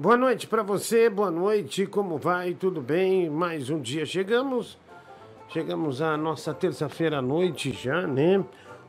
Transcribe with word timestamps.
Boa 0.00 0.16
noite 0.16 0.46
para 0.46 0.62
você, 0.62 1.10
boa 1.10 1.30
noite, 1.30 1.84
como 1.84 2.16
vai? 2.16 2.54
Tudo 2.54 2.80
bem? 2.80 3.28
Mais 3.28 3.68
um 3.68 3.78
dia 3.78 4.06
chegamos. 4.06 4.78
Chegamos 5.50 6.00
à 6.00 6.16
nossa 6.16 6.54
terça-feira 6.54 7.18
à 7.18 7.22
noite 7.22 7.70
já, 7.72 8.06
né? 8.06 8.42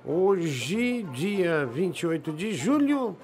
Hoje, 0.05 1.04
dia 1.12 1.66
28 1.66 2.32
de 2.32 2.54
julho, 2.54 3.18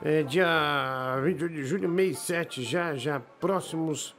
é 0.00 0.22
dia 0.22 1.18
28 1.20 1.52
de 1.52 1.64
julho, 1.64 1.88
mês 1.88 2.20
7, 2.20 2.62
já, 2.62 2.94
já 2.94 3.18
próximos 3.40 4.14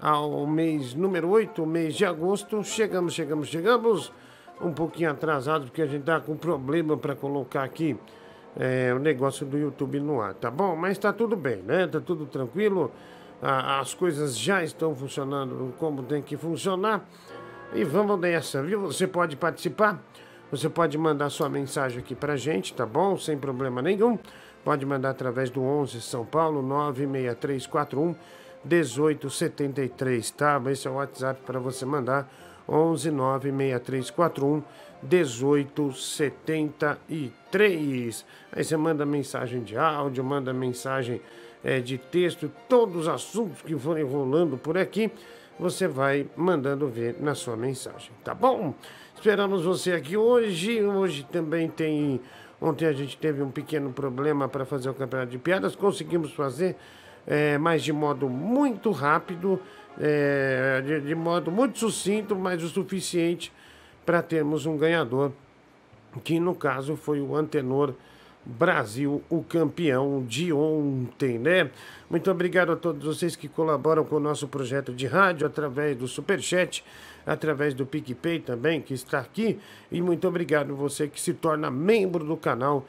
ao 0.00 0.46
mês 0.46 0.94
número 0.94 1.30
8, 1.30 1.66
mês 1.66 1.96
de 1.96 2.04
agosto. 2.04 2.62
Chegamos, 2.62 3.14
chegamos, 3.14 3.48
chegamos. 3.48 4.12
Um 4.60 4.72
pouquinho 4.72 5.10
atrasados, 5.10 5.70
porque 5.70 5.82
a 5.82 5.86
gente 5.86 6.04
tá 6.04 6.20
com 6.20 6.36
problema 6.36 6.96
para 6.96 7.16
colocar 7.16 7.64
aqui 7.64 7.96
é, 8.58 8.92
o 8.92 8.98
negócio 8.98 9.46
do 9.46 9.56
YouTube 9.56 10.00
no 10.00 10.20
ar, 10.20 10.34
tá 10.34 10.50
bom? 10.50 10.74
Mas 10.74 10.98
tá 10.98 11.12
tudo 11.12 11.36
bem, 11.36 11.58
né? 11.58 11.86
Tá 11.86 12.00
tudo 12.00 12.26
tranquilo. 12.26 12.90
as 13.40 13.94
coisas 13.94 14.36
já 14.36 14.64
estão 14.64 14.94
funcionando 14.94 15.72
como 15.78 16.02
tem 16.02 16.20
que 16.20 16.36
funcionar. 16.36 17.08
E 17.72 17.84
vamos 17.84 18.18
nessa, 18.18 18.62
viu? 18.62 18.80
Você 18.82 19.06
pode 19.06 19.36
participar. 19.36 20.02
Você 20.50 20.68
pode 20.68 20.96
mandar 20.96 21.28
sua 21.28 21.48
mensagem 21.48 21.98
aqui 21.98 22.14
pra 22.14 22.34
gente, 22.34 22.72
tá 22.72 22.86
bom? 22.86 23.16
Sem 23.18 23.36
problema 23.36 23.82
nenhum. 23.82 24.18
Pode 24.64 24.84
mandar 24.84 25.10
através 25.10 25.50
do 25.50 25.62
11 25.62 26.00
São 26.00 26.24
Paulo 26.24 26.62
96341 26.62 28.14
1873, 28.64 30.30
tá? 30.30 30.60
Esse 30.70 30.88
é 30.88 30.90
o 30.90 30.94
WhatsApp 30.94 31.40
para 31.44 31.60
você 31.60 31.84
mandar 31.84 32.28
11 32.68 33.10
96341 33.10 34.54
1873. 34.56 34.64
Aí 38.52 38.64
você 38.64 38.76
manda 38.76 39.06
mensagem 39.06 39.62
de 39.62 39.76
áudio, 39.76 40.24
manda 40.24 40.52
mensagem 40.52 41.20
é, 41.62 41.80
de 41.80 41.98
texto, 41.98 42.50
todos 42.68 43.02
os 43.02 43.08
assuntos 43.08 43.62
que 43.62 43.76
forem 43.76 44.04
rolando 44.04 44.56
por 44.56 44.76
aqui, 44.76 45.10
você 45.58 45.88
vai 45.88 46.26
mandando 46.36 46.88
ver 46.88 47.16
na 47.20 47.34
sua 47.34 47.56
mensagem, 47.56 48.10
tá 48.22 48.32
bom? 48.34 48.74
Esperamos 49.18 49.64
você 49.64 49.92
aqui 49.92 50.16
hoje. 50.16 50.80
Hoje 50.80 51.26
também 51.32 51.68
tem. 51.68 52.20
Ontem 52.60 52.86
a 52.86 52.92
gente 52.92 53.16
teve 53.16 53.42
um 53.42 53.50
pequeno 53.50 53.92
problema 53.92 54.48
para 54.48 54.64
fazer 54.64 54.88
o 54.88 54.94
campeonato 54.94 55.32
de 55.32 55.38
piadas, 55.38 55.74
conseguimos 55.74 56.32
fazer, 56.32 56.76
é, 57.26 57.58
mas 57.58 57.82
de 57.82 57.92
modo 57.92 58.28
muito 58.28 58.90
rápido, 58.90 59.60
é, 60.00 60.80
de, 60.84 61.00
de 61.00 61.14
modo 61.14 61.50
muito 61.50 61.78
sucinto, 61.78 62.36
mas 62.36 62.62
o 62.62 62.68
suficiente 62.68 63.52
para 64.08 64.22
termos 64.22 64.64
um 64.64 64.74
ganhador, 64.74 65.32
que 66.24 66.40
no 66.40 66.54
caso 66.54 66.96
foi 66.96 67.20
o 67.20 67.36
Antenor 67.36 67.92
Brasil, 68.42 69.22
o 69.28 69.42
campeão 69.42 70.24
de 70.26 70.50
ontem, 70.50 71.38
né? 71.38 71.70
Muito 72.08 72.30
obrigado 72.30 72.72
a 72.72 72.76
todos 72.76 73.04
vocês 73.04 73.36
que 73.36 73.48
colaboram 73.48 74.06
com 74.06 74.16
o 74.16 74.20
nosso 74.20 74.48
projeto 74.48 74.94
de 74.94 75.06
rádio 75.06 75.46
através 75.46 75.94
do 75.94 76.08
Superchat, 76.08 76.82
através 77.26 77.74
do 77.74 77.84
PicPay 77.84 78.40
também, 78.40 78.80
que 78.80 78.94
está 78.94 79.18
aqui. 79.18 79.58
E 79.92 80.00
muito 80.00 80.26
obrigado 80.26 80.74
você 80.74 81.06
que 81.06 81.20
se 81.20 81.34
torna 81.34 81.70
membro 81.70 82.24
do 82.24 82.34
canal 82.38 82.86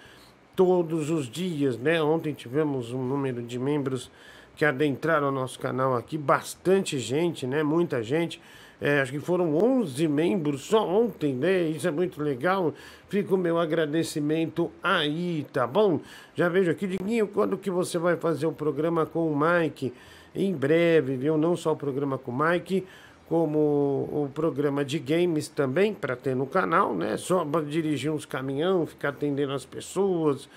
todos 0.55 1.09
os 1.09 1.29
dias, 1.29 1.77
né? 1.77 2.01
Ontem 2.01 2.33
tivemos 2.33 2.93
um 2.93 3.03
número 3.03 3.41
de 3.41 3.59
membros 3.59 4.09
que 4.55 4.63
adentraram 4.63 5.27
o 5.27 5.31
nosso 5.33 5.59
canal 5.59 5.97
aqui, 5.97 6.17
bastante 6.17 6.97
gente, 6.97 7.45
né? 7.45 7.61
Muita 7.61 8.01
gente. 8.01 8.41
É, 8.81 9.01
acho 9.01 9.11
que 9.11 9.19
foram 9.19 9.57
11 9.57 10.07
membros 10.07 10.61
só 10.61 10.87
ontem, 10.87 11.33
né? 11.33 11.63
Isso 11.63 11.87
é 11.87 11.91
muito 11.91 12.21
legal. 12.23 12.73
Fica 13.09 13.35
o 13.35 13.37
meu 13.37 13.57
agradecimento 13.59 14.71
aí, 14.81 15.45
tá 15.51 15.67
bom? 15.67 15.99
Já 16.33 16.47
vejo 16.47 16.71
aqui, 16.71 16.87
Diguinho, 16.87 17.27
quando 17.27 17.57
que 17.57 17.69
você 17.69 17.97
vai 17.97 18.15
fazer 18.15 18.45
o 18.45 18.53
programa 18.53 19.05
com 19.05 19.29
o 19.29 19.37
Mike? 19.37 19.93
Em 20.33 20.53
breve, 20.53 21.17
viu? 21.17 21.37
Não 21.37 21.57
só 21.57 21.73
o 21.73 21.75
programa 21.75 22.17
com 22.17 22.31
o 22.31 22.39
Mike, 22.39 22.85
como 23.27 23.59
o 23.59 24.29
programa 24.33 24.85
de 24.85 24.97
games 24.97 25.49
também, 25.49 25.93
para 25.93 26.15
ter 26.15 26.35
no 26.35 26.45
canal, 26.45 26.95
né? 26.95 27.17
Só 27.17 27.43
para 27.43 27.65
dirigir 27.65 28.09
uns 28.11 28.25
caminhão, 28.25 28.85
ficar 28.85 29.09
atendendo 29.09 29.51
as 29.51 29.65
pessoas, 29.65 30.47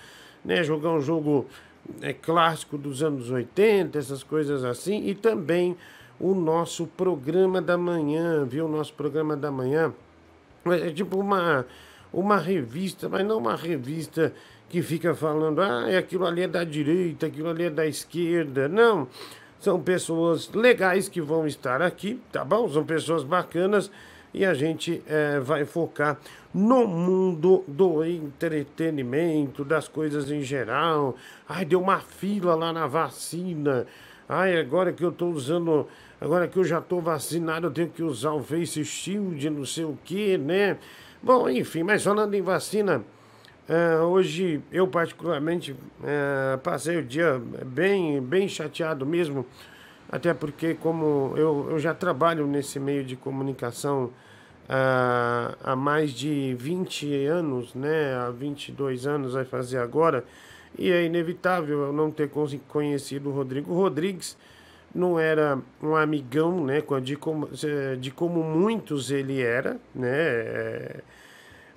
né? 0.45 0.63
Jogar 0.63 0.91
um 0.91 1.01
jogo 1.01 1.45
é, 2.01 2.13
clássico 2.13 2.77
dos 2.77 3.03
anos 3.03 3.29
80, 3.29 3.99
essas 3.99 4.23
coisas 4.23 4.63
assim. 4.63 5.07
E 5.07 5.13
também 5.13 5.75
o 6.19 6.33
nosso 6.33 6.87
programa 6.87 7.61
da 7.61 7.77
manhã, 7.77 8.45
viu? 8.45 8.65
O 8.65 8.69
nosso 8.69 8.93
programa 8.93 9.35
da 9.35 9.51
manhã 9.51 9.93
é 10.65 10.89
tipo 10.91 11.19
uma, 11.19 11.65
uma 12.11 12.37
revista, 12.37 13.09
mas 13.09 13.25
não 13.25 13.37
uma 13.37 13.55
revista 13.55 14.33
que 14.69 14.81
fica 14.81 15.13
falando, 15.13 15.61
ah, 15.61 15.97
aquilo 15.97 16.25
ali 16.25 16.43
é 16.43 16.47
da 16.47 16.63
direita, 16.63 17.27
aquilo 17.27 17.49
ali 17.49 17.65
é 17.65 17.69
da 17.69 17.85
esquerda. 17.85 18.67
Não. 18.67 19.07
São 19.59 19.79
pessoas 19.81 20.49
legais 20.51 21.07
que 21.07 21.21
vão 21.21 21.45
estar 21.45 21.81
aqui, 21.81 22.19
tá 22.31 22.43
bom? 22.43 22.67
São 22.67 22.83
pessoas 22.83 23.23
bacanas 23.23 23.89
e 24.33 24.43
a 24.43 24.53
gente 24.53 25.01
é, 25.07 25.39
vai 25.39 25.63
focar 25.63 26.17
no 26.53 26.87
mundo 26.87 27.63
do 27.67 28.03
entretenimento, 28.03 29.63
das 29.63 29.87
coisas 29.87 30.31
em 30.31 30.41
geral. 30.41 31.15
Ai, 31.47 31.65
deu 31.65 31.79
uma 31.79 31.99
fila 31.99 32.55
lá 32.55 32.73
na 32.73 32.87
vacina. 32.87 33.85
Ai, 34.27 34.57
agora 34.57 34.93
que 34.93 35.03
eu 35.03 35.09
estou 35.09 35.31
usando, 35.31 35.87
agora 36.19 36.47
que 36.47 36.57
eu 36.57 36.63
já 36.63 36.79
estou 36.79 37.01
vacinado, 37.01 37.67
eu 37.67 37.71
tenho 37.71 37.89
que 37.89 38.01
usar 38.01 38.31
o 38.31 38.41
Face 38.41 38.83
Shield, 38.85 39.49
não 39.49 39.65
sei 39.65 39.83
o 39.83 39.97
que, 40.03 40.37
né? 40.37 40.77
Bom, 41.21 41.49
enfim, 41.49 41.83
mas 41.83 42.03
falando 42.03 42.33
em 42.33 42.41
vacina, 42.41 43.03
uh, 43.69 44.03
hoje 44.05 44.61
eu 44.71 44.87
particularmente 44.87 45.71
uh, 45.73 46.57
passei 46.63 46.97
o 46.97 47.03
dia 47.03 47.41
bem, 47.65 48.21
bem 48.21 48.47
chateado 48.47 49.05
mesmo, 49.05 49.45
até 50.09 50.33
porque 50.33 50.73
como 50.73 51.33
eu, 51.35 51.67
eu 51.71 51.79
já 51.79 51.93
trabalho 51.93 52.47
nesse 52.47 52.79
meio 52.79 53.03
de 53.03 53.15
comunicação 53.15 54.05
uh, 54.05 55.57
há 55.63 55.75
mais 55.75 56.11
de 56.11 56.55
20 56.57 57.25
anos, 57.25 57.73
né? 57.73 58.15
Há 58.15 58.29
22 58.29 59.05
anos 59.05 59.33
vai 59.33 59.45
fazer 59.45 59.79
agora, 59.79 60.23
e 60.77 60.91
é 60.91 61.03
inevitável 61.03 61.81
eu 61.81 61.93
não 61.93 62.11
ter 62.11 62.29
conhecido 62.67 63.29
o 63.29 63.33
Rodrigo 63.33 63.73
Rodrigues. 63.73 64.37
Não 64.93 65.19
era 65.19 65.59
um 65.81 65.95
amigão, 65.95 66.63
né? 66.63 66.83
De 67.01 67.15
como, 67.15 67.49
de 67.99 68.11
como 68.11 68.43
muitos 68.43 69.09
ele 69.09 69.41
era, 69.41 69.79
né? 69.93 71.01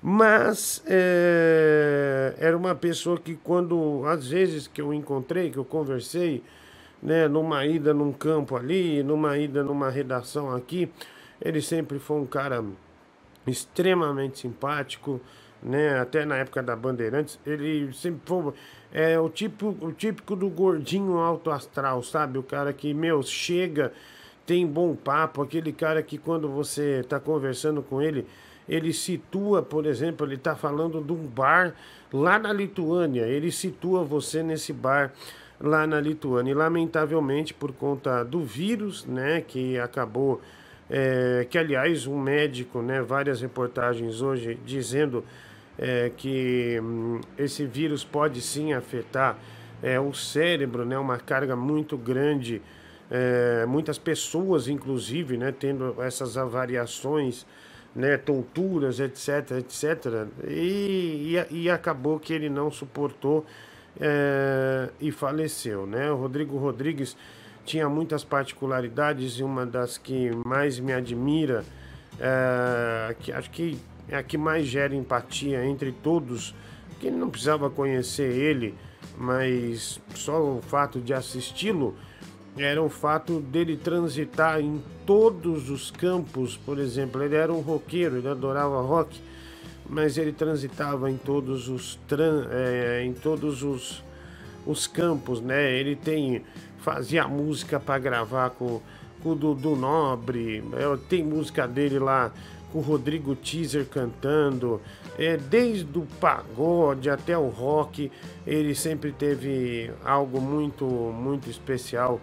Mas 0.02 0.82
é, 0.86 2.34
era 2.38 2.56
uma 2.56 2.74
pessoa 2.74 3.18
que 3.18 3.34
quando, 3.36 4.02
às 4.06 4.28
vezes 4.28 4.66
que 4.68 4.80
eu 4.80 4.92
encontrei, 4.92 5.50
que 5.50 5.56
eu 5.56 5.64
conversei, 5.64 6.42
né? 7.02 7.26
Numa 7.26 7.64
ida 7.64 7.94
num 7.94 8.12
campo 8.12 8.56
ali, 8.56 9.02
numa 9.02 9.36
ida 9.38 9.64
numa 9.64 9.90
redação 9.90 10.54
aqui, 10.54 10.90
ele 11.40 11.60
sempre 11.62 11.98
foi 11.98 12.18
um 12.18 12.26
cara 12.26 12.64
extremamente 13.46 14.38
simpático, 14.40 15.20
né? 15.62 15.98
Até 15.98 16.24
na 16.24 16.36
época 16.36 16.62
da 16.62 16.76
Bandeirantes, 16.76 17.38
ele 17.46 17.92
sempre 17.92 18.20
foi 18.24 18.52
é, 18.96 19.20
o, 19.20 19.28
tipo, 19.28 19.76
o 19.78 19.92
típico 19.92 20.34
do 20.34 20.48
gordinho 20.48 21.18
alto 21.18 21.50
astral, 21.50 22.02
sabe? 22.02 22.38
O 22.38 22.42
cara 22.42 22.72
que, 22.72 22.94
meu, 22.94 23.22
chega, 23.22 23.92
tem 24.46 24.66
bom 24.66 24.96
papo, 24.96 25.42
aquele 25.42 25.70
cara 25.70 26.02
que 26.02 26.16
quando 26.16 26.48
você 26.48 27.00
está 27.00 27.20
conversando 27.20 27.82
com 27.82 28.00
ele, 28.00 28.26
ele 28.66 28.94
situa, 28.94 29.62
por 29.62 29.84
exemplo, 29.84 30.26
ele 30.26 30.36
está 30.36 30.56
falando 30.56 31.02
de 31.02 31.12
um 31.12 31.26
bar 31.26 31.74
lá 32.10 32.38
na 32.38 32.50
Lituânia, 32.54 33.26
ele 33.26 33.52
situa 33.52 34.02
você 34.02 34.42
nesse 34.42 34.72
bar 34.72 35.12
lá 35.60 35.86
na 35.86 36.00
Lituânia. 36.00 36.52
E 36.52 36.54
lamentavelmente, 36.54 37.52
por 37.52 37.72
conta 37.72 38.24
do 38.24 38.42
vírus, 38.42 39.04
né, 39.04 39.42
que 39.46 39.78
acabou, 39.78 40.40
é, 40.88 41.46
que 41.50 41.58
aliás, 41.58 42.06
um 42.06 42.18
médico, 42.18 42.80
né, 42.80 43.02
várias 43.02 43.42
reportagens 43.42 44.22
hoje 44.22 44.58
dizendo 44.64 45.22
é, 45.78 46.10
que 46.16 46.78
hum, 46.82 47.20
esse 47.38 47.66
vírus 47.66 48.04
pode 48.04 48.40
sim 48.40 48.72
afetar 48.72 49.38
é, 49.82 50.00
o 50.00 50.12
cérebro, 50.12 50.84
né, 50.84 50.98
uma 50.98 51.18
carga 51.18 51.54
muito 51.54 51.96
grande, 51.96 52.62
é, 53.10 53.66
muitas 53.66 53.98
pessoas, 53.98 54.68
inclusive, 54.68 55.36
né, 55.36 55.52
tendo 55.52 56.02
essas 56.02 56.34
variações, 56.34 57.46
né, 57.94 58.16
tonturas, 58.16 59.00
etc, 59.00 59.52
etc, 59.58 60.28
e, 60.46 61.36
e, 61.50 61.62
e 61.62 61.70
acabou 61.70 62.18
que 62.18 62.32
ele 62.32 62.48
não 62.48 62.70
suportou 62.70 63.44
é, 64.00 64.90
e 65.00 65.10
faleceu, 65.10 65.86
né? 65.86 66.10
O 66.10 66.16
Rodrigo 66.16 66.58
Rodrigues 66.58 67.16
tinha 67.64 67.88
muitas 67.88 68.22
particularidades 68.22 69.38
e 69.38 69.42
uma 69.42 69.64
das 69.64 69.96
que 69.98 70.30
mais 70.44 70.78
me 70.78 70.92
admira, 70.92 71.64
é, 72.20 73.14
que 73.18 73.32
acho 73.32 73.50
que 73.50 73.78
é 74.08 74.16
a 74.16 74.22
que 74.22 74.38
mais 74.38 74.66
gera 74.66 74.94
empatia 74.94 75.64
entre 75.64 75.92
todos, 75.92 76.54
que 77.00 77.10
não 77.10 77.28
precisava 77.28 77.68
conhecer 77.68 78.30
ele, 78.30 78.74
mas 79.16 80.00
só 80.14 80.40
o 80.40 80.62
fato 80.62 81.00
de 81.00 81.12
assisti-lo 81.12 81.94
era 82.56 82.82
o 82.82 82.88
fato 82.88 83.40
dele 83.40 83.76
transitar 83.76 84.60
em 84.60 84.82
todos 85.04 85.68
os 85.68 85.90
campos, 85.90 86.56
por 86.56 86.78
exemplo, 86.78 87.22
ele 87.22 87.36
era 87.36 87.52
um 87.52 87.60
roqueiro, 87.60 88.16
ele 88.16 88.28
adorava 88.28 88.80
rock, 88.80 89.20
mas 89.88 90.16
ele 90.16 90.32
transitava 90.32 91.10
em 91.10 91.16
todos 91.16 91.68
os 91.68 91.96
tran, 92.08 92.46
é, 92.50 93.04
em 93.04 93.12
todos 93.12 93.62
os, 93.62 94.02
os 94.66 94.86
campos, 94.86 95.40
né? 95.40 95.72
Ele 95.72 95.94
tem 95.94 96.42
fazia 96.78 97.26
música 97.28 97.78
para 97.78 97.98
gravar 97.98 98.50
com, 98.50 98.80
com 99.22 99.30
o 99.30 99.34
Dudu 99.34 99.76
Nobre, 99.76 100.64
é, 100.72 100.96
tem 101.08 101.22
música 101.22 101.68
dele 101.68 101.98
lá 101.98 102.32
o 102.76 102.80
Rodrigo 102.80 103.34
Teaser 103.34 103.86
cantando, 103.86 104.82
é, 105.18 105.38
desde 105.38 105.98
o 105.98 106.06
pagode 106.20 107.08
até 107.08 107.36
o 107.36 107.48
rock, 107.48 108.12
ele 108.46 108.74
sempre 108.74 109.12
teve 109.12 109.90
algo 110.04 110.42
muito, 110.42 110.84
muito 110.84 111.48
especial, 111.48 112.20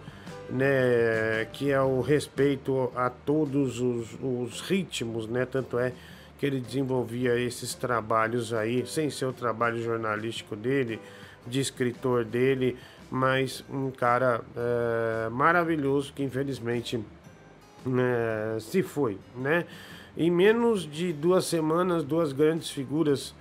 né, 0.48 1.46
que 1.52 1.72
é 1.72 1.80
o 1.80 2.00
respeito 2.00 2.92
a 2.94 3.10
todos 3.10 3.80
os, 3.80 4.16
os 4.22 4.60
ritmos, 4.60 5.26
né, 5.26 5.44
tanto 5.44 5.76
é 5.76 5.92
que 6.38 6.46
ele 6.46 6.60
desenvolvia 6.60 7.36
esses 7.36 7.74
trabalhos 7.74 8.52
aí, 8.52 8.86
sem 8.86 9.10
ser 9.10 9.26
o 9.26 9.32
trabalho 9.32 9.82
jornalístico 9.82 10.54
dele, 10.54 11.00
de 11.44 11.58
escritor 11.58 12.24
dele, 12.24 12.76
mas 13.10 13.64
um 13.68 13.90
cara 13.90 14.40
é, 14.56 15.28
maravilhoso 15.30 16.12
que 16.12 16.22
infelizmente 16.22 17.02
é, 17.86 18.60
se 18.60 18.82
foi, 18.82 19.18
né? 19.36 19.64
Em 20.16 20.30
menos 20.30 20.88
de 20.88 21.12
duas 21.12 21.44
semanas, 21.44 22.04
duas 22.04 22.32
grandes 22.32 22.70
figuras, 22.70 23.34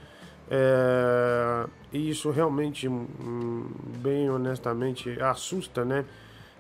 é, 0.50 1.68
e 1.92 2.10
isso 2.10 2.32
realmente, 2.32 2.88
hum, 2.88 3.70
bem 4.00 4.30
honestamente, 4.30 5.22
assusta, 5.22 5.86
né? 5.86 6.04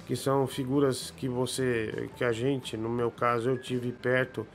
Que 0.05 0.15
são 0.15 0.45
figuras 0.45 1.11
que 1.11 1.27
você, 1.27 2.09
que 2.15 2.23
a 2.23 2.31
gente, 2.31 2.77
no 2.77 2.89
meu 2.89 3.09
caso, 3.09 3.49
eu 3.49 3.57
tive 3.57 3.91
perto, 3.91 4.45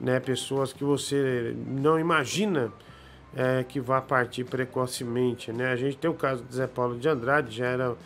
né? 0.00 0.18
Pessoas 0.18 0.72
que 0.72 0.82
você 0.82 1.54
não 1.66 1.98
imagina 2.00 2.72
é, 3.34 3.62
que 3.62 3.78
vá 3.78 4.00
partir 4.00 4.44
precocemente, 4.44 5.52
né? 5.52 5.70
A 5.70 5.76
gente 5.76 5.98
tem 5.98 6.10
o 6.10 6.14
caso 6.14 6.42
de 6.42 6.54
Zé 6.54 6.66
Paulo 6.66 6.98
de 6.98 7.08
Andrade, 7.08 7.56
já 7.56 7.66
era 7.66 7.96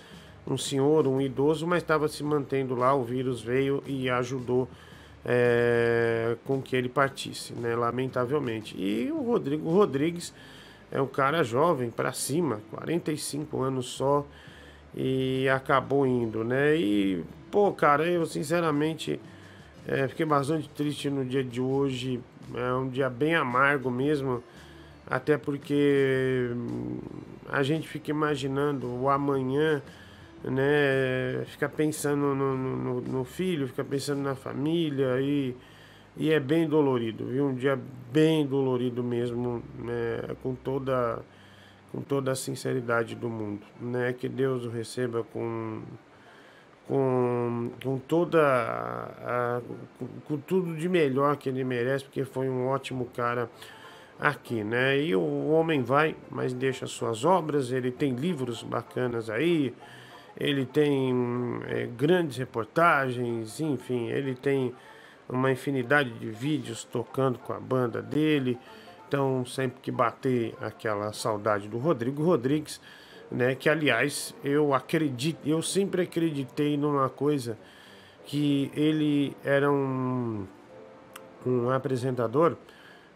um 0.46 0.58
senhor, 0.58 1.06
um 1.06 1.20
idoso, 1.20 1.66
mas 1.66 1.82
estava 1.82 2.08
se 2.08 2.22
mantendo 2.22 2.74
lá, 2.74 2.94
o 2.94 3.04
vírus 3.04 3.40
veio 3.40 3.82
e 3.86 4.10
ajudou 4.10 4.68
é, 5.24 6.36
com 6.44 6.60
que 6.60 6.74
ele 6.74 6.88
partisse, 6.88 7.52
né? 7.54 7.74
Lamentavelmente. 7.74 8.74
E 8.78 9.10
o 9.12 9.22
Rodrigo 9.22 9.70
Rodrigues 9.70 10.32
é 10.90 11.00
um 11.00 11.06
cara 11.06 11.42
jovem 11.42 11.90
para 11.90 12.12
cima, 12.12 12.60
45 12.70 13.62
anos 13.62 13.86
só, 13.86 14.26
e 14.94 15.48
acabou 15.48 16.06
indo, 16.06 16.42
né? 16.42 16.76
E, 16.76 17.24
pô, 17.50 17.72
cara, 17.72 18.06
eu 18.06 18.26
sinceramente 18.26 19.20
é, 19.86 20.08
fiquei 20.08 20.26
bastante 20.26 20.68
triste 20.70 21.08
no 21.08 21.24
dia 21.24 21.44
de 21.44 21.60
hoje, 21.60 22.20
é 22.54 22.72
um 22.72 22.88
dia 22.88 23.08
bem 23.08 23.34
amargo 23.34 23.90
mesmo 23.90 24.42
até 25.10 25.36
porque 25.36 26.48
hum, 26.52 26.98
a 27.48 27.64
gente 27.64 27.88
fica 27.88 28.12
imaginando 28.12 28.86
o 28.86 29.10
amanhã, 29.10 29.82
né? 30.44 31.44
Fica 31.46 31.68
pensando 31.68 32.34
no, 32.34 32.56
no, 32.56 33.00
no, 33.00 33.24
filho, 33.24 33.68
fica 33.68 33.84
pensando 33.84 34.22
na 34.22 34.34
família 34.34 35.20
e, 35.20 35.54
e 36.16 36.30
é 36.32 36.40
bem 36.40 36.68
dolorido, 36.68 37.26
viu? 37.26 37.46
Um 37.46 37.54
dia 37.54 37.78
bem 38.12 38.46
dolorido 38.46 39.02
mesmo, 39.02 39.62
né? 39.78 40.34
Com 40.42 40.54
toda, 40.54 41.20
com 41.92 42.00
toda 42.00 42.32
a 42.32 42.34
sinceridade 42.34 43.14
do 43.14 43.28
mundo, 43.28 43.66
né? 43.80 44.12
Que 44.12 44.28
Deus 44.28 44.64
o 44.64 44.70
receba 44.70 45.24
com 45.24 45.82
com, 46.90 47.70
com 47.80 47.98
toda 48.00 48.42
a, 48.42 49.60
com, 49.96 50.08
com 50.26 50.36
tudo 50.38 50.74
de 50.74 50.88
melhor 50.88 51.36
que 51.36 51.48
ele 51.48 51.62
merece, 51.62 52.04
porque 52.04 52.24
foi 52.24 52.48
um 52.48 52.66
ótimo 52.66 53.06
cara 53.14 53.48
aqui, 54.18 54.64
né? 54.64 54.98
E 54.98 55.14
o 55.14 55.50
homem 55.50 55.82
vai, 55.82 56.16
mas 56.28 56.52
deixa 56.52 56.88
suas 56.88 57.24
obras, 57.24 57.70
ele 57.70 57.92
tem 57.92 58.12
livros 58.12 58.64
bacanas 58.64 59.30
aí, 59.30 59.72
ele 60.40 60.64
tem 60.64 61.12
é, 61.68 61.86
grandes 61.86 62.38
reportagens, 62.38 63.60
enfim, 63.60 64.08
ele 64.08 64.34
tem 64.34 64.74
uma 65.28 65.52
infinidade 65.52 66.10
de 66.14 66.30
vídeos 66.30 66.82
tocando 66.82 67.38
com 67.38 67.52
a 67.52 67.60
banda 67.60 68.02
dele. 68.02 68.58
Então, 69.06 69.44
sempre 69.44 69.80
que 69.80 69.90
bater 69.90 70.54
aquela 70.60 71.12
saudade 71.12 71.68
do 71.68 71.78
Rodrigo 71.78 72.22
Rodrigues, 72.22 72.80
né? 73.30 73.54
Que 73.54 73.68
aliás, 73.68 74.34
eu 74.42 74.72
acredito, 74.72 75.46
eu 75.46 75.62
sempre 75.62 76.02
acreditei 76.02 76.76
numa 76.76 77.08
coisa 77.08 77.58
que 78.24 78.70
ele 78.74 79.36
era 79.44 79.70
um, 79.70 80.46
um 81.44 81.70
apresentador 81.70 82.56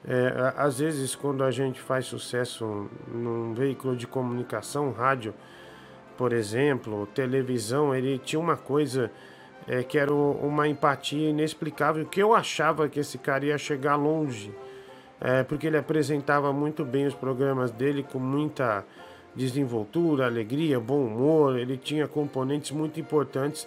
é, 0.06 0.52
às 0.56 0.78
vezes, 0.78 1.14
quando 1.14 1.42
a 1.42 1.50
gente 1.50 1.80
faz 1.80 2.04
sucesso 2.04 2.90
num 3.08 3.54
veículo 3.54 3.96
de 3.96 4.06
comunicação, 4.06 4.92
rádio, 4.92 5.32
por 6.16 6.32
exemplo, 6.32 7.06
televisão, 7.14 7.94
ele 7.94 8.18
tinha 8.18 8.40
uma 8.40 8.56
coisa 8.56 9.10
é, 9.66 9.82
que 9.82 9.98
era 9.98 10.12
uma 10.12 10.68
empatia 10.68 11.30
inexplicável, 11.30 12.04
que 12.06 12.20
eu 12.20 12.34
achava 12.34 12.88
que 12.88 13.00
esse 13.00 13.18
cara 13.18 13.44
ia 13.46 13.58
chegar 13.58 13.96
longe, 13.96 14.52
é, 15.20 15.42
porque 15.42 15.66
ele 15.66 15.76
apresentava 15.76 16.52
muito 16.52 16.84
bem 16.84 17.06
os 17.06 17.14
programas 17.14 17.70
dele 17.70 18.02
com 18.02 18.18
muita 18.18 18.84
desenvoltura, 19.34 20.26
alegria, 20.26 20.78
bom 20.78 21.06
humor, 21.06 21.58
ele 21.58 21.76
tinha 21.76 22.06
componentes 22.06 22.70
muito 22.70 23.00
importantes 23.00 23.66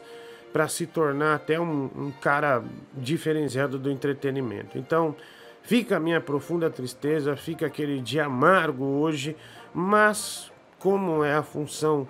para 0.54 0.68
se 0.68 0.88
tornar 0.88 1.36
até 1.36 1.60
um, 1.60 1.90
um 1.96 2.12
cara 2.22 2.64
diferenciado 2.94 3.78
do 3.78 3.92
entretenimento. 3.92 4.78
Então, 4.78 5.16
Fica 5.68 5.98
a 5.98 6.00
minha 6.00 6.22
profunda 6.22 6.70
tristeza, 6.70 7.36
fica 7.36 7.66
aquele 7.66 8.00
dia 8.00 8.24
amargo 8.24 8.86
hoje, 8.86 9.36
mas 9.74 10.50
como 10.80 11.26
é 11.26 11.36
a 11.36 11.44
função 11.44 12.08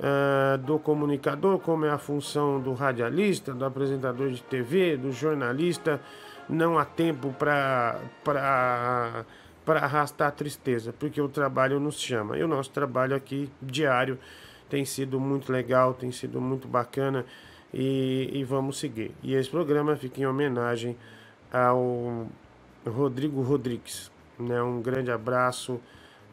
uh, 0.00 0.58
do 0.58 0.78
comunicador, 0.78 1.58
como 1.58 1.84
é 1.84 1.90
a 1.90 1.98
função 1.98 2.60
do 2.60 2.72
radialista, 2.72 3.52
do 3.52 3.64
apresentador 3.64 4.30
de 4.30 4.42
TV, 4.42 4.96
do 4.96 5.12
jornalista, 5.12 6.00
não 6.48 6.78
há 6.78 6.84
tempo 6.84 7.32
para 7.38 8.00
arrastar 9.66 10.28
a 10.28 10.32
tristeza, 10.32 10.92
porque 10.92 11.20
o 11.20 11.28
trabalho 11.28 11.78
nos 11.78 12.00
chama. 12.00 12.36
E 12.36 12.42
o 12.42 12.48
nosso 12.48 12.70
trabalho 12.70 13.14
aqui, 13.14 13.48
diário, 13.62 14.18
tem 14.68 14.84
sido 14.84 15.20
muito 15.20 15.52
legal, 15.52 15.94
tem 15.94 16.10
sido 16.10 16.40
muito 16.40 16.66
bacana 16.66 17.24
e, 17.72 18.30
e 18.32 18.44
vamos 18.44 18.78
seguir. 18.78 19.12
E 19.22 19.34
esse 19.34 19.48
programa 19.48 19.94
fica 19.96 20.20
em 20.20 20.26
homenagem 20.26 20.96
ao 21.52 22.26
Rodrigo 22.86 23.42
Rodrigues. 23.42 24.10
Né? 24.38 24.60
Um 24.62 24.80
grande 24.80 25.10
abraço 25.10 25.80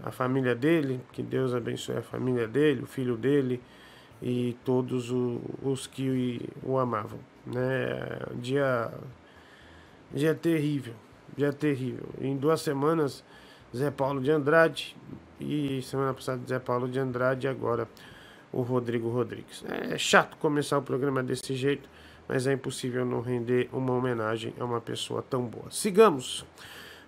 à 0.04 0.12
família 0.12 0.56
dele, 0.56 1.00
que 1.12 1.22
Deus 1.22 1.54
abençoe 1.54 1.98
a 1.98 2.02
família 2.02 2.48
dele, 2.48 2.84
o 2.84 2.88
filho 2.88 3.18
dele 3.18 3.62
e 4.22 4.58
todos 4.64 5.12
os 5.62 5.88
que 5.88 6.42
o 6.64 6.78
amavam. 6.78 7.20
Né? 7.46 7.98
Dia, 8.36 8.92
dia 10.12 10.36
terrível, 10.36 10.94
dia 11.36 11.54
terrível. 11.54 12.10
Em 12.19 12.36
duas 12.36 12.62
semanas, 12.62 13.24
Zé 13.76 13.92
Paulo 13.92 14.21
de 14.21 14.31
Andrade 14.31 14.95
e 15.40 15.81
semana 15.83 16.14
passada 16.14 16.42
Zé 16.48 16.60
Paulo 16.60 16.88
de 16.88 17.00
Andrade 17.00 17.48
e 17.48 17.50
agora 17.50 17.88
o 18.52 18.62
Rodrigo 18.62 19.10
Rodrigues. 19.10 19.64
É 19.68 19.98
chato 19.98 20.38
começar 20.38 20.78
o 20.78 20.81
programa 20.81 21.21
desse 21.21 21.56
jeito, 21.56 21.90
mas 22.28 22.48
é 22.48 22.54
impossível 22.54 23.06
não 23.06 23.21
render 23.21 23.69
uma 23.71 23.94
homenagem 23.94 24.54
a 24.60 24.66
uma 24.66 24.81
pessoa 24.81 25.21
tão 25.21 25.44
boa. 25.44 25.69
Sigamos. 25.69 26.45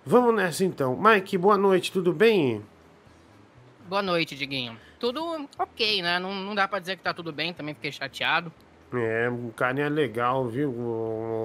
Vamos 0.04 0.34
nessa 0.34 0.64
então. 0.64 0.96
Mike, 0.96 1.36
boa 1.36 1.58
noite, 1.58 1.92
tudo 1.92 2.12
bem? 2.12 2.62
Boa 3.90 4.02
noite, 4.02 4.36
Diguinho. 4.36 4.78
Tudo 5.00 5.48
ok, 5.58 6.00
né? 6.00 6.20
Não, 6.20 6.32
não 6.32 6.54
dá 6.54 6.68
para 6.68 6.78
dizer 6.78 6.96
que 6.96 7.02
tá 7.02 7.12
tudo 7.12 7.32
bem, 7.32 7.52
também 7.52 7.74
fiquei 7.74 7.90
chateado. 7.90 8.52
É, 8.94 9.28
um 9.28 9.50
carinha 9.50 9.88
legal, 9.88 10.46
viu, 10.46 10.72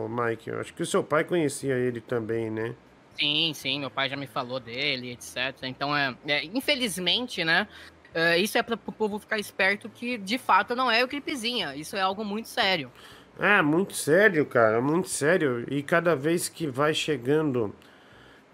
Mike? 0.07 0.51
Eu 0.51 0.61
acho 0.61 0.71
que 0.71 0.83
o 0.83 0.85
seu 0.85 1.03
pai 1.03 1.23
conhecia 1.23 1.73
ele 1.73 1.99
também, 1.99 2.51
né? 2.51 2.75
Sim, 3.19 3.51
sim, 3.55 3.79
meu 3.79 3.89
pai 3.89 4.09
já 4.09 4.15
me 4.15 4.27
falou 4.27 4.59
dele, 4.59 5.13
etc. 5.13 5.63
Então, 5.63 5.97
é, 5.97 6.15
é 6.27 6.45
infelizmente, 6.45 7.43
né? 7.43 7.67
É, 8.13 8.37
isso 8.37 8.59
é 8.59 8.61
para 8.61 8.75
o 8.75 8.91
povo 8.91 9.17
ficar 9.17 9.39
esperto 9.39 9.89
que, 9.89 10.15
de 10.15 10.37
fato, 10.37 10.75
não 10.75 10.91
é 10.91 11.03
o 11.03 11.07
gripezinha. 11.07 11.75
Isso 11.75 11.95
é 11.95 12.01
algo 12.01 12.23
muito 12.23 12.47
sério. 12.47 12.91
É, 13.39 13.59
muito 13.63 13.95
sério, 13.95 14.45
cara, 14.45 14.79
muito 14.79 15.09
sério. 15.09 15.65
E 15.67 15.81
cada 15.81 16.15
vez 16.15 16.47
que 16.47 16.67
vai 16.67 16.93
chegando 16.93 17.73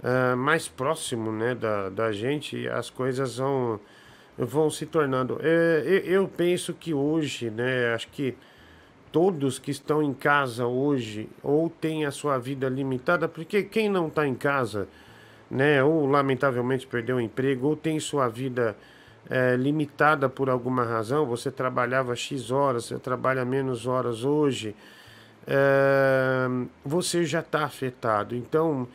uh, 0.04 0.36
mais 0.36 0.68
próximo 0.68 1.32
né, 1.32 1.56
da, 1.56 1.90
da 1.90 2.12
gente, 2.12 2.68
as 2.68 2.90
coisas 2.90 3.38
vão, 3.38 3.80
vão 4.38 4.70
se 4.70 4.86
tornando. 4.86 5.40
É, 5.42 6.02
eu 6.06 6.28
penso 6.28 6.74
que 6.74 6.94
hoje, 6.94 7.50
né, 7.50 7.94
acho 7.94 8.08
que 8.10 8.36
todos 9.12 9.60
que 9.60 9.72
estão 9.72 10.02
em 10.02 10.14
casa 10.14 10.66
hoje 10.66 11.30
ou 11.44 11.70
têm 11.70 12.06
a 12.06 12.12
sua 12.12 12.38
vida 12.38 12.70
limitada, 12.70 13.28
porque 13.28 13.64
quem 13.64 13.90
não 13.90 14.08
está 14.08 14.28
em 14.28 14.36
casa, 14.36 14.88
né, 15.50 15.84
ou 15.84 16.06
lamentavelmente 16.06 16.88
perdeu 16.88 17.18
o 17.18 17.22
emprego, 17.22 17.68
ou 17.68 17.76
tem 17.76 18.00
sua 18.00 18.28
vida 18.28 18.62
limitada 18.62 19.02
é, 19.30 19.56
limitada 19.56 20.28
por 20.28 20.50
alguma 20.50 20.84
razão, 20.84 21.26
você 21.26 21.52
trabalhava 21.52 22.16
X 22.16 22.52
horas, 22.52 22.86
você 22.86 22.98
trabalha 22.98 23.46
menos 23.46 23.86
horas 23.86 24.24
hoje, 24.24 24.76
é, 25.48 26.48
você 26.84 27.24
já 27.26 27.40
está 27.40 27.64
afetado. 27.64 28.36
Então, 28.36 28.88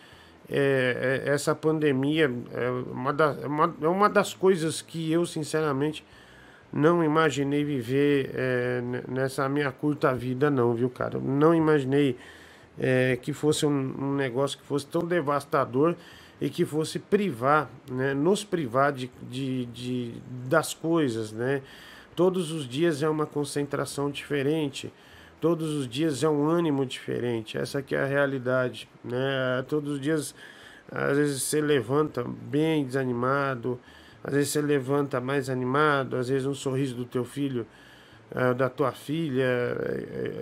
é, 0.49 1.23
é, 1.27 1.31
essa 1.33 1.55
pandemia 1.55 2.31
é 2.53 2.71
uma, 2.71 3.13
da, 3.13 3.37
é 3.43 3.47
uma, 3.47 3.75
é 3.81 3.89
uma 3.89 4.09
das 4.09 4.33
coisas 4.33 4.81
que 4.81 5.11
eu, 5.11 5.27
sinceramente, 5.27 6.05
não 6.73 7.03
imaginei 7.03 7.65
viver 7.65 8.31
é, 8.35 8.83
nessa 9.09 9.49
minha 9.49 9.73
curta 9.73 10.15
vida, 10.15 10.51
não, 10.51 10.75
viu, 10.75 10.89
cara? 10.91 11.19
Não 11.19 11.55
imaginei 11.55 12.17
é, 12.79 13.17
que 13.17 13.33
fosse 13.33 13.67
um, 13.67 13.95
um, 13.99 14.15
negócio 14.15 14.59
que 14.59 14.65
fosse 14.65 14.87
tão 14.87 15.03
devastador 15.03 15.97
e 16.41 16.51
que 16.51 16.65
fosse 16.65 16.99
privar, 16.99 17.69
né? 17.91 18.15
Nos 18.15 18.45
privar 18.45 18.93
de, 18.93 19.11
de, 19.23 19.67
de, 19.67 20.15
das 20.49 20.75
coisas, 20.75 21.33
né? 21.33 21.63
Todos 22.15 22.53
os 22.53 22.69
dias 22.69 23.03
é 23.03 23.09
uma 23.09 23.27
concentração 23.27 24.11
diferente, 24.11 24.93
todos 25.41 25.73
os 25.73 25.89
dias 25.89 26.23
é 26.23 26.29
um 26.29 26.49
ânimo 26.49 26.85
diferente. 26.85 27.59
Essa 27.59 27.83
que 27.83 27.95
é 27.95 28.03
a 28.03 28.07
realidade, 28.07 28.89
né? 29.05 29.65
Todos 29.69 29.95
os 29.95 30.01
dias, 30.01 30.35
às 30.91 31.17
vezes 31.17 31.43
você 31.43 31.61
levanta 31.61 32.25
bem 32.25 32.85
desanimado, 32.85 33.79
às 34.23 34.35
vezes 34.35 34.51
você 34.51 34.61
levanta 34.61 35.21
mais 35.21 35.49
animado, 35.49 36.17
às 36.17 36.29
vezes 36.29 36.47
um 36.47 36.55
sorriso 36.55 36.95
do 36.95 37.05
teu 37.05 37.25
filho, 37.25 37.67
uh, 38.33 38.55
da 38.55 38.69
tua 38.69 38.93
filha, 38.93 39.47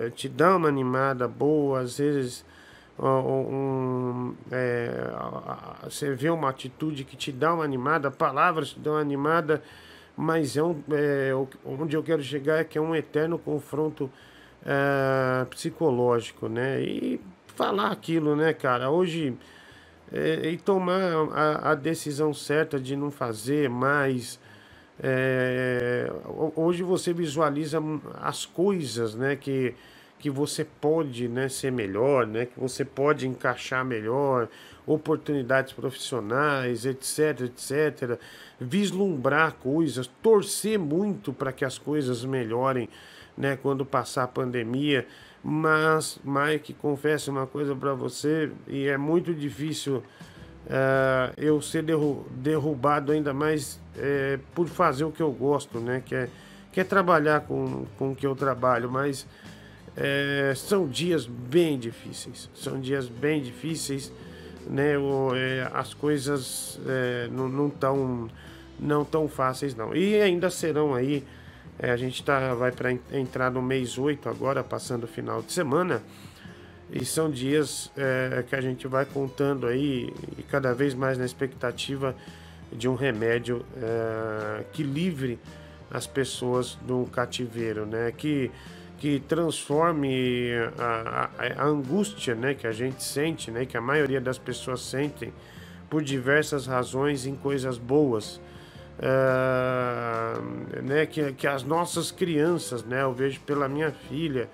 uh, 0.05 0.09
te 0.11 0.27
dá 0.27 0.55
uma 0.55 0.67
animada 0.67 1.27
boa, 1.27 1.81
às 1.81 1.97
vezes 1.97 2.45
um, 2.97 4.33
é, 4.51 4.89
você 5.83 6.13
vê 6.13 6.29
uma 6.29 6.49
atitude 6.49 7.03
que 7.03 7.17
te 7.17 7.31
dá 7.31 7.53
uma 7.53 7.63
animada, 7.63 8.09
palavras 8.09 8.69
te 8.69 8.79
dão 8.79 8.93
uma 8.93 9.01
animada, 9.01 9.61
mas 10.15 10.55
é, 10.55 10.63
um, 10.63 10.81
é 10.91 11.31
onde 11.65 11.95
eu 11.95 12.01
quero 12.01 12.23
chegar 12.23 12.59
é 12.59 12.63
que 12.63 12.77
é 12.77 12.81
um 12.81 12.95
eterno 12.95 13.37
confronto 13.37 14.09
psicológico, 15.49 16.49
né? 16.49 16.81
E 16.81 17.21
falar 17.47 17.91
aquilo, 17.91 18.35
né, 18.35 18.53
cara? 18.53 18.89
Hoje 18.89 19.37
é, 20.11 20.49
e 20.51 20.57
tomar 20.57 21.01
a, 21.33 21.71
a, 21.71 21.75
decisão 21.75 22.33
certa 22.33 22.79
de 22.79 22.95
não 22.95 23.09
fazer 23.09 23.69
mais. 23.69 24.39
É, 25.01 26.09
hoje 26.55 26.83
você 26.83 27.11
visualiza 27.11 27.81
as 28.21 28.45
coisas 28.45 29.13
né, 29.13 29.35
que, 29.35 29.73
que 30.17 30.29
você 30.29 30.63
pode 30.63 31.27
né, 31.27 31.49
ser 31.49 31.71
melhor, 31.71 32.25
né, 32.25 32.45
que 32.45 32.57
você 32.57 32.85
pode 32.85 33.27
encaixar 33.27 33.83
melhor, 33.83 34.47
oportunidades 34.85 35.73
profissionais, 35.73 36.85
etc, 36.85 37.41
etc. 37.41 38.19
Vislumbrar 38.59 39.53
coisas, 39.53 40.07
torcer 40.21 40.77
muito 40.77 41.33
para 41.33 41.51
que 41.51 41.65
as 41.65 41.77
coisas 41.77 42.23
melhorem 42.23 42.89
né, 43.37 43.57
quando 43.61 43.85
passar 43.85 44.23
a 44.23 44.27
pandemia. 44.27 45.07
Mas, 45.43 46.19
Mike, 46.23 46.73
confesso 46.73 47.29
uma 47.29 47.45
coisa 47.45 47.75
para 47.75 47.93
você, 47.93 48.51
e 48.67 48.87
é 48.87 48.97
muito 48.97 49.33
difícil 49.33 49.97
uh, 50.65 51.33
eu 51.37 51.61
ser 51.61 51.83
derru 51.83 52.25
derrubado 52.31 53.11
ainda 53.11 53.33
mais 53.33 53.79
uh, 53.95 54.39
por 54.53 54.67
fazer 54.67 55.03
o 55.03 55.11
que 55.11 55.21
eu 55.21 55.31
gosto, 55.31 55.79
né? 55.79 56.01
Que 56.03 56.15
é, 56.15 56.29
que 56.71 56.79
é 56.79 56.83
trabalhar 56.83 57.41
com, 57.41 57.85
com 57.97 58.11
o 58.11 58.15
que 58.15 58.25
eu 58.25 58.35
trabalho, 58.35 58.89
mas 58.91 59.21
uh, 59.21 60.55
são 60.55 60.87
dias 60.87 61.25
bem 61.25 61.77
difíceis, 61.77 62.49
são 62.53 62.79
dias 62.79 63.07
bem 63.07 63.41
difíceis, 63.41 64.11
né? 64.69 64.97
O, 64.97 65.29
as 65.73 65.93
coisas 65.93 66.79
não 67.31 67.67
estão 67.67 68.29
não 68.79 69.05
tão 69.05 69.27
fáceis 69.27 69.73
não. 69.75 69.95
E 69.95 70.21
ainda 70.21 70.49
serão 70.49 70.93
aí 70.93 71.23
é, 71.77 71.91
a 71.91 71.97
gente 71.97 72.23
tá, 72.23 72.53
vai 72.53 72.71
para 72.71 72.91
entrar 73.11 73.51
no 73.51 73.61
mês 73.61 73.97
8 73.97 74.29
agora, 74.29 74.63
passando 74.63 75.03
o 75.03 75.07
final 75.07 75.41
de 75.41 75.51
semana. 75.51 76.01
E 76.91 77.03
são 77.03 77.29
dias 77.29 77.91
é, 77.97 78.43
que 78.47 78.55
a 78.55 78.61
gente 78.61 78.87
vai 78.87 79.05
contando 79.05 79.67
aí, 79.67 80.13
e 80.37 80.43
cada 80.43 80.73
vez 80.73 80.93
mais 80.93 81.17
na 81.17 81.25
expectativa 81.25 82.15
de 82.71 82.87
um 82.87 82.95
remédio 82.95 83.65
é, 83.77 84.63
que 84.71 84.83
livre 84.83 85.39
as 85.91 86.07
pessoas 86.07 86.75
do 86.81 87.05
cativeiro, 87.11 87.85
né? 87.85 88.13
Que, 88.15 88.51
que 88.97 89.19
transforme 89.19 90.51
a, 90.77 91.29
a, 91.37 91.63
a, 91.63 91.65
angústia 91.65 92.33
né? 92.33 92.53
que 92.53 92.65
a 92.65 92.71
gente 92.71 93.03
sente, 93.03 93.51
né? 93.51 93.65
que 93.65 93.77
a 93.77 93.81
maioria 93.81 94.21
das 94.21 94.37
pessoas 94.37 94.81
sentem 94.81 95.33
por 95.89 96.03
diversas 96.03 96.65
razões 96.65 97.25
em 97.25 97.35
coisas 97.35 97.77
boas 97.77 98.39
uh, 98.99 100.81
né, 100.81 101.05
que, 101.05 101.33
que 101.33 101.47
as 101.47 101.63
nossas 101.63 102.11
crianças, 102.11 102.83
né, 102.83 103.03
eu 103.03 103.13
vejo 103.13 103.39
pela 103.41 103.67
minha 103.67 103.91
filha, 103.91 104.49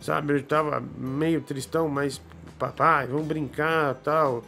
sabe, 0.00 0.32
eu 0.32 0.38
estava 0.38 0.82
meio 0.96 1.40
tristão, 1.40 1.88
mas 1.88 2.20
papai, 2.58 3.06
vamos 3.06 3.26
brincar, 3.26 3.94
tal. 3.96 4.42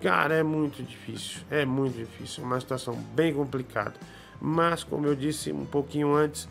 Cara, 0.00 0.34
é 0.34 0.42
muito 0.42 0.82
difícil, 0.82 1.42
é 1.50 1.64
muito 1.64 1.96
difícil, 1.96 2.42
uma 2.42 2.58
situação 2.58 2.94
bem 3.14 3.32
complicada. 3.32 3.94
Mas, 4.40 4.82
como 4.82 5.06
eu 5.06 5.14
disse 5.14 5.52
um 5.52 5.64
pouquinho 5.64 6.12
antes, 6.12 6.48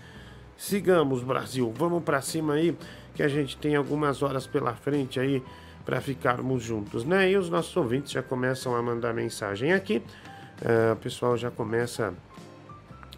sigamos, 0.62 1.24
Brasil, 1.24 1.74
vamos 1.76 2.04
para 2.04 2.22
cima 2.22 2.54
aí, 2.54 2.78
que 3.16 3.24
a 3.24 3.28
gente 3.28 3.58
tem 3.58 3.76
algumas 3.76 4.22
horas 4.22 4.46
pela 4.46 4.76
frente 4.76 5.20
aí 5.20 5.44
para 5.84 6.00
ficarmos 6.00 6.62
juntos, 6.62 7.04
né? 7.04 7.32
E 7.32 7.36
os 7.36 7.50
nossos 7.50 7.76
ouvintes 7.76 8.12
já 8.12 8.22
começam 8.22 8.76
a 8.76 8.82
mandar 8.82 9.12
mensagem 9.12 9.74
aqui. 9.74 10.04
Uh, 10.62 10.94
o 10.94 10.96
pessoal 10.98 11.36
já 11.36 11.50
começa 11.50 12.14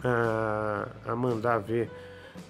a, 0.01 0.87
a 1.05 1.15
mandar 1.17 1.57
ver 1.57 1.91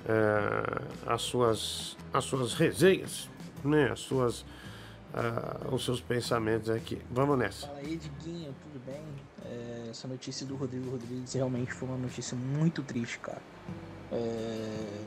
uh, 0.05 1.11
as, 1.11 1.23
suas, 1.23 1.97
as 2.13 2.23
suas 2.23 2.53
resenhas, 2.53 3.27
né? 3.65 3.89
as 3.91 3.99
suas, 3.99 4.41
uh, 4.41 5.73
os 5.73 5.83
seus 5.83 6.01
pensamentos 6.01 6.69
aqui. 6.69 7.01
Vamos 7.09 7.39
nessa. 7.39 7.65
Fala 7.65 7.79
aí, 7.79 7.97
Diguinho, 7.97 8.53
tudo 8.61 8.85
bem? 8.85 9.01
É, 9.43 9.87
essa 9.89 10.07
notícia 10.07 10.45
do 10.45 10.55
Rodrigo 10.55 10.91
Rodrigues 10.91 11.33
realmente 11.33 11.73
foi 11.73 11.89
uma 11.89 11.97
notícia 11.97 12.37
muito 12.37 12.83
triste, 12.83 13.17
cara. 13.17 13.41
É, 14.13 15.03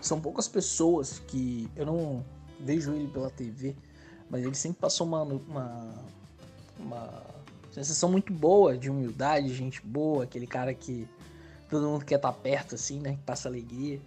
são 0.00 0.20
poucas 0.20 0.46
pessoas 0.46 1.18
que 1.26 1.68
eu 1.74 1.84
não 1.84 2.24
vejo 2.60 2.92
ele 2.92 3.08
pela 3.08 3.30
TV, 3.30 3.74
mas 4.30 4.44
ele 4.44 4.54
sempre 4.54 4.80
passou 4.80 5.06
uma, 5.06 5.22
uma, 5.22 5.94
uma 6.78 7.24
sensação 7.72 8.10
muito 8.10 8.32
boa 8.32 8.76
de 8.76 8.88
humildade, 8.88 9.52
gente 9.52 9.84
boa, 9.84 10.24
aquele 10.24 10.46
cara 10.46 10.72
que 10.72 11.08
todo 11.68 11.86
mundo 11.86 12.04
quer 12.04 12.16
estar 12.16 12.32
tá 12.32 12.38
perto, 12.38 12.74
assim, 12.74 13.00
né? 13.00 13.12
Que 13.12 13.22
passa 13.22 13.48
alegria. 13.48 14.00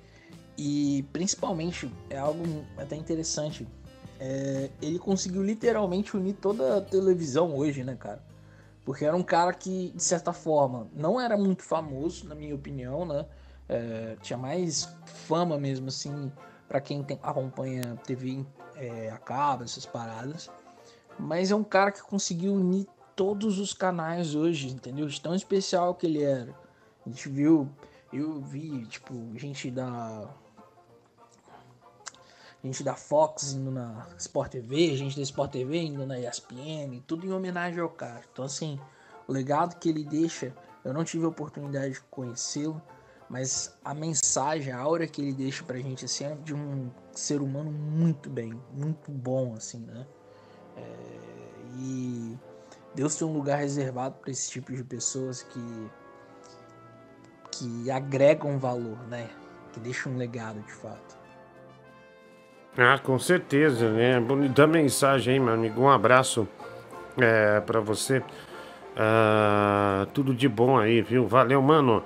E 0.58 1.06
principalmente, 1.12 1.92
é 2.10 2.18
algo 2.18 2.44
até 2.78 2.96
interessante. 2.96 3.68
É, 4.20 4.70
ele 4.82 5.00
conseguiu 5.00 5.44
literalmente 5.44 6.16
unir 6.16 6.36
toda 6.36 6.78
a 6.78 6.82
televisão 6.82 7.56
hoje, 7.56 7.84
né, 7.84 7.96
cara? 7.96 8.22
Porque 8.86 9.06
era 9.06 9.16
um 9.16 9.24
cara 9.24 9.54
que, 9.54 9.92
de 9.96 10.04
certa 10.04 10.34
forma, 10.34 10.88
não 10.94 11.20
era 11.20 11.38
muito 11.38 11.64
famoso, 11.64 12.28
na 12.28 12.36
minha 12.36 12.56
opinião, 12.56 13.06
né? 13.06 13.26
É, 13.74 14.18
tinha 14.22 14.38
mais 14.38 14.94
fama 15.06 15.58
mesmo, 15.58 15.88
assim, 15.88 16.30
para 16.68 16.82
quem 16.82 17.01
tem, 17.01 17.18
acompanha 17.24 17.96
TV 18.06 18.46
é, 18.75 19.10
a 19.10 19.18
cabo, 19.18 19.63
essas 19.63 19.86
paradas. 19.86 20.51
Mas 21.18 21.51
é 21.51 21.56
um 21.56 21.63
cara 21.63 21.90
que 21.90 22.01
conseguiu 22.01 22.54
unir 22.54 22.86
todos 23.16 23.60
os 23.60 23.74
canais 23.74 24.36
hoje, 24.36 24.68
entendeu? 24.70 25.08
De 25.08 25.22
tão 25.22 25.34
especial 25.34 25.96
que 25.96 26.06
ele 26.06 26.22
era. 26.22 26.54
A 27.06 27.10
gente 27.10 27.30
viu, 27.30 27.70
eu 28.12 28.42
vi, 28.42 28.86
tipo, 28.88 29.13
gente 29.38 29.72
da. 29.72 30.28
Gente 32.63 32.84
da 32.84 32.94
Fox 32.94 33.54
indo 33.54 33.72
na 33.72 34.06
Sport 34.20 34.51
TV, 34.51 34.98
gente 34.98 35.16
da 35.16 35.24
Sport 35.24 35.51
TV 35.51 35.82
indo 35.82 36.06
na 36.06 36.20
ESPN, 36.20 37.01
tudo 37.08 37.25
em 37.25 37.32
homenagem 37.32 37.80
ao 37.80 37.90
cara. 37.90 38.22
Então, 38.32 38.46
assim, 38.46 38.80
o 39.28 39.32
legado 39.32 39.80
que 39.80 39.90
ele 39.90 40.04
deixa, 40.04 40.54
eu 40.84 40.94
não 40.94 41.04
tive 41.04 41.25
a 41.25 41.30
oportunidade 41.30 41.94
de 41.94 42.01
conhecê-lo, 42.01 42.80
mas 43.32 43.74
a 43.84 43.94
mensagem, 43.94 44.74
a 44.74 44.78
aura 44.78 45.08
que 45.08 45.22
ele 45.22 45.32
deixa 45.32 45.64
pra 45.64 45.78
gente, 45.78 46.04
assim, 46.04 46.26
é 46.26 46.36
de 46.44 46.54
um 46.54 46.92
ser 47.14 47.42
humano 47.42 47.72
muito 47.72 48.30
bem, 48.30 48.54
muito 48.74 49.10
bom, 49.10 49.54
assim, 49.56 49.80
né? 49.80 50.06
É, 50.76 50.82
e 51.80 52.38
Deus 52.94 53.16
tem 53.16 53.26
um 53.26 53.32
lugar 53.32 53.60
reservado 53.60 54.16
para 54.22 54.32
esse 54.32 54.52
tipo 54.52 54.74
de 54.74 54.84
pessoas 54.84 55.44
que 55.44 55.90
que 57.54 57.90
agregam 57.90 58.60
valor, 58.60 58.98
né? 59.08 59.30
Que 59.72 59.80
deixam 59.80 60.12
um 60.12 60.18
legado 60.18 60.60
de 60.62 60.74
fato. 60.74 61.18
Ah, 62.78 63.00
com 63.00 63.18
certeza, 63.18 63.92
né? 63.92 64.20
Bonita 64.20 64.68
mensagem 64.68 65.36
aí, 65.36 65.40
meu 65.40 65.54
amigo. 65.54 65.82
Um 65.82 65.90
abraço 65.90 66.48
é, 67.18 67.62
para 67.62 67.80
você. 67.80 68.22
Ah, 68.96 70.06
tudo 70.14 70.34
de 70.34 70.50
bom 70.50 70.78
aí, 70.78 71.02
viu? 71.02 71.28
Valeu, 71.28 71.62
mano. 71.62 72.04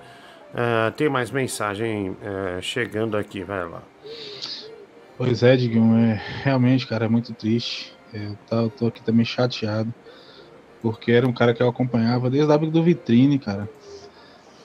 Ah, 0.56 0.92
tem 0.96 1.10
mais 1.10 1.30
mensagem 1.32 2.16
é, 2.22 2.62
chegando 2.62 3.18
aqui, 3.18 3.44
vai 3.44 3.68
lá. 3.68 3.84
Pois 5.18 5.44
é, 5.44 5.56
Diguinho, 5.58 5.98
é, 5.98 6.22
realmente, 6.44 6.88
cara, 6.88 7.06
é 7.06 7.10
muito 7.10 7.34
triste. 7.34 7.94
Eu 8.14 8.38
tô, 8.48 8.56
eu 8.56 8.70
tô 8.70 8.88
aqui 8.88 9.04
também 9.04 9.26
chateado 9.26 9.94
porque 10.86 11.12
era 11.12 11.28
um 11.28 11.34
cara 11.34 11.52
que 11.52 11.64
eu 11.64 11.68
acompanhava 11.68 12.30
desde 12.30 12.52
a 12.52 12.56
época 12.56 12.72
do 12.72 12.84
Vitrine, 12.84 13.40
cara. 13.40 13.68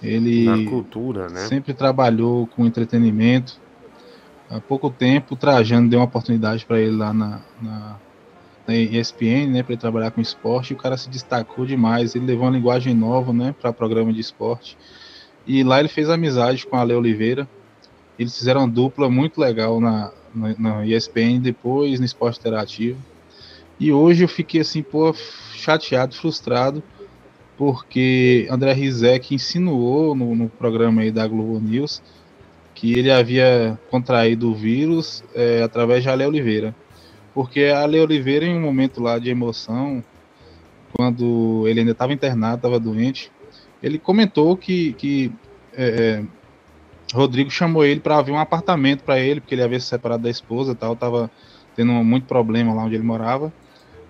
Ele 0.03 0.45
Na 0.45 0.71
cultura, 0.71 1.29
né? 1.31 1.41
sempre 1.47 1.73
trabalhou 1.73 2.47
com 2.47 2.67
entretenimento. 2.67 3.59
Há 4.51 4.61
pouco 4.61 4.91
tempo, 4.91 5.33
o 5.33 5.37
Trajano 5.37 5.89
deu 5.89 5.99
uma 5.99 6.05
oportunidade 6.05 6.67
para 6.67 6.79
ele 6.79 6.95
lá 6.95 7.15
na, 7.15 7.41
na, 7.63 7.97
na 8.67 8.77
ESPN, 8.77 9.47
né, 9.47 9.63
para 9.63 9.73
ele 9.73 9.81
trabalhar 9.81 10.11
com 10.11 10.21
esporte. 10.21 10.73
E 10.73 10.75
o 10.75 10.79
cara 10.79 10.97
se 10.99 11.09
destacou 11.09 11.65
demais. 11.65 12.15
Ele 12.15 12.27
levou 12.27 12.45
uma 12.45 12.53
linguagem 12.53 12.95
nova, 12.95 13.33
né, 13.33 13.55
para 13.59 13.73
programa 13.73 14.13
de 14.13 14.21
esporte. 14.21 14.77
E 15.47 15.63
lá 15.63 15.81
ele 15.81 15.89
fez 15.89 16.09
amizade 16.09 16.67
com 16.67 16.77
a 16.77 16.81
Ale 16.81 16.95
Oliveira. 16.95 17.49
Eles 18.19 18.37
fizeram 18.37 18.61
uma 18.61 18.69
dupla 18.69 19.09
muito 19.09 19.41
legal 19.41 19.81
na, 19.81 20.13
na, 20.35 20.55
na 20.59 20.87
ESPN, 20.87 21.41
depois 21.41 21.99
no 21.99 22.07
Esporte 22.07 22.39
Interativo. 22.39 22.99
E 23.79 23.93
hoje 23.93 24.25
eu 24.25 24.29
fiquei 24.29 24.61
assim, 24.61 24.83
pô, 24.83 25.15
chateado, 25.55 26.15
frustrado, 26.15 26.83
porque 27.57 28.47
André 28.51 28.73
Rizek 28.73 29.35
insinuou 29.35 30.15
no, 30.15 30.35
no 30.35 30.49
programa 30.49 31.03
aí 31.03 31.11
da 31.11 31.27
Globo 31.27 31.59
News 31.59 32.03
que 32.81 32.99
ele 32.99 33.11
havia 33.11 33.79
contraído 33.91 34.51
o 34.51 34.55
vírus 34.55 35.23
é, 35.35 35.63
através 35.63 36.03
de 36.03 36.09
Ale 36.09 36.25
Oliveira. 36.25 36.75
Porque 37.35 37.65
a 37.65 37.83
Ale 37.83 38.01
Oliveira, 38.01 38.47
em 38.47 38.57
um 38.57 38.61
momento 38.63 39.03
lá 39.03 39.19
de 39.19 39.29
emoção, 39.29 40.03
quando 40.93 41.65
ele 41.69 41.81
ainda 41.81 41.93
estava 41.93 42.15
internado, 42.15 42.57
estava 42.57 42.81
doente, 42.81 43.31
ele 43.83 43.99
comentou 43.99 44.57
que, 44.57 44.93
que 44.95 45.33
é, 45.73 46.23
é 46.23 47.17
Rodrigo 47.17 47.51
chamou 47.51 47.85
ele 47.85 48.01
para 48.01 48.21
ver 48.23 48.33
um 48.33 48.39
apartamento 48.39 49.03
para 49.03 49.19
ele, 49.19 49.41
porque 49.41 49.55
ele 49.55 49.63
havia 49.63 49.81
se 49.81 49.87
separado 49.87 50.23
da 50.23 50.31
esposa 50.31 50.75
tal, 50.75 50.93
estava 50.93 51.31
tendo 51.75 51.93
muito 51.93 52.27
problema 52.27 52.73
lá 52.73 52.85
onde 52.85 52.95
ele 52.95 53.05
morava. 53.05 53.53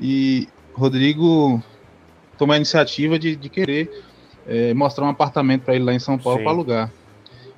E 0.01 0.49
Rodrigo 0.75 1.63
tomou 2.37 2.55
a 2.55 2.57
iniciativa 2.57 3.19
de, 3.19 3.37
de 3.37 3.49
querer 3.49 3.91
é, 4.47 4.75
mostrar 4.75 5.05
um 5.05 5.09
apartamento 5.09 5.63
para 5.63 5.75
ele 5.75 5.85
lá 5.85 5.95
em 5.95 5.99
São 5.99 6.19
Paulo 6.19 6.41
para 6.41 6.51
alugar. 6.51 6.93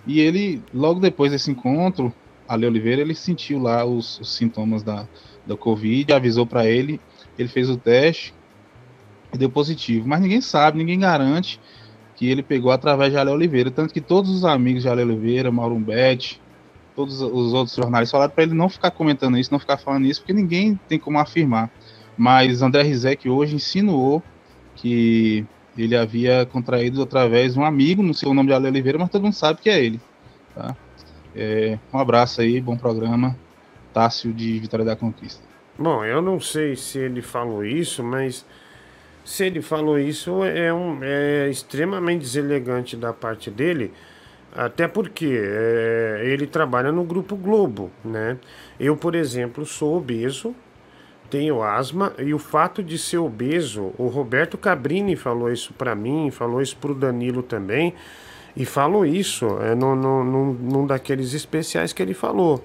E 0.07 0.21
ele, 0.21 0.63
logo 0.75 1.01
depois 1.01 1.33
desse 1.33 1.51
encontro, 1.51 2.13
Ale 2.49 2.67
Oliveira, 2.67 3.01
ele 3.03 3.15
sentiu 3.15 3.61
lá 3.61 3.85
os, 3.85 4.21
os 4.21 4.35
sintomas 4.35 4.83
da, 4.83 5.07
da 5.47 5.57
Covid, 5.57 6.13
avisou 6.13 6.45
para 6.45 6.67
ele, 6.67 7.01
ele 7.39 7.49
fez 7.49 7.71
o 7.71 7.77
teste 7.77 8.35
e 9.33 9.39
deu 9.39 9.49
positivo. 9.49 10.07
Mas 10.07 10.21
ninguém 10.21 10.41
sabe, 10.41 10.79
ninguém 10.79 10.99
garante 10.99 11.61
que 12.23 12.31
ele 12.31 12.41
pegou 12.41 12.71
através 12.71 13.11
de 13.11 13.19
Ale 13.19 13.31
Oliveira. 13.31 13.69
Tanto 13.69 13.93
que 13.93 14.01
todos 14.01 14.31
os 14.31 14.45
amigos 14.45 14.83
de 14.83 14.89
Ale 14.89 15.03
Oliveira, 15.03 15.51
Mauro 15.51 15.75
Betti, 15.75 16.41
todos 16.95 17.21
os 17.21 17.53
outros 17.53 17.75
jornalistas 17.75 18.13
falaram 18.13 18.33
para 18.33 18.45
ele 18.45 18.55
não 18.55 18.69
ficar 18.69 18.93
comentando 18.93 19.37
isso, 19.37 19.51
não 19.51 19.59
ficar 19.59 19.77
falando 19.77 20.07
isso, 20.07 20.21
porque 20.21 20.33
ninguém 20.33 20.79
tem 20.87 21.01
como 21.01 21.19
afirmar. 21.19 21.69
Mas 22.17 22.63
André 22.63 22.85
Rizek 22.85 23.29
hoje 23.29 23.57
insinuou 23.57 24.23
que 24.77 25.45
ele 25.77 25.97
havia 25.97 26.47
contraído 26.47 27.03
através 27.03 27.55
de 27.55 27.59
um 27.59 27.65
amigo, 27.65 28.05
não 28.05 28.15
sei 28.15 28.29
o 28.29 28.35
nome 28.35 28.51
de 28.51 28.55
Ale 28.55 28.69
Oliveira, 28.69 29.01
mas 29.01 29.11
todo 29.11 29.25
mundo 29.25 29.35
sabe 29.35 29.61
que 29.61 29.69
é 29.69 29.85
ele. 29.85 30.01
Tá? 30.55 30.77
É, 31.35 31.77
um 31.93 31.99
abraço 31.99 32.41
aí, 32.41 32.61
bom 32.61 32.77
programa. 32.77 33.37
Tássio 33.93 34.33
de 34.33 34.61
Vitória 34.61 34.87
da 34.87 34.95
Conquista. 34.95 35.43
Bom, 35.77 36.05
eu 36.05 36.23
não 36.23 36.39
sei 36.39 36.77
se 36.77 37.01
ele 37.01 37.21
falou 37.21 37.65
isso, 37.65 38.01
mas 38.05 38.47
se 39.25 39.47
ele 39.47 39.63
falou 39.63 39.99
isso 39.99 40.43
é, 40.45 40.73
um, 40.73 40.99
é 41.03 41.49
extremamente 41.49 42.23
deselegante 42.23 42.97
da 42.97 43.13
parte 43.13 43.51
dele, 43.51 43.93
até 44.55 44.87
porque 44.87 45.41
é, 45.41 46.23
ele 46.25 46.47
trabalha 46.47 46.93
no 46.93 47.05
Grupo 47.05 47.37
Globo, 47.37 47.91
né? 48.05 48.39
Eu, 48.79 48.97
por 48.97 49.15
exemplo, 49.15 49.65
sou 49.65 49.97
obeso, 49.97 50.55
tenho 51.31 51.63
asma 51.63 52.13
e 52.19 52.35
o 52.35 52.39
fato 52.39 52.83
de 52.83 52.99
ser 52.99 53.19
obeso, 53.19 53.95
o 53.97 54.09
Roberto 54.09 54.59
Cabrini 54.59 55.17
falou 55.17 55.51
isso 55.51 55.73
para 55.73 55.95
mim, 55.95 56.31
falou 56.31 56.61
isso 56.61 56.77
para 56.77 56.93
o 56.93 56.95
Danilo 56.95 57.43
também, 57.43 57.95
e 58.55 58.67
falou 58.67 59.07
isso 59.07 59.47
é, 59.61 59.75
num, 59.75 59.95
num, 59.97 60.53
num 60.53 60.87
daqueles 60.87 61.33
especiais 61.33 61.93
que 61.93 62.03
ele 62.03 62.13
falou. 62.13 62.63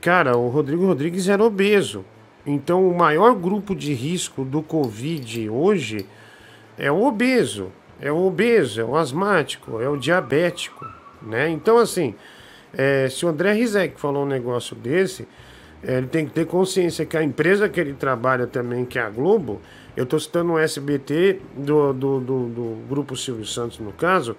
Cara, 0.00 0.36
o 0.36 0.48
Rodrigo 0.48 0.84
Rodrigues 0.84 1.28
era 1.28 1.42
obeso. 1.42 2.04
Então, 2.46 2.88
o 2.88 2.96
maior 2.96 3.34
grupo 3.34 3.74
de 3.74 3.92
risco 3.92 4.44
do 4.44 4.62
Covid 4.62 5.50
hoje 5.50 6.06
é 6.78 6.90
o 6.92 7.02
obeso. 7.02 7.72
É 8.00 8.12
o 8.12 8.26
obeso, 8.26 8.80
é 8.80 8.84
o 8.84 8.94
asmático, 8.94 9.80
é 9.80 9.88
o 9.88 9.96
diabético. 9.96 10.86
Né? 11.22 11.48
Então, 11.48 11.78
assim, 11.78 12.14
é, 12.76 13.08
se 13.08 13.24
o 13.24 13.28
André 13.28 13.52
Rizek 13.52 13.98
falou 14.00 14.24
um 14.24 14.28
negócio 14.28 14.76
desse, 14.76 15.26
é, 15.82 15.98
ele 15.98 16.06
tem 16.06 16.26
que 16.26 16.32
ter 16.32 16.46
consciência 16.46 17.04
que 17.04 17.16
a 17.16 17.22
empresa 17.22 17.68
que 17.68 17.80
ele 17.80 17.94
trabalha 17.94 18.46
também, 18.46 18.84
que 18.84 18.98
é 18.98 19.02
a 19.02 19.10
Globo, 19.10 19.60
eu 19.96 20.04
estou 20.04 20.20
citando 20.20 20.52
o 20.52 20.58
SBT 20.58 21.40
do, 21.56 21.92
do, 21.92 22.20
do, 22.20 22.48
do, 22.48 22.76
Grupo 22.88 23.16
Silvio 23.16 23.46
Santos, 23.46 23.78
no 23.78 23.92
caso, 23.92 24.36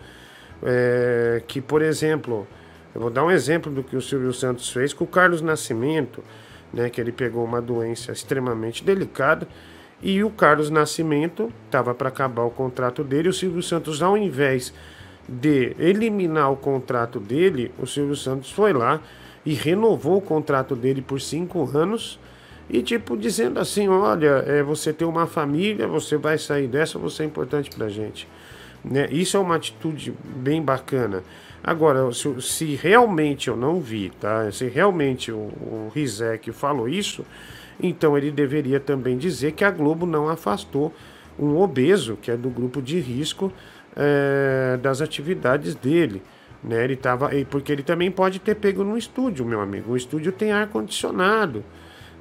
é, 0.63 1.41
que, 1.47 1.60
por 1.60 1.81
exemplo, 1.81 2.47
eu 2.93 3.01
vou 3.01 3.10
dar 3.10 3.25
um 3.25 3.31
exemplo 3.31 3.71
do 3.71 3.84
que 3.84 3.95
o 3.95 4.01
Silvio 4.01 4.31
Santos 4.34 4.69
fez 4.69 4.93
com 4.93 5.03
o 5.03 5.08
Carlos 5.08 5.41
Nascimento, 5.41 6.23
né, 6.73 6.89
que 6.89 6.99
ele 6.99 7.12
pegou 7.12 7.43
uma 7.43 7.62
doença 7.62 8.12
extremamente 8.12 8.84
delicada 8.84 9.47
e 10.01 10.23
o 10.23 10.30
Carlos 10.30 10.69
Nascimento 10.69 11.51
estava 11.65 11.93
para 11.93 12.10
acabar 12.10 12.43
o 12.43 12.51
contrato 12.51 13.03
dele. 13.03 13.30
O 13.30 13.34
Silvio 13.34 13.63
Santos, 13.63 14.01
ao 14.01 14.17
invés 14.17 14.73
de 15.27 15.75
eliminar 15.80 16.51
o 16.51 16.56
contrato 16.56 17.19
dele, 17.19 17.71
o 17.80 17.88
Silvio 17.88 18.15
Santos 18.15 18.51
foi 18.51 18.73
lá 18.73 19.01
e 19.45 19.53
renovou 19.53 20.17
o 20.17 20.21
contrato 20.21 20.75
dele 20.75 21.01
por 21.01 21.19
cinco 21.19 21.69
anos 21.75 22.19
e 22.69 22.82
tipo 22.82 23.17
dizendo 23.17 23.60
assim, 23.60 23.88
olha, 23.88 24.43
é, 24.45 24.62
você 24.62 24.93
tem 24.93 25.08
uma 25.08 25.25
família, 25.25 25.88
você 25.88 26.17
vai 26.17 26.38
sair 26.38 26.67
dessa, 26.67 26.99
você 26.99 27.23
é 27.23 27.25
importante 27.25 27.69
para 27.69 27.89
gente. 27.89 28.27
Né? 28.84 29.08
Isso 29.12 29.36
é 29.36 29.39
uma 29.39 29.56
atitude 29.56 30.13
bem 30.23 30.62
bacana. 30.62 31.23
Agora, 31.67 32.13
se, 32.13 32.41
se 32.41 32.75
realmente 32.75 33.49
eu 33.49 33.58
não 33.58 33.82
vi, 33.82 34.10
tá? 34.21 34.49
Se 34.53 34.69
realmente 34.69 35.34
o, 35.34 35.36
o 35.36 35.91
Rizek 35.93 36.53
falou 36.53 36.88
isso, 36.88 37.25
então 37.77 38.17
ele 38.17 38.32
deveria 38.32 38.80
também 38.80 39.17
dizer 39.17 39.51
que 39.51 39.65
a 39.65 39.69
Globo 39.69 40.06
não 40.06 40.30
afastou 40.30 40.93
um 41.38 41.58
obeso, 41.58 42.15
que 42.21 42.32
é 42.32 42.38
do 42.38 42.49
grupo 42.49 42.82
de 42.82 43.01
risco, 43.01 43.51
é, 43.97 44.77
das 44.82 45.01
atividades 45.01 45.75
dele. 45.75 46.23
Né? 46.63 46.86
Ele 46.86 46.95
tava, 46.95 47.32
porque 47.49 47.73
ele 47.73 47.84
também 47.84 48.10
pode 48.10 48.39
ter 48.39 48.56
pego 48.56 48.86
no 48.86 48.97
estúdio, 48.97 49.45
meu 49.45 49.60
amigo. 49.60 49.91
O 49.91 49.97
estúdio 49.97 50.32
tem 50.32 50.53
ar 50.53 50.67
condicionado. 50.67 51.65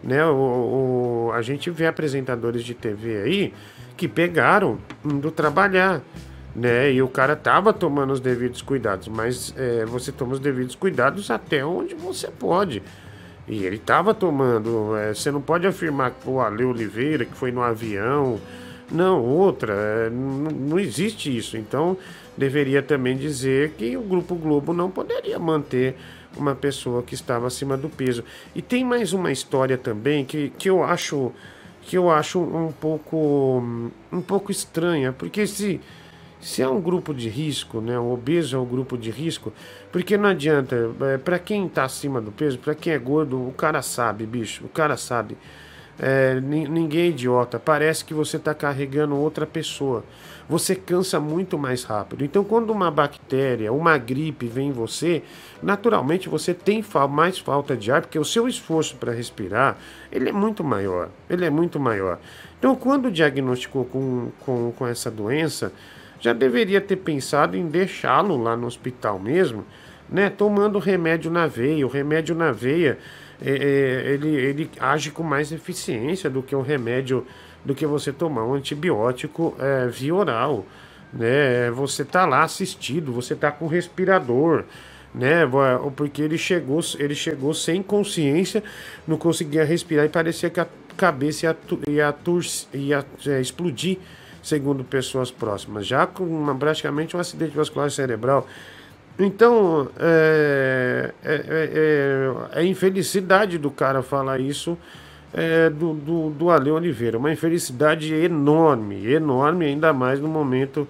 Né? 0.02 0.26
O, 0.26 1.28
o, 1.28 1.30
a 1.32 1.40
gente 1.40 1.70
vê 1.70 1.86
apresentadores 1.86 2.64
de 2.64 2.74
TV 2.74 3.22
aí 3.22 3.54
que 3.96 4.08
pegaram 4.08 4.76
indo 5.04 5.30
trabalhar. 5.30 6.02
Né? 6.56 6.92
E 6.92 7.02
o 7.02 7.08
cara 7.08 7.36
tava 7.36 7.70
tomando 7.70 8.14
os 8.14 8.20
devidos 8.20 8.62
cuidados, 8.62 9.08
mas 9.08 9.52
é, 9.58 9.84
você 9.84 10.10
toma 10.10 10.32
os 10.32 10.40
devidos 10.40 10.74
cuidados 10.74 11.30
até 11.30 11.62
onde 11.62 11.94
você 11.94 12.28
pode. 12.28 12.82
E 13.46 13.64
ele 13.64 13.78
tava 13.78 14.14
tomando. 14.14 14.96
É, 14.96 15.12
você 15.12 15.30
não 15.30 15.42
pode 15.42 15.66
afirmar 15.66 16.12
que 16.12 16.28
o 16.28 16.40
Ale 16.40 16.64
Oliveira, 16.64 17.26
que 17.26 17.34
foi 17.34 17.52
no 17.52 17.62
avião. 17.62 18.40
Não, 18.90 19.22
outra. 19.22 19.74
É, 19.74 20.10
não, 20.10 20.50
não 20.50 20.78
existe 20.78 21.36
isso. 21.36 21.58
Então, 21.58 21.96
deveria 22.36 22.82
também 22.82 23.18
dizer 23.18 23.72
que 23.72 23.94
o 23.94 24.02
Grupo 24.02 24.34
Globo 24.34 24.72
não 24.72 24.90
poderia 24.90 25.38
manter 25.38 25.94
uma 26.38 26.54
pessoa 26.54 27.02
que 27.02 27.14
estava 27.14 27.46
acima 27.46 27.76
do 27.76 27.90
peso. 27.90 28.24
E 28.54 28.62
tem 28.62 28.82
mais 28.82 29.12
uma 29.12 29.30
história 29.30 29.76
também 29.76 30.24
que, 30.24 30.50
que 30.58 30.70
eu 30.70 30.82
acho 30.82 31.32
que 31.82 31.96
eu 31.96 32.10
acho 32.10 32.40
um 32.40 32.72
pouco 32.72 33.62
um 34.10 34.20
pouco 34.20 34.50
estranha, 34.50 35.12
porque 35.12 35.46
se 35.46 35.80
se 36.46 36.62
é 36.62 36.68
um 36.68 36.80
grupo 36.80 37.12
de 37.12 37.28
risco, 37.28 37.80
né, 37.80 37.98
o 37.98 38.12
obeso 38.12 38.54
é 38.54 38.58
um 38.60 38.64
grupo 38.64 38.96
de 38.96 39.10
risco, 39.10 39.52
porque 39.90 40.16
não 40.16 40.28
adianta, 40.28 40.76
é, 41.00 41.18
para 41.18 41.40
quem 41.40 41.66
está 41.66 41.82
acima 41.82 42.20
do 42.20 42.30
peso, 42.30 42.56
para 42.56 42.72
quem 42.72 42.92
é 42.92 42.98
gordo, 42.98 43.36
o 43.36 43.50
cara 43.50 43.82
sabe, 43.82 44.24
bicho, 44.24 44.64
o 44.64 44.68
cara 44.68 44.96
sabe. 44.96 45.36
É, 45.98 46.38
ninguém 46.40 47.00
é 47.00 47.06
idiota, 47.08 47.58
parece 47.58 48.04
que 48.04 48.14
você 48.14 48.36
está 48.36 48.54
carregando 48.54 49.16
outra 49.16 49.44
pessoa 49.44 50.04
você 50.48 50.76
cansa 50.76 51.18
muito 51.18 51.58
mais 51.58 51.82
rápido. 51.84 52.24
Então, 52.24 52.44
quando 52.44 52.70
uma 52.70 52.90
bactéria, 52.90 53.72
uma 53.72 53.98
gripe 53.98 54.46
vem 54.46 54.68
em 54.68 54.72
você, 54.72 55.22
naturalmente 55.62 56.28
você 56.28 56.54
tem 56.54 56.84
mais 57.10 57.38
falta 57.38 57.76
de 57.76 57.90
ar, 57.90 58.02
porque 58.02 58.18
o 58.18 58.24
seu 58.24 58.46
esforço 58.46 58.96
para 58.96 59.12
respirar 59.12 59.76
ele 60.10 60.28
é 60.28 60.32
muito 60.32 60.62
maior. 60.62 61.08
Ele 61.28 61.44
é 61.44 61.50
muito 61.50 61.80
maior. 61.80 62.18
Então, 62.58 62.74
quando 62.76 63.10
diagnosticou 63.10 63.84
com, 63.84 64.30
com, 64.40 64.72
com 64.72 64.86
essa 64.86 65.10
doença, 65.10 65.72
já 66.20 66.32
deveria 66.32 66.80
ter 66.80 66.96
pensado 66.96 67.56
em 67.56 67.66
deixá-lo 67.66 68.36
lá 68.36 68.56
no 68.56 68.66
hospital 68.66 69.18
mesmo, 69.18 69.64
né? 70.08 70.30
Tomando 70.30 70.78
remédio 70.78 71.30
na 71.30 71.46
veia. 71.46 71.86
O 71.86 71.90
remédio 71.90 72.34
na 72.34 72.52
veia 72.52 72.98
é, 73.40 73.50
é, 73.50 74.12
ele, 74.12 74.28
ele 74.28 74.70
age 74.80 75.10
com 75.10 75.22
mais 75.22 75.52
eficiência 75.52 76.30
do 76.30 76.42
que 76.42 76.54
o 76.54 76.62
remédio 76.62 77.26
do 77.64 77.74
que 77.74 77.84
você 77.84 78.12
tomar 78.12 78.44
um 78.44 78.54
antibiótico 78.54 79.54
é, 79.58 79.88
via 79.88 80.14
oral. 80.14 80.64
Né? 81.12 81.70
Você 81.72 82.04
tá 82.04 82.24
lá 82.24 82.44
assistido, 82.44 83.12
você 83.12 83.34
tá 83.34 83.50
com 83.50 83.66
respirador, 83.66 84.64
né? 85.14 85.48
Porque 85.96 86.22
ele 86.22 86.36
chegou, 86.36 86.80
ele 86.98 87.14
chegou 87.14 87.54
sem 87.54 87.82
consciência, 87.82 88.62
não 89.06 89.16
conseguia 89.16 89.64
respirar 89.64 90.04
e 90.04 90.08
parecia 90.08 90.50
que 90.50 90.60
a 90.60 90.66
cabeça 90.96 91.46
ia, 91.46 91.56
ia, 91.88 92.14
ia, 92.74 93.06
ia 93.24 93.32
é, 93.32 93.40
explodir, 93.40 93.98
segundo 94.46 94.84
pessoas 94.84 95.30
próximas, 95.30 95.84
já 95.84 96.06
com 96.06 96.22
uma, 96.24 96.54
praticamente 96.54 97.16
um 97.16 97.20
acidente 97.20 97.56
vascular 97.56 97.90
cerebral. 97.90 98.46
Então, 99.18 99.88
é, 99.98 101.12
é, 101.24 101.34
é, 101.34 102.52
é, 102.54 102.60
é 102.60 102.64
infelicidade 102.64 103.58
do 103.58 103.70
cara 103.70 104.02
falar 104.02 104.38
isso 104.38 104.78
é, 105.34 105.68
do, 105.68 105.94
do, 105.94 106.30
do 106.30 106.50
Ale 106.50 106.70
Oliveira. 106.70 107.18
Uma 107.18 107.32
infelicidade 107.32 108.14
enorme, 108.14 109.10
enorme, 109.10 109.66
ainda 109.66 109.92
mais 109.92 110.20
no 110.20 110.28
momento 110.28 110.86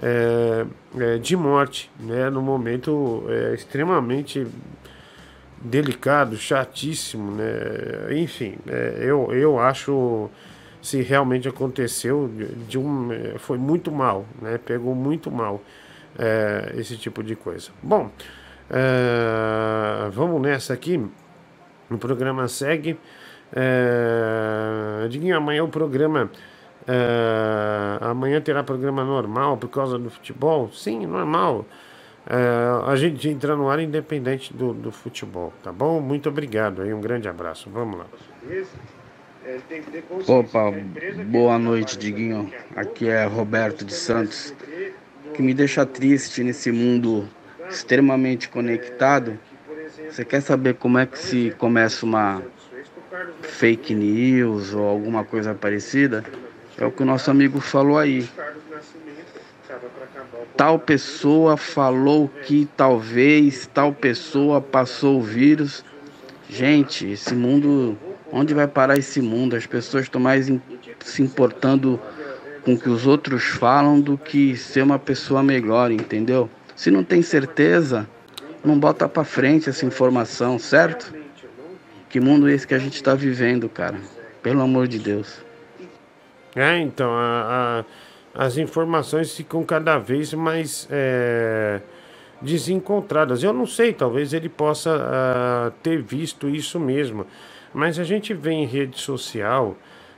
é, 0.00 0.64
é, 0.96 1.18
de 1.18 1.34
morte, 1.34 1.90
né? 1.98 2.30
No 2.30 2.40
momento 2.40 3.24
é, 3.28 3.54
extremamente 3.54 4.46
delicado, 5.60 6.36
chatíssimo, 6.36 7.32
né? 7.32 8.12
Enfim, 8.12 8.54
é, 8.68 8.98
eu, 9.00 9.32
eu 9.32 9.58
acho 9.58 10.30
se 10.82 11.00
realmente 11.00 11.48
aconteceu 11.48 12.28
de, 12.68 12.76
um 12.76 13.12
é, 13.12 13.38
foi 13.38 13.56
muito 13.56 13.92
mal, 13.92 14.26
né? 14.40 14.58
Pegou 14.58 14.94
muito 14.96 15.30
mal 15.30 15.62
é, 16.18 16.74
esse 16.76 16.96
tipo 16.96 17.22
de 17.22 17.36
coisa. 17.36 17.70
Bom, 17.80 18.10
é, 18.68 20.10
vamos 20.10 20.42
nessa 20.42 20.74
aqui. 20.74 21.00
O 21.88 21.96
programa 21.98 22.48
segue. 22.48 22.98
É, 23.54 25.06
Diguinho, 25.08 25.36
amanhã 25.36 25.62
o 25.62 25.68
programa. 25.68 26.28
É, 26.88 27.98
amanhã 28.00 28.40
terá 28.40 28.64
programa 28.64 29.04
normal 29.04 29.56
por 29.56 29.68
causa 29.68 29.96
do 29.96 30.10
futebol? 30.10 30.68
Sim, 30.72 31.06
normal. 31.06 31.64
A 32.86 32.94
gente 32.94 33.28
entra 33.28 33.56
no 33.56 33.68
ar 33.68 33.80
independente 33.80 34.54
do, 34.54 34.72
do 34.72 34.92
futebol, 34.92 35.52
tá 35.62 35.72
bom? 35.72 36.00
Muito 36.00 36.28
obrigado 36.28 36.80
aí, 36.82 36.94
um 36.94 37.00
grande 37.00 37.28
abraço. 37.28 37.68
Vamos 37.68 37.98
lá. 37.98 38.06
Opa, 40.28 40.72
boa 41.26 41.58
noite, 41.58 41.98
Diguinho. 41.98 42.52
Aqui 42.76 43.08
é 43.08 43.24
Roberto 43.24 43.84
de 43.84 43.92
Santos. 43.92 44.54
O 45.26 45.32
que 45.32 45.42
me 45.42 45.52
deixa 45.52 45.84
triste 45.84 46.44
nesse 46.44 46.70
mundo 46.70 47.28
extremamente 47.68 48.48
conectado. 48.48 49.38
Você 50.08 50.24
quer 50.24 50.42
saber 50.42 50.74
como 50.74 50.98
é 50.98 51.06
que 51.06 51.18
se 51.18 51.54
começa 51.58 52.06
uma 52.06 52.42
fake 53.40 53.94
news 53.94 54.74
ou 54.74 54.86
alguma 54.86 55.24
coisa 55.24 55.54
parecida? 55.54 56.24
É 56.78 56.84
o 56.84 56.92
que 56.92 57.02
o 57.02 57.06
nosso 57.06 57.30
amigo 57.30 57.58
falou 57.60 57.98
aí. 57.98 58.28
Tal 60.56 60.78
pessoa 60.78 61.56
falou 61.56 62.28
que 62.28 62.68
talvez 62.76 63.68
tal 63.74 63.92
pessoa 63.92 64.60
passou 64.60 65.18
o 65.18 65.22
vírus. 65.22 65.84
Gente, 66.48 67.10
esse 67.10 67.34
mundo, 67.34 67.98
onde 68.32 68.54
vai 68.54 68.66
parar 68.66 68.98
esse 68.98 69.20
mundo? 69.20 69.54
As 69.54 69.66
pessoas 69.66 70.04
estão 70.04 70.20
mais 70.20 70.50
se 71.00 71.22
importando 71.22 72.00
com 72.64 72.74
o 72.74 72.78
que 72.78 72.88
os 72.88 73.06
outros 73.06 73.44
falam 73.44 74.00
do 74.00 74.16
que 74.16 74.56
ser 74.56 74.82
uma 74.82 74.98
pessoa 74.98 75.42
melhor, 75.42 75.90
entendeu? 75.90 76.48
Se 76.74 76.90
não 76.90 77.04
tem 77.04 77.20
certeza, 77.20 78.08
não 78.64 78.78
bota 78.78 79.08
para 79.08 79.24
frente 79.24 79.68
essa 79.68 79.84
informação, 79.84 80.58
certo? 80.58 81.14
Que 82.08 82.20
mundo 82.20 82.48
é 82.48 82.52
esse 82.52 82.66
que 82.66 82.74
a 82.74 82.78
gente 82.78 82.94
está 82.94 83.14
vivendo, 83.14 83.68
cara? 83.68 83.98
Pelo 84.42 84.60
amor 84.62 84.88
de 84.88 84.98
Deus. 84.98 85.42
É, 86.54 86.78
então, 86.78 87.10
a, 87.12 87.84
a, 88.34 88.44
as 88.46 88.56
informações 88.58 89.34
ficam 89.34 89.64
cada 89.64 89.98
vez 89.98 90.32
mais 90.34 90.86
é, 90.90 91.80
desencontradas. 92.42 93.42
Eu 93.42 93.52
não 93.52 93.66
sei, 93.66 93.92
talvez 93.92 94.32
ele 94.32 94.48
possa 94.48 94.96
uh, 94.96 95.70
ter 95.82 96.02
visto 96.02 96.48
isso 96.48 96.78
mesmo, 96.78 97.26
mas 97.74 97.98
a 97.98 98.04
gente 98.04 98.34
vê 98.34 98.52
em 98.52 98.66
rede 98.66 98.98
social, 98.98 99.76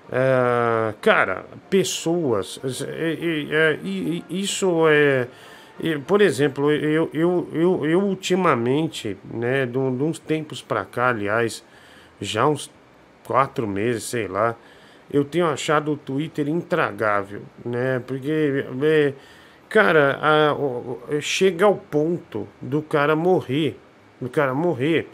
uh, 0.08 0.94
cara, 1.00 1.44
pessoas, 1.70 2.60
é, 2.88 3.16
é, 3.50 3.78
isso 4.28 4.86
é. 4.88 5.28
Por 6.06 6.20
exemplo, 6.20 6.70
eu, 6.70 7.10
eu, 7.12 7.48
eu, 7.52 7.86
eu 7.86 8.00
ultimamente, 8.00 9.16
né, 9.24 9.66
de, 9.66 9.76
uns 9.76 10.20
tempos 10.20 10.62
para 10.62 10.84
cá, 10.84 11.08
aliás, 11.08 11.64
já 12.20 12.46
uns 12.46 12.70
quatro 13.24 13.66
meses, 13.66 14.04
sei 14.04 14.28
lá, 14.28 14.54
eu 15.12 15.24
tenho 15.24 15.46
achado 15.46 15.92
o 15.92 15.96
Twitter 15.96 16.48
intragável, 16.48 17.42
né? 17.64 18.00
Porque, 18.06 18.64
é, 18.82 19.12
cara, 19.68 20.18
a, 20.20 20.52
a, 21.16 21.20
chega 21.20 21.64
ao 21.64 21.74
ponto 21.74 22.46
do 22.60 22.80
cara 22.80 23.16
morrer, 23.16 23.76
do 24.20 24.28
cara 24.28 24.54
morrer, 24.54 25.08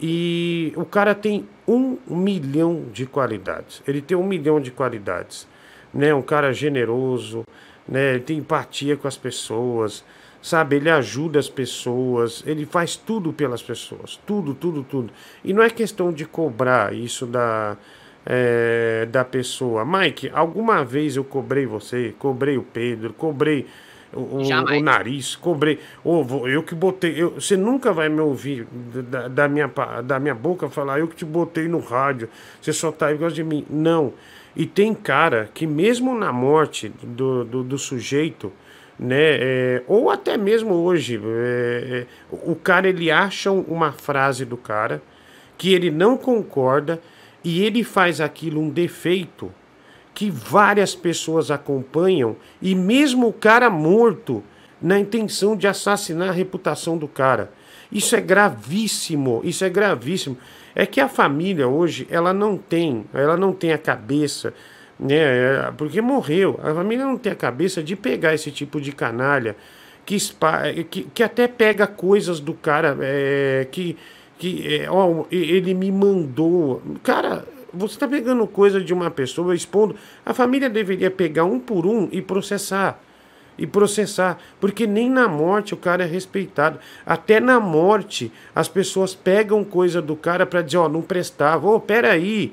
e 0.00 0.72
o 0.76 0.84
cara 0.84 1.14
tem 1.14 1.48
um 1.72 2.16
milhão 2.16 2.84
de 2.92 3.06
qualidades. 3.06 3.82
Ele 3.86 4.00
tem 4.00 4.16
um 4.16 4.26
milhão 4.26 4.60
de 4.60 4.70
qualidades, 4.70 5.46
né? 5.92 6.14
Um 6.14 6.22
cara 6.22 6.52
generoso, 6.52 7.44
né? 7.88 8.14
Ele 8.14 8.20
tem 8.20 8.38
empatia 8.38 8.96
com 8.96 9.08
as 9.08 9.16
pessoas, 9.16 10.04
sabe? 10.42 10.76
Ele 10.76 10.90
ajuda 10.90 11.38
as 11.38 11.48
pessoas, 11.48 12.42
ele 12.46 12.66
faz 12.66 12.96
tudo 12.96 13.32
pelas 13.32 13.62
pessoas, 13.62 14.20
tudo, 14.26 14.54
tudo, 14.54 14.82
tudo. 14.82 15.12
E 15.44 15.52
não 15.52 15.62
é 15.62 15.70
questão 15.70 16.12
de 16.12 16.24
cobrar 16.26 16.92
isso 16.92 17.26
da 17.26 17.76
é, 18.24 19.06
da 19.10 19.24
pessoa. 19.24 19.84
Mike, 19.84 20.30
alguma 20.32 20.84
vez 20.84 21.16
eu 21.16 21.24
cobrei 21.24 21.66
você, 21.66 22.14
cobrei 22.18 22.56
o 22.56 22.62
Pedro, 22.62 23.12
cobrei 23.12 23.66
o, 24.12 24.42
o, 24.42 24.82
nariz, 24.82 25.34
cobrei. 25.36 25.78
Oh, 26.04 26.46
eu 26.46 26.62
que 26.62 26.74
botei. 26.74 27.14
Eu, 27.16 27.30
você 27.30 27.56
nunca 27.56 27.92
vai 27.92 28.08
me 28.08 28.20
ouvir 28.20 28.66
da, 29.10 29.28
da, 29.28 29.48
minha, 29.48 29.70
da 30.04 30.20
minha 30.20 30.34
boca 30.34 30.68
falar, 30.68 30.98
eu 30.98 31.08
que 31.08 31.16
te 31.16 31.24
botei 31.24 31.66
no 31.66 31.78
rádio, 31.78 32.28
você 32.60 32.72
só 32.72 32.92
tá 32.92 33.06
aí 33.06 33.14
por 33.14 33.20
causa 33.20 33.34
de 33.34 33.44
mim. 33.44 33.64
Não. 33.70 34.12
E 34.54 34.66
tem 34.66 34.92
cara 34.92 35.48
que, 35.54 35.66
mesmo 35.66 36.14
na 36.14 36.30
morte 36.30 36.92
do, 37.02 37.44
do, 37.44 37.62
do 37.64 37.78
sujeito, 37.78 38.52
né, 38.98 39.16
é, 39.16 39.82
ou 39.86 40.10
até 40.10 40.36
mesmo 40.36 40.74
hoje, 40.74 41.18
é, 41.24 42.06
é, 42.06 42.06
o 42.30 42.54
cara 42.54 42.88
ele 42.88 43.10
acha 43.10 43.50
uma 43.50 43.92
frase 43.92 44.44
do 44.44 44.56
cara 44.56 45.02
que 45.56 45.72
ele 45.72 45.90
não 45.90 46.18
concorda 46.18 47.00
e 47.42 47.64
ele 47.64 47.82
faz 47.82 48.20
aquilo 48.20 48.60
um 48.60 48.68
defeito 48.68 49.52
que 50.14 50.30
várias 50.30 50.94
pessoas 50.94 51.50
acompanham 51.50 52.36
e 52.60 52.74
mesmo 52.74 53.28
o 53.28 53.32
cara 53.32 53.70
morto 53.70 54.42
na 54.80 54.98
intenção 54.98 55.56
de 55.56 55.66
assassinar 55.66 56.28
a 56.28 56.32
reputação 56.32 56.98
do 56.98 57.08
cara. 57.08 57.52
Isso 57.90 58.16
é 58.16 58.20
gravíssimo, 58.20 59.40
isso 59.44 59.64
é 59.64 59.70
gravíssimo. 59.70 60.36
É 60.74 60.86
que 60.86 61.00
a 61.00 61.08
família 61.08 61.68
hoje, 61.68 62.06
ela 62.10 62.32
não 62.32 62.56
tem, 62.56 63.04
ela 63.12 63.36
não 63.36 63.52
tem 63.52 63.72
a 63.72 63.78
cabeça, 63.78 64.54
né, 64.98 65.16
é, 65.16 65.72
porque 65.76 66.00
morreu. 66.00 66.58
A 66.62 66.74
família 66.74 67.04
não 67.04 67.18
tem 67.18 67.32
a 67.32 67.36
cabeça 67.36 67.82
de 67.82 67.94
pegar 67.94 68.34
esse 68.34 68.50
tipo 68.50 68.80
de 68.80 68.92
canalha 68.92 69.56
que, 70.04 70.16
que, 70.90 71.02
que 71.04 71.22
até 71.22 71.46
pega 71.46 71.86
coisas 71.86 72.40
do 72.40 72.54
cara 72.54 72.96
é, 73.00 73.66
que 73.70 73.96
que 74.42 74.74
é, 74.74 74.90
ó, 74.90 75.24
ele 75.30 75.72
me 75.72 75.92
mandou. 75.92 76.82
Cara, 77.04 77.44
você 77.72 77.94
está 77.94 78.06
pegando 78.06 78.46
coisa 78.46 78.80
de 78.80 78.92
uma 78.92 79.10
pessoa, 79.10 79.54
expondo. 79.54 79.96
A 80.24 80.34
família 80.34 80.68
deveria 80.68 81.10
pegar 81.10 81.44
um 81.44 81.58
por 81.58 81.86
um 81.86 82.08
e 82.12 82.20
processar. 82.20 83.00
E 83.56 83.66
processar. 83.66 84.38
Porque 84.60 84.86
nem 84.86 85.08
na 85.08 85.28
morte 85.28 85.74
o 85.74 85.76
cara 85.76 86.04
é 86.04 86.06
respeitado. 86.06 86.78
Até 87.04 87.40
na 87.40 87.60
morte 87.60 88.32
as 88.54 88.68
pessoas 88.68 89.14
pegam 89.14 89.64
coisa 89.64 90.02
do 90.02 90.16
cara 90.16 90.44
para 90.44 90.62
dizer: 90.62 90.78
Ó, 90.78 90.88
não 90.88 91.02
prestava. 91.02 91.66
Ô, 91.66 91.76
oh, 91.76 91.80
peraí. 91.80 92.52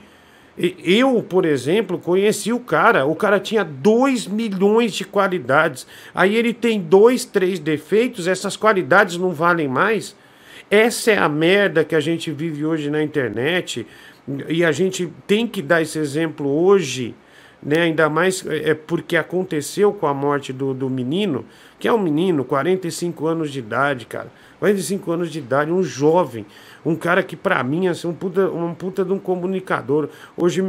Eu, 0.83 1.23
por 1.23 1.45
exemplo, 1.45 1.97
conheci 1.97 2.51
o 2.51 2.59
cara. 2.59 3.05
O 3.05 3.15
cara 3.15 3.39
tinha 3.39 3.63
2 3.63 4.27
milhões 4.27 4.93
de 4.93 5.05
qualidades. 5.05 5.87
Aí 6.13 6.35
ele 6.35 6.53
tem 6.53 6.81
dois, 6.81 7.23
três 7.23 7.59
defeitos. 7.59 8.27
Essas 8.27 8.57
qualidades 8.57 9.15
não 9.15 9.31
valem 9.31 9.69
mais. 9.69 10.17
Essa 10.69 11.11
é 11.11 11.17
a 11.17 11.27
merda 11.27 11.83
que 11.83 11.95
a 11.95 11.99
gente 11.99 12.29
vive 12.29 12.63
hoje 12.63 12.91
na 12.91 13.01
internet 13.01 13.87
e 14.47 14.63
a 14.63 14.71
gente 14.71 15.11
tem 15.25 15.47
que 15.47 15.61
dar 15.61 15.81
esse 15.81 15.97
exemplo 15.97 16.49
hoje, 16.49 17.15
né? 17.61 17.81
Ainda 17.81 18.09
mais 18.09 18.45
é, 18.45 18.71
é 18.71 18.73
porque 18.73 19.17
aconteceu 19.17 19.91
com 19.91 20.07
a 20.07 20.13
morte 20.13 20.53
do, 20.53 20.73
do 20.73 20.89
menino, 20.89 21.45
que 21.79 21.87
é 21.87 21.93
um 21.93 21.97
menino, 21.97 22.43
45 22.43 23.27
anos 23.27 23.51
de 23.51 23.59
idade, 23.59 24.05
cara. 24.05 24.31
45 24.59 25.11
anos 25.11 25.31
de 25.31 25.39
idade, 25.39 25.71
um 25.71 25.81
jovem, 25.81 26.45
um 26.85 26.95
cara 26.95 27.23
que 27.23 27.35
para 27.35 27.63
mim 27.63 27.87
é 27.87 27.89
assim, 27.89 28.07
um 28.07 28.13
puta, 28.13 28.49
um 28.49 28.73
puta 28.73 29.05
de 29.05 29.11
um 29.11 29.19
comunicador. 29.19 30.09
Hoje 30.35 30.63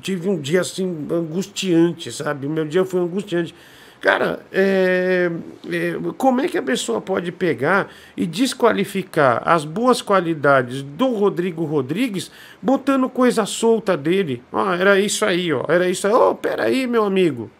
tive 0.00 0.28
um 0.28 0.38
dia 0.38 0.60
assim 0.60 1.06
angustiante, 1.10 2.12
sabe? 2.12 2.46
O 2.46 2.50
meu 2.50 2.66
dia 2.66 2.84
foi 2.84 3.00
angustiante 3.00 3.54
Cara, 4.00 4.40
é, 4.50 5.30
é, 5.70 5.94
como 6.16 6.40
é 6.40 6.48
que 6.48 6.56
a 6.56 6.62
pessoa 6.62 7.02
pode 7.02 7.30
pegar 7.30 7.92
e 8.16 8.24
desqualificar 8.24 9.42
as 9.44 9.66
boas 9.66 10.00
qualidades 10.00 10.82
do 10.82 11.08
Rodrigo 11.08 11.64
Rodrigues 11.64 12.30
botando 12.62 13.10
coisa 13.10 13.44
solta 13.44 13.98
dele? 13.98 14.42
Era 14.78 14.98
isso 14.98 15.22
aí, 15.26 15.52
ó, 15.52 15.64
era 15.68 15.86
isso 15.86 16.06
aí. 16.06 16.14
Ô, 16.14 16.30
oh, 16.30 16.34
peraí, 16.34 16.86
meu 16.86 17.04
amigo. 17.04 17.50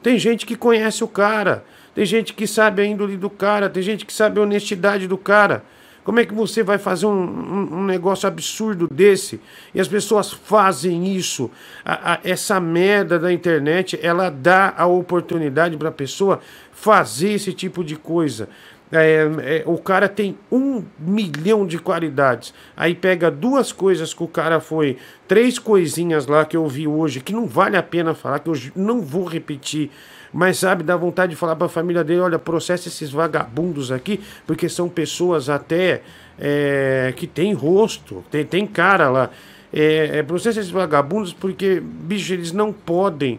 Tem 0.00 0.16
gente 0.20 0.46
que 0.46 0.54
conhece 0.54 1.02
o 1.02 1.08
cara, 1.08 1.64
tem 1.96 2.04
gente 2.04 2.32
que 2.32 2.46
sabe 2.46 2.80
a 2.80 2.84
índole 2.84 3.16
do 3.16 3.28
cara, 3.28 3.68
tem 3.68 3.82
gente 3.82 4.06
que 4.06 4.12
sabe 4.12 4.38
a 4.38 4.44
honestidade 4.44 5.08
do 5.08 5.18
cara. 5.18 5.64
Como 6.08 6.20
é 6.20 6.24
que 6.24 6.32
você 6.32 6.62
vai 6.62 6.78
fazer 6.78 7.04
um, 7.04 7.10
um, 7.10 7.80
um 7.80 7.84
negócio 7.84 8.26
absurdo 8.26 8.88
desse? 8.90 9.38
E 9.74 9.78
as 9.78 9.86
pessoas 9.86 10.32
fazem 10.32 11.14
isso. 11.14 11.50
A, 11.84 12.14
a, 12.14 12.20
essa 12.24 12.58
merda 12.58 13.18
da 13.18 13.30
internet, 13.30 14.00
ela 14.02 14.30
dá 14.30 14.72
a 14.74 14.86
oportunidade 14.86 15.76
para 15.76 15.90
a 15.90 15.92
pessoa 15.92 16.40
fazer 16.72 17.32
esse 17.32 17.52
tipo 17.52 17.84
de 17.84 17.94
coisa. 17.94 18.48
É, 18.90 19.28
é, 19.42 19.62
o 19.66 19.76
cara 19.76 20.08
tem 20.08 20.38
um 20.50 20.82
milhão 20.98 21.66
de 21.66 21.78
qualidades. 21.78 22.54
Aí 22.74 22.94
pega 22.94 23.30
duas 23.30 23.70
coisas 23.70 24.14
que 24.14 24.22
o 24.22 24.28
cara 24.28 24.60
foi, 24.60 24.96
três 25.26 25.58
coisinhas 25.58 26.26
lá 26.26 26.46
que 26.46 26.56
eu 26.56 26.66
vi 26.66 26.88
hoje, 26.88 27.20
que 27.20 27.34
não 27.34 27.46
vale 27.46 27.76
a 27.76 27.82
pena 27.82 28.14
falar, 28.14 28.38
que 28.38 28.48
eu 28.48 28.54
não 28.74 29.02
vou 29.02 29.26
repetir. 29.26 29.90
Mas 30.32 30.58
sabe, 30.58 30.82
dá 30.82 30.96
vontade 30.96 31.30
de 31.30 31.36
falar 31.36 31.56
para 31.56 31.66
a 31.66 31.70
família 31.70 32.04
dele: 32.04 32.20
olha, 32.20 32.38
processa 32.38 32.88
esses 32.88 33.10
vagabundos 33.10 33.90
aqui, 33.90 34.20
porque 34.46 34.68
são 34.68 34.88
pessoas 34.88 35.48
até 35.48 36.02
é, 36.38 37.12
que 37.16 37.26
tem 37.26 37.52
rosto, 37.52 38.24
tem, 38.30 38.44
tem 38.44 38.66
cara 38.66 39.08
lá. 39.08 39.30
É, 39.72 40.18
é, 40.18 40.22
processa 40.22 40.60
esses 40.60 40.70
vagabundos 40.70 41.32
porque, 41.32 41.80
bicho, 41.80 42.32
eles 42.32 42.52
não 42.52 42.72
podem 42.72 43.38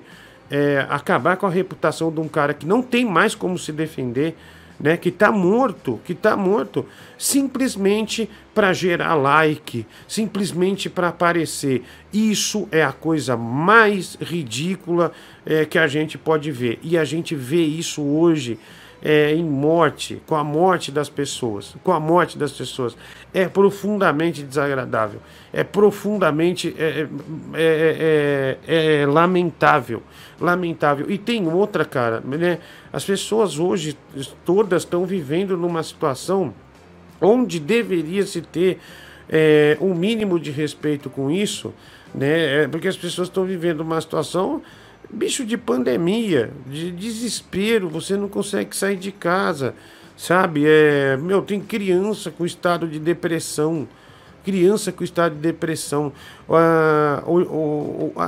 é, 0.50 0.86
acabar 0.90 1.38
com 1.38 1.46
a 1.46 1.50
reputação 1.50 2.12
de 2.12 2.20
um 2.20 2.28
cara 2.28 2.54
que 2.54 2.66
não 2.66 2.82
tem 2.82 3.06
mais 3.06 3.34
como 3.34 3.58
se 3.58 3.72
defender 3.72 4.36
né, 4.80 4.96
que 4.96 5.10
está 5.10 5.32
morto, 5.32 6.00
que 6.06 6.14
está 6.14 6.38
morto, 6.38 6.86
simplesmente 7.18 8.30
para 8.54 8.72
gerar 8.72 9.16
like, 9.16 9.86
simplesmente 10.08 10.90
para 10.90 11.10
aparecer. 11.10 11.84
Isso 12.14 12.68
é 12.72 12.84
a 12.84 12.92
coisa 12.92 13.36
mais 13.36 14.18
ridícula 14.22 15.12
é, 15.46 15.66
que 15.66 15.78
a 15.78 15.88
gente 15.88 16.18
pode 16.18 16.52
ver. 16.52 16.80
E 16.82 16.98
a 16.98 17.04
gente 17.04 17.36
vê 17.36 17.62
isso 17.62 18.02
hoje 18.02 18.58
é, 19.02 19.34
em 19.34 19.44
morte, 19.44 20.22
com 20.26 20.36
a 20.36 20.44
morte 20.44 20.92
das 20.92 21.10
pessoas, 21.10 21.76
com 21.84 21.92
a 21.92 22.00
morte 22.00 22.38
das 22.38 22.52
pessoas. 22.52 22.98
É 23.34 23.48
profundamente 23.48 24.44
desagradável, 24.44 25.22
é 25.54 25.64
profundamente 25.64 26.76
é, 26.78 27.08
é, 27.54 28.58
é, 28.68 29.02
é 29.02 29.06
lamentável, 29.06 30.04
lamentável. 30.40 31.10
E 31.10 31.18
tem 31.18 31.48
outra, 31.48 31.86
cara, 31.86 32.22
né? 32.22 32.60
As 32.92 33.06
pessoas 33.06 33.60
hoje 33.60 33.98
todas 34.46 34.84
estão 34.84 35.06
vivendo 35.06 35.56
numa 35.56 35.84
situação 35.84 36.54
onde 37.22 37.60
deveria 37.60 38.26
se 38.26 38.42
ter 38.42 38.80
é, 39.30 39.78
um 39.80 39.94
mínimo 39.94 40.40
de 40.40 40.52
respeito 40.52 41.10
com 41.10 41.30
isso, 41.30 41.74
né? 42.14 42.68
Porque 42.68 42.88
as 42.88 42.98
pessoas 42.98 43.28
estão 43.28 43.46
vivendo 43.46 43.82
uma 43.82 44.02
situação 44.02 44.62
bicho 45.12 45.46
de 45.46 45.58
pandemia, 45.58 46.52
de 46.68 46.92
desespero, 46.92 47.90
você 47.90 48.16
não 48.16 48.30
consegue 48.30 48.76
sair 48.76 48.96
de 48.96 49.12
casa, 49.12 49.74
sabe? 50.16 50.64
É, 50.66 51.18
meu, 51.18 51.42
tem 51.42 51.60
criança 51.60 52.30
com 52.30 52.46
estado 52.46 52.88
de 52.88 53.00
depressão, 53.00 53.88
criança 54.44 54.92
com 54.92 55.04
estado 55.04 55.36
de 55.36 55.42
depressão. 55.42 56.14
Ah, 56.50 57.24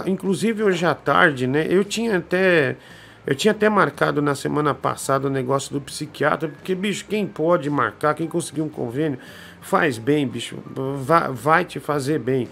inclusive 0.08 0.63
hoje 0.63 0.86
à 0.86 0.95
tarde, 0.95 1.45
né? 1.47 1.67
Eu 1.69 1.84
tinha 1.84 2.17
até 2.17 2.76
eu 3.25 3.36
tinha 3.36 3.51
até 3.51 3.69
marcado 3.69 4.21
na 4.21 4.36
semana 4.36 4.73
passada 4.73 5.27
o 5.27 5.29
negócio 5.29 5.73
do 5.73 5.81
psiquiatra, 5.81 6.49
porque, 6.49 6.73
bicho, 6.73 7.05
quem 7.07 7.27
pode 7.27 7.69
marcar, 7.69 8.13
quem 8.13 8.27
conseguir 8.27 8.62
um 8.62 8.69
convênio, 8.69 9.19
faz 9.62 9.97
bem, 9.97 10.27
bicho, 10.27 10.57
vai, 11.03 11.31
vai 11.31 11.65
te 11.65 11.79
fazer 11.79 12.19
bem. 12.19 12.47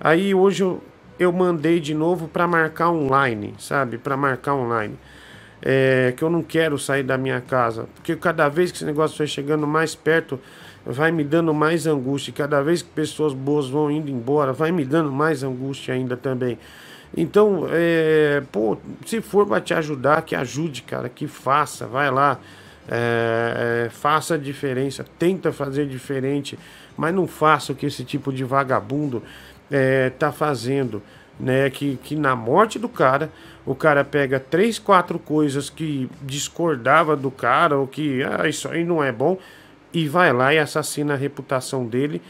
Aí 0.00 0.34
hoje 0.34 0.62
eu 0.62 0.82
eu 1.18 1.32
mandei 1.32 1.80
de 1.80 1.94
novo 1.94 2.28
para 2.28 2.46
marcar 2.46 2.90
online, 2.90 3.54
sabe? 3.58 3.98
Para 3.98 4.16
marcar 4.16 4.54
online. 4.54 4.98
É, 5.62 6.12
que 6.14 6.22
eu 6.22 6.28
não 6.28 6.42
quero 6.42 6.78
sair 6.78 7.02
da 7.02 7.16
minha 7.16 7.40
casa. 7.40 7.86
Porque 7.94 8.14
cada 8.16 8.48
vez 8.48 8.70
que 8.70 8.78
esse 8.78 8.84
negócio 8.84 9.16
vai 9.16 9.26
chegando 9.26 9.66
mais 9.66 9.94
perto, 9.94 10.38
vai 10.84 11.10
me 11.10 11.24
dando 11.24 11.54
mais 11.54 11.86
angústia. 11.86 12.34
Cada 12.36 12.62
vez 12.62 12.82
que 12.82 12.90
pessoas 12.90 13.32
boas 13.32 13.68
vão 13.68 13.90
indo 13.90 14.10
embora, 14.10 14.52
vai 14.52 14.70
me 14.72 14.84
dando 14.84 15.10
mais 15.10 15.42
angústia 15.42 15.94
ainda 15.94 16.16
também. 16.16 16.58
Então, 17.16 17.66
é, 17.70 18.42
pô, 18.50 18.76
se 19.06 19.20
for 19.20 19.46
para 19.46 19.60
te 19.60 19.72
ajudar, 19.72 20.22
que 20.22 20.34
ajude, 20.34 20.82
cara, 20.82 21.08
que 21.08 21.26
faça, 21.26 21.86
vai 21.86 22.10
lá. 22.10 22.38
É, 22.86 23.86
é, 23.86 23.90
faça 23.90 24.34
a 24.34 24.38
diferença, 24.38 25.06
tenta 25.18 25.50
fazer 25.50 25.86
diferente, 25.86 26.58
mas 26.96 27.14
não 27.14 27.26
faça 27.26 27.72
o 27.72 27.74
que 27.74 27.86
esse 27.86 28.04
tipo 28.04 28.30
de 28.30 28.44
vagabundo 28.44 29.22
é, 29.70 30.10
tá 30.10 30.30
fazendo, 30.30 31.02
né? 31.40 31.70
Que, 31.70 31.96
que 32.02 32.14
na 32.14 32.36
morte 32.36 32.78
do 32.78 32.88
cara, 32.88 33.30
o 33.64 33.74
cara 33.74 34.04
pega 34.04 34.38
três, 34.38 34.78
quatro 34.78 35.18
coisas 35.18 35.70
que 35.70 36.10
discordava 36.20 37.16
do 37.16 37.30
cara, 37.30 37.78
ou 37.78 37.86
que 37.86 38.22
ah, 38.22 38.46
isso 38.46 38.68
aí 38.68 38.84
não 38.84 39.02
é 39.02 39.10
bom, 39.10 39.38
e 39.92 40.06
vai 40.06 40.32
lá 40.32 40.52
e 40.52 40.58
assassina 40.58 41.14
a 41.14 41.16
reputação 41.16 41.86
dele 41.86 42.20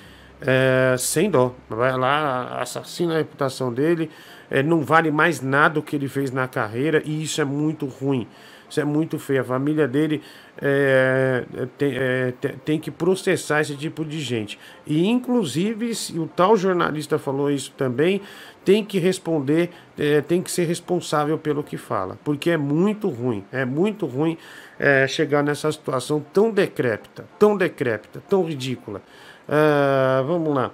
é, 0.40 0.94
sem 0.98 1.30
dó. 1.30 1.54
Vai 1.68 1.96
lá, 1.96 2.60
assassina 2.60 3.14
a 3.14 3.18
reputação 3.18 3.72
dele, 3.72 4.10
é, 4.54 4.62
não 4.62 4.82
vale 4.82 5.10
mais 5.10 5.40
nada 5.40 5.80
o 5.80 5.82
que 5.82 5.96
ele 5.96 6.08
fez 6.08 6.30
na 6.30 6.46
carreira, 6.46 7.02
e 7.04 7.24
isso 7.24 7.40
é 7.40 7.44
muito 7.44 7.86
ruim. 7.86 8.28
Isso 8.70 8.80
é 8.80 8.84
muito 8.84 9.18
feio. 9.18 9.40
A 9.40 9.44
família 9.44 9.86
dele 9.88 10.22
é, 10.62 11.44
tem, 11.76 11.92
é, 11.96 12.32
tem 12.64 12.78
que 12.78 12.90
processar 12.90 13.60
esse 13.60 13.76
tipo 13.76 14.04
de 14.04 14.20
gente. 14.20 14.58
E, 14.86 15.06
inclusive, 15.06 15.90
o 16.16 16.28
tal 16.28 16.56
jornalista 16.56 17.18
falou 17.18 17.50
isso 17.50 17.72
também, 17.76 18.20
tem 18.64 18.84
que 18.84 18.98
responder, 18.98 19.70
é, 19.98 20.20
tem 20.20 20.40
que 20.40 20.50
ser 20.52 20.64
responsável 20.64 21.36
pelo 21.36 21.64
que 21.64 21.76
fala. 21.76 22.16
Porque 22.22 22.50
é 22.50 22.56
muito 22.56 23.08
ruim, 23.08 23.44
é 23.52 23.64
muito 23.64 24.06
ruim 24.06 24.38
é, 24.78 25.06
chegar 25.08 25.42
nessa 25.42 25.70
situação 25.72 26.24
tão 26.32 26.50
decrépita, 26.52 27.26
tão 27.38 27.56
decrépita, 27.56 28.22
tão 28.28 28.44
ridícula. 28.44 29.02
Uh, 29.48 30.24
vamos 30.24 30.54
lá. 30.54 30.70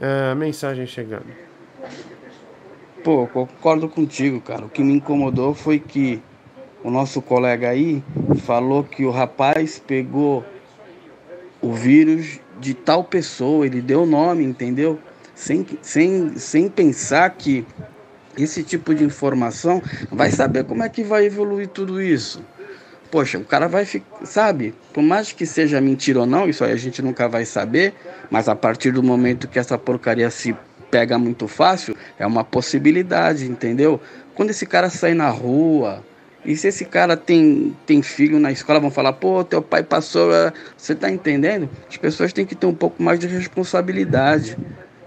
Uh, 0.00 0.34
mensagem 0.34 0.86
chegando. 0.86 1.26
Pô, 3.08 3.26
concordo 3.26 3.88
contigo, 3.88 4.38
cara. 4.38 4.66
O 4.66 4.68
que 4.68 4.84
me 4.84 4.92
incomodou 4.92 5.54
foi 5.54 5.78
que 5.78 6.20
o 6.84 6.90
nosso 6.90 7.22
colega 7.22 7.70
aí 7.70 8.04
falou 8.44 8.84
que 8.84 9.02
o 9.02 9.10
rapaz 9.10 9.78
pegou 9.78 10.44
o 11.62 11.72
vírus 11.72 12.38
de 12.60 12.74
tal 12.74 13.02
pessoa, 13.02 13.64
ele 13.64 13.80
deu 13.80 14.02
o 14.02 14.06
nome, 14.06 14.44
entendeu? 14.44 14.98
Sem, 15.34 15.66
sem, 15.80 16.36
sem 16.36 16.68
pensar 16.68 17.30
que 17.30 17.64
esse 18.36 18.62
tipo 18.62 18.94
de 18.94 19.04
informação 19.04 19.82
vai 20.12 20.30
saber 20.30 20.64
como 20.64 20.82
é 20.82 20.88
que 20.90 21.02
vai 21.02 21.24
evoluir 21.24 21.68
tudo 21.68 22.02
isso. 22.02 22.44
Poxa, 23.10 23.38
o 23.38 23.44
cara 23.44 23.68
vai 23.68 23.86
ficar, 23.86 24.26
sabe? 24.26 24.74
Por 24.92 25.02
mais 25.02 25.32
que 25.32 25.46
seja 25.46 25.80
mentira 25.80 26.20
ou 26.20 26.26
não, 26.26 26.46
isso 26.46 26.62
aí 26.62 26.72
a 26.72 26.76
gente 26.76 27.00
nunca 27.00 27.26
vai 27.26 27.46
saber, 27.46 27.94
mas 28.30 28.50
a 28.50 28.54
partir 28.54 28.90
do 28.90 29.02
momento 29.02 29.48
que 29.48 29.58
essa 29.58 29.78
porcaria 29.78 30.28
se 30.28 30.54
pega 30.90 31.18
muito 31.18 31.46
fácil, 31.48 31.96
é 32.18 32.26
uma 32.26 32.44
possibilidade, 32.44 33.46
entendeu? 33.46 34.00
Quando 34.34 34.50
esse 34.50 34.66
cara 34.66 34.88
sair 34.88 35.14
na 35.14 35.28
rua, 35.28 36.04
e 36.44 36.56
se 36.56 36.68
esse 36.68 36.84
cara 36.84 37.16
tem, 37.16 37.76
tem 37.84 38.00
filho 38.00 38.38
na 38.38 38.50
escola, 38.50 38.80
vão 38.80 38.90
falar, 38.90 39.12
pô, 39.12 39.44
teu 39.44 39.60
pai 39.60 39.82
passou. 39.82 40.32
É, 40.34 40.52
você 40.76 40.94
tá 40.94 41.10
entendendo? 41.10 41.68
As 41.88 41.96
pessoas 41.96 42.32
têm 42.32 42.46
que 42.46 42.54
ter 42.54 42.66
um 42.66 42.74
pouco 42.74 43.02
mais 43.02 43.18
de 43.18 43.26
responsabilidade. 43.26 44.56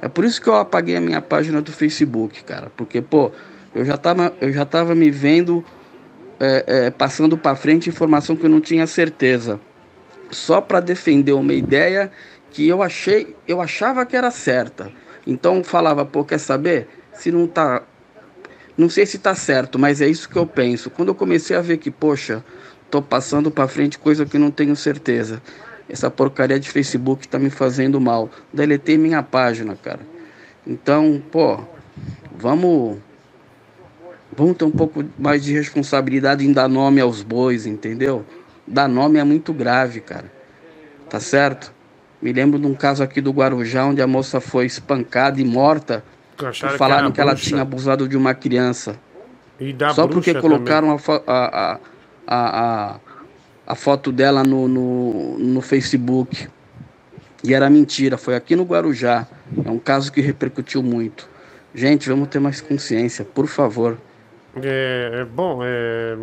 É 0.01 0.07
por 0.07 0.25
isso 0.25 0.41
que 0.41 0.47
eu 0.47 0.55
apaguei 0.55 0.95
a 0.97 1.01
minha 1.01 1.21
página 1.21 1.61
do 1.61 1.71
Facebook, 1.71 2.43
cara. 2.43 2.71
Porque, 2.75 3.01
pô, 3.01 3.31
eu 3.73 3.85
já 3.85 3.97
tava, 3.97 4.33
eu 4.41 4.51
já 4.51 4.65
tava 4.65 4.93
me 4.93 5.09
vendo 5.09 5.63
é, 6.39 6.63
é, 6.67 6.89
passando 6.91 7.37
para 7.37 7.55
frente 7.55 7.89
informação 7.89 8.35
que 8.35 8.45
eu 8.45 8.49
não 8.49 8.59
tinha 8.59 8.85
certeza. 8.85 9.59
Só 10.29 10.59
para 10.59 10.79
defender 10.79 11.33
uma 11.33 11.53
ideia 11.53 12.11
que 12.51 12.67
eu 12.67 12.83
achei, 12.83 13.35
eu 13.47 13.61
achava 13.61 14.05
que 14.05 14.15
era 14.15 14.29
certa. 14.29 14.91
Então 15.25 15.63
falava, 15.63 16.05
pô, 16.05 16.23
quer 16.23 16.39
saber? 16.39 16.87
Se 17.13 17.31
não 17.31 17.47
tá 17.47 17.83
não 18.77 18.89
sei 18.89 19.05
se 19.05 19.17
está 19.17 19.35
certo, 19.35 19.77
mas 19.77 20.01
é 20.01 20.07
isso 20.07 20.29
que 20.29 20.37
eu 20.37 20.47
penso. 20.47 20.89
Quando 20.89 21.09
eu 21.09 21.15
comecei 21.15 21.55
a 21.55 21.61
ver 21.61 21.77
que, 21.77 21.91
poxa, 21.91 22.43
tô 22.89 23.01
passando 23.01 23.51
para 23.51 23.67
frente 23.67 23.99
coisa 23.99 24.25
que 24.25 24.37
não 24.37 24.49
tenho 24.49 24.75
certeza. 24.75 25.41
Essa 25.89 26.09
porcaria 26.09 26.59
de 26.59 26.69
Facebook 26.69 27.25
está 27.25 27.37
me 27.37 27.49
fazendo 27.49 27.99
mal. 27.99 28.29
Deletei 28.51 28.97
minha 28.97 29.21
página, 29.21 29.75
cara. 29.75 29.99
Então, 30.65 31.21
pô, 31.31 31.59
vamos 32.35 32.97
vamos 34.35 34.55
ter 34.55 34.63
um 34.63 34.71
pouco 34.71 35.03
mais 35.19 35.43
de 35.43 35.53
responsabilidade 35.53 36.45
em 36.45 36.53
dar 36.53 36.69
nome 36.69 37.01
aos 37.01 37.21
bois, 37.21 37.65
entendeu? 37.65 38.25
Dar 38.65 38.87
nome 38.87 39.19
é 39.19 39.23
muito 39.23 39.53
grave, 39.53 39.99
cara. 39.99 40.31
Tá 41.09 41.19
certo? 41.19 41.73
Me 42.21 42.31
lembro 42.31 42.59
de 42.59 42.67
um 42.67 42.73
caso 42.73 43.01
aqui 43.01 43.19
do 43.19 43.31
Guarujá 43.31 43.85
onde 43.85 44.01
a 44.01 44.07
moça 44.07 44.39
foi 44.39 44.65
espancada 44.65 45.41
e 45.41 45.45
morta 45.45 46.03
falaram 46.77 47.09
que, 47.09 47.15
que 47.15 47.21
ela 47.21 47.35
tinha 47.35 47.61
abusado 47.61 48.07
de 48.07 48.17
uma 48.17 48.33
criança. 48.33 48.99
Só 49.93 50.07
porque 50.07 50.33
colocaram 50.33 50.91
a, 50.91 50.99
a, 51.27 51.79
a, 52.27 52.99
a, 53.67 53.75
foto 53.75 54.11
dela 54.11 54.43
no, 54.43 54.67
no, 54.67 55.37
no 55.37 55.61
Facebook. 55.61 56.47
E 57.43 57.53
era 57.53 57.69
mentira, 57.69 58.17
foi 58.17 58.35
aqui 58.35 58.55
no 58.55 58.63
Guarujá. 58.63 59.27
É 59.63 59.69
um 59.69 59.79
caso 59.79 60.11
que 60.11 60.21
repercutiu 60.21 60.81
muito. 60.81 61.29
Gente, 61.73 62.09
vamos 62.09 62.27
ter 62.29 62.39
mais 62.39 62.61
consciência, 62.61 63.25
por 63.25 63.47
favor. 63.47 63.97
É, 64.61 65.21
é 65.21 65.25
bom, 65.25 65.61
é, 65.63 66.15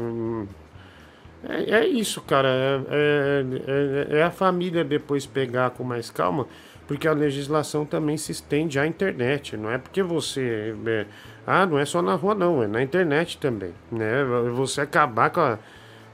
é, 1.44 1.78
é, 1.78 1.86
isso, 1.86 2.20
cara. 2.22 2.48
É, 2.48 2.80
é, 2.90 4.16
é, 4.16 4.18
é 4.18 4.22
a 4.22 4.30
família 4.30 4.84
depois 4.84 5.26
pegar 5.26 5.70
com 5.70 5.84
mais 5.84 6.10
calma 6.10 6.46
porque 6.88 7.06
a 7.06 7.12
legislação 7.12 7.84
também 7.84 8.16
se 8.16 8.32
estende 8.32 8.78
à 8.78 8.86
internet. 8.86 9.58
Não 9.58 9.70
é 9.70 9.76
porque 9.76 10.02
você. 10.02 10.74
É, 10.86 11.06
ah, 11.46 11.66
não 11.66 11.78
é 11.78 11.84
só 11.84 12.00
na 12.00 12.14
rua, 12.14 12.34
não, 12.34 12.62
é 12.62 12.66
na 12.66 12.82
internet 12.82 13.36
também. 13.36 13.74
Né? 13.92 14.24
Você 14.56 14.80
acabar 14.80 15.28
com 15.28 15.40
a, 15.40 15.58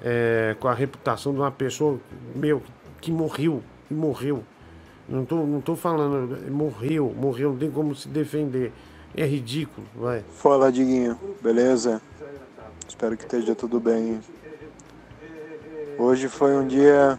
é, 0.02 0.56
com 0.58 0.66
a 0.66 0.74
reputação 0.74 1.32
de 1.32 1.38
uma 1.38 1.52
pessoa, 1.52 2.00
meu, 2.34 2.60
que 3.00 3.12
morreu, 3.12 3.62
e 3.88 3.94
morreu. 3.94 4.42
Não 5.08 5.24
tô, 5.24 5.46
não 5.46 5.60
tô 5.60 5.76
falando, 5.76 6.50
morreu, 6.50 7.14
morreu, 7.16 7.50
não 7.50 7.58
tem 7.58 7.70
como 7.70 7.94
se 7.94 8.08
defender. 8.08 8.72
É 9.16 9.24
ridículo, 9.24 9.86
vai. 9.94 10.24
Fala, 10.28 10.72
Diguinho, 10.72 11.16
beleza? 11.40 12.02
Espero 12.88 13.16
que 13.16 13.22
esteja 13.22 13.54
tudo 13.54 13.78
bem. 13.78 14.20
Hoje 15.98 16.28
foi 16.28 16.54
um 16.56 16.66
dia 16.66 17.18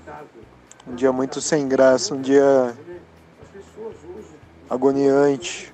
um 0.87 0.95
dia 0.95 1.11
muito 1.11 1.39
sem 1.39 1.67
graça, 1.67 2.13
um 2.13 2.21
dia 2.21 2.75
agoniante. 4.69 5.73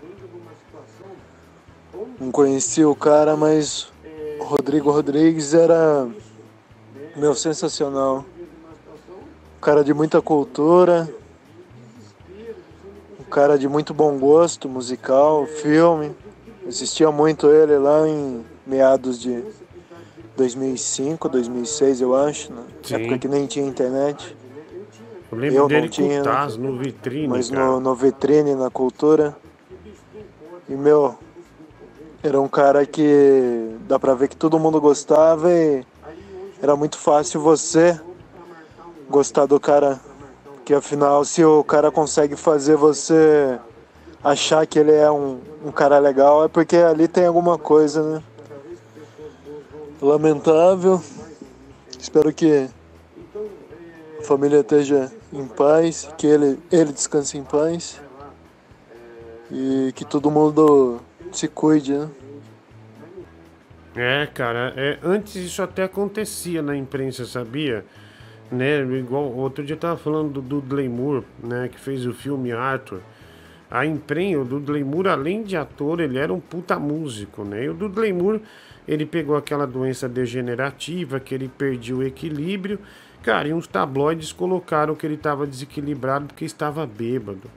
Não 2.20 2.32
conheci 2.32 2.86
o 2.86 2.96
cara, 2.96 3.36
mas 3.36 3.92
o 4.40 4.44
Rodrigo 4.44 4.92
Rodrigues 4.92 5.54
era 5.54 6.08
meu 7.16 7.34
sensacional. 7.34 8.24
Um 9.58 9.62
cara 9.62 9.84
de 9.84 9.94
muita 9.94 10.22
cultura, 10.22 11.10
um 13.20 13.24
cara 13.24 13.58
de 13.58 13.68
muito 13.68 13.94
bom 13.94 14.18
gosto 14.20 14.70
musical, 14.70 15.46
filme. 15.48 16.16
Assistia 16.68 17.12
muito 17.12 17.50
ele 17.50 17.78
lá 17.78 18.08
em 18.08 18.46
meados 18.66 19.20
de 19.20 19.44
2005, 20.36 21.30
2006, 21.30 22.02
eu 22.02 22.15
acho, 22.15 22.54
né? 22.54 22.63
época 22.91 23.17
que 23.17 23.28
nem 23.28 23.46
tinha 23.46 23.65
internet. 23.65 24.36
Eu 25.32 25.38
lembro 25.38 25.56
Eu 25.56 25.67
dele 25.67 25.82
não 25.82 25.88
tinha, 25.88 26.17
né? 26.17 26.24
Taz 26.24 26.58
no 26.58 26.78
vitrine, 26.78 27.28
mas 27.28 27.50
no, 27.50 27.80
no 27.80 27.96
vitrine, 27.96 28.56
na 28.56 28.70
cultura. 28.70 29.36
E 30.67 30.74
meu, 30.74 31.15
era 32.24 32.39
um 32.39 32.48
cara 32.48 32.86
que 32.86 33.76
dá 33.88 33.98
pra 33.98 34.13
ver 34.13 34.28
que 34.28 34.36
todo 34.36 34.60
mundo 34.60 34.80
gostava 34.80 35.52
e 35.52 35.86
era 36.62 36.76
muito 36.76 36.98
fácil 36.98 37.41
você 37.41 38.00
gostar 39.10 39.46
do 39.46 39.60
cara. 39.60 40.00
Que 40.63 40.74
afinal, 40.74 41.26
se 41.26 41.44
o 41.44 41.63
cara 41.63 41.91
consegue 41.91 42.36
fazer 42.36 42.76
você 42.76 43.60
achar 44.24 44.65
que 44.67 44.78
ele 44.78 44.94
é 44.94 45.10
um, 45.10 45.39
um 45.65 45.72
cara 45.72 45.98
legal, 45.98 46.44
é 46.46 46.48
porque 46.48 46.78
ali 46.78 47.08
tem 47.08 47.26
alguma 47.26 47.58
coisa, 47.58 48.04
né? 48.04 48.24
Lamentável. 50.02 51.00
Espero 52.00 52.34
que 52.34 52.68
a 54.20 54.24
família 54.24 54.62
esteja 54.62 55.12
em 55.32 55.46
paz, 55.46 56.10
que 56.18 56.26
ele, 56.26 56.58
ele 56.72 56.92
descanse 56.92 57.38
em 57.38 57.44
paz 57.44 58.02
e 59.52 59.92
que 59.94 60.04
todo 60.04 60.32
mundo 60.32 61.00
se 61.32 61.48
cuide, 61.48 61.94
né? 61.94 62.10
É, 63.96 64.26
cara, 64.26 64.74
é, 64.76 64.98
antes 65.04 65.36
isso 65.36 65.62
até 65.62 65.84
acontecia 65.84 66.62
na 66.62 66.76
imprensa, 66.76 67.26
sabia? 67.26 67.86
Né, 68.52 68.82
igual 68.98 69.32
outro 69.34 69.64
dia 69.64 69.76
eu 69.76 69.80
tava 69.80 69.98
falando 69.98 70.34
do 70.34 70.42
Dudley 70.42 70.90
Moore, 70.90 71.26
né, 71.42 71.70
que 71.72 71.80
fez 71.80 72.06
o 72.06 72.14
filme 72.14 72.52
Arthur. 72.52 73.02
A 73.70 73.86
imprensa, 73.86 74.40
o 74.40 74.46
Dudley 74.46 74.84
Moore, 74.84 75.10
além 75.10 75.44
de 75.44 75.56
ator, 75.56 76.00
ele 76.00 76.18
era 76.18 76.34
um 76.34 76.40
puta 76.40 76.78
músico, 76.78 77.46
né? 77.46 77.64
E 77.64 77.70
o 77.70 77.74
Dudley 77.74 78.12
Moore, 78.12 78.42
ele 78.94 79.06
pegou 79.06 79.38
aquela 79.38 79.66
doença 79.66 80.10
degenerativa, 80.10 81.18
que 81.18 81.34
ele 81.34 81.48
perdia 81.48 81.96
o 81.96 82.04
equilíbrio. 82.04 82.78
Cara, 83.24 83.48
e 83.48 83.54
uns 83.54 83.66
tabloides 83.66 84.34
colocaram 84.34 84.96
que 84.96 85.06
ele 85.06 85.16
tava 85.16 85.48
desequilibrado 85.48 86.26
porque 86.26 86.44
estava 86.44 86.86
bêbado. 86.86 87.50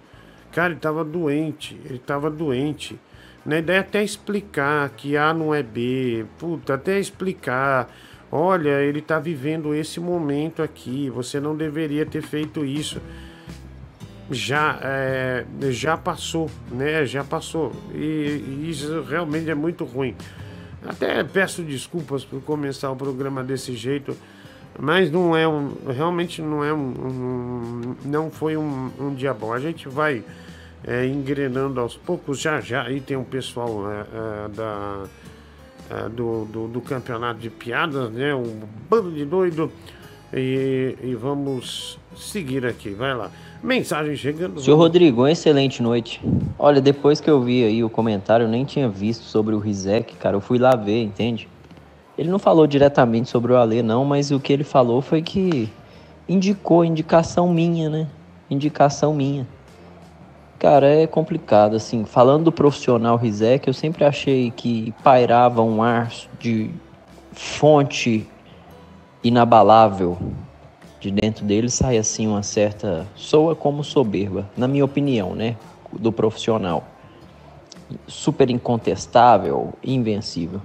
Cara, 0.53 0.73
ele 0.73 0.81
tava 0.81 1.03
doente, 1.03 1.77
ele 1.85 1.99
tava 1.99 2.31
doente. 2.31 2.97
Né? 3.44 3.61
Daí 3.61 3.79
até 3.79 4.05
explicar 4.05 4.88
que 4.90 5.16
A 5.16 5.35
não 5.35 5.53
é 5.53 5.61
B, 5.61 6.25
puta, 6.38 6.75
até 6.75 7.01
explicar. 7.01 7.92
Olha, 8.31 8.81
ele 8.83 9.01
tá 9.01 9.18
vivendo 9.18 9.75
esse 9.75 9.99
momento 9.99 10.62
aqui, 10.62 11.11
você 11.11 11.40
não 11.40 11.57
deveria 11.57 12.07
ter 12.07 12.23
feito 12.23 12.64
isso. 12.64 13.03
Já, 14.31 14.79
é, 14.83 15.44
já 15.70 15.97
passou, 15.97 16.49
né? 16.70 17.05
Já 17.05 17.25
passou. 17.25 17.73
E, 17.92 17.99
e 17.99 18.70
isso 18.70 19.03
realmente 19.03 19.51
é 19.51 19.55
muito 19.55 19.85
ruim. 19.85 20.14
Até 20.87 21.23
peço 21.25 21.62
desculpas 21.62 22.25
por 22.25 22.42
começar 22.42 22.90
o 22.90 22.97
programa 22.97 23.42
desse 23.42 23.75
jeito, 23.75 24.16
mas 24.79 25.11
não 25.11 25.37
é 25.37 25.47
um. 25.49 25.73
Realmente 25.88 26.42
não 26.42 26.62
é 26.64 26.73
um. 26.73 26.88
um- 26.88 27.97
não 28.05 28.31
foi 28.31 28.57
um, 28.57 28.90
um 29.01 29.14
dia 29.14 29.33
bom. 29.33 29.53
A 29.53 29.61
gente 29.61 29.88
vai 29.88 30.23
é, 30.87 31.07
engrenando 31.07 31.81
aos 31.81 31.97
poucos. 31.97 32.38
Já 32.40 32.61
já 32.61 32.83
aí 32.83 33.01
tem 33.01 33.16
um 33.16 33.25
pessoal 33.25 33.90
é, 33.90 34.01
é, 34.01 34.49
da, 34.49 35.05
é, 35.90 36.09
do, 36.09 36.44
do, 36.44 36.68
do 36.68 36.81
campeonato 36.81 37.40
de 37.40 37.49
piadas, 37.51 38.11
né? 38.11 38.35
Um 38.35 38.61
bando 38.90 39.11
de 39.12 39.25
doido. 39.25 39.73
E, 40.33 40.97
e 41.03 41.14
vamos 41.14 41.99
seguir 42.16 42.66
aqui. 42.66 42.90
Vai 42.90 43.14
lá. 43.14 43.31
Mensagem 43.64 44.14
chegando. 44.14 44.61
Senhor 44.61 44.77
Rodrigo, 44.77 45.22
uma 45.22 45.33
excelente 45.33 45.83
noite. 45.83 46.20
Olha, 46.59 46.83
depois 46.83 47.18
que 47.18 47.31
eu 47.31 47.40
vi 47.40 47.64
aí 47.64 47.83
o 47.83 47.88
comentário, 47.88 48.44
eu 48.44 48.48
nem 48.48 48.62
tinha 48.62 48.90
visto 48.90 49.22
sobre 49.22 49.55
o 49.55 49.59
Rizek, 49.59 50.16
cara. 50.16 50.37
Eu 50.37 50.40
fui 50.42 50.59
lá 50.59 50.77
ver, 50.77 51.03
entende? 51.03 51.48
Ele 52.18 52.29
não 52.29 52.38
falou 52.38 52.66
diretamente 52.66 53.31
sobre 53.31 53.55
o 53.55 53.57
Alê, 53.57 53.83
não, 53.83 54.05
mas 54.05 54.31
o 54.31 54.38
que 54.38 54.53
ele 54.53 54.64
falou 54.64 55.00
foi 55.00 55.22
que 55.22 55.70
indicou, 56.29 56.85
indicação 56.85 57.48
minha, 57.48 57.88
né? 57.88 58.07
Indicação 58.50 59.14
minha. 59.14 59.48
Cara, 60.59 60.87
é 60.87 61.07
complicado, 61.07 61.74
assim. 61.74 62.05
Falando 62.05 62.44
do 62.44 62.53
profissional 62.53 63.16
Rizek, 63.16 63.66
eu 63.66 63.72
sempre 63.72 64.05
achei 64.05 64.50
que 64.50 64.92
pairava 65.03 65.62
um 65.62 65.83
ar 65.83 66.12
de 66.38 66.70
fonte 67.33 68.29
inabalável. 69.22 70.18
De 71.04 71.10
dentro 71.10 71.44
dele 71.44 71.68
sai 71.68 71.98
assim 71.98 72.26
uma 72.26 72.42
certa. 72.42 73.06
soa 73.14 73.54
como 73.54 73.84
soberba, 73.84 74.48
na 74.56 74.66
minha 74.66 74.86
opinião, 74.86 75.34
né? 75.34 75.54
Do 75.92 76.10
profissional. 76.10 76.82
Super 78.08 78.48
incontestável, 78.48 79.74
invencível. 79.84 80.62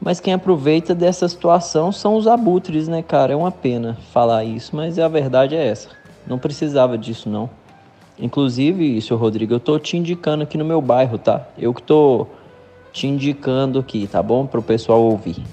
Mas 0.00 0.18
quem 0.18 0.32
aproveita 0.32 0.94
dessa 0.94 1.28
situação 1.28 1.92
são 1.92 2.16
os 2.16 2.26
abutres, 2.26 2.88
né, 2.88 3.02
cara? 3.02 3.34
É 3.34 3.36
uma 3.36 3.50
pena 3.50 3.98
falar 4.14 4.44
isso, 4.44 4.74
mas 4.74 4.98
a 4.98 5.08
verdade 5.08 5.54
é 5.54 5.66
essa. 5.66 5.90
Não 6.26 6.38
precisava 6.38 6.96
disso, 6.96 7.28
não. 7.28 7.50
Inclusive, 8.18 8.98
senhor 9.02 9.20
Rodrigo, 9.20 9.52
eu 9.52 9.60
tô 9.60 9.78
te 9.78 9.98
indicando 9.98 10.42
aqui 10.42 10.56
no 10.56 10.64
meu 10.64 10.80
bairro, 10.80 11.18
tá? 11.18 11.46
Eu 11.58 11.74
que 11.74 11.82
tô 11.82 12.26
te 12.94 13.06
indicando 13.06 13.78
aqui, 13.78 14.06
tá 14.06 14.22
bom? 14.22 14.46
Pro 14.46 14.62
pessoal 14.62 15.02
ouvir. 15.02 15.44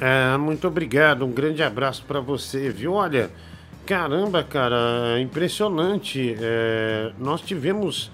É, 0.00 0.36
muito 0.36 0.68
obrigado, 0.68 1.24
um 1.24 1.32
grande 1.32 1.62
abraço 1.62 2.04
pra 2.06 2.20
você, 2.20 2.70
viu? 2.70 2.92
Olha, 2.92 3.30
caramba, 3.84 4.44
cara, 4.44 5.20
impressionante. 5.20 6.36
É, 6.40 7.10
nós 7.18 7.40
tivemos, 7.40 8.10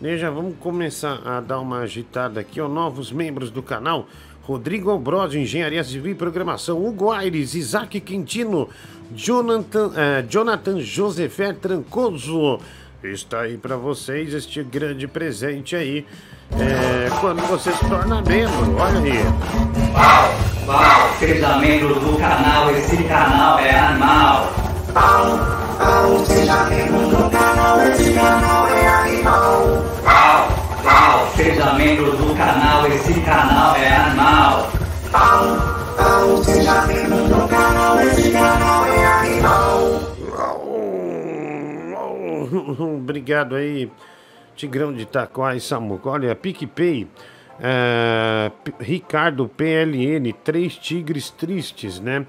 né, 0.00 0.16
já 0.16 0.30
vamos 0.30 0.54
começar 0.60 1.20
a 1.24 1.40
dar 1.40 1.58
uma 1.58 1.80
agitada 1.80 2.38
aqui, 2.38 2.60
ó, 2.60 2.68
novos 2.68 3.10
membros 3.10 3.50
do 3.50 3.62
canal. 3.62 4.06
Rodrigo 4.42 4.90
Albrod, 4.90 5.36
Engenharia 5.38 5.82
Civil 5.82 6.12
e 6.12 6.14
Programação, 6.14 6.84
Hugo 6.84 7.10
Aires, 7.10 7.54
Isaac 7.54 7.98
Quintino, 8.00 8.68
Jonathan, 9.12 9.90
é, 9.96 10.22
Jonathan 10.28 10.78
Josefé 10.80 11.52
Trancoso. 11.52 12.60
Está 13.02 13.40
aí 13.40 13.56
pra 13.56 13.76
vocês 13.76 14.32
este 14.34 14.62
grande 14.62 15.08
presente 15.08 15.74
aí. 15.74 16.06
é, 16.52 17.08
quando 17.20 17.40
você 17.48 17.72
se 17.72 17.88
torna 17.88 18.22
membro, 18.22 18.76
olha 18.76 19.00
aí. 19.00 20.43
Uau, 20.66 21.18
seja 21.18 21.58
membro 21.58 21.94
do 22.00 22.16
canal, 22.16 22.70
esse 22.70 22.96
canal 23.04 23.58
é 23.58 23.78
animal. 23.78 24.50
Uau, 24.94 25.38
uau, 25.78 26.24
seja 26.24 26.64
membro 26.64 27.10
do 27.10 27.30
canal, 27.30 27.82
esse 27.82 28.12
canal 28.14 28.68
é 28.68 28.88
animal. 28.88 29.84
Obrigado 42.78 43.54
aí, 43.56 43.90
Tigrão 44.56 44.92
de 44.92 45.02
Itaquá 45.02 45.54
e 45.54 45.60
Samuca. 45.60 46.08
Olha, 46.08 46.34
PicPay, 46.34 47.06
é, 47.60 48.50
Ricardo 48.80 49.48
PLN, 49.48 50.32
três 50.44 50.76
tigres 50.76 51.30
tristes, 51.30 52.00
né? 52.00 52.26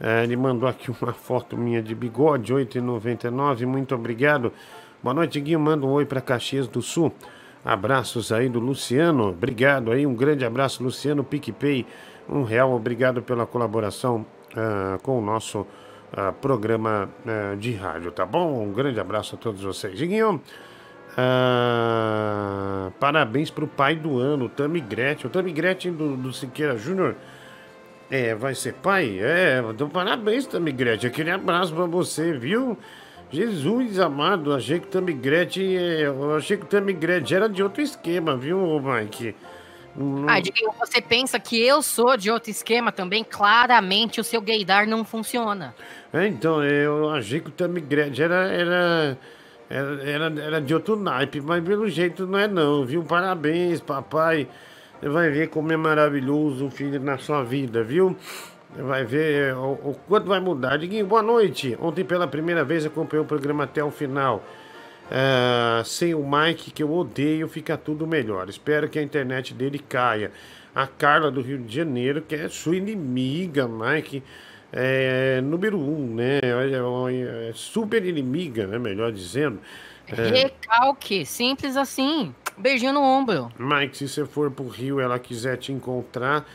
É, 0.00 0.22
ele 0.22 0.36
mandou 0.36 0.68
aqui 0.68 0.90
uma 1.02 1.12
foto 1.12 1.56
minha 1.56 1.82
de 1.82 1.94
bigode, 1.94 2.52
8,99. 2.52 3.66
Muito 3.66 3.94
obrigado. 3.94 4.52
Boa 5.02 5.14
noite, 5.14 5.40
Guinho. 5.40 5.60
Manda 5.60 5.86
um 5.86 5.90
oi 5.90 6.04
para 6.04 6.20
Caxias 6.20 6.66
do 6.66 6.82
Sul. 6.82 7.12
Abraços 7.64 8.32
aí 8.32 8.48
do 8.48 8.60
Luciano. 8.60 9.28
Obrigado 9.28 9.90
aí. 9.90 10.06
Um 10.06 10.14
grande 10.14 10.44
abraço, 10.44 10.82
Luciano. 10.82 11.24
PicPay, 11.24 11.86
um 12.28 12.42
real. 12.42 12.72
Obrigado 12.72 13.22
pela 13.22 13.46
colaboração 13.46 14.24
ah, 14.56 14.98
com 15.02 15.18
o 15.18 15.22
nosso 15.22 15.66
ah, 16.12 16.32
programa 16.32 17.10
ah, 17.26 17.54
de 17.56 17.72
rádio, 17.72 18.10
tá 18.12 18.24
bom? 18.24 18.62
Um 18.62 18.72
grande 18.72 18.98
abraço 18.98 19.34
a 19.34 19.38
todos 19.38 19.62
vocês. 19.62 20.00
Guinho, 20.00 20.40
ah, 21.18 22.90
parabéns 23.00 23.50
pro 23.50 23.66
pai 23.66 23.94
do 23.96 24.18
ano, 24.18 24.46
o 24.46 24.48
Tami 24.48 24.80
Gretchen. 24.80 25.26
O 25.26 25.30
Tami 25.30 25.52
Gretchen 25.52 25.92
do, 25.92 26.16
do 26.16 26.32
Siqueira 26.32 26.76
Júnior 26.76 27.14
É, 28.10 28.34
vai 28.34 28.54
ser 28.54 28.72
pai? 28.74 29.18
É, 29.20 29.62
então 29.70 29.88
parabéns, 29.88 30.46
Tamigrete. 30.46 31.06
Aquele 31.06 31.30
abraço 31.30 31.74
pra 31.74 31.84
você, 31.84 32.32
viu? 32.32 32.78
Jesus 33.30 33.98
amado, 34.00 34.54
achei 34.54 34.80
que 34.80 34.86
o 34.86 34.90
Tamigrete. 34.90 35.76
é, 35.76 36.06
Eu 36.06 36.34
achei 36.34 36.56
que 36.56 36.64
o 36.64 36.66
Tamigrete 36.66 37.34
era 37.34 37.48
de 37.48 37.62
outro 37.62 37.82
esquema, 37.82 38.34
viu, 38.36 38.58
Mike? 38.80 39.34
Não- 39.94 40.26
Ah, 40.28 40.40
Diguinho, 40.40 40.70
você 40.78 41.02
pensa 41.02 41.38
que 41.38 41.60
eu 41.60 41.82
sou 41.82 42.16
de 42.16 42.30
outro 42.30 42.50
esquema 42.50 42.90
também? 42.92 43.22
Claramente 43.24 44.20
o 44.20 44.24
seu 44.24 44.40
gaydar 44.40 44.86
não 44.86 45.04
funciona. 45.04 45.74
É, 46.12 46.26
então, 46.26 46.64
eu 46.64 47.10
achei 47.10 47.40
que 47.40 47.48
o 47.48 47.52
Tamigrete 47.52 48.22
era, 48.22 48.46
era, 48.46 49.18
era, 49.70 50.02
era, 50.02 50.40
era 50.40 50.60
de 50.60 50.74
outro 50.74 50.96
naipe, 50.96 51.40
mas 51.40 51.62
pelo 51.62 51.88
jeito 51.88 52.26
não 52.26 52.38
é 52.38 52.48
não, 52.48 52.84
viu? 52.84 53.02
Parabéns, 53.02 53.80
papai. 53.80 54.48
Você 55.00 55.08
vai 55.08 55.30
ver 55.30 55.48
como 55.48 55.72
é 55.72 55.76
maravilhoso 55.76 56.64
um 56.64 56.70
filho 56.70 56.98
na 57.00 57.18
sua 57.18 57.42
vida, 57.42 57.82
viu? 57.82 58.16
Vai 58.76 59.04
ver 59.04 59.54
o, 59.54 59.72
o 59.72 59.96
quanto 60.08 60.26
vai 60.26 60.40
mudar. 60.40 60.76
Diguinho, 60.76 61.06
boa 61.06 61.22
noite. 61.22 61.76
Ontem 61.80 62.04
pela 62.04 62.26
primeira 62.26 62.64
vez 62.64 62.84
acompanhei 62.84 63.24
o 63.24 63.28
programa 63.28 63.64
até 63.64 63.82
o 63.82 63.90
final. 63.90 64.42
Ah, 65.10 65.82
sem 65.84 66.14
o 66.14 66.22
Mike, 66.28 66.70
que 66.70 66.82
eu 66.82 66.92
odeio, 66.92 67.48
fica 67.48 67.76
tudo 67.76 68.06
melhor. 68.06 68.48
Espero 68.48 68.88
que 68.88 68.98
a 68.98 69.02
internet 69.02 69.54
dele 69.54 69.78
caia. 69.78 70.30
A 70.74 70.86
Carla 70.86 71.30
do 71.30 71.40
Rio 71.40 71.58
de 71.58 71.74
Janeiro, 71.74 72.22
que 72.22 72.34
é 72.34 72.48
sua 72.48 72.76
inimiga, 72.76 73.66
Mike, 73.66 74.22
é 74.72 75.40
número 75.40 75.78
um, 75.78 76.14
né? 76.14 76.40
É, 76.42 77.48
é 77.48 77.52
super 77.54 78.04
inimiga, 78.04 78.66
né? 78.66 78.78
Melhor 78.78 79.12
dizendo. 79.12 79.60
É, 80.06 80.28
Recalque, 80.28 81.24
simples 81.24 81.76
assim. 81.76 82.34
Beijinho 82.56 82.92
no 82.92 83.02
ombro. 83.02 83.50
Mike, 83.58 83.96
se 83.96 84.08
você 84.08 84.24
for 84.24 84.50
pro 84.50 84.66
Rio 84.68 85.00
e 85.00 85.04
ela 85.04 85.18
quiser 85.18 85.56
te 85.56 85.72
encontrar, 85.72 86.46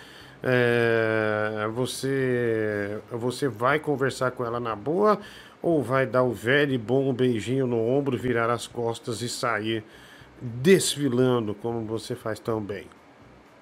é, 0.41 1.68
você, 1.74 2.99
você 3.11 3.47
vai 3.47 3.80
conversar 3.80 4.32
com 4.32 4.43
ela 4.43 4.59
na 4.59 4.76
boa 4.76 5.20
ou 5.61 5.82
vai 5.82 6.05
dar 6.05 6.24
o 6.24 6.34
velho 6.34 6.74
e 6.74 6.78
bom 6.78 7.14
beijinho 7.14 7.66
no 7.66 7.80
ombro, 7.80 8.18
virar 8.18 8.49
as 8.49 8.68
costas 8.68 9.22
e 9.22 9.30
sair 9.30 9.84
desfilando 10.41 11.53
como 11.53 11.86
você 11.86 12.16
faz 12.16 12.38
tão 12.39 12.59
bem? 12.59 12.86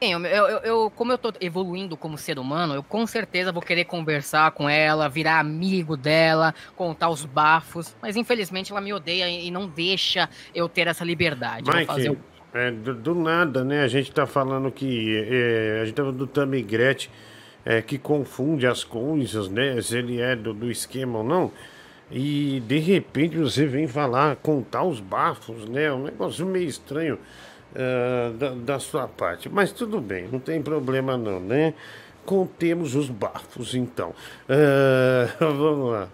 Sim, 0.03 0.13
Eu, 0.13 0.25
eu, 0.25 0.57
eu- 0.63 0.89
como 0.95 1.11
eu 1.11 1.17
tô 1.17 1.31
evoluindo 1.39 1.95
como 1.95 2.17
ser 2.17 2.39
humano, 2.39 2.73
eu 2.73 2.81
com 2.81 3.05
certeza 3.05 3.51
vou 3.51 3.61
querer 3.61 3.85
conversar 3.85 4.49
com 4.51 4.67
ela, 4.67 5.07
virar 5.07 5.39
amigo 5.39 5.95
dela, 5.95 6.55
contar 6.75 7.09
os 7.09 7.23
bafos. 7.23 7.95
Mas 8.01 8.15
infelizmente 8.15 8.71
ela 8.71 8.81
me 8.81 8.91
odeia 8.91 9.29
e 9.29 9.51
não 9.51 9.67
deixa 9.67 10.27
eu 10.55 10.67
ter 10.67 10.87
essa 10.87 11.05
liberdade. 11.05 11.69
Vou 11.69 11.85
fazer 11.85 12.09
Mike, 12.09 12.21
o- 12.53 12.57
é, 12.57 12.71
do, 12.71 12.95
do 12.95 13.13
nada, 13.15 13.63
né? 13.63 13.83
A 13.83 13.87
gente 13.87 14.11
tá 14.11 14.25
falando 14.25 14.71
que. 14.71 15.23
é, 15.29 15.81
a 15.83 15.85
gente 15.85 15.93
tá 15.93 16.01
falando 16.01 16.17
do 16.17 16.27
Tamigrete 16.27 17.11
é, 17.63 17.79
que 17.79 17.99
confunde 17.99 18.65
as 18.65 18.83
coisas, 18.83 19.49
né? 19.49 19.79
Se 19.83 19.99
ele 19.99 20.19
é 20.19 20.35
do, 20.35 20.51
do 20.51 20.71
esquema 20.71 21.19
ou 21.19 21.23
não. 21.23 21.51
E 22.09 22.59
de 22.67 22.79
repente 22.79 23.37
você 23.37 23.67
vem 23.67 23.87
falar, 23.87 24.35
contar 24.37 24.83
os 24.83 24.99
bafos, 24.99 25.69
né? 25.69 25.83
É 25.83 25.93
um 25.93 26.03
negócio 26.05 26.43
meio 26.45 26.67
estranho 26.67 27.19
ah, 27.75 28.31
da, 28.37 28.49
da 28.51 28.79
sua 28.79 29.07
parte. 29.07 29.49
Mas 29.49 29.71
tudo 29.71 29.99
bem, 30.01 30.27
não 30.31 30.39
tem 30.39 30.61
problema 30.61 31.17
não, 31.17 31.39
né? 31.39 31.73
Contemos 32.25 32.95
os 32.95 33.09
bafos, 33.09 33.73
então. 33.75 34.13
Ah, 34.49 35.27
vamos 35.39 35.91
lá. 35.91 36.07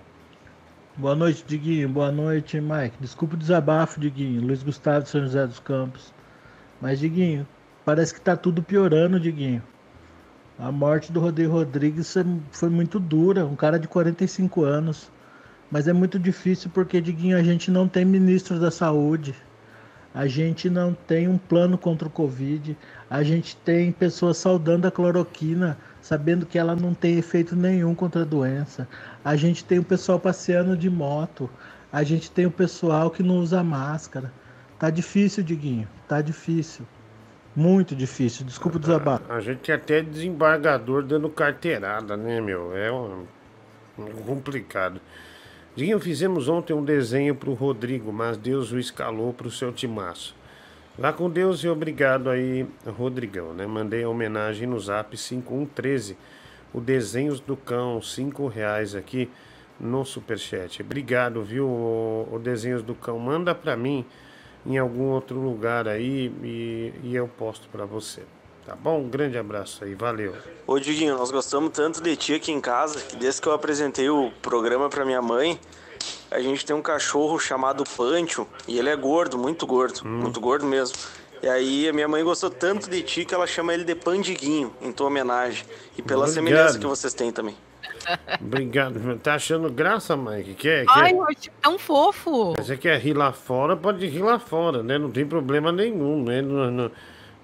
Boa 0.96 1.16
noite, 1.16 1.44
Diguinho. 1.46 1.88
Boa 1.90 2.12
noite, 2.12 2.60
Mike. 2.60 2.98
Desculpa 3.00 3.36
o 3.36 3.38
desabafo, 3.38 4.00
Diguinho. 4.00 4.42
Luiz 4.42 4.64
Gustavo 4.64 5.04
de 5.04 5.10
São 5.10 5.22
José 5.22 5.46
dos 5.46 5.60
Campos. 5.60 6.12
Mas, 6.82 7.00
Diguinho, 7.00 7.48
parece 7.86 8.14
que 8.14 8.22
tá 8.22 8.36
tudo 8.36 8.64
piorando, 8.64 9.20
Diguinho. 9.20 9.62
A 10.58 10.72
morte 10.72 11.12
do 11.12 11.20
Rodrigo 11.20 11.54
Rodrigues 11.54 12.16
é- 12.18 12.26
foi 12.52 12.70
muito 12.70 13.00
dura, 13.00 13.46
um 13.46 13.56
cara 13.56 13.78
de 13.78 13.88
45 13.88 14.64
anos. 14.64 15.12
Mas 15.70 15.88
é 15.88 15.94
muito 15.94 16.18
difícil 16.18 16.72
porque, 16.74 17.00
Diguinho, 17.00 17.38
a 17.38 17.44
gente 17.44 17.70
não 17.70 17.88
tem 17.88 18.04
ministro 18.04 18.60
da 18.60 18.72
saúde. 18.72 19.36
A 20.14 20.26
gente 20.26 20.70
não 20.70 20.94
tem 20.94 21.28
um 21.28 21.38
plano 21.38 21.78
contra 21.78 22.08
o 22.08 22.12
Covid. 22.12 22.76
A 23.10 23.24
gente 23.24 23.56
tem 23.58 23.92
pessoas 23.92 24.38
saudando 24.38 24.86
a 24.86 24.92
cloroquina, 24.92 25.78
sabendo 26.02 26.46
que 26.46 26.58
ela 26.58 26.76
não 26.76 26.94
tem 26.94 27.18
efeito 27.18 27.56
nenhum 27.56 27.94
contra 27.94 28.22
a 28.22 28.26
doença. 28.26 28.88
A 29.24 29.36
gente 29.36 29.64
tem 29.64 29.80
o 29.80 29.84
pessoal 29.84 30.20
passeando 30.20 30.76
de 30.76 30.90
moto. 30.90 31.50
A 31.92 32.04
gente 32.04 32.32
tem 32.32 32.46
o 32.46 32.52
pessoal 32.52 33.12
que 33.12 33.22
não 33.22 33.38
usa 33.38 33.64
máscara. 33.64 34.32
Tá 34.80 34.90
difícil, 34.90 35.44
Diguinho. 35.44 35.88
Tá 36.08 36.22
difícil. 36.22 36.86
Muito 37.56 37.96
difícil. 37.96 38.46
Desculpa 38.46 38.78
o 38.78 38.80
desabafo. 38.80 39.32
A 39.32 39.40
gente 39.40 39.60
tem 39.60 39.74
até 39.74 40.02
desembargador 40.02 41.02
dando 41.02 41.28
carteirada, 41.30 42.16
né, 42.16 42.40
meu? 42.40 42.76
É 42.78 42.92
um, 42.92 43.26
um 43.98 44.24
complicado. 44.26 45.02
Dinho, 45.78 46.00
fizemos 46.00 46.50
ontem 46.50 46.74
um 46.74 46.84
desenho 46.84 47.36
pro 47.36 47.54
Rodrigo, 47.54 48.12
mas 48.12 48.36
Deus 48.36 48.72
o 48.72 48.80
escalou 48.80 49.32
pro 49.32 49.52
seu 49.52 49.72
timaço. 49.72 50.36
Lá 50.98 51.14
com 51.14 51.30
Deus 51.30 51.64
e 51.64 51.68
obrigado 51.68 52.32
aí, 52.32 52.66
Rodrigão, 52.84 53.54
né? 53.54 53.68
Mandei 53.68 54.04
a 54.04 54.10
homenagem 54.10 54.68
no 54.68 54.80
zap 54.80 55.16
5113. 55.16 56.18
O 56.74 56.82
Desenhos 56.82 57.40
do 57.40 57.56
Cão, 57.56 58.02
5 58.02 58.48
reais 58.48 58.96
aqui 58.96 59.30
no 59.80 60.04
Superchat. 60.04 60.82
Obrigado, 60.82 61.44
viu, 61.44 61.68
o, 61.68 62.28
o 62.32 62.40
Desenhos 62.40 62.82
do 62.82 62.96
Cão. 62.96 63.20
Manda 63.20 63.54
pra 63.54 63.78
mim 63.78 64.04
em 64.66 64.80
algum 64.80 65.12
outro 65.12 65.40
lugar 65.40 65.88
aí 65.88 66.34
e, 66.42 66.92
e 67.04 67.16
eu 67.16 67.28
posto 67.28 67.70
pra 67.70 67.86
você. 67.86 68.24
Tá 68.68 68.76
bom? 68.76 69.00
Um 69.00 69.08
grande 69.08 69.38
abraço 69.38 69.86
aí, 69.86 69.96
valeu. 69.96 70.36
Ô 70.68 70.78
Diguinho, 70.78 71.18
nós 71.18 71.32
gostamos 71.32 71.72
tanto 71.72 72.04
de 72.04 72.18
ti 72.18 72.34
aqui 72.34 72.52
em 72.52 72.60
casa 72.60 73.00
que 73.00 73.16
desde 73.16 73.42
que 73.42 73.48
eu 73.48 73.54
apresentei 73.54 74.10
o 74.10 74.30
programa 74.42 74.90
pra 74.90 75.06
minha 75.06 75.22
mãe, 75.22 75.58
a 76.30 76.42
gente 76.42 76.66
tem 76.66 76.76
um 76.76 76.82
cachorro 76.82 77.40
chamado 77.40 77.86
Pancho 77.96 78.46
e 78.68 78.78
ele 78.78 78.90
é 78.90 78.96
gordo, 78.98 79.38
muito 79.38 79.66
gordo, 79.66 80.06
muito 80.06 80.42
gordo 80.42 80.66
mesmo. 80.66 80.98
E 81.42 81.48
aí 81.48 81.88
a 81.88 81.94
minha 81.94 82.10
mãe 82.10 82.22
gostou 82.26 82.50
tanto 82.50 82.90
de 82.90 83.02
ti 83.04 83.24
que 83.24 83.34
ela 83.34 83.48
chama 83.48 83.74
ele 83.74 83.86
de 83.86 83.96
Pandiguinho, 83.96 84.74
em 84.82 84.92
tua 84.92 85.08
homenagem. 85.08 85.64
E 85.98 86.02
pela 86.02 86.26
Obrigado. 86.26 86.34
semelhança 86.34 86.78
que 86.78 86.86
vocês 86.86 87.14
têm 87.14 87.32
também. 87.32 87.56
Obrigado. 88.42 89.18
Tá 89.20 89.36
achando 89.36 89.70
graça, 89.70 90.18
Mike? 90.18 90.56
Quer, 90.56 90.86
quer, 90.86 90.90
Ai, 90.90 91.14
eu 91.14 91.24
acho 91.24 91.50
tão 91.62 91.80
fofo. 91.80 92.54
Você 92.56 92.76
quer 92.76 93.00
rir 93.00 93.14
lá 93.14 93.32
fora, 93.32 93.78
pode 93.78 94.06
rir 94.08 94.24
lá 94.24 94.40
fora, 94.40 94.84
né? 94.84 94.98
Não 94.98 95.10
tem 95.10 95.26
problema 95.26 95.72
nenhum, 95.72 96.24
né? 96.24 96.42
Não, 96.42 96.72
não, 96.72 96.92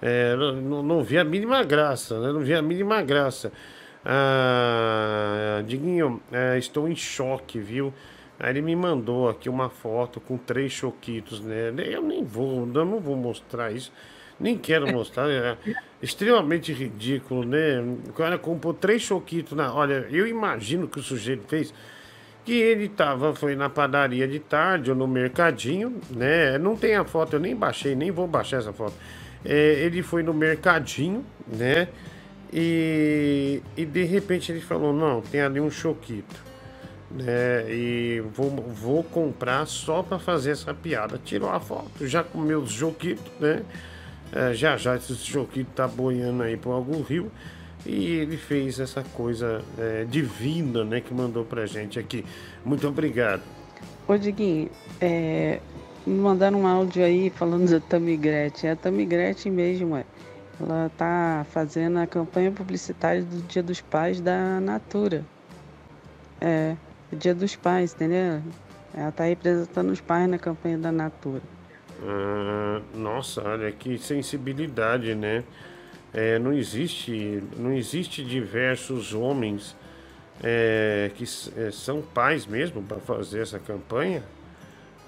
é, 0.06 0.36
não, 0.36 0.84
não- 0.84 1.02
vi 1.04 1.18
a 1.18 1.24
mínima 1.24 1.64
graça, 1.64 2.20
né? 2.20 2.34
Não 2.34 2.42
vi 2.42 2.54
a 2.54 2.62
mínima 2.62 3.02
graça. 3.02 3.52
Ah, 4.06 5.62
Diguinho, 5.66 6.22
é, 6.32 6.58
estou 6.58 6.90
em 6.90 6.96
choque, 6.96 7.58
viu? 7.60 7.94
Aí 8.40 8.50
ele 8.52 8.62
me 8.62 8.76
mandou 8.76 9.30
aqui 9.30 9.48
uma 9.48 9.70
foto 9.70 10.20
com 10.20 10.38
três 10.38 10.74
choquitos, 10.74 11.40
né? 11.40 11.72
Eu 11.78 12.02
nem 12.02 12.24
vou, 12.24 12.68
eu 12.76 12.86
não 12.86 13.00
vou 13.00 13.16
mostrar 13.16 13.72
isso. 13.72 13.94
Nem 14.40 14.58
quero 14.58 14.92
mostrar, 14.92 15.30
é 15.30 15.56
extremamente 16.02 16.74
ridículo, 16.74 17.46
né? 17.46 17.80
O 18.10 18.12
cara 18.14 18.38
comprou 18.38 18.74
três 18.74 19.02
choquitos 19.04 19.54
na. 19.56 19.74
Olha, 19.74 20.06
eu 20.12 20.28
imagino 20.28 20.88
que 20.88 21.00
o 21.00 21.04
sujeito 21.04 21.48
fez 21.48 21.74
que 22.44 22.54
ele 22.54 22.90
tava, 22.90 23.34
foi 23.34 23.56
na 23.56 23.70
padaria 23.70 24.28
de 24.28 24.40
tarde 24.40 24.90
ou 24.92 24.98
no 24.98 25.08
mercadinho, 25.08 26.02
né? 26.10 26.58
Não 26.58 26.76
tem 26.76 26.96
a 26.96 27.06
foto, 27.06 27.34
eu 27.38 27.40
nem 27.40 27.56
baixei, 27.56 27.96
nem 27.96 28.12
vou 28.12 28.28
baixar 28.28 28.58
essa 28.58 28.74
foto. 28.74 28.94
É, 29.46 29.84
ele 29.86 30.02
foi 30.02 30.24
no 30.24 30.34
mercadinho, 30.34 31.26
né? 31.48 31.88
E, 32.52 33.62
e 33.76 33.86
de 33.86 34.04
repente 34.04 34.52
ele 34.52 34.62
falou: 34.62 34.94
Não, 34.94 35.22
tem 35.22 35.42
ali 35.42 35.60
um 35.60 35.72
choquito, 35.72 36.36
né? 37.12 37.66
E 37.70 38.24
vou, 38.34 38.50
vou 38.50 39.04
comprar 39.04 39.66
só 39.66 40.04
para 40.04 40.20
fazer 40.20 40.52
essa 40.52 40.74
piada. 40.74 41.20
Tirou 41.24 41.50
a 41.50 41.60
foto, 41.60 42.08
já 42.08 42.24
comeu 42.24 42.60
os 42.60 42.72
choquitos, 42.72 43.32
né? 43.40 43.64
É, 44.32 44.54
já 44.54 44.78
já 44.78 44.96
esse 44.96 45.16
choquito 45.16 45.72
tá 45.76 45.88
boiando 45.88 46.44
aí 46.44 46.58
por 46.58 46.72
algum 46.72 47.02
rio. 47.02 47.32
E 47.86 48.16
ele 48.16 48.38
fez 48.38 48.80
essa 48.80 49.04
coisa 49.04 49.62
é, 49.78 50.06
divina, 50.06 50.86
né, 50.86 51.02
que 51.02 51.14
mandou 51.14 51.44
pra 51.44 51.66
gente 51.66 52.00
aqui. 52.00 52.24
Muito 52.64 52.88
obrigado. 52.88 53.42
Ô 54.08 54.18
Diguinho, 54.18 54.70
é, 55.02 55.60
me 56.06 56.20
mandaram 56.20 56.62
um 56.62 56.68
áudio 56.68 57.04
aí 57.04 57.30
falando 57.30 57.70
da 57.70 57.80
Tamigrete. 57.80 58.68
É 58.68 58.72
a 58.72 58.76
Tamigrete 58.76 59.50
mesmo, 59.50 59.96
é. 59.96 60.06
Ela 60.60 60.92
tá 60.98 61.46
fazendo 61.50 61.98
a 61.98 62.08
campanha 62.08 62.52
publicitária 62.52 63.24
do 63.24 63.42
Dia 63.48 63.64
dos 63.64 63.82
Pais 63.82 64.22
da 64.22 64.60
Natura. 64.60 65.26
É, 66.40 66.76
Dia 67.12 67.34
dos 67.34 67.56
Pais, 67.56 67.94
entendeu? 67.94 68.42
Ela 68.94 69.12
tá 69.12 69.24
representando 69.24 69.90
os 69.90 70.00
pais 70.00 70.30
na 70.30 70.38
campanha 70.38 70.78
da 70.78 70.92
Natura. 70.92 71.42
Ah, 72.02 72.82
nossa, 72.94 73.42
olha 73.42 73.72
que 73.72 73.98
sensibilidade, 73.98 75.16
né? 75.16 75.44
É, 76.14 76.38
não 76.38 76.54
existe, 76.54 77.44
não 77.58 77.74
existe 77.74 78.24
diversos 78.24 79.16
homens 79.16 79.76
é, 80.44 81.10
que 81.16 81.24
é, 81.24 81.72
são 81.72 82.02
pais 82.02 82.46
mesmo 82.46 82.84
para 82.84 83.00
fazer 83.00 83.42
essa 83.42 83.58
campanha, 83.58 84.22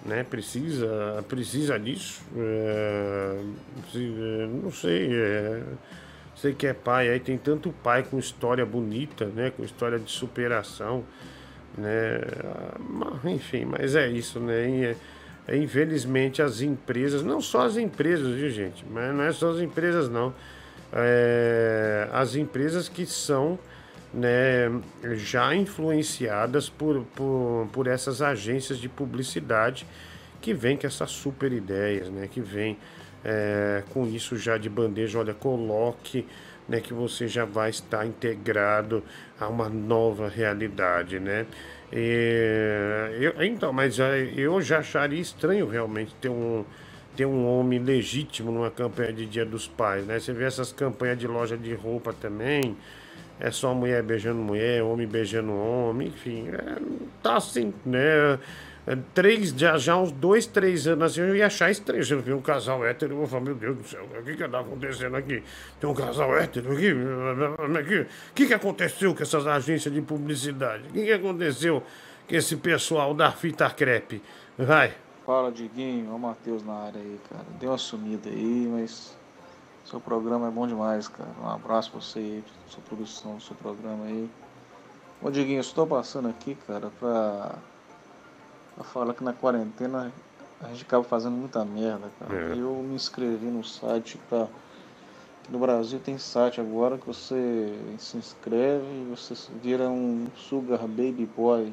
né? 0.05 0.23
Precisa, 0.23 1.23
precisa 1.27 1.79
disso. 1.79 2.21
É, 2.37 3.39
é, 3.95 4.47
não 4.63 4.71
sei. 4.71 5.09
é, 5.11 5.63
Você 6.35 6.53
que 6.53 6.67
é 6.67 6.73
pai, 6.73 7.09
aí 7.09 7.19
tem 7.19 7.37
tanto 7.37 7.71
pai 7.83 8.03
com 8.03 8.19
história 8.19 8.65
bonita, 8.65 9.25
né? 9.25 9.51
Com 9.55 9.63
história 9.63 9.97
de 9.99 10.11
superação, 10.11 11.03
né? 11.77 12.19
Ah, 12.43 13.29
Enfim, 13.29 13.65
mas 13.65 13.95
é 13.95 14.07
isso, 14.07 14.39
né? 14.39 14.81
É- 14.91 14.95
é, 15.47 15.55
infelizmente 15.57 16.41
as 16.41 16.61
empresas, 16.61 17.21
não 17.21 17.39
só 17.39 17.65
as 17.67 17.77
empresas, 17.77 18.33
viu 18.33 18.49
gente? 18.49 18.83
Mas 18.89 19.13
não 19.13 19.23
é 19.23 19.31
só 19.31 19.51
as 19.51 19.59
empresas 19.59 20.09
não. 20.09 20.33
É, 20.91 22.07
as 22.11 22.35
empresas 22.35 22.89
que 22.89 23.05
são 23.05 23.59
né, 24.15 24.71
já 25.15 25.53
influenciadas 25.53 26.69
por, 26.69 27.03
por, 27.15 27.67
por 27.71 27.87
essas 27.87 28.21
agências 28.21 28.79
de 28.79 28.87
publicidade 28.87 29.85
que 30.41 30.53
vem 30.53 30.77
com 30.77 30.87
essas 30.87 31.11
super 31.11 31.51
ideias, 31.51 32.09
né? 32.09 32.27
Que 32.31 32.39
vem 32.39 32.77
é, 33.23 33.83
com 33.91 34.07
isso 34.07 34.37
já 34.37 34.57
de 34.57 34.69
bandeja, 34.69 35.19
olha, 35.19 35.33
coloque 35.33 36.25
né, 36.67 36.79
que 36.79 36.93
você 36.93 37.27
já 37.27 37.45
vai 37.45 37.69
estar 37.69 38.05
integrado 38.05 39.03
a 39.39 39.47
uma 39.47 39.69
nova 39.69 40.27
realidade, 40.27 41.19
né? 41.19 41.45
E, 41.91 43.19
eu, 43.19 43.43
então, 43.43 43.71
mas 43.73 43.99
é, 43.99 44.31
eu 44.35 44.61
já 44.61 44.79
acharia 44.79 45.19
estranho 45.19 45.67
realmente 45.67 46.13
ter 46.15 46.29
um, 46.29 46.65
ter 47.15 47.25
um 47.25 47.47
homem 47.47 47.79
legítimo 47.79 48.51
numa 48.51 48.71
campanha 48.71 49.13
de 49.13 49.25
Dia 49.25 49.45
dos 49.45 49.67
Pais, 49.67 50.05
né? 50.05 50.19
Você 50.19 50.33
vê 50.33 50.45
essas 50.45 50.71
campanhas 50.71 51.17
de 51.17 51.27
loja 51.27 51.57
de 51.57 51.73
roupa 51.73 52.13
também, 52.13 52.75
é 53.39 53.51
só 53.51 53.73
mulher 53.73 54.01
beijando 54.03 54.41
mulher, 54.41 54.81
homem 54.83 55.07
beijando 55.07 55.53
homem, 55.53 56.07
enfim, 56.07 56.49
é, 56.49 56.81
tá 57.21 57.37
assim, 57.37 57.73
né? 57.85 58.39
É, 58.87 58.95
Três, 59.15 59.49
já, 59.49 59.77
já 59.79 59.97
uns 59.97 60.11
dois, 60.11 60.45
três 60.45 60.85
anos 60.85 61.11
assim, 61.11 61.21
eu 61.21 61.35
ia 61.35 61.47
achar 61.47 61.71
estranho. 61.71 62.03
Eu 62.07 62.21
ver 62.21 62.33
um 62.33 62.41
casal 62.41 62.85
hétero, 62.85 63.13
eu 63.13 63.17
vou 63.17 63.27
falar, 63.27 63.41
meu 63.41 63.55
Deus 63.55 63.77
do 63.77 63.83
céu, 63.87 64.03
o 64.03 64.23
que 64.23 64.35
que 64.35 64.47
tá 64.47 64.59
acontecendo 64.59 65.15
aqui? 65.15 65.43
Tem 65.79 65.89
um 65.89 65.93
casal 65.93 66.37
hétero 66.37 66.71
aqui? 66.71 66.91
O 66.91 68.33
que 68.35 68.45
que 68.45 68.53
aconteceu 68.53 69.15
com 69.15 69.23
essas 69.23 69.47
agências 69.47 69.91
de 69.91 70.01
publicidade? 70.01 70.87
O 70.89 70.93
que 70.93 71.03
que 71.03 71.11
aconteceu 71.11 71.81
com 72.27 72.35
esse 72.35 72.55
pessoal 72.57 73.13
da 73.15 73.31
fita 73.31 73.67
crepe? 73.71 74.21
Vai. 74.55 74.93
Fala, 75.25 75.51
Diguinho. 75.51 76.11
Ó 76.11 76.15
o 76.15 76.19
Matheus 76.19 76.63
na 76.63 76.73
área 76.73 77.01
aí, 77.01 77.19
cara. 77.27 77.45
Deu 77.59 77.71
uma 77.71 77.79
sumida 77.79 78.29
aí, 78.29 78.69
mas 78.71 79.17
seu 79.85 79.99
programa 79.99 80.47
é 80.47 80.51
bom 80.51 80.67
demais, 80.67 81.07
cara. 81.07 81.29
Um 81.41 81.49
abraço 81.49 81.91
pra 81.91 82.01
você 82.01 82.19
aí, 82.19 82.43
sua 82.67 82.81
produção, 82.83 83.39
seu 83.39 83.55
programa 83.55 84.05
aí. 84.05 84.29
Ô, 85.21 85.29
Diguinho, 85.29 85.57
eu 85.57 85.61
estou 85.61 85.85
passando 85.87 86.27
aqui, 86.27 86.55
cara, 86.67 86.91
pra, 86.99 87.55
pra 88.75 88.83
falar 88.83 89.13
que 89.13 89.23
na 89.23 89.33
quarentena 89.33 90.11
a 90.61 90.67
gente 90.69 90.83
acaba 90.83 91.03
fazendo 91.03 91.35
muita 91.35 91.63
merda, 91.63 92.09
cara. 92.19 92.35
É. 92.35 92.51
Eu 92.53 92.73
me 92.83 92.95
inscrevi 92.95 93.45
no 93.45 93.63
site 93.63 94.19
pra. 94.29 94.47
No 95.47 95.59
Brasil 95.59 95.99
tem 95.99 96.17
site 96.17 96.59
agora 96.59 96.97
que 96.97 97.05
você 97.05 97.71
se 97.99 98.17
inscreve 98.17 98.83
e 98.83 99.15
você 99.15 99.35
vira 99.61 99.87
um 99.87 100.25
sugar 100.35 100.79
baby 100.79 101.29
boy. 101.37 101.71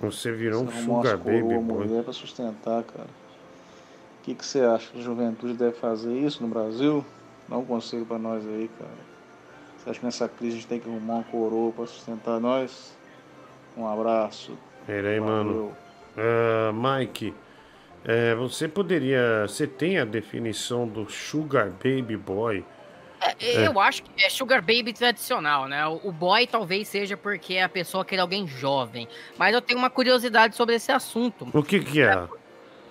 Você 0.00 0.32
virou 0.32 0.62
um 0.62 0.66
Você 0.66 0.78
arrumar 0.78 1.02
sugar 1.02 1.16
baby 1.18 1.42
boy. 1.42 1.60
mulher 1.60 2.02
pra 2.02 2.12
sustentar, 2.12 2.82
cara. 2.82 3.06
O 4.18 4.22
que, 4.24 4.34
que 4.34 4.44
você 4.44 4.60
acha 4.62 4.90
a 4.96 5.00
juventude 5.00 5.54
deve 5.54 5.76
fazer 5.76 6.12
isso 6.12 6.42
no 6.42 6.48
Brasil? 6.48 7.04
Dá 7.50 7.58
um 7.58 7.64
conselho 7.64 8.06
pra 8.06 8.16
nós 8.16 8.46
aí, 8.46 8.70
cara. 8.78 8.90
Você 9.76 9.90
acha 9.90 9.98
que 9.98 10.06
nessa 10.06 10.28
crise 10.28 10.52
a 10.52 10.60
gente 10.60 10.68
tem 10.68 10.78
que 10.78 10.88
arrumar 10.88 11.14
uma 11.14 11.24
coroa 11.24 11.72
pra 11.72 11.84
sustentar 11.84 12.38
nós? 12.38 12.96
Um 13.76 13.86
abraço. 13.86 14.56
Peraí, 14.86 15.18
mano. 15.18 15.76
Ah, 16.16 16.72
Mike, 16.72 17.34
é, 18.04 18.34
você 18.36 18.68
poderia. 18.68 19.46
Você 19.48 19.66
tem 19.66 19.98
a 19.98 20.04
definição 20.04 20.86
do 20.86 21.10
Sugar 21.10 21.70
Baby 21.70 22.16
Boy? 22.16 22.64
É, 23.38 23.66
Eu 23.66 23.78
acho 23.78 24.02
que 24.02 24.24
é 24.24 24.30
Sugar 24.30 24.60
Baby 24.60 24.92
tradicional, 24.94 25.68
né? 25.68 25.86
O 25.86 26.10
boy 26.10 26.46
talvez 26.46 26.88
seja 26.88 27.16
porque 27.18 27.58
a 27.58 27.68
pessoa 27.68 28.02
quer 28.02 28.18
alguém 28.18 28.46
jovem. 28.46 29.06
Mas 29.36 29.52
eu 29.54 29.60
tenho 29.60 29.78
uma 29.78 29.90
curiosidade 29.90 30.56
sobre 30.56 30.76
esse 30.76 30.90
assunto. 30.90 31.46
O 31.52 31.62
que 31.62 31.80
que 31.80 32.00
é? 32.00 32.26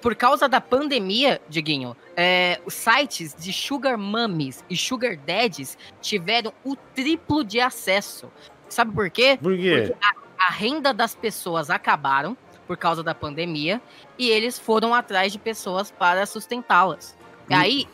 Por 0.02 0.16
causa 0.16 0.48
da 0.48 0.62
pandemia, 0.62 1.42
Diguinho, 1.50 1.96
é, 2.16 2.60
os 2.66 2.74
sites 2.74 3.36
de 3.38 3.52
Sugar 3.52 3.98
Mummies 3.98 4.64
e 4.70 4.78
Sugar 4.78 5.18
Daddies 5.18 5.78
tiveram 6.02 6.54
o 6.64 6.76
triplo 6.76 7.44
de 7.44 7.60
acesso. 7.60 8.32
Sabe 8.70 8.94
por 8.94 9.10
quê? 9.10 9.38
Por 9.42 9.58
quê? 9.58 9.88
Porque 9.88 10.06
a, 10.06 10.48
a 10.48 10.52
renda 10.52 10.94
das 10.94 11.16
pessoas 11.16 11.70
acabaram 11.70 12.38
por 12.66 12.78
causa 12.78 13.04
da 13.04 13.16
pandemia 13.16 13.82
e 14.18 14.30
eles 14.30 14.58
foram 14.58 14.94
atrás 14.94 15.32
de 15.32 15.40
pessoas 15.40 15.92
para 15.92 16.26
sustentá-las. 16.26 17.18
E 17.50 17.54
aí, 17.54 17.88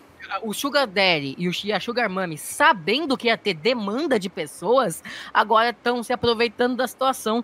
o 0.43 0.53
Sugar 0.53 0.85
Daddy 0.85 1.35
e, 1.37 1.47
o, 1.47 1.51
e 1.63 1.71
a 1.71 1.79
Sugar 1.79 2.09
Mummy, 2.09 2.37
sabendo 2.37 3.17
que 3.17 3.27
ia 3.27 3.37
ter 3.37 3.53
demanda 3.53 4.19
de 4.19 4.29
pessoas, 4.29 5.03
agora 5.33 5.69
estão 5.69 6.03
se 6.03 6.11
aproveitando 6.11 6.75
da 6.75 6.87
situação. 6.87 7.43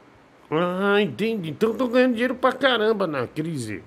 Ah, 0.52 1.02
entendi. 1.02 1.52
Então 1.52 1.74
tô 1.74 1.88
ganhando 1.88 2.14
dinheiro 2.14 2.36
pra 2.36 2.52
caramba 2.52 3.08
na 3.08 3.26
crise. 3.26 3.82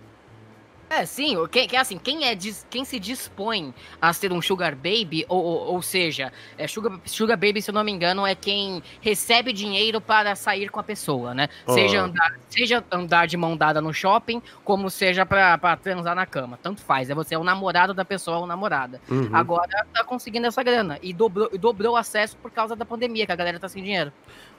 É, 0.89 1.05
sim, 1.07 1.37
o 1.37 1.49
que, 1.49 1.69
é 1.73 1.79
assim, 1.79 1.99
quem, 1.99 2.27
é, 2.27 2.37
quem 2.71 2.85
se 2.85 3.01
dispõe 3.01 3.75
a 4.01 4.13
ser 4.13 4.33
um 4.33 4.41
Sugar 4.41 4.77
Baby, 4.77 5.25
ou, 5.29 5.43
ou, 5.43 5.75
ou 5.75 5.83
seja, 5.83 6.33
é, 6.57 6.69
sugar, 6.69 7.01
sugar 7.05 7.37
Baby, 7.37 7.63
se 7.63 7.71
eu 7.71 7.75
não 7.75 7.83
me 7.83 7.91
engano, 7.91 8.27
é 8.27 8.35
quem 8.35 8.83
recebe 9.01 9.53
dinheiro 9.53 10.01
para 10.01 10.37
sair 10.37 10.69
com 10.69 10.79
a 10.79 10.83
pessoa, 10.83 11.35
né? 11.35 11.49
Ó. 11.67 11.73
Seja, 11.73 12.03
andar, 12.03 12.39
seja 12.49 12.85
andar 12.91 13.27
de 13.27 13.37
mão 13.37 13.57
dada 13.57 13.81
no 13.81 13.93
shopping, 13.93 14.43
como 14.63 14.91
seja 14.91 15.25
pra 15.27 15.77
transar 15.77 16.15
na 16.15 16.27
cama. 16.27 16.59
Tanto 16.63 16.81
faz, 16.83 17.11
é 17.11 17.15
você 17.15 17.35
é 17.35 17.39
o 17.39 17.45
namorado 17.45 17.95
da 17.95 18.05
pessoa 18.05 18.39
ou 18.39 18.47
namorada. 18.47 19.01
Uhum. 19.09 19.31
Agora 19.33 19.87
tá 19.93 20.05
conseguindo 20.05 20.47
essa 20.47 20.63
grana. 20.63 20.99
E 21.03 21.13
dobrou, 21.13 21.51
dobrou 21.59 21.95
o 21.95 21.97
acesso 21.97 22.37
por 22.37 22.51
causa 22.51 22.77
da 22.77 22.85
pandemia, 22.85 23.27
que 23.27 23.33
a 23.33 23.37
galera 23.37 23.59
tá 23.59 23.69
sem 23.69 23.83
dinheiro. 23.83 24.13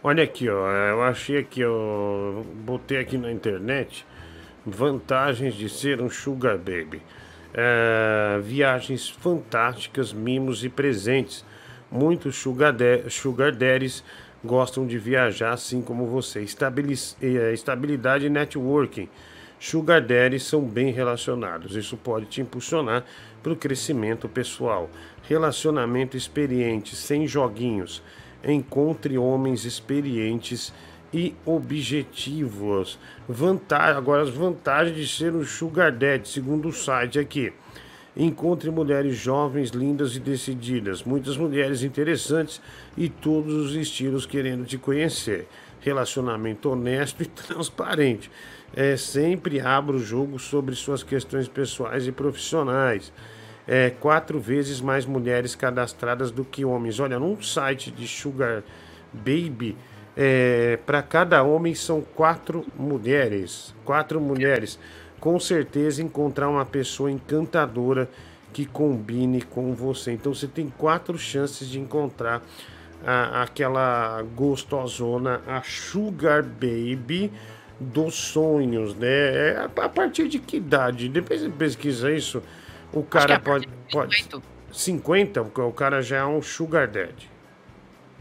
Olha 0.04 0.24
aqui, 0.24 0.50
ó. 0.50 0.70
Eu 0.70 1.04
achei 1.04 1.38
aqui, 1.38 1.64
ó. 1.64 2.42
Botei 2.66 2.98
aqui 2.98 3.18
na 3.18 3.32
internet 3.32 4.06
vantagens 4.66 5.54
de 5.54 5.70
ser 5.70 6.02
um 6.02 6.10
Sugar 6.10 6.58
Baby. 6.58 7.02
É, 7.54 8.40
viagens 8.44 9.10
fantásticas, 9.10 10.12
mimos 10.12 10.64
e 10.64 10.70
presentes. 10.70 11.46
Muitos 11.92 12.36
Sugar, 12.36 12.74
da- 12.74 13.10
sugar 13.10 13.52
Daddies 13.54 14.04
gostam 14.44 14.86
de 14.86 14.98
viajar 14.98 15.54
assim 15.54 15.82
como 15.82 16.06
você. 16.08 16.40
Eh, 17.22 17.54
estabilidade 17.54 18.26
e 18.26 18.30
networking. 18.30 19.08
Sugar 19.60 20.02
Daddies 20.02 20.44
são 20.44 20.62
bem 20.62 20.92
relacionados. 20.92 21.76
Isso 21.76 21.96
pode 21.96 22.26
te 22.26 22.42
impulsionar 22.42 23.06
para 23.42 23.54
o 23.54 23.56
crescimento 23.56 24.28
pessoal. 24.28 24.90
Relacionamento 25.30 26.18
experiente, 26.18 26.96
sem 26.96 27.26
joguinhos. 27.28 28.04
Encontre 28.44 29.18
homens 29.18 29.64
experientes 29.66 30.74
e 31.16 31.34
objetivos. 31.46 33.00
Vantagem, 33.26 33.96
agora 33.96 34.24
as 34.24 34.30
vantagens 34.30 34.98
de 34.98 35.08
ser 35.08 35.34
um 35.34 35.46
Sugar 35.46 35.90
Daddy, 35.90 36.28
segundo 36.28 36.68
o 36.68 36.74
site 36.74 37.18
aqui. 37.18 37.54
Encontre 38.18 38.70
mulheres 38.70 39.16
jovens, 39.16 39.70
lindas 39.70 40.18
e 40.18 40.20
decididas, 40.20 41.04
muitas 41.04 41.38
mulheres 41.38 41.84
interessantes 41.84 42.62
e 42.98 43.08
todos 43.08 43.54
os 43.54 43.76
estilos 43.76 44.26
querendo 44.26 44.66
te 44.66 44.78
conhecer. 44.78 45.48
Relacionamento 45.80 46.70
honesto 46.70 47.24
e 47.24 47.26
transparente. 47.32 48.30
É, 48.76 48.98
sempre 48.98 49.62
abra 49.62 49.96
o 49.96 50.00
jogo 50.00 50.38
sobre 50.38 50.76
suas 50.76 51.02
questões 51.02 51.48
pessoais 51.48 52.06
e 52.06 52.12
profissionais. 52.12 53.14
É, 53.66 53.90
quatro 53.90 54.38
vezes 54.38 54.82
mais 54.82 55.06
mulheres 55.06 55.56
cadastradas 55.56 56.30
do 56.30 56.44
que 56.44 56.66
homens. 56.66 57.00
Olha, 57.00 57.18
num 57.18 57.42
site 57.42 57.90
de 57.90 58.06
Sugar 58.06 58.64
Baby, 59.14 59.78
é, 60.18 60.78
para 60.86 61.02
cada 61.02 61.44
homem 61.44 61.74
são 61.76 62.02
quatro 62.02 62.66
mulheres. 62.78 63.74
Quatro 63.84 64.20
mulheres. 64.22 64.80
Com 65.20 65.40
certeza 65.40 66.02
encontrar 66.04 66.50
uma 66.50 66.66
pessoa 66.66 67.12
encantadora 67.12 68.10
que 68.54 68.66
combine 68.66 69.42
com 69.42 69.74
você. 69.74 70.12
Então 70.14 70.34
você 70.34 70.48
tem 70.48 70.70
quatro 70.78 71.18
chances 71.18 71.68
de 71.68 71.80
encontrar 71.80 72.42
a- 73.06 73.44
aquela 73.44 74.24
gostosona, 74.36 75.42
a 75.48 75.62
Sugar 75.62 76.44
Baby 76.44 77.32
dos 77.80 78.16
sonhos, 78.16 78.96
né? 78.96 79.08
É, 79.08 79.68
a 79.76 79.90
partir 79.90 80.28
de 80.30 80.40
que 80.40 80.58
idade? 80.58 81.10
Depois 81.10 81.42
você 81.42 81.50
pesquisa 81.50 82.12
isso. 82.12 82.42
O 82.94 83.04
cara 83.04 83.38
pode, 83.40 83.68
pode. 83.92 84.16
50, 84.72 85.44
porque 85.44 85.60
o 85.62 85.72
cara 85.72 86.02
já 86.02 86.18
é 86.18 86.26
um 86.26 86.42
Sugar 86.42 86.88
Daddy. 86.88 87.30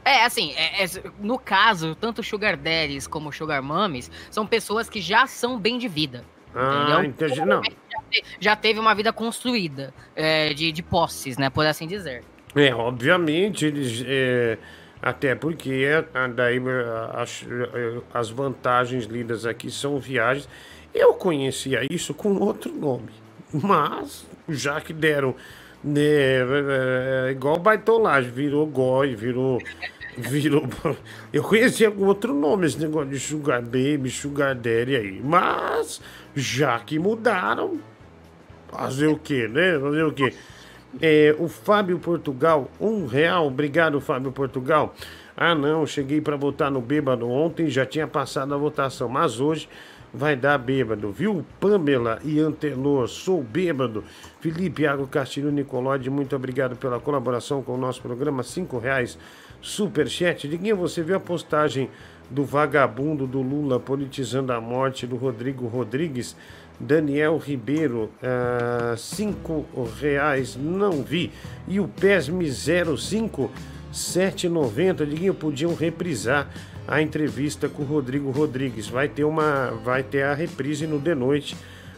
É, 0.04 0.24
assim, 0.24 0.52
é- 0.56 0.84
é- 0.84 0.88
no 1.18 1.38
caso, 1.38 1.94
tanto 1.94 2.22
Sugar 2.22 2.56
Daddies 2.56 3.06
como 3.06 3.32
Sugar 3.32 3.62
Mummies 3.62 4.10
são 4.30 4.46
pessoas 4.46 4.88
que 4.88 5.00
já 5.00 5.26
são 5.26 5.58
bem 5.58 5.78
de 5.78 5.88
vida. 5.88 6.24
Ah, 6.54 7.00
entendeu? 7.02 7.04
entendi. 7.04 7.44
Não. 7.44 7.62
Já, 7.64 8.00
te- 8.10 8.24
já 8.38 8.56
teve 8.56 8.78
uma 8.78 8.94
vida 8.94 9.12
construída 9.12 9.92
é, 10.14 10.52
de, 10.54 10.70
de 10.70 10.82
posses, 10.82 11.36
né? 11.36 11.50
Por 11.50 11.66
assim 11.66 11.86
dizer. 11.86 12.22
É, 12.54 12.72
obviamente, 12.74 13.66
eles. 13.66 14.04
é, 14.06 14.58
até 15.02 15.34
porque 15.34 15.70
é, 15.84 16.28
daí 16.28 16.58
é, 16.58 17.20
as, 17.20 17.42
é, 17.42 18.00
as 18.12 18.30
vantagens 18.30 19.04
lidas 19.06 19.44
aqui 19.44 19.70
são 19.70 19.98
viagens. 19.98 20.48
Eu 20.94 21.14
conhecia 21.14 21.80
isso 21.90 22.14
com 22.14 22.36
outro 22.36 22.72
nome, 22.72 23.10
mas 23.52 24.24
já 24.48 24.80
que 24.80 24.92
deram 24.92 25.34
É, 25.96 27.26
é, 27.26 27.28
é 27.28 27.30
igual 27.32 27.58
baitolagem, 27.58 28.30
virou 28.30 28.66
goi, 28.66 29.14
virou. 29.14 29.58
Virou. 30.16 30.68
Eu 31.32 31.42
conhecia 31.42 31.88
algum 31.88 32.06
outro 32.06 32.32
nome 32.32 32.66
esse 32.66 32.78
negócio 32.78 33.10
de 33.10 33.18
Sugar 33.18 33.60
Baby, 33.60 34.10
Sugar 34.10 34.54
Daddy 34.54 34.94
aí. 34.94 35.20
Mas, 35.22 36.00
já 36.36 36.78
que 36.78 37.00
mudaram, 37.00 37.78
fazer 38.68 39.08
o 39.08 39.18
quê, 39.18 39.48
né? 39.48 39.78
Fazer 39.78 40.04
o 40.04 40.12
quê? 40.12 40.32
É, 41.02 41.34
o 41.36 41.48
Fábio 41.48 41.98
Portugal, 41.98 42.70
um 42.80 43.06
real. 43.06 43.48
Obrigado, 43.48 44.00
Fábio 44.00 44.30
Portugal. 44.30 44.94
Ah, 45.36 45.54
não, 45.54 45.84
cheguei 45.84 46.20
para 46.20 46.36
votar 46.36 46.70
no 46.70 46.80
bêbado 46.80 47.28
ontem, 47.28 47.68
já 47.68 47.84
tinha 47.84 48.06
passado 48.06 48.54
a 48.54 48.56
votação, 48.56 49.08
mas 49.08 49.40
hoje 49.40 49.68
vai 50.14 50.36
dar 50.36 50.56
bêbado, 50.58 51.10
viu? 51.10 51.44
Pamela 51.58 52.20
e 52.24 52.38
Antenor, 52.38 53.08
sou 53.08 53.42
bêbado. 53.42 54.04
Felipe 54.40 54.86
Água 54.86 55.08
Castilho 55.08 55.50
Nicolodi, 55.50 56.08
muito 56.08 56.36
obrigado 56.36 56.76
pela 56.76 57.00
colaboração 57.00 57.62
com 57.62 57.74
o 57.74 57.78
nosso 57.78 58.00
programa. 58.00 58.44
Cinco 58.44 58.78
reais, 58.78 59.18
superchat. 59.60 60.46
Diguinho, 60.46 60.76
você 60.76 61.02
viu 61.02 61.16
a 61.16 61.20
postagem 61.20 61.90
do 62.30 62.44
vagabundo 62.44 63.26
do 63.26 63.42
Lula 63.42 63.80
politizando 63.80 64.52
a 64.52 64.60
morte 64.60 65.06
do 65.06 65.16
Rodrigo 65.16 65.66
Rodrigues? 65.66 66.36
Daniel 66.78 67.38
Ribeiro, 67.38 68.10
uh, 68.20 68.96
cinco 68.96 69.64
reais, 70.00 70.56
não 70.56 71.02
vi. 71.02 71.32
E 71.68 71.78
o 71.78 71.86
PESME 71.86 72.50
05, 72.50 73.50
7,90. 73.92 75.06
Diguinho, 75.06 75.34
podiam 75.34 75.74
reprisar 75.74 76.48
a 76.86 77.00
entrevista 77.00 77.68
com 77.68 77.82
o 77.82 77.86
Rodrigo 77.86 78.30
Rodrigues. 78.30 78.88
Vai 78.88 79.08
ter 79.08 79.24
uma, 79.24 79.70
vai 79.82 80.02
ter 80.02 80.22
a 80.22 80.34
reprise 80.34 80.86
no 80.86 80.98
de 80.98 81.14
noite, 81.14 81.56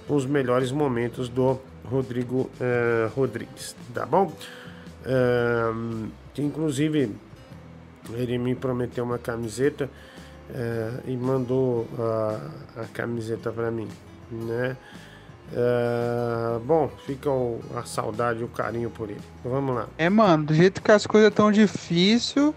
os 0.09 0.25
melhores 0.25 0.71
momentos 0.71 1.29
do 1.29 1.59
Rodrigo 1.85 2.51
uh, 2.61 3.09
Rodrigues, 3.15 3.75
tá 3.93 4.07
bom? 4.07 4.33
Uh, 5.05 6.09
inclusive 6.39 7.13
ele 8.13 8.39
me 8.39 8.55
prometeu 8.55 9.05
uma 9.05 9.19
camiseta 9.19 9.91
uh, 10.51 11.11
e 11.11 11.17
mandou 11.17 11.89
a 12.77 12.85
camiseta 12.93 13.51
para 13.51 13.71
mim, 13.71 13.89
né? 14.31 14.77
bom, 16.65 16.91
fica 17.07 17.31
o, 17.31 17.61
a 17.77 17.85
saudade 17.85 18.41
e 18.41 18.45
o 18.45 18.49
carinho 18.49 18.91
por 18.91 19.09
ele. 19.09 19.21
Vamos 19.45 19.77
lá. 19.77 19.89
É, 19.97 20.11
mano, 20.11 20.47
do 20.47 20.55
jeito 20.55 20.83
que 20.83 20.91
as 20.91 21.07
coisas 21.07 21.33
tão 21.33 21.53
difíceis 21.53 22.53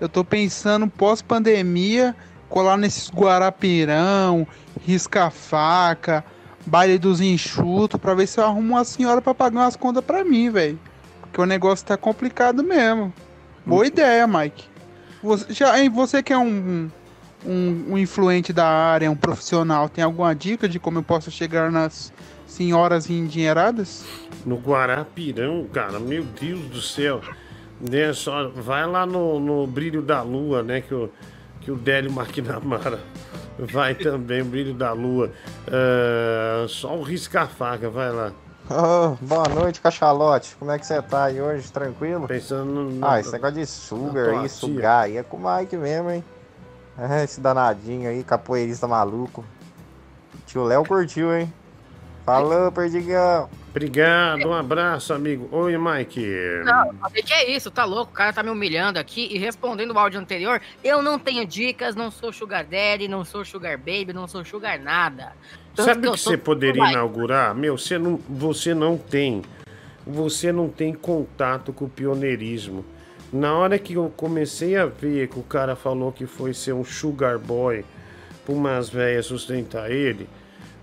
eu 0.00 0.08
tô 0.08 0.24
pensando 0.24 0.86
pós-pandemia, 0.88 2.14
colar 2.48 2.76
nesses 2.76 3.10
Guarapirão, 3.10 4.46
risca-faca, 4.86 6.24
baile 6.66 6.98
dos 6.98 7.20
enxutos, 7.20 8.00
pra 8.00 8.14
ver 8.14 8.26
se 8.26 8.38
eu 8.38 8.44
arrumo 8.44 8.74
uma 8.74 8.84
senhora 8.84 9.20
pra 9.20 9.34
pagar 9.34 9.60
umas 9.60 9.76
contas 9.76 10.04
pra 10.04 10.24
mim, 10.24 10.50
velho. 10.50 10.78
Porque 11.22 11.40
o 11.40 11.46
negócio 11.46 11.86
tá 11.86 11.96
complicado 11.96 12.62
mesmo. 12.62 13.12
Boa 13.66 13.86
ideia, 13.86 14.26
Mike. 14.26 14.64
Você, 15.22 15.52
já, 15.52 15.78
hein, 15.80 15.88
você 15.88 16.22
que 16.22 16.32
é 16.32 16.38
um, 16.38 16.90
um, 17.46 17.84
um 17.90 17.98
influente 17.98 18.52
da 18.52 18.66
área, 18.66 19.10
um 19.10 19.16
profissional, 19.16 19.88
tem 19.88 20.04
alguma 20.04 20.34
dica 20.34 20.68
de 20.68 20.78
como 20.78 20.98
eu 20.98 21.02
posso 21.02 21.30
chegar 21.30 21.70
nas 21.70 22.12
senhoras 22.46 23.08
endinheiradas? 23.08 24.04
No 24.44 24.56
Guarapirão, 24.56 25.66
cara, 25.72 25.98
meu 25.98 26.24
Deus 26.24 26.60
do 26.66 26.80
céu. 26.80 27.22
Só 28.14 28.48
vai 28.48 28.86
lá 28.86 29.04
no, 29.04 29.38
no 29.38 29.66
Brilho 29.66 30.00
da 30.02 30.22
Lua, 30.22 30.62
né? 30.62 30.80
Que 30.80 30.94
o, 30.94 31.10
que 31.60 31.70
o 31.70 31.76
Délio 31.76 32.12
Maquinamara 32.12 33.00
vai 33.58 33.94
também, 33.94 34.42
o 34.42 34.44
Brilho 34.44 34.74
da 34.74 34.92
Lua. 34.92 35.30
Uh, 35.66 36.68
só 36.68 36.96
o 36.96 37.02
risca-faca, 37.02 37.90
vai 37.90 38.10
lá. 38.10 38.32
Oh, 38.70 39.14
boa 39.20 39.46
noite, 39.48 39.80
cachalote. 39.80 40.56
Como 40.56 40.70
é 40.70 40.78
que 40.78 40.86
você 40.86 41.00
tá 41.02 41.24
aí 41.24 41.40
hoje? 41.40 41.70
Tranquilo? 41.70 42.26
Pensando 42.26 42.64
no. 42.64 43.06
Ah, 43.06 43.20
esse 43.20 43.30
negócio 43.30 43.56
de 43.56 43.66
sugar 43.66 44.40
aí, 44.40 44.48
sugar 44.48 45.04
aí 45.04 45.16
é 45.18 45.22
com 45.22 45.36
o 45.36 45.40
Mike 45.40 45.76
mesmo, 45.76 46.10
hein? 46.10 46.24
É, 46.98 47.24
esse 47.24 47.40
danadinho 47.40 48.08
aí, 48.08 48.24
capoeirista 48.24 48.88
maluco. 48.88 49.44
Tio 50.46 50.64
Léo 50.64 50.84
curtiu, 50.86 51.36
hein? 51.36 51.52
Falou, 52.24 52.72
Perdigão. 52.72 53.50
Obrigado, 53.74 54.50
um 54.50 54.52
abraço, 54.52 55.12
amigo. 55.12 55.48
Oi, 55.50 55.76
Mike. 55.76 56.24
Não, 56.64 57.10
que 57.10 57.34
é 57.34 57.50
isso, 57.50 57.72
tá 57.72 57.84
louco? 57.84 58.12
O 58.12 58.14
cara 58.14 58.32
tá 58.32 58.40
me 58.40 58.48
humilhando 58.48 59.00
aqui 59.00 59.26
e 59.32 59.36
respondendo 59.36 59.90
o 59.90 59.98
áudio 59.98 60.20
anterior. 60.20 60.60
Eu 60.84 61.02
não 61.02 61.18
tenho 61.18 61.44
dicas, 61.44 61.96
não 61.96 62.08
sou 62.08 62.32
Sugar 62.32 62.64
Daddy, 62.64 63.08
não 63.08 63.24
sou 63.24 63.44
Sugar 63.44 63.76
Baby, 63.76 64.12
não 64.12 64.28
sou 64.28 64.44
Sugar 64.44 64.78
nada. 64.80 65.32
Tanto 65.74 65.86
Sabe 65.86 66.06
o 66.06 66.12
que, 66.12 66.18
que 66.18 66.22
você 66.22 66.36
poderia 66.36 66.88
inaugurar? 66.88 67.52
Meu, 67.52 67.76
você 67.76 67.98
não, 67.98 68.16
você 68.28 68.72
não 68.74 68.96
tem. 68.96 69.42
Você 70.06 70.52
não 70.52 70.68
tem 70.68 70.94
contato 70.94 71.72
com 71.72 71.86
o 71.86 71.90
pioneirismo. 71.90 72.84
Na 73.32 73.58
hora 73.58 73.76
que 73.76 73.94
eu 73.94 74.08
comecei 74.16 74.76
a 74.76 74.86
ver 74.86 75.26
que 75.26 75.40
o 75.40 75.42
cara 75.42 75.74
falou 75.74 76.12
que 76.12 76.26
foi 76.26 76.54
ser 76.54 76.74
um 76.74 76.84
sugar 76.84 77.40
boy 77.40 77.84
pra 78.46 78.54
umas 78.54 78.88
velhas 78.88 79.26
sustentar 79.26 79.90
ele, 79.90 80.28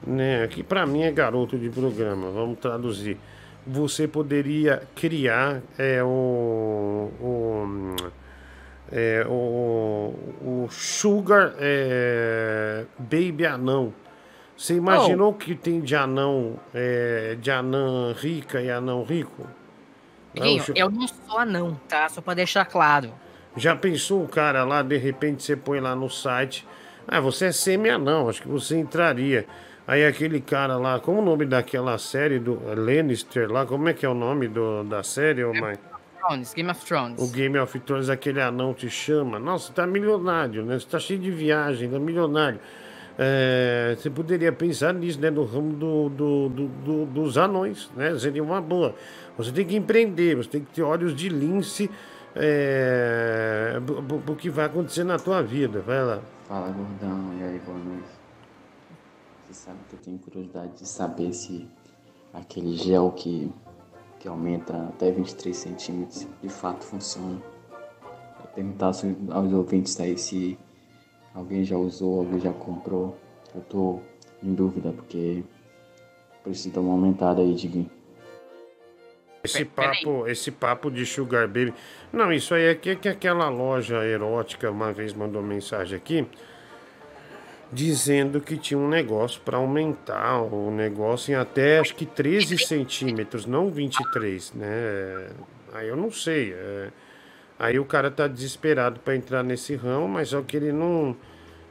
né, 0.05 0.47
que 0.47 0.63
para 0.63 0.85
mim 0.85 1.03
é 1.03 1.11
garoto 1.11 1.57
de 1.57 1.69
programa, 1.69 2.29
vamos 2.31 2.59
traduzir. 2.59 3.17
Você 3.65 4.07
poderia 4.07 4.81
criar 4.95 5.61
é, 5.77 6.03
o, 6.03 7.11
o, 7.19 7.95
é, 8.91 9.25
o, 9.27 10.13
o 10.41 10.67
Sugar 10.71 11.53
é, 11.59 12.85
Baby 12.97 13.45
Anão. 13.45 13.93
Você 14.57 14.75
imaginou 14.75 15.31
oh. 15.31 15.33
que 15.33 15.55
tem 15.55 15.79
de 15.79 15.95
anão, 15.95 16.59
é, 16.73 17.35
de 17.39 17.49
anã 17.51 18.13
rica 18.13 18.61
e 18.61 18.69
anão 18.69 19.03
rico? 19.03 19.47
Guinho, 20.33 20.63
eu 20.75 20.89
não 20.89 21.07
sou 21.07 21.37
anão, 21.37 21.79
tá? 21.87 22.07
Só 22.09 22.21
pra 22.21 22.33
deixar 22.33 22.65
claro. 22.65 23.11
Já 23.55 23.75
pensou 23.75 24.23
o 24.23 24.27
cara 24.27 24.63
lá, 24.63 24.81
de 24.81 24.97
repente 24.97 25.43
você 25.43 25.55
põe 25.55 25.79
lá 25.79 25.95
no 25.95 26.09
site. 26.09 26.65
Ah, 27.07 27.19
você 27.19 27.47
é 27.47 27.51
semi-anão, 27.51 28.29
acho 28.29 28.41
que 28.41 28.47
você 28.47 28.77
entraria. 28.77 29.45
Aí 29.91 30.05
aquele 30.05 30.39
cara 30.39 30.77
lá, 30.77 31.01
como 31.01 31.19
o 31.19 31.21
nome 31.21 31.45
daquela 31.45 31.97
série 31.97 32.39
do 32.39 32.61
Lannister 32.77 33.51
lá, 33.51 33.65
como 33.65 33.89
é 33.89 33.93
que 33.93 34.05
é 34.05 34.09
o 34.09 34.13
nome 34.13 34.47
do, 34.47 34.85
da 34.85 35.03
série, 35.03 35.43
ô 35.43 35.53
mãe? 35.53 35.77
Thrones, 36.17 36.53
Game 36.53 36.71
of 36.71 36.85
Thrones. 36.85 37.21
O 37.21 37.27
Game 37.29 37.59
of 37.59 37.77
Thrones, 37.81 38.09
aquele 38.09 38.39
anão 38.39 38.73
te 38.73 38.89
chama. 38.89 39.37
Nossa, 39.37 39.73
tá 39.73 39.85
milionário, 39.85 40.63
né? 40.63 40.79
Você 40.79 40.87
tá 40.87 40.97
cheio 40.97 41.19
de 41.19 41.29
viagem, 41.29 41.89
tá 41.89 41.99
milionário. 41.99 42.57
É, 43.19 43.93
você 43.97 44.09
poderia 44.09 44.53
pensar 44.53 44.93
nisso, 44.93 45.19
né? 45.19 45.29
No 45.29 45.43
ramo 45.43 45.73
do, 45.73 46.07
do, 46.07 46.47
do, 46.47 46.67
do, 46.67 47.05
dos 47.07 47.37
anões, 47.37 47.91
né? 47.93 48.17
Seria 48.17 48.41
uma 48.41 48.61
boa. 48.61 48.95
Você 49.37 49.51
tem 49.51 49.65
que 49.65 49.75
empreender, 49.75 50.37
você 50.37 50.51
tem 50.51 50.61
que 50.61 50.71
ter 50.71 50.83
olhos 50.83 51.13
de 51.13 51.27
lince 51.27 51.91
é, 52.33 53.77
o 54.25 54.35
que 54.37 54.49
vai 54.49 54.67
acontecer 54.67 55.03
na 55.03 55.19
tua 55.19 55.43
vida. 55.43 55.81
Vai 55.85 56.01
lá. 56.01 56.21
Fala, 56.47 56.67
gordão. 56.69 57.33
E 57.37 57.43
aí, 57.43 57.59
boa 57.65 57.77
noite. 57.77 58.20
Você 59.51 59.65
sabe 59.65 59.79
que 59.89 59.95
eu 59.95 59.99
tenho 59.99 60.17
curiosidade 60.17 60.77
de 60.77 60.87
saber 60.87 61.33
se 61.33 61.67
aquele 62.33 62.73
gel 62.77 63.11
que, 63.11 63.51
que 64.17 64.25
aumenta 64.25 64.87
até 64.87 65.11
23 65.11 65.55
centímetros 65.55 66.25
de 66.41 66.47
fato 66.47 66.85
funciona. 66.85 67.37
Eu 68.39 68.47
perguntar 68.55 68.93
aos 69.31 69.51
ouvintes 69.53 69.99
aí 69.99 70.17
se 70.17 70.57
alguém 71.35 71.65
já 71.65 71.75
usou, 71.75 72.19
alguém 72.19 72.39
já 72.39 72.53
comprou. 72.53 73.17
Eu 73.53 73.59
tô 73.63 73.99
em 74.41 74.53
dúvida 74.53 74.93
porque 74.93 75.43
preciso 76.43 76.75
dar 76.75 76.79
uma 76.79 76.93
aumentada 76.93 77.41
aí, 77.41 77.53
Diguinho. 77.53 77.91
Esse 79.43 79.65
papo, 79.65 80.27
esse 80.27 80.49
papo 80.49 80.89
de 80.89 81.05
Sugar 81.05 81.47
Baby. 81.47 81.73
Não, 82.13 82.31
isso 82.31 82.53
aí 82.53 82.67
é 82.67 82.75
que, 82.75 82.95
que 82.95 83.09
aquela 83.09 83.49
loja 83.49 84.05
erótica 84.05 84.71
uma 84.71 84.93
vez 84.93 85.13
mandou 85.13 85.41
mensagem 85.41 85.97
aqui 85.97 86.25
dizendo 87.71 88.41
que 88.41 88.57
tinha 88.57 88.77
um 88.77 88.89
negócio 88.89 89.39
para 89.41 89.57
aumentar 89.57 90.41
o 90.41 90.69
negócio 90.69 91.31
em 91.31 91.35
até 91.35 91.79
acho 91.79 91.95
que 91.95 92.05
13 92.05 92.57
centímetros, 92.57 93.45
não 93.45 93.69
23, 93.69 94.53
né? 94.53 95.29
Aí 95.73 95.87
eu 95.87 95.95
não 95.95 96.11
sei. 96.11 96.53
É... 96.53 96.89
Aí 97.57 97.79
o 97.79 97.85
cara 97.85 98.11
tá 98.11 98.27
desesperado 98.27 98.99
para 98.99 99.15
entrar 99.15 99.43
nesse 99.43 99.75
ramo, 99.75 100.07
mas 100.07 100.29
só 100.29 100.41
que 100.41 100.57
ele 100.57 100.71
não 100.71 101.15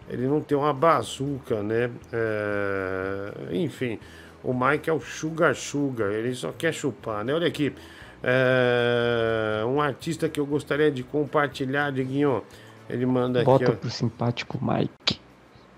ele 0.09 0.27
não 0.27 0.41
tem 0.41 0.57
uma 0.57 0.73
bazuca, 0.73 1.63
né? 1.63 1.91
É... 2.13 3.33
Enfim, 3.53 3.99
o 4.43 4.55
Mike 4.55 4.89
é 4.89 4.93
o 4.93 5.01
sugar 5.01 5.55
sugar, 5.55 6.11
ele 6.11 6.35
só 6.35 6.51
quer 6.51 6.73
chupar, 6.73 7.25
né? 7.25 7.35
Olha 7.35 7.47
aqui, 7.47 7.75
é... 8.23 9.63
um 9.67 9.81
artista 9.83 10.29
que 10.31 10.41
eu 10.41 10.47
gostaria 10.47 10.91
de 10.91 11.03
compartilhar, 11.03 11.93
Diguinho, 11.93 12.43
ele 12.89 13.05
manda 13.05 13.45
Bota 13.45 13.65
aqui. 13.65 13.73
Bota 13.73 13.81
pro 13.83 13.91
simpático 13.91 14.59
Mike. 14.65 15.21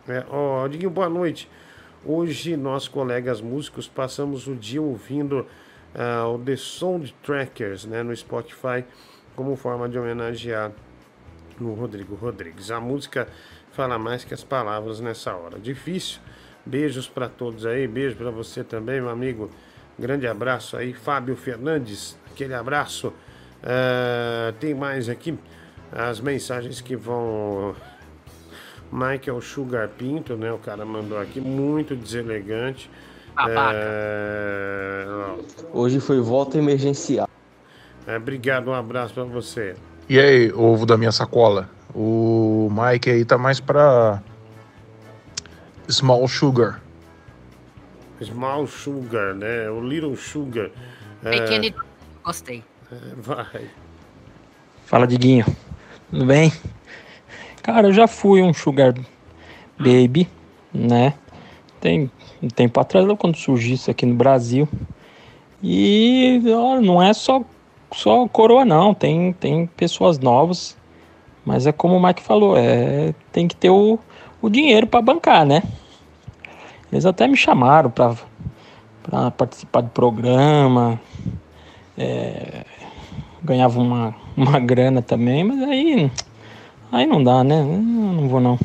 É, 0.08 0.24
Diguinho, 0.68 0.90
boa 0.90 1.08
noite. 1.08 1.48
Hoje, 2.04 2.56
nós, 2.56 2.88
colegas 2.88 3.40
músicos, 3.40 3.86
passamos 3.86 4.48
o 4.48 4.54
dia 4.54 4.82
ouvindo 4.82 5.46
uh, 5.94 6.34
o 6.34 6.38
The 6.38 6.56
Sound 6.56 7.14
Trackers 7.22 7.84
né, 7.84 8.02
no 8.02 8.14
Spotify 8.16 8.84
como 9.36 9.54
forma 9.54 9.88
de 9.88 9.98
homenagear 9.98 10.72
o 11.60 11.72
Rodrigo 11.74 12.14
Rodrigues. 12.14 12.70
A 12.70 12.80
música 12.80 13.28
fala 13.72 13.98
mais 13.98 14.24
que 14.24 14.34
as 14.34 14.42
palavras 14.42 15.00
nessa 15.00 15.34
hora. 15.34 15.58
Difícil. 15.58 16.20
Beijos 16.66 17.08
para 17.08 17.28
todos 17.28 17.66
aí, 17.66 17.86
beijo 17.86 18.16
para 18.16 18.30
você 18.30 18.62
também, 18.62 19.00
meu 19.00 19.10
amigo 19.10 19.50
Grande 19.98 20.26
abraço 20.26 20.76
aí, 20.76 20.94
Fábio 20.94 21.36
Fernandes. 21.36 22.18
Aquele 22.30 22.54
abraço. 22.54 23.12
Ah, 23.62 24.52
tem 24.58 24.74
mais 24.74 25.08
aqui 25.08 25.38
as 25.92 26.20
mensagens 26.20 26.80
que 26.80 26.96
vão. 26.96 27.74
Michael 28.92 29.40
Sugar 29.40 29.88
Pinto, 29.88 30.36
né? 30.36 30.52
O 30.52 30.58
cara 30.58 30.84
mandou 30.84 31.18
aqui, 31.18 31.40
muito 31.40 31.96
deselegante. 31.96 32.90
É, 33.48 35.06
Hoje 35.72 35.98
foi 36.00 36.20
volta 36.20 36.58
emergencial. 36.58 37.28
é, 38.06 38.16
obrigado, 38.18 38.68
um 38.68 38.74
abraço 38.74 39.14
pra 39.14 39.24
você. 39.24 39.74
E 40.08 40.18
aí, 40.20 40.52
ovo 40.52 40.84
da 40.84 40.98
minha 40.98 41.12
sacola? 41.12 41.70
O 41.94 42.68
Mike 42.70 43.08
aí 43.10 43.24
tá 43.24 43.38
mais 43.38 43.58
pra 43.60 44.22
Small 45.88 46.28
Sugar. 46.28 46.82
Small 48.22 48.66
Sugar, 48.66 49.34
né? 49.34 49.70
O 49.70 49.80
Little 49.80 50.16
Sugar. 50.16 50.70
É, 51.24 51.30
Pequeno. 51.30 51.74
Gostei. 52.22 52.62
é, 52.90 52.96
vai. 53.16 53.70
Fala, 54.84 55.06
Diguinho. 55.06 55.46
Tudo 56.10 56.26
bem? 56.26 56.52
Cara, 57.62 57.88
eu 57.88 57.92
já 57.92 58.08
fui 58.08 58.42
um 58.42 58.52
Sugar 58.52 58.92
Baby, 59.78 60.28
né? 60.74 61.14
Tem 61.80 62.10
um 62.42 62.48
tempo 62.48 62.80
atrás, 62.80 63.06
quando 63.18 63.36
surgiu 63.36 63.74
isso 63.74 63.88
aqui 63.88 64.04
no 64.04 64.14
Brasil. 64.14 64.68
E 65.62 66.42
ó, 66.48 66.80
não 66.80 67.00
é 67.00 67.14
só, 67.14 67.40
só 67.94 68.26
coroa, 68.26 68.64
não. 68.64 68.92
Tem, 68.92 69.32
tem 69.34 69.66
pessoas 69.66 70.18
novas. 70.18 70.76
Mas 71.44 71.64
é 71.64 71.70
como 71.70 71.96
o 71.96 72.02
Mike 72.02 72.22
falou, 72.22 72.56
é, 72.56 73.14
tem 73.30 73.46
que 73.46 73.54
ter 73.54 73.70
o, 73.70 73.96
o 74.40 74.50
dinheiro 74.50 74.88
para 74.88 75.00
bancar, 75.00 75.46
né? 75.46 75.62
Eles 76.90 77.06
até 77.06 77.28
me 77.28 77.36
chamaram 77.36 77.90
para 77.90 79.30
participar 79.30 79.82
do 79.82 79.90
programa. 79.90 81.00
É, 81.96 82.64
ganhava 83.42 83.80
uma, 83.80 84.14
uma 84.36 84.58
grana 84.58 85.00
também, 85.00 85.44
mas 85.44 85.62
aí, 85.62 86.10
aí 86.92 87.06
não 87.06 87.24
dá, 87.24 87.42
né? 87.42 87.60
Eu 87.60 87.82
não 87.82 88.28
vou 88.28 88.40
não. 88.40 88.58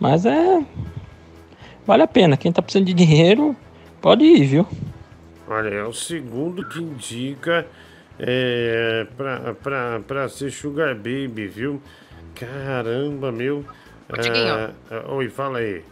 Mas 0.00 0.24
é. 0.24 0.64
Vale 1.86 2.02
a 2.02 2.06
pena. 2.06 2.36
Quem 2.36 2.52
tá 2.52 2.62
precisando 2.62 2.86
de 2.86 2.94
dinheiro, 2.94 3.54
pode 4.00 4.24
ir, 4.24 4.44
viu? 4.44 4.66
Olha, 5.48 5.68
é 5.68 5.84
o 5.84 5.92
segundo 5.92 6.66
que 6.68 6.80
indica 6.80 7.66
é, 8.18 9.06
pra, 9.16 9.54
pra, 9.54 10.00
pra 10.00 10.28
ser 10.28 10.50
Sugar 10.50 10.94
Baby, 10.94 11.46
viu? 11.46 11.82
Caramba, 12.34 13.30
meu. 13.30 13.64
Ah, 14.08 14.70
ah, 14.90 15.12
oi, 15.12 15.28
fala 15.28 15.58
aí. 15.58 15.82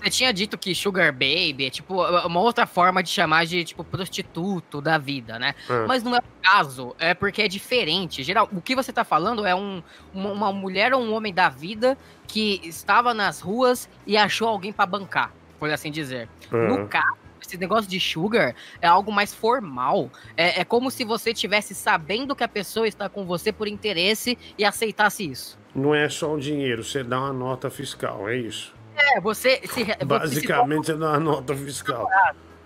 Você 0.00 0.10
tinha 0.10 0.32
dito 0.32 0.56
que 0.56 0.74
Sugar 0.74 1.12
Baby 1.12 1.66
é 1.66 1.70
tipo 1.70 2.02
uma 2.02 2.40
outra 2.40 2.66
forma 2.66 3.02
de 3.02 3.10
chamar 3.10 3.44
de 3.44 3.64
tipo 3.64 3.84
prostituto 3.84 4.80
da 4.80 4.96
vida, 4.96 5.38
né? 5.38 5.54
Ah. 5.68 5.84
Mas 5.86 6.02
não 6.02 6.14
é 6.14 6.18
o 6.18 6.42
caso, 6.42 6.96
é 6.98 7.12
porque 7.12 7.42
é 7.42 7.48
diferente. 7.48 8.22
Geral, 8.22 8.48
o 8.50 8.60
que 8.60 8.74
você 8.74 8.92
tá 8.92 9.04
falando 9.04 9.46
é 9.46 9.54
um, 9.54 9.82
uma, 10.14 10.32
uma 10.32 10.52
mulher 10.52 10.94
ou 10.94 11.02
um 11.02 11.12
homem 11.12 11.34
da 11.34 11.48
vida 11.48 11.98
que 12.26 12.60
estava 12.64 13.12
nas 13.12 13.40
ruas 13.40 13.88
e 14.06 14.16
achou 14.16 14.48
alguém 14.48 14.72
pra 14.72 14.86
bancar, 14.86 15.32
por 15.58 15.70
assim 15.70 15.90
dizer. 15.90 16.28
Ah. 16.50 16.56
No 16.56 16.88
caso, 16.88 17.20
esse 17.42 17.58
negócio 17.58 17.90
de 17.90 18.00
sugar 18.00 18.54
é 18.80 18.86
algo 18.86 19.12
mais 19.12 19.34
formal. 19.34 20.10
É, 20.36 20.60
é 20.60 20.64
como 20.64 20.90
se 20.90 21.04
você 21.04 21.34
tivesse 21.34 21.74
sabendo 21.74 22.34
que 22.34 22.44
a 22.44 22.48
pessoa 22.48 22.86
está 22.88 23.08
com 23.08 23.26
você 23.26 23.52
por 23.52 23.68
interesse 23.68 24.38
e 24.56 24.64
aceitasse 24.64 25.28
isso. 25.28 25.58
Não 25.74 25.94
é 25.94 26.08
só 26.08 26.34
o 26.34 26.40
dinheiro, 26.40 26.82
você 26.82 27.04
dá 27.04 27.20
uma 27.20 27.32
nota 27.32 27.70
fiscal, 27.70 28.28
é 28.28 28.36
isso. 28.36 28.74
É, 29.00 29.20
você 29.20 29.60
se. 29.64 29.84
você 29.84 29.96
se 29.98 30.04
Basicamente, 30.04 30.86
você 30.86 30.94
dá 30.94 31.10
uma 31.10 31.20
nota 31.20 31.54
fiscal. 31.56 32.08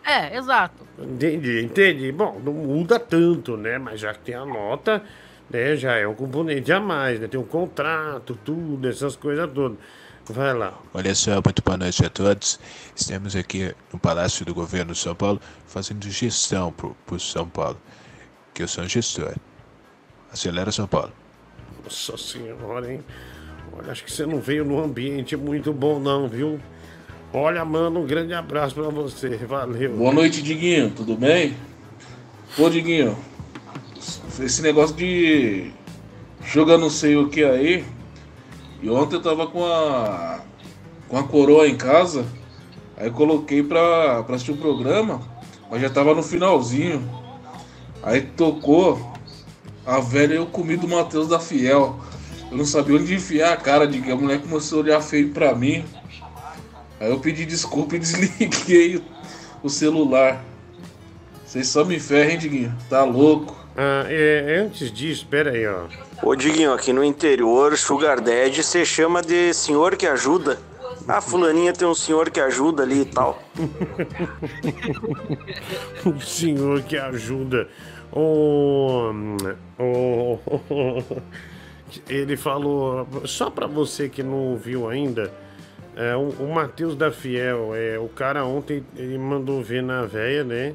É, 0.05 0.37
exato. 0.37 0.87
Entendi, 0.99 1.63
entendi. 1.63 2.13
Bom, 2.13 2.41
não 2.45 2.53
muda 2.53 2.99
tanto, 2.99 3.57
né? 3.57 3.79
Mas 3.79 4.01
já 4.01 4.13
que 4.13 4.21
tem 4.21 4.35
a 4.35 4.45
nota, 4.45 5.03
né? 5.49 5.77
Já 5.77 5.95
é 5.97 6.07
um 6.07 6.15
componente 6.15 6.71
a 6.73 6.79
mais, 6.81 7.19
né? 7.19 7.27
Tem 7.27 7.41
um 7.41 7.45
contrato, 7.45 8.39
tudo, 8.45 8.89
essas 8.89 9.17
coisas 9.17 9.51
todas. 9.53 9.79
Vai 10.27 10.55
lá. 10.55 10.79
Olha 10.95 11.15
só, 11.15 11.33
muito 11.33 11.63
boa 11.63 11.77
noite 11.77 12.05
a 12.05 12.09
todos. 12.09 12.59
Estamos 12.97 13.37
aqui 13.37 13.75
no 13.93 13.99
Palácio 13.99 14.45
do 14.47 14.55
Governo 14.55 14.93
de 14.93 14.99
São 14.99 15.15
Paulo 15.15 15.39
fazendo 15.67 16.09
gestão 16.09 16.73
pro, 16.73 16.97
pro 17.07 17.21
São 17.21 17.47
Paulo. 17.47 17.79
Que 18.55 18.63
eu 18.63 18.69
sou 18.69 18.85
um 18.85 18.89
gestor. 18.89 19.35
Acelera 20.33 20.73
São 20.73 20.87
Paulo. 20.87 21.13
Nossa 21.83 22.17
senhora, 22.17 22.91
hein? 22.91 23.05
Olha, 23.77 23.91
acho 23.91 24.05
que 24.05 24.13
você 24.13 24.25
não 24.25 24.39
veio 24.39 24.65
num 24.65 24.83
ambiente 24.83 25.37
muito 25.37 25.73
bom, 25.73 25.99
não, 25.99 26.29
viu? 26.29 26.61
Olha, 27.33 27.65
mano, 27.65 28.01
um 28.01 28.07
grande 28.07 28.33
abraço 28.33 28.75
pra 28.75 28.89
você. 28.89 29.37
Valeu. 29.37 29.97
Boa 29.97 30.13
noite, 30.13 30.41
Diguinho. 30.41 30.91
Tudo 30.91 31.17
bem? 31.17 31.57
Pô, 32.57 32.71
Diguinho, 32.71 33.17
esse 34.41 34.63
negócio 34.63 34.95
de 34.95 35.73
jogar 36.45 36.79
não 36.79 36.89
sei 36.89 37.17
o 37.17 37.29
que 37.29 37.43
aí. 37.43 37.85
E 38.81 38.89
ontem 38.89 39.17
eu 39.17 39.23
tava 39.23 39.49
com 39.49 39.65
a 39.65 40.41
com 41.09 41.19
a 41.19 41.25
coroa 41.25 41.67
em 41.67 41.77
casa. 41.77 42.25
Aí 42.97 43.11
coloquei 43.11 43.63
pra, 43.63 44.23
pra 44.23 44.37
assistir 44.37 44.53
o 44.53 44.57
programa, 44.57 45.21
mas 45.69 45.83
já 45.83 45.91
tava 45.91 46.15
no 46.15 46.23
finalzinho. 46.23 47.03
Aí 48.03 48.21
tocou 48.21 49.13
a 49.85 49.99
velha 49.99 50.35
eu 50.35 50.47
comi 50.47 50.77
do 50.77 50.87
Matheus 50.87 51.27
da 51.27 51.41
Fiel. 51.41 51.99
Eu 52.55 52.59
não 52.59 52.65
sabia 52.65 52.97
onde 52.97 53.13
enfiar 53.13 53.53
a 53.53 53.57
cara 53.57 53.85
de 53.85 54.01
que 54.01 54.13
a 54.13 54.15
mulher 54.15 54.41
começou 54.41 54.79
a 54.79 54.83
olhar 54.83 55.01
feio 55.01 55.31
pra 55.31 55.57
mim. 55.57 55.85
Aí 57.01 57.11
eu 57.11 57.19
pedi 57.19 57.45
desculpa 57.45 57.97
e 57.97 57.99
desliguei 57.99 59.03
o 59.61 59.69
celular. 59.69 60.41
Vocês 61.45 61.67
só 61.67 61.85
me 61.85 61.99
ferrem, 61.99 62.39
Diguinho. 62.39 62.73
Tá 62.89 63.03
louco. 63.03 63.57
Ah, 63.77 64.05
é, 64.09 64.61
antes 64.65 64.93
disso, 64.93 65.27
pera 65.29 65.51
aí, 65.51 65.67
ó. 65.67 65.87
Ô 66.23 66.37
Diguinho, 66.37 66.73
aqui 66.73 66.93
no 66.93 67.03
interior, 67.03 67.77
Sugar 67.77 68.21
Daddy, 68.21 68.63
você 68.63 68.85
chama 68.85 69.21
de 69.21 69.53
senhor 69.53 69.97
que 69.97 70.07
ajuda. 70.07 70.57
Ah, 71.09 71.21
fulaninha 71.21 71.73
tem 71.73 71.89
um 71.89 71.95
senhor 71.95 72.31
que 72.31 72.39
ajuda 72.39 72.85
ali 72.85 73.01
e 73.01 73.05
tal. 73.05 73.43
o 76.07 76.21
senhor 76.23 76.83
que 76.83 76.97
ajuda. 76.97 77.69
O, 78.13 79.11
o, 79.77 80.39
ele 82.09 82.37
falou, 82.37 83.07
só 83.25 83.51
pra 83.51 83.67
você 83.67 84.09
que 84.09 84.23
não 84.23 84.39
ouviu 84.39 84.89
ainda, 84.89 85.33
é, 85.97 86.17
o, 86.17 86.29
o 86.29 86.53
Matheus 86.53 86.97
da 86.97 87.13
Fiel, 87.13 87.75
é, 87.75 87.99
o 87.99 88.09
cara 88.09 88.45
ontem 88.45 88.85
ele 88.97 89.17
mandou 89.17 89.63
ver 89.63 89.83
na 89.83 90.05
véia, 90.05 90.43
né? 90.43 90.75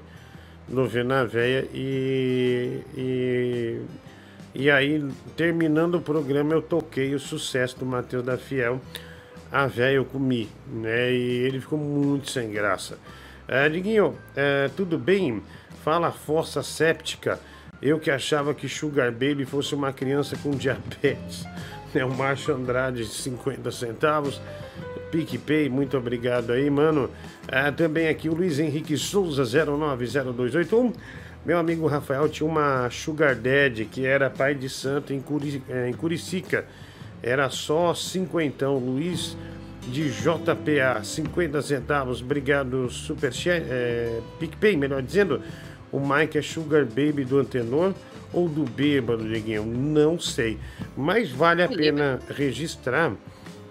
Mandou 0.67 0.87
ver 0.87 1.03
na 1.03 1.25
véia 1.25 1.67
e, 1.73 2.81
e, 2.95 3.81
e 4.55 4.71
aí, 4.71 5.03
terminando 5.35 5.95
o 5.95 6.01
programa, 6.01 6.53
eu 6.53 6.61
toquei 6.61 7.13
o 7.13 7.19
sucesso 7.19 7.77
do 7.79 7.85
Matheus 7.85 8.23
da 8.23 8.37
Fiel. 8.37 8.79
A 9.51 9.67
véia 9.67 9.95
eu 9.95 10.05
comi, 10.05 10.47
né? 10.67 11.11
E 11.11 11.45
ele 11.45 11.59
ficou 11.59 11.77
muito 11.77 12.29
sem 12.29 12.51
graça. 12.51 12.97
É, 13.47 13.67
Diguinho, 13.67 14.15
é, 14.35 14.69
tudo 14.77 14.97
bem? 14.97 15.41
Fala 15.83 16.11
força 16.11 16.61
séptica. 16.61 17.39
Eu 17.81 17.99
que 17.99 18.11
achava 18.11 18.53
que 18.53 18.67
Sugar 18.67 19.11
Baby 19.11 19.45
fosse 19.45 19.73
uma 19.73 19.93
criança 19.93 20.37
com 20.37 20.51
diabetes. 20.51 21.45
É 21.91 22.05
o 22.05 22.15
Márcio 22.15 22.53
Andrade, 22.53 23.03
50 23.03 23.71
centavos. 23.71 24.39
PicPay, 25.09 25.69
muito 25.69 25.97
obrigado 25.97 26.51
aí, 26.51 26.69
mano. 26.69 27.09
É, 27.47 27.71
também 27.71 28.07
aqui 28.07 28.29
o 28.29 28.35
Luiz 28.35 28.59
Henrique 28.59 28.95
Souza, 28.95 29.43
090281. 29.43 30.93
Meu 31.43 31.57
amigo 31.57 31.87
Rafael 31.87 32.29
tinha 32.29 32.47
uma 32.47 32.87
Sugar 32.91 33.35
Daddy 33.35 33.85
que 33.85 34.05
era 34.05 34.29
pai 34.29 34.53
de 34.53 34.69
santo 34.69 35.13
em, 35.13 35.19
Curi, 35.19 35.63
é, 35.67 35.89
em 35.89 35.93
Curicica. 35.93 36.65
Era 37.23 37.49
só 37.49 37.95
cinquentão. 37.95 38.77
Luiz 38.77 39.35
de 39.87 40.11
JPA, 40.11 41.03
50 41.03 41.61
centavos. 41.61 42.21
Obrigado, 42.21 42.87
Superchat. 42.89 43.65
É, 43.67 44.19
PicPay, 44.39 44.77
melhor 44.77 45.01
dizendo. 45.01 45.41
O 45.91 45.99
Mike 45.99 46.37
é 46.37 46.41
Sugar 46.41 46.85
Baby 46.85 47.25
do 47.25 47.39
Antenor 47.39 47.93
ou 48.31 48.47
do 48.47 48.63
Bêbado, 48.63 49.27
Diguinho? 49.27 49.65
Não 49.65 50.19
sei. 50.19 50.59
Mas 50.95 51.31
vale 51.31 51.63
a 51.63 51.67
pena 51.67 52.19
registrar 52.29 53.13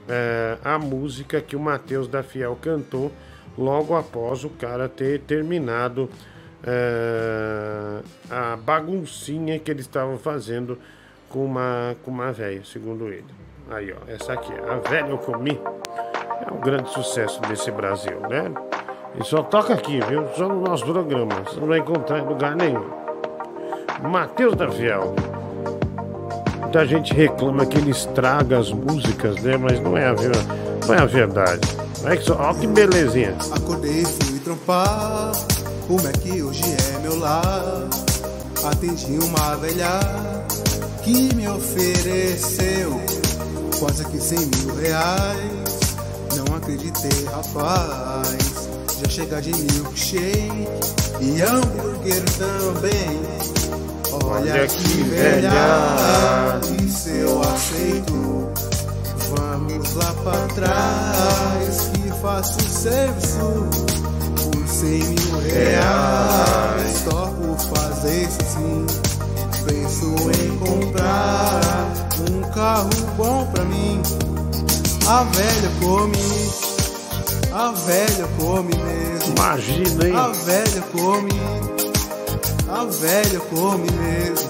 é, 0.08 0.58
a 0.64 0.78
música 0.78 1.40
que 1.40 1.54
o 1.54 1.60
Matheus 1.60 2.08
da 2.08 2.22
Fiel 2.22 2.58
cantou 2.60 3.12
logo 3.56 3.94
após 3.96 4.44
o 4.44 4.50
cara 4.50 4.88
ter 4.88 5.20
terminado 5.20 6.08
é, 6.64 8.00
a 8.30 8.56
baguncinha 8.56 9.58
que 9.58 9.70
eles 9.70 9.86
estavam 9.86 10.18
fazendo 10.18 10.78
com 11.28 11.44
uma, 11.44 11.96
com 12.04 12.10
uma 12.10 12.32
velha, 12.32 12.64
segundo 12.64 13.08
ele. 13.08 13.26
Aí, 13.70 13.92
ó, 13.92 14.10
essa 14.10 14.32
aqui, 14.32 14.52
a 14.52 14.76
velha 14.88 15.08
eu 15.08 15.18
comi. 15.18 15.60
É 16.46 16.52
um 16.52 16.60
grande 16.60 16.90
sucesso 16.90 17.40
desse 17.42 17.70
Brasil, 17.70 18.18
né? 18.20 18.50
E 19.14 19.24
só 19.24 19.42
toca 19.42 19.74
aqui, 19.74 20.00
viu? 20.08 20.26
Só 20.36 20.48
no 20.48 20.60
nosso 20.60 20.84
programa. 20.84 21.42
Você 21.44 21.60
não 21.60 21.68
vai 21.68 21.78
encontrar 21.78 22.18
em 22.18 22.26
lugar 22.26 22.56
nenhum. 22.56 22.84
Matheus 24.02 24.54
da 24.54 24.68
Fiel. 24.70 25.14
Muita 26.60 26.86
gente 26.86 27.14
reclama 27.14 27.64
que 27.66 27.78
ele 27.78 27.90
estraga 27.90 28.58
as 28.58 28.70
músicas, 28.70 29.40
né? 29.42 29.56
Mas 29.56 29.80
não 29.80 29.96
é 29.96 30.06
a, 30.08 30.14
não 30.86 30.94
é 30.94 30.98
a 30.98 31.06
verdade. 31.06 31.66
É 32.04 32.16
que 32.16 32.22
só, 32.22 32.54
que 32.54 32.66
belezinha. 32.66 33.36
Acordei, 33.56 34.04
fui 34.04 34.38
trampar. 34.40 35.32
O 35.88 35.94
Mac 35.94 36.44
hoje 36.46 36.62
é 36.94 36.98
meu 37.00 37.18
lar. 37.18 37.88
Atendi 38.64 39.18
uma 39.24 39.56
velha 39.56 39.98
que 41.02 41.34
me 41.34 41.48
ofereceu 41.48 43.00
quase 43.78 44.04
que 44.04 44.18
cem 44.18 44.38
mil 44.38 44.74
reais. 44.76 45.96
Não 46.36 46.56
acreditei, 46.56 47.24
rapaz. 47.26 48.57
Já 49.00 49.08
chega 49.08 49.40
de 49.40 49.52
milkshake 49.52 50.68
e 51.20 51.40
hambúrguer 51.40 52.24
também. 52.36 53.20
Olha 54.24 54.66
que 54.66 55.02
velha, 55.04 56.60
isso 56.84 57.08
eu 57.10 57.40
aceito. 57.42 58.48
Vamos 59.36 59.94
lá 59.94 60.12
pra 60.24 60.48
trás 60.54 61.90
que 61.92 62.10
faço 62.20 62.60
serviço 62.60 63.68
por 64.36 64.66
cem 64.66 65.04
mil 65.04 65.38
reais. 65.42 67.02
Topo 67.08 67.56
fazer 67.74 68.24
isso 68.24 68.38
sim. 68.54 68.86
Penso 69.64 70.16
em 70.42 70.58
comprar 70.58 71.88
um 72.28 72.40
carro 72.52 72.90
bom 73.16 73.46
pra 73.52 73.64
mim. 73.64 74.02
A 75.06 75.22
velha 75.22 75.70
come, 75.80 76.18
a 77.52 77.72
velha 77.72 78.28
come 78.38 78.74
mesmo. 78.76 79.34
Imagina, 79.36 80.04
hein? 80.04 80.14
A 80.16 80.28
velha 80.28 80.82
come, 80.92 81.28
a 82.68 82.84
velha 82.84 83.40
come 83.50 83.90
mesmo. 83.92 84.48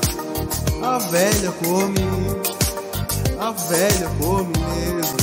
A 0.82 0.98
velha 0.98 1.52
come, 1.62 2.06
a 3.38 3.52
velha 3.52 4.10
come 4.20 4.52
mesmo. 4.58 5.16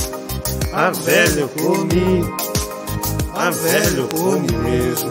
A 0.72 0.90
velha 0.90 1.48
come, 1.48 2.34
a 3.34 3.50
velha 3.50 4.06
come 4.08 4.52
mesmo. 4.62 5.10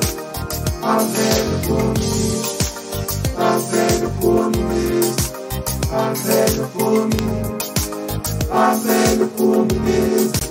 A 0.81 0.99
velha 0.99 1.59
come, 1.67 2.05
a 3.37 3.57
velha 3.57 4.09
come 4.21 4.57
mesmo. 4.57 5.15
A 5.91 6.13
velha 6.13 6.69
come, 6.73 7.17
a 8.51 8.75
velha 8.75 9.27
come 9.37 9.73
mesmo. 9.79 10.44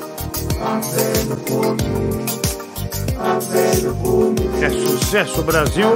É 4.63 4.71
sucesso, 4.71 5.43
Brasil. 5.43 5.89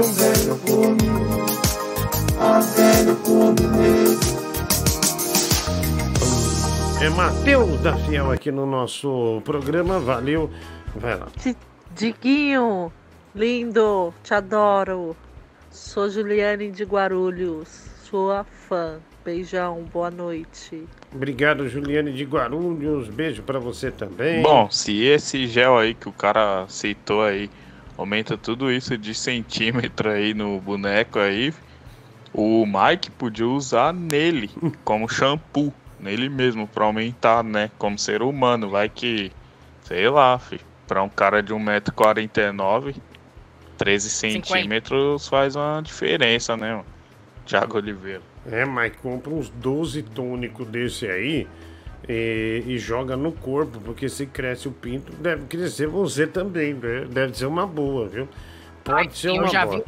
É 7.01 7.09
Matheus 7.09 7.81
da 7.81 7.97
Fiel 7.97 8.31
aqui 8.31 8.53
no 8.53 8.67
nosso 8.67 9.41
programa. 9.45 9.99
Valeu. 9.99 10.51
Vai 10.97 11.19
lá. 11.19 11.29
Diguinho, 11.95 12.93
lindo, 13.35 14.13
te 14.23 14.35
adoro. 14.35 15.17
Sou 15.71 16.11
Juliane 16.11 16.71
de 16.71 16.85
Guarulhos, 16.85 17.69
sua 18.05 18.45
fã. 18.45 19.01
Beijão, 19.29 19.85
boa 19.93 20.11
noite. 20.11 20.89
Obrigado, 21.15 21.69
Juliane 21.69 22.15
de 22.15 22.25
Guarulhos. 22.25 23.11
Beijo 23.11 23.43
pra 23.43 23.59
você 23.59 23.91
também. 23.91 24.43
Bom, 24.43 24.71
se 24.71 25.05
esse 25.05 25.47
gel 25.47 25.77
aí 25.77 25.93
que 25.93 26.09
o 26.09 26.13
cara 26.13 26.63
aceitou 26.63 27.23
aí 27.23 27.51
aumenta 27.99 28.39
tudo 28.39 28.73
isso 28.73 28.97
de 28.97 29.15
centímetro 29.15 30.09
aí 30.09 30.33
no 30.33 30.59
boneco 30.59 31.19
aí, 31.19 31.53
o 32.33 32.65
Mike 32.65 33.11
podia 33.11 33.47
usar 33.47 33.93
nele 33.93 34.51
como 34.83 35.07
shampoo, 35.07 35.75
nele 36.01 36.31
mesmo, 36.31 36.67
pra 36.67 36.87
aumentar, 36.87 37.45
né? 37.45 37.71
Como 37.77 37.99
ser 37.99 38.23
humano. 38.23 38.71
Vai 38.71 38.89
que, 38.89 39.31
sei 39.83 40.09
lá, 40.09 40.39
fi, 40.39 40.59
pra 40.87 41.03
um 41.03 41.09
cara 41.11 41.43
de 41.43 41.53
1,49m, 41.53 42.97
13 43.77 44.09
centímetros 44.09 45.29
faz 45.29 45.55
uma 45.55 45.83
diferença, 45.83 46.57
né, 46.57 46.71
mano? 46.71 46.87
Thiago 47.45 47.77
Oliveira. 47.77 48.23
É, 48.51 48.65
mas 48.65 48.95
compra 48.97 49.33
uns 49.33 49.49
12 49.51 50.03
tônicos 50.03 50.67
desse 50.67 51.07
aí 51.07 51.47
e, 52.09 52.65
e 52.67 52.79
joga 52.79 53.17
no 53.17 53.33
corpo, 53.33 53.81
porque 53.81 54.09
se 54.09 54.27
cresce 54.27 54.69
o 54.69 54.73
pinto, 54.73 55.13
deve 55.13 55.47
crescer 55.47 55.87
você 55.87 56.27
também, 56.27 56.75
né? 56.75 57.07
Deve 57.11 57.37
ser 57.37 57.47
uma 57.47 57.67
boa, 57.67 58.09
viu? 58.09 58.29
Pode 58.83 59.17
ser 59.17 59.29
eu 59.29 59.35
uma 59.35 59.51
boa. 59.51 59.67
vi, 59.67 59.85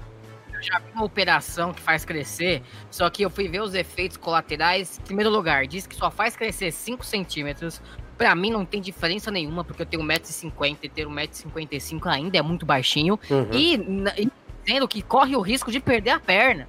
eu 0.55 0.63
já 0.63 0.79
vi 0.79 0.93
uma 0.95 1.05
operação 1.05 1.73
que 1.73 1.81
faz 1.81 2.05
crescer, 2.05 2.63
só 2.91 3.09
que 3.09 3.23
eu 3.23 3.31
fui 3.31 3.49
ver 3.49 3.63
os 3.63 3.75
efeitos 3.75 4.17
colaterais. 4.17 4.99
Em 4.99 5.03
primeiro 5.03 5.31
lugar, 5.31 5.67
diz 5.67 5.87
que 5.87 5.97
só 5.97 6.11
faz 6.11 6.37
crescer 6.37 6.71
5 6.71 7.05
centímetros. 7.05 7.81
Pra 8.19 8.35
mim 8.35 8.51
não 8.51 8.67
tem 8.67 8.83
diferença 8.83 9.31
nenhuma, 9.31 9.65
porque 9.65 9.81
eu 9.81 9.87
tenho 9.87 10.03
1,50m 10.03 10.77
e 10.83 10.89
ter 10.91 11.07
1,55m 11.07 12.07
ainda 12.07 12.37
é 12.37 12.43
muito 12.43 12.67
baixinho. 12.67 13.19
Uhum. 13.31 13.49
E, 13.53 13.77
e 14.19 14.31
dizendo 14.63 14.87
que 14.87 15.01
corre 15.01 15.35
o 15.35 15.41
risco 15.41 15.73
de 15.73 15.81
perder 15.81 16.11
a 16.11 16.21
perna. 16.21 16.69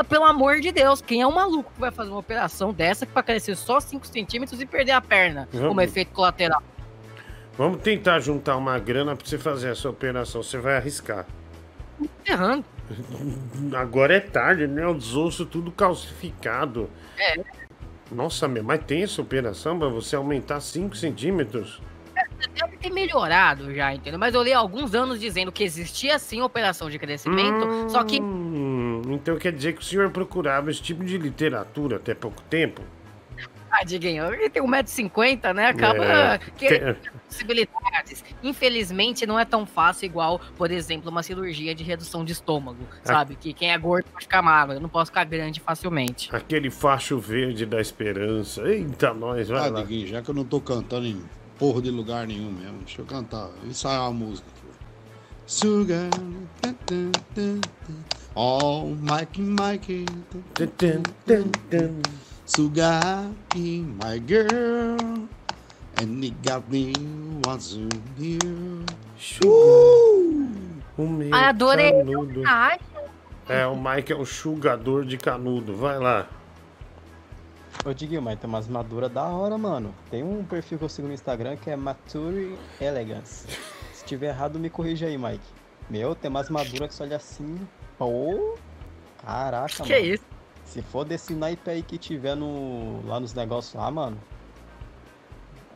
Ah, 0.00 0.04
Pelo 0.04 0.24
amor 0.24 0.60
de 0.60 0.72
Deus, 0.72 1.02
quem 1.02 1.20
é 1.20 1.26
um 1.26 1.32
maluco 1.32 1.70
que 1.74 1.80
vai 1.80 1.90
fazer 1.90 2.08
uma 2.10 2.18
operação 2.20 2.72
dessa 2.72 3.04
que 3.04 3.12
vai 3.12 3.22
crescer 3.22 3.54
só 3.54 3.78
5 3.80 4.06
centímetros 4.06 4.58
e 4.60 4.64
perder 4.64 4.92
a 4.92 5.00
perna 5.00 5.46
Vamos. 5.52 5.68
como 5.68 5.80
efeito 5.82 6.10
colateral? 6.12 6.62
Vamos 7.58 7.82
tentar 7.82 8.18
juntar 8.20 8.56
uma 8.56 8.78
grana 8.78 9.14
pra 9.14 9.26
você 9.26 9.36
fazer 9.36 9.70
essa 9.70 9.90
operação. 9.90 10.42
Você 10.42 10.56
vai 10.56 10.76
arriscar. 10.76 11.26
Errando. 12.26 12.64
Agora 13.76 14.16
é 14.16 14.20
tarde, 14.20 14.66
né? 14.66 14.86
Os 14.86 15.14
ossos 15.14 15.46
tudo 15.46 15.70
calcificado. 15.70 16.88
É, 17.18 17.42
Nossa, 18.10 18.48
mas 18.48 18.82
tem 18.84 19.02
essa 19.02 19.20
operação 19.20 19.78
pra 19.78 19.88
você 19.88 20.16
aumentar 20.16 20.60
5 20.60 20.96
centímetros? 20.96 21.82
Deve 22.48 22.76
ter 22.76 22.90
melhorado 22.90 23.74
já, 23.74 23.94
entendeu? 23.94 24.18
Mas 24.18 24.34
eu 24.34 24.42
li 24.42 24.52
há 24.52 24.58
alguns 24.58 24.94
anos 24.94 25.18
dizendo 25.20 25.50
que 25.52 25.62
existia 25.64 26.18
sim 26.18 26.40
operação 26.42 26.88
de 26.90 26.98
crescimento, 26.98 27.68
só 27.88 28.02
que 28.04 28.20
Hum, 28.20 29.02
então 29.10 29.36
quer 29.38 29.52
dizer 29.52 29.74
que 29.74 29.80
o 29.80 29.84
senhor 29.84 30.10
procurava 30.10 30.70
esse 30.70 30.82
tipo 30.82 31.04
de 31.04 31.16
literatura 31.18 31.96
até 31.96 32.14
pouco 32.14 32.40
tempo? 32.42 32.82
Ah, 33.72 33.84
Diguinho, 33.84 34.24
ele 34.34 34.50
tem 34.50 34.60
1,50m, 34.60 35.54
né? 35.54 35.66
Acaba 35.68 36.04
É, 36.04 36.38
querendo 36.58 36.96
tem- 36.96 37.12
possibilidades. 37.28 38.24
Infelizmente, 38.42 39.24
não 39.24 39.38
é 39.38 39.44
tão 39.44 39.64
fácil 39.64 40.06
igual, 40.06 40.40
por 40.56 40.72
exemplo, 40.72 41.08
uma 41.08 41.22
cirurgia 41.22 41.72
de 41.72 41.84
redução 41.84 42.24
de 42.24 42.32
estômago, 42.32 42.84
sabe? 43.04 43.36
Que 43.36 43.52
quem 43.52 43.70
é 43.72 43.78
gordo 43.78 44.06
pode 44.12 44.24
ficar 44.24 44.42
magro, 44.42 44.74
eu 44.74 44.80
não 44.80 44.88
posso 44.88 45.12
ficar 45.12 45.22
grande 45.24 45.60
facilmente. 45.60 46.34
Aquele 46.34 46.68
facho 46.68 47.18
verde 47.20 47.64
da 47.64 47.80
esperança. 47.80 48.62
Eita, 48.62 49.14
nós, 49.14 49.48
vai 49.48 49.68
Ah, 49.68 49.70
lá. 49.70 49.80
Diguinho, 49.82 50.08
já 50.08 50.20
que 50.20 50.28
eu 50.28 50.34
não 50.34 50.44
tô 50.44 50.60
cantando 50.60 51.06
em 51.06 51.22
porra 51.60 51.80
de 51.82 51.90
lugar 51.90 52.26
nenhum 52.26 52.50
mesmo, 52.50 52.78
deixa 52.78 53.02
eu 53.02 53.06
cantar, 53.06 53.50
ensaiar 53.64 54.06
a 54.06 54.10
música. 54.10 54.48
Sugar. 55.46 56.08
Oh, 58.34 58.86
Mikey, 59.00 59.42
Mikey. 59.42 60.04
Sugar 62.46 63.30
in 63.56 63.96
my 64.02 64.18
girl. 64.26 65.28
And 66.00 66.22
he 66.24 66.30
got 66.42 66.62
me 66.70 66.92
once 67.46 67.76
a 67.76 68.22
year. 68.22 68.38
Uh! 69.44 70.48
O 70.96 71.06
meu 71.06 71.34
Ah, 71.34 71.48
adorei. 71.48 71.92
canudo. 71.92 72.42
Ai, 72.46 72.78
É, 73.48 73.66
o 73.66 73.74
Mike 73.74 74.12
é 74.12 74.16
o 74.16 74.24
chugador 74.24 75.04
de 75.04 75.16
canudo. 75.18 75.74
Vai 75.76 75.98
lá. 75.98 76.28
Ô 77.84 77.94
Diguinho, 77.94 78.20
mas 78.20 78.38
tem 78.38 78.48
umas 78.48 78.68
maduras 78.68 79.10
da 79.10 79.24
hora, 79.24 79.56
mano. 79.56 79.94
Tem 80.10 80.22
um 80.22 80.44
perfil 80.44 80.78
que 80.78 80.84
eu 80.84 80.88
sigo 80.88 81.08
no 81.08 81.14
Instagram 81.14 81.56
que 81.56 81.70
é 81.70 81.76
Mature 81.76 82.58
Elegance. 82.80 83.46
Se 83.94 84.04
tiver 84.04 84.28
errado, 84.28 84.58
me 84.58 84.68
corrija 84.68 85.06
aí, 85.06 85.16
Mike. 85.16 85.44
Meu, 85.88 86.14
tem 86.14 86.28
umas 86.30 86.50
maduras 86.50 86.88
que 86.88 86.94
você 86.94 87.02
olha 87.04 87.16
assim. 87.16 87.58
Pô. 87.98 88.56
Caraca, 89.24 89.82
Que 89.82 89.94
mano. 89.94 90.04
isso? 90.06 90.24
Se 90.64 90.82
for 90.82 91.04
desse 91.04 91.34
naipe 91.34 91.70
aí 91.70 91.82
que 91.82 91.96
tiver 91.98 92.36
no, 92.36 93.04
lá 93.06 93.18
nos 93.18 93.32
negócios 93.34 93.74
lá, 93.74 93.90
mano. 93.90 94.18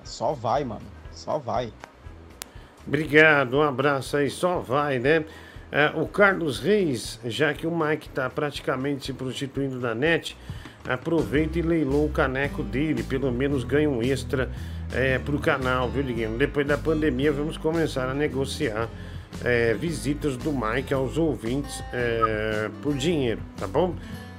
Só 0.05 0.33
vai, 0.35 0.63
mano. 0.63 0.87
Só 1.11 1.39
vai. 1.39 1.73
Obrigado, 2.87 3.57
um 3.57 3.63
abraço 3.63 4.17
aí, 4.19 4.29
só 4.29 4.61
vai, 4.61 4.99
né? 4.99 5.25
É, 5.73 5.87
o 5.97 6.07
Carlos 6.07 6.61
Reis, 6.61 7.19
já 7.25 7.53
que 7.55 7.67
o 7.67 7.75
Mike 7.77 8.11
tá 8.11 8.29
praticamente 8.29 9.07
se 9.07 9.13
prostituindo 9.15 9.81
da 9.81 9.95
net, 9.95 10.37
aproveita 10.89 11.59
e 11.59 11.63
leilou 11.63 12.07
o 12.07 12.11
caneco 12.11 12.63
dele, 12.63 13.03
pelo 13.03 13.33
menos 13.33 13.65
ganha 13.65 13.89
um 13.89 14.03
extra 14.03 14.51
é, 14.93 15.19
pro 15.19 15.39
canal, 15.39 15.89
viu, 15.89 16.03
Diguinho? 16.03 16.37
Depois 16.37 16.67
da 16.67 16.77
pandemia, 16.77 17.33
vamos 17.33 17.57
começar 17.57 18.09
a 18.09 18.15
negociar 18.15 18.89
é, 19.43 19.75
visitas 19.75 20.37
do 20.37 20.53
Mike 20.53 20.93
aos 20.93 21.17
ouvintes 21.17 21.83
é, 21.93 22.71
por 22.83 22.95
dinheiro, 22.95 23.41
tá 23.57 23.67
bom? 23.67 23.95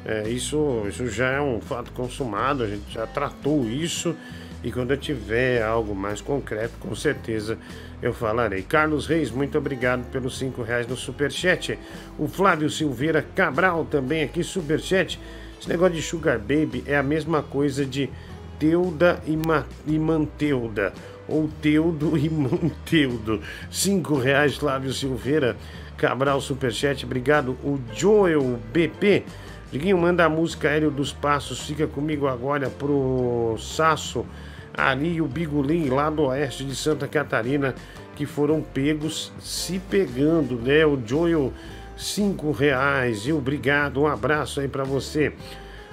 É, 0.05 0.29
isso, 0.29 0.83
isso 0.87 1.07
já 1.09 1.31
é 1.31 1.41
um 1.41 1.59
fato 1.59 1.91
consumado, 1.91 2.63
a 2.63 2.67
gente 2.67 2.93
já 2.93 3.07
tratou 3.07 3.65
isso. 3.65 4.15
E 4.63 4.71
quando 4.71 4.91
eu 4.91 4.97
tiver 4.97 5.61
algo 5.61 5.93
mais 5.93 6.21
concreto, 6.21 6.73
com 6.79 6.95
certeza 6.95 7.57
eu 8.01 8.13
falarei. 8.13 8.63
Carlos 8.63 9.05
Reis, 9.05 9.29
muito 9.29 9.57
obrigado 9.57 10.09
pelos 10.09 10.37
cinco 10.39 10.63
reais 10.63 10.87
no 10.87 10.95
Superchat. 10.95 11.77
O 12.17 12.27
Flávio 12.27 12.69
Silveira 12.69 13.23
Cabral 13.35 13.85
também 13.85 14.23
aqui, 14.23 14.43
Superchat. 14.43 15.19
Esse 15.59 15.69
negócio 15.69 15.95
de 15.95 16.01
Sugar 16.01 16.37
Baby 16.39 16.83
é 16.85 16.95
a 16.95 17.03
mesma 17.03 17.41
coisa 17.41 17.85
de 17.85 18.09
Teuda 18.59 19.21
e, 19.25 19.35
Ma 19.35 19.65
e 19.85 19.97
Manteuda. 19.97 20.93
ou 21.27 21.49
Teudo 21.61 22.17
e 22.17 22.29
Monteudo. 22.29 23.41
Cinco 23.71 24.15
reais, 24.15 24.55
Flávio 24.55 24.93
Silveira. 24.93 25.57
Cabral 25.97 26.39
Superchat, 26.41 27.05
obrigado. 27.05 27.51
O 27.63 27.79
Joel 27.93 28.59
BP. 28.71 29.23
Diguinho, 29.71 29.97
manda 29.97 30.23
a 30.25 30.29
música 30.29 30.69
Aéreo 30.69 30.91
dos 30.91 31.11
Passos. 31.11 31.61
Fica 31.61 31.87
comigo 31.87 32.27
agora 32.27 32.69
pro 32.69 33.55
Sasso, 33.59 34.25
ali 34.73 35.15
e 35.15 35.21
o 35.21 35.27
Bigulim, 35.27 35.89
lá 35.89 36.09
do 36.09 36.23
oeste 36.23 36.63
de 36.63 36.75
Santa 36.75 37.07
Catarina, 37.07 37.73
que 38.15 38.25
foram 38.25 38.61
pegos 38.61 39.33
se 39.39 39.79
pegando, 39.79 40.55
né? 40.55 40.85
O 40.85 41.01
Joel, 41.05 41.51
cinco 41.97 42.51
reais. 42.51 43.25
E 43.27 43.33
obrigado, 43.33 44.01
um 44.01 44.07
abraço 44.07 44.59
aí 44.59 44.67
para 44.67 44.83
você. 44.83 45.33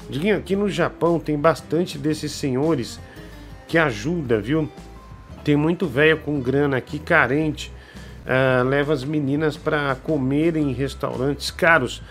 Diguinho, 0.08 0.36
aqui 0.36 0.56
no 0.56 0.68
Japão 0.68 1.18
tem 1.18 1.38
bastante 1.38 1.96
desses 1.96 2.32
senhores 2.32 3.00
que 3.68 3.78
ajuda, 3.78 4.40
viu? 4.40 4.68
Tem 5.44 5.56
muito 5.56 5.86
velho 5.86 6.18
com 6.18 6.40
grana 6.40 6.76
aqui, 6.76 6.98
carente. 6.98 7.72
ah, 8.26 8.62
leva 8.62 8.92
as 8.92 9.04
meninas 9.04 9.56
para 9.56 9.94
comerem 9.96 10.70
em 10.70 10.72
restaurantes 10.72 11.50
caros 11.50 12.02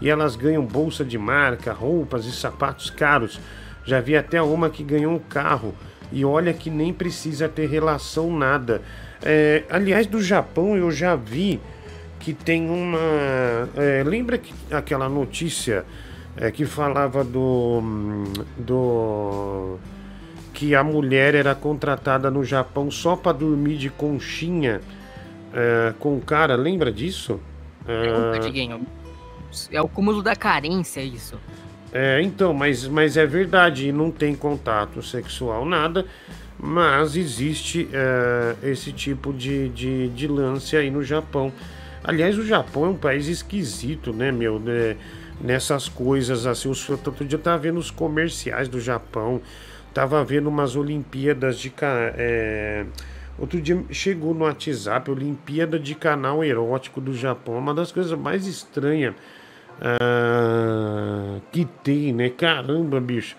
e 0.00 0.08
elas 0.08 0.36
ganham 0.36 0.64
bolsa 0.64 1.04
de 1.04 1.18
marca, 1.18 1.72
roupas 1.72 2.24
e 2.24 2.32
sapatos 2.32 2.90
caros. 2.90 3.40
Já 3.84 4.00
vi 4.00 4.16
até 4.16 4.40
uma 4.40 4.70
que 4.70 4.82
ganhou 4.82 5.12
um 5.12 5.18
carro 5.18 5.74
e 6.12 6.24
olha 6.24 6.52
que 6.52 6.70
nem 6.70 6.92
precisa 6.92 7.48
ter 7.48 7.68
relação 7.68 8.30
nada. 8.30 8.82
É, 9.22 9.64
aliás, 9.68 10.06
do 10.06 10.22
Japão 10.22 10.76
eu 10.76 10.90
já 10.90 11.16
vi 11.16 11.60
que 12.18 12.32
tem 12.32 12.68
uma. 12.68 12.98
é, 13.76 14.02
lembra 14.04 14.38
que 14.38 14.52
aquela 14.70 15.08
notícia 15.08 15.84
é, 16.36 16.50
que 16.50 16.64
falava 16.64 17.24
do. 17.24 17.82
do. 18.56 19.78
que 20.52 20.74
a 20.74 20.84
mulher 20.84 21.34
era 21.34 21.54
contratada 21.54 22.30
no 22.30 22.44
Japão 22.44 22.90
só 22.90 23.16
para 23.16 23.32
dormir 23.32 23.76
de 23.76 23.90
conchinha 23.90 24.80
é, 25.52 25.92
com 25.98 26.16
o 26.16 26.20
cara? 26.20 26.54
Lembra 26.56 26.92
disso? 26.92 27.40
Pergunta, 27.84 28.38
Diguinho. 28.40 28.86
É 29.72 29.80
o 29.80 29.88
cúmulo 29.88 30.22
da 30.22 30.36
carência 30.36 31.00
isso. 31.00 31.36
É, 31.92 32.20
então, 32.20 32.52
mas, 32.52 32.86
mas 32.86 33.16
é 33.16 33.24
verdade, 33.24 33.90
não 33.92 34.10
tem 34.10 34.34
contato 34.34 35.02
sexual, 35.02 35.64
nada, 35.64 36.04
mas 36.58 37.16
existe 37.16 37.88
é, 37.92 38.56
esse 38.62 38.92
tipo 38.92 39.32
de, 39.32 39.70
de, 39.70 40.08
de 40.10 40.26
lance 40.26 40.76
aí 40.76 40.90
no 40.90 41.02
Japão. 41.02 41.50
Aliás, 42.02 42.38
o 42.38 42.44
Japão 42.44 42.86
é 42.86 42.88
um 42.88 42.96
país 42.96 43.26
esquisito, 43.26 44.12
né, 44.12 44.30
meu? 44.30 44.58
né, 44.58 44.96
nessas 45.40 45.88
coisas 45.88 46.46
assim. 46.46 46.68
Os, 46.68 46.88
outro 46.88 47.24
dia 47.24 47.36
eu 47.36 47.42
tava 47.42 47.58
vendo 47.58 47.78
os 47.78 47.90
comerciais 47.90 48.68
do 48.68 48.80
Japão, 48.80 49.40
tava 49.92 50.22
vendo 50.24 50.48
umas 50.48 50.76
Olimpíadas 50.76 51.58
de. 51.58 51.72
é, 51.82 52.84
outro 53.38 53.60
dia 53.60 53.82
chegou 53.90 54.34
no 54.34 54.44
WhatsApp, 54.44 55.10
Olimpíada 55.10 55.78
de 55.78 55.94
canal 55.94 56.42
erótico 56.44 57.00
do 57.00 57.14
Japão, 57.14 57.58
uma 57.58 57.74
das 57.74 57.92
coisas 57.92 58.18
mais 58.18 58.46
estranhas 58.46 59.14
ah, 59.80 61.38
que 61.52 61.64
tem, 61.82 62.12
né? 62.12 62.30
Caramba, 62.30 63.00
bicho. 63.00 63.36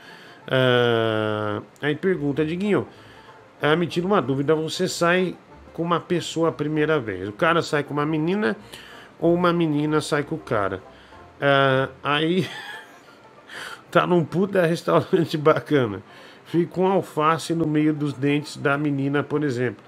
Ah, 0.47 1.61
aí 1.81 1.95
pergunta, 1.95 2.45
Diguinho, 2.45 2.87
ah, 3.61 3.75
me 3.75 3.87
tira 3.87 4.07
uma 4.07 4.21
dúvida, 4.21 4.55
você 4.55 4.87
sai 4.87 5.35
com 5.79 5.83
uma 5.83 6.01
pessoa 6.01 6.49
a 6.49 6.51
primeira 6.51 6.99
vez. 6.99 7.29
O 7.29 7.31
cara 7.31 7.61
sai 7.61 7.85
com 7.85 7.93
uma 7.93 8.05
menina 8.05 8.57
ou 9.17 9.33
uma 9.33 9.53
menina 9.53 10.01
sai 10.01 10.23
com 10.23 10.35
o 10.35 10.37
cara. 10.37 10.83
Ah, 11.39 11.87
aí 12.03 12.45
tá 13.89 14.05
num 14.05 14.25
puta 14.25 14.65
restaurante 14.65 15.37
bacana. 15.37 16.03
Fica 16.43 16.69
com 16.73 16.85
alface 16.85 17.53
no 17.53 17.65
meio 17.65 17.93
dos 17.93 18.11
dentes 18.11 18.57
da 18.57 18.77
menina, 18.77 19.23
por 19.23 19.41
exemplo. 19.41 19.81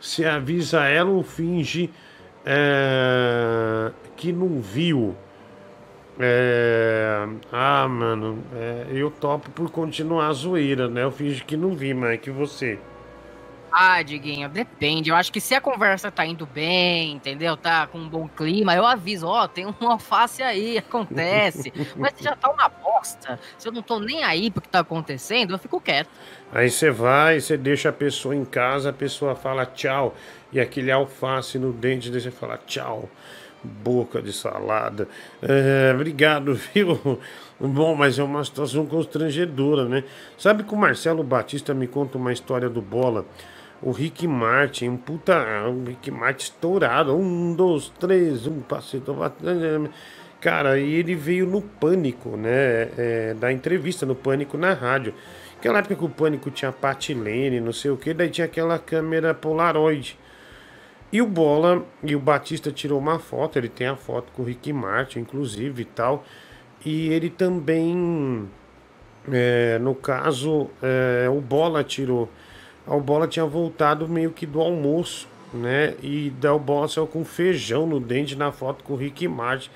Se 0.00 0.24
avisa 0.24 0.84
ela 0.84 1.10
ou 1.10 1.22
finge 1.22 1.90
é, 2.46 3.92
que 4.16 4.32
não 4.32 4.62
viu. 4.62 5.14
É, 6.18 7.28
ah, 7.52 7.86
mano, 7.86 8.38
é, 8.54 8.86
eu 8.92 9.10
topo 9.10 9.50
por 9.50 9.70
continuar 9.70 10.28
a 10.28 10.32
zoeira, 10.32 10.88
né? 10.88 11.02
Eu 11.02 11.10
finge 11.10 11.44
que 11.44 11.54
não 11.54 11.74
vi, 11.74 11.92
mas 11.92 12.14
é 12.14 12.16
que 12.16 12.30
você. 12.30 12.78
Ah, 13.76 14.00
Diguinho, 14.02 14.48
depende. 14.48 15.10
Eu 15.10 15.16
acho 15.16 15.32
que 15.32 15.40
se 15.40 15.52
a 15.52 15.60
conversa 15.60 16.08
tá 16.08 16.24
indo 16.24 16.46
bem, 16.46 17.14
entendeu? 17.14 17.56
Tá 17.56 17.88
com 17.88 17.98
um 17.98 18.08
bom 18.08 18.28
clima, 18.28 18.72
eu 18.72 18.86
aviso, 18.86 19.26
ó, 19.26 19.48
tem 19.48 19.66
um 19.66 19.74
alface 19.90 20.44
aí, 20.44 20.78
acontece. 20.78 21.72
Mas 21.96 22.12
se 22.14 22.22
já 22.22 22.36
tá 22.36 22.52
uma 22.52 22.68
bosta, 22.68 23.36
se 23.58 23.66
eu 23.66 23.72
não 23.72 23.82
tô 23.82 23.98
nem 23.98 24.22
aí 24.22 24.48
pro 24.48 24.62
que 24.62 24.68
tá 24.68 24.78
acontecendo, 24.78 25.54
eu 25.54 25.58
fico 25.58 25.80
quieto. 25.80 26.08
Aí 26.52 26.70
você 26.70 26.88
vai, 26.88 27.40
você 27.40 27.56
deixa 27.56 27.88
a 27.88 27.92
pessoa 27.92 28.36
em 28.36 28.44
casa, 28.44 28.90
a 28.90 28.92
pessoa 28.92 29.34
fala 29.34 29.66
tchau, 29.66 30.14
e 30.52 30.60
aquele 30.60 30.92
alface 30.92 31.58
no 31.58 31.72
dente, 31.72 32.12
daí 32.12 32.20
você 32.20 32.30
fala 32.30 32.56
tchau, 32.64 33.08
boca 33.64 34.22
de 34.22 34.32
salada. 34.32 35.08
É, 35.42 35.90
obrigado, 35.92 36.54
viu? 36.72 37.20
Bom, 37.58 37.96
mas 37.96 38.20
é 38.20 38.22
uma 38.22 38.44
situação 38.44 38.86
constrangedora, 38.86 39.88
né? 39.88 40.04
Sabe 40.38 40.62
que 40.62 40.72
o 40.72 40.76
Marcelo 40.76 41.24
Batista 41.24 41.74
me 41.74 41.88
conta 41.88 42.18
uma 42.18 42.32
história 42.32 42.68
do 42.70 42.80
Bola? 42.80 43.24
O 43.84 43.90
Rick 43.90 44.26
Martin, 44.26 44.96
puta. 44.96 45.68
O 45.68 45.84
Rick 45.84 46.10
Martin 46.10 46.44
estourado. 46.44 47.14
Um, 47.14 47.54
dois, 47.54 47.92
três, 48.00 48.46
um 48.46 48.62
passito. 48.62 49.14
Cara, 50.40 50.78
e 50.78 50.94
ele 50.94 51.14
veio 51.14 51.44
no 51.44 51.60
pânico, 51.60 52.34
né? 52.34 52.88
É, 52.96 53.34
da 53.38 53.52
entrevista 53.52 54.06
no 54.06 54.14
pânico 54.14 54.56
na 54.56 54.72
rádio. 54.72 55.12
Aquela 55.58 55.80
época 55.80 55.96
que 55.96 56.04
o 56.04 56.08
pânico 56.08 56.50
tinha 56.50 56.72
patilene, 56.72 57.60
não 57.60 57.72
sei 57.72 57.90
o 57.90 57.96
que, 57.96 58.14
daí 58.14 58.30
tinha 58.30 58.46
aquela 58.46 58.78
câmera 58.78 59.34
Polaroid. 59.34 60.18
E 61.12 61.20
o 61.20 61.26
Bola 61.26 61.84
e 62.02 62.16
o 62.16 62.20
Batista 62.20 62.72
tirou 62.72 62.98
uma 62.98 63.18
foto, 63.18 63.58
ele 63.58 63.68
tem 63.68 63.86
a 63.86 63.96
foto 63.96 64.32
com 64.32 64.42
o 64.42 64.44
Rick 64.46 64.72
Martin, 64.72 65.20
inclusive 65.20 65.82
e 65.82 65.84
tal. 65.84 66.24
E 66.84 67.08
ele 67.08 67.28
também, 67.30 68.48
é, 69.30 69.78
no 69.78 69.94
caso, 69.94 70.70
é, 70.82 71.28
o 71.28 71.40
Bola 71.40 71.84
tirou. 71.84 72.30
O 72.86 73.00
Bola 73.00 73.26
tinha 73.26 73.46
voltado 73.46 74.06
meio 74.08 74.30
que 74.30 74.44
do 74.44 74.60
almoço, 74.60 75.26
né? 75.52 75.94
E 76.02 76.30
daí 76.38 76.50
o 76.50 76.58
Bola 76.58 76.86
saiu 76.86 77.06
com 77.06 77.24
feijão 77.24 77.86
no 77.86 77.98
dente 77.98 78.36
na 78.36 78.52
foto 78.52 78.84
com 78.84 78.92
o 78.92 78.96
Rick 78.96 79.26
Martin. 79.26 79.70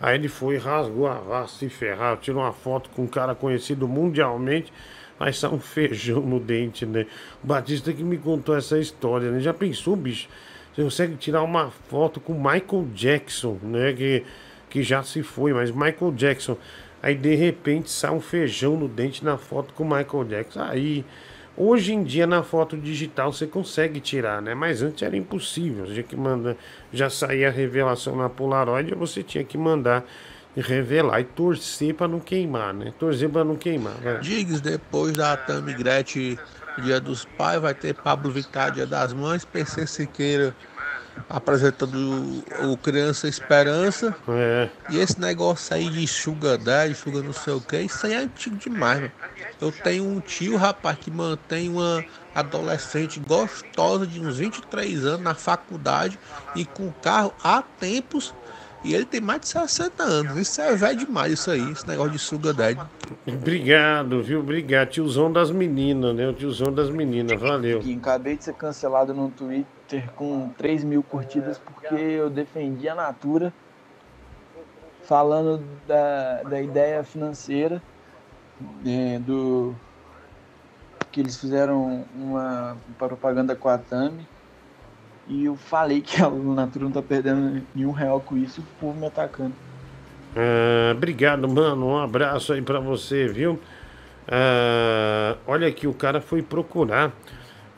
Aí 0.00 0.16
ele 0.16 0.28
foi, 0.28 0.58
rasgou 0.58 1.06
a 1.06 1.14
raça, 1.14 1.58
se 1.58 1.68
ferrar, 1.68 2.16
tirou 2.18 2.42
uma 2.42 2.52
foto 2.52 2.90
com 2.90 3.02
um 3.02 3.06
cara 3.06 3.34
conhecido 3.34 3.88
mundialmente. 3.88 4.72
Aí 5.18 5.32
saiu 5.32 5.54
um 5.54 5.60
feijão 5.60 6.20
no 6.20 6.38
dente, 6.38 6.86
né? 6.86 7.06
O 7.42 7.46
Batista 7.46 7.92
que 7.92 8.02
me 8.04 8.18
contou 8.18 8.56
essa 8.56 8.78
história, 8.78 9.30
né? 9.30 9.40
Já 9.40 9.52
pensou, 9.52 9.96
bicho? 9.96 10.28
Você 10.74 10.82
consegue 10.82 11.16
tirar 11.16 11.42
uma 11.42 11.70
foto 11.70 12.20
com 12.20 12.32
Michael 12.34 12.88
Jackson, 12.94 13.58
né? 13.62 13.92
Que, 13.92 14.24
que 14.70 14.82
já 14.82 15.02
se 15.02 15.22
foi, 15.22 15.52
mas 15.52 15.70
Michael 15.70 16.12
Jackson. 16.12 16.56
Aí 17.02 17.14
de 17.16 17.34
repente 17.34 17.90
sai 17.90 18.12
um 18.12 18.20
feijão 18.20 18.76
no 18.76 18.88
dente 18.88 19.24
na 19.24 19.36
foto 19.36 19.74
com 19.74 19.84
Michael 19.84 20.24
Jackson. 20.24 20.62
Aí, 20.62 21.04
hoje 21.56 21.92
em 21.92 22.02
dia 22.02 22.26
na 22.26 22.42
foto 22.42 22.76
digital 22.76 23.32
você 23.32 23.46
consegue 23.46 24.00
tirar, 24.00 24.40
né? 24.42 24.54
Mas 24.54 24.82
antes 24.82 25.02
era 25.02 25.16
impossível. 25.16 25.86
Você 25.86 26.02
que 26.02 26.16
mandar, 26.16 26.56
já 26.92 27.08
saía 27.10 27.48
a 27.48 27.50
revelação 27.50 28.16
na 28.16 28.28
Polaroid, 28.28 28.94
você 28.94 29.22
tinha 29.22 29.44
que 29.44 29.56
mandar 29.58 30.04
revelar 30.54 31.20
e 31.20 31.24
torcer 31.24 31.94
para 31.94 32.08
não 32.08 32.20
queimar, 32.20 32.74
né? 32.74 32.92
Torcer 32.98 33.28
para 33.28 33.44
não 33.44 33.56
queimar. 33.56 33.94
vai. 34.02 34.20
Diggs, 34.20 34.60
depois 34.60 35.14
da 35.14 35.36
Tami 35.36 35.72
Gretchen, 35.72 36.38
Dia 36.82 37.00
dos 37.00 37.24
Pais, 37.24 37.60
vai 37.60 37.74
ter 37.74 37.94
Pablo 37.94 38.30
Vittar, 38.30 38.70
Dia 38.70 38.86
das 38.86 39.12
Mães, 39.12 39.44
PC 39.44 39.86
Siqueira 39.86 40.54
apresentando 41.28 42.44
o, 42.64 42.76
Criança 42.76 43.28
Esperança. 43.28 44.14
É. 44.28 44.68
E 44.90 44.98
esse 44.98 45.20
negócio 45.20 45.74
aí 45.74 45.88
de 45.88 46.06
Sugar 46.06 46.58
Daddy, 46.58 46.94
Sugar 46.94 47.22
não 47.22 47.32
sei 47.32 47.54
o 47.54 47.60
que, 47.60 47.78
isso 47.80 48.06
aí 48.06 48.14
é 48.14 48.18
antigo 48.18 48.56
demais, 48.56 49.00
mano. 49.00 49.12
Eu 49.60 49.72
tenho 49.72 50.04
um 50.04 50.20
tio, 50.20 50.56
rapaz, 50.56 50.98
que 50.98 51.10
mantém 51.10 51.68
uma 51.68 52.04
adolescente 52.34 53.20
gostosa 53.20 54.06
de 54.06 54.20
uns 54.20 54.38
23 54.38 55.04
anos 55.04 55.20
na 55.20 55.34
faculdade 55.34 56.18
e 56.54 56.64
com 56.64 56.90
carro 57.02 57.32
há 57.42 57.62
tempos. 57.62 58.34
E 58.84 58.94
ele 58.94 59.04
tem 59.04 59.20
mais 59.20 59.40
de 59.42 59.48
60 59.48 60.02
anos. 60.02 60.36
Isso 60.36 60.60
é 60.60 60.74
velho 60.74 60.98
demais, 60.98 61.34
isso 61.34 61.52
aí, 61.52 61.70
esse 61.70 61.86
negócio 61.86 62.10
de 62.10 62.18
Sugar 62.18 62.52
Daddy. 62.52 62.80
Obrigado, 63.26 64.20
viu? 64.20 64.40
Obrigado. 64.40 64.88
Tiozão 64.88 65.32
das 65.32 65.52
meninas, 65.52 66.16
né? 66.16 66.28
O 66.28 66.32
tiozão 66.32 66.72
das 66.72 66.90
meninas, 66.90 67.40
valeu. 67.40 67.80
Acabei 67.98 68.36
de 68.36 68.44
ser 68.44 68.54
cancelado 68.54 69.14
no 69.14 69.30
Twitter 69.30 69.81
com 70.14 70.48
3 70.56 70.84
mil 70.84 71.02
curtidas 71.02 71.58
porque 71.58 71.94
eu 71.94 72.30
defendi 72.30 72.88
a 72.88 72.94
Natura 72.94 73.52
falando 75.04 75.62
da, 75.86 76.42
da 76.42 76.60
ideia 76.60 77.02
financeira 77.02 77.82
é, 78.86 79.18
do 79.18 79.74
que 81.10 81.20
eles 81.20 81.36
fizeram 81.36 82.04
uma 82.14 82.76
propaganda 82.96 83.54
com 83.54 83.68
a 83.68 83.76
Tami 83.76 84.26
e 85.28 85.44
eu 85.44 85.56
falei 85.56 86.00
que 86.00 86.22
a 86.22 86.30
Natura 86.30 86.84
não 86.86 86.92
tá 86.92 87.02
perdendo 87.02 87.62
nenhum 87.74 87.92
real 87.92 88.20
com 88.20 88.36
isso, 88.36 88.60
o 88.60 88.80
povo 88.80 88.98
me 88.98 89.06
atacando. 89.06 89.54
Ah, 90.36 90.92
obrigado, 90.92 91.48
mano. 91.48 91.88
Um 91.88 91.98
abraço 91.98 92.52
aí 92.52 92.62
pra 92.62 92.80
você, 92.80 93.28
viu? 93.28 93.58
Ah, 94.26 95.36
olha 95.46 95.68
aqui, 95.68 95.86
o 95.86 95.94
cara 95.94 96.20
foi 96.20 96.42
procurar. 96.42 97.12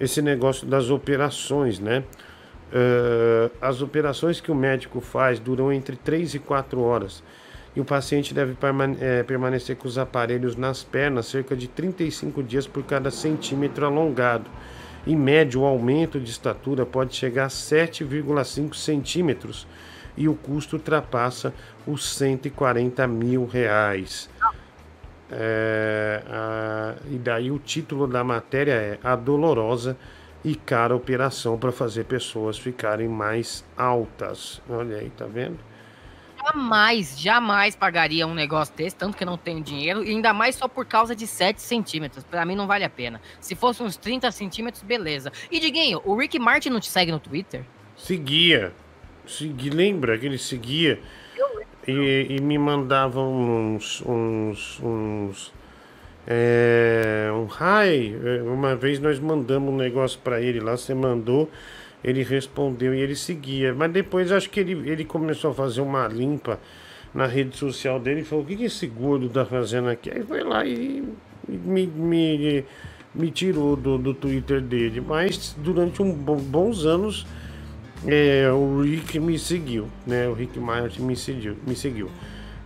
Esse 0.05 0.23
negócio 0.23 0.67
das 0.67 0.91
operações, 0.91 1.79
né? 1.79 2.05
Eh, 2.73 3.51
as 3.61 3.83
operações 3.83 4.41
que 4.41 4.51
o 4.51 4.55
médico 4.55 5.01
faz 5.01 5.39
duram 5.39 5.73
entre 5.73 5.97
3 5.97 6.35
e 6.35 6.39
4 6.39 6.81
horas. 6.81 7.23
E 7.77 7.81
o 7.81 7.85
paciente 7.85 8.33
deve 8.33 8.55
permane- 8.55 8.97
eh, 9.01 9.23
permanecer 9.23 9.77
com 9.77 9.89
os 9.89 9.99
aparelhos 9.99 10.57
nas 10.57 10.85
pernas 10.85 11.27
cerca 11.27 11.57
de 11.57 11.69
35 11.69 12.43
dias 12.43 12.67
por 12.67 12.83
cada 12.85 13.11
centímetro 13.11 13.85
alongado. 13.87 14.49
Em 15.07 15.17
média, 15.17 15.59
o 15.61 15.65
aumento 15.65 16.19
de 16.19 16.31
estatura 16.31 16.87
pode 16.87 17.15
chegar 17.15 17.47
a 17.47 17.51
7,5 17.51 18.75
centímetros 18.75 19.67
e 20.17 20.29
o 20.29 20.35
custo 20.35 20.77
ultrapassa 20.77 21.53
os 21.87 22.09
140 22.17 23.07
mil 23.07 23.45
reais. 23.45 24.31
É, 25.37 26.23
a- 26.29 26.95
e 27.11 27.19
daí 27.19 27.51
o 27.51 27.59
título 27.59 28.07
da 28.07 28.23
matéria 28.23 28.73
é 28.73 28.99
A 29.03 29.17
Dolorosa 29.17 29.97
e 30.45 30.55
Cara 30.55 30.95
Operação 30.95 31.59
para 31.59 31.73
fazer 31.73 32.05
pessoas 32.05 32.59
ficarem 32.59 33.09
mais 33.09 33.65
altas. 33.77 34.63
Olha 34.69 34.99
aí, 34.99 35.11
tá 35.11 35.27
vendo? 35.27 35.59
Jamais, 36.47 37.19
jamais 37.19 37.75
pagaria 37.75 38.27
um 38.27 38.35
negócio 38.35 38.75
desse, 38.77 38.95
tanto 38.95 39.17
que 39.17 39.25
eu 39.25 39.27
não 39.27 39.39
tenho 39.39 39.63
dinheiro, 39.63 40.05
e 40.05 40.11
ainda 40.11 40.35
mais 40.35 40.55
só 40.57 40.69
por 40.69 40.85
causa 40.85 41.17
de 41.17 41.27
7 41.27 41.63
centímetros. 41.63 42.23
Pra 42.23 42.45
mim 42.45 42.55
não 42.55 42.67
vale 42.67 42.85
a 42.85 42.91
pena. 42.91 43.19
Se 43.41 43.55
fosse 43.55 43.83
uns 43.83 43.97
30 43.97 44.31
centímetros, 44.31 44.83
beleza. 44.83 45.33
E 45.51 45.59
Diguinho, 45.59 46.03
o 46.05 46.15
Rick 46.15 46.39
Martin 46.39 46.69
não 46.69 46.81
te 46.81 46.89
segue 46.89 47.11
no 47.11 47.19
Twitter? 47.19 47.65
Seguia. 47.97 48.73
Segui, 49.27 49.71
lembra 49.71 50.19
que 50.19 50.27
ele 50.27 50.37
seguia 50.37 51.01
e, 51.87 52.27
e 52.31 52.41
me 52.41 52.59
mandava 52.59 53.21
uns. 53.21 54.03
uns, 54.07 54.81
uns 54.83 55.53
é, 56.27 57.31
um 57.33 57.47
hi. 57.47 58.15
É, 58.25 58.43
Uma 58.43 58.75
vez 58.75 58.99
nós 58.99 59.19
mandamos 59.19 59.73
um 59.73 59.77
negócio 59.77 60.19
pra 60.23 60.41
ele 60.41 60.61
lá, 60.61 60.77
você 60.77 60.95
mandou, 60.95 61.51
ele 62.03 62.23
respondeu 62.23 62.95
e 62.95 63.01
ele 63.01 63.15
seguia. 63.15 63.75
Mas 63.75 63.93
depois 63.93 64.33
acho 64.33 64.49
que 64.51 64.61
ele, 64.61 64.73
ele 64.91 65.05
começou 65.05 65.51
a 65.51 65.55
fazer 65.55 65.81
uma 65.81 66.07
limpa 66.09 66.59
na 67.15 67.27
rede 67.27 67.57
social 67.57 68.01
dele 68.01 68.21
e 68.21 68.25
falou: 68.25 68.45
O 68.45 68.47
que, 68.47 68.57
que 68.57 68.65
esse 68.65 68.87
gordo 68.87 69.29
tá 69.29 69.45
fazendo 69.45 69.89
aqui? 69.89 70.11
Aí 70.11 70.23
foi 70.23 70.43
lá 70.43 70.65
e, 70.65 71.05
me, 71.49 71.87
me, 71.87 72.65
me 73.15 73.31
tirou 73.31 73.77
do, 73.77 73.99
do 73.99 74.15
Twitter 74.15 74.61
dele. 74.61 75.01
Mas 75.01 75.55
durante 75.59 76.03
um, 76.03 76.13
bo- 76.13 76.37
bons 76.37 76.85
anos. 76.87 77.27
É, 78.07 78.51
o 78.53 78.81
Rick 78.83 79.19
me 79.19 79.39
seguiu, 79.39 79.89
né? 80.07 80.29
O 80.29 80.35
Rick 80.35 80.59
Martin 80.59 81.03
me 81.03 81.17
seguiu, 81.17 81.57
me 81.67 81.75
seguiu. 81.75 82.11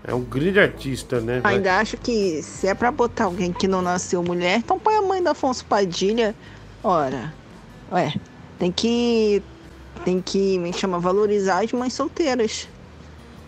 É 0.05 0.15
um 0.15 0.23
grande 0.23 0.59
artista, 0.59 1.21
né? 1.21 1.41
Vai- 1.41 1.57
Ainda 1.57 1.79
acho 1.79 1.97
que 1.97 2.43
se 2.43 2.67
é 2.67 2.75
pra 2.75 2.91
botar 2.91 3.25
alguém 3.25 3.53
que 3.53 3.69
não 3.69 3.83
nasceu 3.83 4.23
mulher, 4.23 4.59
então 4.59 4.79
põe 4.79 4.95
a 4.97 5.03
mãe 5.03 5.23
da 5.23 5.33
Afonso 5.33 5.65
Padilha. 5.65 6.35
Ora, 6.83 7.33
ué, 7.93 8.15
tem 8.59 8.71
que. 8.73 9.43
Tem 10.05 10.23
que, 10.23 10.59
me 10.59 10.73
chama, 10.73 11.01
valorizar 11.01 11.65
as 11.65 11.73
mães 11.73 11.93
solteiras. 11.93 12.69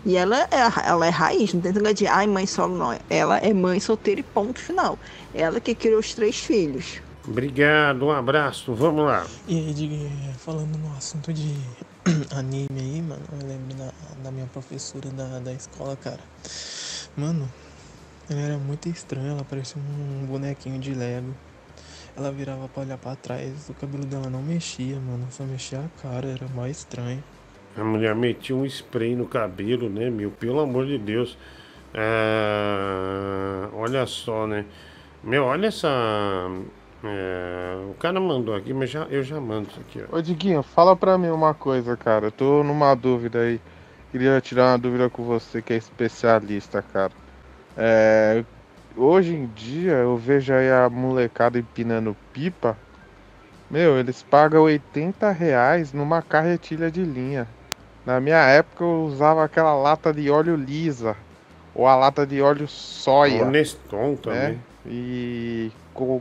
E 0.05 0.17
ela 0.17 0.41
é, 0.41 0.47
ela 0.85 1.05
é 1.07 1.09
raiz, 1.09 1.53
não 1.53 1.61
tem 1.61 1.71
negócio 1.71 1.95
de 1.95 2.07
ai, 2.07 2.27
mãe 2.27 2.45
solo, 2.45 2.77
não. 2.77 2.99
Ela 3.09 3.37
é 3.37 3.53
mãe 3.53 3.79
solteira 3.79 4.19
e 4.19 4.23
ponto 4.23 4.59
final. 4.59 4.99
Ela 5.33 5.59
que 5.61 5.73
criou 5.73 5.99
os 5.99 6.13
três 6.13 6.37
filhos. 6.37 7.01
Obrigado, 7.27 8.07
um 8.07 8.11
abraço, 8.11 8.73
vamos 8.73 9.05
lá. 9.05 9.25
E 9.47 9.55
aí, 9.55 9.73
Dig, 9.73 10.09
falando 10.39 10.75
no 10.77 10.95
assunto 10.97 11.31
de 11.31 11.55
anime 12.35 12.67
aí, 12.79 13.01
mano, 13.01 13.21
eu 13.39 13.47
lembro 13.47 13.75
da, 13.75 13.91
da 14.23 14.31
minha 14.31 14.47
professora 14.47 15.07
da, 15.09 15.39
da 15.39 15.53
escola, 15.53 15.95
cara. 15.95 16.19
Mano, 17.15 17.47
ela 18.29 18.39
era 18.39 18.57
muito 18.57 18.89
estranha, 18.89 19.31
ela 19.31 19.43
parecia 19.43 19.79
um 19.79 20.25
bonequinho 20.25 20.79
de 20.79 20.93
Lego. 20.95 21.35
Ela 22.17 22.31
virava 22.31 22.67
pra 22.67 22.83
olhar 22.83 22.97
pra 22.97 23.15
trás, 23.15 23.69
o 23.69 23.73
cabelo 23.75 24.05
dela 24.05 24.29
não 24.29 24.41
mexia, 24.41 24.95
mano, 24.99 25.27
só 25.29 25.43
mexia 25.43 25.79
a 25.79 26.01
cara, 26.01 26.27
era 26.27 26.47
mais 26.49 26.77
estranho. 26.77 27.23
A 27.77 27.83
mulher 27.83 28.15
metia 28.15 28.55
um 28.55 28.65
spray 28.65 29.15
no 29.15 29.27
cabelo, 29.27 29.89
né, 29.89 30.09
meu? 30.09 30.31
Pelo 30.31 30.59
amor 30.59 30.87
de 30.87 30.97
Deus. 30.97 31.37
Ah, 31.93 33.69
olha 33.73 34.05
só, 34.05 34.47
né? 34.47 34.65
Meu, 35.23 35.45
olha 35.45 35.67
essa. 35.67 35.87
É, 37.03 37.75
o 37.89 37.93
cara 37.95 38.19
mandou 38.19 38.53
aqui, 38.55 38.73
mas 38.73 38.89
já, 38.89 39.03
eu 39.09 39.23
já 39.23 39.39
mando 39.39 39.69
isso 39.69 39.79
aqui, 39.79 40.03
ó. 40.09 40.17
Ô 40.17 40.21
Diguinho, 40.21 40.61
fala 40.61 40.95
pra 40.95 41.17
mim 41.17 41.29
uma 41.29 41.53
coisa, 41.53 41.97
cara. 41.97 42.27
Eu 42.27 42.31
tô 42.31 42.63
numa 42.63 42.93
dúvida 42.95 43.39
aí. 43.39 43.59
Queria 44.11 44.39
tirar 44.41 44.71
uma 44.71 44.77
dúvida 44.77 45.09
com 45.09 45.23
você 45.23 45.61
que 45.61 45.73
é 45.73 45.77
especialista, 45.77 46.81
cara. 46.81 47.11
É, 47.77 48.43
hoje 48.95 49.33
em 49.33 49.47
dia 49.47 49.93
eu 49.93 50.17
vejo 50.17 50.53
aí 50.53 50.69
a 50.69 50.89
molecada 50.89 51.57
empinando 51.57 52.15
pipa. 52.33 52.77
Meu, 53.69 53.97
eles 53.97 54.21
pagam 54.21 54.63
80 54.63 55.31
reais 55.31 55.93
numa 55.93 56.21
carretilha 56.21 56.91
de 56.91 57.03
linha. 57.03 57.47
Na 58.05 58.19
minha 58.19 58.45
época 58.45 58.83
eu 58.83 59.05
usava 59.05 59.43
aquela 59.43 59.73
lata 59.73 60.11
de 60.13 60.29
óleo 60.29 60.55
lisa. 60.55 61.15
Ou 61.73 61.87
a 61.87 61.95
lata 61.95 62.27
de 62.27 62.41
óleo 62.41 62.67
soia. 62.67 63.45
O 63.45 63.49
Neston 63.49 64.15
também. 64.17 64.39
né? 64.39 64.59
E 64.85 65.71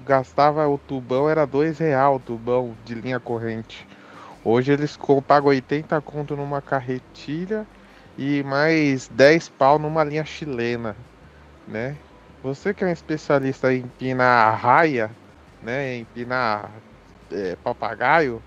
gastava 0.05 0.67
o 0.69 0.79
tubão, 0.79 1.29
era 1.29 1.47
dois 1.47 1.79
real 1.79 2.17
o 2.17 2.21
tubão 2.21 2.77
de 2.85 2.95
linha 2.95 3.21
corrente. 3.21 3.87
Hoje 4.45 4.73
eles 4.73 4.99
pagam 5.27 5.49
80 5.49 6.01
conto 6.01 6.35
numa 6.37 6.63
carretilha 6.63 7.67
e 8.17 8.43
mais 8.43 9.09
10 9.09 9.49
pau 9.51 9.79
numa 9.79 10.03
linha 10.03 10.25
chilena, 10.25 10.97
né? 11.69 11.97
Você 12.43 12.73
que 12.73 12.83
é 12.83 12.87
um 12.87 12.91
especialista 12.91 13.73
em 13.73 13.81
empinar 13.81 14.59
raia, 14.59 15.11
né? 15.63 15.99
Empinar 15.99 16.71
é, 17.31 17.57
papagaio, 17.63 18.43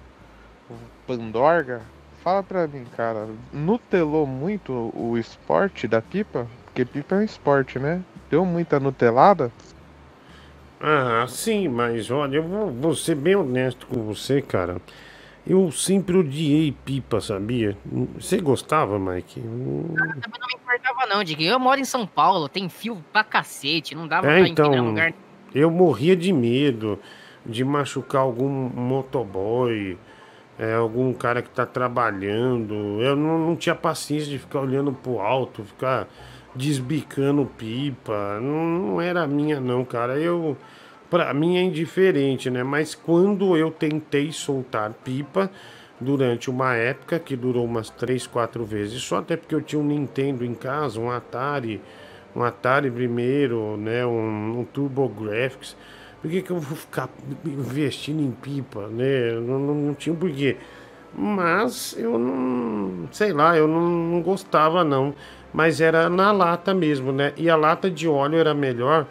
pandorga, 1.05 1.81
fala 2.23 2.41
pra 2.41 2.67
mim, 2.67 2.85
cara, 2.95 3.27
nutelou 3.51 4.25
muito 4.25 4.91
o 4.95 5.17
esporte 5.17 5.87
da 5.87 6.01
pipa? 6.01 6.47
Porque 6.65 6.85
pipa 6.85 7.15
é 7.15 7.19
um 7.19 7.23
esporte, 7.23 7.77
né? 7.77 8.01
Deu 8.31 8.43
muita 8.45 8.79
nutelada? 8.79 9.51
Ah, 10.85 11.25
sim, 11.29 11.69
mas 11.69 12.11
olha, 12.11 12.37
eu 12.37 12.43
vou, 12.43 12.69
vou 12.69 12.95
ser 12.95 13.15
bem 13.15 13.35
honesto 13.35 13.87
com 13.87 14.01
você, 14.03 14.41
cara. 14.41 14.81
Eu 15.47 15.71
sempre 15.71 16.17
odiei 16.17 16.73
pipa, 16.85 17.21
sabia? 17.21 17.77
Você 18.19 18.37
gostava, 18.39 18.99
Mike? 18.99 19.39
Hum, 19.39 19.85
Também 19.95 20.39
não 20.39 20.47
me 20.47 20.55
importava 20.61 21.05
não, 21.07 21.23
Diguinho. 21.23 21.51
Eu 21.51 21.59
moro 21.59 21.79
em 21.79 21.85
São 21.85 22.05
Paulo, 22.05 22.49
tem 22.49 22.67
fio 22.67 23.03
pra 23.13 23.23
cacete, 23.23 23.95
não 23.95 24.07
dava 24.07 24.27
É, 24.29 24.39
pra 24.39 24.47
então, 24.49 24.67
empinar 24.67 24.85
lugar 24.85 25.13
eu 25.53 25.69
morria 25.69 26.15
de 26.15 26.33
medo 26.33 26.99
de 27.45 27.63
machucar 27.63 28.21
algum 28.21 28.49
motoboy, 28.49 29.97
é, 30.57 30.73
algum 30.73 31.13
cara 31.13 31.41
que 31.41 31.49
tá 31.49 31.65
trabalhando. 31.65 32.73
Eu 33.01 33.15
não, 33.15 33.37
não 33.37 33.55
tinha 33.55 33.75
paciência 33.75 34.29
de 34.29 34.39
ficar 34.39 34.61
olhando 34.61 34.91
pro 34.93 35.19
alto, 35.19 35.63
ficar 35.63 36.07
desbicando 36.55 37.45
pipa. 37.57 38.39
Não, 38.41 38.65
não 38.65 39.01
era 39.01 39.25
minha, 39.27 39.59
não, 39.59 39.83
cara. 39.85 40.19
Eu. 40.19 40.57
Pra 41.09 41.31
mim 41.33 41.57
é 41.57 41.61
indiferente, 41.61 42.49
né? 42.49 42.63
Mas 42.63 42.95
quando 42.95 43.55
eu 43.55 43.69
tentei 43.69 44.31
soltar 44.31 44.91
pipa, 45.03 45.49
durante 45.99 46.49
uma 46.49 46.73
época 46.75 47.19
que 47.19 47.35
durou 47.35 47.65
umas 47.65 47.89
3, 47.89 48.27
4 48.27 48.65
vezes, 48.65 49.01
só 49.01 49.17
até 49.17 49.37
porque 49.37 49.53
eu 49.53 49.61
tinha 49.61 49.79
um 49.79 49.85
Nintendo 49.85 50.43
em 50.43 50.55
casa, 50.55 50.99
um 50.99 51.11
Atari, 51.11 51.79
um 52.35 52.43
Atari 52.43 52.89
primeiro, 52.89 53.77
né? 53.77 54.05
Um, 54.05 54.59
um 54.59 54.65
TurboGrafx. 54.65 55.75
Por 56.21 56.31
que, 56.31 56.41
que 56.41 56.51
eu 56.51 56.59
vou 56.59 56.77
ficar 56.77 57.09
investindo 57.45 58.21
em 58.21 58.31
pipa, 58.31 58.87
né? 58.87 59.33
Não, 59.33 59.59
não, 59.59 59.75
não 59.75 59.93
tinha 59.93 60.15
porquê. 60.15 60.57
Mas 61.15 61.95
eu 61.97 62.17
não, 62.17 63.07
sei 63.11 63.33
lá, 63.33 63.55
eu 63.55 63.67
não, 63.67 63.81
não 63.81 64.21
gostava 64.21 64.83
não. 64.83 65.13
Mas 65.53 65.79
era 65.79 66.09
na 66.09 66.31
lata 66.31 66.73
mesmo, 66.73 67.11
né? 67.11 67.33
E 67.37 67.49
a 67.49 67.55
lata 67.55 67.89
de 67.89 68.07
óleo 68.07 68.39
era 68.39 68.53
melhor 68.53 69.05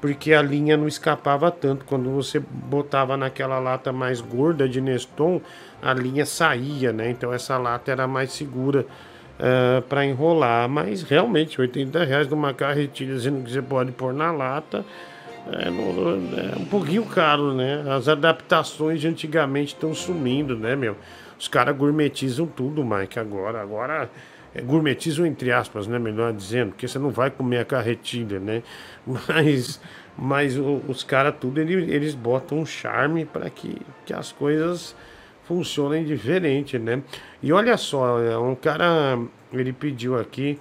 porque 0.00 0.32
a 0.32 0.42
linha 0.42 0.76
não 0.76 0.88
escapava 0.88 1.50
tanto. 1.50 1.84
Quando 1.84 2.10
você 2.10 2.40
botava 2.40 3.16
naquela 3.16 3.58
lata 3.60 3.92
mais 3.92 4.20
gorda 4.20 4.68
de 4.68 4.80
Neston, 4.80 5.40
a 5.80 5.94
linha 5.94 6.26
saía, 6.26 6.92
né? 6.92 7.10
Então 7.10 7.32
essa 7.32 7.56
lata 7.58 7.92
era 7.92 8.06
mais 8.08 8.32
segura 8.32 8.84
para 9.88 10.04
enrolar. 10.04 10.68
Mas 10.68 11.02
realmente, 11.02 11.60
80 11.60 12.04
reais 12.04 12.28
numa 12.28 12.52
carretilha 12.52 13.14
dizendo 13.14 13.44
que 13.44 13.52
você 13.52 13.62
pode 13.62 13.92
pôr 13.92 14.12
na 14.12 14.32
lata. 14.32 14.84
É, 15.50 15.68
é 15.68 16.58
um 16.58 16.64
pouquinho 16.64 17.04
caro, 17.04 17.52
né? 17.52 17.84
As 17.88 18.08
adaptações 18.08 19.00
de 19.00 19.08
antigamente 19.08 19.74
estão 19.74 19.94
sumindo, 19.94 20.56
né, 20.56 20.74
meu? 20.76 20.96
Os 21.38 21.48
caras 21.48 21.76
gourmetizam 21.76 22.46
tudo, 22.46 22.84
Mike, 22.84 23.18
agora. 23.18 23.60
Agora, 23.60 24.08
gourmetizam 24.60 25.24
entre 25.26 25.50
aspas, 25.52 25.86
né? 25.86 25.98
Melhor 25.98 26.32
dizendo, 26.32 26.70
porque 26.70 26.86
você 26.86 26.98
não 26.98 27.10
vai 27.10 27.30
comer 27.30 27.58
a 27.58 27.64
carretilha, 27.64 28.38
né? 28.38 28.62
Mas, 29.06 29.80
mas 30.16 30.56
os 30.58 31.02
caras 31.02 31.34
tudo, 31.40 31.58
ele- 31.60 31.90
eles 31.92 32.14
botam 32.14 32.58
um 32.58 32.66
charme 32.66 33.24
para 33.24 33.48
que, 33.50 33.76
que 34.04 34.12
as 34.12 34.30
coisas 34.30 34.94
funcionem 35.44 36.04
diferente, 36.04 36.78
né? 36.78 37.02
E 37.42 37.52
olha 37.52 37.76
só, 37.76 38.20
é, 38.20 38.36
um 38.38 38.54
cara, 38.54 39.18
ele 39.52 39.72
pediu 39.72 40.18
aqui, 40.18 40.58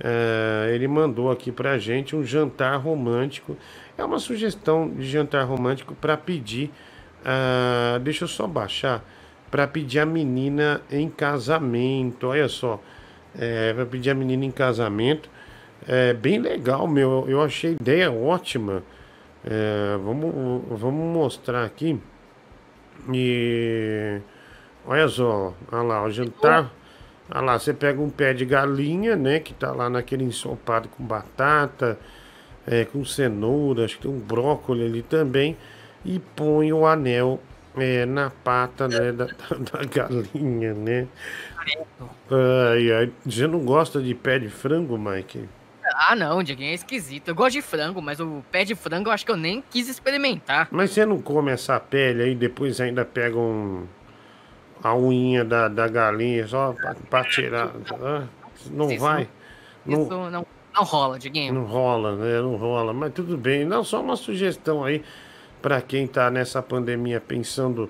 é, 0.00 0.70
ele 0.74 0.88
mandou 0.88 1.30
aqui 1.30 1.50
pra 1.52 1.78
gente 1.78 2.14
um 2.14 2.24
jantar 2.24 2.76
romântico. 2.80 3.56
É 3.96 4.04
uma 4.04 4.18
sugestão 4.18 4.88
de 4.90 5.06
jantar 5.06 5.44
romântico 5.44 5.94
para 5.94 6.16
pedir 6.16 6.70
Ah, 7.24 7.98
deixa 8.02 8.24
eu 8.24 8.28
só 8.28 8.46
baixar 8.46 9.04
para 9.50 9.66
pedir 9.66 9.98
a 10.00 10.06
menina 10.06 10.80
em 10.90 11.08
casamento. 11.10 12.28
Olha 12.28 12.48
só, 12.48 12.80
é, 13.38 13.72
para 13.72 13.86
pedir 13.86 14.10
a 14.10 14.14
menina 14.14 14.44
em 14.44 14.50
casamento. 14.50 15.28
É 15.86 16.12
bem 16.12 16.38
legal, 16.38 16.86
meu. 16.86 17.24
Eu 17.28 17.42
achei 17.42 17.70
a 17.70 17.74
ideia 17.74 18.12
ótima. 18.12 18.82
É, 19.44 19.96
vamos, 19.98 20.62
vamos 20.70 21.14
mostrar 21.14 21.64
aqui. 21.64 22.00
E 23.12 24.20
olha 24.86 25.08
só, 25.08 25.54
olha 25.70 25.82
lá, 25.82 26.04
o 26.04 26.10
jantar. 26.10 26.72
Olha 27.30 27.40
lá, 27.40 27.58
você 27.58 27.72
pega 27.72 28.00
um 28.00 28.10
pé 28.10 28.32
de 28.32 28.44
galinha, 28.44 29.16
né? 29.16 29.38
Que 29.40 29.52
tá 29.52 29.72
lá 29.72 29.90
naquele 29.90 30.24
ensopado 30.24 30.88
com 30.88 31.04
batata, 31.04 31.98
é, 32.66 32.84
com 32.84 33.04
cenoura, 33.04 33.84
acho 33.84 33.96
que 33.96 34.02
tem 34.02 34.10
um 34.10 34.18
brócolis 34.18 34.86
ali 34.86 35.02
também. 35.02 35.56
E 36.04 36.18
põe 36.18 36.72
o 36.72 36.86
anel 36.86 37.40
é, 37.76 38.06
na 38.06 38.30
pata 38.30 38.88
né, 38.88 39.12
da, 39.12 39.26
da, 39.26 39.56
da 39.78 39.84
galinha, 39.84 40.72
né? 40.74 41.06
Ai, 42.30 42.92
ai. 42.92 43.12
Você 43.24 43.46
não 43.46 43.60
gosta 43.64 44.00
de 44.00 44.14
pé 44.14 44.38
de 44.38 44.48
frango, 44.48 44.98
Mike? 44.98 45.48
Ah, 46.08 46.16
não, 46.16 46.42
Dieguinho, 46.42 46.70
é 46.70 46.74
esquisito. 46.74 47.28
Eu 47.28 47.34
gosto 47.34 47.52
de 47.52 47.62
frango, 47.62 48.02
mas 48.02 48.18
o 48.20 48.42
pé 48.50 48.64
de 48.64 48.74
frango 48.74 49.08
eu 49.08 49.12
acho 49.12 49.24
que 49.24 49.30
eu 49.30 49.36
nem 49.36 49.62
quis 49.70 49.88
experimentar. 49.88 50.68
Mas 50.70 50.90
você 50.90 51.06
não 51.06 51.20
come 51.22 51.50
essa 51.52 51.78
pele 51.78 52.22
aí, 52.22 52.34
depois 52.34 52.80
ainda 52.80 53.04
pega 53.04 53.38
um, 53.38 53.86
a 54.82 54.96
unha 54.96 55.44
da, 55.44 55.68
da 55.68 55.86
galinha 55.88 56.46
só 56.46 56.72
pra, 56.72 56.94
pra 57.08 57.24
tirar. 57.24 57.70
Ah, 58.02 58.24
Não 58.70 58.90
Isso 58.90 59.00
vai? 59.00 59.28
Não, 59.84 59.96
Não, 59.98 60.02
isso 60.02 60.30
não, 60.30 60.46
não 60.74 60.82
rola, 60.84 61.18
Dieguinho. 61.18 61.54
não 61.54 61.64
rola, 61.64 62.16
né? 62.16 62.40
Não 62.42 62.56
rola. 62.56 62.92
Mas 62.92 63.12
tudo 63.12 63.36
bem. 63.38 63.64
Não, 63.64 63.84
só 63.84 64.00
uma 64.02 64.16
sugestão 64.16 64.84
aí 64.84 65.02
pra 65.62 65.80
quem 65.80 66.06
tá 66.06 66.30
nessa 66.30 66.60
pandemia 66.60 67.20
pensando 67.20 67.88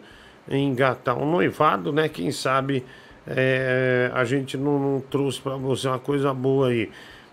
em 0.48 0.68
engatar 0.68 1.16
um 1.18 1.28
noivado, 1.30 1.92
né? 1.92 2.08
Quem 2.10 2.30
sabe 2.30 2.84
é, 3.26 4.10
a 4.14 4.24
gente 4.24 4.56
não, 4.56 4.78
não 4.78 5.00
trouxe 5.00 5.40
pra 5.40 5.56
você 5.56 5.88
uma 5.88 5.98
coisa 5.98 6.32
boa 6.32 6.68
aí. 6.68 6.90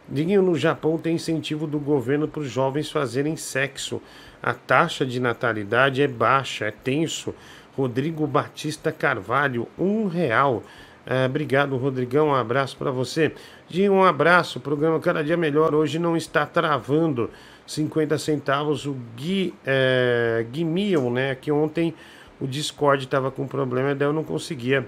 Diguinho, 0.08 0.42
no 0.42 0.56
Japão 0.56 0.98
tem 0.98 1.16
incentivo 1.16 1.66
do 1.66 1.80
governo 1.80 2.28
para 2.28 2.42
os 2.42 2.50
jovens 2.50 2.92
fazerem 2.92 3.36
sexo. 3.36 4.02
A 4.42 4.54
taxa 4.54 5.06
de 5.06 5.20
natalidade 5.20 6.02
é 6.02 6.08
baixa, 6.08 6.66
é 6.66 6.72
tenso. 6.72 7.34
Rodrigo 7.78 8.28
Batista 8.28 8.92
Carvalho, 8.92 9.68
um 9.80 10.08
real. 10.08 10.64
Ah, 11.06 11.26
obrigado, 11.26 11.76
Rodrigão. 11.78 12.28
Um 12.28 12.36
abraço 12.36 12.78
para 12.78 12.92
você. 12.92 13.34
Dinho, 13.68 13.94
um 13.94 14.04
abraço. 14.04 14.60
Programa 14.60 15.00
Cada 15.00 15.24
Dia 15.24 15.38
Melhor 15.38 15.74
hoje 15.74 16.00
não 16.00 16.16
está 16.16 16.46
travando. 16.46 17.30
50 17.66 18.18
centavos. 18.18 18.86
O 18.86 18.96
Gui, 19.16 19.54
é, 19.66 20.46
Gui 20.52 20.64
Mion, 20.64 21.10
né? 21.12 21.36
Que 21.36 21.52
ontem 21.52 21.94
o 22.40 22.48
Discord 22.48 23.06
estava 23.06 23.32
com 23.32 23.48
problema, 23.48 23.96
daí 23.96 24.08
eu 24.08 24.14
não 24.14 24.24
conseguia 24.24 24.86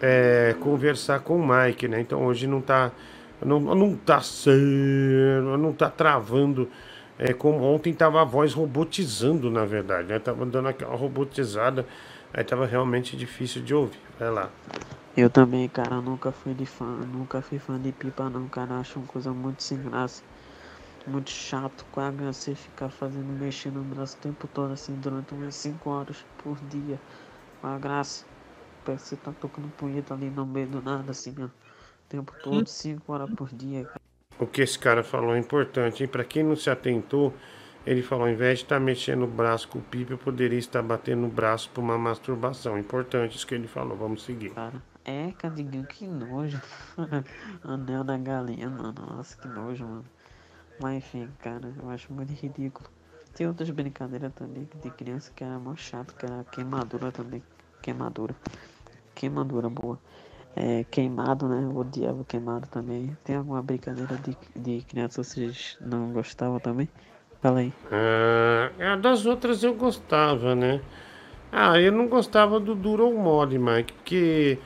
é, 0.00 0.54
conversar 0.60 1.20
com 1.20 1.36
o 1.36 1.46
Mike, 1.46 1.88
né? 1.88 2.00
Então 2.00 2.24
hoje 2.26 2.46
não 2.46 2.60
tá. 2.60 2.92
Não, 3.44 3.60
não 3.60 3.94
tá 3.96 4.20
sendo. 4.20 5.56
Não 5.58 5.72
tá 5.72 5.90
travando. 5.90 6.68
É, 7.18 7.32
como 7.32 7.62
ontem 7.62 7.94
tava 7.94 8.20
a 8.20 8.24
voz 8.24 8.52
robotizando, 8.52 9.50
na 9.50 9.64
verdade, 9.64 10.08
né? 10.08 10.18
Tava 10.18 10.44
dando 10.44 10.68
aquela 10.68 10.94
robotizada, 10.94 11.86
aí 12.32 12.44
tava 12.44 12.66
realmente 12.66 13.16
difícil 13.16 13.62
de 13.62 13.74
ouvir. 13.74 13.98
Vai 14.18 14.30
lá. 14.30 14.50
Eu 15.16 15.30
também, 15.30 15.66
cara, 15.66 15.96
nunca 16.02 16.30
fui 16.30 16.52
de 16.52 16.66
fã, 16.66 16.84
nunca 16.84 17.40
fui 17.40 17.58
fã 17.58 17.80
de 17.80 17.90
pipa 17.90 18.28
não, 18.28 18.46
cara, 18.48 18.78
acho 18.80 18.98
uma 18.98 19.08
coisa 19.08 19.32
muito 19.32 19.62
sem 19.62 19.78
graça. 19.78 20.22
Muito 21.06 21.30
chato, 21.30 21.86
cara, 21.94 22.12
você 22.32 22.54
ficar 22.54 22.90
fazendo, 22.90 23.28
mexendo 23.40 23.76
no 23.76 23.94
braço 23.94 24.16
o 24.18 24.20
tempo 24.20 24.46
todo, 24.48 24.72
assim, 24.72 24.94
durante 24.96 25.32
umas 25.32 25.54
5 25.54 25.88
horas 25.88 26.22
por 26.42 26.58
dia. 26.68 27.00
Com 27.62 27.68
a 27.68 27.78
graça. 27.78 28.26
Parece 28.86 29.02
que 29.02 29.08
você 29.08 29.16
tá 29.16 29.32
tocando 29.32 29.68
punheta 29.76 30.14
ali 30.14 30.30
no 30.30 30.46
meio 30.46 30.68
do 30.68 30.80
nada, 30.80 31.10
assim, 31.10 31.34
ó. 31.40 31.46
O 31.46 31.50
tempo 32.08 32.32
todo, 32.40 32.68
5 32.68 33.12
horas 33.12 33.28
por 33.34 33.48
dia, 33.52 33.84
cara. 33.84 34.00
O 34.38 34.46
que 34.46 34.62
esse 34.62 34.78
cara 34.78 35.02
falou 35.02 35.34
é 35.34 35.38
importante, 35.38 36.04
hein? 36.04 36.08
Pra 36.08 36.22
quem 36.22 36.44
não 36.44 36.54
se 36.54 36.70
atentou, 36.70 37.34
ele 37.84 38.00
falou: 38.00 38.26
ao 38.26 38.30
invés 38.30 38.60
de 38.60 38.64
estar 38.64 38.78
mexendo 38.78 39.24
o 39.24 39.26
braço 39.26 39.66
com 39.66 39.80
o 39.80 39.82
pipa, 39.82 40.12
eu 40.12 40.18
poderia 40.18 40.58
estar 40.58 40.82
batendo 40.82 41.26
o 41.26 41.28
braço 41.28 41.68
por 41.70 41.80
uma 41.80 41.98
masturbação. 41.98 42.78
Importante 42.78 43.36
isso 43.36 43.44
que 43.44 43.56
ele 43.56 43.66
falou. 43.66 43.96
Vamos 43.96 44.22
seguir. 44.22 44.52
É, 45.04 45.32
Cadinho, 45.38 45.84
que 45.84 46.06
nojo. 46.06 46.60
Anel 47.64 48.04
da 48.04 48.16
galinha, 48.16 48.70
mano. 48.70 48.94
Nossa, 49.08 49.36
que 49.36 49.48
nojo, 49.48 49.84
mano. 49.84 50.04
Mas 50.80 50.98
enfim, 50.98 51.28
cara, 51.40 51.72
eu 51.82 51.90
acho 51.90 52.12
muito 52.12 52.32
ridículo. 52.32 52.88
Tem 53.34 53.46
outras 53.46 53.68
brincadeiras 53.70 54.32
também 54.32 54.68
de 54.82 54.90
criança 54.90 55.32
que 55.34 55.42
era 55.42 55.58
mó 55.58 55.74
chato, 55.74 56.14
que 56.14 56.24
era 56.24 56.44
queimadura 56.44 57.10
também. 57.10 57.42
Queimadura. 57.82 58.34
Queimadura 59.16 59.68
boa. 59.68 59.98
É, 60.54 60.84
queimado, 60.90 61.48
né? 61.48 61.64
Eu 61.64 61.76
odiava 61.76 62.24
queimado 62.24 62.68
também. 62.68 63.16
Tem 63.24 63.36
alguma 63.36 63.62
brincadeira 63.62 64.16
de, 64.16 64.36
de 64.54 64.84
criança 64.84 65.22
que 65.22 65.28
vocês 65.28 65.76
não 65.80 66.12
gostavam 66.12 66.60
também? 66.60 66.88
Fala 67.42 67.60
aí. 67.60 67.72
Ah, 67.90 68.96
das 68.96 69.26
outras 69.26 69.62
eu 69.62 69.74
gostava, 69.74 70.54
né? 70.54 70.80
Ah, 71.50 71.80
eu 71.80 71.92
não 71.92 72.06
gostava 72.06 72.58
do 72.60 72.74
Duro 72.74 73.06
ou 73.06 73.14
Mole, 73.16 73.58
Mike, 73.58 73.92
porque 73.92 74.58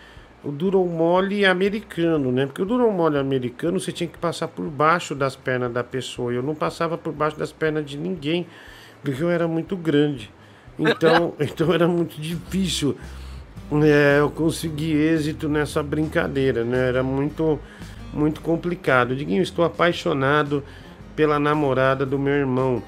o 0.42 0.50
Duro 0.50 0.78
ou 0.78 0.88
Mole 0.88 1.44
é 1.44 1.48
americano, 1.48 2.32
né? 2.32 2.46
Porque 2.46 2.62
o 2.62 2.64
Duro 2.64 2.86
ou 2.86 2.92
Mole 2.92 3.18
americano 3.18 3.78
você 3.78 3.92
tinha 3.92 4.08
que 4.08 4.18
passar 4.18 4.48
por 4.48 4.68
baixo 4.68 5.14
das 5.14 5.36
pernas 5.36 5.72
da 5.72 5.84
pessoa. 5.84 6.32
Eu 6.32 6.42
não 6.42 6.54
passava 6.54 6.96
por 6.96 7.12
baixo 7.12 7.38
das 7.38 7.52
pernas 7.52 7.84
de 7.84 7.98
ninguém, 7.98 8.46
porque 9.02 9.22
eu 9.22 9.30
era 9.30 9.46
muito 9.46 9.76
grande. 9.76 10.32
Então, 10.78 11.34
então 11.40 11.72
era 11.74 11.86
muito 11.86 12.20
difícil 12.20 12.96
é, 13.84 14.18
eu 14.18 14.30
conseguir 14.30 14.96
êxito 14.96 15.48
nessa 15.48 15.82
brincadeira, 15.82 16.64
né? 16.64 16.88
Era 16.88 17.02
muito, 17.02 17.58
muito 18.12 18.40
complicado. 18.40 19.14
Diguinho, 19.14 19.42
estou 19.42 19.64
apaixonado 19.64 20.64
pela 21.14 21.38
namorada 21.38 22.04
do 22.04 22.18
meu 22.18 22.34
irmão. 22.34 22.82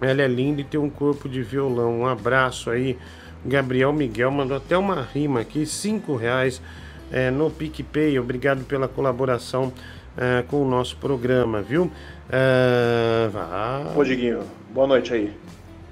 Ela 0.00 0.22
é 0.22 0.28
linda 0.28 0.60
e 0.60 0.64
tem 0.64 0.78
um 0.78 0.90
corpo 0.90 1.28
de 1.28 1.42
violão. 1.42 2.00
Um 2.00 2.06
abraço 2.06 2.70
aí. 2.70 2.98
Gabriel 3.44 3.92
Miguel 3.92 4.30
mandou 4.30 4.56
até 4.56 4.76
uma 4.76 5.00
rima 5.00 5.40
aqui, 5.40 5.64
cinco 5.64 6.14
reais 6.14 6.60
é, 7.10 7.30
no 7.30 7.50
PicPay. 7.50 8.18
Obrigado 8.18 8.64
pela 8.64 8.86
colaboração 8.86 9.72
é, 10.16 10.42
com 10.46 10.62
o 10.62 10.68
nosso 10.68 10.96
programa, 10.96 11.62
viu? 11.62 11.90
É, 12.30 13.28
vá. 13.28 13.92
Ô, 13.96 14.04
Diguinho, 14.04 14.40
boa 14.70 14.86
noite 14.86 15.12
aí. 15.14 15.32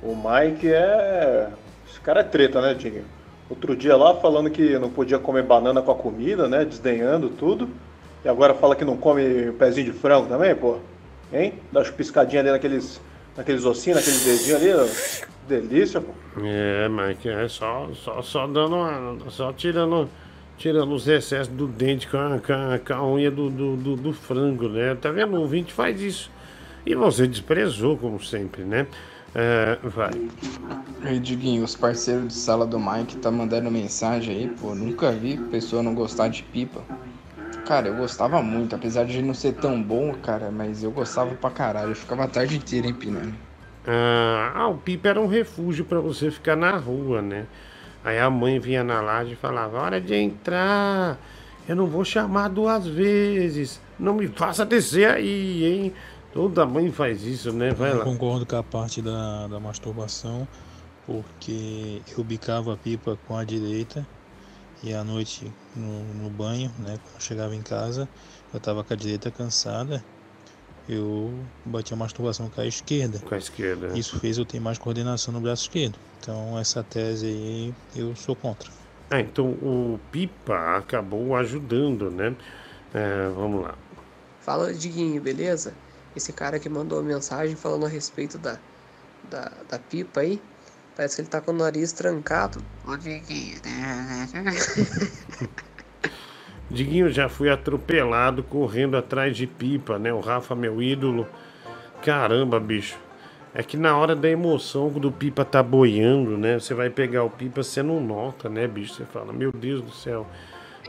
O 0.02 0.14
Mike 0.14 0.68
é. 0.68 1.48
Esse 1.88 2.00
cara 2.00 2.20
é 2.20 2.24
treta, 2.24 2.60
né, 2.60 2.74
Diguinho? 2.74 3.19
Outro 3.50 3.74
dia 3.74 3.96
lá 3.96 4.14
falando 4.14 4.48
que 4.48 4.78
não 4.78 4.88
podia 4.88 5.18
comer 5.18 5.42
banana 5.42 5.82
com 5.82 5.90
a 5.90 5.94
comida, 5.94 6.48
né? 6.48 6.64
Desdenhando 6.64 7.28
tudo. 7.28 7.68
E 8.24 8.28
agora 8.28 8.54
fala 8.54 8.76
que 8.76 8.84
não 8.84 8.96
come 8.96 9.50
pezinho 9.58 9.92
de 9.92 9.98
frango 9.98 10.28
também, 10.28 10.54
pô. 10.54 10.76
Hein? 11.32 11.54
Dá 11.72 11.80
umas 11.80 11.90
piscadinhas 11.90 12.44
ali 12.44 12.52
naqueles, 12.52 13.00
naqueles 13.36 13.64
ossinhos, 13.64 13.98
naqueles 13.98 14.24
dedinhos 14.24 14.62
ali. 14.62 15.26
ó. 15.26 15.26
Delícia, 15.48 16.00
pô. 16.00 16.12
É, 16.44 16.88
Mike, 16.88 17.28
é 17.28 17.48
só, 17.48 17.88
só, 17.92 18.22
só 18.22 18.46
dando 18.46 18.76
uma. 18.76 19.18
Só 19.30 19.52
tirando, 19.52 20.08
tirando 20.56 20.92
os 20.94 21.08
excessos 21.08 21.48
do 21.48 21.66
dente 21.66 22.06
com 22.06 22.18
a, 22.18 22.38
com 22.38 22.52
a, 22.52 22.78
com 22.78 22.94
a 22.94 23.04
unha 23.04 23.32
do, 23.32 23.50
do, 23.50 23.76
do, 23.76 23.96
do 23.96 24.12
frango, 24.12 24.68
né? 24.68 24.94
Tá 24.94 25.10
vendo? 25.10 25.36
O 25.36 25.40
ouvinte 25.40 25.72
faz 25.72 26.00
isso. 26.00 26.30
E 26.86 26.94
você 26.94 27.26
desprezou, 27.26 27.96
como 27.96 28.22
sempre, 28.22 28.62
né? 28.62 28.86
É, 29.34 29.78
vai. 29.84 30.10
Aí, 31.02 31.18
Diguinho, 31.18 31.64
os 31.64 31.76
parceiros 31.76 32.28
de 32.28 32.34
sala 32.34 32.66
do 32.66 32.78
Mike 32.78 33.16
tá 33.18 33.30
mandando 33.30 33.70
mensagem 33.70 34.36
aí, 34.36 34.48
pô. 34.48 34.74
Nunca 34.74 35.12
vi 35.12 35.36
pessoa 35.36 35.82
não 35.82 35.94
gostar 35.94 36.28
de 36.28 36.42
pipa. 36.42 36.82
Cara, 37.66 37.88
eu 37.88 37.96
gostava 37.96 38.42
muito, 38.42 38.74
apesar 38.74 39.04
de 39.04 39.22
não 39.22 39.32
ser 39.32 39.54
tão 39.54 39.80
bom, 39.80 40.12
cara, 40.14 40.50
mas 40.50 40.82
eu 40.82 40.90
gostava 40.90 41.34
pra 41.36 41.50
caralho. 41.50 41.90
Eu 41.90 41.96
ficava 41.96 42.24
a 42.24 42.28
tarde 42.28 42.56
inteira 42.56 42.88
empinando. 42.88 43.32
Ah, 43.86 44.52
ah, 44.54 44.68
o 44.68 44.76
pipa 44.76 45.08
era 45.08 45.20
um 45.20 45.26
refúgio 45.26 45.84
para 45.84 46.00
você 46.00 46.30
ficar 46.30 46.56
na 46.56 46.76
rua, 46.76 47.22
né? 47.22 47.46
Aí 48.04 48.18
a 48.18 48.28
mãe 48.28 48.58
vinha 48.58 48.82
na 48.82 49.00
laje 49.00 49.32
e 49.32 49.36
falava: 49.36 49.80
Hora 49.80 50.00
de 50.00 50.14
entrar, 50.14 51.18
eu 51.68 51.76
não 51.76 51.86
vou 51.86 52.04
chamar 52.04 52.48
duas 52.48 52.86
vezes, 52.86 53.80
não 53.98 54.14
me 54.14 54.26
faça 54.26 54.66
descer 54.66 55.08
aí, 55.08 55.64
hein? 55.64 55.92
Toda 56.32 56.64
mãe 56.64 56.90
faz 56.92 57.22
isso, 57.24 57.52
né? 57.52 57.72
Vai 57.72 57.90
Eu 57.92 57.98
lá. 57.98 58.04
concordo 58.04 58.46
com 58.46 58.56
a 58.56 58.62
parte 58.62 59.02
da, 59.02 59.48
da 59.48 59.58
masturbação, 59.58 60.46
porque 61.06 62.00
eu 62.16 62.22
bicava 62.22 62.74
a 62.74 62.76
pipa 62.76 63.18
com 63.26 63.36
a 63.36 63.44
direita 63.44 64.06
e 64.82 64.94
à 64.94 65.02
noite 65.02 65.50
no, 65.74 66.04
no 66.14 66.30
banho, 66.30 66.70
né? 66.78 66.98
Quando 67.02 67.14
eu 67.16 67.20
chegava 67.20 67.54
em 67.54 67.62
casa, 67.62 68.08
eu 68.54 68.60
tava 68.60 68.84
com 68.84 68.92
a 68.92 68.96
direita 68.96 69.30
cansada, 69.30 70.04
eu 70.88 71.32
batia 71.64 71.96
a 71.96 71.98
masturbação 71.98 72.48
com 72.48 72.60
a 72.60 72.66
esquerda. 72.66 73.18
Com 73.18 73.34
a 73.34 73.38
esquerda. 73.38 73.88
Isso 73.98 74.18
fez 74.20 74.38
eu 74.38 74.44
ter 74.44 74.60
mais 74.60 74.78
coordenação 74.78 75.34
no 75.34 75.40
braço 75.40 75.62
esquerdo. 75.62 75.98
Então 76.20 76.56
essa 76.58 76.82
tese 76.84 77.26
aí 77.26 77.74
eu 77.96 78.14
sou 78.14 78.36
contra. 78.36 78.70
Ah, 79.10 79.20
então 79.20 79.46
o 79.46 79.98
pipa 80.12 80.76
acabou 80.76 81.34
ajudando, 81.34 82.08
né? 82.08 82.34
É, 82.94 83.28
vamos 83.34 83.62
lá. 83.62 83.74
Fala, 84.40 84.72
Diguinho, 84.72 85.20
beleza? 85.20 85.74
Esse 86.14 86.32
cara 86.32 86.58
que 86.58 86.68
mandou 86.68 86.98
a 86.98 87.02
mensagem 87.02 87.56
falando 87.56 87.86
a 87.86 87.88
respeito 87.88 88.38
da, 88.38 88.58
da, 89.30 89.52
da 89.68 89.78
pipa 89.78 90.20
aí. 90.20 90.40
Parece 90.96 91.16
que 91.16 91.22
ele 91.22 91.28
tá 91.28 91.40
com 91.40 91.52
o 91.52 91.54
nariz 91.54 91.92
trancado. 91.92 92.62
Diguinho 96.70 97.10
já 97.10 97.28
fui 97.28 97.50
atropelado 97.50 98.42
correndo 98.42 98.96
atrás 98.96 99.36
de 99.36 99.46
pipa, 99.46 99.98
né? 99.98 100.12
O 100.12 100.20
Rafa, 100.20 100.54
meu 100.54 100.82
ídolo. 100.82 101.26
Caramba, 102.02 102.60
bicho. 102.60 102.98
É 103.52 103.62
que 103.62 103.76
na 103.76 103.96
hora 103.96 104.14
da 104.14 104.28
emoção, 104.28 104.90
quando 104.90 105.08
o 105.08 105.12
pipa 105.12 105.44
tá 105.44 105.62
boiando, 105.62 106.38
né? 106.38 106.58
Você 106.60 106.72
vai 106.72 106.88
pegar 106.88 107.24
o 107.24 107.30
pipa, 107.30 107.62
você 107.62 107.82
não 107.82 108.00
nota, 108.00 108.48
né, 108.48 108.68
bicho? 108.68 108.94
Você 108.94 109.04
fala, 109.04 109.32
meu 109.32 109.50
Deus 109.50 109.82
do 109.82 109.90
céu. 109.90 110.26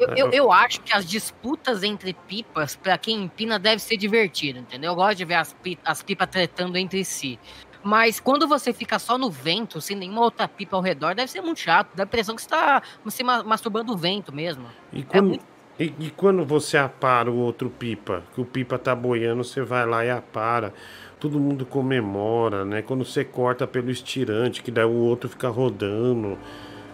Eu, 0.01 0.15
eu, 0.15 0.31
eu 0.31 0.51
acho 0.51 0.81
que 0.81 0.95
as 0.95 1.05
disputas 1.05 1.83
entre 1.83 2.13
pipas, 2.13 2.75
pra 2.75 2.97
quem 2.97 3.23
empina, 3.23 3.59
deve 3.59 3.81
ser 3.81 3.97
divertido, 3.97 4.59
entendeu? 4.59 4.91
Eu 4.91 4.95
gosto 4.95 5.17
de 5.17 5.25
ver 5.25 5.35
as, 5.35 5.55
as 5.85 6.01
pipas 6.01 6.27
tretando 6.29 6.77
entre 6.77 7.05
si. 7.05 7.39
Mas 7.83 8.19
quando 8.19 8.47
você 8.47 8.71
fica 8.73 8.99
só 8.99 9.17
no 9.17 9.29
vento, 9.29 9.81
sem 9.81 9.95
nenhuma 9.95 10.21
outra 10.21 10.47
pipa 10.47 10.75
ao 10.75 10.81
redor, 10.81 11.15
deve 11.15 11.31
ser 11.31 11.41
muito 11.41 11.59
chato. 11.59 11.95
Dá 11.95 12.03
a 12.03 12.05
impressão 12.05 12.35
que 12.35 12.41
você 12.41 12.49
tá 12.49 12.81
se 13.07 13.23
ma- 13.23 13.43
masturbando 13.43 13.93
o 13.93 13.97
vento 13.97 14.33
mesmo. 14.33 14.65
E 14.93 15.01
quando, 15.03 15.39
e, 15.79 15.93
e 15.99 16.09
quando 16.11 16.45
você 16.45 16.77
apara 16.77 17.31
o 17.31 17.37
outro 17.37 17.69
pipa, 17.69 18.23
que 18.35 18.41
o 18.41 18.45
pipa 18.45 18.77
tá 18.77 18.93
boiando, 18.95 19.43
você 19.43 19.63
vai 19.63 19.85
lá 19.85 20.05
e 20.05 20.11
apara. 20.11 20.73
Todo 21.19 21.39
mundo 21.39 21.65
comemora, 21.65 22.65
né? 22.65 22.81
Quando 22.81 23.03
você 23.03 23.23
corta 23.23 23.65
pelo 23.65 23.89
estirante, 23.89 24.61
que 24.61 24.71
daí 24.71 24.85
o 24.85 24.93
outro 24.93 25.29
fica 25.29 25.49
rodando. 25.49 26.37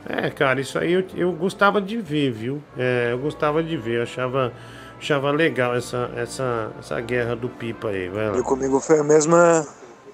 É, 0.10 0.30
cara, 0.30 0.62
isso 0.62 0.80
aí 0.80 0.94
eu, 0.94 1.04
eu 1.16 1.34
gostava 1.34 1.82
de 1.82 1.98
ver, 1.98 2.32
viu? 2.32 2.64
É, 2.78 3.12
eu 3.12 3.20
gostava 3.20 3.62
de 3.62 3.76
ver, 3.76 3.98
eu 3.98 4.04
achava, 4.04 4.54
achava 4.98 5.32
legal 5.32 5.76
essa, 5.76 6.10
essa, 6.16 6.72
essa 6.80 7.02
guerra 7.02 7.36
do 7.36 7.50
pipa 7.50 7.90
aí, 7.90 8.10
lá. 8.10 8.38
E 8.38 8.42
comigo 8.42 8.80
foi 8.80 9.00
a 9.00 9.04
mesma, 9.04 9.68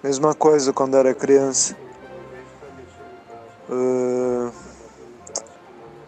mesma 0.04 0.34
coisa 0.34 0.74
quando 0.74 0.98
era 0.98 1.14
criança. 1.14 1.78
Ah, 3.70 4.52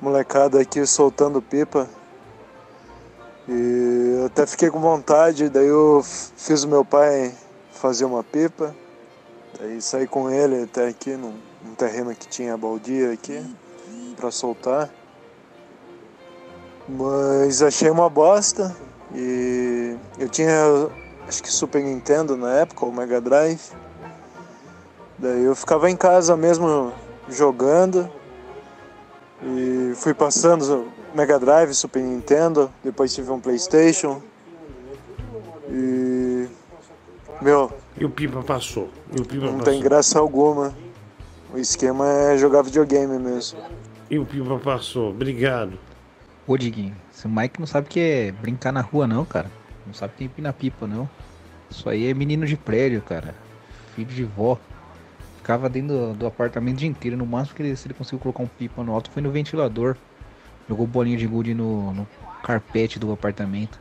molecada 0.01 0.59
aqui 0.59 0.83
soltando 0.87 1.39
pipa. 1.39 1.87
E 3.47 4.15
eu 4.19 4.25
até 4.25 4.47
fiquei 4.47 4.71
com 4.71 4.79
vontade, 4.79 5.47
daí 5.47 5.67
eu 5.67 6.01
fiz 6.03 6.63
o 6.63 6.67
meu 6.67 6.83
pai 6.83 7.31
fazer 7.71 8.05
uma 8.05 8.23
pipa. 8.23 8.75
Daí 9.59 9.79
saí 9.79 10.07
com 10.07 10.27
ele 10.31 10.63
até 10.63 10.87
aqui 10.87 11.11
num, 11.11 11.35
num 11.63 11.75
terreno 11.75 12.15
que 12.15 12.27
tinha 12.27 12.57
baldia 12.57 13.13
aqui 13.13 13.43
pra 14.15 14.31
soltar. 14.31 14.89
Mas 16.87 17.61
achei 17.61 17.89
uma 17.89 18.09
bosta 18.09 18.75
e 19.13 19.97
eu 20.19 20.29
tinha 20.29 20.51
acho 21.27 21.41
que 21.41 21.51
Super 21.51 21.83
Nintendo 21.83 22.37
na 22.37 22.51
época, 22.51 22.85
ou 22.85 22.91
Mega 22.91 23.19
Drive. 23.19 23.71
Daí 25.17 25.43
eu 25.43 25.55
ficava 25.55 25.89
em 25.89 25.95
casa 25.95 26.35
mesmo 26.35 26.93
jogando 27.29 28.09
e 29.41 29.93
fui 29.95 30.13
passando 30.13 30.87
Mega 31.13 31.39
Drive, 31.39 31.73
Super 31.73 32.01
Nintendo, 32.01 32.69
depois 32.83 33.13
tive 33.13 33.31
um 33.31 33.39
Playstation 33.39 34.21
e 35.69 36.47
meu, 37.41 37.71
E 37.97 38.05
o 38.05 38.09
pipa 38.09 38.41
passou. 38.43 38.89
O 39.11 39.23
pipa 39.25 39.45
não 39.45 39.57
passou. 39.59 39.73
tem 39.73 39.81
graça 39.81 40.19
alguma. 40.19 40.75
O 41.53 41.57
esquema 41.57 42.07
é 42.07 42.37
jogar 42.37 42.61
videogame 42.61 43.17
mesmo. 43.17 43.59
E 44.09 44.19
o 44.19 44.25
pipa 44.25 44.57
passou. 44.59 45.09
Obrigado. 45.09 45.79
Ô, 46.47 46.57
Diguinho, 46.57 46.95
esse 47.11 47.27
Mike 47.27 47.59
não 47.59 47.65
sabe 47.65 47.87
o 47.87 47.89
que 47.89 47.99
é 47.99 48.31
brincar 48.31 48.71
na 48.71 48.81
rua, 48.81 49.07
não, 49.07 49.25
cara. 49.25 49.49
Não 49.85 49.93
sabe 49.93 50.13
quem 50.17 50.27
empina 50.27 50.53
pipa, 50.53 50.85
não. 50.85 51.09
Isso 51.69 51.89
aí 51.89 52.07
é 52.07 52.13
menino 52.13 52.45
de 52.45 52.55
prédio, 52.55 53.01
cara. 53.01 53.33
Filho 53.95 54.09
de 54.09 54.23
vó. 54.23 54.57
Ficava 55.37 55.69
dentro 55.69 55.95
do, 55.95 56.13
do 56.13 56.27
apartamento 56.27 56.75
o 56.75 56.79
dia 56.79 56.89
inteiro. 56.89 57.17
No 57.17 57.25
máximo 57.25 57.55
que 57.55 57.63
ele, 57.63 57.75
se 57.75 57.87
ele 57.87 57.95
conseguiu 57.95 58.19
colocar 58.19 58.43
um 58.43 58.47
pipa 58.47 58.83
no 58.83 58.93
alto 58.93 59.09
foi 59.09 59.21
no 59.21 59.31
ventilador. 59.31 59.95
Jogou 60.69 60.85
bolinha 60.85 61.17
de 61.17 61.27
gude 61.27 61.53
no, 61.53 61.93
no 61.93 62.07
carpete 62.43 62.99
do 62.99 63.11
apartamento. 63.11 63.79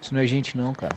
Isso 0.00 0.14
não 0.14 0.20
é 0.20 0.26
gente, 0.26 0.56
não, 0.56 0.72
cara. 0.72 0.96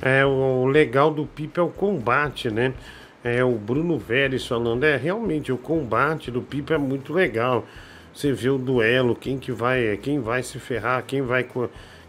É, 0.00 0.24
o, 0.24 0.62
o 0.62 0.66
legal 0.66 1.10
do 1.12 1.26
pipa 1.26 1.60
é 1.60 1.64
o 1.64 1.68
combate, 1.68 2.50
né? 2.50 2.72
É 3.22 3.44
o 3.44 3.52
Bruno 3.52 3.98
Vélez 3.98 4.46
falando, 4.46 4.84
é, 4.84 4.96
realmente, 4.96 5.52
o 5.52 5.58
combate 5.58 6.30
do 6.30 6.40
pipa 6.40 6.74
é 6.74 6.78
muito 6.78 7.12
legal. 7.12 7.66
Você 8.14 8.32
vê 8.32 8.48
o 8.48 8.56
duelo, 8.56 9.14
quem 9.14 9.38
que 9.38 9.52
vai, 9.52 9.96
quem 9.98 10.20
vai 10.20 10.42
se 10.42 10.58
ferrar, 10.58 11.04
quem 11.04 11.20
vai, 11.20 11.46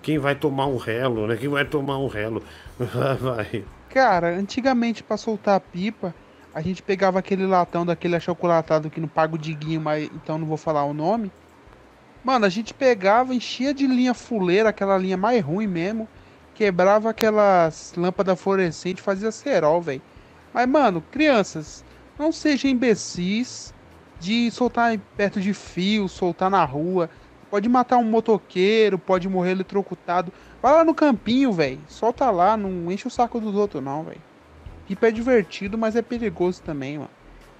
quem 0.01 0.17
vai 0.17 0.35
tomar 0.35 0.67
um 0.67 0.77
relo, 0.77 1.27
né? 1.27 1.35
Quem 1.35 1.49
vai 1.49 1.65
tomar 1.65 1.97
um 1.97 2.07
relo. 2.07 2.41
vai. 3.19 3.63
Cara, 3.89 4.29
antigamente 4.29 5.03
pra 5.03 5.17
soltar 5.17 5.55
a 5.55 5.59
pipa, 5.59 6.15
a 6.53 6.61
gente 6.61 6.81
pegava 6.81 7.19
aquele 7.19 7.45
latão 7.45 7.85
daquele 7.85 8.15
achocolatado 8.15 8.89
que 8.89 9.01
não 9.01 9.07
paga 9.07 9.35
o 9.35 9.37
diguinho, 9.37 9.81
mas 9.81 10.09
então 10.15 10.37
não 10.37 10.47
vou 10.47 10.57
falar 10.57 10.85
o 10.85 10.93
nome. 10.93 11.29
Mano, 12.23 12.45
a 12.45 12.49
gente 12.49 12.73
pegava, 12.73 13.35
enchia 13.35 13.73
de 13.73 13.85
linha 13.85 14.13
fuleira, 14.13 14.69
aquela 14.69 14.97
linha 14.97 15.17
mais 15.17 15.43
ruim 15.43 15.67
mesmo, 15.67 16.07
quebrava 16.53 17.09
aquelas 17.09 17.93
lâmpadas 17.97 18.39
fluorescentes, 18.39 19.03
fazia 19.03 19.31
cerol, 19.31 19.81
velho. 19.81 20.01
Mas, 20.53 20.67
mano, 20.67 21.01
crianças, 21.11 21.83
não 22.19 22.31
sejam 22.31 22.69
imbecis 22.69 23.73
de 24.19 24.51
soltar 24.51 24.97
perto 25.17 25.39
de 25.39 25.53
fio, 25.53 26.07
soltar 26.07 26.49
na 26.49 26.63
rua. 26.63 27.09
Pode 27.49 27.67
matar 27.67 27.97
um 27.97 28.03
motoqueiro, 28.03 28.97
pode 28.97 29.27
morrer 29.27 29.51
eletrocutado. 29.51 30.31
Vai 30.61 30.73
lá 30.73 30.83
no 30.83 30.93
campinho, 30.93 31.51
velho. 31.51 31.79
Solta 31.87 32.29
lá, 32.31 32.55
não 32.55 32.91
enche 32.91 33.07
o 33.07 33.11
saco 33.11 33.39
dos 33.39 33.55
outros, 33.55 33.83
não, 33.83 34.03
velho. 34.03 34.21
Pipa 34.87 35.07
é 35.07 35.11
divertido, 35.11 35.77
mas 35.77 35.95
é 35.95 36.01
perigoso 36.01 36.61
também, 36.61 36.97
mano. 36.97 37.09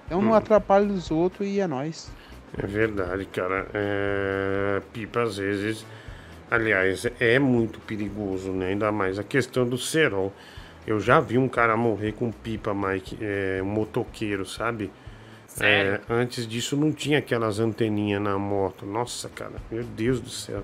Então 0.06 0.22
não 0.22 0.32
Hum. 0.32 0.36
atrapalha 0.36 0.86
os 0.86 1.10
outros 1.10 1.46
e 1.48 1.60
é 1.60 1.66
nóis. 1.66 2.10
É 2.56 2.66
verdade, 2.66 3.24
cara. 3.26 3.66
É, 3.72 4.82
Pipa 4.92 5.22
às 5.22 5.36
vezes, 5.38 5.84
aliás, 6.50 7.06
é 7.18 7.38
muito 7.38 7.80
perigoso, 7.80 8.52
né? 8.52 8.68
Ainda 8.68 8.92
mais 8.92 9.18
a 9.18 9.24
questão 9.24 9.66
do 9.66 9.78
cerol. 9.78 10.32
Eu 10.86 10.98
já 11.00 11.20
vi 11.20 11.38
um 11.38 11.48
cara 11.48 11.76
morrer 11.76 12.12
com 12.12 12.30
pipa, 12.32 12.74
Mike, 12.74 13.16
é, 13.20 13.60
um 13.62 13.66
motoqueiro, 13.66 14.44
sabe? 14.44 14.90
É, 15.60 16.00
antes 16.08 16.46
disso 16.46 16.76
não 16.76 16.90
tinha 16.90 17.18
aquelas 17.18 17.58
anteninhas 17.60 18.20
na 18.22 18.38
moto. 18.38 18.84
Nossa, 18.86 19.28
cara, 19.28 19.52
meu 19.70 19.84
Deus 19.84 20.18
do 20.18 20.30
céu. 20.30 20.62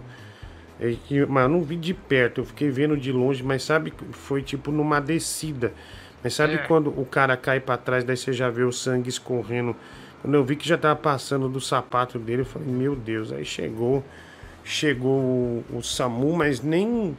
É 0.80 0.94
que- 1.06 1.26
mas 1.26 1.42
eu 1.44 1.48
não 1.48 1.62
vi 1.62 1.76
de 1.76 1.92
perto, 1.92 2.40
eu 2.40 2.44
fiquei 2.44 2.70
vendo 2.70 2.96
de 2.96 3.12
longe, 3.12 3.42
mas 3.42 3.62
sabe, 3.62 3.92
foi 4.12 4.42
tipo 4.42 4.70
numa 4.72 5.00
descida. 5.00 5.72
Mas 6.22 6.34
sabe 6.34 6.54
É. 6.54 6.58
quando 6.58 6.88
o 6.88 7.04
cara 7.04 7.36
cai 7.36 7.60
pra 7.60 7.76
trás, 7.76 8.02
daí 8.02 8.16
você 8.16 8.32
já 8.32 8.48
vê 8.50 8.62
o 8.62 8.72
sangue 8.72 9.08
escorrendo. 9.08 9.76
Quando 10.22 10.34
eu 10.34 10.42
vi 10.44 10.56
que 10.56 10.66
já 10.68 10.76
tava 10.78 10.96
passando 10.96 11.48
do 11.48 11.60
sapato 11.60 12.18
dele, 12.18 12.42
eu 12.42 12.46
falei, 12.46 12.66
meu 12.68 12.96
Deus, 12.96 13.30
aí 13.32 13.44
chegou, 13.44 14.04
chegou 14.64 15.20
o, 15.20 15.64
o 15.74 15.82
SAMU, 15.82 16.34
mas 16.34 16.60
nem, 16.60 16.86
ne- 16.86 17.14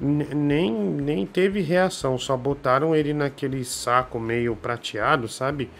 nem, 0.00 0.72
nem 0.72 1.26
teve 1.26 1.60
reação, 1.60 2.18
só 2.18 2.36
botaram 2.36 2.94
ele 2.94 3.12
naquele 3.12 3.64
saco 3.64 4.18
meio 4.18 4.54
prateado, 4.54 5.28
sabe? 5.28 5.70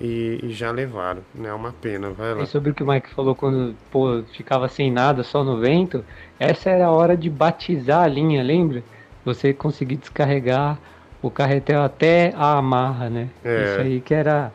E, 0.00 0.40
e 0.42 0.52
já 0.52 0.70
levaram, 0.70 1.22
né? 1.34 1.48
É 1.48 1.52
uma 1.54 1.72
pena, 1.72 2.10
vai 2.10 2.34
lá. 2.34 2.42
E 2.42 2.46
sobre 2.46 2.70
o 2.70 2.74
que 2.74 2.82
o 2.82 2.86
Mike 2.86 3.08
falou 3.14 3.34
quando 3.34 3.74
pô, 3.90 4.22
ficava 4.34 4.68
sem 4.68 4.90
nada, 4.90 5.22
só 5.22 5.42
no 5.42 5.58
vento, 5.58 6.04
essa 6.38 6.70
era 6.70 6.86
a 6.86 6.90
hora 6.90 7.16
de 7.16 7.30
batizar 7.30 8.04
a 8.04 8.06
linha, 8.06 8.42
lembra? 8.42 8.82
Você 9.24 9.54
conseguir 9.54 9.96
descarregar 9.96 10.78
o 11.22 11.30
carretel 11.30 11.82
até 11.82 12.32
a 12.36 12.58
amarra, 12.58 13.08
né? 13.08 13.28
É. 13.42 13.64
Isso 13.64 13.80
aí 13.80 14.00
que 14.00 14.14
era 14.14 14.52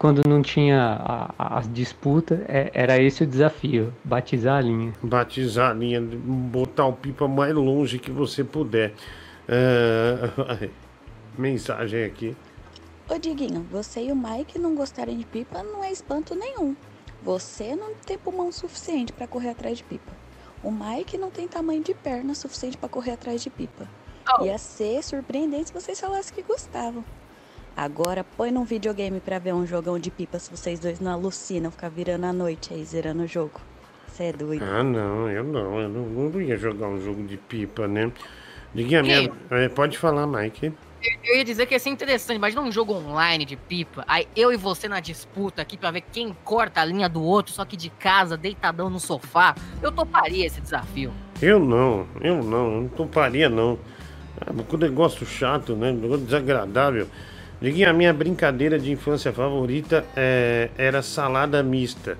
quando 0.00 0.26
não 0.26 0.40
tinha 0.40 1.30
as 1.38 1.70
disputas, 1.70 2.40
é- 2.48 2.70
era 2.72 2.96
esse 2.98 3.22
o 3.22 3.26
desafio, 3.26 3.92
batizar 4.02 4.56
a 4.56 4.60
linha. 4.62 4.94
Batizar 5.02 5.72
a 5.72 5.74
linha, 5.74 6.00
botar 6.00 6.86
o 6.86 6.94
pipa 6.94 7.28
mais 7.28 7.54
longe 7.54 7.98
que 7.98 8.10
você 8.10 8.42
puder. 8.42 8.94
Ah, 9.46 10.56
mensagem 11.36 12.02
aqui. 12.04 12.34
Ô 13.10 13.18
Diguinho, 13.18 13.66
você 13.70 14.04
e 14.04 14.10
o 14.10 14.16
Mike 14.16 14.58
não 14.58 14.74
gostarem 14.74 15.18
de 15.18 15.26
pipa 15.26 15.62
não 15.62 15.84
é 15.84 15.92
espanto 15.92 16.34
nenhum. 16.34 16.74
Você 17.22 17.76
não 17.76 17.92
tem 18.06 18.16
pulmão 18.16 18.50
suficiente 18.50 19.12
pra 19.12 19.26
correr 19.26 19.50
atrás 19.50 19.76
de 19.76 19.84
pipa. 19.84 20.12
O 20.64 20.70
Mike 20.70 21.18
não 21.18 21.30
tem 21.30 21.46
tamanho 21.46 21.84
de 21.84 21.92
perna 21.92 22.34
suficiente 22.34 22.78
pra 22.78 22.88
correr 22.88 23.12
atrás 23.12 23.42
de 23.42 23.50
pipa. 23.50 23.86
Ia 24.40 24.56
ser 24.56 25.02
surpreendente 25.04 25.66
se 25.66 25.74
vocês 25.74 26.00
falassem 26.00 26.34
que 26.34 26.40
gostavam. 26.42 27.04
Agora 27.76 28.24
põe 28.36 28.50
num 28.50 28.64
videogame 28.64 29.20
pra 29.20 29.38
ver 29.38 29.54
um 29.54 29.66
jogão 29.66 29.98
de 29.98 30.10
pipa 30.10 30.38
se 30.38 30.50
vocês 30.50 30.78
dois 30.78 31.00
não 31.00 31.12
alucinam 31.12 31.70
ficar 31.70 31.88
virando 31.88 32.24
a 32.26 32.32
noite 32.32 32.74
aí, 32.74 32.84
zerando 32.84 33.22
o 33.22 33.26
jogo. 33.26 33.60
Você 34.06 34.24
é 34.24 34.32
doido. 34.32 34.64
Ah, 34.64 34.82
não, 34.82 35.30
eu 35.30 35.44
não. 35.44 35.80
Eu 35.80 35.88
não, 35.88 36.30
não 36.30 36.40
ia 36.40 36.56
jogar 36.56 36.88
um 36.88 37.00
jogo 37.00 37.22
de 37.22 37.36
pipa, 37.36 37.86
né? 37.86 38.12
Diguinha, 38.74 39.02
minha, 39.02 39.32
é, 39.50 39.68
pode 39.68 39.98
falar, 39.98 40.26
Mike. 40.26 40.72
Eu 41.24 41.36
ia 41.36 41.44
dizer 41.44 41.64
que 41.66 41.74
ia 41.74 41.78
ser 41.78 41.88
interessante, 41.88 42.36
imagina 42.36 42.60
um 42.60 42.70
jogo 42.70 42.92
online 42.92 43.46
de 43.46 43.56
pipa, 43.56 44.04
aí 44.06 44.28
eu 44.36 44.52
e 44.52 44.56
você 44.56 44.86
na 44.86 45.00
disputa 45.00 45.62
aqui 45.62 45.78
pra 45.78 45.90
ver 45.90 46.02
quem 46.12 46.36
corta 46.44 46.82
a 46.82 46.84
linha 46.84 47.08
do 47.08 47.22
outro, 47.22 47.54
só 47.54 47.64
que 47.64 47.74
de 47.74 47.88
casa, 47.88 48.36
deitadão 48.36 48.90
no 48.90 49.00
sofá. 49.00 49.54
Eu 49.82 49.90
toparia 49.90 50.44
esse 50.44 50.60
desafio. 50.60 51.10
Eu 51.40 51.58
não, 51.58 52.06
eu 52.20 52.42
não, 52.42 52.74
eu 52.74 52.80
não 52.82 52.88
toparia, 52.88 53.48
não. 53.48 53.78
Ah, 54.38 54.52
que 54.62 54.76
negócio 54.76 55.24
chato, 55.24 55.74
né? 55.74 55.90
Negócio 55.90 56.24
desagradável. 56.26 57.06
Diguinho, 57.60 57.90
a 57.90 57.92
minha 57.92 58.12
brincadeira 58.12 58.78
de 58.78 58.90
infância 58.90 59.32
favorita 59.32 60.04
é, 60.16 60.70
era 60.78 61.02
salada 61.02 61.62
mista. 61.62 62.16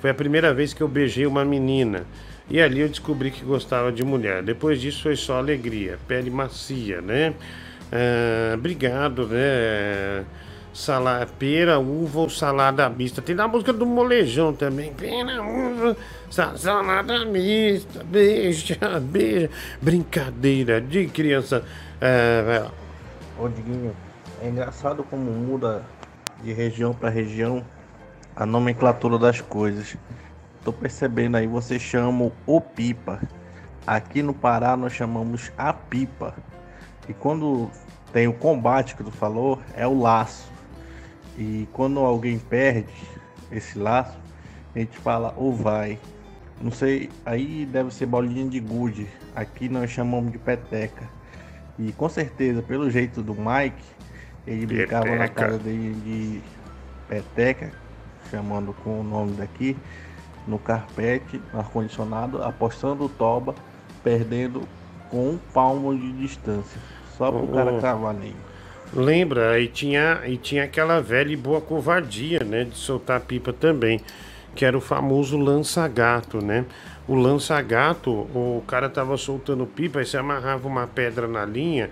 Foi 0.00 0.10
a 0.10 0.14
primeira 0.14 0.52
vez 0.54 0.72
que 0.72 0.82
eu 0.82 0.88
beijei 0.88 1.26
uma 1.26 1.44
menina. 1.44 2.04
E 2.48 2.60
ali 2.60 2.80
eu 2.80 2.88
descobri 2.88 3.30
que 3.30 3.44
gostava 3.44 3.90
de 3.90 4.04
mulher. 4.04 4.42
Depois 4.42 4.80
disso 4.80 5.02
foi 5.02 5.16
só 5.16 5.38
alegria, 5.38 5.98
pele 6.06 6.30
macia, 6.30 7.00
né? 7.00 7.34
Ah, 7.90 8.54
obrigado, 8.54 9.26
né? 9.26 10.24
Sala, 10.72 11.26
pera, 11.38 11.78
uva 11.78 12.20
ou 12.20 12.28
salada 12.30 12.88
mista. 12.90 13.22
Tem 13.22 13.34
na 13.34 13.46
música 13.48 13.72
do 13.72 13.86
molejão 13.86 14.52
também. 14.52 14.92
Pera, 14.92 15.40
uva, 15.42 15.96
sa- 16.30 16.56
salada 16.56 17.24
mista. 17.24 18.02
Beija, 18.04 18.76
beija. 19.00 19.50
Brincadeira 19.80 20.80
de 20.80 21.06
criança. 21.06 21.64
Lá. 22.00 22.70
Ô 23.38 23.48
Diguinho, 23.48 23.94
é 24.44 24.48
engraçado 24.48 25.02
como 25.02 25.30
muda 25.30 25.86
de 26.42 26.52
região 26.52 26.92
para 26.92 27.08
região 27.08 27.64
a 28.36 28.44
nomenclatura 28.44 29.18
das 29.18 29.40
coisas. 29.40 29.96
Tô 30.62 30.70
percebendo 30.70 31.38
aí, 31.38 31.46
você 31.46 31.78
chama 31.78 32.30
o 32.46 32.60
pipa. 32.60 33.22
Aqui 33.86 34.22
no 34.22 34.34
Pará 34.34 34.76
nós 34.76 34.92
chamamos 34.92 35.50
a 35.56 35.72
pipa. 35.72 36.34
E 37.08 37.14
quando 37.14 37.70
tem 38.12 38.28
o 38.28 38.34
combate 38.34 38.94
que 38.94 39.02
tu 39.02 39.10
falou, 39.10 39.62
é 39.74 39.86
o 39.86 39.98
laço. 39.98 40.52
E 41.38 41.66
quando 41.72 42.00
alguém 42.00 42.38
perde 42.38 42.92
esse 43.50 43.78
laço, 43.78 44.18
a 44.74 44.78
gente 44.78 44.98
fala 44.98 45.32
o 45.38 45.52
vai. 45.52 45.98
Não 46.60 46.70
sei, 46.70 47.10
aí 47.24 47.64
deve 47.64 47.94
ser 47.94 48.04
bolinha 48.04 48.46
de 48.46 48.60
gude. 48.60 49.08
Aqui 49.34 49.70
nós 49.70 49.90
chamamos 49.90 50.30
de 50.30 50.38
peteca. 50.38 51.08
E 51.78 51.92
com 51.92 52.08
certeza, 52.10 52.62
pelo 52.62 52.90
jeito 52.90 53.22
do 53.22 53.34
Mike, 53.34 53.93
ele 54.46 54.66
brincava 54.66 55.06
na 55.16 55.28
Peteca. 55.28 55.34
casa 55.34 55.58
dele 55.58 55.94
de 56.04 56.40
peteca, 57.08 57.72
chamando 58.30 58.72
com 58.72 59.00
o 59.00 59.04
nome 59.04 59.32
daqui, 59.32 59.76
no 60.46 60.58
carpete, 60.58 61.40
no 61.52 61.60
ar-condicionado, 61.60 62.42
apostando 62.42 63.04
o 63.04 63.08
toba, 63.08 63.54
perdendo 64.02 64.66
com 65.10 65.30
um 65.30 65.38
palmo 65.52 65.96
de 65.96 66.12
distância. 66.12 66.80
Só 67.16 67.30
pro 67.30 67.44
Ô, 67.44 67.48
cara 67.48 67.72
ô. 67.72 67.78
cravar 67.78 68.14
nele. 68.14 68.36
Lembra, 68.92 69.58
e 69.58 69.66
tinha, 69.66 70.22
e 70.26 70.36
tinha 70.36 70.64
aquela 70.64 71.00
velha 71.00 71.32
e 71.32 71.36
boa 71.36 71.60
covardia, 71.60 72.40
né? 72.44 72.64
De 72.64 72.76
soltar 72.76 73.20
pipa 73.20 73.52
também. 73.52 74.00
Que 74.54 74.64
era 74.64 74.76
o 74.76 74.80
famoso 74.80 75.36
lança-gato, 75.36 76.44
né? 76.44 76.64
O 77.08 77.14
lança-gato, 77.14 78.10
o 78.10 78.62
cara 78.66 78.88
tava 78.88 79.16
soltando 79.16 79.66
pipa, 79.66 79.98
aí 79.98 80.06
você 80.06 80.16
amarrava 80.16 80.68
uma 80.68 80.86
pedra 80.86 81.26
na 81.26 81.44
linha, 81.44 81.90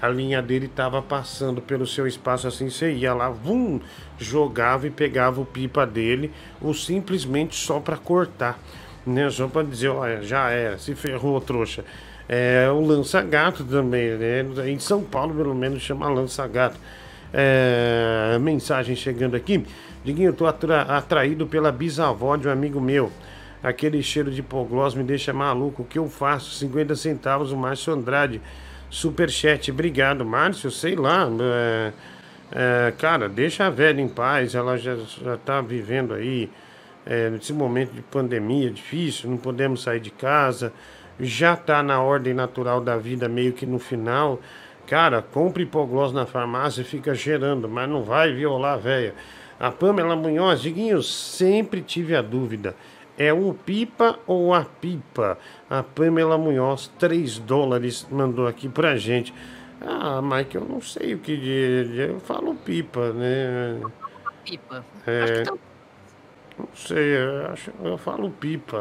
a 0.00 0.08
linha 0.08 0.40
dele 0.40 0.68
tava 0.68 1.02
passando 1.02 1.60
pelo 1.60 1.86
seu 1.86 2.06
espaço 2.06 2.46
assim, 2.48 2.70
você 2.70 2.92
ia 2.92 3.12
lá, 3.12 3.28
vum, 3.28 3.80
jogava 4.18 4.86
e 4.86 4.90
pegava 4.90 5.40
o 5.40 5.44
pipa 5.44 5.86
dele, 5.86 6.32
ou 6.60 6.72
simplesmente 6.72 7.54
só 7.54 7.78
pra 7.80 7.96
cortar, 7.96 8.58
né? 9.06 9.28
Só 9.30 9.46
pra 9.48 9.62
dizer, 9.62 9.88
olha, 9.88 10.22
já 10.22 10.50
era, 10.50 10.78
se 10.78 10.94
ferrou, 10.94 11.40
trouxa. 11.40 11.84
É 12.28 12.70
o 12.70 12.80
lança-gato 12.80 13.64
também, 13.64 14.10
né? 14.16 14.44
Em 14.68 14.78
São 14.78 15.02
Paulo, 15.02 15.34
pelo 15.34 15.54
menos, 15.54 15.82
chama 15.82 16.08
lança-gato. 16.08 16.76
É, 17.32 18.38
mensagem 18.40 18.94
chegando 18.96 19.34
aqui. 19.36 19.64
Diguinho, 20.04 20.28
eu 20.30 20.32
tô 20.32 20.46
atra- 20.46 20.82
atraído 20.82 21.46
pela 21.46 21.70
bisavó 21.70 22.36
de 22.36 22.48
um 22.48 22.50
amigo 22.52 22.80
meu. 22.80 23.10
Aquele 23.62 24.02
cheiro 24.02 24.30
de 24.30 24.40
hipoglós 24.40 24.94
me 24.94 25.02
deixa 25.04 25.32
maluco. 25.32 25.82
O 25.82 25.84
que 25.84 25.98
eu 25.98 26.08
faço? 26.08 26.54
50 26.54 26.94
centavos, 26.96 27.52
o 27.52 27.56
Márcio 27.56 27.92
Andrade. 27.92 28.40
Superchat, 28.90 29.70
obrigado, 29.70 30.24
Márcio. 30.24 30.70
Sei 30.70 30.96
lá. 30.96 31.28
é, 31.40 31.92
é, 32.52 32.92
cara, 32.98 33.28
deixa 33.28 33.66
a 33.66 33.70
velha 33.70 34.00
em 34.00 34.08
paz. 34.08 34.54
Ela 34.54 34.76
já, 34.76 34.96
já 34.96 35.36
tá 35.36 35.60
vivendo 35.60 36.12
aí 36.12 36.50
é, 37.06 37.30
nesse 37.30 37.52
momento 37.52 37.92
de 37.92 38.02
pandemia 38.02 38.68
difícil. 38.70 39.30
Não 39.30 39.36
podemos 39.36 39.82
sair 39.82 40.00
de 40.00 40.10
casa. 40.10 40.72
Já 41.20 41.54
tá 41.54 41.82
na 41.82 42.02
ordem 42.02 42.34
natural 42.34 42.80
da 42.80 42.96
vida, 42.96 43.28
meio 43.28 43.52
que 43.52 43.64
no 43.64 43.78
final. 43.78 44.40
Cara, 44.86 45.22
compre 45.22 45.62
hipoglós 45.62 46.12
na 46.12 46.26
farmácia 46.26 46.80
e 46.80 46.84
fica 46.84 47.14
cheirando, 47.14 47.68
mas 47.68 47.88
não 47.88 48.02
vai 48.02 48.32
violar 48.32 48.74
a 48.74 48.76
véia. 48.76 49.14
A 49.60 49.70
Pamela 49.70 50.16
Munhoz, 50.16 50.62
Diguinho, 50.62 51.02
sempre 51.02 51.80
tive 51.80 52.16
a 52.16 52.22
dúvida. 52.22 52.74
É 53.20 53.34
o 53.34 53.52
pipa 53.52 54.18
ou 54.26 54.54
a 54.54 54.64
pipa? 54.64 55.36
A 55.68 55.82
Pamela 55.82 56.38
Munhoz, 56.38 56.90
3 56.98 57.38
dólares, 57.38 58.06
mandou 58.10 58.46
aqui 58.46 58.66
pra 58.66 58.96
gente. 58.96 59.34
Ah, 59.78 60.22
Mike, 60.22 60.54
eu 60.56 60.64
não 60.64 60.80
sei 60.80 61.12
o 61.12 61.18
que 61.18 61.36
de- 61.36 61.98
Eu 62.00 62.20
falo 62.20 62.54
pipa, 62.54 63.12
né? 63.12 63.78
Pipa. 64.42 64.82
É, 65.06 65.42
tá- 65.42 65.52
não 66.58 66.68
sei, 66.74 67.18
eu, 67.18 67.46
acho, 67.52 67.70
eu 67.84 67.98
falo 67.98 68.30
pipa. 68.30 68.78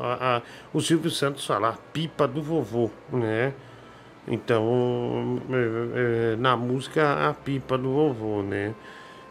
A- 0.00 0.38
a- 0.38 0.42
o 0.74 0.80
Silvio 0.80 1.10
Santos 1.12 1.46
fala 1.46 1.68
a 1.68 1.72
pipa 1.92 2.26
do 2.26 2.42
vovô, 2.42 2.90
né? 3.12 3.52
Então, 4.26 5.40
é, 5.50 6.32
é, 6.32 6.36
na 6.36 6.56
música, 6.56 7.28
a 7.28 7.32
pipa 7.32 7.78
do 7.78 7.92
vovô, 7.92 8.42
né? 8.42 8.74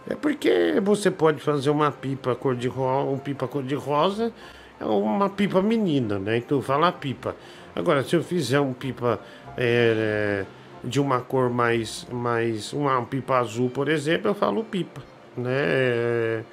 É 0.09 0.15
porque 0.15 0.79
você 0.81 1.11
pode 1.11 1.39
fazer 1.39 1.69
uma 1.69 1.91
pipa 1.91 2.35
cor-de-rosa, 2.35 3.09
um 3.09 3.17
pipa 3.17 3.47
cor-de-rosa, 3.47 4.33
é 4.79 4.85
uma 4.85 5.29
pipa 5.29 5.61
menina, 5.61 6.17
né? 6.17 6.37
Então 6.37 6.61
fala 6.61 6.91
pipa. 6.91 7.35
Agora, 7.75 8.03
se 8.03 8.15
eu 8.15 8.23
fizer 8.23 8.59
um 8.59 8.73
pipa 8.73 9.19
é, 9.55 10.43
de 10.83 10.99
uma 10.99 11.21
cor 11.21 11.49
mais, 11.49 12.05
mais 12.11 12.73
uma 12.73 12.97
um 12.97 13.05
pipa 13.05 13.37
azul, 13.37 13.69
por 13.69 13.87
exemplo, 13.87 14.29
eu 14.29 14.35
falo 14.35 14.63
pipa, 14.63 15.01
né? 15.37 15.51
É, 15.53 16.43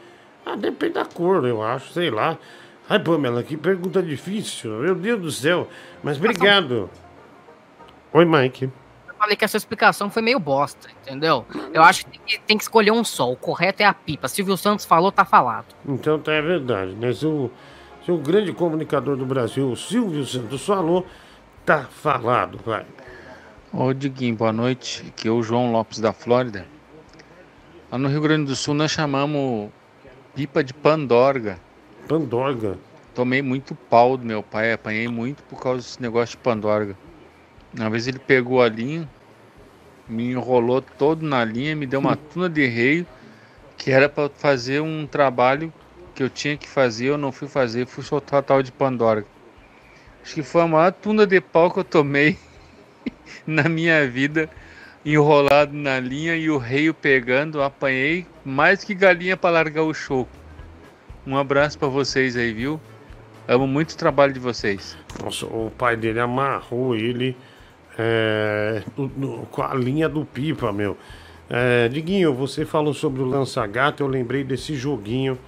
ah, 0.45 0.57
depende 0.57 0.95
da 0.95 1.05
cor, 1.05 1.45
eu 1.47 1.63
acho, 1.63 1.93
sei 1.93 2.11
lá. 2.11 2.39
Ai, 2.89 2.99
Pamela, 2.99 3.43
que 3.43 3.57
pergunta 3.57 4.03
difícil, 4.03 4.71
meu 4.71 4.95
Deus 4.95 5.21
do 5.21 5.31
céu. 5.31 5.69
Mas 6.03 6.17
obrigado. 6.17 6.89
Oi, 8.13 8.25
Mike. 8.25 8.71
Falei 9.19 9.35
que 9.35 9.45
essa 9.45 9.57
explicação 9.57 10.09
foi 10.09 10.23
meio 10.23 10.39
bosta, 10.39 10.89
entendeu? 11.03 11.45
Eu 11.75 11.83
acho 11.83 12.07
que 12.07 12.13
tem, 12.13 12.21
que 12.25 12.39
tem 12.41 12.57
que 12.57 12.63
escolher 12.63 12.93
um 12.93 13.03
só. 13.03 13.31
O 13.31 13.37
correto 13.37 13.83
é 13.83 13.87
a 13.87 13.93
pipa. 13.93 14.29
Silvio 14.29 14.57
Santos 14.57 14.85
falou, 14.85 15.11
tá 15.11 15.25
falado. 15.25 15.75
Então 15.87 16.21
tá 16.21 16.33
é 16.33 16.41
verdade, 16.41 16.93
né? 16.93 17.13
Se 17.13 17.27
o, 17.27 17.51
se 18.05 18.13
o 18.13 18.19
grande 18.19 18.53
comunicador 18.53 19.17
do 19.17 19.27
Brasil, 19.27 19.73
o 19.73 19.77
Silvio 19.77 20.25
Santos, 20.25 20.65
falou, 20.65 21.05
tá 21.67 21.83
falado, 21.83 22.61
vai. 22.65 22.87
Ô 23.73 23.93
Diguinho, 23.93 24.37
boa 24.37 24.53
noite. 24.53 25.05
Aqui 25.09 25.27
é 25.27 25.31
o 25.31 25.43
João 25.43 25.73
Lopes 25.73 25.99
da 25.99 26.13
Flórida. 26.13 26.65
Lá 27.91 27.99
no 27.99 28.09
Rio 28.09 28.21
Grande 28.21 28.47
do 28.47 28.55
Sul 28.55 28.75
nós 28.75 28.93
chamamos 28.93 29.71
pipa 30.35 30.63
de 30.63 30.73
pandorga. 30.73 31.59
Pandorga? 32.07 32.79
Tomei 33.15 33.43
muito 33.43 33.75
pau 33.75 34.17
do 34.17 34.25
meu 34.25 34.45
pai, 34.45 34.73
apanhei 34.73 35.09
muito 35.09 35.43
por 35.43 35.61
causa 35.61 35.79
desse 35.79 36.01
negócio 36.01 36.37
de 36.37 36.43
pandorga. 36.43 36.97
Uma 37.77 37.91
vez 37.91 38.07
ele 38.09 38.19
pegou 38.19 38.63
a 38.63 38.69
linha, 38.69 39.09
me 40.09 40.31
enrolou 40.31 40.81
todo 40.81 41.25
na 41.25 41.45
linha, 41.45 41.77
me 41.77 41.87
deu 41.87 42.01
uma 42.01 42.17
tuna 42.17 42.49
de 42.49 42.67
reio, 42.67 43.07
que 43.77 43.91
era 43.91 44.09
para 44.09 44.29
fazer 44.29 44.81
um 44.81 45.07
trabalho 45.07 45.73
que 46.15 46.23
eu 46.23 46.31
tinha 46.31 46.57
que 46.57 46.69
fazer, 46.69 47.07
eu 47.07 47.19
não 47.19 47.31
fui 47.31 47.47
fazer, 47.47 47.87
fui 47.87 48.03
soltar 48.03 48.41
a 48.41 48.43
tal 48.43 48.63
de 48.63 48.73
pandorga. 48.73 49.27
Acho 50.23 50.35
que 50.35 50.43
foi 50.43 50.63
a 50.63 50.67
maior 50.67 50.93
tuna 50.93 51.27
de 51.27 51.41
pau 51.41 51.71
que 51.71 51.79
eu 51.79 51.85
tomei 51.85 52.39
na 53.47 53.69
minha 53.69 54.07
vida, 54.09 54.51
enrolado 55.05 55.73
na 55.73 56.01
linha 56.01 56.35
e 56.37 56.51
o 56.51 56.59
reio 56.59 56.93
pegando, 56.93 57.63
apanhei 57.63 58.27
mais 58.45 58.83
que 58.83 58.95
galinha 58.95 59.37
para 59.37 59.51
largar 59.51 59.83
o 59.83 59.95
show. 59.95 60.29
Um 61.27 61.37
abraço 61.37 61.79
para 61.79 61.89
vocês 61.89 62.37
aí, 62.37 62.53
viu? 62.53 62.81
Amo 63.47 63.67
muito 63.67 63.93
o 63.93 63.97
trabalho 63.97 64.33
de 64.33 64.41
vocês. 64.41 64.97
Nossa, 65.23 65.47
o 65.47 65.71
pai 65.77 65.97
dele 65.97 66.21
amarrou 66.21 66.97
ele 66.97 67.37
é, 67.99 68.83
no- 68.97 69.45
com 69.47 69.61
a 69.63 69.75
linha 69.75 70.09
do 70.09 70.25
pipa, 70.25 70.73
meu. 70.73 70.97
É, 71.51 71.89
Diguinho, 71.89 72.33
você 72.33 72.65
falou 72.65 72.95
sobre 72.95 73.21
o 73.23 73.25
lança-gato, 73.25 74.03
eu 74.03 74.07
lembrei 74.07 74.45
desse 74.45 74.75
joguinho 74.77 75.39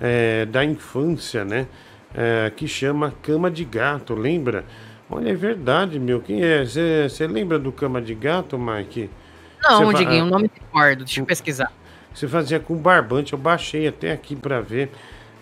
é, 0.00 0.46
da 0.46 0.64
infância, 0.64 1.44
né? 1.44 1.66
É, 2.14 2.50
que 2.56 2.66
chama 2.66 3.12
Cama 3.22 3.50
de 3.50 3.64
Gato, 3.64 4.14
lembra? 4.14 4.64
Olha, 5.10 5.28
é 5.30 5.34
verdade, 5.34 5.98
meu. 5.98 6.20
Quem 6.20 6.42
é? 6.42 6.64
Você 6.64 7.26
lembra 7.26 7.58
do 7.58 7.70
Cama 7.72 8.00
de 8.00 8.14
Gato, 8.14 8.58
Mike? 8.58 9.10
Não, 9.62 9.90
Cê 9.90 9.98
Diguinho, 9.98 10.24
o 10.24 10.28
nome 10.28 10.50
recordo. 10.54 11.04
Deixa 11.04 11.20
eu 11.20 11.26
pesquisar. 11.26 11.70
Você 12.14 12.26
fazia 12.26 12.58
com 12.58 12.76
barbante, 12.76 13.32
eu 13.32 13.38
baixei 13.38 13.86
até 13.88 14.12
aqui 14.12 14.34
pra 14.34 14.60
ver. 14.60 14.90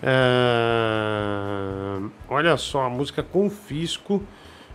Ah, 0.01 1.99
olha 2.27 2.55
só, 2.57 2.85
a 2.85 2.89
música 2.89 3.21
Confisco 3.23 4.21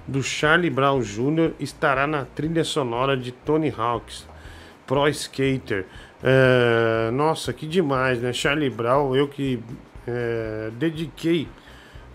do 0.06 0.22
Charlie 0.22 0.70
Brown 0.70 1.01
Jr. 1.01 1.52
estará 1.59 2.06
na 2.06 2.24
trilha 2.24 2.64
sonora 2.64 3.16
de 3.16 3.32
Tony 3.32 3.72
Hawks, 3.76 4.26
Pro 4.86 5.09
Skater. 5.09 5.86
Ah, 6.22 7.10
nossa, 7.12 7.52
que 7.52 7.66
demais, 7.66 8.20
né? 8.20 8.32
Charlie 8.32 8.70
Brown, 8.70 9.14
eu 9.14 9.28
que 9.28 9.62
eh, 10.06 10.70
dediquei 10.78 11.47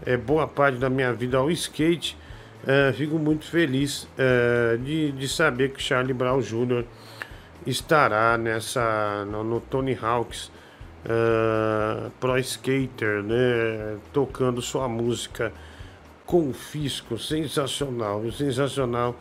eh, 0.06 0.18
boa 0.18 0.48
parte 0.48 0.78
da 0.80 0.90
minha 0.90 1.14
vida 1.14 1.38
ao 1.38 1.52
skate, 1.52 2.18
eh, 2.66 2.92
fico 2.94 3.20
muito 3.20 3.46
feliz 3.46 4.08
eh, 4.18 4.78
de, 4.82 5.12
de 5.12 5.28
saber 5.28 5.72
que 5.72 5.82
Charlie 5.82 6.14
Brown 6.14 6.42
Jr. 6.42 6.86
estará 7.68 8.38
nessa 8.38 9.26
no, 9.26 9.44
no 9.44 9.60
Tony 9.60 9.98
Hawk's 10.02 10.52
ah, 11.06 12.10
Pro 12.20 12.38
Skater, 12.40 13.22
né? 13.24 13.98
Tocando 14.12 14.62
sua 14.62 14.88
música 14.88 15.52
Confisco, 16.30 17.18
sensacional, 17.18 18.32
sensacional, 18.32 19.16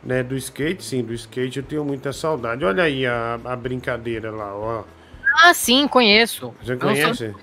né? 0.00 0.22
Do 0.22 0.36
skate, 0.36 0.84
sim, 0.84 1.02
do 1.02 1.12
skate 1.12 1.58
eu 1.58 1.64
tenho 1.64 1.84
muita 1.84 2.12
saudade. 2.12 2.64
Olha 2.64 2.84
aí 2.84 3.04
a, 3.04 3.34
a 3.44 3.56
brincadeira 3.56 4.30
lá, 4.30 4.54
ó. 4.54 4.84
Ah, 5.42 5.52
sim, 5.52 5.88
conheço. 5.88 6.54
Você 6.62 6.76
conhece? 6.76 7.34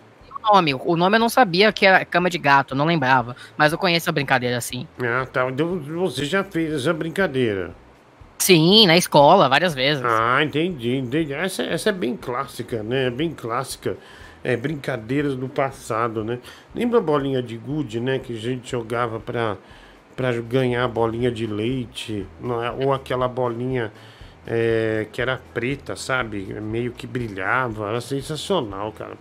O 0.41 0.53
nome, 0.53 0.73
o 0.73 0.95
nome 0.95 1.17
eu 1.17 1.19
não 1.19 1.27
sabia 1.27 1.69
que 1.73 1.85
era 1.85 2.05
cama 2.05 2.29
de 2.29 2.37
gato, 2.37 2.73
não 2.73 2.85
lembrava. 2.85 3.35
Mas 3.57 3.73
eu 3.73 3.77
conheço 3.77 4.09
a 4.09 4.13
brincadeira 4.13 4.55
assim. 4.55 4.87
Ah, 5.03 5.25
tá. 5.25 5.49
Então 5.49 5.77
você 5.79 6.23
já 6.23 6.41
fez 6.41 6.71
essa 6.71 6.93
brincadeira. 6.93 7.75
Sim, 8.37 8.87
na 8.87 8.95
escola, 8.95 9.49
várias 9.49 9.73
vezes. 9.73 10.01
Ah, 10.01 10.41
entendi, 10.41 10.95
entendi. 10.95 11.33
Essa, 11.33 11.63
essa 11.63 11.89
é 11.89 11.91
bem 11.91 12.15
clássica, 12.15 12.81
né? 12.81 13.09
Bem 13.09 13.33
clássica. 13.33 13.97
É, 14.43 14.55
brincadeiras 14.55 15.35
do 15.35 15.49
passado, 15.49 16.23
né? 16.23 16.39
Lembra 16.73 16.99
a 16.99 17.01
bolinha 17.01 17.41
de 17.41 17.57
gude, 17.57 17.99
né? 17.99 18.19
Que 18.19 18.33
a 18.33 18.39
gente 18.39 18.71
jogava 18.71 19.19
pra, 19.19 19.57
pra 20.15 20.31
ganhar 20.33 20.85
a 20.85 20.87
bolinha 20.87 21.29
de 21.29 21.45
leite, 21.45 22.25
não 22.39 22.63
é? 22.63 22.71
ou 22.71 22.93
aquela 22.93 23.27
bolinha 23.27 23.91
é, 24.47 25.07
que 25.11 25.21
era 25.21 25.39
preta, 25.53 25.95
sabe? 25.95 26.53
Meio 26.61 26.91
que 26.91 27.05
brilhava. 27.05 27.89
Era 27.89 28.01
sensacional, 28.01 28.91
cara. 28.91 29.17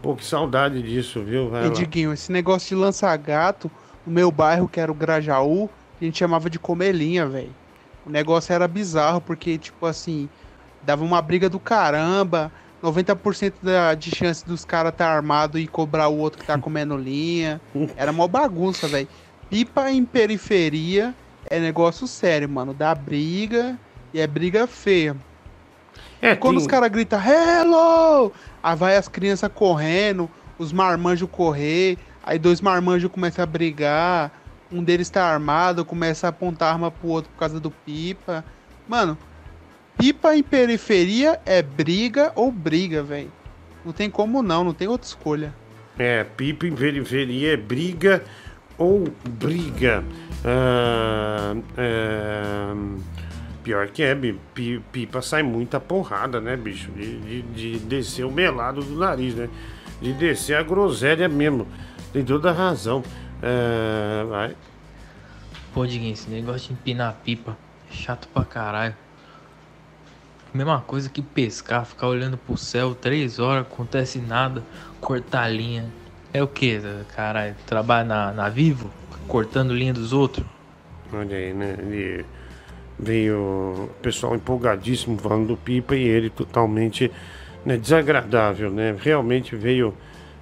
Pô, 0.00 0.16
que 0.16 0.24
saudade 0.24 0.82
disso, 0.82 1.22
viu? 1.22 1.48
Vai 1.50 1.68
lá. 1.68 1.72
Diguinho, 1.72 2.12
esse 2.12 2.32
negócio 2.32 2.68
de 2.68 2.82
lançar 2.82 3.16
gato, 3.18 3.70
no 4.06 4.12
meu 4.12 4.30
bairro, 4.30 4.68
que 4.68 4.80
era 4.80 4.90
o 4.90 4.94
Grajaú, 4.94 5.70
a 6.00 6.04
gente 6.04 6.18
chamava 6.18 6.50
de 6.50 6.58
comelinha, 6.58 7.26
velho. 7.26 7.54
O 8.04 8.10
negócio 8.10 8.52
era 8.52 8.66
bizarro, 8.66 9.20
porque, 9.20 9.56
tipo 9.58 9.86
assim, 9.86 10.28
dava 10.82 11.04
uma 11.04 11.22
briga 11.22 11.48
do 11.48 11.60
caramba. 11.60 12.50
90% 12.82 13.52
da, 13.62 13.94
de 13.94 14.14
chance 14.14 14.44
dos 14.44 14.64
caras 14.64 14.92
tá 14.94 15.06
armado 15.08 15.58
e 15.58 15.66
cobrar 15.68 16.08
o 16.08 16.18
outro 16.18 16.40
que 16.40 16.46
tá 16.46 16.58
comendo 16.58 16.96
linha. 16.96 17.60
Era 17.96 18.12
mó 18.12 18.26
bagunça, 18.26 18.88
velho. 18.88 19.08
Pipa 19.48 19.90
em 19.90 20.04
periferia 20.04 21.14
é 21.48 21.60
negócio 21.60 22.06
sério, 22.06 22.48
mano. 22.48 22.74
Dá 22.74 22.94
briga 22.94 23.78
e 24.12 24.20
é 24.20 24.26
briga 24.26 24.66
feia. 24.66 25.16
É, 26.20 26.34
quando 26.34 26.56
tem- 26.56 26.62
os 26.62 26.66
caras 26.66 26.90
gritam 26.90 27.20
hello, 27.20 28.32
aí 28.62 28.76
vai 28.76 28.96
as 28.96 29.08
crianças 29.08 29.50
correndo, 29.52 30.30
os 30.58 30.72
marmanjos 30.72 31.28
correr, 31.30 31.98
aí 32.22 32.38
dois 32.38 32.60
marmanjos 32.60 33.10
começam 33.10 33.42
a 33.42 33.46
brigar, 33.46 34.30
um 34.70 34.82
deles 34.82 35.10
tá 35.10 35.24
armado, 35.24 35.84
começa 35.84 36.26
a 36.26 36.30
apontar 36.30 36.72
arma 36.72 36.90
pro 36.90 37.08
outro 37.08 37.30
por 37.32 37.38
causa 37.40 37.60
do 37.60 37.70
pipa. 37.70 38.44
Mano, 38.88 39.18
pipa 40.02 40.34
em 40.34 40.42
periferia 40.42 41.40
é 41.46 41.62
briga 41.62 42.32
ou 42.34 42.50
briga, 42.50 43.04
velho. 43.04 43.30
Não 43.84 43.92
tem 43.92 44.10
como 44.10 44.42
não, 44.42 44.64
não 44.64 44.74
tem 44.74 44.88
outra 44.88 45.06
escolha. 45.06 45.54
É, 45.96 46.24
pipa 46.24 46.66
em 46.66 46.74
periferia 46.74 47.52
é 47.52 47.56
briga 47.56 48.24
ou 48.76 49.04
briga. 49.28 50.02
Ah, 50.44 51.54
é, 51.76 52.74
pior 53.62 53.86
que 53.90 54.02
é, 54.02 54.18
pipa 54.90 55.22
sai 55.22 55.44
muita 55.44 55.78
porrada, 55.78 56.40
né, 56.40 56.56
bicho? 56.56 56.90
De, 56.90 57.20
de, 57.20 57.42
de 57.42 57.78
descer 57.78 58.24
o 58.24 58.30
melado 58.32 58.82
do 58.82 58.98
nariz, 58.98 59.36
né? 59.36 59.48
De 60.00 60.12
descer 60.12 60.56
a 60.56 60.64
groselha 60.64 61.28
mesmo. 61.28 61.68
Tem 62.12 62.24
toda 62.24 62.50
a 62.50 62.52
razão. 62.52 63.04
É, 63.40 64.24
vai. 64.24 64.56
Pô, 65.72 65.86
Diguinho, 65.86 66.12
esse 66.12 66.28
negócio 66.28 66.66
de 66.66 66.72
empinar 66.72 67.14
pipa 67.22 67.56
é 67.88 67.94
chato 67.94 68.26
pra 68.34 68.44
caralho. 68.44 68.96
Mesma 70.54 70.80
coisa 70.80 71.08
que 71.08 71.22
pescar, 71.22 71.86
ficar 71.86 72.08
olhando 72.08 72.36
pro 72.36 72.56
céu 72.56 72.94
três 72.94 73.38
horas, 73.38 73.62
acontece 73.62 74.18
nada, 74.18 74.62
cortar 75.00 75.48
linha. 75.48 75.86
É 76.32 76.42
o 76.42 76.48
que, 76.48 76.80
caralho? 77.14 77.54
Trabalha 77.66 78.04
na, 78.04 78.32
na 78.32 78.48
Vivo, 78.48 78.90
cortando 79.26 79.74
linha 79.74 79.92
dos 79.92 80.12
outros? 80.12 80.46
Olha 81.12 81.36
aí, 81.36 81.52
né? 81.54 81.76
Ele 81.78 82.24
veio 82.98 83.36
o 83.36 83.90
pessoal 84.02 84.34
empolgadíssimo 84.34 85.18
falando 85.18 85.48
do 85.48 85.56
Pipa 85.56 85.96
e 85.96 86.02
ele 86.02 86.30
totalmente 86.30 87.10
né, 87.64 87.76
desagradável, 87.76 88.70
né? 88.70 88.94
Realmente 88.98 89.56
veio 89.56 89.94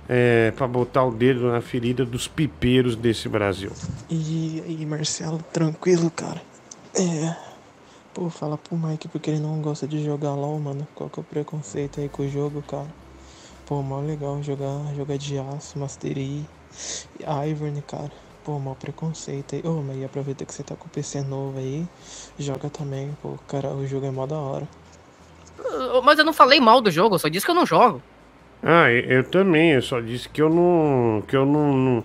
é, 0.09 0.53
para 0.57 0.67
botar 0.67 1.05
o 1.05 1.13
dedo 1.13 1.51
na 1.51 1.61
ferida 1.61 2.05
dos 2.05 2.27
pipeiros 2.27 2.97
desse 2.97 3.29
Brasil. 3.29 3.71
E 4.09 4.63
aí, 4.67 4.85
Marcelo, 4.85 5.39
tranquilo, 5.53 6.11
cara? 6.11 6.43
É. 6.95 7.50
Pô, 8.13 8.29
fala 8.29 8.59
pro 8.59 8.77
Mike 8.77 9.07
porque 9.09 9.31
ele 9.31 9.39
não 9.39 9.61
gosta 9.63 9.87
de 9.87 10.05
jogar 10.05 10.35
LOL, 10.35 10.59
mano. 10.59 10.87
Qual 10.95 11.09
que 11.09 11.21
é 11.21 11.23
o 11.23 11.25
preconceito 11.25 12.01
aí 12.01 12.09
com 12.09 12.25
o 12.25 12.29
jogo, 12.29 12.61
cara? 12.63 12.89
Pô, 13.67 13.83
mó 13.83 14.01
legal 14.01 14.43
jogar, 14.43 14.93
jogar 14.97 15.17
de 15.17 15.39
aço, 15.39 15.79
Mastery, 15.79 16.45
Ivern, 17.21 17.81
cara. 17.83 18.11
Pô, 18.43 18.59
mó 18.59 18.75
preconceito 18.75 19.55
aí. 19.55 19.63
Ô, 19.65 19.81
mas 19.81 19.97
e 19.97 20.05
aproveita 20.05 20.45
que 20.45 20.53
você 20.53 20.65
tá 20.65 20.75
com 20.75 20.87
o 20.87 20.91
PC 20.91 21.23
novo 21.23 21.57
aí, 21.59 21.87
joga 22.37 22.69
também, 22.69 23.17
pô, 23.23 23.39
cara, 23.47 23.69
o 23.69 23.87
jogo 23.87 24.07
é 24.07 24.11
mó 24.11 24.27
da 24.27 24.39
hora. 24.39 24.69
Mas 26.03 26.19
eu 26.19 26.25
não 26.25 26.33
falei 26.33 26.61
mal 26.61 26.81
do 26.81 26.91
jogo, 26.91 27.15
eu 27.15 27.19
só 27.21 27.29
disse 27.29 27.47
que 27.47 27.53
eu 27.53 27.55
não 27.55 27.65
jogo. 27.67 28.03
Ah, 28.63 28.91
eu, 28.91 29.19
eu 29.19 29.25
também, 29.25 29.71
eu 29.71 29.83
só 29.83 30.01
disse 30.01 30.29
que 30.29 30.43
eu 30.43 30.51
não. 30.51 31.23
que 31.29 31.37
eu 31.37 31.47
não. 31.47 31.73
não, 31.77 32.05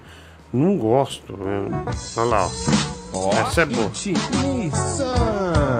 não 0.54 0.78
gosto. 0.78 1.36
Né? 1.36 1.84
Olha 2.18 2.30
lá, 2.30 2.46
ó. 2.46 3.05
Essa 3.48 3.62
é 3.62 3.66
boa. 3.66 3.92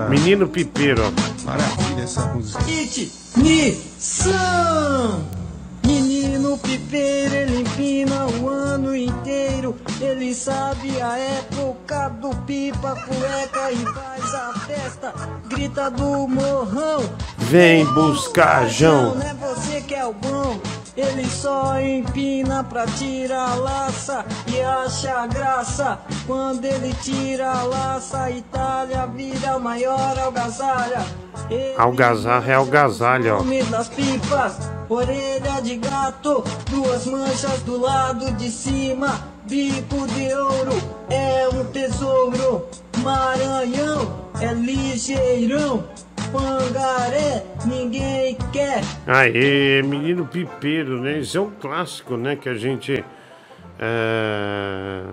Menino 0.10 0.48
pipeiro. 0.48 1.04
Maravilha 1.44 2.04
essa 2.04 2.26
música. 2.28 2.64
It, 2.64 3.12
Nissan! 3.38 5.22
Menino 5.86 6.58
pipeiro, 6.58 7.36
ele 7.36 7.62
empina 7.62 8.26
o 8.26 8.50
ano 8.50 8.96
inteiro. 8.96 9.76
Ele 10.00 10.34
sabe 10.34 11.02
a 11.02 11.18
época 11.18 12.10
do 12.10 12.30
pipa, 12.46 12.96
cueca 12.96 13.72
e 13.72 13.86
faz 13.86 14.34
a 14.34 14.54
festa. 14.66 15.14
Grita 15.48 15.92
do 15.92 16.28
morrão. 16.28 17.04
Vem 17.38 17.86
buscar 17.94 18.68
Jão. 18.68 19.16
Não 19.16 19.22
é 19.22 19.34
você 19.34 19.82
que 19.82 19.94
é 19.94 20.06
o 20.06 20.14
bom. 20.14 20.60
Ele 20.98 21.30
só 21.30 21.78
empina 21.82 22.64
pra 22.64 22.86
tirar 22.86 23.52
a 23.52 23.56
laça 23.56 24.26
e 24.48 24.62
acha 24.62 25.28
graça. 25.28 26.00
Quando 26.26 26.64
ele 26.64 26.94
tira 27.02 27.52
a 27.52 27.64
laça, 27.64 28.24
a 28.24 28.32
Itália 28.32 29.06
vira 29.08 29.56
a 29.56 29.60
maior 29.60 30.18
algazarha. 30.18 31.06
Ele 31.50 31.76
Algazarra 31.78 32.52
é 32.52 32.56
algazalha, 32.56 33.36
ó. 33.36 33.44
Das 33.70 33.90
pipas, 33.90 34.58
orelha 34.88 35.62
de 35.62 35.76
gato, 35.78 36.42
duas 36.72 37.06
manchas 37.06 37.62
do 37.64 37.78
lado 37.80 38.32
de 38.32 38.50
cima, 38.50 39.20
bico 39.48 40.08
de 40.08 40.34
ouro, 40.34 40.74
é 41.10 41.48
um 41.50 41.66
tesouro, 41.66 42.68
Maranhão 43.04 44.30
é 44.42 44.54
ligeirão, 44.54 45.88
pangaré 46.32 47.44
ninguém 47.66 48.38
quer. 48.52 48.82
Aê, 49.08 49.82
menino 49.84 50.26
pipeiro, 50.26 51.00
né? 51.02 51.20
Isso 51.20 51.38
é 51.38 51.42
um 51.42 51.52
clássico, 51.52 52.18
né? 52.18 52.36
Que 52.36 52.50
a 52.50 52.56
gente. 52.56 53.04
é, 53.80 55.04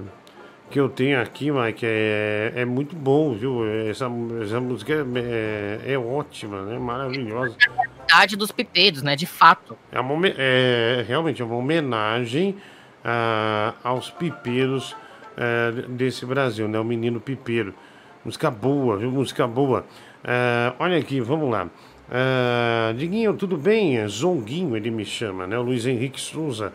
que 0.70 0.80
eu 0.80 0.88
tenho 0.88 1.20
aqui, 1.20 1.50
Mike, 1.50 1.84
é, 1.84 2.52
é 2.56 2.64
muito 2.64 2.96
bom, 2.96 3.34
viu? 3.34 3.66
Essa, 3.86 4.10
essa 4.42 4.58
música 4.58 4.94
é, 4.94 5.88
é, 5.90 5.92
é 5.92 5.98
ótima, 5.98 6.62
né? 6.62 6.78
Maravilhosa. 6.78 7.54
Idade 8.04 8.36
dos 8.36 8.50
pipeiros, 8.50 9.02
né? 9.02 9.14
De 9.14 9.26
fato. 9.26 9.76
É, 9.92 10.00
uma, 10.00 10.26
é 10.26 11.04
realmente 11.06 11.42
é 11.42 11.44
uma 11.44 11.56
homenagem 11.56 12.56
ah, 13.04 13.74
aos 13.82 14.10
pipeiros 14.10 14.96
eh, 15.36 15.72
desse 15.88 16.26
Brasil, 16.26 16.68
né? 16.68 16.78
O 16.78 16.84
menino 16.84 17.20
pipeiro. 17.20 17.74
Música 18.24 18.50
boa, 18.50 18.96
viu? 18.96 19.10
Música 19.10 19.46
boa. 19.46 19.84
Ah, 20.24 20.74
olha 20.78 20.98
aqui, 20.98 21.20
vamos 21.20 21.50
lá. 21.50 21.68
Ah, 22.10 22.92
Diguinho, 22.96 23.34
tudo 23.34 23.56
bem? 23.56 24.06
Zonguinho 24.06 24.76
ele 24.76 24.90
me 24.90 25.04
chama, 25.04 25.46
né? 25.46 25.58
O 25.58 25.62
Luiz 25.62 25.86
Henrique 25.86 26.20
Souza. 26.20 26.72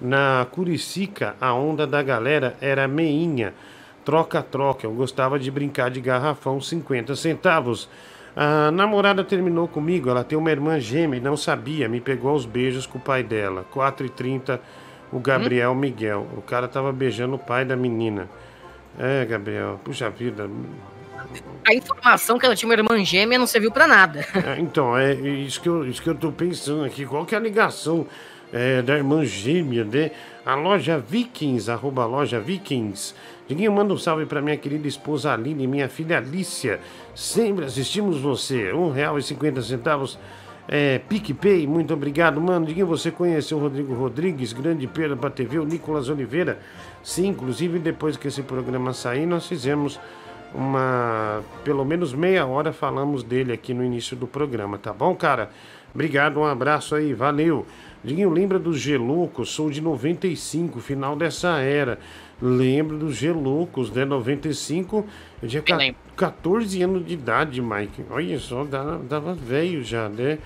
Na 0.00 0.46
Curicica, 0.50 1.34
a 1.40 1.52
onda 1.52 1.86
da 1.86 2.02
galera 2.02 2.56
era 2.60 2.88
meinha. 2.88 3.52
Troca-troca. 4.04 4.86
Eu 4.86 4.92
gostava 4.92 5.38
de 5.38 5.50
brincar 5.50 5.90
de 5.90 6.00
garrafão 6.00 6.60
50 6.60 7.14
centavos. 7.14 7.88
A 8.34 8.70
namorada 8.70 9.24
terminou 9.24 9.66
comigo, 9.66 10.08
ela 10.08 10.22
tem 10.22 10.38
uma 10.38 10.50
irmã 10.50 10.78
gêmea 10.78 11.18
e 11.18 11.20
não 11.20 11.36
sabia, 11.36 11.88
me 11.88 12.00
pegou 12.00 12.30
aos 12.30 12.46
beijos 12.46 12.86
com 12.86 12.96
o 12.96 13.00
pai 13.00 13.24
dela. 13.24 13.66
4h30, 13.74 14.60
o 15.12 15.18
Gabriel 15.18 15.74
Miguel. 15.74 16.26
O 16.36 16.42
cara 16.42 16.68
tava 16.68 16.92
beijando 16.92 17.36
o 17.36 17.38
pai 17.38 17.64
da 17.64 17.76
menina. 17.76 18.28
É, 18.98 19.24
Gabriel, 19.24 19.80
puxa 19.84 20.10
vida. 20.10 20.48
A 21.66 21.74
informação 21.74 22.38
que 22.38 22.46
ela 22.46 22.56
tinha 22.56 22.68
uma 22.68 22.74
irmã 22.74 23.04
gêmea 23.04 23.38
não 23.38 23.46
serviu 23.46 23.70
pra 23.70 23.86
nada. 23.86 24.24
É, 24.34 24.58
então, 24.58 24.96
é 24.96 25.12
isso 25.14 25.60
que, 25.60 25.68
eu, 25.68 25.86
isso 25.86 26.02
que 26.02 26.08
eu 26.08 26.14
tô 26.14 26.32
pensando 26.32 26.84
aqui. 26.84 27.04
Qual 27.04 27.26
que 27.26 27.34
é 27.34 27.38
a 27.38 27.40
ligação 27.40 28.06
é, 28.52 28.80
da 28.80 28.96
irmã 28.96 29.24
gêmea, 29.24 29.84
né? 29.84 30.10
A 30.44 30.54
loja 30.54 30.98
Vikings, 30.98 31.70
arroba 31.70 32.06
loja 32.06 32.40
Vikings. 32.40 33.14
Diguinho, 33.46 33.72
manda 33.72 33.92
um 33.92 33.98
salve 33.98 34.26
pra 34.26 34.40
minha 34.40 34.56
querida 34.56 34.88
esposa 34.88 35.32
Aline 35.32 35.64
e 35.64 35.66
minha 35.66 35.88
filha 35.88 36.18
Alicia. 36.18 36.80
Sempre 37.14 37.66
assistimos 37.66 38.18
você. 38.18 38.72
Um 38.72 38.90
real 38.90 39.18
e 39.18 39.22
cinquenta 39.22 39.60
centavos. 39.60 40.18
É, 40.70 40.98
PicPay, 40.98 41.66
muito 41.66 41.94
obrigado, 41.94 42.38
mano. 42.38 42.66
Diguinho, 42.66 42.86
você 42.86 43.10
conheceu 43.10 43.56
o 43.56 43.60
Rodrigo 43.60 43.94
Rodrigues, 43.94 44.52
grande 44.52 44.86
perda 44.86 45.16
pra 45.16 45.30
TV, 45.30 45.58
o 45.58 45.64
Nicolas 45.64 46.10
Oliveira. 46.10 46.58
Sim, 47.02 47.28
inclusive 47.28 47.78
depois 47.78 48.18
que 48.18 48.28
esse 48.28 48.42
programa 48.42 48.92
sair, 48.92 49.24
nós 49.24 49.46
fizemos 49.46 49.98
uma. 50.54 51.42
pelo 51.64 51.86
menos 51.86 52.12
meia 52.12 52.44
hora 52.46 52.70
falamos 52.70 53.22
dele 53.22 53.50
aqui 53.50 53.72
no 53.72 53.82
início 53.82 54.14
do 54.14 54.26
programa, 54.26 54.76
tá 54.76 54.92
bom, 54.92 55.14
cara? 55.14 55.50
Obrigado, 55.94 56.38
um 56.38 56.44
abraço 56.44 56.94
aí, 56.94 57.14
valeu. 57.14 57.66
Diguinho, 58.04 58.28
lembra 58.28 58.58
dos 58.58 58.78
Geloucos? 58.78 59.50
Sou 59.50 59.70
de 59.70 59.80
95, 59.80 60.80
final 60.80 61.16
dessa 61.16 61.58
era. 61.60 61.98
Lembro 62.40 62.96
dos 62.98 63.16
Geloucos, 63.16 63.90
né? 63.90 64.04
95, 64.04 65.04
eu 65.42 65.48
tinha 65.48 65.62
ca- 65.62 65.76
14 66.16 66.80
anos 66.82 67.04
de 67.06 67.14
idade, 67.14 67.60
Mike. 67.60 68.04
Olha 68.10 68.38
só, 68.38 68.64
dava, 68.64 68.98
dava 68.98 69.34
velho 69.34 69.82
já, 69.82 70.08
né? 70.08 70.38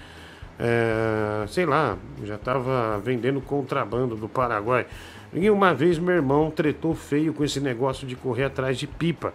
É, 0.58 1.44
sei 1.48 1.66
lá, 1.66 1.96
já 2.24 2.38
tava 2.38 3.00
vendendo 3.04 3.40
contrabando 3.40 4.14
do 4.16 4.28
Paraguai. 4.28 4.86
E 5.34 5.50
uma 5.50 5.72
vez 5.74 5.98
meu 5.98 6.14
irmão 6.14 6.50
tretou 6.50 6.94
feio 6.94 7.32
com 7.32 7.42
esse 7.44 7.58
negócio 7.60 8.06
de 8.06 8.14
correr 8.14 8.44
atrás 8.44 8.78
de 8.78 8.86
pipa. 8.86 9.32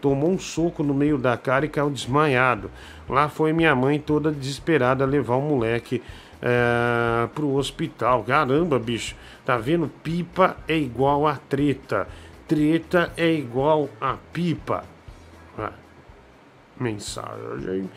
Tomou 0.00 0.30
um 0.30 0.38
soco 0.38 0.82
no 0.82 0.94
meio 0.94 1.18
da 1.18 1.36
cara 1.36 1.64
e 1.66 1.68
caiu 1.68 1.90
desmaiado. 1.90 2.70
Lá 3.08 3.28
foi 3.28 3.52
minha 3.52 3.74
mãe 3.74 3.98
toda 3.98 4.30
desesperada 4.30 5.04
levar 5.04 5.36
o 5.36 5.42
moleque 5.42 6.02
é, 6.42 7.26
pro 7.34 7.54
hospital. 7.54 8.22
Caramba, 8.24 8.78
bicho, 8.78 9.14
tá 9.44 9.56
vendo? 9.56 9.88
Pipa 10.02 10.56
é 10.66 10.76
igual 10.76 11.26
a 11.26 11.36
treta. 11.36 12.06
Treta 12.46 13.12
é 13.16 13.30
igual 13.32 13.88
a 14.00 14.16
pipa. 14.32 14.84
Ah, 15.58 15.72
mensagem. 16.78 17.88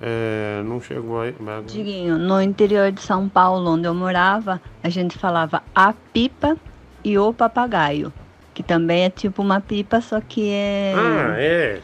É, 0.00 0.62
não 0.64 0.80
chegou 0.80 1.20
aí. 1.22 1.34
mas- 1.40 1.66
Diguinho, 1.72 2.18
no 2.18 2.40
interior 2.40 2.92
de 2.92 3.00
São 3.00 3.28
Paulo, 3.28 3.70
onde 3.70 3.86
eu 3.86 3.94
morava, 3.94 4.60
a 4.82 4.88
gente 4.88 5.16
falava 5.18 5.62
a 5.74 5.94
pipa 6.12 6.56
e 7.02 7.18
o 7.18 7.32
papagaio, 7.32 8.12
que 8.52 8.62
também 8.62 9.04
é 9.04 9.10
tipo 9.10 9.40
uma 9.42 9.60
pipa, 9.60 10.00
só 10.00 10.20
que 10.20 10.50
é. 10.50 10.92
Ah, 10.94 11.34
é. 11.38 11.80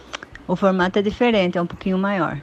O 0.47 0.55
formato 0.57 0.99
é 0.99 1.03
diferente, 1.03 1.57
é 1.57 1.63
um 1.63 1.67
pouquinho 1.67 1.97
maior. 1.97 2.37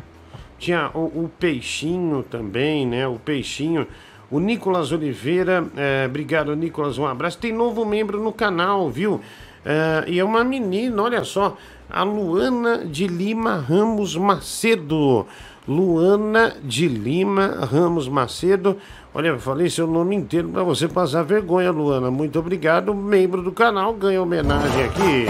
Tinha 0.59 0.91
o, 0.93 1.23
o 1.23 1.31
Peixinho 1.39 2.21
também, 2.21 2.85
né? 2.85 3.07
O 3.07 3.15
Peixinho. 3.15 3.87
O 4.29 4.39
Nicolas 4.39 4.91
Oliveira, 4.91 5.65
é, 5.75 6.05
obrigado, 6.05 6.55
Nicolas, 6.55 6.99
um 6.99 7.07
abraço. 7.07 7.39
Tem 7.39 7.51
novo 7.51 7.83
membro 7.83 8.21
no 8.21 8.31
canal, 8.31 8.87
viu? 8.87 9.19
É, 9.65 10.03
e 10.07 10.19
é 10.19 10.23
uma 10.23 10.43
menina, 10.43 11.01
olha 11.01 11.23
só, 11.23 11.57
a 11.89 12.03
Luana 12.03 12.85
de 12.85 13.07
Lima 13.07 13.57
Ramos 13.57 14.15
Macedo. 14.15 15.25
Luana 15.67 16.55
de 16.63 16.87
Lima 16.87 17.65
Ramos 17.65 18.07
Macedo. 18.07 18.77
Olha, 19.11 19.29
eu 19.29 19.39
falei 19.39 19.69
seu 19.69 19.87
nome 19.87 20.15
inteiro 20.15 20.49
para 20.49 20.63
você 20.63 20.87
passar 20.87 21.23
vergonha, 21.23 21.71
Luana. 21.71 22.11
Muito 22.11 22.37
obrigado, 22.37 22.93
membro 22.93 23.41
do 23.41 23.51
canal, 23.51 23.91
ganha 23.93 24.21
homenagem 24.21 24.83
aqui. 24.85 25.27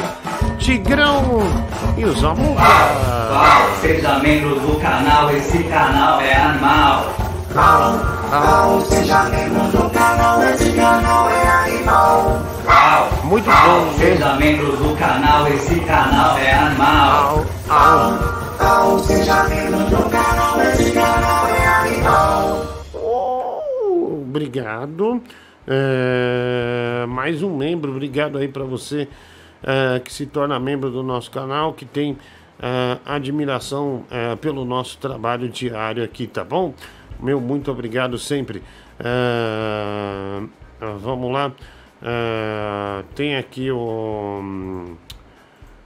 Tigrão 0.60 1.40
e 1.98 2.04
os 2.04 2.22
Amuca. 2.22 2.62
Seja 3.80 4.20
membro 4.20 4.60
do 4.60 4.80
canal, 4.82 5.32
esse 5.32 5.64
canal 5.64 6.20
é 6.20 6.36
animal. 6.36 7.06
Seja 8.90 9.24
membro 9.24 9.64
do 9.72 9.90
canal, 9.90 10.44
esse 10.44 10.72
canal 10.74 11.30
é 11.30 11.48
animal. 11.48 12.42
Muito 13.24 13.46
bom. 13.46 13.94
Seja 13.98 14.34
membro 14.36 14.76
do 14.76 14.96
canal, 14.98 15.48
esse 15.48 15.80
canal 15.80 16.38
é 16.38 16.54
animal. 16.54 17.46
Seja 19.08 19.44
membro 19.46 19.80
do 19.86 19.98
canal, 19.98 20.09
Obrigado. 24.30 25.24
É, 25.68 27.04
mais 27.08 27.42
um 27.42 27.58
membro, 27.58 27.90
obrigado 27.90 28.38
aí 28.38 28.48
para 28.48 28.64
você 28.64 29.08
é, 29.64 30.00
que 30.00 30.14
se 30.14 30.28
torna 30.28 30.60
membro 30.60 30.92
do 30.92 31.02
nosso 31.02 31.32
canal, 31.32 31.74
que 31.74 31.84
tem 31.84 32.16
é, 32.62 33.00
admiração 33.04 34.06
é, 34.12 34.36
pelo 34.36 34.64
nosso 34.66 35.00
trabalho 35.00 35.50
diário 35.50 36.04
aqui, 36.04 36.28
tá 36.28 36.44
bom? 36.44 36.76
Meu 37.20 37.42
muito 37.42 37.72
obrigado 37.72 38.20
sempre. 38.20 38.62
É, 39.00 40.44
vamos 41.02 41.34
lá. 41.34 41.52
É, 42.04 43.04
tem 43.16 43.36
aqui 43.36 43.72
o 43.72 44.42
hum, 44.44 44.96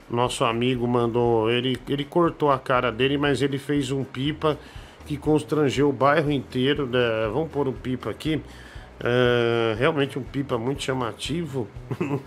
nosso 0.09 0.43
amigo 0.43 0.85
mandou, 0.85 1.49
ele, 1.49 1.77
ele 1.87 2.03
cortou 2.03 2.51
a 2.51 2.59
cara 2.59 2.91
dele, 2.91 3.17
mas 3.17 3.41
ele 3.41 3.57
fez 3.57 3.89
um 3.89 4.03
pipa 4.03 4.57
que 5.05 5.17
constrangeu 5.17 5.89
o 5.89 5.93
bairro 5.93 6.31
inteiro. 6.31 6.87
né? 6.87 6.99
Vamos 7.31 7.51
pôr 7.51 7.67
o 7.67 7.73
pipa 7.73 8.09
aqui. 8.09 8.41
É, 9.03 9.75
realmente 9.77 10.17
um 10.17 10.23
pipa 10.23 10.57
muito 10.57 10.81
chamativo. 10.83 11.67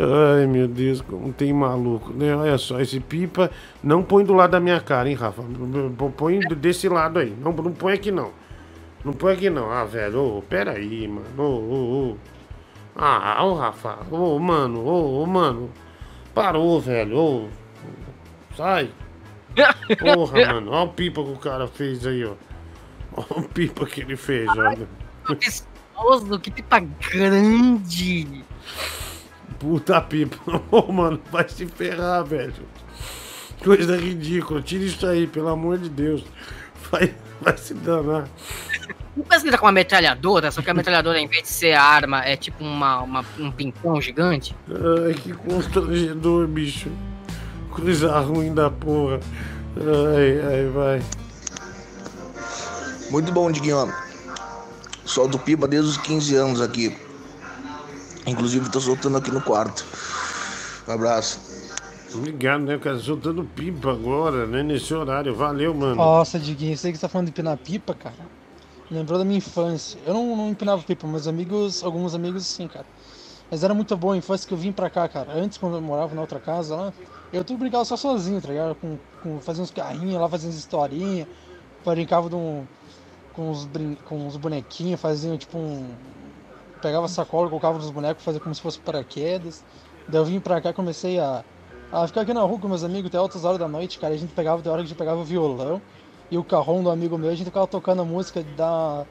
Ai 0.00 0.46
meu 0.46 0.68
Deus, 0.68 1.00
como 1.00 1.32
tem 1.32 1.52
maluco, 1.52 2.12
né? 2.12 2.36
Olha 2.36 2.56
só, 2.56 2.80
esse 2.80 3.00
pipa 3.00 3.50
não 3.82 4.00
põe 4.00 4.24
do 4.24 4.32
lado 4.32 4.52
da 4.52 4.60
minha 4.60 4.80
cara, 4.80 5.08
hein, 5.08 5.16
Rafa? 5.16 5.42
Põe 6.16 6.38
desse 6.40 6.88
lado 6.88 7.18
aí. 7.18 7.34
Não, 7.40 7.52
não 7.52 7.72
põe 7.72 7.94
aqui 7.94 8.12
não. 8.12 8.30
Não 9.04 9.12
põe 9.12 9.32
aqui 9.32 9.50
não. 9.50 9.70
Ah, 9.72 9.84
velho, 9.84 10.42
pera 10.48 10.72
aí, 10.72 11.08
mano. 11.08 11.26
Ô, 11.36 11.42
ô, 11.42 12.10
ô. 12.12 12.16
Ah, 12.94 13.44
ô, 13.44 13.54
Rafa. 13.54 13.98
Ô, 14.10 14.38
mano, 14.38 14.86
ô, 14.86 15.26
mano. 15.26 15.70
Parou, 16.32 16.80
velho. 16.80 17.16
Ô. 17.16 17.48
Sai. 18.58 18.90
Porra, 19.98 20.52
mano. 20.52 20.72
Olha 20.72 20.82
o 20.90 20.92
pipa 20.92 21.22
que 21.22 21.30
o 21.30 21.36
cara 21.36 21.68
fez 21.68 22.04
aí, 22.04 22.24
ó. 22.24 22.34
Olha 23.16 23.26
o 23.38 23.42
pipa 23.48 23.86
que 23.86 24.00
ele 24.00 24.16
fez, 24.16 24.48
olha. 24.50 24.88
Gostoso, 25.26 26.38
que 26.40 26.50
pipa 26.50 26.80
grande. 26.80 28.44
Puta 29.60 30.00
pipa. 30.00 30.36
Ô, 30.72 30.90
mano, 30.92 31.20
vai 31.30 31.48
se 31.48 31.66
ferrar, 31.66 32.24
velho. 32.24 32.52
Coisa 33.62 33.96
ridícula. 33.96 34.60
Tira 34.60 34.84
isso 34.84 35.06
aí, 35.06 35.26
pelo 35.28 35.48
amor 35.48 35.78
de 35.78 35.88
Deus. 35.88 36.24
Vai, 36.90 37.14
vai 37.40 37.56
se 37.56 37.74
danar. 37.74 38.28
Não 39.16 39.24
parece 39.24 39.42
que 39.44 39.48
ele 39.48 39.56
tá 39.56 39.58
com 39.58 39.66
uma 39.66 39.72
metralhadora, 39.72 40.50
só 40.50 40.62
que 40.62 40.70
a 40.70 40.74
metralhadora, 40.74 41.18
em 41.18 41.26
vez 41.26 41.42
de 41.42 41.48
ser 41.48 41.72
arma, 41.74 42.24
é 42.24 42.36
tipo 42.36 42.62
uma, 42.64 43.00
uma- 43.02 43.24
um 43.38 43.50
pimpão 43.50 44.00
gigante. 44.00 44.54
Ai, 44.68 45.14
que 45.14 45.32
constrangedor, 45.32 46.46
bicho. 46.46 46.90
Coisa 47.80 48.18
ruim 48.18 48.52
da 48.52 48.70
porra. 48.70 49.20
Ai, 49.76 50.40
ai, 50.40 50.66
vai. 50.66 51.02
Muito 53.10 53.30
bom, 53.30 53.50
Diguinho. 53.52 53.92
Solto 55.04 55.38
pipa 55.38 55.68
desde 55.68 55.90
os 55.90 55.96
15 55.96 56.34
anos 56.34 56.60
aqui. 56.60 56.96
Inclusive, 58.26 58.68
tô 58.68 58.80
soltando 58.80 59.16
aqui 59.16 59.30
no 59.30 59.40
quarto. 59.40 59.86
Um 60.88 60.92
abraço. 60.92 61.40
Obrigado, 62.12 62.62
né, 62.64 62.78
cara? 62.78 62.98
Soltando 62.98 63.44
pipa 63.44 63.92
agora, 63.92 64.46
né? 64.46 64.62
Nesse 64.62 64.92
horário. 64.92 65.34
Valeu, 65.34 65.72
mano. 65.72 65.94
Nossa, 65.94 66.38
Diguinho, 66.38 66.76
sei 66.76 66.90
que 66.90 66.98
você 66.98 67.02
tá 67.02 67.08
falando 67.08 67.26
de 67.26 67.30
empinar 67.30 67.56
pipa, 67.58 67.94
cara. 67.94 68.38
Lembrou 68.90 69.18
da 69.18 69.24
minha 69.24 69.38
infância. 69.38 70.00
Eu 70.04 70.14
não, 70.14 70.36
não 70.36 70.48
empinava 70.50 70.82
pipa, 70.82 71.06
meus 71.06 71.28
amigos, 71.28 71.84
alguns 71.84 72.14
amigos 72.14 72.44
sim, 72.44 72.66
cara. 72.66 72.86
Mas 73.50 73.62
era 73.62 73.72
muito 73.72 73.96
boa 73.96 74.14
a 74.14 74.16
infância 74.16 74.48
que 74.48 74.52
eu 74.52 74.58
vim 74.58 74.72
pra 74.72 74.90
cá, 74.90 75.08
cara. 75.08 75.32
Antes, 75.32 75.58
quando 75.58 75.76
eu 75.76 75.80
morava 75.80 76.14
na 76.14 76.20
outra 76.20 76.40
casa 76.40 76.74
lá, 76.74 76.92
eu 77.32 77.44
tudo 77.44 77.58
brincava 77.58 77.84
só 77.84 77.96
sozinho, 77.96 78.40
tá 78.40 78.48
ligado? 78.48 78.74
Com, 78.76 78.98
com, 79.22 79.40
fazia 79.40 79.62
uns 79.62 79.70
carrinhos 79.70 80.20
lá, 80.20 80.28
fazia 80.28 80.48
umas 80.48 80.58
historinhas. 80.58 81.28
Brincava 81.84 82.28
de 82.28 82.34
um, 82.34 82.66
com, 83.32 83.50
os 83.50 83.64
brin... 83.64 83.96
com 84.06 84.26
os 84.26 84.36
bonequinhos, 84.36 85.00
fazia 85.00 85.36
tipo 85.36 85.58
um. 85.58 85.88
Pegava 86.82 87.08
sacola, 87.08 87.48
colocava 87.48 87.78
nos 87.78 87.90
bonecos, 87.90 88.24
fazia 88.24 88.40
como 88.40 88.54
se 88.54 88.60
fosse 88.60 88.78
paraquedas. 88.78 89.64
Daí 90.08 90.20
eu 90.20 90.24
vim 90.24 90.40
pra 90.40 90.60
cá 90.60 90.72
comecei 90.72 91.18
a, 91.18 91.44
a 91.92 92.06
ficar 92.06 92.22
aqui 92.22 92.32
na 92.32 92.42
rua 92.42 92.58
com 92.58 92.68
meus 92.68 92.84
amigos 92.84 93.08
até 93.08 93.18
altas 93.18 93.44
horas 93.44 93.58
da 93.58 93.68
noite, 93.68 93.98
cara. 93.98 94.14
A 94.14 94.16
gente 94.16 94.32
pegava, 94.32 94.62
tem 94.62 94.70
hora 94.70 94.82
que 94.82 94.86
a 94.86 94.88
gente 94.88 94.98
pegava 94.98 95.20
o 95.20 95.24
violão 95.24 95.82
e 96.30 96.38
o 96.38 96.44
carrão 96.44 96.82
do 96.82 96.90
amigo 96.90 97.16
meu, 97.16 97.30
a 97.30 97.34
gente 97.34 97.46
ficava 97.46 97.66
tocando 97.66 98.02
a 98.02 98.04
música 98.04 98.42
da, 98.56 99.06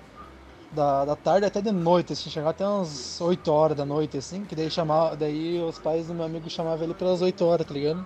da, 0.72 1.06
da 1.06 1.15
tarde 1.15 1.45
até 1.45 1.61
de 1.61 1.72
noite, 1.72 2.14
assim, 2.14 2.30
chegava 2.30 2.52
até 2.52 2.68
umas 2.68 3.19
8 3.22 3.52
horas 3.52 3.77
da 3.77 3.85
noite, 3.85 4.18
assim, 4.18 4.44
que 4.44 4.56
daí 4.56 4.69
chamava, 4.69 5.15
daí 5.15 5.60
os 5.61 5.80
pais 5.80 6.07
do 6.07 6.14
meu 6.14 6.26
amigo 6.26 6.49
chamavam 6.49 6.84
ele 6.84 6.94
pelas 6.94 7.22
8 7.22 7.44
horas, 7.45 7.65
tá 7.65 7.73
ligado? 7.73 8.06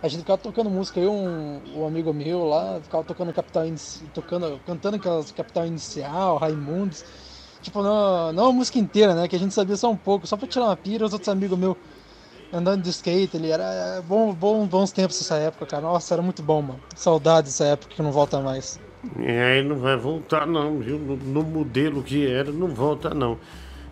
A 0.00 0.06
gente 0.06 0.20
ficava 0.20 0.38
tocando 0.38 0.70
música, 0.70 1.00
eu 1.00 1.12
um, 1.12 1.60
um 1.76 1.86
amigo 1.86 2.12
meu 2.12 2.44
lá, 2.44 2.80
ficava 2.80 3.02
tocando 3.02 3.32
Capital 3.32 3.64
tocando, 4.14 4.60
cantando 4.64 4.96
aquelas 4.96 5.32
Capital 5.32 5.66
Inicial, 5.66 6.36
Raimundos. 6.36 7.04
Tipo, 7.60 7.82
não, 7.82 8.32
não 8.32 8.46
a 8.46 8.52
música 8.52 8.78
inteira, 8.78 9.12
né? 9.14 9.26
Que 9.26 9.34
a 9.34 9.38
gente 9.38 9.52
sabia 9.52 9.76
só 9.76 9.90
um 9.90 9.96
pouco, 9.96 10.24
só 10.24 10.36
pra 10.36 10.46
tirar 10.46 10.66
uma 10.66 10.76
pira, 10.76 11.04
os 11.04 11.12
outros 11.12 11.28
amigos 11.28 11.58
meus 11.58 11.76
andando 12.52 12.82
de 12.82 12.90
skate, 12.90 13.36
ele 13.36 13.50
era 13.50 13.64
é, 13.64 14.00
bom, 14.00 14.32
bom, 14.32 14.66
bons 14.66 14.92
tempos 14.92 15.20
essa 15.20 15.36
época, 15.36 15.66
cara. 15.66 15.82
Nossa, 15.82 16.14
era 16.14 16.22
muito 16.22 16.42
bom, 16.42 16.62
mano. 16.62 16.80
Saudade 16.94 17.48
dessa 17.48 17.64
época 17.64 17.94
que 17.94 18.02
não 18.02 18.12
volta 18.12 18.40
mais. 18.40 18.78
E 19.18 19.26
aí 19.26 19.62
não 19.62 19.76
vai 19.76 19.96
voltar 19.96 20.46
não, 20.46 20.78
viu? 20.78 20.98
No, 20.98 21.16
no 21.16 21.42
modelo 21.42 22.02
que 22.02 22.26
era, 22.26 22.50
não 22.50 22.68
volta 22.68 23.14
não. 23.14 23.38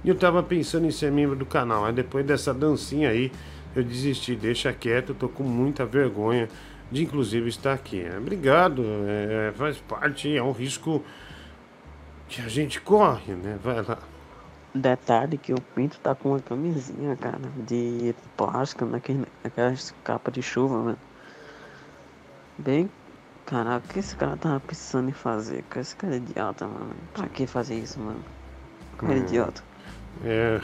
E 0.05 0.09
eu 0.09 0.15
tava 0.15 0.43
pensando 0.43 0.87
em 0.87 0.91
ser 0.91 1.11
membro 1.11 1.37
do 1.37 1.47
canal, 1.47 1.85
aí 1.85 1.93
depois 1.93 2.25
dessa 2.25 2.53
dancinha 2.53 3.11
aí, 3.11 3.33
eu 3.75 3.83
desisti, 3.83 4.35
deixa 4.35 4.73
quieto, 4.73 5.15
tô 5.15 5.29
com 5.29 5.43
muita 5.43 5.85
vergonha 5.85 6.49
de 6.91 7.03
inclusive 7.03 7.49
estar 7.49 7.73
aqui. 7.73 8.03
É, 8.03 8.17
Obrigado, 8.19 8.85
é, 9.07 9.53
faz 9.53 9.79
parte, 9.79 10.37
é 10.37 10.43
um 10.43 10.53
risco 10.53 11.03
que 12.29 12.41
a 12.41 12.49
gente 12.49 12.81
corre, 12.81 13.33
né? 13.35 13.59
Vai 13.63 13.83
lá. 13.83 13.99
Detalhe 14.75 15.39
que 15.39 15.55
o 15.55 15.61
Pinto 15.61 15.99
tá 16.01 16.15
com 16.15 16.31
uma 16.31 16.41
camisinha, 16.41 17.17
cara, 17.17 17.41
de 17.67 18.15
plástico 18.37 18.85
naquelas 18.85 19.95
capas 20.05 20.35
de 20.35 20.43
chuva, 20.43 20.83
mano. 20.83 20.99
Bem, 22.59 22.91
caraca, 23.47 23.87
o 23.89 23.93
que 23.93 23.99
esse 24.01 24.15
cara 24.17 24.37
tava 24.37 24.61
pensando 24.61 25.09
em 25.09 25.13
fazer? 25.13 25.63
cara? 25.69 25.81
Esse 25.81 25.97
cara 25.97 26.15
é 26.15 26.17
idiota, 26.19 26.67
mano. 26.67 26.91
Pra 27.15 27.29
que 27.29 27.47
fazer 27.47 27.77
isso, 27.77 27.99
mano? 28.01 28.21
Cara 28.99 29.15
é 29.15 29.17
Hum. 29.17 29.21
idiota. 29.21 29.63
É. 30.25 30.61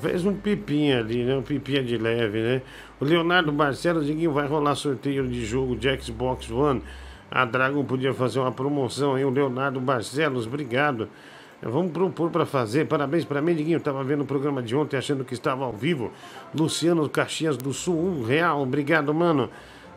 Fez 0.00 0.24
um 0.26 0.34
pipinha 0.34 0.98
ali, 0.98 1.24
né? 1.24 1.34
Um 1.36 1.42
pipinha 1.42 1.82
de 1.82 1.96
leve, 1.96 2.40
né? 2.40 2.62
O 3.00 3.04
Leonardo 3.04 3.50
Barcelos, 3.50 4.06
Diguinho, 4.06 4.30
vai 4.32 4.46
rolar 4.46 4.74
sorteio 4.74 5.26
de 5.26 5.44
jogo 5.44 5.74
de 5.74 5.98
Xbox 6.02 6.50
One. 6.50 6.82
A 7.30 7.44
Dragon 7.46 7.82
podia 7.84 8.12
fazer 8.12 8.40
uma 8.40 8.52
promoção 8.52 9.14
aí. 9.14 9.24
O 9.24 9.30
Leonardo 9.30 9.80
Barcelos, 9.80 10.46
obrigado. 10.46 11.08
É, 11.62 11.68
Vamos 11.68 11.92
propor 11.92 12.30
para 12.30 12.44
fazer. 12.44 12.86
Parabéns 12.88 13.24
para 13.24 13.40
mim, 13.40 13.54
Diguinho. 13.54 13.80
Tava 13.80 14.04
vendo 14.04 14.22
o 14.22 14.26
programa 14.26 14.62
de 14.62 14.76
ontem 14.76 14.98
achando 14.98 15.24
que 15.24 15.32
estava 15.32 15.64
ao 15.64 15.72
vivo. 15.72 16.12
Luciano 16.54 17.08
Caxias 17.08 17.56
do 17.56 17.72
Sul, 17.72 17.96
um 17.98 18.22
real. 18.22 18.62
Obrigado, 18.62 19.14
mano. 19.14 19.48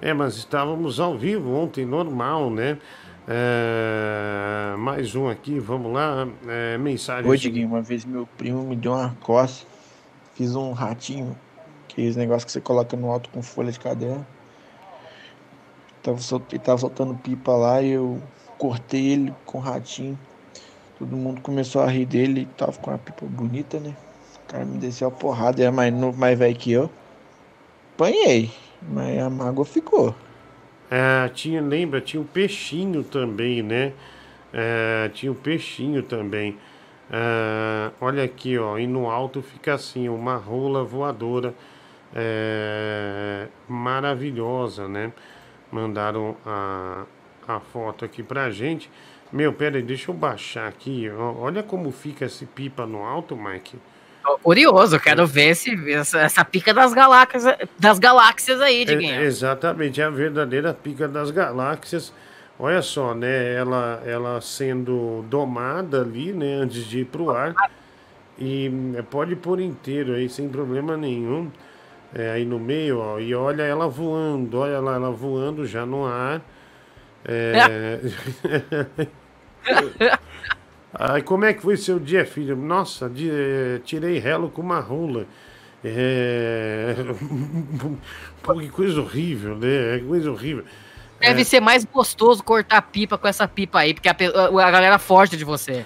É, 0.03 0.13
mas 0.13 0.35
estávamos 0.35 0.99
ao 0.99 1.17
vivo 1.17 1.55
ontem, 1.55 1.85
normal, 1.85 2.49
né? 2.49 2.77
É, 3.25 4.75
mais 4.77 5.15
um 5.15 5.29
aqui, 5.29 5.59
vamos 5.59 5.93
lá. 5.93 6.27
É, 6.45 6.77
mensagem. 6.77 7.31
Oi, 7.31 7.37
Diguinho, 7.37 7.69
uma 7.69 7.81
vez 7.81 8.03
meu 8.03 8.27
primo 8.37 8.63
me 8.63 8.75
deu 8.75 8.91
uma 8.91 9.15
coça, 9.21 9.65
fiz 10.35 10.57
um 10.57 10.73
ratinho, 10.73 11.37
aqueles 11.89 12.17
negócios 12.17 12.43
que 12.43 12.51
você 12.51 12.59
coloca 12.59 12.97
no 12.97 13.09
alto 13.09 13.29
com 13.29 13.41
folha 13.41 13.71
de 13.71 13.79
caderno. 13.79 14.27
Tava 16.01 16.17
sol- 16.17 16.41
Ele 16.51 16.59
tava 16.59 16.79
soltando 16.79 17.15
pipa 17.15 17.53
lá 17.53 17.81
e 17.81 17.91
eu 17.91 18.21
cortei 18.57 19.07
ele 19.13 19.33
com 19.45 19.59
ratinho. 19.59 20.19
Todo 20.99 21.15
mundo 21.15 21.39
começou 21.39 21.81
a 21.81 21.87
rir 21.87 22.05
dele, 22.05 22.41
ele 22.41 22.49
tava 22.57 22.73
com 22.73 22.91
uma 22.91 22.97
pipa 22.97 23.25
bonita, 23.25 23.79
né? 23.79 23.95
O 24.35 24.51
cara 24.51 24.65
me 24.65 24.77
desceu 24.79 25.07
a 25.07 25.11
porrada, 25.11 25.61
era 25.61 25.71
mais, 25.71 25.93
novo, 25.93 26.19
mais 26.19 26.37
velho 26.37 26.57
que 26.57 26.73
eu. 26.73 26.89
Apanhei, 27.95 28.51
mas 28.89 29.19
a 29.19 29.29
mágoa 29.29 29.65
ficou. 29.65 30.15
É, 30.89 31.27
tinha, 31.29 31.61
lembra, 31.61 32.01
tinha 32.01 32.21
o 32.21 32.25
peixinho 32.25 33.03
também, 33.03 33.61
né? 33.61 33.93
É, 34.53 35.09
tinha 35.13 35.31
o 35.31 35.35
peixinho 35.35 36.03
também. 36.03 36.57
É, 37.11 37.91
olha 37.99 38.23
aqui, 38.23 38.57
ó, 38.57 38.77
e 38.77 38.85
no 38.87 39.09
alto 39.09 39.41
fica 39.41 39.73
assim, 39.73 40.07
uma 40.07 40.35
rola 40.35 40.83
voadora 40.83 41.53
é, 42.13 43.47
maravilhosa, 43.67 44.87
né? 44.87 45.11
Mandaram 45.71 46.37
a, 46.45 47.05
a 47.47 47.59
foto 47.59 48.05
aqui 48.05 48.21
pra 48.21 48.51
gente. 48.51 48.89
Meu, 49.31 49.51
pera 49.51 49.77
aí, 49.77 49.83
deixa 49.83 50.11
eu 50.11 50.15
baixar 50.15 50.67
aqui. 50.67 51.09
Olha 51.09 51.63
como 51.63 51.91
fica 51.91 52.25
esse 52.25 52.45
pipa 52.45 52.85
no 52.85 53.03
alto, 53.03 53.35
Mike. 53.35 53.77
Tô 54.23 54.37
Curioso, 54.37 54.95
eu 54.95 54.99
quero 54.99 55.27
ver 55.27 55.49
esse, 55.49 55.91
essa, 55.91 56.19
essa 56.21 56.45
pica 56.45 56.73
das 56.73 56.93
galáxias, 56.93 57.43
das 57.77 57.99
galáxias 57.99 58.61
aí, 58.61 58.85
Diguinho. 58.85 59.15
É, 59.15 59.23
exatamente, 59.23 59.99
é 59.99 60.05
a 60.05 60.09
verdadeira 60.09 60.73
pica 60.73 61.07
das 61.07 61.29
galáxias. 61.29 62.13
Olha 62.57 62.81
só, 62.81 63.13
né? 63.13 63.53
Ela, 63.53 64.01
ela 64.05 64.39
sendo 64.39 65.25
domada 65.29 66.01
ali, 66.01 66.31
né? 66.31 66.53
Antes 66.55 66.85
de 66.85 66.99
ir 66.99 67.05
pro 67.05 67.31
ar. 67.31 67.53
E 68.39 68.71
é, 68.95 69.01
pode 69.01 69.35
pôr 69.35 69.59
inteiro 69.59 70.13
aí, 70.13 70.29
sem 70.29 70.47
problema 70.47 70.95
nenhum. 70.95 71.51
É, 72.15 72.31
aí 72.31 72.45
no 72.45 72.59
meio, 72.59 72.99
ó. 72.99 73.19
E 73.19 73.35
olha 73.35 73.63
ela 73.63 73.89
voando, 73.89 74.59
olha 74.59 74.79
lá, 74.79 74.95
ela 74.95 75.11
voando 75.11 75.65
já 75.65 75.85
no 75.85 76.05
ar. 76.05 76.41
É... 77.25 77.99
Ai, 80.93 81.21
como 81.23 81.45
é 81.45 81.53
que 81.53 81.61
foi 81.61 81.75
seu 81.77 81.99
dia, 81.99 82.25
filho? 82.25 82.55
Nossa, 82.55 83.09
de- 83.09 83.29
eh, 83.31 83.81
tirei 83.83 84.19
relo 84.19 84.49
com 84.49 84.61
uma 84.61 84.79
rola. 84.79 85.25
É... 85.83 86.95
Pô, 88.41 88.55
que 88.55 88.69
coisa 88.69 89.01
horrível, 89.01 89.55
né? 89.57 89.99
Que 89.99 90.05
coisa 90.05 90.31
horrível. 90.31 90.63
Deve 91.19 91.41
É, 91.41 91.43
ser 91.45 91.61
mais 91.61 91.85
gostoso 91.85 92.43
cortar 92.43 92.81
pipa 92.81 93.17
com 93.17 93.27
essa 93.27 93.47
pipa 93.47 93.79
aí, 93.79 93.93
porque 93.93 94.09
a, 94.09 94.13
a 94.13 94.71
galera 94.71 94.99
foge 94.99 95.37
de 95.37 95.45
você. 95.45 95.85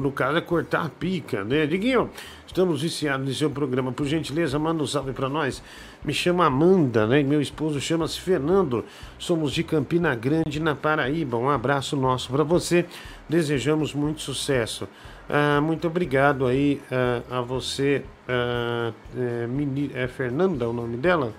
no 0.00 0.12
caso 0.12 0.38
é 0.38 0.40
cortar 0.40 0.86
a 0.86 0.88
pica, 0.88 1.42
né? 1.42 1.66
Diguinho, 1.66 2.10
estamos 2.46 2.80
viciados 2.82 3.28
em 3.28 3.34
seu 3.34 3.50
programa. 3.50 3.90
Por 3.92 4.06
gentileza, 4.06 4.58
manda 4.58 4.82
um 4.82 4.86
salve 4.86 5.12
pra 5.12 5.28
nós. 5.28 5.62
Me 6.04 6.14
chama 6.14 6.46
Amanda, 6.46 7.06
né? 7.06 7.22
Meu 7.22 7.40
esposo 7.40 7.80
chama-se 7.80 8.20
Fernando. 8.20 8.84
Somos 9.18 9.52
de 9.52 9.62
Campina 9.64 10.14
Grande, 10.14 10.60
na 10.60 10.74
Paraíba. 10.74 11.36
Um 11.36 11.50
abraço 11.50 11.96
nosso 11.96 12.30
pra 12.32 12.44
você. 12.44 12.86
Desejamos 13.28 13.92
muito 13.92 14.20
sucesso. 14.22 14.88
Ah, 15.28 15.60
muito 15.60 15.86
obrigado 15.86 16.46
aí 16.46 16.80
ah, 16.90 17.38
a 17.38 17.40
você, 17.42 18.02
ah, 18.28 18.92
é, 19.16 19.46
meni- 19.46 19.90
é 19.94 20.06
Fernanda 20.08 20.68
o 20.68 20.72
nome 20.72 20.96
dela? 20.96 21.32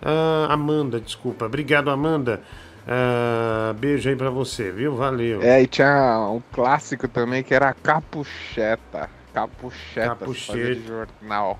Ah, 0.00 0.46
Amanda, 0.50 1.00
desculpa. 1.00 1.46
Obrigado, 1.46 1.90
Amanda. 1.90 2.42
Ah, 2.86 3.74
beijo 3.76 4.08
aí 4.08 4.14
pra 4.14 4.30
você, 4.30 4.70
viu? 4.70 4.94
Valeu. 4.94 5.42
É, 5.42 5.60
e 5.62 5.66
tinha 5.66 6.28
um 6.30 6.40
clássico 6.52 7.08
também 7.08 7.42
que 7.42 7.52
era 7.54 7.70
a 7.70 7.74
capucheta. 7.74 9.10
Capucheta, 9.34 10.08
Capucheta. 10.10 10.74
jornal. 10.86 11.58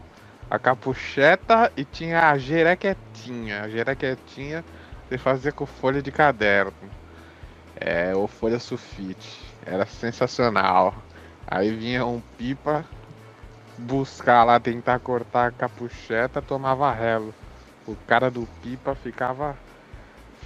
A 0.49 0.59
capucheta 0.59 1.73
e 1.77 1.85
tinha 1.85 2.31
a 2.31 2.39
jerequetinha. 2.39 3.63
A 3.63 3.69
jerequetinha 3.69 4.65
você 5.09 5.19
fazia 5.19 5.53
com 5.53 5.67
folha 5.67 6.03
de 6.03 6.11
caderno. 6.11 6.73
É, 7.79 8.15
ou 8.15 8.27
folha 8.27 8.59
sulfite. 8.59 9.41
Era 9.65 9.87
sensacional. 9.87 10.95
Aí 11.47 11.75
vinha 11.75 12.05
um 12.05 12.21
pipa 12.37 12.85
buscar 13.79 14.45
lá, 14.45 14.59
tentar 14.59 14.99
cortar 14.99 15.49
a 15.49 15.51
capucheta, 15.51 16.41
tomava 16.41 16.93
relo. 16.93 17.35
O 17.87 17.95
cara 18.07 18.31
do 18.31 18.49
pipa 18.63 18.95
ficava 18.95 19.57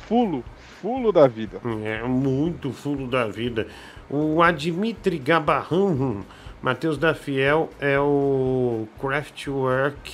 fulo, 0.06 0.44
fulo 0.80 1.12
da 1.12 1.26
vida. 1.26 1.60
É 1.84 2.02
muito 2.02 2.72
fulo 2.72 3.06
da 3.06 3.26
vida. 3.28 3.66
O 4.10 4.42
Admitri 4.42 5.18
Gabarrão, 5.18 6.24
Matheus 6.62 6.98
da 6.98 7.14
Fiel, 7.14 7.70
é 7.80 7.98
o 7.98 8.86
Craftwork. 9.00 10.12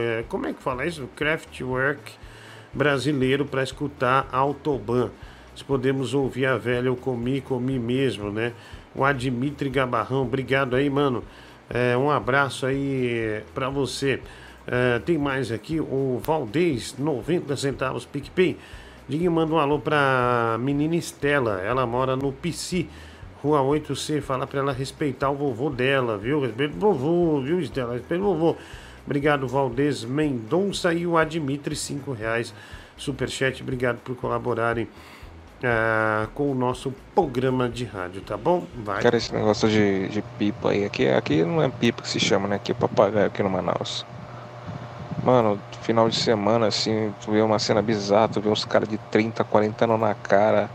é, 0.00 0.24
como 0.28 0.46
é 0.46 0.52
que 0.52 0.60
fala 0.60 0.84
isso? 0.84 1.08
Craftwork 1.14 2.12
brasileiro 2.74 3.44
para 3.44 3.62
escutar 3.62 4.28
Autoban. 4.32 5.10
Se 5.54 5.62
podemos 5.62 6.12
ouvir 6.12 6.46
a 6.46 6.56
velha, 6.56 6.88
eu 6.88 6.96
comi, 6.96 7.40
comi 7.40 7.78
mesmo, 7.78 8.32
né? 8.32 8.52
O 8.96 9.04
Admitri 9.04 9.70
Gabarrão, 9.70 10.22
obrigado 10.22 10.74
aí, 10.74 10.90
mano. 10.90 11.22
É, 11.70 11.96
um 11.96 12.10
abraço 12.10 12.66
aí 12.66 13.42
para 13.54 13.68
você. 13.68 14.20
É, 14.66 14.98
tem 14.98 15.16
mais 15.16 15.52
aqui, 15.52 15.78
o 15.78 16.20
Valdez, 16.20 16.96
90 16.98 17.56
centavos 17.56 18.04
PicPay. 18.04 18.58
Diguinho 19.08 19.30
manda 19.30 19.54
um 19.54 19.58
alô 19.58 19.78
pra 19.78 20.56
menina 20.58 20.96
Estela. 20.96 21.60
Ela 21.60 21.86
mora 21.86 22.16
no 22.16 22.32
Rua 23.46 23.60
8C. 23.60 24.20
Fala 24.20 24.46
pra 24.46 24.58
ela 24.58 24.72
respeitar 24.72 25.30
o 25.30 25.36
vovô 25.36 25.70
dela, 25.70 26.18
viu? 26.18 26.40
Respeita 26.40 26.74
o 26.74 26.78
vovô, 26.92 27.40
viu, 27.40 27.60
Estela? 27.60 27.94
Respeita 27.94 28.24
o 28.24 28.34
vovô. 28.34 28.56
Obrigado, 29.04 29.46
Valdez 29.46 30.04
Mendonça 30.04 30.92
e 30.92 31.06
o 31.06 31.16
Admitri, 31.16 31.76
5 31.76 32.12
reais. 32.12 32.52
Superchat, 32.96 33.62
obrigado 33.62 33.98
por 33.98 34.16
colaborarem 34.16 34.88
ah, 35.62 36.26
com 36.34 36.50
o 36.50 36.54
nosso 36.56 36.92
programa 37.14 37.68
de 37.68 37.84
rádio, 37.84 38.20
tá 38.22 38.36
bom? 38.36 38.64
Vai. 38.84 39.00
Cara, 39.00 39.16
esse 39.16 39.32
negócio 39.32 39.68
de, 39.68 40.08
de 40.08 40.22
pipa 40.36 40.70
aí, 40.70 40.84
aqui, 40.84 41.08
aqui 41.08 41.44
não 41.44 41.62
é 41.62 41.68
pipa 41.68 42.02
que 42.02 42.08
se 42.08 42.18
chama, 42.18 42.48
né? 42.48 42.56
Aqui 42.56 42.72
é 42.72 42.74
papagaio 42.74 43.26
aqui 43.26 43.44
no 43.44 43.50
Manaus. 43.50 44.04
Mano, 45.22 45.60
final 45.82 46.08
de 46.08 46.16
semana, 46.16 46.66
assim, 46.66 47.14
tu 47.24 47.30
vê 47.30 47.42
uma 47.42 47.60
cena 47.60 47.80
bizarra, 47.80 48.28
tu 48.28 48.40
vê 48.40 48.48
uns 48.48 48.64
caras 48.64 48.88
de 48.88 48.98
30, 48.98 49.44
40 49.44 49.84
anos 49.84 50.00
na 50.00 50.14
cara, 50.14 50.68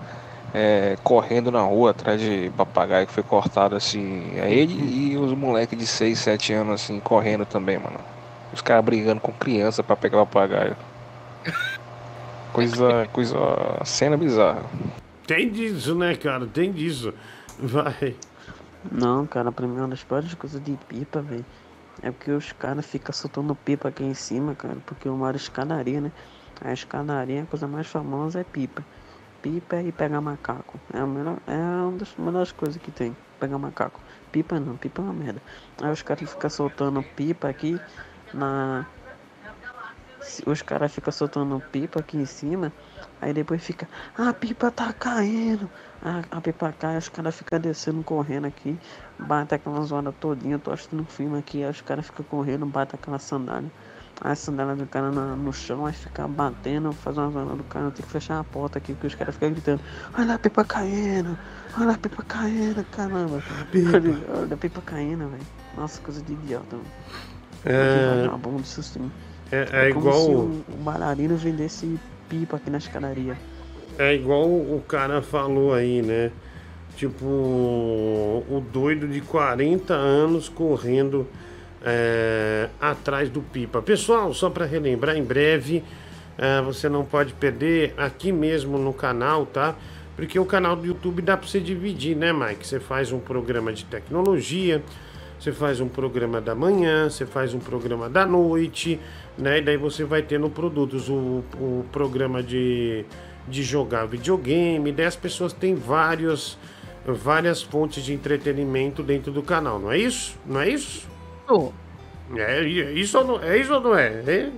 é, 0.54 0.98
correndo 1.04 1.52
na 1.52 1.62
rua 1.62 1.92
atrás 1.92 2.20
de 2.20 2.52
papagaio 2.56 3.08
que 3.08 3.14
foi 3.14 3.24
cortado, 3.24 3.76
assim. 3.76 4.32
É 4.38 4.52
ele 4.52 4.74
e 4.74 5.18
os 5.18 5.34
moleques 5.34 5.78
de 5.78 5.88
6, 5.88 6.20
7 6.20 6.54
anos, 6.54 6.82
assim, 6.82 7.00
correndo 7.00 7.46
também, 7.46 7.78
mano. 7.78 8.00
Os 8.54 8.62
caras 8.62 8.84
brigando 8.84 9.22
com 9.22 9.32
criança 9.32 9.82
pra 9.84 9.96
pegar 9.96 10.26
papagaio. 10.26 10.76
Coisa, 12.52 13.08
coisa, 13.14 13.38
cena 13.86 14.18
bizarra. 14.18 14.64
Tem 15.26 15.50
disso, 15.50 15.96
né, 15.96 16.18
cara? 16.18 16.46
Tem 16.46 16.70
disso. 16.70 17.14
Vai. 17.58 18.14
Não, 18.92 19.26
cara, 19.26 19.54
pra 19.54 19.66
mim 19.66 19.78
uma 19.78 19.88
das 19.88 20.04
piores 20.04 20.34
coisas 20.34 20.62
de 20.62 20.78
pipa, 20.90 21.22
velho. 21.22 21.46
É 22.04 22.12
porque 22.12 22.30
os 22.30 22.52
caras 22.52 22.86
ficam 22.86 23.14
soltando 23.14 23.56
pipa 23.56 23.88
aqui 23.88 24.04
em 24.04 24.14
cima, 24.14 24.54
cara. 24.54 24.76
Porque 24.86 25.08
eu 25.08 25.16
moro 25.16 25.38
em 25.38 25.40
escadaria, 25.40 26.02
né? 26.02 26.12
A 26.60 26.74
escadaria, 26.74 27.44
a 27.44 27.46
coisa 27.46 27.70
mais 27.70 27.88
famosa 27.88 28.42
é 28.42 28.44
pipa. 28.44 28.84
Pipa 29.42 29.82
e 29.82 29.92
pegar 29.92 30.22
macaco. 30.22 30.80
É, 30.94 31.00
a 31.00 31.06
melhor, 31.08 31.38
é 31.48 31.56
uma 31.58 31.98
das 31.98 32.16
melhores 32.18 32.52
coisas 32.52 32.82
que 32.82 32.92
tem, 32.92 33.16
pegar 33.40 33.58
macaco. 33.58 34.00
Pipa 34.32 34.60
não, 34.60 34.78
pipa 34.78 35.02
é 35.02 35.06
uma 35.06 35.14
merda. 35.14 35.42
Aí 35.82 35.92
os 35.92 36.02
caras 36.02 36.30
ficam 36.30 36.50
soltando 36.50 37.04
pipa 37.16 37.50
aqui 37.50 37.82
na. 38.34 38.86
Os 40.46 40.62
caras 40.62 40.94
ficam 40.94 41.12
soltando 41.12 41.60
pipa 41.72 42.00
aqui 42.00 42.18
em 42.18 42.26
cima, 42.26 42.72
aí 43.20 43.34
depois 43.34 43.64
fica, 43.64 43.88
"Ah, 44.18 44.30
a 44.30 44.34
pipa 44.34 44.70
tá 44.70 44.94
caindo. 44.94 45.68
A, 46.02 46.38
a 46.38 46.42
pipa 46.42 46.72
cai, 46.74 46.98
os 46.98 47.10
caras 47.10 47.36
ficam 47.36 47.60
descendo, 47.60 48.04
correndo 48.04 48.46
aqui, 48.46 48.78
bate 49.20 49.56
aquela 49.56 49.82
zoada 49.82 50.12
todinha, 50.12 50.56
eu 50.56 50.60
tô 50.60 50.72
assistindo 50.72 51.02
um 51.02 51.06
filme 51.06 51.38
aqui, 51.40 51.64
aí 51.64 51.70
os 51.70 51.82
caras 51.82 52.06
ficam 52.06 52.24
correndo, 52.26 52.66
bate 52.68 52.96
aquela 52.96 53.18
sandália. 53.20 53.72
Aí 54.24 54.34
a 54.34 54.36
sandália 54.36 54.76
do 54.76 54.86
cara 54.86 55.10
na- 55.12 55.36
no 55.36 55.52
chão, 55.52 55.86
aí 55.86 55.94
fica 55.94 56.28
batendo, 56.28 56.92
faz 56.92 57.18
uma 57.18 57.32
zoada 57.32 57.56
do 57.56 57.64
cara, 57.64 57.90
tem 57.90 58.06
que 58.06 58.12
fechar 58.12 58.40
a 58.40 58.44
porta 58.44 58.78
aqui, 58.78 58.94
porque 58.94 59.08
os 59.08 59.16
caras 59.16 59.34
ficam 59.34 59.52
gritando, 59.52 59.82
olha 60.18 60.36
a 60.36 60.40
pipa 60.40 60.64
caindo, 60.64 61.36
olha 61.80 61.92
a 61.92 61.98
pipa 61.98 62.24
caindo, 62.24 62.86
caramba. 62.92 63.42
Olha 64.38 64.54
a 64.54 64.58
pipa 64.58 64.80
caindo, 64.82 65.28
velho. 65.28 65.44
Nossa, 65.76 66.00
coisa 66.02 66.22
de 66.22 66.34
idiota. 66.34 66.78
É. 67.66 68.22
Vagabundo, 68.26 68.62
isso 68.62 68.84
sim. 68.84 69.12
É, 69.52 69.88
é 69.90 69.94
como 69.94 70.08
igual. 70.08 70.22
se 70.22 70.30
o, 70.30 70.64
o 70.70 70.84
bailarino 70.84 71.36
vendesse 71.36 72.00
pipa 72.30 72.58
aqui 72.58 72.70
na 72.70 72.78
escadaria. 72.78 73.36
É 73.98 74.14
igual 74.14 74.48
o 74.48 74.84
cara 74.88 75.22
falou 75.22 75.74
aí, 75.74 76.02
né? 76.02 76.32
Tipo, 76.96 77.26
o 77.26 78.64
doido 78.72 79.08
de 79.08 79.22
40 79.22 79.94
anos 79.94 80.48
correndo 80.48 81.28
é, 81.84 82.70
atrás 82.80 83.30
do 83.30 83.42
pipa. 83.42 83.82
Pessoal, 83.82 84.34
só 84.34 84.50
para 84.50 84.66
relembrar, 84.66 85.18
em 85.18 85.24
breve 85.24 85.84
é, 86.38 86.62
você 86.62 86.90
não 86.90 87.06
pode 87.06 87.34
perder 87.34 87.94
aqui 87.98 88.32
mesmo 88.32 88.78
no 88.78 88.94
canal, 88.94 89.46
tá? 89.46 89.76
Porque 90.16 90.40
o 90.40 90.46
canal 90.46 90.76
do 90.76 90.86
YouTube 90.86 91.22
dá 91.22 91.38
para 91.38 91.48
você 91.48 91.60
dividir, 91.60 92.16
né, 92.16 92.34
Mike? 92.34 92.66
Você 92.66 92.80
faz 92.80 93.12
um 93.12 93.20
programa 93.20 93.72
de 93.74 93.86
tecnologia, 93.86 94.84
você 95.40 95.52
faz 95.52 95.80
um 95.80 95.88
programa 95.88 96.40
da 96.40 96.54
manhã, 96.54 97.10
você 97.10 97.26
faz 97.26 97.54
um 97.54 97.60
programa 97.60 98.10
da 98.10 98.26
noite, 98.26 99.00
né? 99.38 99.60
E 99.60 99.62
daí 99.62 99.78
você 99.78 100.04
vai 100.04 100.22
tendo 100.22 100.50
produtos, 100.50 101.10
o, 101.10 101.44
o 101.60 101.86
programa 101.92 102.44
de, 102.44 103.06
de 103.48 103.64
jogar 103.64 104.06
videogame, 104.06 104.92
daí 104.92 105.06
as 105.06 105.16
pessoas 105.16 105.54
têm 105.54 105.76
vários, 105.76 106.58
várias 107.06 107.62
fontes 107.62 108.04
de 108.04 108.14
entretenimento 108.14 109.02
dentro 109.02 109.32
do 109.32 109.42
canal, 109.42 109.80
não 109.80 109.92
é 109.92 109.98
isso? 109.98 110.38
Não 110.46 110.62
é 110.62 110.70
isso? 110.70 111.08
É, 112.36 112.60
é 112.60 112.92
isso 112.94 113.18
ou 113.18 113.26
não 113.26 113.44
é? 113.44 113.58
Isso 113.58 113.74
ou 113.74 113.82
não 113.82 113.96
é? 113.96 114.08
É? 114.26 114.50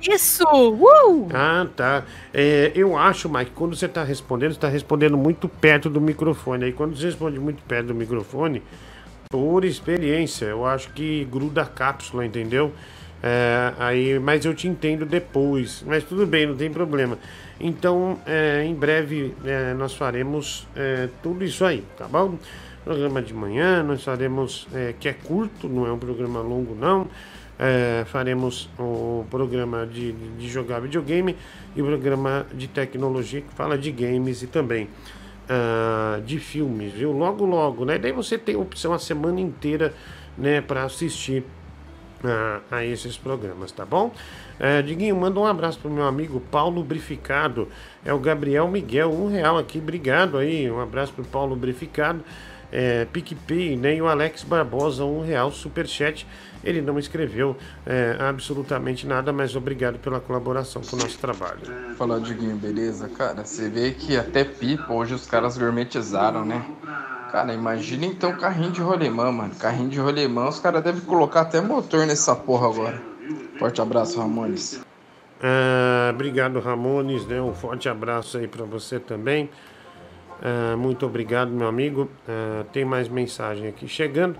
Isso! 0.00 0.44
Uh! 0.44 1.28
Ah, 1.32 1.66
tá. 1.76 2.04
É, 2.34 2.72
eu 2.74 2.96
acho, 2.96 3.28
Mike, 3.28 3.52
quando 3.52 3.76
você 3.76 3.86
está 3.86 4.02
respondendo, 4.02 4.50
você 4.50 4.58
está 4.58 4.68
respondendo 4.68 5.16
muito 5.16 5.48
perto 5.48 5.88
do 5.88 6.00
microfone. 6.00 6.64
Aí 6.64 6.72
quando 6.72 6.96
você 6.96 7.06
responde 7.06 7.38
muito 7.38 7.62
perto 7.62 7.88
do 7.88 7.94
microfone, 7.94 8.62
por 9.30 9.64
experiência, 9.64 10.46
eu 10.46 10.66
acho 10.66 10.90
que 10.90 11.24
gruda 11.30 11.62
a 11.62 11.66
cápsula, 11.66 12.26
entendeu? 12.26 12.72
É, 13.22 13.72
aí, 13.78 14.18
mas 14.18 14.44
eu 14.44 14.52
te 14.52 14.66
entendo 14.66 15.06
depois. 15.06 15.84
Mas 15.86 16.02
tudo 16.02 16.26
bem, 16.26 16.46
não 16.46 16.56
tem 16.56 16.70
problema. 16.70 17.16
Então, 17.60 18.18
é, 18.26 18.64
em 18.64 18.74
breve 18.74 19.32
é, 19.44 19.72
nós 19.74 19.94
faremos 19.94 20.66
é, 20.74 21.08
tudo 21.22 21.44
isso 21.44 21.64
aí, 21.64 21.84
tá 21.96 22.08
bom? 22.08 22.36
Programa 22.84 23.22
de 23.22 23.32
manhã, 23.32 23.82
nós 23.82 24.02
faremos, 24.02 24.66
é, 24.74 24.94
que 24.98 25.08
é 25.08 25.12
curto, 25.12 25.68
não 25.68 25.86
é 25.86 25.92
um 25.92 25.98
programa 25.98 26.40
longo, 26.40 26.74
não. 26.74 27.06
É, 27.58 28.04
faremos 28.06 28.68
o 28.78 29.24
programa 29.30 29.86
de, 29.86 30.12
de 30.12 30.48
jogar 30.48 30.80
videogame 30.80 31.36
e 31.76 31.82
o 31.82 31.84
programa 31.84 32.46
de 32.52 32.66
tecnologia 32.66 33.40
que 33.40 33.52
fala 33.54 33.78
de 33.78 33.92
games 33.92 34.42
e 34.42 34.46
também 34.46 34.88
ah, 35.48 36.20
de 36.24 36.38
filmes, 36.38 36.92
viu? 36.92 37.12
Logo, 37.12 37.44
logo, 37.44 37.84
né? 37.84 37.98
Daí 37.98 38.12
você 38.12 38.38
tem 38.38 38.56
opção 38.56 38.92
a 38.92 38.98
semana 38.98 39.40
inteira, 39.40 39.92
né, 40.38 40.60
para 40.60 40.84
assistir 40.84 41.44
a, 42.24 42.60
a 42.70 42.84
esses 42.84 43.18
programas, 43.18 43.70
tá 43.70 43.84
bom? 43.84 44.12
É, 44.58 44.80
Diguinho, 44.80 45.16
manda 45.16 45.38
um 45.40 45.44
abraço 45.44 45.78
pro 45.78 45.90
meu 45.90 46.04
amigo 46.04 46.40
Paulo 46.40 46.82
Brificado. 46.82 47.68
É 48.04 48.14
o 48.14 48.18
Gabriel 48.18 48.68
Miguel, 48.68 49.10
um 49.12 49.28
real 49.28 49.58
aqui, 49.58 49.78
obrigado 49.78 50.38
aí. 50.38 50.70
Um 50.70 50.80
abraço 50.80 51.12
pro 51.12 51.24
Paulo 51.24 51.56
Brificado. 51.56 52.24
É, 52.72 53.04
PicPay? 53.04 53.78
E 53.78 54.02
o 54.02 54.08
Alex 54.08 54.42
Barbosa, 54.42 55.04
um 55.04 55.22
real, 55.22 55.52
superchat. 55.52 56.26
Ele 56.64 56.80
não 56.80 56.98
escreveu 56.98 57.56
é, 57.84 58.16
absolutamente 58.20 59.06
nada, 59.06 59.32
mas 59.32 59.54
obrigado 59.56 59.98
pela 59.98 60.20
colaboração 60.20 60.80
com 60.80 60.96
o 60.96 60.98
nosso 60.98 61.18
trabalho. 61.18 61.60
Fala, 61.96 62.20
Diguinho, 62.20 62.56
beleza? 62.56 63.08
Cara, 63.08 63.44
você 63.44 63.68
vê 63.68 63.90
que 63.90 64.16
até 64.16 64.44
pipa 64.44 64.92
hoje 64.92 65.12
os 65.14 65.26
caras 65.26 65.58
gourmetizaram, 65.58 66.44
né? 66.44 66.64
Cara, 67.32 67.52
imagina 67.52 68.06
então 68.06 68.36
carrinho 68.36 68.70
de 68.70 68.80
rolemã, 68.80 69.32
mano. 69.32 69.54
Carrinho 69.56 69.88
de 69.88 69.98
rolemã, 69.98 70.48
os 70.48 70.60
caras 70.60 70.82
devem 70.84 71.00
colocar 71.00 71.40
até 71.40 71.60
motor 71.60 72.06
nessa 72.06 72.36
porra 72.36 72.68
agora. 72.68 73.02
Forte 73.58 73.80
abraço, 73.80 74.18
Ramones. 74.18 74.80
Ah, 75.42 76.10
obrigado, 76.14 76.60
Ramones, 76.60 77.26
né? 77.26 77.40
Um 77.40 77.54
forte 77.54 77.88
abraço 77.88 78.38
aí 78.38 78.46
para 78.46 78.64
você 78.64 79.00
também. 79.00 79.50
Ah, 80.42 80.76
muito 80.76 81.06
obrigado, 81.06 81.50
meu 81.50 81.68
amigo. 81.68 82.10
Ah, 82.28 82.64
tem 82.72 82.84
mais 82.84 83.08
mensagem 83.08 83.68
aqui 83.68 83.86
chegando. 83.86 84.36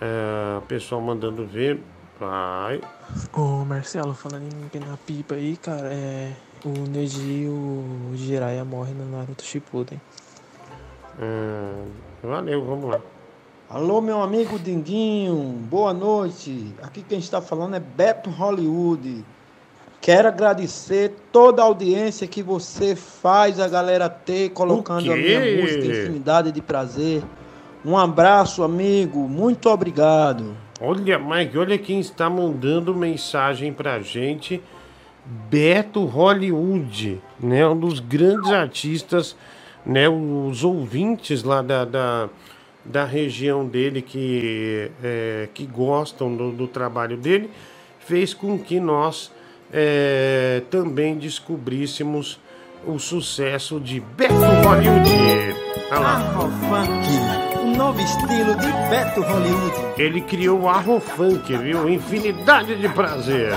Ah, 0.00 0.60
pessoal 0.68 1.00
mandando 1.00 1.46
ver. 1.46 1.80
Vai. 2.18 2.82
Ô 3.32 3.64
Marcelo, 3.64 4.12
falando 4.12 4.42
em 4.42 4.64
empinar 4.66 4.98
pipa 5.06 5.34
aí, 5.34 5.56
cara, 5.56 5.88
é. 5.90 6.32
O 6.62 6.86
Neji 6.86 7.44
e 7.44 7.48
o 7.48 8.12
Jiraiya 8.14 8.62
morrem 8.66 8.92
no 8.92 9.10
Naruto 9.10 9.42
Shippuden. 9.42 9.98
Valeu, 12.22 12.62
vamos 12.62 12.90
lá. 12.90 13.00
Alô, 13.70 14.02
meu 14.02 14.20
amigo 14.20 14.58
Dinguinho, 14.58 15.34
boa 15.70 15.94
noite. 15.94 16.74
Aqui 16.82 17.02
quem 17.02 17.18
está 17.18 17.40
falando 17.40 17.76
é 17.76 17.80
Beto 17.80 18.28
Hollywood. 18.28 19.24
Quero 20.00 20.28
agradecer 20.28 21.14
toda 21.30 21.60
a 21.60 21.66
audiência 21.66 22.26
que 22.26 22.42
você 22.42 22.96
faz 22.96 23.60
a 23.60 23.68
galera 23.68 24.08
ter 24.08 24.48
colocando 24.48 25.12
a 25.12 25.16
minha 25.16 25.40
música 25.60 25.84
Infinidade 25.84 26.50
de 26.50 26.62
Prazer. 26.62 27.22
Um 27.84 27.98
abraço, 27.98 28.62
amigo. 28.62 29.28
Muito 29.28 29.68
obrigado. 29.68 30.56
Olha, 30.80 31.18
Mike, 31.18 31.58
olha 31.58 31.76
quem 31.76 32.00
está 32.00 32.30
mandando 32.30 32.94
mensagem 32.94 33.74
pra 33.74 34.00
gente. 34.00 34.62
Beto 35.50 36.06
Hollywood, 36.06 37.20
né? 37.38 37.66
Um 37.68 37.78
dos 37.78 38.00
grandes 38.00 38.50
artistas, 38.50 39.36
né? 39.84 40.08
Os 40.08 40.64
ouvintes 40.64 41.42
lá 41.42 41.60
da, 41.60 41.84
da, 41.84 42.30
da 42.82 43.04
região 43.04 43.66
dele 43.66 44.00
que, 44.00 44.90
é, 45.04 45.46
que 45.52 45.66
gostam 45.66 46.34
do, 46.34 46.50
do 46.52 46.66
trabalho 46.66 47.18
dele, 47.18 47.50
fez 47.98 48.32
com 48.32 48.58
que 48.58 48.80
nós 48.80 49.30
é, 49.72 50.62
também 50.70 51.16
descobríssemos 51.16 52.38
o 52.86 52.98
sucesso 52.98 53.78
de 53.80 54.00
Beto 54.00 54.34
Hollywood. 54.34 55.10
Afrofunk, 55.90 57.08
um 57.62 57.76
novo 57.76 58.00
estilo 58.00 58.54
de 58.56 58.72
Beto 58.88 59.20
Hollywood. 59.22 59.74
Ele 59.98 60.20
criou 60.22 60.60
o 60.60 60.68
Arrofunk, 60.68 61.56
viu? 61.56 61.88
Infinidade 61.88 62.76
de 62.76 62.88
prazer. 62.88 63.52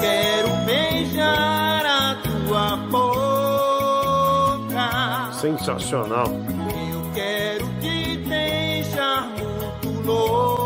Quero 0.00 0.48
beijar 0.66 1.86
a 1.86 2.14
tua 2.22 2.76
boca. 2.90 3.12
Sensacional. 5.32 6.26
Eu 6.92 7.02
quero 7.14 7.66
te 7.80 8.16
deixar 8.16 9.28
muito 9.30 9.90
louca. 10.06 10.61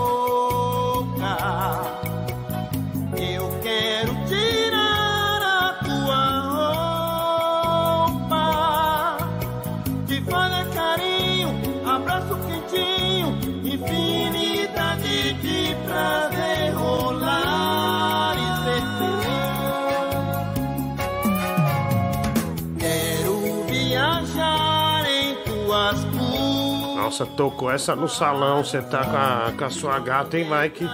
Nossa, 27.06 27.24
tocou 27.24 27.70
essa 27.70 27.94
no 27.94 28.08
salão. 28.08 28.64
Você 28.64 28.82
tá 28.82 29.04
com 29.04 29.16
a, 29.16 29.52
com 29.56 29.64
a 29.64 29.70
sua 29.70 29.96
gata, 30.00 30.36
hein, 30.36 30.44
Mike? 30.50 30.84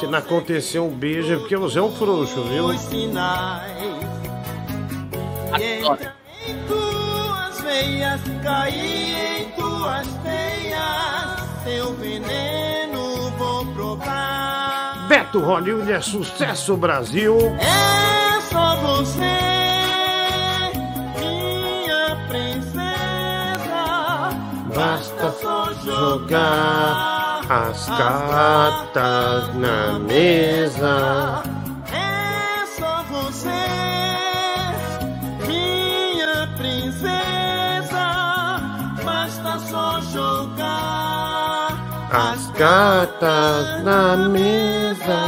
Se 0.00 0.08
não 0.08 0.18
acontecer 0.18 0.80
um 0.80 0.90
beijo 0.90 1.34
é 1.34 1.36
porque 1.36 1.56
você 1.56 1.78
é 1.78 1.82
um 1.82 1.92
frouxo, 1.92 2.42
viu? 2.42 2.66
Beto 15.08 15.38
Hollywood 15.38 15.92
é 15.92 16.00
sucesso, 16.00 16.76
Brasil. 16.76 17.38
É 17.60 18.40
só 18.40 18.74
você, 18.78 19.53
Basta 24.74 25.30
só 25.40 25.72
jogar 25.84 27.40
as 27.48 27.86
cartas 27.86 29.54
na 29.54 30.00
mesa. 30.00 31.42
É 31.92 32.66
só 32.66 33.04
você, 33.04 33.48
minha 35.46 36.48
princesa. 36.56 38.06
Basta 39.04 39.58
só 39.70 40.00
jogar 40.00 41.78
As 42.10 42.50
cartas 42.58 43.84
na 43.84 44.16
mesa. 44.28 45.18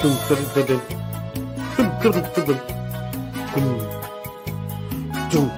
Tum, 0.00 0.16
tum, 0.26 0.36
tum, 0.36 0.64
tum. 0.64 0.80
Tum, 1.76 1.88
tum, 2.00 2.22
tum, 2.22 2.44
tum. 2.44 2.58
Tum. 3.54 4.02
Tum, 5.30 5.48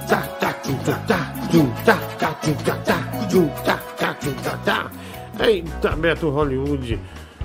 Eita, 5.43 5.95
Beto 5.95 6.29
Hollywood. 6.29 6.99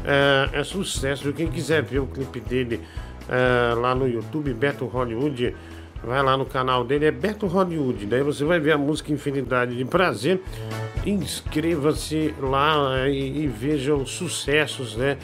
É, 0.04 0.60
é 0.60 0.64
sucesso. 0.64 1.32
Quem 1.32 1.48
quiser 1.48 1.82
ver 1.82 2.00
o 2.00 2.06
clipe 2.06 2.40
dele 2.40 2.80
é, 3.28 3.74
lá 3.74 3.94
no 3.94 4.06
YouTube, 4.06 4.52
Beto 4.52 4.84
Hollywood, 4.84 5.56
vai 6.04 6.22
lá 6.22 6.36
no 6.36 6.44
canal 6.44 6.84
dele, 6.84 7.06
é 7.06 7.10
Beto 7.10 7.46
Hollywood. 7.46 8.04
Daí 8.06 8.22
você 8.22 8.44
vai 8.44 8.60
ver 8.60 8.72
a 8.72 8.78
música 8.78 9.12
Infinidade 9.12 9.74
de 9.74 9.84
Prazer. 9.84 10.40
Inscreva-se 11.06 12.34
lá 12.40 13.06
é, 13.06 13.10
e, 13.10 13.44
e 13.44 13.46
veja 13.46 13.94
os 13.94 14.10
sucessos, 14.10 14.96
né? 14.96 15.16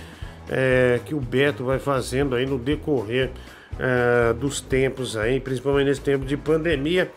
é, 0.48 1.00
que 1.04 1.14
o 1.14 1.20
Beto 1.20 1.64
vai 1.64 1.78
fazendo 1.78 2.34
aí 2.34 2.46
no 2.46 2.58
decorrer 2.58 3.30
é, 3.78 4.32
dos 4.32 4.60
tempos 4.60 5.16
aí, 5.16 5.40
principalmente 5.40 5.86
nesse 5.86 6.00
tempo 6.00 6.24
de 6.24 6.36
pandemia. 6.36 7.10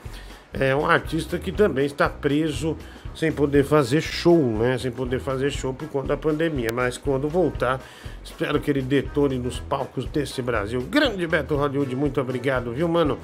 É 0.53 0.75
um 0.75 0.85
artista 0.85 1.37
que 1.37 1.51
também 1.51 1.85
está 1.85 2.09
preso 2.09 2.75
sem 3.13 3.31
poder 3.31 3.63
fazer 3.63 4.01
show, 4.01 4.41
né? 4.57 4.77
Sem 4.77 4.91
poder 4.91 5.19
fazer 5.19 5.51
show 5.51 5.73
por 5.73 5.87
conta 5.89 6.09
da 6.09 6.17
pandemia. 6.17 6.69
Mas 6.73 6.97
quando 6.97 7.27
voltar, 7.27 7.79
espero 8.23 8.59
que 8.59 8.71
ele 8.71 8.81
detone 8.81 9.37
nos 9.37 9.59
palcos 9.59 10.05
desse 10.05 10.41
Brasil. 10.41 10.81
Grande 10.81 11.25
Beto 11.27 11.55
Hollywood, 11.55 11.95
muito 11.95 12.19
obrigado, 12.19 12.71
viu, 12.71 12.87
mano? 12.87 13.19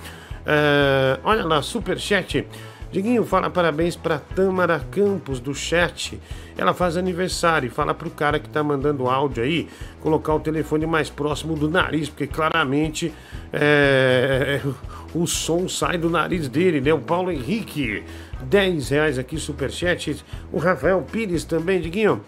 É, 0.45 1.19
olha 1.23 1.45
lá, 1.45 1.61
superchat. 1.61 2.47
Diguinho, 2.91 3.25
fala 3.25 3.49
parabéns 3.49 3.95
para 3.95 4.19
Tâmara 4.19 4.79
Campos 4.91 5.39
do 5.39 5.53
chat. 5.53 6.19
Ela 6.57 6.73
faz 6.73 6.97
aniversário. 6.97 7.67
e 7.67 7.69
Fala 7.69 7.93
pro 7.93 8.09
cara 8.09 8.39
que 8.39 8.49
tá 8.49 8.63
mandando 8.63 9.07
áudio 9.07 9.43
aí 9.43 9.67
colocar 10.01 10.33
o 10.33 10.39
telefone 10.39 10.85
mais 10.85 11.09
próximo 11.09 11.55
do 11.55 11.69
nariz, 11.69 12.09
porque 12.09 12.27
claramente 12.27 13.13
é, 13.51 14.61
o 15.13 15.27
som 15.27 15.67
sai 15.67 15.97
do 15.97 16.09
nariz 16.09 16.47
dele, 16.47 16.79
né? 16.79 16.93
O 16.93 16.99
Paulo 16.99 17.31
Henrique, 17.31 18.03
10 18.43 18.89
reais 18.89 19.19
aqui, 19.19 19.37
superchat. 19.37 20.23
O 20.51 20.57
Rafael 20.57 21.01
Pires 21.01 21.43
também, 21.43 21.81
Diguinho. 21.81 22.21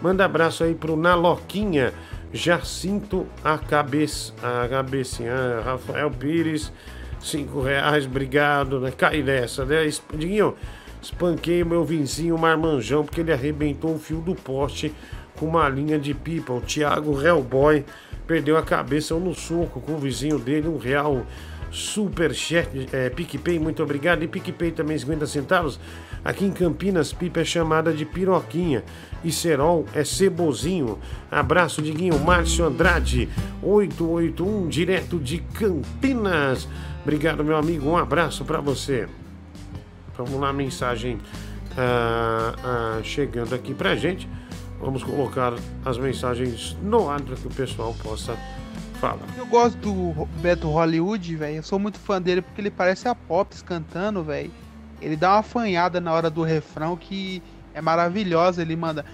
Manda 0.00 0.24
abraço 0.24 0.64
aí 0.64 0.74
pro 0.74 0.96
Naloquinha. 0.96 1.92
Jacinto 2.32 3.26
a 3.44 3.56
cabeça, 3.56 4.32
a 4.42 4.66
cabecinha, 4.68 5.60
Rafael 5.64 6.10
Pires. 6.10 6.72
Cinco 7.20 7.62
reais, 7.62 8.04
obrigado, 8.04 8.80
né? 8.80 8.90
Cai 8.90 9.22
nessa, 9.22 9.64
né? 9.64 9.88
Diguinho, 10.12 10.54
espanquei 11.04 11.62
o 11.62 11.66
meu 11.66 11.84
vizinho 11.84 12.36
marmanjão 12.38 13.04
porque 13.04 13.20
ele 13.20 13.32
arrebentou 13.32 13.94
o 13.94 13.98
fio 13.98 14.20
do 14.20 14.34
poste 14.34 14.94
com 15.36 15.46
uma 15.46 15.68
linha 15.68 15.98
de 15.98 16.14
pipa. 16.14 16.52
O 16.52 16.60
Thiago 16.60 17.20
Hellboy 17.20 17.84
perdeu 18.26 18.56
a 18.56 18.62
cabeça 18.62 19.14
no 19.14 19.34
soco 19.34 19.80
com 19.80 19.92
o 19.92 19.98
vizinho 19.98 20.38
dele, 20.38 20.68
um 20.68 20.78
real. 20.78 21.26
Superchat, 21.70 22.68
é, 22.92 23.10
PicPay, 23.10 23.58
muito 23.58 23.82
obrigado. 23.82 24.22
E 24.22 24.28
PicPay 24.28 24.70
também 24.70 24.96
50 24.96 25.26
centavos. 25.26 25.80
Aqui 26.24 26.44
em 26.44 26.52
Campinas, 26.52 27.12
pipa 27.12 27.40
é 27.40 27.44
chamada 27.44 27.92
de 27.92 28.04
piroquinha. 28.04 28.84
E 29.24 29.32
cerol 29.32 29.84
é 29.92 30.04
cebozinho. 30.04 31.00
Abraço, 31.28 31.82
Diguinho. 31.82 32.16
Márcio 32.20 32.64
Andrade, 32.64 33.28
881, 33.60 34.68
direto 34.68 35.18
de 35.18 35.38
Campinas. 35.38 36.68
Obrigado, 37.02 37.42
meu 37.42 37.56
amigo. 37.56 37.88
Um 37.88 37.96
abraço 37.96 38.44
para 38.44 38.60
você. 38.60 39.08
Vamos 40.16 40.40
lá, 40.40 40.52
mensagem 40.52 41.18
ah, 41.76 42.54
ah, 42.62 43.00
chegando 43.02 43.54
aqui 43.54 43.74
pra 43.74 43.96
gente. 43.96 44.28
Vamos 44.80 45.02
colocar 45.02 45.54
as 45.84 45.98
mensagens 45.98 46.76
no 46.82 47.08
ar 47.08 47.20
para 47.20 47.36
que 47.36 47.46
o 47.46 47.50
pessoal 47.50 47.94
possa 48.02 48.36
falar. 49.00 49.26
Eu 49.36 49.46
gosto 49.46 49.76
do 49.78 50.26
Beto 50.40 50.68
Hollywood, 50.68 51.36
velho. 51.36 51.56
Eu 51.56 51.62
sou 51.62 51.78
muito 51.78 51.98
fã 51.98 52.20
dele 52.20 52.42
porque 52.42 52.60
ele 52.60 52.70
parece 52.70 53.08
a 53.08 53.14
Pops 53.14 53.62
cantando, 53.62 54.22
velho. 54.22 54.50
Ele 55.00 55.16
dá 55.16 55.34
uma 55.34 55.42
fanhada 55.42 56.00
na 56.00 56.12
hora 56.12 56.30
do 56.30 56.42
refrão 56.42 56.96
que 56.96 57.42
é 57.72 57.80
maravilhosa. 57.80 58.62
Ele 58.62 58.76
manda. 58.76 59.04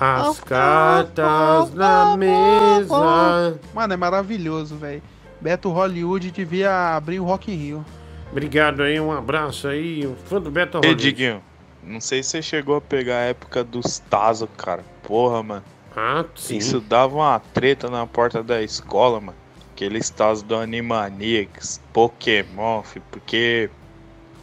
As 0.00 0.40
cartas 0.40 1.74
na 1.74 2.16
mesa. 2.16 3.58
Mano, 3.74 3.92
é 3.92 3.96
maravilhoso, 3.96 4.76
velho. 4.76 5.02
Beto 5.38 5.70
Hollywood 5.70 6.30
devia 6.30 6.96
abrir 6.96 7.20
o 7.20 7.24
Rock 7.24 7.52
in 7.52 7.56
Rio. 7.56 7.84
Obrigado 8.32 8.82
aí, 8.82 8.98
um 8.98 9.12
abraço 9.12 9.68
aí, 9.68 10.06
um 10.06 10.16
fã 10.16 10.40
do 10.40 10.50
Beto 10.50 10.78
Ei, 10.78 10.80
Hollywood. 10.80 11.02
Diguinho, 11.02 11.42
não 11.82 12.00
sei 12.00 12.22
se 12.22 12.30
você 12.30 12.42
chegou 12.42 12.76
a 12.76 12.80
pegar 12.80 13.18
a 13.18 13.24
época 13.24 13.62
dos 13.62 13.98
Tazo, 13.98 14.46
cara. 14.56 14.82
Porra, 15.02 15.42
mano. 15.42 15.64
Ah, 15.94 16.24
sim. 16.36 16.56
Isso 16.56 16.80
dava 16.80 17.16
uma 17.16 17.38
treta 17.38 17.90
na 17.90 18.06
porta 18.06 18.42
da 18.42 18.62
escola, 18.62 19.20
mano. 19.20 19.38
Aqueles 19.72 20.08
Tazo 20.08 20.42
do 20.42 20.56
Animaniacs, 20.56 21.82
Pokémon, 21.92 22.82
fi, 22.82 23.00
porque 23.10 23.68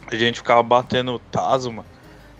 a 0.06 0.14
gente 0.14 0.38
ficava 0.38 0.62
batendo 0.62 1.18
Tazo, 1.30 1.72
mano. 1.72 1.95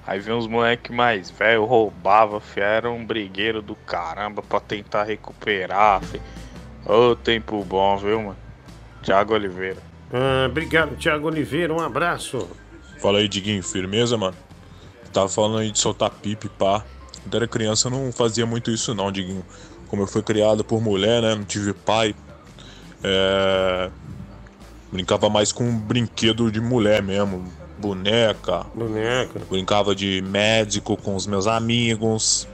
Aí 0.06 0.20
vinha 0.20 0.36
uns 0.36 0.46
moleque 0.46 0.92
mais 0.92 1.30
velho, 1.30 1.64
roubava, 1.64 2.40
fi, 2.40 2.60
era 2.60 2.88
um 2.88 3.04
brigueiro 3.04 3.60
do 3.60 3.74
caramba 3.74 4.40
pra 4.40 4.60
tentar 4.60 5.02
recuperar, 5.02 6.00
fi. 6.02 6.20
Ô, 6.84 7.16
tempo 7.16 7.64
bom, 7.64 7.96
viu, 7.96 8.22
mano? 8.22 8.36
Thiago 9.02 9.34
Oliveira. 9.34 9.82
Ah, 10.12 10.46
obrigado, 10.48 10.96
Thiago 10.96 11.26
Oliveira, 11.26 11.74
um 11.74 11.80
abraço. 11.80 12.48
Fala 13.00 13.18
aí, 13.18 13.26
Diguinho, 13.26 13.62
firmeza, 13.62 14.16
mano? 14.16 14.36
Tava 15.12 15.28
falando 15.28 15.58
aí 15.58 15.72
de 15.72 15.78
soltar 15.78 16.10
pipa 16.10 16.46
e 16.46 16.48
pá. 16.50 16.84
Quando 17.22 17.36
era 17.36 17.48
criança 17.48 17.88
eu 17.88 17.92
não 17.92 18.12
fazia 18.12 18.46
muito 18.46 18.70
isso 18.70 18.94
não, 18.94 19.10
Diguinho. 19.10 19.44
Como 19.88 20.02
eu 20.02 20.06
fui 20.06 20.22
criado 20.22 20.62
por 20.62 20.80
mulher, 20.80 21.22
né? 21.22 21.34
Não 21.34 21.44
tive 21.44 21.72
pai. 21.72 22.14
É... 23.02 23.90
Brincava 24.92 25.28
mais 25.28 25.50
com 25.50 25.64
um 25.64 25.76
brinquedo 25.76 26.50
de 26.50 26.60
mulher 26.60 27.02
mesmo. 27.02 27.50
Boneca. 27.78 28.66
Boneca. 28.74 29.40
Brincava 29.50 29.94
de 29.94 30.22
médico 30.22 30.96
com 30.96 31.14
os 31.14 31.26
meus 31.26 31.46
amigos. 31.46 32.48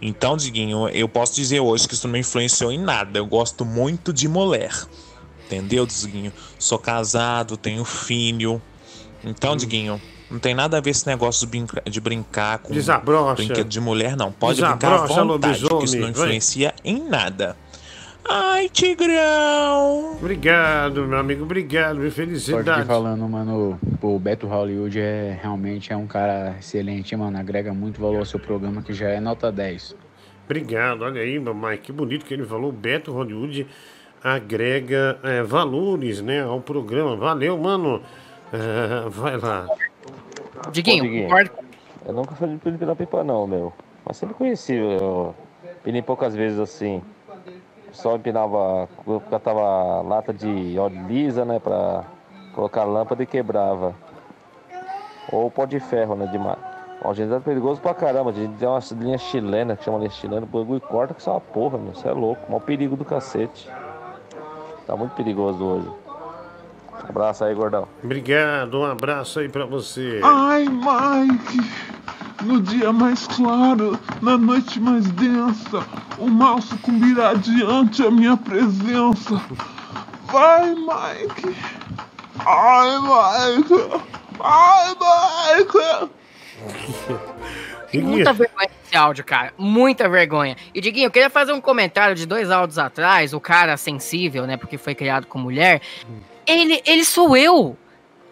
Então, 0.00 0.36
Diguinho, 0.36 0.88
eu 0.90 1.08
posso 1.08 1.34
dizer 1.34 1.60
hoje 1.60 1.88
que 1.88 1.94
isso 1.94 2.06
não 2.06 2.12
me 2.12 2.20
influenciou 2.20 2.70
em 2.70 2.78
nada. 2.78 3.18
Eu 3.18 3.26
gosto 3.26 3.64
muito 3.64 4.12
de 4.12 4.28
mulher. 4.28 4.72
Entendeu, 5.46 5.86
Diguinho? 5.86 6.32
Sou 6.58 6.78
casado, 6.78 7.56
tenho 7.56 7.84
filho. 7.84 8.60
Então, 9.24 9.56
Diguinho, 9.56 10.00
não 10.30 10.38
tem 10.38 10.54
nada 10.54 10.76
a 10.76 10.80
ver 10.80 10.90
esse 10.90 11.06
negócio 11.06 11.40
de 11.40 11.50
brincar, 11.50 11.82
de 11.82 12.00
brincar 12.00 12.58
com 12.58 12.72
Desabrocha. 12.72 13.34
brinquedo 13.36 13.68
de 13.68 13.80
mulher, 13.80 14.16
não. 14.16 14.30
Pode 14.30 14.60
brincar 14.60 14.92
à 14.92 15.02
Desabrocha, 15.02 15.24
vontade, 15.24 15.40
porque 15.40 15.56
isso 15.56 15.74
lobisomem, 15.74 16.00
não 16.06 16.12
vai. 16.12 16.24
influencia 16.26 16.74
em 16.84 17.08
nada. 17.08 17.56
Ai, 18.30 18.68
Tigrão! 18.68 20.12
Obrigado, 20.18 21.06
meu 21.06 21.18
amigo, 21.18 21.44
obrigado, 21.44 21.96
Só 21.96 22.02
que 22.02 22.10
felicidade. 22.10 22.86
falando, 22.86 23.26
mano, 23.26 23.78
o 24.02 24.18
Beto 24.18 24.46
Hollywood 24.46 25.00
é 25.00 25.38
realmente 25.40 25.92
é 25.92 25.96
um 25.96 26.06
cara 26.06 26.54
excelente, 26.58 27.16
mano. 27.16 27.38
Agrega 27.38 27.72
muito 27.72 27.98
valor 28.00 28.18
ao 28.18 28.24
seu 28.26 28.38
programa, 28.38 28.82
que 28.82 28.92
já 28.92 29.08
é 29.08 29.18
nota 29.18 29.50
10. 29.50 29.96
Obrigado, 30.44 31.02
olha 31.02 31.22
aí, 31.22 31.38
mamãe, 31.38 31.78
que 31.78 31.90
bonito 31.90 32.26
que 32.26 32.34
ele 32.34 32.44
falou. 32.44 32.70
Beto 32.70 33.12
Hollywood 33.12 33.66
agrega 34.22 35.18
é, 35.22 35.42
valores 35.42 36.20
né, 36.20 36.42
ao 36.42 36.60
programa. 36.60 37.16
Valeu, 37.16 37.56
mano. 37.56 38.02
É, 38.52 39.08
vai 39.08 39.38
lá. 39.38 39.66
Diguinho, 40.70 41.04
Ô, 41.04 41.06
Diguinho, 41.06 41.22
concordo. 41.28 41.50
Eu 42.06 42.12
nunca 42.12 42.34
fui 42.34 42.48
de 42.48 42.78
pela 42.78 42.96
pipa 42.96 43.24
não, 43.24 43.46
meu. 43.46 43.72
Mas 44.04 44.16
sempre 44.16 44.34
conheci, 44.34 44.74
eu 44.74 45.34
empinei 45.80 46.02
poucas 46.02 46.34
vezes 46.34 46.58
assim. 46.58 47.02
Só 47.92 48.16
empinava, 48.16 48.88
catava 49.30 50.02
lata 50.02 50.32
de 50.32 50.78
óleo 50.78 51.06
lisa, 51.06 51.44
né, 51.44 51.58
pra 51.58 52.04
colocar 52.54 52.84
lâmpada 52.84 53.22
e 53.22 53.26
quebrava. 53.26 53.94
Ou 55.32 55.50
pó 55.50 55.64
de 55.64 55.80
ferro, 55.80 56.14
né, 56.14 56.26
de 56.26 56.38
mar. 56.38 56.58
Ó, 57.02 57.14
gente, 57.14 57.32
é 57.32 57.38
perigoso 57.38 57.80
pra 57.80 57.94
caramba. 57.94 58.30
A 58.30 58.32
gente 58.32 58.56
tem 58.58 58.68
uma 58.68 58.80
linha 59.00 59.18
chilena, 59.18 59.76
que 59.76 59.84
chama 59.84 59.98
linha 59.98 60.10
chilena, 60.10 60.42
o 60.42 60.46
bagulho 60.46 60.80
corta 60.80 61.14
que 61.14 61.20
isso 61.20 61.30
é 61.30 61.32
uma 61.32 61.40
porra, 61.40 61.78
meu. 61.78 61.94
Você 61.94 62.08
é 62.08 62.12
louco. 62.12 62.40
Mó 62.50 62.58
perigo 62.58 62.96
do 62.96 63.04
cacete. 63.04 63.70
Tá 64.86 64.96
muito 64.96 65.14
perigoso 65.14 65.64
hoje. 65.64 65.88
Abraço 67.08 67.44
aí, 67.44 67.54
gordão. 67.54 67.86
Obrigado, 68.02 68.80
um 68.80 68.84
abraço 68.84 69.38
aí 69.38 69.48
pra 69.48 69.64
você. 69.64 70.20
Ai, 70.24 70.64
Mike, 70.64 71.70
no 72.42 72.60
dia 72.60 72.92
mais 72.92 73.26
claro, 73.26 73.98
na 74.22 74.38
noite 74.38 74.80
mais 74.80 75.10
densa, 75.12 75.84
o 76.18 76.28
mal 76.28 76.60
sucumbirá 76.60 77.34
diante 77.34 78.02
a 78.02 78.10
minha 78.10 78.36
presença. 78.36 79.40
Vai, 80.30 80.74
Mike. 80.74 81.56
Ai, 82.46 82.98
Mike. 83.00 83.74
Ai, 84.40 84.96
Mike. 85.58 86.10
Muita 88.02 88.32
vergonha 88.32 88.68
esse 88.84 88.96
áudio, 88.96 89.24
cara. 89.24 89.52
Muita 89.56 90.08
vergonha. 90.08 90.56
E, 90.74 90.80
Diguinho, 90.80 91.06
eu 91.06 91.10
queria 91.10 91.30
fazer 91.30 91.52
um 91.52 91.60
comentário 91.60 92.14
de 92.14 92.26
dois 92.26 92.50
áudios 92.50 92.78
atrás. 92.78 93.32
O 93.32 93.40
cara 93.40 93.76
sensível, 93.76 94.46
né? 94.46 94.56
Porque 94.56 94.76
foi 94.76 94.94
criado 94.94 95.26
com 95.26 95.38
mulher. 95.38 95.80
Ele, 96.46 96.82
ele 96.86 97.04
sou 97.04 97.36
eu. 97.36 97.76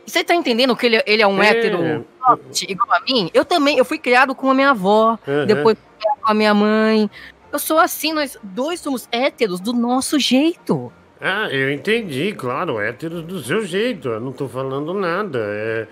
Você 0.06 0.22
tá 0.22 0.34
entendendo 0.34 0.76
que 0.76 0.86
ele, 0.86 1.02
ele 1.06 1.22
é 1.22 1.26
um 1.26 1.42
É. 1.42 1.48
hétero 1.50 2.04
soft, 2.24 2.62
igual 2.62 2.92
a 2.92 3.00
mim? 3.00 3.30
Eu 3.34 3.44
também. 3.44 3.76
Eu 3.76 3.84
fui 3.84 3.98
criado 3.98 4.34
com 4.34 4.50
a 4.50 4.54
minha 4.54 4.70
avó. 4.70 5.18
Uhum. 5.26 5.46
Depois 5.46 5.76
com 6.22 6.30
a 6.30 6.34
minha 6.34 6.54
mãe. 6.54 7.10
Eu 7.52 7.58
sou 7.58 7.78
assim. 7.78 8.12
Nós 8.12 8.38
dois 8.42 8.80
somos 8.80 9.08
héteros 9.10 9.58
do 9.60 9.72
nosso 9.72 10.18
jeito. 10.18 10.92
Ah, 11.20 11.48
eu 11.50 11.72
entendi, 11.72 12.32
claro, 12.34 12.78
héteros 12.78 13.22
do 13.22 13.42
seu 13.42 13.64
jeito. 13.64 14.08
Eu 14.08 14.20
não 14.20 14.32
tô 14.32 14.46
falando 14.48 14.92
nada. 14.94 15.38
É, 15.42 15.86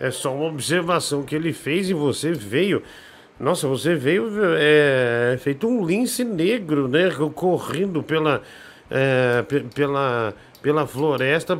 é 0.00 0.10
só 0.10 0.34
uma 0.34 0.46
observação 0.48 1.22
que 1.22 1.34
ele 1.34 1.52
fez 1.52 1.88
e 1.88 1.94
você 1.94 2.32
veio. 2.32 2.82
Nossa, 3.38 3.68
você 3.68 3.94
veio 3.94 4.28
é, 4.58 5.36
feito 5.40 5.68
um 5.68 5.84
lince 5.86 6.24
negro, 6.24 6.88
né? 6.88 7.10
Correndo 7.34 8.02
pela, 8.02 8.42
é, 8.90 9.42
pe- 9.42 9.64
pela, 9.74 10.34
pela 10.66 10.84
floresta 10.84 11.56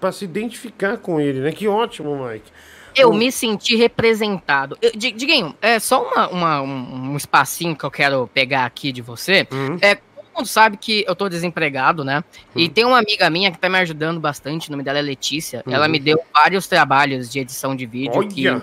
para 0.00 0.12
se 0.12 0.24
identificar 0.24 0.98
com 0.98 1.20
ele, 1.20 1.40
né? 1.40 1.50
Que 1.50 1.66
ótimo, 1.66 2.24
Mike. 2.28 2.48
Eu 2.94 3.12
me 3.12 3.32
senti 3.32 3.74
representado. 3.74 4.78
Eu- 4.80 4.92
Diguinho, 4.94 5.52
é 5.60 5.80
só 5.80 6.00
uma, 6.08 6.28
uma- 6.28 6.62
um, 6.62 7.10
um 7.12 7.16
espacinho 7.16 7.74
que 7.74 7.82
eu 7.84 7.90
quero 7.90 8.30
pegar 8.32 8.64
aqui 8.66 8.92
de 8.92 9.02
você. 9.02 9.48
É, 9.80 9.96
todo 9.96 10.26
mundo 10.36 10.46
sabe 10.46 10.76
que 10.76 11.04
eu 11.08 11.16
tô 11.16 11.28
desempregado, 11.28 12.04
né? 12.04 12.22
E 12.54 12.68
tem 12.68 12.84
uma 12.84 12.98
amiga 13.00 13.28
minha 13.28 13.50
que 13.50 13.58
tá 13.58 13.68
me 13.68 13.78
ajudando 13.78 14.20
bastante, 14.20 14.68
o 14.68 14.70
nome 14.70 14.84
dela 14.84 15.00
é 15.00 15.02
Letícia. 15.02 15.64
Ela 15.68 15.86
Uhum. 15.86 15.90
me 15.92 15.98
deu 15.98 16.20
vários 16.32 16.68
trabalhos 16.68 17.28
de 17.28 17.40
edição 17.40 17.74
de 17.74 17.84
vídeo 17.84 18.12
Olha, 18.16 18.28
que 18.28 18.48
olha. 18.48 18.62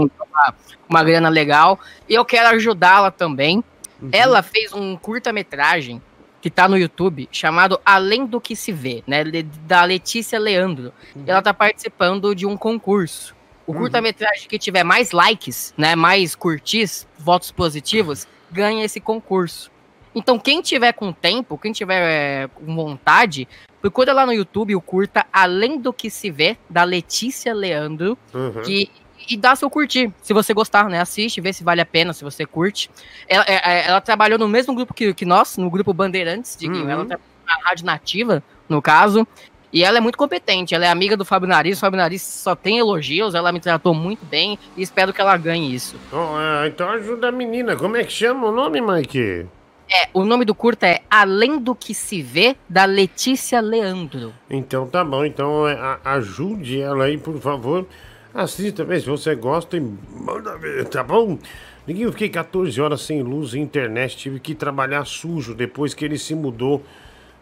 uma, 0.00 0.54
uma 0.88 1.02
grana 1.02 1.28
legal. 1.28 1.80
E 2.08 2.14
eu 2.14 2.24
quero 2.24 2.48
ajudá-la 2.54 3.10
também. 3.10 3.56
Uhum. 4.00 4.08
Ela 4.12 4.40
fez 4.40 4.72
um 4.72 4.96
curta-metragem 4.96 6.00
que 6.42 6.50
tá 6.50 6.68
no 6.68 6.76
YouTube, 6.76 7.28
chamado 7.30 7.80
Além 7.86 8.26
do 8.26 8.40
que 8.40 8.56
se 8.56 8.72
vê, 8.72 9.02
né? 9.06 9.22
Da 9.64 9.84
Letícia 9.84 10.38
Leandro. 10.38 10.92
Uhum. 11.14 11.22
Ela 11.24 11.40
tá 11.40 11.54
participando 11.54 12.34
de 12.34 12.44
um 12.44 12.56
concurso. 12.56 13.34
O 13.64 13.72
curta-metragem 13.72 14.48
que 14.48 14.58
tiver 14.58 14.82
mais 14.82 15.12
likes, 15.12 15.72
né? 15.78 15.94
Mais 15.94 16.34
curtis, 16.34 17.06
votos 17.16 17.52
positivos, 17.52 18.26
ganha 18.50 18.84
esse 18.84 19.00
concurso. 19.00 19.70
Então, 20.14 20.38
quem 20.38 20.60
tiver 20.60 20.92
com 20.92 21.12
tempo, 21.12 21.56
quem 21.56 21.72
tiver 21.72 22.02
é, 22.02 22.48
com 22.48 22.74
vontade, 22.74 23.48
procura 23.80 24.12
lá 24.12 24.26
no 24.26 24.32
YouTube 24.32 24.74
o 24.74 24.80
curta 24.80 25.24
Além 25.32 25.80
do 25.80 25.92
que 25.92 26.10
se 26.10 26.30
vê, 26.30 26.58
da 26.68 26.82
Letícia 26.82 27.54
Leandro, 27.54 28.18
Uhum. 28.34 28.62
que, 28.62 28.90
e 29.28 29.36
dá 29.36 29.54
seu 29.56 29.68
curtir. 29.70 30.12
Se 30.22 30.32
você 30.32 30.52
gostar, 30.54 30.88
né? 30.88 31.00
Assiste, 31.00 31.40
vê 31.40 31.52
se 31.52 31.62
vale 31.64 31.80
a 31.80 31.86
pena, 31.86 32.12
se 32.12 32.24
você 32.24 32.44
curte. 32.46 32.90
Ela, 33.28 33.44
é- 33.46 33.54
é- 33.80 33.88
ela 33.88 34.00
trabalhou 34.00 34.38
no 34.38 34.48
mesmo 34.48 34.74
grupo 34.74 34.92
que, 34.94 35.12
que 35.14 35.24
nós, 35.24 35.56
no 35.56 35.70
grupo 35.70 35.92
Bandeirantes, 35.92 36.56
Diguinho. 36.58 36.84
Uhum. 36.84 36.90
Ela 36.90 37.04
trabalhou 37.04 37.30
na 37.46 37.68
Rádio 37.68 37.86
Nativa, 37.86 38.42
no 38.68 38.80
caso. 38.82 39.26
E 39.72 39.82
ela 39.82 39.96
é 39.96 40.00
muito 40.02 40.18
competente, 40.18 40.74
ela 40.74 40.84
é 40.84 40.90
amiga 40.90 41.16
do 41.16 41.24
Fábio 41.24 41.48
Nariz, 41.48 41.78
o 41.78 41.80
Fábio 41.80 41.96
Nariz 41.96 42.20
só 42.20 42.54
tem 42.54 42.78
elogios, 42.78 43.34
ela 43.34 43.50
me 43.50 43.58
tratou 43.58 43.94
muito 43.94 44.22
bem 44.26 44.58
e 44.76 44.82
espero 44.82 45.14
que 45.14 45.20
ela 45.20 45.34
ganhe 45.38 45.74
isso. 45.74 45.96
Ó, 46.12 46.38
é, 46.38 46.66
então 46.68 46.90
ajuda 46.90 47.28
a 47.28 47.32
menina. 47.32 47.74
Como 47.74 47.96
é 47.96 48.04
que 48.04 48.12
chama 48.12 48.48
o 48.48 48.52
nome, 48.52 48.82
Mike? 48.82 49.46
É, 49.90 50.08
o 50.12 50.24
nome 50.26 50.44
do 50.44 50.54
curta 50.54 50.86
é 50.86 51.00
Além 51.10 51.58
do 51.58 51.74
que 51.74 51.94
se 51.94 52.20
vê, 52.20 52.54
da 52.68 52.84
Letícia 52.84 53.62
Leandro. 53.62 54.34
Então 54.50 54.86
tá 54.86 55.02
bom, 55.02 55.24
então 55.24 55.66
é, 55.66 55.98
ajude 56.04 56.78
ela 56.78 57.04
aí, 57.04 57.16
por 57.16 57.40
favor. 57.40 57.86
Assista, 58.34 58.82
vê 58.84 58.98
se 58.98 59.06
você 59.06 59.34
gosta 59.34 59.76
e 59.76 59.80
manda 59.80 60.56
ver, 60.56 60.86
tá 60.88 61.02
bom? 61.02 61.38
Ninguém, 61.86 62.10
fiquei 62.12 62.28
14 62.28 62.80
horas 62.80 63.02
sem 63.02 63.22
luz 63.22 63.52
e 63.54 63.58
internet, 63.58 64.16
tive 64.16 64.40
que 64.40 64.54
trabalhar 64.54 65.04
sujo 65.04 65.54
depois 65.54 65.92
que 65.94 66.04
ele 66.04 66.16
se 66.16 66.34
mudou. 66.34 66.82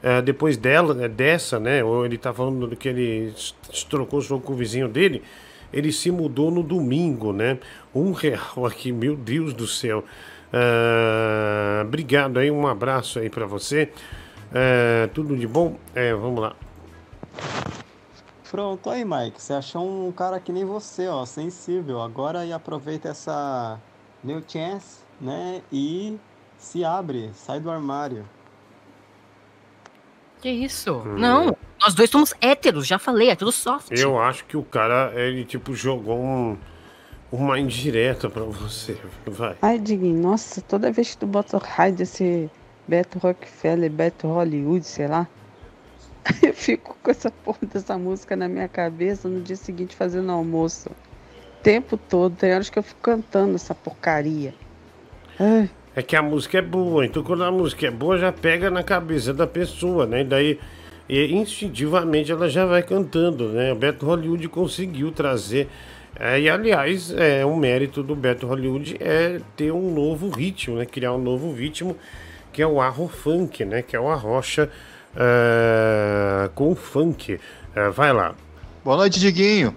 é, 0.02 0.22
depois 0.22 0.56
dela, 0.56 0.94
né, 0.94 1.08
dessa, 1.08 1.60
né? 1.60 1.84
Ou 1.84 2.04
ele 2.06 2.16
tá 2.18 2.32
falando 2.32 2.66
do 2.66 2.76
que 2.76 2.88
ele 2.88 3.34
trocou 3.88 4.20
só 4.22 4.38
com 4.38 4.52
o 4.54 4.56
vizinho 4.56 4.88
dele. 4.88 5.22
Ele 5.72 5.92
se 5.92 6.10
mudou 6.10 6.50
no 6.50 6.62
domingo, 6.62 7.32
né? 7.32 7.58
Um 7.94 8.12
real 8.12 8.66
aqui, 8.66 8.90
meu 8.92 9.14
Deus 9.14 9.52
do 9.52 9.66
céu. 9.66 10.04
Ah, 10.52 11.82
obrigado 11.84 12.38
aí, 12.38 12.50
um 12.50 12.66
abraço 12.66 13.18
aí 13.18 13.30
pra 13.30 13.46
você. 13.46 13.90
É, 14.52 15.08
tudo 15.14 15.36
de 15.36 15.46
bom? 15.46 15.78
É, 15.94 16.14
vamos 16.14 16.40
lá. 16.40 16.56
Pronto, 18.50 18.90
aí 18.90 19.04
Mike, 19.04 19.40
você 19.40 19.52
achou 19.52 20.08
um 20.08 20.10
cara 20.10 20.40
que 20.40 20.50
nem 20.50 20.64
você, 20.64 21.06
ó, 21.06 21.24
sensível. 21.24 22.02
Agora 22.02 22.40
aí 22.40 22.52
aproveita 22.52 23.08
essa 23.08 23.78
new 24.24 24.42
chance, 24.46 25.04
né? 25.20 25.62
E 25.70 26.18
se 26.58 26.84
abre, 26.84 27.30
sai 27.32 27.60
do 27.60 27.70
armário. 27.70 28.28
Que 30.40 30.50
isso? 30.50 30.94
Hum. 30.94 31.16
Não, 31.16 31.56
nós 31.80 31.94
dois 31.94 32.10
somos 32.10 32.34
héteros, 32.40 32.88
já 32.88 32.98
falei, 32.98 33.28
é 33.30 33.36
tudo 33.36 33.52
soft. 33.52 33.92
Eu 33.92 34.18
acho 34.18 34.44
que 34.46 34.56
o 34.56 34.64
cara, 34.64 35.12
ele 35.14 35.44
tipo 35.44 35.72
jogou 35.72 36.18
um, 36.18 36.58
uma 37.30 37.56
indireta 37.56 38.28
pra 38.28 38.42
você. 38.42 38.98
Vai. 39.26 39.56
Ai, 39.62 39.78
Diguinho, 39.78 40.20
nossa, 40.20 40.60
toda 40.60 40.90
vez 40.90 41.10
que 41.10 41.18
tu 41.18 41.26
bota 41.26 41.56
o 41.56 41.60
raio 41.60 41.94
desse 41.94 42.50
Beto 42.88 43.20
Rockefeller, 43.20 43.88
Beto 43.92 44.26
Hollywood, 44.26 44.84
sei 44.84 45.06
lá, 45.06 45.28
eu 46.42 46.54
fico 46.54 46.96
com 47.02 47.10
essa 47.10 47.30
porra 47.30 47.58
dessa 47.62 47.96
música 47.96 48.36
na 48.36 48.48
minha 48.48 48.68
cabeça 48.68 49.28
no 49.28 49.40
dia 49.40 49.56
seguinte 49.56 49.96
fazendo 49.96 50.30
almoço. 50.30 50.90
O 50.90 51.62
tempo 51.62 51.96
todo, 51.96 52.36
tem 52.36 52.54
horas 52.54 52.70
que 52.70 52.78
eu 52.78 52.82
fico 52.82 53.00
cantando 53.00 53.54
essa 53.54 53.74
porcaria. 53.74 54.54
Ai. 55.38 55.70
É 55.94 56.02
que 56.02 56.14
a 56.14 56.22
música 56.22 56.58
é 56.58 56.62
boa, 56.62 57.04
então 57.04 57.22
quando 57.22 57.42
a 57.42 57.50
música 57.50 57.86
é 57.86 57.90
boa 57.90 58.16
já 58.16 58.30
pega 58.30 58.70
na 58.70 58.82
cabeça 58.82 59.34
da 59.34 59.46
pessoa, 59.46 60.06
né? 60.06 60.20
E 60.20 60.24
daí 60.24 60.60
e 61.08 61.34
instintivamente 61.34 62.30
ela 62.30 62.48
já 62.48 62.64
vai 62.64 62.84
cantando, 62.84 63.48
né? 63.48 63.72
O 63.72 63.74
Beto 63.74 64.06
Hollywood 64.06 64.48
conseguiu 64.48 65.10
trazer. 65.10 65.68
é, 66.18 66.40
e 66.40 66.48
aliás, 66.48 67.12
é 67.12 67.44
um 67.44 67.56
mérito 67.56 68.02
do 68.02 68.14
Beto 68.14 68.46
Hollywood 68.46 68.96
é 69.00 69.40
ter 69.56 69.72
um 69.72 69.92
novo 69.92 70.28
ritmo, 70.30 70.76
né? 70.76 70.86
Criar 70.86 71.12
um 71.12 71.18
novo 71.18 71.52
ritmo 71.52 71.96
que 72.52 72.62
é 72.62 72.66
o 72.66 72.80
arro 72.80 73.08
funk, 73.08 73.64
né? 73.64 73.82
Que 73.82 73.96
é 73.96 74.00
o 74.00 74.08
arrocha 74.08 74.70
é, 75.16 76.50
com 76.54 76.74
funk. 76.74 77.38
É, 77.74 77.88
vai 77.90 78.12
lá. 78.12 78.34
Boa 78.84 78.96
noite, 78.96 79.20
Diguinho. 79.20 79.74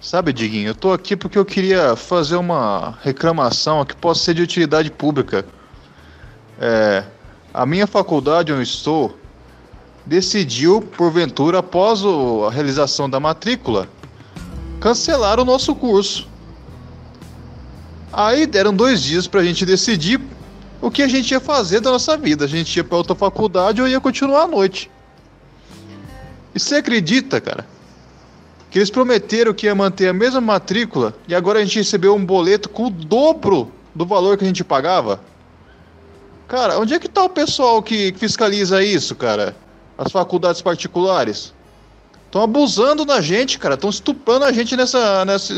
Sabe, 0.00 0.32
Diguinho, 0.32 0.68
eu 0.68 0.74
tô 0.74 0.92
aqui 0.92 1.14
porque 1.14 1.38
eu 1.38 1.44
queria 1.44 1.94
fazer 1.94 2.36
uma 2.36 2.98
reclamação 3.02 3.84
que 3.84 3.94
possa 3.94 4.24
ser 4.24 4.34
de 4.34 4.42
utilidade 4.42 4.90
pública. 4.90 5.44
É, 6.58 7.04
a 7.52 7.66
minha 7.66 7.86
faculdade 7.86 8.52
onde 8.52 8.62
estou 8.62 9.18
decidiu, 10.06 10.80
porventura, 10.80 11.58
após 11.58 12.02
o- 12.02 12.46
a 12.46 12.50
realização 12.50 13.10
da 13.10 13.20
matrícula, 13.20 13.86
cancelar 14.80 15.38
o 15.38 15.44
nosso 15.44 15.74
curso. 15.74 16.26
Aí 18.12 18.46
deram 18.46 18.74
dois 18.74 19.02
dias 19.02 19.26
pra 19.26 19.44
gente 19.44 19.64
decidir 19.66 20.18
o 20.80 20.90
que 20.90 21.02
a 21.02 21.08
gente 21.08 21.30
ia 21.30 21.40
fazer 21.40 21.80
da 21.80 21.90
nossa 21.90 22.16
vida. 22.16 22.44
A 22.44 22.48
gente 22.48 22.76
ia 22.76 22.84
pra 22.84 22.96
outra 22.96 23.14
faculdade 23.14 23.82
ou 23.82 23.88
ia 23.88 24.00
continuar 24.00 24.42
à 24.42 24.46
noite. 24.46 24.90
E 26.54 26.58
você 26.58 26.76
acredita, 26.76 27.40
cara? 27.40 27.66
Que 28.70 28.78
eles 28.78 28.90
prometeram 28.90 29.52
que 29.52 29.66
ia 29.66 29.74
manter 29.74 30.08
a 30.08 30.12
mesma 30.12 30.40
matrícula 30.40 31.14
e 31.26 31.34
agora 31.34 31.58
a 31.58 31.64
gente 31.64 31.78
recebeu 31.78 32.14
um 32.14 32.24
boleto 32.24 32.68
com 32.68 32.86
o 32.86 32.90
dobro 32.90 33.72
do 33.94 34.06
valor 34.06 34.36
que 34.36 34.44
a 34.44 34.46
gente 34.46 34.64
pagava? 34.64 35.20
Cara, 36.48 36.78
onde 36.78 36.94
é 36.94 36.98
que 36.98 37.08
tá 37.08 37.22
o 37.22 37.28
pessoal 37.28 37.82
que 37.82 38.12
fiscaliza 38.16 38.82
isso, 38.82 39.14
cara? 39.14 39.54
As 39.96 40.10
faculdades 40.10 40.62
particulares? 40.62 41.52
Estão 42.26 42.42
abusando 42.42 43.04
da 43.04 43.20
gente, 43.20 43.58
cara. 43.58 43.74
Estão 43.74 43.90
estuprando 43.90 44.44
a 44.44 44.52
gente 44.52 44.76
nessa, 44.76 45.24
nessa, 45.24 45.52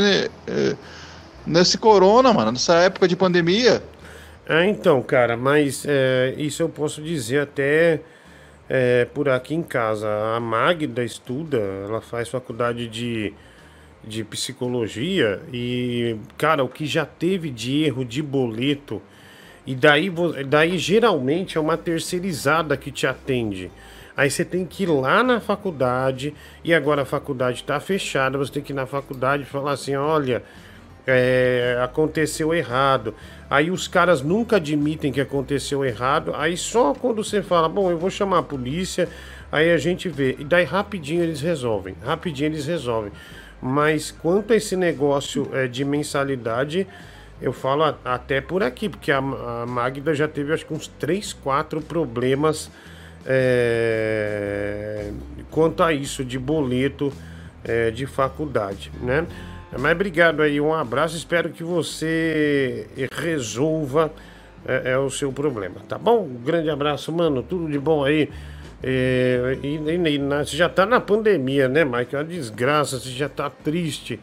eh, 0.47 0.77
nesse 1.47 1.77
corona, 1.77 2.33
mano. 2.33 2.53
Nessa 2.53 2.75
época 2.77 3.07
de 3.07 3.15
pandemia. 3.15 3.83
É, 4.49 4.67
então, 4.67 5.01
cara, 5.03 5.37
mas 5.37 5.85
é, 5.87 6.35
isso 6.37 6.63
eu 6.63 6.69
posso 6.69 7.01
dizer 7.01 7.41
até 7.41 8.01
é, 8.69 9.05
por 9.05 9.29
aqui 9.29 9.55
em 9.55 9.63
casa. 9.63 10.09
A 10.35 10.41
Magda 10.41 11.05
estuda, 11.05 11.59
ela 11.59 12.01
faz 12.01 12.29
faculdade 12.29 12.89
de, 12.89 13.33
de 14.03 14.25
psicologia 14.25 15.41
e, 15.53 16.17
cara, 16.37 16.65
o 16.65 16.69
que 16.69 16.87
já 16.87 17.07
teve 17.07 17.51
de 17.51 17.85
erro 17.85 18.05
de 18.05 18.21
boleto, 18.21 19.01
e 19.65 19.77
daí, 19.77 20.13
daí 20.49 20.77
geralmente 20.77 21.57
é 21.57 21.61
uma 21.61 21.77
terceirizada 21.77 22.77
que 22.77 22.91
te 22.91 23.07
atende. 23.07 23.71
Aí 24.17 24.29
você 24.29 24.45
tem 24.45 24.67
que 24.67 24.83
ir 24.83 24.87
lá 24.87 25.23
na 25.23 25.41
faculdade, 25.41 26.35
e 26.65 26.75
agora 26.75 27.03
a 27.03 27.05
faculdade 27.05 27.61
está 27.61 27.79
fechada, 27.79 28.37
você 28.37 28.53
tem 28.53 28.63
que 28.63 28.73
ir 28.73 28.75
na 28.75 28.87
faculdade 28.87 29.45
e 29.45 29.47
falar 29.47 29.73
assim: 29.73 29.95
olha, 29.95 30.43
é, 31.07 31.79
aconteceu 31.83 32.55
errado. 32.55 33.15
Aí 33.53 33.71
os 33.71 33.87
caras 33.87 34.23
nunca 34.23 34.57
admitem 34.57 35.13
que 35.13 35.21
aconteceu 35.21 35.85
errado. 35.85 36.33
Aí 36.35 36.57
só 36.57 36.95
quando 36.95 37.23
você 37.23 37.43
fala, 37.43 37.69
bom, 37.69 37.91
eu 37.91 37.99
vou 37.99 38.09
chamar 38.09 38.39
a 38.39 38.43
polícia, 38.43 39.07
aí 39.53 39.71
a 39.71 39.77
gente 39.77 40.09
vê. 40.09 40.37
E 40.39 40.45
daí 40.45 40.65
rapidinho 40.65 41.23
eles 41.23 41.43
resolvem. 41.43 41.95
Rapidinho 42.03 42.47
eles 42.49 42.65
resolvem. 42.65 43.13
Mas 43.61 44.11
quanto 44.11 44.55
a 44.55 44.57
esse 44.57 44.75
negócio 44.75 45.51
é, 45.53 45.67
de 45.67 45.85
mensalidade, 45.85 46.87
eu 47.43 47.53
falo 47.53 47.83
a- 47.85 47.95
até 48.03 48.41
por 48.41 48.63
aqui, 48.63 48.89
porque 48.89 49.13
a, 49.13 49.19
a 49.19 49.67
Magda 49.67 50.15
já 50.15 50.27
teve 50.27 50.55
acho 50.55 50.65
que 50.65 50.73
uns 50.73 50.89
3, 50.89 51.35
4 51.35 51.83
problemas 51.83 52.71
é, 53.27 55.11
quanto 55.51 55.83
a 55.83 55.93
isso 55.93 56.25
de 56.25 56.39
boleto 56.39 57.13
é, 57.63 57.91
de 57.91 58.07
faculdade, 58.07 58.91
né? 59.03 59.27
Mas 59.79 59.93
obrigado 59.93 60.43
aí, 60.43 60.61
um 60.61 60.75
abraço, 60.75 61.17
espero 61.17 61.49
que 61.51 61.63
você 61.65 62.87
resolva 63.11 64.13
é, 64.67 64.93
é, 64.93 64.99
o 64.99 65.11
seu 65.11 65.33
problema, 65.33 65.77
tá 65.89 65.97
bom? 65.99 66.25
Um 66.25 66.35
grande 66.45 66.69
abraço, 66.71 67.11
mano, 67.11 67.43
tudo 67.43 67.71
de 67.71 67.79
bom 67.79 68.05
aí. 68.05 68.29
É, 68.83 69.57
e, 69.63 69.77
e- 69.77 70.09
e 70.17 70.19
você 70.45 70.57
já 70.57 70.69
tá 70.69 70.85
na 70.85 71.01
pandemia, 71.01 71.69
né, 71.69 71.85
Mike? 71.85 72.15
É 72.15 72.19
uma 72.19 72.25
desgraça, 72.25 72.99
você 72.99 73.11
já 73.11 73.29
tá 73.29 73.49
triste. 73.49 74.21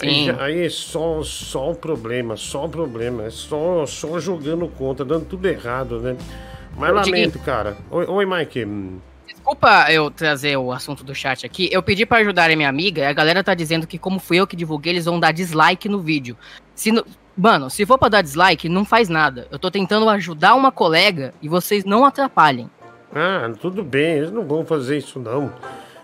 Aí, 0.00 0.14
Sim. 0.14 0.24
já- 0.26 0.42
aí 0.42 0.64
é 0.66 0.68
só, 0.68 1.22
só 1.22 1.70
o 1.72 1.74
problema, 1.74 2.36
só 2.36 2.64
o 2.64 2.68
problema. 2.68 3.24
É 3.24 3.30
só, 3.30 3.84
só 3.86 4.18
jogando 4.20 4.68
conta, 4.68 5.04
dando 5.04 5.24
tudo 5.26 5.46
errado, 5.46 6.00
né? 6.00 6.16
Mas 6.76 6.90
Ô, 6.90 6.94
lamento, 6.94 7.32
Diguinho. 7.32 7.44
cara. 7.44 7.76
Oi, 7.90 8.06
oi 8.06 8.24
Mike. 8.26 8.66
Desculpa 9.48 9.90
eu 9.90 10.10
trazer 10.10 10.58
o 10.58 10.70
assunto 10.70 11.02
do 11.02 11.14
chat 11.14 11.46
aqui. 11.46 11.70
Eu 11.72 11.82
pedi 11.82 12.04
pra 12.04 12.18
ajudar 12.18 12.50
a 12.50 12.54
minha 12.56 12.68
amiga 12.68 13.00
e 13.00 13.06
a 13.06 13.12
galera 13.14 13.42
tá 13.42 13.54
dizendo 13.54 13.86
que, 13.86 13.96
como 13.98 14.18
fui 14.20 14.36
eu 14.36 14.46
que 14.46 14.54
divulguei, 14.54 14.92
eles 14.92 15.06
vão 15.06 15.18
dar 15.18 15.32
dislike 15.32 15.88
no 15.88 16.00
vídeo. 16.00 16.36
Se 16.74 16.92
no- 16.92 17.02
Mano, 17.34 17.70
se 17.70 17.86
for 17.86 17.96
pra 17.96 18.10
dar 18.10 18.20
dislike, 18.20 18.68
não 18.68 18.84
faz 18.84 19.08
nada. 19.08 19.48
Eu 19.50 19.58
tô 19.58 19.70
tentando 19.70 20.06
ajudar 20.10 20.54
uma 20.54 20.70
colega 20.70 21.32
e 21.40 21.48
vocês 21.48 21.82
não 21.86 22.04
atrapalhem. 22.04 22.68
Ah, 23.14 23.50
tudo 23.58 23.82
bem, 23.82 24.18
eles 24.18 24.30
não 24.30 24.44
vão 24.46 24.66
fazer 24.66 24.98
isso 24.98 25.18
não. 25.18 25.50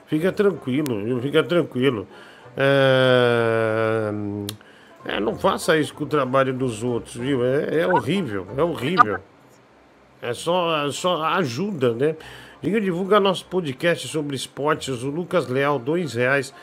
Fica 0.07 0.33
tranquilo? 0.33 1.21
Fica 1.21 1.43
tranquilo. 1.43 2.09
É... 2.57 4.11
é, 5.05 5.21
não 5.21 5.35
faça 5.35 5.77
isso 5.77 5.93
com 5.93 6.05
o 6.05 6.07
trabalho 6.07 6.55
dos 6.55 6.83
outros, 6.83 7.15
viu? 7.15 7.45
É, 7.45 7.81
é 7.81 7.87
horrível, 7.87 8.47
é 8.57 8.63
horrível. 8.63 9.19
É 10.23 10.33
só, 10.33 10.91
só 10.91 11.23
ajuda, 11.25 11.93
né? 11.93 12.17
Liga, 12.65 12.81
divulga 12.81 13.21
nosso 13.21 13.45
podcast 13.45 14.09
sobre 14.09 14.35
esportes, 14.35 15.03
o 15.03 15.11
Lucas 15.11 15.49
Leal, 15.49 15.79
dois 15.79 16.15
reais. 16.15 16.55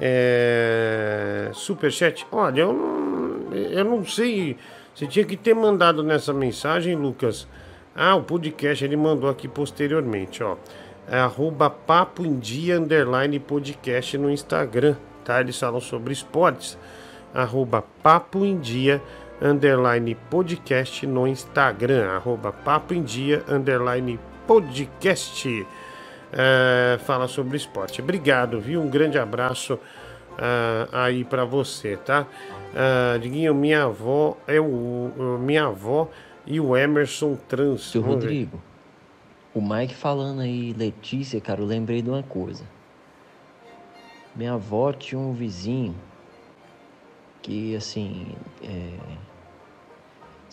É... 0.00 1.50
Superchat. 1.52 2.24
Olha, 2.30 2.60
eu 2.60 2.72
não, 2.72 3.52
eu 3.52 3.84
não 3.84 4.06
sei. 4.06 4.56
Você 4.94 5.08
tinha 5.08 5.24
que 5.24 5.36
ter 5.36 5.52
mandado 5.52 6.04
nessa 6.04 6.32
mensagem, 6.32 6.94
Lucas. 6.94 7.48
Ah, 7.96 8.14
o 8.14 8.22
podcast 8.22 8.84
ele 8.84 8.96
mandou 8.96 9.28
aqui 9.28 9.48
posteriormente, 9.48 10.40
ó. 10.40 10.56
É 11.08 11.18
arroba 11.18 11.68
papo 11.68 12.24
em 12.24 12.38
dia 12.38 12.78
underline 12.78 13.40
podcast 13.40 14.16
no 14.16 14.30
Instagram, 14.30 14.94
tá? 15.24 15.40
Eles 15.40 15.58
falam 15.58 15.80
sobre 15.80 16.12
esportes. 16.12 16.78
Arroba 17.34 17.82
papo 18.04 18.44
em 18.44 18.56
dia 18.56 19.02
underline 19.42 20.14
podcast 20.30 21.04
no 21.08 21.26
Instagram. 21.26 22.08
Arroba 22.08 22.52
papo 22.52 22.94
em 22.94 23.02
dia 23.02 23.42
underline 23.48 24.12
podcast. 24.12 24.33
É, 26.32 26.98
fala 27.04 27.28
sobre 27.28 27.56
esporte. 27.56 28.02
Obrigado, 28.02 28.60
viu? 28.60 28.82
Um 28.82 28.88
grande 28.88 29.18
abraço 29.18 29.78
ah, 30.36 31.04
aí 31.04 31.24
pra 31.24 31.44
você, 31.44 31.96
tá? 31.96 32.26
Ah, 32.74 33.16
Diguinho, 33.18 33.54
minha 33.54 33.84
avó 33.84 34.36
é 34.46 34.60
o, 34.60 35.38
minha 35.40 35.66
avó 35.66 36.08
e 36.44 36.58
o 36.60 36.76
Emerson 36.76 37.36
trans. 37.48 37.90
Seu. 37.90 38.02
Rodrigo, 38.02 38.60
o 39.54 39.60
Mike 39.62 39.94
falando 39.94 40.40
aí 40.40 40.72
Letícia, 40.72 41.40
cara, 41.40 41.60
eu 41.60 41.66
lembrei 41.66 42.02
de 42.02 42.10
uma 42.10 42.22
coisa. 42.22 42.64
Minha 44.34 44.54
avó 44.54 44.92
tinha 44.92 45.18
um 45.20 45.32
vizinho 45.32 45.94
que, 47.40 47.76
assim, 47.76 48.34
é, 48.62 48.90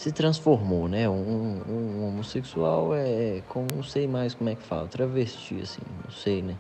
se 0.02 0.11
transformou, 0.11 0.88
né? 0.88 1.07
Um, 1.07 1.61
um 1.69 2.07
homossexual 2.07 2.91
é, 2.95 3.44
como, 3.48 3.68
não 3.76 3.84
sei 3.84 4.07
mais 4.07 4.34
como 4.34 4.49
é 4.49 4.56
que 4.56 4.64
fala, 4.64 4.88
travesti, 4.88 5.61
assim, 5.61 5.84
não 6.03 6.10
sei, 6.10 6.41
né? 6.41 6.57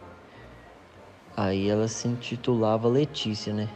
Aí 1.35 1.67
ela 1.67 1.87
se 1.87 2.07
intitulava 2.07 2.87
Letícia, 2.87 3.51
né? 3.51 3.67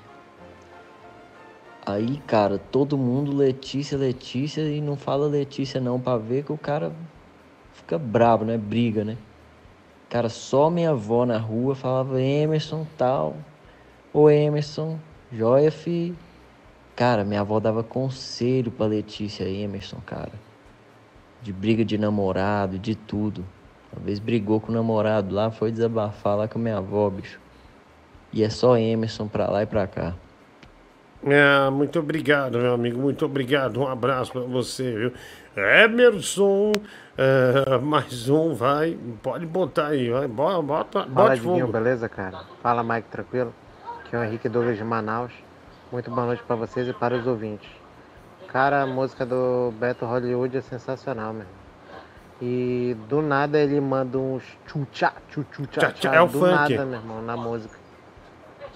Aí, 1.83 2.21
cara, 2.27 2.59
todo 2.59 2.95
mundo 2.95 3.35
Letícia, 3.35 3.97
Letícia 3.97 4.61
e 4.61 4.79
não 4.79 4.95
fala 4.95 5.25
Letícia 5.25 5.81
não 5.81 5.99
pra 5.99 6.15
ver 6.15 6.43
que 6.43 6.51
o 6.51 6.57
cara 6.59 6.93
fica 7.73 7.97
bravo, 7.97 8.45
né? 8.45 8.59
Briga, 8.59 9.03
né? 9.03 9.17
Cara, 10.11 10.29
só 10.29 10.69
minha 10.69 10.91
avó 10.91 11.25
na 11.25 11.39
rua 11.39 11.73
falava 11.73 12.21
Emerson 12.21 12.85
tal. 12.99 13.35
Ô 14.13 14.29
Emerson, 14.29 14.99
joia, 15.31 15.71
fi. 15.71 16.13
Cara, 16.95 17.25
minha 17.25 17.41
avó 17.41 17.59
dava 17.59 17.83
conselho 17.83 18.71
pra 18.71 18.85
Letícia 18.85 19.43
e 19.43 19.61
Emerson, 19.63 19.97
cara. 20.05 20.31
De 21.41 21.51
briga 21.51 21.83
de 21.83 21.97
namorado, 21.97 22.79
de 22.79 22.95
tudo. 22.95 23.43
Uma 23.91 24.05
vez 24.05 24.17
brigou 24.17 24.61
com 24.61 24.71
o 24.71 24.75
namorado 24.75 25.33
lá, 25.33 25.51
foi 25.51 25.71
desabafar 25.71 26.37
lá 26.37 26.47
com 26.47 26.57
a 26.57 26.61
minha 26.61 26.77
avó, 26.77 27.09
bicho. 27.09 27.39
E 28.31 28.43
é 28.43 28.49
só 28.49 28.77
Emerson 28.77 29.27
pra 29.27 29.49
lá 29.49 29.63
e 29.63 29.65
pra 29.65 29.87
cá. 29.87 30.13
É, 31.25 31.69
muito 31.69 31.99
obrigado, 31.99 32.59
meu 32.59 32.73
amigo. 32.73 32.99
Muito 32.99 33.25
obrigado. 33.25 33.79
Um 33.79 33.87
abraço 33.87 34.31
pra 34.31 34.41
você, 34.41 34.91
viu? 34.91 35.13
Emerson, 35.83 36.71
é, 37.17 37.77
mais 37.79 38.29
um, 38.29 38.53
vai. 38.53 38.97
Pode 39.23 39.45
botar 39.45 39.87
aí, 39.87 40.09
vai. 40.09 40.27
Bota, 40.27 40.61
bota, 40.61 41.07
Fala, 41.13 41.35
Diguinho, 41.35 41.67
beleza, 41.67 42.07
cara? 42.07 42.41
Fala, 42.61 42.83
Mike, 42.83 43.09
tranquilo? 43.09 43.53
Aqui 43.99 44.15
é 44.15 44.19
o 44.19 44.23
Henrique 44.23 44.47
Douglas 44.47 44.77
de 44.77 44.83
Manaus. 44.83 45.44
Muito 45.95 46.11
boa 46.11 46.27
noite 46.27 46.43
pra 46.43 46.57
vocês 46.57 46.89
e 46.89 46.91
para 46.91 47.15
os 47.15 47.25
ouvintes. 47.25 47.69
Cara, 48.49 48.81
a 48.81 48.85
música 48.85 49.25
do 49.25 49.71
Beto 49.79 50.05
Hollywood 50.05 50.57
é 50.57 50.59
sensacional, 50.59 51.31
meu. 51.31 51.45
E 52.41 52.97
do 53.07 53.21
nada 53.21 53.57
ele 53.57 53.79
manda 53.79 54.17
uns 54.17 54.43
tchutchá, 54.67 55.13
tchutchá, 55.29 55.93
Tchá, 55.93 56.13
é 56.13 56.19
o 56.19 56.27
do 56.27 56.37
funk. 56.37 56.51
nada, 56.51 56.85
meu 56.85 56.99
irmão, 56.99 57.21
na 57.21 57.37
música. 57.37 57.79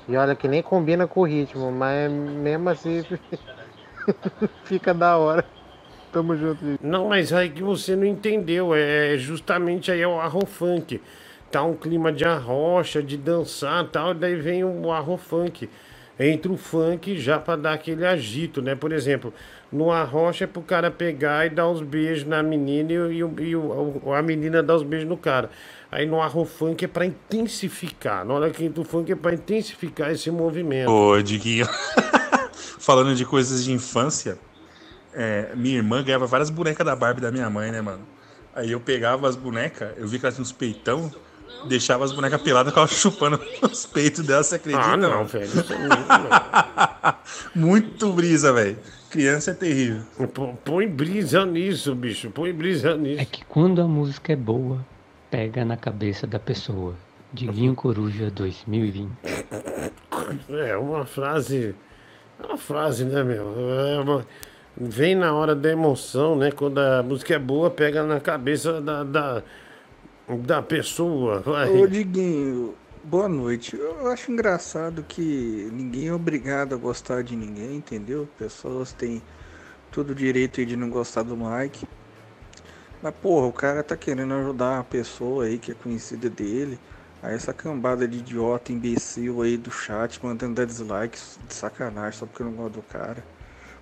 E 0.07 0.15
olha 0.15 0.33
que 0.33 0.47
nem 0.47 0.63
combina 0.63 1.07
com 1.07 1.19
o 1.19 1.23
ritmo, 1.25 1.69
mas 1.73 2.09
mesmo 2.09 2.69
assim 2.69 3.03
fica 4.63 4.93
da 4.93 5.17
hora. 5.17 5.43
Tamo 6.13 6.37
junto, 6.37 6.59
Diguinho. 6.59 6.79
Não, 6.81 7.09
mas 7.09 7.33
aí 7.33 7.49
que 7.49 7.61
você 7.61 7.97
não 7.97 8.05
entendeu. 8.05 8.73
É 8.73 9.17
justamente 9.17 9.91
aí 9.91 9.99
é 9.99 10.07
o 10.07 10.21
arrofunk. 10.21 11.01
Tá 11.51 11.63
um 11.63 11.75
clima 11.75 12.13
de 12.13 12.23
arrocha, 12.23 13.03
de 13.03 13.17
dançar 13.17 13.83
e 13.83 13.87
tal. 13.89 14.13
Daí 14.13 14.35
vem 14.35 14.63
o 14.63 14.89
arrofunk. 14.89 15.69
Entra 16.19 16.51
o 16.51 16.57
funk 16.57 17.17
já 17.17 17.39
pra 17.39 17.55
dar 17.55 17.73
aquele 17.73 18.05
agito, 18.05 18.61
né? 18.61 18.75
Por 18.75 18.91
exemplo, 18.91 19.33
no 19.71 19.89
arrocha 19.89 20.43
é 20.43 20.47
pro 20.47 20.61
cara 20.61 20.91
pegar 20.91 21.45
e 21.45 21.49
dar 21.49 21.69
uns 21.69 21.81
beijos 21.81 22.25
na 22.25 22.43
menina 22.43 22.91
e, 22.91 23.23
o- 23.23 23.33
e, 23.39 23.55
o- 23.55 24.13
a 24.13 24.21
menina 24.21 24.61
dar 24.61 24.75
os 24.75 24.83
beijos 24.83 25.07
no 25.07 25.15
cara. 25.15 25.49
Aí 25.91 26.05
no 26.05 26.21
arrofunk 26.21 26.83
é 26.83 26.87
pra 26.89 27.05
intensificar. 27.05 28.25
Na 28.25 28.33
hora 28.33 28.49
que 28.49 28.65
entra 28.65 28.81
o 28.81 28.85
funk 28.85 29.11
é 29.11 29.15
pra 29.15 29.33
intensificar 29.33 30.11
esse 30.11 30.29
movimento. 30.29 30.91
Ô, 30.91 31.21
Diguinho. 31.21 31.65
Falando 32.79 33.15
de 33.15 33.25
coisas 33.25 33.63
de 33.63 33.71
infância, 33.71 34.37
é, 35.13 35.49
minha 35.55 35.77
irmã 35.77 36.03
ganhava 36.03 36.25
várias 36.27 36.49
bonecas 36.49 36.85
da 36.85 36.95
Barbie 36.95 37.21
da 37.21 37.31
minha 37.31 37.49
mãe, 37.49 37.71
né, 37.71 37.81
mano? 37.81 38.05
Aí 38.53 38.71
eu 38.71 38.79
pegava 38.79 39.27
as 39.27 39.35
bonecas, 39.35 39.91
eu 39.97 40.07
vi 40.07 40.19
que 40.19 40.25
ela 40.25 40.33
tinha 40.33 40.41
uns 40.41 40.51
peitão, 40.51 41.11
deixava 41.67 42.03
as 42.05 42.11
bonecas 42.11 42.41
peladas 42.41 42.67
e 42.71 42.73
ficava 42.73 42.87
chupando 42.87 43.39
os 43.61 43.85
peitos 43.85 44.25
dela, 44.25 44.43
você 44.43 44.55
acredita? 44.55 44.83
Ah, 44.85 44.97
não, 44.97 45.25
velho. 45.25 45.49
É 47.03 47.13
muito, 47.57 48.11
brisa, 48.13 48.53
velho. 48.53 48.77
Criança 49.09 49.51
é 49.51 49.53
terrível. 49.53 50.01
Põe 50.63 50.87
brisa 50.87 51.45
nisso, 51.45 51.95
bicho. 51.95 52.29
Põe 52.29 52.53
brisa 52.53 52.95
nisso. 52.95 53.21
É 53.21 53.25
que 53.25 53.43
quando 53.45 53.81
a 53.81 53.87
música 53.87 54.33
é 54.33 54.35
boa, 54.35 54.85
pega 55.31 55.65
na 55.65 55.75
cabeça 55.75 56.27
da 56.27 56.37
pessoa. 56.39 56.93
Diguinho 57.33 57.75
Coruja 57.75 58.29
2020. 58.31 59.09
É 60.49 60.77
uma 60.77 61.05
frase. 61.05 61.75
É 62.41 62.45
uma 62.45 62.57
frase, 62.57 63.03
né, 63.05 63.23
meu? 63.23 63.53
É 63.87 63.99
uma- 63.99 64.25
vem 64.77 65.15
na 65.15 65.33
hora 65.33 65.55
da 65.55 65.69
emoção, 65.71 66.35
né? 66.35 66.51
Quando 66.51 66.77
a 66.79 67.03
música 67.03 67.33
é 67.35 67.39
boa, 67.39 67.69
pega 67.69 68.03
na 68.03 68.19
cabeça 68.19 68.79
da, 68.79 69.03
da, 69.03 69.43
da 70.37 70.61
pessoa. 70.61 71.39
Vai. 71.39 71.69
Ô 71.69 71.87
Diguinho, 71.87 72.75
boa 73.03 73.27
noite. 73.27 73.75
Eu 73.75 74.07
acho 74.07 74.31
engraçado 74.31 75.03
que 75.03 75.69
ninguém 75.73 76.07
é 76.07 76.13
obrigado 76.13 76.75
a 76.75 76.77
gostar 76.77 77.23
de 77.23 77.35
ninguém, 77.35 77.77
entendeu? 77.77 78.27
Pessoas 78.37 78.93
têm 78.93 79.21
todo 79.91 80.11
o 80.11 80.15
direito 80.15 80.63
de 80.63 80.75
não 80.75 80.89
gostar 80.89 81.23
do 81.23 81.35
Mike. 81.35 81.87
Mas, 83.01 83.13
porra, 83.15 83.47
o 83.47 83.53
cara 83.53 83.81
tá 83.81 83.95
querendo 83.95 84.33
ajudar 84.35 84.75
uma 84.75 84.83
pessoa 84.83 85.45
aí 85.45 85.57
que 85.57 85.71
é 85.71 85.75
conhecida 85.75 86.29
dele. 86.29 86.77
Aí 87.23 87.33
essa 87.33 87.53
cambada 87.53 88.07
de 88.07 88.19
idiota, 88.19 88.71
imbecil 88.71 89.41
aí 89.41 89.57
do 89.57 89.71
chat, 89.71 90.23
mandando 90.23 90.55
dar 90.55 90.65
dislike 90.65 91.17
de 91.47 91.53
sacanagem 91.53 92.19
só 92.19 92.25
porque 92.25 92.43
eu 92.43 92.47
não 92.47 92.53
gosto 92.53 92.75
do 92.75 92.81
cara. 92.83 93.23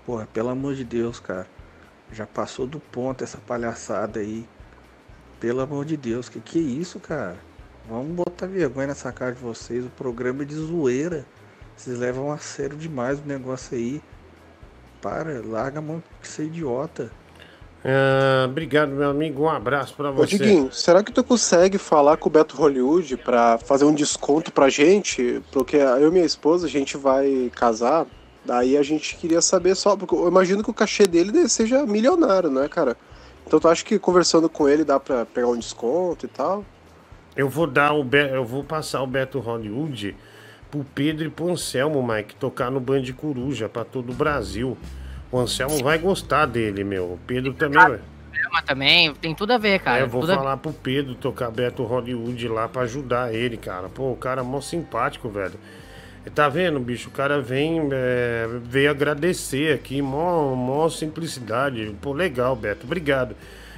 Porra, 0.06 0.28
pelo 0.32 0.50
amor 0.50 0.76
de 0.76 0.84
Deus, 0.84 1.20
cara. 1.20 1.48
Já 2.12 2.26
passou 2.26 2.66
do 2.66 2.80
ponto 2.80 3.24
essa 3.24 3.38
palhaçada 3.38 4.22
aí. 4.22 4.48
Pelo 5.40 5.62
amor 5.62 5.86
de 5.86 5.96
Deus, 5.96 6.30
que 6.30 6.40
que 6.40 6.58
é 6.58 6.62
isso, 6.62 7.00
cara? 7.00 7.38
Vamos 7.88 8.16
botar 8.16 8.48
vergonha 8.48 8.88
nessa 8.88 9.12
cara 9.12 9.34
de 9.34 9.42
vocês. 9.42 9.86
O 9.86 9.90
programa 9.90 10.42
é 10.42 10.46
de 10.46 10.56
zoeira. 10.56 11.26
Vocês 11.76 11.98
levam 11.98 12.32
a 12.32 12.38
sério 12.38 12.76
demais 12.76 13.20
o 13.20 13.24
negócio 13.26 13.78
aí. 13.78 14.02
Para, 15.02 15.42
larga 15.46 15.80
a 15.80 15.82
mão 15.82 16.04
que 16.22 16.28
você 16.28 16.42
é 16.42 16.46
idiota. 16.46 17.12
Ah, 17.86 18.46
obrigado, 18.50 18.90
meu 18.90 19.10
amigo. 19.10 19.44
Um 19.44 19.50
abraço 19.50 19.94
pra 19.96 20.10
Ô, 20.10 20.14
você. 20.14 20.38
Diguinho, 20.38 20.72
será 20.74 21.04
que 21.04 21.12
tu 21.12 21.24
consegue 21.24 21.78
falar 21.78 22.18
com 22.18 22.28
o 22.28 22.32
Beto 22.32 22.58
Hollywood 22.58 23.16
pra 23.18 23.58
fazer 23.58 23.86
um 23.86 23.94
desconto 23.94 24.52
pra 24.52 24.70
gente? 24.70 25.42
Porque 25.52 25.78
eu 25.78 26.10
e 26.10 26.12
minha 26.12 26.26
esposa, 26.26 26.66
a 26.66 26.70
gente 26.70 26.98
vai 26.98 27.52
casar, 27.56 28.06
daí 28.44 28.76
a 28.78 28.84
gente 28.84 29.16
queria 29.16 29.42
saber 29.42 29.76
só, 29.76 29.96
porque 29.96 30.14
eu 30.14 30.28
imagino 30.28 30.64
que 30.64 30.70
o 30.70 30.74
cachê 30.74 31.06
dele 31.06 31.48
seja 31.48 31.86
milionário, 31.86 32.50
né, 32.50 32.68
cara? 32.68 32.98
Então 33.48 33.60
tu 33.60 33.68
acha 33.68 33.84
que 33.84 33.98
conversando 33.98 34.50
com 34.50 34.68
ele 34.68 34.84
dá 34.84 35.00
pra 35.00 35.26
pegar 35.26 35.48
um 35.48 35.58
desconto 35.58 36.26
e 36.26 36.30
tal? 36.30 36.66
Eu 37.36 37.48
vou 37.50 37.66
dar 37.68 37.94
o 37.94 38.04
Be- 38.04 38.30
eu 38.32 38.44
vou 38.44 38.64
passar 38.64 39.02
o 39.02 39.08
Beto 39.08 39.40
Hollywood 39.40 40.16
pro 40.70 40.84
Pedro 40.84 41.26
e 41.26 41.30
pro 41.30 41.50
Anselmo, 41.50 42.06
Mike, 42.06 42.36
tocar 42.36 42.70
no 42.70 42.80
Band 42.80 43.04
Coruja 43.16 43.70
pra 43.70 43.84
todo 43.86 44.12
o 44.12 44.16
Brasil. 44.16 44.78
O 45.32 45.40
Anselmo 45.40 45.84
vai 45.84 45.98
gostar 45.98 46.46
dele, 46.46 46.84
meu. 46.84 47.04
O 47.06 47.20
Pedro 47.26 47.54
também 47.54 47.80
vai. 47.80 48.00
Mas 48.52 48.64
também 48.64 49.14
tem 49.16 49.36
tudo 49.36 49.52
a 49.54 49.58
ver, 49.58 49.80
cara. 49.80 50.00
É, 50.00 50.04
eu 50.04 50.08
vou 50.08 50.22
tudo 50.22 50.32
a 50.34 50.36
falar 50.38 50.58
pro 50.58 50.72
Pedro 50.72 51.16
tocar 51.16 51.52
Beto 51.52 51.84
Hollywood 51.84 52.48
lá 52.48 52.68
pra 52.68 52.84
ajudar 52.84 53.34
ele, 53.34 53.58
cara. 53.58 53.90
Pô, 53.90 54.12
o 54.12 54.16
cara 54.16 54.42
é 54.42 54.44
mó 54.44 54.62
simpático, 54.62 55.28
velho. 55.30 55.60
Tá 56.34 56.50
vendo, 56.50 56.80
bicho? 56.80 57.10
O 57.10 57.12
cara 57.12 57.40
vem, 57.40 57.90
é, 57.92 58.48
veio 58.64 58.90
agradecer 58.90 59.74
aqui, 59.74 60.02
mó, 60.02 60.56
mó 60.56 60.90
simplicidade. 60.90 61.96
Pô, 62.02 62.12
legal, 62.14 62.56
Beto. 62.56 62.86
Obrigado. 62.86 63.36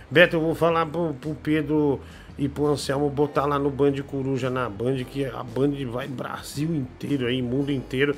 Beto, 0.09 0.37
eu 0.37 0.41
vou 0.41 0.55
falar 0.55 0.85
pro, 0.85 1.13
pro 1.13 1.35
Pedro 1.35 1.99
e 2.37 2.47
pro 2.47 2.67
Anselmo 2.67 3.09
botar 3.09 3.45
lá 3.45 3.59
no 3.59 3.69
Band 3.69 3.93
Coruja 4.07 4.49
na 4.49 4.69
Band, 4.69 5.03
que 5.03 5.25
a 5.25 5.43
Band 5.43 5.73
vai 5.91 6.07
Brasil 6.07 6.73
inteiro 6.73 7.27
aí, 7.27 7.41
mundo 7.41 7.71
inteiro. 7.71 8.15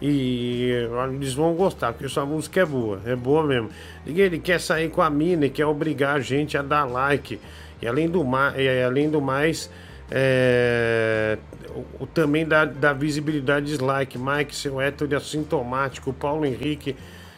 E 0.00 0.70
eles 1.14 1.32
vão 1.32 1.54
gostar, 1.54 1.92
porque 1.92 2.08
sua 2.08 2.26
música 2.26 2.60
é 2.60 2.66
boa, 2.66 3.00
é 3.06 3.16
boa 3.16 3.46
mesmo. 3.46 3.70
E 4.04 4.20
ele 4.20 4.38
quer 4.38 4.60
sair 4.60 4.90
com 4.90 5.00
a 5.00 5.08
mina 5.08 5.46
e 5.46 5.50
quer 5.50 5.64
obrigar 5.64 6.16
a 6.16 6.20
gente 6.20 6.58
a 6.58 6.62
dar 6.62 6.84
like. 6.84 7.40
E 7.80 7.86
além 7.86 8.08
do, 8.08 8.22
ma 8.24 8.52
e 8.56 8.82
além 8.82 9.08
do 9.08 9.20
mais, 9.20 9.70
é, 10.14 11.38
o, 11.74 12.04
o- 12.04 12.06
também 12.06 12.46
dá, 12.46 12.64
dá 12.66 12.92
visibilidade 12.92 13.66
dislike. 13.66 14.18
Mike, 14.18 14.54
seu 14.54 14.80
hétero 14.80 15.16
assintomático, 15.16 16.12
Paulo 16.12 16.44
Henrique, 16.44 16.94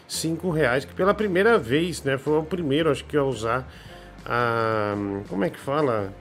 5 0.09 0.51
reais, 0.51 0.85
que 0.85 0.93
pela 0.93 1.15
primeira 1.15 1.57
vez, 1.59 2.03
né? 2.03 2.19
Foi 2.19 2.37
o 2.39 2.43
primeiro, 2.43 2.91
acho 2.91 3.05
que, 3.05 3.17
a 3.17 3.23
usar 3.23 3.67
a. 4.27 4.95
Como 5.29 5.45
é 5.45 5.51
que 5.51 5.59
fala? 5.59 6.13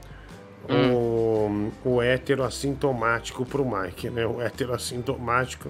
O, 0.69 1.71
o 1.83 2.01
hétero 2.01 2.43
assintomático 2.43 3.45
pro 3.45 3.65
Mike, 3.65 4.09
né? 4.09 4.25
O 4.25 4.41
hétero 4.41 4.73
assintomático 4.73 5.69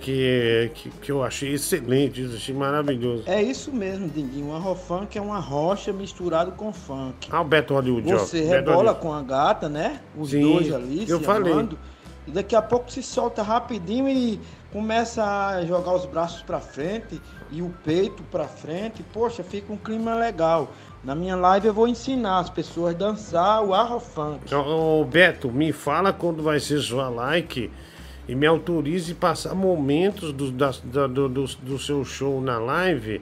que, 0.00 0.70
que, 0.74 0.90
que 0.90 1.12
eu 1.12 1.22
achei 1.22 1.54
excelente, 1.54 2.22
isso, 2.22 2.36
achei 2.36 2.54
maravilhoso. 2.54 3.22
É 3.26 3.42
isso 3.42 3.72
mesmo, 3.72 4.08
Dinguinho. 4.08 4.46
Uma 4.48 4.58
rofunk 4.58 5.16
é 5.16 5.20
uma 5.20 5.38
rocha 5.38 5.92
misturado 5.92 6.52
com 6.52 6.72
funk. 6.72 7.28
Ah, 7.30 7.40
o 7.40 7.44
Beto 7.44 7.74
Hollywood, 7.74 8.12
ó. 8.12 8.18
Você 8.18 8.40
Beto 8.42 8.50
rebola 8.50 8.76
Hollywood. 8.92 9.00
com 9.00 9.12
a 9.12 9.22
gata, 9.22 9.68
né? 9.68 10.00
Os 10.16 10.30
Sim, 10.30 10.42
dois 10.42 10.72
ali, 10.72 11.08
eu 11.08 11.20
falei. 11.20 11.52
amando. 11.52 11.78
E 12.26 12.30
daqui 12.30 12.56
a 12.56 12.62
pouco 12.62 12.90
se 12.90 13.02
solta 13.02 13.42
rapidinho 13.42 14.08
e 14.08 14.40
começa 14.72 15.22
a 15.22 15.64
jogar 15.66 15.94
os 15.94 16.06
braços 16.06 16.42
pra 16.42 16.58
frente 16.58 17.20
e 17.50 17.60
o 17.60 17.72
peito 17.84 18.22
pra 18.24 18.44
frente. 18.44 19.02
Poxa, 19.12 19.42
fica 19.42 19.70
um 19.72 19.76
clima 19.76 20.14
legal. 20.14 20.70
Na 21.04 21.14
minha 21.14 21.36
live 21.36 21.66
eu 21.68 21.74
vou 21.74 21.86
ensinar 21.86 22.38
as 22.38 22.48
pessoas 22.48 22.94
a 22.94 22.98
dançar 22.98 23.62
o 23.62 23.74
arrofunk. 23.74 24.54
Ô, 24.54 25.04
Beto, 25.04 25.50
me 25.52 25.70
fala 25.70 26.14
quando 26.14 26.42
vai 26.42 26.58
ser 26.60 26.78
sua 26.80 27.10
like 27.10 27.70
e 28.28 28.34
me 28.34 28.46
autorize 28.46 29.12
passar 29.14 29.54
momentos 29.54 30.32
do, 30.32 30.50
da- 30.50 30.74
da- 30.84 31.06
do, 31.06 31.28
do, 31.28 31.78
seu 31.78 32.04
show 32.04 32.40
na 32.40 32.58
live 32.58 33.20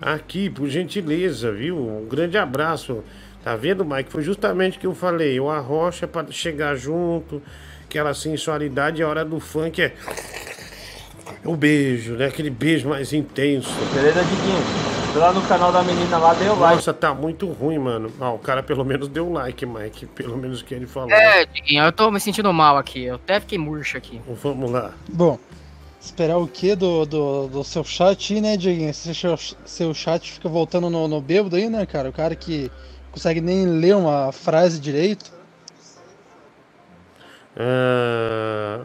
aqui, 0.00 0.50
por 0.50 0.68
gentileza, 0.68 1.50
viu? 1.52 1.78
Um 1.78 2.06
grande 2.06 2.36
abraço. 2.36 3.02
Tá 3.42 3.56
vendo, 3.56 3.84
Mike? 3.84 4.10
Foi 4.10 4.22
justamente 4.22 4.76
o 4.76 4.80
que 4.80 4.86
eu 4.86 4.94
falei. 4.94 5.38
O 5.38 5.50
arrocha 5.50 6.06
para 6.08 6.30
chegar 6.30 6.74
junto, 6.76 7.42
aquela 7.84 8.14
sensualidade, 8.14 9.02
a 9.02 9.08
hora 9.08 9.24
do 9.24 9.38
funk 9.38 9.82
é. 9.82 9.94
O 11.44 11.56
beijo, 11.56 12.14
né? 12.14 12.26
Aquele 12.26 12.50
beijo 12.50 12.88
mais 12.88 13.12
intenso. 13.12 13.70
Beleza, 13.94 14.22
Diguinho? 14.24 14.94
Lá 15.16 15.32
no 15.32 15.42
canal 15.42 15.70
da 15.70 15.82
menina 15.82 16.18
lá, 16.18 16.34
deu 16.34 16.58
like. 16.58 16.76
Nossa, 16.76 16.92
tá 16.92 17.14
muito 17.14 17.46
ruim, 17.46 17.78
mano. 17.78 18.12
Ah, 18.20 18.32
o 18.32 18.38
cara 18.38 18.62
pelo 18.62 18.84
menos 18.84 19.08
deu 19.08 19.32
like, 19.32 19.64
Mike. 19.64 20.06
Pelo 20.06 20.36
menos 20.36 20.60
o 20.60 20.64
que 20.64 20.74
ele 20.74 20.86
falou. 20.86 21.12
É, 21.12 21.46
Diguinho, 21.46 21.84
eu 21.84 21.92
tô 21.92 22.10
me 22.10 22.18
sentindo 22.18 22.52
mal 22.52 22.76
aqui. 22.76 23.04
Eu 23.04 23.14
até 23.14 23.38
fiquei 23.38 23.56
murcho 23.56 23.96
aqui. 23.96 24.20
Vamos 24.42 24.70
lá. 24.70 24.92
Bom, 25.08 25.38
esperar 26.00 26.38
o 26.38 26.48
quê 26.48 26.74
do, 26.74 27.06
do, 27.06 27.46
do 27.46 27.64
seu 27.64 27.84
chat, 27.84 28.40
né, 28.40 28.56
Dieguinho? 28.56 28.90
Esse 28.90 29.14
seu, 29.14 29.36
seu 29.64 29.94
chat 29.94 30.32
fica 30.32 30.48
voltando 30.48 30.90
no, 30.90 31.06
no 31.06 31.20
bêbado 31.20 31.54
aí, 31.56 31.68
né, 31.70 31.86
cara? 31.86 32.08
O 32.08 32.12
cara 32.12 32.34
que 32.34 32.70
consegue 33.12 33.40
nem 33.40 33.66
ler 33.66 33.94
uma 33.94 34.32
frase 34.32 34.80
direito. 34.80 35.32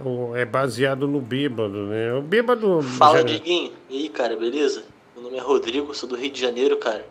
O- 0.05 0.35
é 0.35 0.45
baseado 0.45 1.07
no 1.07 1.19
bêbado, 1.19 1.87
né? 1.87 2.13
O 2.13 2.21
bêbado. 2.21 2.81
Fala, 2.81 3.17
já- 3.19 3.23
Diguinho. 3.23 3.73
E 3.89 3.97
aí, 4.03 4.09
cara, 4.09 4.35
beleza? 4.35 4.83
Meu 5.15 5.23
nome 5.23 5.37
é 5.37 5.41
Rodrigo, 5.41 5.93
sou 5.93 6.07
do 6.07 6.15
Rio 6.15 6.31
de 6.31 6.39
Janeiro, 6.39 6.77
cara. 6.77 7.05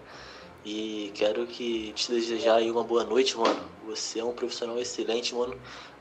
E 0.64 1.10
quero 1.14 1.46
que 1.46 1.92
te 1.94 2.10
desejar 2.12 2.56
aí 2.56 2.70
uma 2.70 2.84
boa 2.84 3.04
noite, 3.04 3.36
mano. 3.36 3.60
Você 3.86 4.20
é 4.20 4.24
um 4.24 4.32
profissional 4.32 4.78
excelente, 4.78 5.34
mano. 5.34 5.54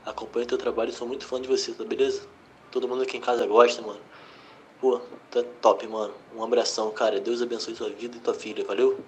Acompanho 0.04 0.46
teu 0.46 0.58
trabalho 0.58 0.92
sou 0.92 1.06
muito 1.06 1.24
fã 1.24 1.40
de 1.40 1.48
você, 1.48 1.72
tá 1.72 1.84
beleza? 1.84 2.22
Todo 2.70 2.86
mundo 2.88 3.02
aqui 3.02 3.16
em 3.16 3.20
casa 3.20 3.46
gosta, 3.46 3.82
mano. 3.82 4.00
Pô, 4.80 5.00
tá 5.30 5.42
top, 5.60 5.86
mano. 5.86 6.12
Um 6.36 6.42
abração, 6.42 6.90
cara. 6.90 7.20
Deus 7.20 7.42
abençoe 7.42 7.74
tua 7.74 7.88
vida 7.90 8.16
e 8.16 8.20
tua 8.20 8.34
filha, 8.34 8.64
valeu? 8.64 8.98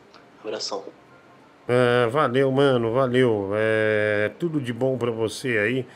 Abração. 0.42 0.82
Ah, 1.68 2.08
valeu, 2.08 2.50
mano, 2.50 2.92
valeu. 2.92 3.50
É, 3.54 4.30
tudo 4.38 4.60
de 4.60 4.72
bom 4.72 4.96
pra 4.98 5.10
você 5.10 5.58
aí. 5.58 5.86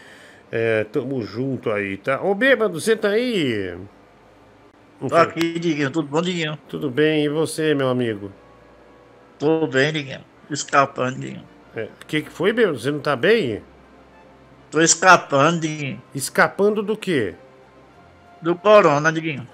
É, 0.56 0.84
tamo 0.84 1.20
junto 1.20 1.68
aí, 1.68 1.96
tá? 1.96 2.22
Ô, 2.22 2.32
bêbado, 2.32 2.80
você 2.80 2.94
tá 2.94 3.08
aí? 3.08 3.76
Tô 5.08 5.16
aqui, 5.16 5.58
Diguinho. 5.58 5.90
Tudo 5.90 6.06
bom, 6.06 6.22
Diguinho? 6.22 6.56
Tudo 6.68 6.88
bem, 6.88 7.24
e 7.24 7.28
você, 7.28 7.74
meu 7.74 7.88
amigo? 7.88 8.30
Tô 9.36 9.66
bem, 9.66 9.92
Diguinho. 9.92 10.24
Escapando, 10.48 11.18
Diguinho. 11.18 11.42
É, 11.74 11.88
O 12.00 12.06
que, 12.06 12.22
que 12.22 12.30
foi, 12.30 12.52
bêbado? 12.52 12.78
Você 12.78 12.92
não 12.92 13.00
tá 13.00 13.16
bem? 13.16 13.64
Tô 14.70 14.80
escapando, 14.80 15.58
Diguinho. 15.62 16.00
Escapando 16.14 16.84
do 16.84 16.96
quê? 16.96 17.34
Do 18.40 18.54
corona, 18.54 19.12
Diguinho. 19.12 19.48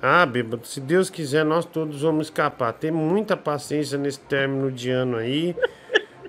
Ah, 0.00 0.24
bêbado, 0.24 0.66
se 0.66 0.80
Deus 0.80 1.10
quiser, 1.10 1.44
nós 1.44 1.66
todos 1.66 2.00
vamos 2.00 2.28
escapar. 2.28 2.72
Tem 2.72 2.90
muita 2.90 3.36
paciência 3.36 3.98
nesse 3.98 4.20
término 4.20 4.72
de 4.72 4.88
ano 4.88 5.18
aí, 5.18 5.54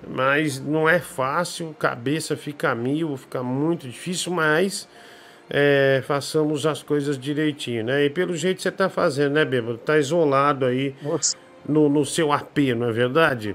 mas 0.08 0.58
não 0.58 0.88
é 0.88 0.98
fácil, 0.98 1.74
cabeça 1.78 2.36
fica 2.36 2.74
mil, 2.74 3.16
fica 3.16 3.42
muito 3.42 3.86
difícil, 3.86 4.32
mas 4.32 4.88
é, 5.50 6.02
façamos 6.06 6.66
as 6.66 6.82
coisas 6.82 7.18
direitinho, 7.18 7.84
né? 7.84 8.04
E 8.04 8.10
pelo 8.10 8.34
jeito 8.34 8.62
você 8.62 8.70
tá 8.70 8.88
fazendo, 8.88 9.34
né, 9.34 9.44
bêbado? 9.44 9.78
Tá 9.78 9.98
isolado 9.98 10.64
aí 10.64 10.94
no, 11.68 11.88
no 11.88 12.04
seu 12.04 12.32
AP, 12.32 12.58
não 12.76 12.88
é 12.88 12.92
verdade? 12.92 13.54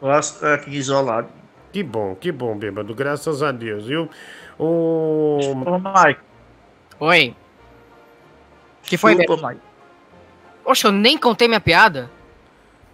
Posso 0.00 0.44
aqui 0.46 0.70
isolado. 0.76 1.28
Que 1.72 1.82
bom, 1.82 2.14
que 2.14 2.30
bom, 2.30 2.56
bêbado, 2.56 2.94
graças 2.94 3.42
a 3.42 3.50
Deus, 3.50 3.86
viu? 3.86 4.08
O... 4.58 5.38
Ô, 5.66 5.78
Mike. 5.78 6.20
Oi. 7.00 7.34
Que 8.82 8.96
foi, 8.96 9.16
Chupa, 9.16 9.48
Beto? 9.48 9.60
Oxe, 10.64 10.86
eu 10.86 10.92
nem 10.92 11.18
contei 11.18 11.46
minha 11.46 11.60
piada. 11.60 12.10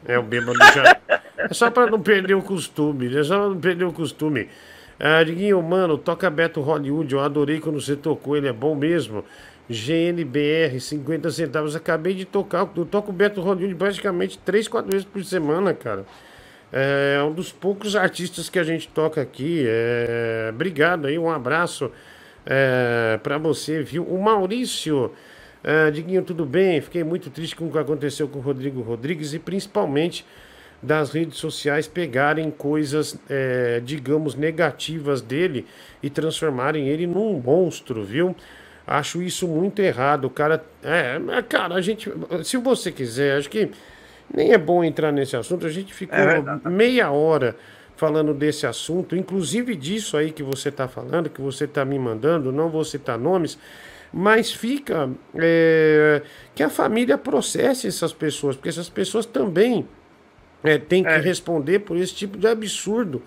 É, 0.06 0.18
o 0.18 0.22
bêbado 0.22 0.58
já. 0.74 0.96
É 1.38 1.54
só 1.54 1.70
pra 1.70 1.86
não 1.86 2.00
perder 2.00 2.34
o 2.34 2.42
costume, 2.42 3.08
né? 3.08 3.22
Só 3.22 3.38
pra 3.38 3.48
não 3.48 3.60
perder 3.60 3.84
o 3.84 3.92
costume. 3.92 4.48
Ah, 4.98 5.22
Diguinho, 5.22 5.60
mano, 5.62 5.98
toca 5.98 6.30
Beto 6.30 6.60
Hollywood. 6.60 7.12
Eu 7.12 7.20
adorei 7.20 7.60
quando 7.60 7.80
você 7.80 7.96
tocou, 7.96 8.36
ele 8.36 8.48
é 8.48 8.52
bom 8.52 8.74
mesmo. 8.74 9.24
GNBR, 9.68 10.78
50 10.78 11.30
centavos. 11.30 11.74
Acabei 11.74 12.14
de 12.14 12.24
tocar. 12.24 12.68
Eu 12.76 12.84
toco 12.84 13.12
Beto 13.12 13.40
Hollywood 13.40 13.74
praticamente 13.74 14.38
3, 14.38 14.68
4 14.68 14.90
vezes 14.90 15.06
por 15.06 15.24
semana, 15.24 15.74
cara. 15.74 16.04
É 16.72 17.22
um 17.22 17.32
dos 17.32 17.52
poucos 17.52 17.94
artistas 17.94 18.48
que 18.48 18.58
a 18.58 18.64
gente 18.64 18.88
toca 18.88 19.20
aqui. 19.20 19.64
É, 19.66 20.50
obrigado 20.52 21.06
aí, 21.06 21.18
um 21.18 21.30
abraço 21.30 21.90
é, 22.46 23.18
para 23.22 23.38
você, 23.38 23.82
viu? 23.82 24.04
O 24.04 24.22
Maurício. 24.22 25.12
Ah, 25.64 25.90
Diguinho, 25.90 26.22
tudo 26.22 26.44
bem? 26.44 26.80
Fiquei 26.80 27.04
muito 27.04 27.30
triste 27.30 27.54
com 27.54 27.66
o 27.66 27.70
que 27.70 27.78
aconteceu 27.78 28.28
com 28.28 28.38
o 28.38 28.42
Rodrigo 28.42 28.80
Rodrigues 28.82 29.32
e 29.32 29.38
principalmente 29.38 30.24
das 30.82 31.12
redes 31.12 31.38
sociais 31.38 31.86
pegarem 31.86 32.50
coisas, 32.50 33.16
é, 33.30 33.80
digamos, 33.84 34.34
negativas 34.34 35.22
dele 35.22 35.64
e 36.02 36.10
transformarem 36.10 36.88
ele 36.88 37.06
num 37.06 37.40
monstro, 37.40 38.02
viu? 38.02 38.34
Acho 38.84 39.22
isso 39.22 39.46
muito 39.46 39.80
errado. 39.80 40.24
O 40.24 40.30
cara. 40.30 40.64
É, 40.82 41.18
cara, 41.48 41.76
a 41.76 41.80
gente. 41.80 42.12
Se 42.42 42.56
você 42.56 42.90
quiser, 42.90 43.38
acho 43.38 43.48
que 43.48 43.70
nem 44.34 44.52
é 44.52 44.58
bom 44.58 44.82
entrar 44.82 45.12
nesse 45.12 45.36
assunto. 45.36 45.66
A 45.66 45.70
gente 45.70 45.94
ficou 45.94 46.18
É 46.18 46.68
meia 46.68 47.12
hora 47.12 47.54
falando 47.96 48.34
desse 48.34 48.66
assunto, 48.66 49.14
inclusive 49.14 49.76
disso 49.76 50.16
aí 50.16 50.32
que 50.32 50.42
você 50.42 50.70
está 50.70 50.88
falando, 50.88 51.30
que 51.30 51.40
você 51.40 51.64
está 51.64 51.84
me 51.84 51.96
mandando, 51.96 52.50
não 52.50 52.68
vou 52.68 52.84
citar 52.84 53.16
nomes, 53.16 53.56
mas 54.12 54.52
fica 54.52 55.10
é, 55.34 56.22
que 56.54 56.62
a 56.62 56.68
família 56.68 57.16
processe 57.16 57.86
essas 57.86 58.12
pessoas, 58.12 58.56
porque 58.56 58.68
essas 58.68 58.88
pessoas 58.88 59.24
também 59.24 59.88
é, 60.62 60.78
têm 60.78 61.02
que 61.02 61.16
responder 61.18 61.80
por 61.80 61.96
esse 61.96 62.14
tipo 62.14 62.36
de 62.36 62.46
absurdo. 62.46 63.22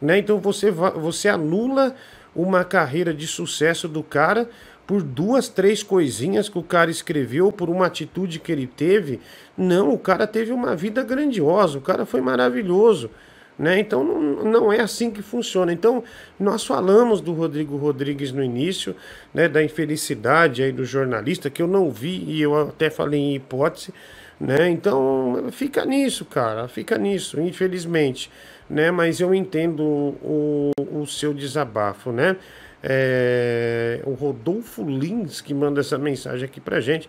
Né? 0.00 0.18
Então 0.18 0.38
você, 0.38 0.70
você 0.70 1.28
anula 1.28 1.94
uma 2.34 2.64
carreira 2.64 3.14
de 3.14 3.26
sucesso 3.26 3.88
do 3.88 4.02
cara 4.02 4.48
por 4.86 5.02
duas, 5.02 5.48
três 5.48 5.82
coisinhas 5.82 6.48
que 6.48 6.58
o 6.58 6.62
cara 6.62 6.90
escreveu, 6.90 7.50
por 7.50 7.68
uma 7.68 7.86
atitude 7.86 8.38
que 8.38 8.52
ele 8.52 8.66
teve. 8.66 9.20
Não, 9.56 9.92
o 9.92 9.98
cara 9.98 10.26
teve 10.26 10.52
uma 10.52 10.76
vida 10.76 11.02
grandiosa, 11.02 11.78
o 11.78 11.80
cara 11.80 12.06
foi 12.06 12.20
maravilhoso. 12.20 13.10
Né? 13.58 13.78
Então 13.78 14.04
não, 14.04 14.44
não 14.44 14.72
é 14.72 14.80
assim 14.80 15.10
que 15.10 15.22
funciona. 15.22 15.72
Então, 15.72 16.04
nós 16.38 16.64
falamos 16.64 17.20
do 17.20 17.32
Rodrigo 17.32 17.76
Rodrigues 17.76 18.30
no 18.30 18.42
início, 18.42 18.94
né, 19.32 19.48
da 19.48 19.62
infelicidade 19.62 20.62
aí 20.62 20.72
do 20.72 20.84
jornalista, 20.84 21.48
que 21.48 21.62
eu 21.62 21.66
não 21.66 21.90
vi 21.90 22.22
e 22.26 22.42
eu 22.42 22.54
até 22.68 22.90
falei 22.90 23.18
em 23.18 23.34
hipótese. 23.36 23.94
Né? 24.38 24.68
Então, 24.68 25.46
fica 25.50 25.86
nisso, 25.86 26.26
cara, 26.26 26.68
fica 26.68 26.98
nisso, 26.98 27.40
infelizmente. 27.40 28.30
Né? 28.68 28.90
Mas 28.90 29.20
eu 29.20 29.34
entendo 29.34 29.82
o, 29.82 30.72
o 30.76 31.06
seu 31.06 31.32
desabafo, 31.32 32.12
né? 32.12 32.36
É, 32.82 34.00
o 34.04 34.12
Rodolfo 34.12 34.84
Lins 34.84 35.40
que 35.40 35.54
manda 35.54 35.80
essa 35.80 35.96
mensagem 35.96 36.44
aqui 36.44 36.60
pra 36.60 36.78
gente. 36.78 37.08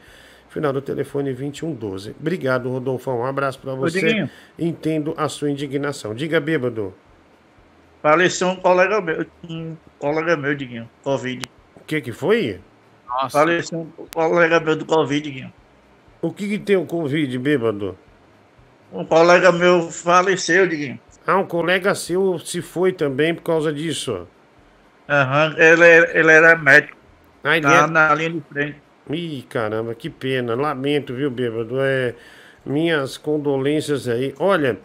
Final 0.58 0.74
do 0.74 0.82
telefone 0.82 1.34
2112. 1.36 2.16
Obrigado, 2.20 2.68
Rodolfo. 2.68 3.12
Um 3.12 3.24
abraço 3.24 3.60
pra 3.60 3.76
você. 3.76 4.28
Entendo 4.58 5.14
a 5.16 5.30
sua 5.30 5.52
indignação. 5.52 6.16
Diga, 6.16 6.40
bêbado. 6.40 6.96
Faleceu 8.02 8.48
um 8.48 8.56
colega 8.56 9.00
meu, 9.00 9.24
um 9.48 9.76
colega 10.00 10.36
meu, 10.36 10.56
Diguinho, 10.56 10.90
Covid. 11.04 11.46
O 11.76 11.84
que 11.86 12.02
que 12.02 12.12
foi? 12.12 12.60
Nossa. 13.08 13.38
Faleceu 13.38 13.88
um 14.00 14.06
colega 14.12 14.60
meu 14.60 14.76
do 14.76 14.84
Covid, 14.84 15.22
Diguinho. 15.22 15.54
O 16.24 16.34
que 16.34 16.48
que 16.48 16.58
tem 16.58 16.76
o 16.76 16.86
Covid, 16.88 17.38
bêbado? 17.38 17.96
Um 18.92 19.06
colega 19.06 19.52
meu 19.52 19.92
faleceu, 19.92 20.68
Diguinho. 20.68 21.00
Ah, 21.28 21.38
um 21.38 21.46
colega 21.46 21.94
seu 21.94 22.40
se 22.40 22.64
foi 22.64 22.92
também 22.92 23.36
por 23.36 23.44
causa 23.44 23.72
disso. 23.72 24.28
Aham, 25.08 25.54
ele, 25.56 25.86
ele 26.20 26.32
era 26.32 26.56
médico. 26.56 26.98
Ah, 27.44 27.58
ele 27.58 27.68
tá 27.68 27.84
é- 27.84 27.88
na 27.88 28.16
linha 28.16 28.32
de 28.32 28.42
frente. 28.42 28.87
Ih, 29.10 29.44
caramba, 29.50 29.96
que 29.96 30.10
pena. 30.10 30.56
Lamento, 30.56 31.14
viu, 31.14 31.32
bêbado? 31.32 31.80
É, 31.80 32.14
minhas 32.66 33.18
condolências 33.18 34.08
aí. 34.08 34.34
Olha, 34.40 34.78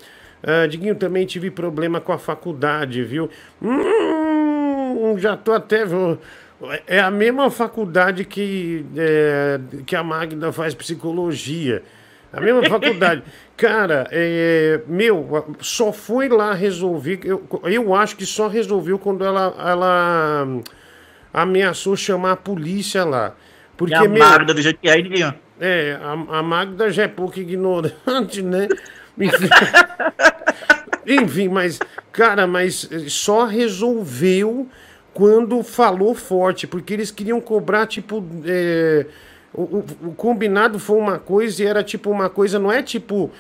ah, 0.43 0.67
Diguinho, 0.67 0.95
também 0.95 1.25
tive 1.25 1.51
problema 1.51 2.01
com 2.01 2.13
a 2.13 2.19
faculdade, 2.19 3.03
viu? 3.05 3.31
Hum, 3.61 5.17
já 5.19 5.37
tô 5.37 5.53
até. 5.53 5.85
É 6.87 7.01
a 7.01 7.11
mesma 7.11 7.51
faculdade 7.51 8.25
que, 8.25 8.85
é, 8.97 9.61
que 9.87 9.95
a 9.95 10.03
Magda 10.03 10.53
faz 10.53 10.75
psicologia. 10.75 11.83
A 12.33 12.41
mesma 12.41 12.69
faculdade. 12.69 13.23
Cara, 13.57 14.09
é, 14.11 14.81
meu, 14.87 15.55
só 15.61 15.93
foi 15.93 16.29
lá 16.29 16.55
resolver. 16.55 17.21
Eu, 17.25 17.47
eu 17.65 17.95
acho 17.95 18.17
que 18.17 18.27
só 18.27 18.49
resolveu 18.49 18.99
quando 18.99 19.25
ela, 19.25 19.55
ela 19.59 20.49
ameaçou 21.33 21.95
chamar 21.95 22.33
a 22.33 22.37
polícia 22.37 23.05
lá. 23.05 23.37
Porque, 23.77 23.95
e 23.95 23.97
a 23.97 24.03
meu, 24.09 24.19
Magda 24.23 24.53
do 24.55 24.61
jeito 24.63 24.79
que 24.81 24.89
é, 24.89 25.35
é, 25.61 25.99
a, 26.03 26.39
a 26.39 26.43
Magda 26.43 26.91
já 26.91 27.05
é 27.05 27.09
pouco 27.09 27.39
ignorante, 27.41 28.43
né? 28.43 28.69
Enfim, 29.19 29.49
Enfim, 31.07 31.49
mas, 31.49 31.79
cara, 32.13 32.47
mas 32.47 32.89
só 33.09 33.45
resolveu 33.45 34.69
quando 35.13 35.63
falou 35.63 36.15
forte, 36.15 36.67
porque 36.67 36.93
eles 36.95 37.11
queriam 37.11 37.41
cobrar, 37.41 37.87
tipo. 37.87 38.25
é, 38.47 39.07
o, 39.53 39.63
o- 39.63 39.85
o 40.09 40.15
combinado 40.15 40.79
foi 40.79 40.97
uma 40.99 41.19
coisa 41.19 41.63
e 41.63 41.67
era 41.67 41.83
tipo 41.83 42.11
uma 42.11 42.31
coisa, 42.31 42.59
não 42.59 42.71
é 42.73 42.83
tipo. 42.83 43.31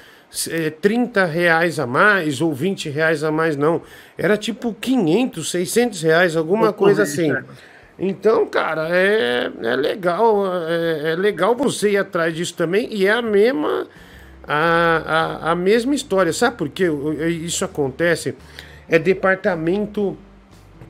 É, 0.49 0.71
30 0.71 1.27
reais 1.27 1.79
a 1.79 1.87
mais 1.87 2.41
ou 2.41 2.55
20 2.55 2.89
reais 2.89 3.23
a 3.23 3.31
mais, 3.31 3.55
não. 3.55 3.83
Era 4.17 4.35
tipo 4.37 4.75
500, 4.81 5.51
600 5.51 6.03
reais, 6.03 6.37
alguma 6.37 6.73
coisa 6.73 7.03
assim. 7.03 7.31
é. 7.31 7.45
Então, 8.05 8.45
cara, 8.47 8.89
é, 8.89 9.49
é 9.63 9.77
legal, 9.77 10.45
é, 10.69 11.13
é 11.13 11.15
legal 11.15 11.55
você 11.55 11.93
ir 11.93 11.99
atrás 11.99 12.35
disso 12.35 12.53
também, 12.53 12.93
e 12.93 13.07
é 13.07 13.13
a 13.13 13.23
mesma 13.23 13.87
a, 14.43 15.45
a, 15.45 15.53
a 15.53 15.55
mesma 15.55 15.95
história. 15.95 16.33
Sabe 16.33 16.57
por 16.57 16.69
que 16.69 16.85
isso 17.45 17.65
acontece? 17.65 18.35
É 18.89 18.99
departamento 18.99 20.19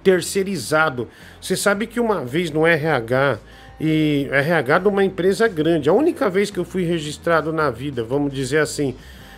terceirizado. 0.02 1.06
Você 1.38 1.54
sabe 1.54 1.86
que 1.86 2.00
uma 2.00 2.24
vez 2.24 2.50
no 2.50 2.66
RH, 2.66 3.38
e 3.78 4.26
RH 4.32 4.78
de 4.78 4.88
uma 4.88 5.04
empresa 5.04 5.46
grande, 5.46 5.90
a 5.90 5.92
única 5.92 6.30
vez 6.30 6.50
que 6.50 6.58
eu 6.58 6.64
fui 6.64 6.82
registrado 6.82 7.52
na 7.52 7.68
vida, 7.70 8.02
vamos 8.02 8.32
dizer 8.32 8.60
assim, 8.60 8.96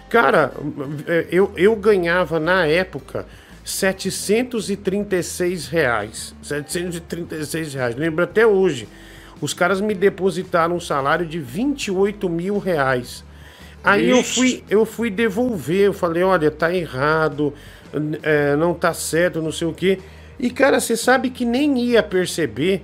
cara, 0.09 0.53
eu, 1.29 1.51
eu 1.57 1.75
ganhava 1.75 2.39
na 2.39 2.69
época 2.69 3.27
736 3.65 5.67
reais. 5.67 6.35
736 6.43 7.75
reais. 7.75 7.97
Lembro 7.97 8.23
até 8.23 8.47
hoje. 8.47 8.87
Os 9.41 9.55
caras 9.55 9.81
me 9.81 9.95
depositaram 9.95 10.77
um 10.77 10.81
salário 10.81 11.27
de 11.27 11.41
28 11.41 12.29
mil 12.29 12.59
reais. 12.59 13.25
Aí 13.83 14.09
eu 14.09 14.23
fui, 14.23 14.63
eu 14.71 14.87
fui 14.87 15.11
devolver, 15.11 15.87
eu 15.87 15.93
falei, 15.93 16.23
olha, 16.23 16.49
tá 16.51 16.75
errado, 16.75 17.53
é, 18.23 18.57
não 18.57 18.73
tá 18.73 18.95
certo, 18.95 19.43
não 19.43 19.53
sei 19.53 19.69
o 19.69 19.75
quê. 19.75 19.99
E, 20.39 20.51
cara, 20.51 20.81
você 20.81 20.97
sabe 20.97 21.31
que 21.31 21.45
nem 21.45 21.79
ia 21.79 22.03
perceber. 22.03 22.83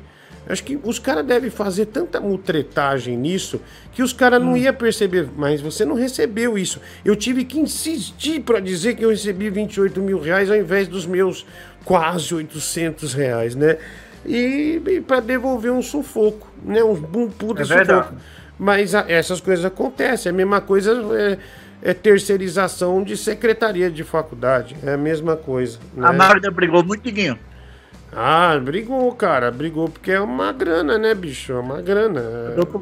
Acho 0.51 0.65
que 0.65 0.79
os 0.83 0.99
caras 0.99 1.25
devem 1.25 1.49
fazer 1.51 1.87
tanta 1.87 2.21
mutretagem 2.21 3.17
nisso 3.17 3.61
que 3.93 4.03
os 4.03 4.13
caras 4.13 4.43
não 4.43 4.57
iam 4.57 4.75
perceber. 4.75 5.29
Mas 5.37 5.61
você 5.61 5.85
não 5.85 5.95
recebeu 5.95 6.59
isso. 6.59 6.81
Eu 7.05 7.15
tive 7.15 7.45
que 7.45 7.59
insistir 7.61 8.41
para 8.41 8.59
dizer 8.61 8.97
que 8.97 9.05
eu 9.05 9.11
recebi 9.11 9.49
28 9.51 10.01
mil 10.01 10.19
reais 10.21 10.51
ao 10.51 10.57
invés 10.57 10.89
dos 10.89 11.07
meus 11.07 11.47
quase 11.85 12.35
800 12.35 13.15
reais, 13.15 13.55
né? 13.55 13.79
E, 14.27 15.03
para 15.07 15.21
devolver 15.21 15.73
um 15.73 15.81
sufoco, 15.83 16.47
né? 16.65 16.83
Um, 16.85 16.93
um 16.93 17.29
puta 17.31 17.63
É 17.63 17.65
verdade. 17.65 18.07
sufoco. 18.09 18.21
Mas 18.59 18.95
a- 18.95 19.07
essas 19.09 19.41
coisas 19.41 19.65
acontecem. 19.65 20.29
A 20.31 20.33
mesma 20.35 20.61
coisa 20.61 20.93
é, 21.83 21.91
é 21.91 21.95
terceirização 21.95 23.03
de 23.03 23.17
secretaria 23.17 23.91
de 23.91 24.05
faculdade. 24.05 24.77
É 24.85 24.93
a 24.93 24.99
mesma 24.99 25.37
coisa. 25.37 25.79
A 25.97 26.13
né? 26.13 26.19
Magda 26.19 26.51
brigou 26.51 26.85
muito, 26.85 27.03
Diguinho. 27.03 27.39
Ah, 28.13 28.59
brigou, 28.63 29.13
cara. 29.15 29.51
Brigou 29.51 29.89
porque 29.89 30.13
é 30.13 30.21
uma 30.21 30.53
grana, 30.53 30.99
né, 30.99 31.15
bicho? 31.15 31.53
É 31.53 31.61
uma 31.61 31.81
grana. 31.81 32.21
Eu 32.57 32.67
tô 32.67 32.81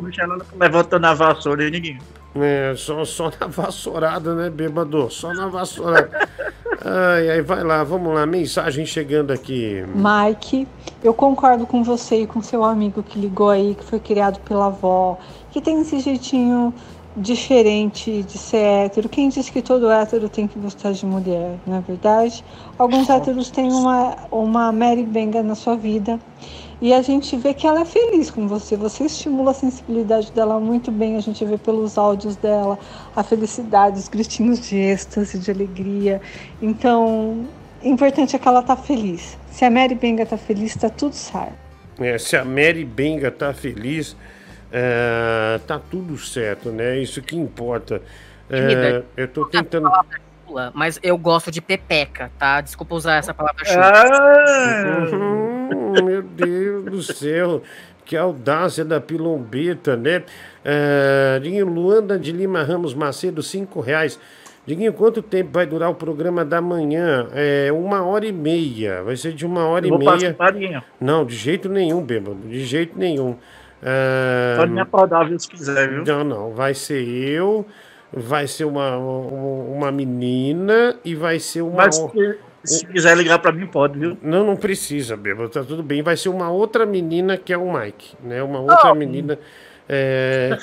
levantando 0.59 1.07
a 1.07 1.15
vassoura, 1.15 1.65
hein, 1.65 1.71
Diguinho. 1.71 1.99
É, 2.37 2.75
só, 2.77 3.05
só 3.05 3.31
na 3.41 3.47
vassourada, 3.47 4.35
né, 4.35 4.51
bêbado? 4.51 5.11
Só 5.11 5.33
na 5.33 5.49
vassourada. 5.49 6.29
Ai, 6.85 7.31
ai, 7.31 7.43
vai 7.43 7.65
lá, 7.65 7.83
vamos 7.83 8.15
lá. 8.15 8.25
Mensagem 8.25 8.87
chegando 8.87 9.33
aqui. 9.33 9.85
Mike, 9.95 10.69
eu 11.03 11.13
concordo 11.13 11.67
com 11.67 11.83
você 11.83 12.23
e 12.23 12.27
com 12.27 12.41
seu 12.41 12.65
amigo 12.65 13.03
que 13.03 13.19
ligou 13.19 13.51
aí, 13.51 13.75
que 13.75 13.85
foi 13.85 13.99
criado 13.99 14.39
pela 14.41 14.67
avó, 14.67 15.19
que 15.51 15.61
tem 15.61 15.81
esse 15.81 15.99
jeitinho 15.99 16.73
diferente 17.19 18.23
de 18.23 18.39
ser 18.39 18.57
hétero. 18.59 19.09
Quem 19.09 19.29
diz 19.29 19.51
que 19.51 19.61
todo 19.61 19.91
hétero 19.91 20.29
tem 20.29 20.47
que 20.47 20.59
gostar 20.59 20.93
de 20.93 21.05
mulher, 21.05 21.59
não 21.67 21.79
é 21.79 21.81
verdade? 21.81 22.45
Alguns 22.79 23.11
héteros 23.11 23.51
têm 23.51 23.71
uma, 23.73 24.17
uma 24.31 24.73
Mary 24.73 25.05
Benga 25.05 25.43
na 25.43 25.55
sua 25.55 25.77
vida. 25.77 26.19
E 26.81 26.93
a 26.95 27.03
gente 27.03 27.37
vê 27.37 27.53
que 27.53 27.67
ela 27.67 27.81
é 27.81 27.85
feliz 27.85 28.31
com 28.31 28.47
você. 28.47 28.77
Você 28.77 29.05
estimula 29.05 29.51
a 29.51 29.55
sensibilidade 29.55 30.31
dela 30.31 30.61
muito 30.61 30.93
bem. 30.93 31.17
A 31.17 31.21
gente 31.21 31.45
vê 31.45 31.59
pelos 31.59 31.99
áudios 31.99 32.37
dela 32.37 32.79
a 33.17 33.23
felicidade, 33.25 33.99
os 33.99 34.09
gritinhos 34.09 34.61
de 34.61 34.77
êxtase, 34.77 35.39
de 35.39 35.51
alegria. 35.51 36.21
Então, 36.63 37.45
o 37.83 37.89
importante 37.89 38.37
é 38.37 38.39
que 38.39 38.47
ela 38.47 38.63
tá 38.63 38.77
feliz. 38.77 39.37
Se 39.51 39.65
a 39.65 39.71
Mary 39.71 39.97
Benga 39.97 40.25
tá 40.25 40.37
feliz, 40.37 40.77
tá 40.77 40.89
tudo 40.89 41.15
certo. 41.15 41.55
É, 41.99 42.17
se 42.17 42.37
a 42.37 42.45
Mary 42.45 42.85
Benga 42.85 43.29
tá 43.29 43.53
feliz, 43.53 44.17
é, 44.73 45.61
tá 45.67 45.79
tudo 45.79 46.17
certo, 46.19 46.71
né? 46.71 46.99
Isso 46.99 47.23
que 47.23 47.37
importa. 47.37 48.03
É, 48.51 49.03
eu 49.17 49.29
tô 49.29 49.47
tentando. 49.47 49.91
Chula, 50.47 50.73
Mas 50.75 50.99
eu 51.03 51.17
gosto 51.19 51.51
de 51.51 51.61
pepeca, 51.61 52.31
tá? 52.39 52.61
Desculpa 52.61 52.95
usar 52.95 53.17
essa 53.17 53.35
palavra 53.35 53.65
chula. 53.65 53.93
Ah! 53.93 55.09
Uhum, 55.13 56.05
meu 56.05 56.23
Deus 56.23 56.85
do 56.85 57.03
céu, 57.03 57.63
que 58.05 58.17
audácia 58.17 58.85
da 58.85 59.01
pilombeta, 59.01 59.97
né? 59.97 60.23
É, 60.65 61.39
Dinho 61.43 61.67
Luanda 61.67 62.19
de 62.19 62.33
Lima 62.33 62.63
Ramos 62.63 62.95
Macedo, 62.95 63.43
cinco 63.43 63.81
reais. 63.81 64.19
Diguinho, 64.67 64.93
quanto 64.93 65.23
tempo 65.23 65.51
vai 65.53 65.65
durar 65.65 65.89
o 65.89 65.95
programa 65.95 66.45
da 66.45 66.61
manhã? 66.61 67.27
É 67.33 67.73
uma 67.73 68.05
hora 68.05 68.27
e 68.27 68.33
meia. 68.33 69.03
Vai 69.03 69.17
ser 69.17 69.33
de 69.33 69.47
uma 69.47 69.67
hora 69.67 69.87
Eu 69.87 69.95
e 69.95 69.99
vou 69.99 69.99
meia. 69.99 70.37
Diguinho. 70.53 70.83
Não, 71.01 71.25
de 71.25 71.35
jeito 71.35 71.71
nenhum, 71.71 72.03
bêbado. 72.03 72.37
De 72.47 72.63
jeito 72.67 72.99
nenhum. 72.99 73.39
Ah, 73.83 74.55
Pode 74.59 74.73
me 74.73 74.81
acordar, 74.81 75.29
viu, 75.29 75.39
se 75.39 75.49
quiser, 75.49 75.89
viu? 75.89 76.05
Não, 76.05 76.25
não. 76.25 76.51
Vai 76.53 76.75
ser 76.75 77.07
eu, 77.07 77.65
vai 78.13 78.47
ser 78.47 78.65
uma, 78.65 78.97
uma, 78.97 79.93
menina 79.93 80.97
e 81.05 81.15
vai 81.15 81.39
ser 81.39 81.63
uma. 81.63 81.85
Mas 81.85 81.97
se, 81.97 82.39
se 82.65 82.87
quiser 82.87 83.17
ligar 83.17 83.39
pra 83.39 83.53
mim, 83.53 83.67
pode, 83.67 83.99
viu? 83.99 84.17
Não, 84.23 84.45
não 84.45 84.57
precisa, 84.57 85.17
bêbado. 85.17 85.49
Tá 85.49 85.63
tudo 85.63 85.83
bem. 85.83 86.03
Vai 86.03 86.17
ser 86.17 86.29
uma 86.29 86.51
outra 86.51 86.85
menina 86.85 87.37
que 87.37 87.53
é 87.53 87.59
o 87.59 87.73
Mike, 87.73 88.17
né? 88.23 88.43
Uma 88.43 88.61
outra 88.61 88.91
Oh. 88.91 88.95
menina 88.95 89.39
é, 89.89 90.57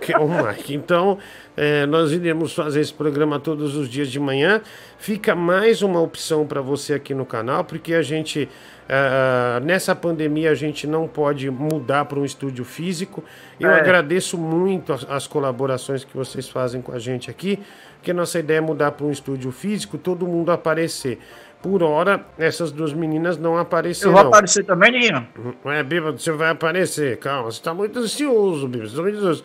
que, 0.00 0.06
que 0.06 0.12
é 0.12 0.18
o 0.18 0.28
Mike. 0.28 0.74
Então, 0.74 1.18
é, 1.56 1.86
nós 1.86 2.12
iremos 2.12 2.52
fazer 2.52 2.80
esse 2.80 2.92
programa 2.92 3.40
todos 3.40 3.74
os 3.74 3.88
dias 3.88 4.10
de 4.10 4.20
manhã. 4.20 4.60
Fica 4.98 5.34
mais 5.34 5.82
uma 5.82 6.00
opção 6.00 6.46
para 6.46 6.60
você 6.60 6.94
aqui 6.94 7.14
no 7.14 7.24
canal, 7.24 7.64
porque 7.64 7.94
a 7.94 8.02
gente. 8.02 8.48
Ah, 8.88 9.60
nessa 9.64 9.94
pandemia 9.94 10.50
a 10.50 10.54
gente 10.54 10.86
não 10.86 11.08
pode 11.08 11.50
mudar 11.50 12.04
para 12.04 12.18
um 12.18 12.24
estúdio 12.24 12.64
físico. 12.64 13.22
Eu 13.58 13.70
É. 13.70 13.80
agradeço 13.80 14.38
muito 14.38 14.92
as, 14.92 15.04
as 15.10 15.26
colaborações 15.26 16.04
que 16.04 16.16
vocês 16.16 16.48
fazem 16.48 16.80
com 16.80 16.92
a 16.92 16.98
gente 16.98 17.30
aqui, 17.30 17.58
porque 17.96 18.12
nossa 18.12 18.38
ideia 18.38 18.58
é 18.58 18.60
mudar 18.60 18.92
para 18.92 19.06
um 19.06 19.10
estúdio 19.10 19.50
físico, 19.50 19.98
todo 19.98 20.26
mundo 20.26 20.52
aparecer. 20.52 21.18
Por 21.62 21.82
hora, 21.82 22.24
essas 22.38 22.70
duas 22.70 22.92
meninas 22.92 23.36
não 23.38 23.54
Eu 23.54 23.58
aparecerão. 23.60 24.12
vou 24.12 24.20
aparecer 24.22 24.62
também, 24.64 24.92
Diguinho. 24.92 25.26
É, 25.64 25.82
bêbado, 25.82 26.18
você 26.18 26.30
vai 26.30 26.50
aparecer. 26.50 27.16
Calma, 27.18 27.50
você 27.50 27.60
tá 27.60 27.74
muito 27.74 27.98
ansioso. 27.98 28.68
Você 28.68 28.94
tá 28.94 29.02
muito 29.02 29.16
ansioso. 29.18 29.42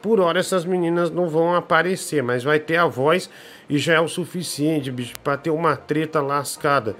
Por 0.00 0.20
hora, 0.20 0.38
essas 0.38 0.64
meninas 0.66 1.10
não 1.10 1.26
vão 1.26 1.54
aparecer, 1.54 2.22
mas 2.22 2.44
vai 2.44 2.60
ter 2.60 2.76
a 2.76 2.84
voz 2.84 3.28
e 3.68 3.78
já 3.78 3.94
é 3.94 4.00
o 4.00 4.06
suficiente, 4.06 4.90
bicho, 4.90 5.14
pra 5.24 5.36
ter 5.38 5.48
uma 5.50 5.74
treta 5.74 6.20
lascada. 6.20 6.94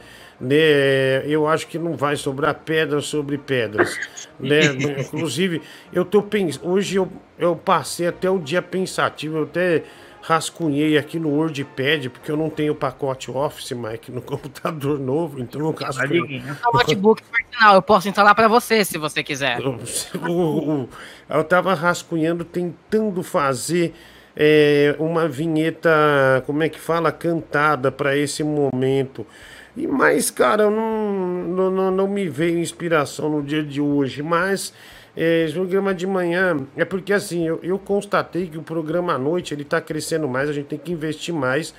Né? 0.44 1.26
Eu 1.26 1.46
acho 1.48 1.66
que 1.66 1.78
não 1.78 1.96
vai 1.96 2.16
sobrar 2.16 2.54
pedras 2.54 3.06
sobre 3.06 3.38
pedras. 3.38 3.98
Né? 4.38 4.60
Inclusive, 5.00 5.62
eu 5.92 6.04
tô 6.04 6.22
pensando. 6.22 6.68
Hoje 6.70 6.96
eu, 6.96 7.10
eu 7.38 7.56
passei 7.56 8.06
até 8.06 8.28
o 8.30 8.38
dia 8.38 8.60
pensativo, 8.60 9.38
eu 9.38 9.42
até 9.44 9.82
rascunhei 10.20 10.96
aqui 10.96 11.18
no 11.18 11.28
WordPad, 11.30 12.08
porque 12.08 12.30
eu 12.30 12.36
não 12.36 12.48
tenho 12.48 12.74
pacote 12.74 13.30
Office, 13.30 13.72
Mike, 13.72 14.10
no 14.10 14.20
computador 14.22 14.98
novo, 14.98 15.38
então 15.40 15.60
eu 15.60 15.70
rascunhei. 15.72 16.42
O 16.72 16.76
notebook 16.78 17.22
original, 17.32 17.74
eu 17.74 17.82
posso 17.82 18.08
instalar 18.08 18.34
pra 18.34 18.48
você 18.48 18.84
se 18.84 18.96
você 18.98 19.22
quiser. 19.22 19.58
O- 20.26 20.82
o- 20.84 20.88
eu 21.28 21.44
tava 21.44 21.74
rascunhando, 21.74 22.44
tentando 22.44 23.22
fazer 23.22 23.92
é, 24.36 24.96
uma 24.98 25.28
vinheta, 25.28 26.42
como 26.46 26.62
é 26.62 26.68
que 26.68 26.80
fala, 26.80 27.12
cantada 27.12 27.92
para 27.92 28.16
esse 28.16 28.42
momento. 28.42 29.24
E 29.76 29.86
mas, 29.86 30.30
cara, 30.30 30.70
não, 30.70 31.44
não, 31.48 31.70
não, 31.70 31.90
não 31.90 32.09
me 32.09 32.28
veio 32.28 32.59
inspiração 32.59 33.28
no 33.28 33.42
dia 33.42 33.62
de 33.62 33.80
hoje. 33.80 34.22
Mas 34.22 34.72
é, 35.16 35.48
programa 35.52 35.94
de 35.94 36.06
manhã 36.06 36.56
é 36.76 36.84
porque 36.84 37.12
assim, 37.12 37.46
eu, 37.46 37.60
eu 37.62 37.78
constatei 37.78 38.46
que 38.48 38.59
o 38.59 38.62
programa 38.62 39.14
à 39.14 39.18
noite 39.18 39.55
ele 39.55 39.64
tá 39.64 39.80
crescendo 39.80 40.28
mais, 40.28 40.48
a 40.48 40.52
gente 40.52 40.66
tem 40.66 40.78
que 40.78 40.92
investir 40.92 41.34
mais. 41.34 41.74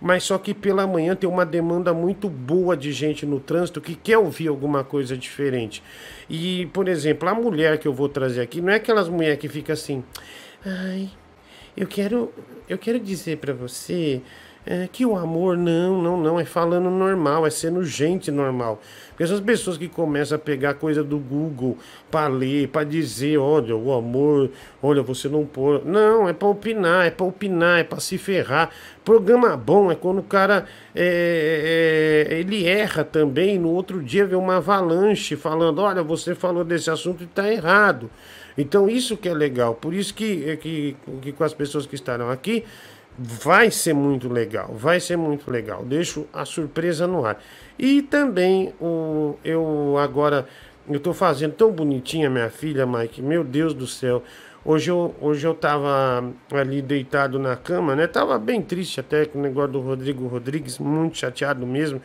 Mas 0.00 0.24
só 0.24 0.36
que 0.36 0.52
pela 0.52 0.86
manhã 0.86 1.14
tem 1.14 1.28
uma 1.28 1.46
demanda 1.46 1.94
muito 1.94 2.28
boa 2.28 2.76
de 2.76 2.92
gente 2.92 3.24
no 3.24 3.40
trânsito 3.40 3.80
que 3.80 3.94
quer 3.94 4.18
ouvir 4.18 4.48
alguma 4.48 4.84
coisa 4.84 5.16
diferente. 5.16 5.82
E, 6.28 6.66
por 6.74 6.88
exemplo, 6.88 7.28
a 7.28 7.34
mulher 7.34 7.78
que 7.78 7.88
eu 7.88 7.94
vou 7.94 8.08
trazer 8.08 8.42
aqui 8.42 8.60
não 8.60 8.70
é 8.70 8.76
aquelas 8.76 9.08
mulheres 9.08 9.38
que 9.38 9.48
ficam 9.48 9.72
assim. 9.72 10.04
Ai, 10.66 11.08
eu 11.76 11.86
quero, 11.86 12.32
eu 12.68 12.76
quero 12.76 13.00
dizer 13.00 13.38
pra 13.38 13.54
você 13.54 14.20
é, 14.66 14.88
que 14.90 15.04
o 15.04 15.16
amor 15.16 15.56
não, 15.56 16.00
não, 16.00 16.16
não 16.16 16.40
é 16.40 16.44
falando 16.44 16.90
normal, 16.90 17.46
é 17.46 17.50
sendo 17.50 17.84
gente 17.84 18.30
normal. 18.30 18.80
Porque 19.08 19.22
essas 19.22 19.40
pessoas 19.40 19.76
que 19.76 19.88
começam 19.88 20.36
a 20.36 20.38
pegar 20.38 20.74
coisa 20.74 21.04
do 21.04 21.18
Google 21.18 21.78
pra 22.10 22.26
ler, 22.26 22.68
pra 22.68 22.82
dizer, 22.82 23.38
olha, 23.38 23.76
o 23.76 23.92
amor, 23.92 24.50
olha, 24.82 25.02
você 25.02 25.28
não 25.28 25.44
pode. 25.44 25.86
Não, 25.86 26.28
é 26.28 26.32
pra 26.32 26.48
opinar, 26.48 27.06
é 27.06 27.10
pra 27.10 27.26
opinar, 27.26 27.80
é 27.80 27.84
pra 27.84 28.00
se 28.00 28.18
ferrar. 28.18 28.70
Programa 29.04 29.56
bom 29.56 29.92
é 29.92 29.94
quando 29.94 30.18
o 30.18 30.22
cara 30.22 30.66
é, 30.94 32.26
é, 32.30 32.38
ele 32.40 32.66
erra 32.66 33.04
também, 33.04 33.58
no 33.58 33.70
outro 33.70 34.02
dia 34.02 34.26
vê 34.26 34.34
uma 34.34 34.56
avalanche 34.56 35.36
falando, 35.36 35.80
olha, 35.80 36.02
você 36.02 36.34
falou 36.34 36.64
desse 36.64 36.90
assunto 36.90 37.22
e 37.22 37.26
tá 37.26 37.52
errado. 37.52 38.10
Então 38.56 38.88
isso 38.88 39.16
que 39.16 39.28
é 39.28 39.34
legal, 39.34 39.74
por 39.74 39.92
isso 39.92 40.14
que, 40.14 40.56
que, 40.58 40.96
que 41.20 41.32
com 41.32 41.44
as 41.44 41.52
pessoas 41.52 41.86
que 41.86 41.96
estarão 41.96 42.30
aqui, 42.30 42.64
vai 43.18 43.70
ser 43.70 43.94
muito 43.94 44.28
legal, 44.28 44.74
vai 44.74 44.98
ser 45.00 45.16
muito 45.16 45.50
legal. 45.50 45.84
Deixo 45.84 46.26
a 46.32 46.44
surpresa 46.44 47.06
no 47.06 47.24
ar. 47.24 47.40
E 47.78 48.02
também 48.02 48.72
o, 48.80 49.36
eu 49.44 49.96
agora, 49.98 50.46
eu 50.88 50.98
tô 50.98 51.12
fazendo 51.12 51.52
tão 51.52 51.70
bonitinha 51.70 52.28
minha 52.28 52.50
filha, 52.50 52.86
Mike, 52.86 53.22
meu 53.22 53.44
Deus 53.44 53.74
do 53.74 53.86
céu. 53.86 54.22
Hoje 54.64 54.90
eu, 54.90 55.14
hoje 55.20 55.46
eu 55.46 55.54
tava 55.54 56.32
ali 56.50 56.80
deitado 56.80 57.38
na 57.38 57.54
cama, 57.54 57.94
né? 57.94 58.06
Tava 58.06 58.38
bem 58.38 58.62
triste 58.62 58.98
até 58.98 59.26
com 59.26 59.38
o 59.38 59.42
negócio 59.42 59.72
do 59.72 59.80
Rodrigo 59.80 60.26
Rodrigues, 60.26 60.78
muito 60.78 61.18
chateado 61.18 61.66
mesmo. 61.66 62.00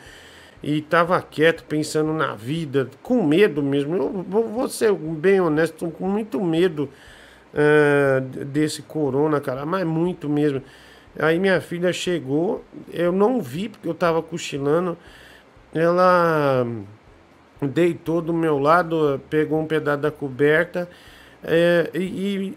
E 0.61 0.81
tava 0.81 1.22
quieto, 1.22 1.64
pensando 1.64 2.11
na 2.11 2.36
vida, 2.36 2.90
com 3.02 3.23
medo 3.23 3.64
mesmo. 3.64 3.95
Eu 3.95 4.44
vou, 4.44 4.68
ser 4.68 4.94
bem 4.94 5.40
honesto, 5.40 5.90
com 5.90 6.10
muito 6.10 6.44
medo 6.44 6.90
ah, 7.53 8.19
desse 8.19 8.81
corona, 8.81 9.40
cara, 9.40 9.65
mas 9.65 9.86
muito 9.86 10.27
mesmo. 10.27 10.61
Aí 11.20 11.38
minha 11.40 11.60
filha 11.62 11.91
chegou, 11.94 12.64
eu 12.91 13.12
não 13.12 13.41
vi 13.41 13.70
porque 13.70 13.88
eu 13.88 13.94
tava 13.94 14.22
cochilando. 14.24 14.98
Ela 15.74 16.66
deitou 17.62 18.22
do 18.22 18.34
meu 18.34 18.58
lado, 18.58 19.20
pegou 19.30 19.60
um 19.60 19.66
pedaço 19.66 20.02
da 20.02 20.12
coberta 20.12 20.90
é, 21.44 21.90
e, 21.94 22.00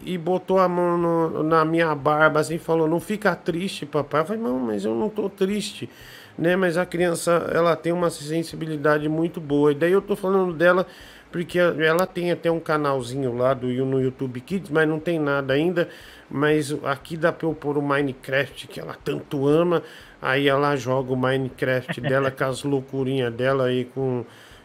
e- 0.05 0.13
e 0.13 0.17
botou 0.17 0.59
a 0.59 0.67
mão 0.67 0.97
no- 0.97 1.43
na 1.43 1.63
minha 1.63 1.93
barba 1.95 2.39
assim, 2.41 2.57
falou: 2.57 2.87
Não 2.87 2.99
fica 2.99 3.33
triste, 3.35 3.85
papai. 3.85 4.21
Eu 4.21 4.25
falei: 4.25 4.41
Não, 4.41 4.59
mas 4.59 4.83
eu 4.85 4.93
não 4.93 5.09
tô 5.09 5.29
triste, 5.29 5.89
né? 6.37 6.55
Mas 6.57 6.77
a 6.77 6.85
criança, 6.85 7.49
ela 7.53 7.75
tem 7.77 7.93
uma 7.93 8.09
sensibilidade 8.09 9.07
muito 9.07 9.39
boa. 9.39 9.71
E 9.71 9.75
daí 9.75 9.91
eu 9.93 10.01
tô 10.01 10.15
falando 10.17 10.53
dela 10.53 10.85
porque 11.33 11.57
ela 11.57 12.05
tem 12.05 12.31
até 12.31 12.51
um 12.51 12.59
canalzinho 12.59 13.35
lá 13.35 13.55
do, 13.55 13.65
no 13.67 13.99
YouTube 13.99 14.39
Kids, 14.39 14.69
mas 14.69 14.87
não 14.87 14.99
tem 14.99 15.17
nada 15.17 15.55
ainda. 15.55 15.89
Mas 16.29 16.71
aqui 16.83 17.17
dá 17.17 17.31
pra 17.31 17.47
eu 17.47 17.55
pôr 17.55 17.75
o 17.75 17.81
Minecraft 17.81 18.67
que 18.67 18.79
ela 18.79 18.95
tanto 19.03 19.47
ama. 19.47 19.81
Aí 20.21 20.47
ela 20.47 20.75
joga 20.75 21.11
o 21.11 21.15
Minecraft 21.15 21.99
dela 22.07 22.29
com 22.29 22.43
as 22.43 22.63
loucurinhas 22.63 23.33
dela 23.33 23.65
aí 23.65 23.85
com, 23.85 24.23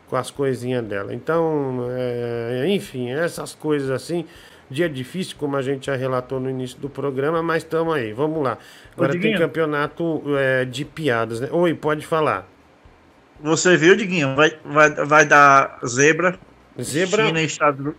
com 0.09 0.17
as 0.17 0.31
coisinhas 0.31 0.85
dela. 0.85 1.15
Então, 1.15 1.89
é, 1.91 2.67
enfim, 2.69 3.11
essas 3.13 3.55
coisas 3.55 3.91
assim. 3.91 4.27
Dia 4.71 4.91
difícil, 4.91 5.37
como 5.39 5.57
a 5.57 5.63
gente 5.63 5.87
já 5.87 5.97
relatou 5.97 6.39
no 6.39 6.51
início 6.51 6.79
do 6.79 6.91
programa, 6.91 7.43
mas 7.43 7.63
estamos 7.63 7.95
aí, 7.95 8.13
vamos 8.13 8.43
lá. 8.43 8.59
Agora 8.95 9.19
tem 9.19 9.35
campeonato 9.39 10.23
é, 10.37 10.67
de 10.67 10.85
piadas, 10.85 11.41
né? 11.41 11.49
Oi, 11.51 11.73
pode 11.73 12.05
falar. 12.05 12.47
Você 13.41 13.75
viu, 13.79 13.97
Diguinho? 13.97 14.37
Vai, 14.37 14.53
vai, 14.63 14.91
vai 14.91 15.25
dar 15.25 15.79
zebra. 15.87 16.39
Zebra? 16.81 17.27
China 17.27 17.41
e 17.41 17.45
Estados, 17.45 17.95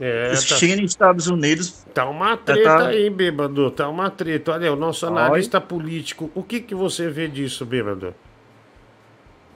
É, 0.00 0.30
tá- 0.30 0.36
China 0.36 0.82
e 0.82 0.84
Estados 0.84 1.26
Unidos. 1.26 1.84
Tá 1.92 2.08
uma 2.08 2.30
Já 2.30 2.36
treta 2.36 2.64
tá- 2.78 2.88
aí, 2.88 3.10
bêbado. 3.10 3.70
Tá 3.70 3.88
uma 3.88 4.10
treta. 4.10 4.52
Olha, 4.52 4.72
o 4.72 4.76
nosso 4.76 5.06
analista 5.06 5.60
político. 5.60 6.30
O 6.34 6.42
que, 6.42 6.60
que 6.60 6.74
você 6.74 7.08
vê 7.08 7.26
disso, 7.28 7.66
bêbado? 7.66 8.14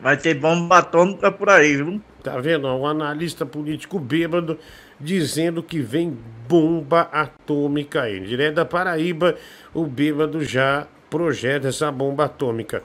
Vai 0.01 0.17
ter 0.17 0.35
bomba 0.35 0.79
atômica 0.79 1.31
por 1.31 1.49
aí, 1.49 1.77
viu? 1.77 2.01
Tá 2.25 2.39
vendo? 2.39 2.67
O 2.67 2.87
analista 2.87 3.47
político 3.47 3.99
bêbado 4.01 4.59
dizendo 4.99 5.63
que 5.63 5.81
vem 5.81 6.17
bomba 6.49 7.03
atômica 7.03 8.03
aí. 8.03 8.19
Direto 8.21 8.55
da 8.57 8.65
Paraíba, 8.65 9.37
o 9.73 9.87
bêbado 9.87 10.45
já 10.45 10.87
projeta 11.09 11.69
essa 11.69 11.91
bomba 11.93 12.25
atômica. 12.25 12.83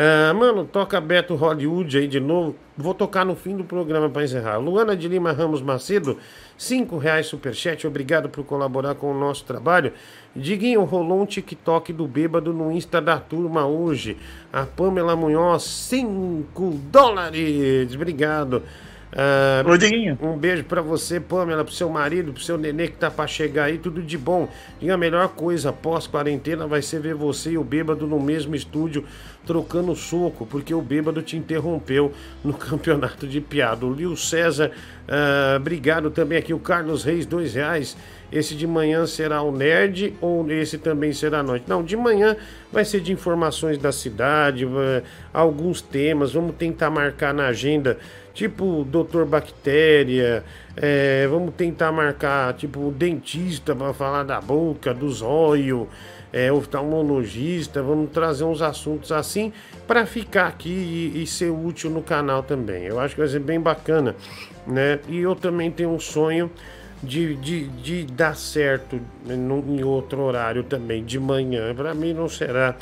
Ah, 0.00 0.32
mano, 0.32 0.64
toca 0.64 1.00
Beto 1.00 1.34
Hollywood 1.34 1.98
aí 1.98 2.06
de 2.06 2.20
novo. 2.20 2.54
Vou 2.76 2.94
tocar 2.94 3.24
no 3.24 3.34
fim 3.34 3.56
do 3.56 3.64
programa 3.64 4.08
para 4.08 4.22
encerrar. 4.22 4.56
Luana 4.58 4.96
de 4.96 5.08
Lima 5.08 5.32
Ramos 5.32 5.60
Macedo, 5.60 6.16
cinco 6.56 6.98
reais 6.98 7.26
superchat. 7.26 7.84
Obrigado 7.84 8.28
por 8.28 8.44
colaborar 8.44 8.94
com 8.94 9.10
o 9.10 9.18
nosso 9.18 9.44
trabalho. 9.44 9.92
Diguinho, 10.36 10.84
rolou 10.84 11.22
um 11.22 11.26
TikTok 11.26 11.92
do 11.92 12.06
bêbado 12.06 12.54
no 12.54 12.70
Insta 12.70 13.00
da 13.00 13.18
turma 13.18 13.66
hoje. 13.66 14.16
A 14.52 14.64
Pamela 14.64 15.16
Munhoz, 15.16 15.64
5 15.64 16.78
dólares. 16.92 17.92
Obrigado. 17.92 18.62
Ah, 19.10 19.62
um 20.20 20.36
beijo 20.36 20.64
pra 20.64 20.82
você, 20.82 21.18
Pamela, 21.18 21.64
pro 21.64 21.72
seu 21.72 21.88
marido, 21.88 22.32
pro 22.32 22.42
seu 22.42 22.58
nenê 22.58 22.88
que 22.88 22.96
tá 22.96 23.10
pra 23.10 23.26
chegar 23.26 23.64
aí, 23.64 23.78
tudo 23.78 24.02
de 24.02 24.18
bom. 24.18 24.48
E 24.80 24.90
a 24.90 24.96
melhor 24.96 25.28
coisa 25.28 25.72
pós-quarentena 25.72 26.66
vai 26.66 26.82
ser 26.82 27.00
ver 27.00 27.14
você 27.14 27.52
e 27.52 27.58
o 27.58 27.64
bêbado 27.64 28.06
no 28.06 28.20
mesmo 28.20 28.54
estúdio 28.54 29.04
trocando 29.46 29.94
soco, 29.96 30.44
porque 30.44 30.74
o 30.74 30.82
bêbado 30.82 31.22
te 31.22 31.36
interrompeu 31.36 32.12
no 32.44 32.52
campeonato 32.58 33.26
de 33.26 33.40
piada. 33.40 33.86
O 33.86 33.92
Lio 33.94 34.14
César, 34.14 34.70
ah, 35.08 35.54
obrigado 35.56 36.10
também 36.10 36.36
aqui, 36.38 36.52
o 36.52 36.58
Carlos 36.58 37.02
Reis, 37.02 37.24
dois 37.24 37.54
reais. 37.54 37.96
esse 38.30 38.54
de 38.54 38.66
manhã 38.66 39.06
será 39.06 39.40
o 39.40 39.50
nerd 39.50 40.12
ou 40.20 40.50
esse 40.52 40.76
também 40.76 41.14
será 41.14 41.38
à 41.38 41.42
noite? 41.42 41.64
Não, 41.66 41.82
de 41.82 41.96
manhã 41.96 42.36
vai 42.70 42.84
ser 42.84 43.00
de 43.00 43.10
informações 43.10 43.78
da 43.78 43.90
cidade, 43.90 44.66
vai- 44.66 45.02
alguns 45.32 45.80
temas, 45.80 46.34
vamos 46.34 46.54
tentar 46.56 46.90
marcar 46.90 47.32
na 47.32 47.46
agenda, 47.46 47.96
tipo 48.38 48.86
Doutor 48.88 49.26
Bactéria, 49.26 50.44
é, 50.76 51.26
vamos 51.26 51.52
tentar 51.56 51.90
marcar 51.90 52.54
tipo 52.54 52.92
dentista 52.96 53.74
para 53.74 53.92
falar 53.92 54.22
da 54.22 54.40
boca, 54.40 54.94
dos 54.94 55.22
olhos, 55.22 55.88
é, 56.32 56.52
oftalmologista, 56.52 57.82
vamos 57.82 58.12
trazer 58.12 58.44
uns 58.44 58.62
assuntos 58.62 59.10
assim 59.10 59.52
para 59.88 60.06
ficar 60.06 60.46
aqui 60.46 60.68
e, 61.16 61.20
e 61.20 61.26
ser 61.26 61.50
útil 61.50 61.90
no 61.90 62.00
canal 62.00 62.44
também. 62.44 62.84
Eu 62.84 63.00
acho 63.00 63.16
que 63.16 63.20
vai 63.20 63.28
ser 63.28 63.40
bem 63.40 63.58
bacana, 63.60 64.14
né? 64.64 65.00
E 65.08 65.18
eu 65.18 65.34
também 65.34 65.68
tenho 65.68 65.90
um 65.90 65.98
sonho 65.98 66.48
de, 67.02 67.34
de, 67.34 67.66
de 67.66 68.04
dar 68.04 68.36
certo 68.36 69.00
no- 69.26 69.64
em 69.68 69.82
outro 69.82 70.20
horário 70.20 70.62
também, 70.62 71.04
de 71.04 71.18
manhã. 71.18 71.74
Para 71.74 71.92
mim 71.92 72.12
não 72.12 72.28
será 72.28 72.76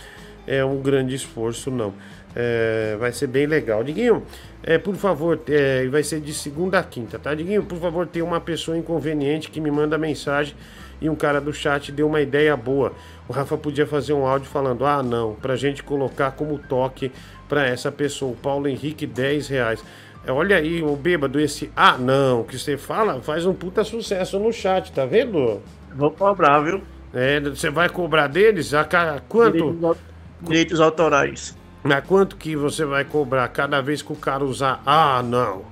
é, 0.47 0.63
um 0.63 0.83
grande 0.83 1.15
esforço, 1.15 1.71
não. 1.71 1.95
É, 2.39 2.97
vai 3.01 3.13
ser 3.13 3.29
bem 3.29 3.47
legal. 3.47 3.83
Diguinho, 3.83 4.23
é, 4.63 4.77
por 4.77 4.95
favor, 4.95 5.41
é, 5.49 5.87
vai 5.89 6.03
ser 6.03 6.21
de 6.21 6.35
segunda 6.35 6.79
a 6.79 6.83
quinta, 6.83 7.19
tá? 7.19 7.35
Diguinho, 7.35 7.63
por 7.63 7.79
favor, 7.79 8.07
tem 8.07 8.21
uma 8.21 8.39
pessoa 8.39 8.77
inconveniente 8.77 9.51
que 9.51 9.59
me 9.59 9.71
manda 9.71 9.97
mensagem 9.97 10.55
e 11.01 11.09
um 11.09 11.15
cara 11.15 11.41
do 11.41 11.51
chat 11.51 11.91
deu 11.91 12.07
uma 12.07 12.21
ideia 12.21 12.55
boa. 12.55 12.93
O 13.27 13.33
Rafa 13.33 13.57
podia 13.57 13.87
fazer 13.87 14.13
um 14.13 14.27
áudio 14.27 14.51
falando: 14.51 14.85
ah, 14.85 15.03
não, 15.03 15.35
pra 15.35 15.57
gente 15.57 15.83
colocar 15.83 16.33
como 16.33 16.59
toque 16.59 17.11
pra 17.49 17.67
essa 17.67 17.91
pessoa. 17.91 18.33
O 18.33 18.37
Paulo 18.37 18.69
Henrique, 18.69 19.07
10 19.07 19.49
reais. 19.49 19.83
É, 20.27 20.31
Olha 20.31 20.57
aí, 20.57 20.83
o 20.83 20.95
bêbado, 20.95 21.41
esse 21.41 21.71
ah, 21.75 21.97
não, 21.97 22.45
que 22.45 22.59
você 22.59 22.77
fala 22.77 23.21
faz 23.23 23.47
um 23.47 23.55
puta 23.55 23.83
sucesso 23.83 24.39
no 24.39 24.53
chat, 24.53 24.93
tá 24.93 25.07
vendo? 25.07 25.63
Vou 25.95 26.11
cobrar, 26.11 26.61
viu? 26.61 26.83
É, 27.15 27.41
você 27.41 27.71
vai 27.71 27.89
cobrar 27.89 28.27
deles? 28.27 28.75
A 28.75 28.85
ca- 28.85 29.23
quanto? 29.27 29.53
Direitos, 29.73 29.97
direitos 30.43 30.81
autorais. 30.81 31.57
A 31.95 32.01
quanto 32.01 32.37
que 32.37 32.57
você 32.57 32.85
vai 32.85 33.05
cobrar 33.05 33.49
cada 33.49 33.81
vez 33.81 34.03
que 34.03 34.13
o 34.13 34.17
cara 34.17 34.45
usar 34.45 34.83
ah, 34.85 35.23
não? 35.23 35.63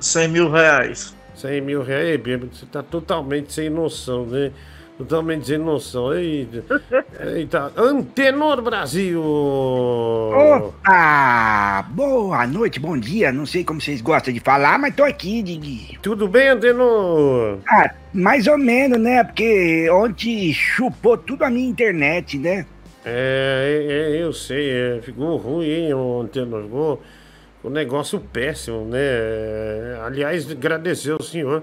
100 0.00 0.28
mil 0.28 0.50
reais. 0.50 1.14
100 1.34 1.60
mil 1.60 1.82
reais, 1.82 2.08
Ei, 2.08 2.18
bêbado, 2.18 2.54
você 2.54 2.66
tá 2.66 2.82
totalmente 2.82 3.52
sem 3.52 3.68
noção, 3.68 4.24
né? 4.26 4.52
Totalmente 4.96 5.46
sem 5.46 5.58
noção. 5.58 6.14
Eita, 6.14 6.64
eita. 7.34 7.72
Antenor 7.76 8.62
Brasil! 8.62 9.22
Opa! 10.32 11.82
Boa 11.90 12.46
noite, 12.46 12.80
bom 12.80 12.96
dia. 12.96 13.30
Não 13.30 13.44
sei 13.44 13.62
como 13.62 13.78
vocês 13.78 14.00
gostam 14.00 14.32
de 14.32 14.40
falar, 14.40 14.78
mas 14.78 14.94
tô 14.94 15.04
aqui, 15.04 15.42
Digui. 15.42 15.98
Tudo 16.00 16.26
bem, 16.26 16.48
Antenor? 16.48 17.58
Ah, 17.68 17.90
mais 18.14 18.46
ou 18.46 18.56
menos, 18.56 18.98
né? 18.98 19.22
Porque 19.22 19.86
ontem 19.90 20.50
chupou 20.54 21.18
tudo 21.18 21.44
a 21.44 21.50
minha 21.50 21.68
internet, 21.68 22.38
né? 22.38 22.64
É, 23.08 23.86
é, 24.16 24.22
eu 24.22 24.32
sei, 24.32 24.68
é, 24.70 25.00
ficou 25.00 25.36
ruim, 25.36 25.68
hein, 25.68 25.94
o 25.94 26.20
Antenor? 26.22 26.64
Ficou 26.64 27.02
um 27.64 27.70
negócio 27.70 28.18
péssimo, 28.18 28.84
né? 28.84 28.98
É, 29.00 30.00
Aliás, 30.04 30.50
agradecer 30.50 31.12
ao 31.12 31.22
senhor 31.22 31.62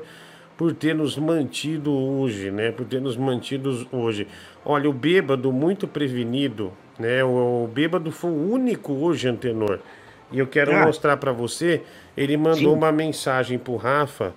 por 0.58 0.74
ter 0.74 0.96
nos 0.96 1.18
mantido 1.18 1.92
hoje, 1.92 2.50
né? 2.50 2.72
Por 2.72 2.86
ter 2.86 3.02
nos 3.02 3.18
mantido 3.18 3.86
hoje. 3.92 4.26
Olha, 4.64 4.90
o 4.90 4.94
bêbado 4.94 5.52
muito 5.52 5.86
prevenido, 5.88 6.72
né? 6.98 7.24
O, 7.24 7.66
o 7.66 7.68
bêbado 7.68 8.10
foi 8.12 8.32
o 8.32 8.52
único 8.52 8.94
hoje, 8.94 9.28
Antenor. 9.28 9.80
E 10.32 10.40
eu 10.40 10.48
quero 10.48 10.72
Ah. 10.74 10.86
mostrar 10.86 11.18
pra 11.18 11.32
você. 11.34 11.82
Ele 12.16 12.38
mandou 12.38 12.56
Sim. 12.72 12.78
uma 12.78 12.92
mensagem 12.92 13.58
pro 13.60 13.76
Rafa 13.76 14.34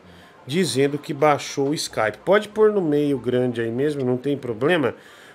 dizendo 0.46 0.98
que 0.98 1.14
baixou 1.14 1.68
o 1.70 1.74
Skype. 1.74 2.18
Pode 2.24 2.48
pôr 2.48 2.72
no 2.72 2.80
meio 2.82 3.18
grande 3.18 3.60
aí 3.60 3.70
mesmo, 3.70 4.04
não 4.04 4.16
tem 4.16 4.36
problema. 4.36 4.94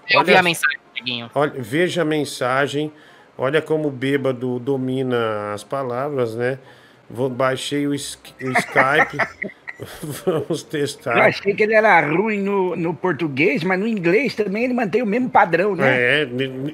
Eu 0.10 0.23
vi 0.23 0.31
Olha- 0.31 0.39
a 0.39 0.43
mensagem, 0.43 0.80
Olha, 1.34 1.53
veja 1.57 2.02
a 2.02 2.06
mensagem. 2.06 2.91
Olha 3.38 3.61
como 3.61 3.88
o 3.88 3.91
bêbado 3.91 4.60
domina 4.60 5.53
as 5.53 5.64
palavras, 5.64 6.36
né? 6.36 6.60
Vou, 7.10 7.30
baixei 7.30 7.88
o, 7.88 7.91
o 7.91 7.95
Skype. 7.95 9.18
Vamos 10.03 10.61
Eu 10.61 10.69
testar. 10.69 11.18
achei 11.18 11.53
que 11.56 11.64
ele 11.64 11.73
era 11.73 11.99
ruim 12.02 12.40
no, 12.40 12.76
no 12.76 12.94
português, 12.94 13.64
mas 13.64 13.80
no 13.80 13.88
inglês 13.88 14.36
também 14.36 14.65
ele 14.65 14.73
mantém 14.73 15.02
o 15.02 15.06
mesmo 15.06 15.30
padrão, 15.30 15.76
né? 15.76 16.22
É, 16.23 16.30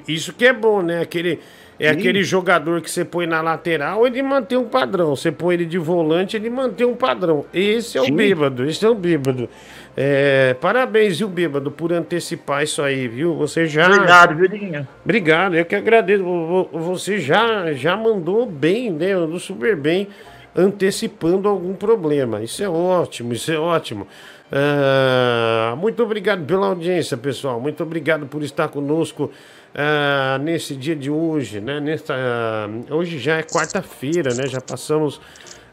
isso 0.06 0.32
que 0.34 0.44
é 0.44 0.52
bom, 0.52 0.82
né? 0.82 1.00
Aquele, 1.00 1.40
é 1.80 1.92
Sim. 1.92 1.98
aquele 1.98 2.22
jogador 2.22 2.82
que 2.82 2.90
você 2.90 3.04
põe 3.04 3.26
na 3.26 3.40
lateral, 3.40 4.06
ele 4.06 4.22
mantém 4.22 4.58
um 4.58 4.68
padrão. 4.68 5.16
Você 5.16 5.32
põe 5.32 5.54
ele 5.54 5.64
de 5.64 5.78
volante, 5.78 6.36
ele 6.36 6.50
mantém 6.50 6.86
um 6.86 6.94
padrão. 6.94 7.46
Esse 7.54 7.96
é 7.96 8.02
o 8.02 8.04
Sim. 8.04 8.14
bêbado, 8.16 8.68
esse 8.68 8.84
é 8.84 8.88
o 8.88 8.94
bêbado. 8.94 9.48
É, 9.96 10.54
parabéns, 10.60 11.18
viu, 11.18 11.28
bêbado, 11.28 11.70
por 11.70 11.92
antecipar 11.92 12.62
isso 12.62 12.80
aí, 12.82 13.08
viu? 13.08 13.34
Você 13.34 13.66
já. 13.66 13.86
Obrigado, 13.88 14.34
Diguinho? 14.48 14.86
Obrigado, 15.04 15.56
eu 15.56 15.64
que 15.64 15.74
agradeço. 15.74 16.22
Vo- 16.22 16.68
vo- 16.70 16.78
Você 16.94 17.18
já, 17.18 17.72
já 17.72 17.96
mandou 17.96 18.46
bem, 18.46 18.90
né? 18.92 19.14
Mandou 19.16 19.40
super 19.40 19.74
bem, 19.76 20.06
antecipando 20.54 21.48
algum 21.48 21.74
problema. 21.74 22.40
Isso 22.42 22.62
é 22.62 22.68
ótimo, 22.68 23.32
isso 23.32 23.50
é 23.50 23.58
ótimo. 23.58 24.06
Ah, 24.52 25.74
muito 25.76 26.02
obrigado 26.02 26.44
pela 26.46 26.66
audiência, 26.68 27.16
pessoal. 27.16 27.60
Muito 27.60 27.82
obrigado 27.82 28.26
por 28.26 28.42
estar 28.42 28.68
conosco 28.68 29.30
ah, 29.74 30.38
nesse 30.40 30.74
dia 30.76 30.94
de 30.96 31.10
hoje, 31.10 31.60
né? 31.60 31.80
Nesta, 31.80 32.14
ah, 32.16 32.68
hoje 32.94 33.18
já 33.18 33.36
é 33.38 33.42
quarta-feira, 33.42 34.32
né? 34.34 34.46
Já 34.46 34.60
passamos 34.60 35.20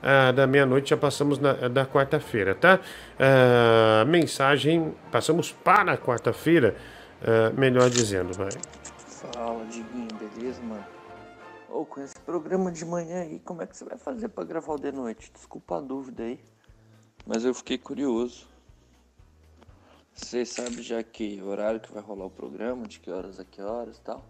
ah, 0.05 0.31
da 0.31 0.45
meia-noite, 0.45 0.91
já 0.91 0.97
passamos 0.97 1.39
na- 1.39 1.67
da 1.67 1.85
quarta-feira, 1.85 2.53
tá? 2.53 2.79
Ah, 3.19 4.05
mensagem, 4.05 4.93
passamos 5.11 5.51
para 5.51 5.93
a 5.93 5.97
quarta-feira, 5.97 6.75
ah, 7.21 7.49
melhor 7.59 7.89
dizendo, 7.89 8.31
vai. 8.33 8.51
Fala, 9.07 9.65
Diguinho, 9.65 10.07
beleza, 10.13 10.61
mano? 10.61 10.85
Ô, 11.67 11.83
com 11.85 11.99
esse 11.99 12.17
programa 12.19 12.71
de 12.71 12.85
manhã 12.85 13.23
aí, 13.23 13.39
como 13.39 13.61
é 13.61 13.65
que 13.67 13.75
você 13.75 13.83
vai 13.83 13.97
fazer 13.97 14.29
pra 14.29 14.43
gravar 14.43 14.73
o 14.73 14.77
de 14.77 14.91
noite? 14.91 15.31
Desculpa 15.33 15.77
a 15.77 15.81
dúvida 15.81 16.23
aí, 16.23 16.39
mas 17.25 17.43
eu 17.43 17.53
fiquei 17.53 17.77
curioso. 17.77 18.45
Você 20.13 20.45
sabe 20.45 20.81
já 20.81 21.03
que 21.03 21.41
horário 21.41 21.81
que 21.81 21.91
vai 21.91 22.01
rolar 22.01 22.25
o 22.25 22.29
programa, 22.29 22.87
de 22.87 22.99
que 22.99 23.11
horas 23.11 23.37
a 23.39 23.43
que 23.43 23.61
horas 23.61 23.97
e 23.97 24.01
tal? 24.01 24.23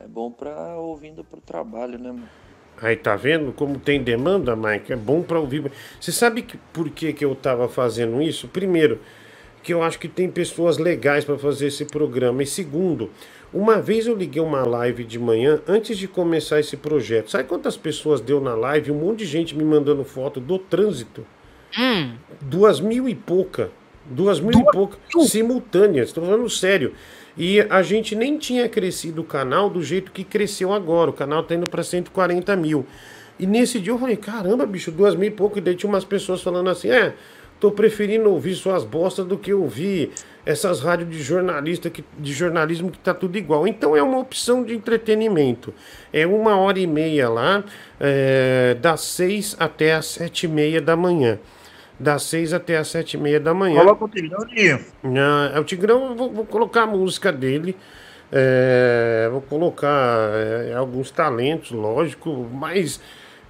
É 0.00 0.06
bom 0.08 0.32
pra 0.32 0.76
ouvindo 0.78 1.22
pro 1.22 1.40
trabalho, 1.40 1.98
né, 1.98 2.10
mano? 2.10 2.28
Aí 2.80 2.96
tá 2.96 3.14
vendo 3.14 3.52
como 3.52 3.78
tem 3.78 4.02
demanda, 4.02 4.56
Mike? 4.56 4.92
É 4.92 4.96
bom 4.96 5.22
pra 5.22 5.38
ouvir. 5.38 5.70
Você 6.00 6.10
sabe 6.10 6.42
que, 6.42 6.56
por 6.72 6.88
que, 6.88 7.12
que 7.12 7.24
eu 7.24 7.34
tava 7.34 7.68
fazendo 7.68 8.22
isso? 8.22 8.48
Primeiro, 8.48 9.00
que 9.62 9.72
eu 9.74 9.82
acho 9.82 9.98
que 9.98 10.08
tem 10.08 10.30
pessoas 10.30 10.78
legais 10.78 11.24
pra 11.24 11.38
fazer 11.38 11.66
esse 11.66 11.84
programa. 11.84 12.42
E 12.42 12.46
segundo, 12.46 13.10
uma 13.52 13.80
vez 13.80 14.06
eu 14.06 14.14
liguei 14.14 14.42
uma 14.42 14.66
live 14.66 15.04
de 15.04 15.18
manhã 15.18 15.60
antes 15.68 15.98
de 15.98 16.08
começar 16.08 16.60
esse 16.60 16.76
projeto. 16.76 17.30
Sabe 17.30 17.44
quantas 17.44 17.76
pessoas 17.76 18.20
deu 18.20 18.40
na 18.40 18.54
live? 18.54 18.90
Um 18.90 18.98
monte 18.98 19.20
de 19.20 19.26
gente 19.26 19.56
me 19.56 19.64
mandando 19.64 20.04
foto 20.04 20.40
do 20.40 20.58
trânsito. 20.58 21.26
Hum. 21.78 22.14
Duas 22.40 22.80
mil 22.80 23.08
e 23.08 23.14
pouca. 23.14 23.70
Duas 24.06 24.40
mil 24.40 24.58
e 24.58 24.64
pouca 24.72 24.98
simultâneas. 25.26 26.08
Estou 26.08 26.24
falando 26.24 26.48
sério. 26.48 26.94
E 27.42 27.58
a 27.70 27.80
gente 27.80 28.14
nem 28.14 28.36
tinha 28.36 28.68
crescido 28.68 29.22
o 29.22 29.24
canal 29.24 29.70
do 29.70 29.82
jeito 29.82 30.12
que 30.12 30.22
cresceu 30.22 30.74
agora. 30.74 31.08
O 31.08 31.12
canal 31.14 31.42
tá 31.42 31.54
indo 31.54 31.66
para 31.66 31.82
140 31.82 32.54
mil. 32.54 32.84
E 33.38 33.46
nesse 33.46 33.80
dia 33.80 33.94
eu 33.94 33.98
falei, 33.98 34.18
caramba, 34.18 34.66
bicho, 34.66 34.90
duas 34.90 35.14
mil 35.14 35.28
e 35.28 35.30
pouco. 35.30 35.56
E 35.56 35.62
daí 35.62 35.74
tinha 35.74 35.88
umas 35.88 36.04
pessoas 36.04 36.42
falando 36.42 36.68
assim, 36.68 36.90
é, 36.90 37.14
tô 37.58 37.70
preferindo 37.70 38.28
ouvir 38.28 38.54
suas 38.54 38.84
bostas 38.84 39.24
do 39.24 39.38
que 39.38 39.54
ouvir 39.54 40.10
essas 40.44 40.80
rádios 40.82 41.08
de 41.08 41.22
jornalista 41.22 41.88
que, 41.88 42.04
de 42.18 42.30
jornalismo 42.30 42.90
que 42.90 42.98
tá 42.98 43.14
tudo 43.14 43.38
igual. 43.38 43.66
Então 43.66 43.96
é 43.96 44.02
uma 44.02 44.18
opção 44.18 44.62
de 44.62 44.74
entretenimento. 44.74 45.72
É 46.12 46.26
uma 46.26 46.58
hora 46.58 46.78
e 46.78 46.86
meia 46.86 47.30
lá, 47.30 47.64
é, 47.98 48.76
das 48.82 49.00
seis 49.00 49.56
até 49.58 49.94
as 49.94 50.04
sete 50.04 50.44
e 50.44 50.48
meia 50.48 50.78
da 50.78 50.94
manhã. 50.94 51.38
Das 52.00 52.22
seis 52.22 52.54
até 52.54 52.78
as 52.78 52.88
sete 52.88 53.18
e 53.18 53.20
meia 53.20 53.38
da 53.38 53.52
manhã. 53.52 53.80
Coloca 53.80 54.06
o 54.06 54.08
Tigrão, 54.08 54.46
Diguinho. 54.46 54.80
Ah, 55.04 55.52
é 55.54 55.60
o 55.60 55.64
Tigrão, 55.64 56.16
vou, 56.16 56.32
vou 56.32 56.46
colocar 56.46 56.84
a 56.84 56.86
música 56.86 57.30
dele. 57.30 57.76
é, 58.32 59.28
vou 59.30 59.42
colocar 59.42 60.30
é, 60.34 60.74
alguns 60.74 61.10
talentos, 61.10 61.72
lógico, 61.72 62.48
mas, 62.52 63.00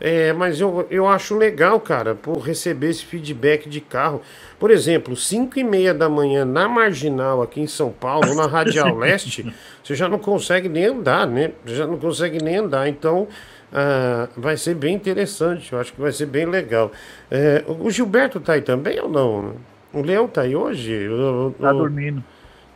é, 0.00 0.32
mas 0.32 0.60
eu, 0.60 0.86
eu 0.90 1.06
acho 1.06 1.36
legal, 1.36 1.78
cara, 1.78 2.14
por 2.14 2.38
receber 2.38 2.88
esse 2.88 3.04
feedback 3.04 3.68
de 3.68 3.80
carro. 3.80 4.20
Por 4.58 4.70
exemplo, 4.70 5.14
5 5.14 5.58
e 5.58 5.64
meia 5.64 5.94
da 5.94 6.08
manhã 6.08 6.44
na 6.44 6.66
Marginal, 6.68 7.42
aqui 7.42 7.60
em 7.60 7.66
São 7.66 7.92
Paulo, 7.92 8.34
na 8.34 8.46
Radial 8.46 8.96
Leste, 8.96 9.54
você 9.84 9.94
já 9.94 10.08
não 10.08 10.18
consegue 10.18 10.68
nem 10.68 10.86
andar, 10.86 11.26
né? 11.26 11.52
Você 11.64 11.76
já 11.76 11.86
não 11.86 11.98
consegue 11.98 12.42
nem 12.42 12.56
andar. 12.56 12.88
Então, 12.88 13.28
ah, 13.72 14.28
vai 14.36 14.56
ser 14.56 14.74
bem 14.74 14.94
interessante. 14.94 15.72
Eu 15.72 15.80
acho 15.80 15.92
que 15.92 16.00
vai 16.00 16.12
ser 16.12 16.26
bem 16.26 16.46
legal. 16.46 16.90
É, 17.30 17.64
o 17.66 17.90
Gilberto 17.90 18.40
tá 18.40 18.54
aí 18.54 18.62
também 18.62 18.98
ou 19.00 19.08
não? 19.08 19.54
O 19.92 20.02
Leão 20.02 20.26
tá 20.28 20.42
aí 20.42 20.54
hoje? 20.54 21.08
O- 21.08 21.54
Tá 21.60 21.72
o- 21.72 21.78
dormindo. 21.78 22.22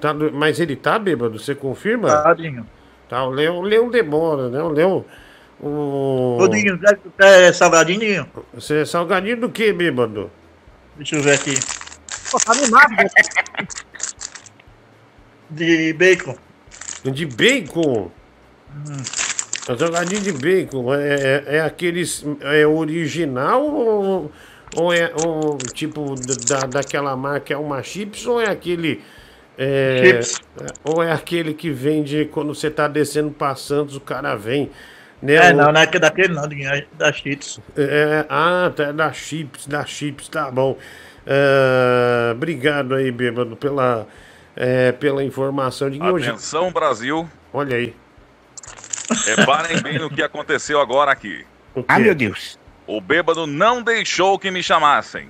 Tá 0.01 0.13
mas 0.13 0.61
ele 0.61 0.77
tá 0.77 0.99
bêbado, 0.99 1.39
você 1.39 1.55
confirma? 1.55 2.09
Tadinho. 2.23 2.67
Tá, 3.09 3.25
o 3.25 3.31
Leão, 3.31 3.59
o 3.59 3.63
Leão 3.63 3.89
demora, 3.91 4.49
né? 4.49 4.63
O 4.63 4.69
Leão. 4.69 5.05
O... 5.61 6.39
Ô, 6.43 6.49
quer 7.17 7.55
salgadinho? 7.55 8.27
Você 8.53 8.81
é 8.81 8.85
salgadinho 8.85 9.41
do 9.41 9.49
que, 9.49 9.73
bêbado? 9.73 10.31
Deixa 10.97 11.17
eu 11.17 11.23
ver 11.23 11.35
aqui. 11.35 11.55
Pô, 12.31 12.39
tá 12.39 12.53
animado. 12.53 12.91
De 15.51 15.93
bacon. 15.93 16.37
De 17.05 17.27
bacon? 17.27 18.11
A 19.67 19.75
jogadinha 19.75 20.21
de 20.21 20.31
bacon 20.33 20.93
é, 20.95 21.43
é, 21.47 21.57
é 21.57 21.61
aqueles. 21.61 22.25
É 22.43 22.67
original 22.67 23.63
ou, 23.65 24.33
ou 24.77 24.93
é 24.93 25.11
ou, 25.15 25.57
tipo 25.73 26.17
da, 26.17 26.67
daquela 26.67 27.17
marca 27.17 27.55
é 27.55 27.57
uma 27.57 27.83
chips 27.83 28.27
ou 28.27 28.41
é 28.41 28.47
aquele. 28.51 29.01
é, 29.59 30.05
Chips. 30.07 30.41
Ou 30.85 31.03
é 31.03 31.11
aquele 31.13 31.55
que 31.55 31.71
vende 31.71 32.27
quando 32.27 32.55
você 32.55 32.71
tá 32.71 32.87
descendo 32.87 33.31
pra 33.31 33.55
Santos, 33.55 33.97
o 33.97 34.01
cara 34.01 34.35
vem. 34.37 34.71
Né, 35.23 35.37
É, 35.37 35.53
o- 35.53 35.57
não, 35.57 35.73
não 35.73 35.81
é 35.81 35.87
daquele 35.87 36.35
não, 36.35 36.45
é 36.45 36.85
da 36.99 37.13
Cheetos. 37.13 37.59
É, 37.77 38.27
ah, 38.29 38.71
tá, 38.75 38.93
da 38.93 39.13
chips, 39.13 39.67
da 39.67 39.85
chips, 39.87 40.29
tá 40.29 40.51
bom. 40.51 40.77
É, 41.27 42.33
obrigado 42.33 42.95
aí, 42.95 43.11
bêbado, 43.11 43.57
pela, 43.57 44.07
é, 44.55 44.93
pela 44.93 45.25
informação 45.25 45.89
de 45.89 46.01
hoje. 46.03 46.29
Atenção, 46.29 46.71
Brasil. 46.71 47.27
Olha 47.53 47.77
aí. 47.77 47.95
Reparem 49.27 49.81
bem 49.83 49.99
no 49.99 50.09
que 50.11 50.23
aconteceu 50.23 50.81
agora 50.81 51.11
aqui. 51.13 51.45
Ah, 51.89 51.99
meu 51.99 52.15
Deus. 52.15 52.59
O 52.87 53.01
bêbado 53.01 53.47
não 53.47 53.83
deixou 53.83 54.39
que 54.39 54.51
me 54.51 54.63
chamassem. 54.63 55.29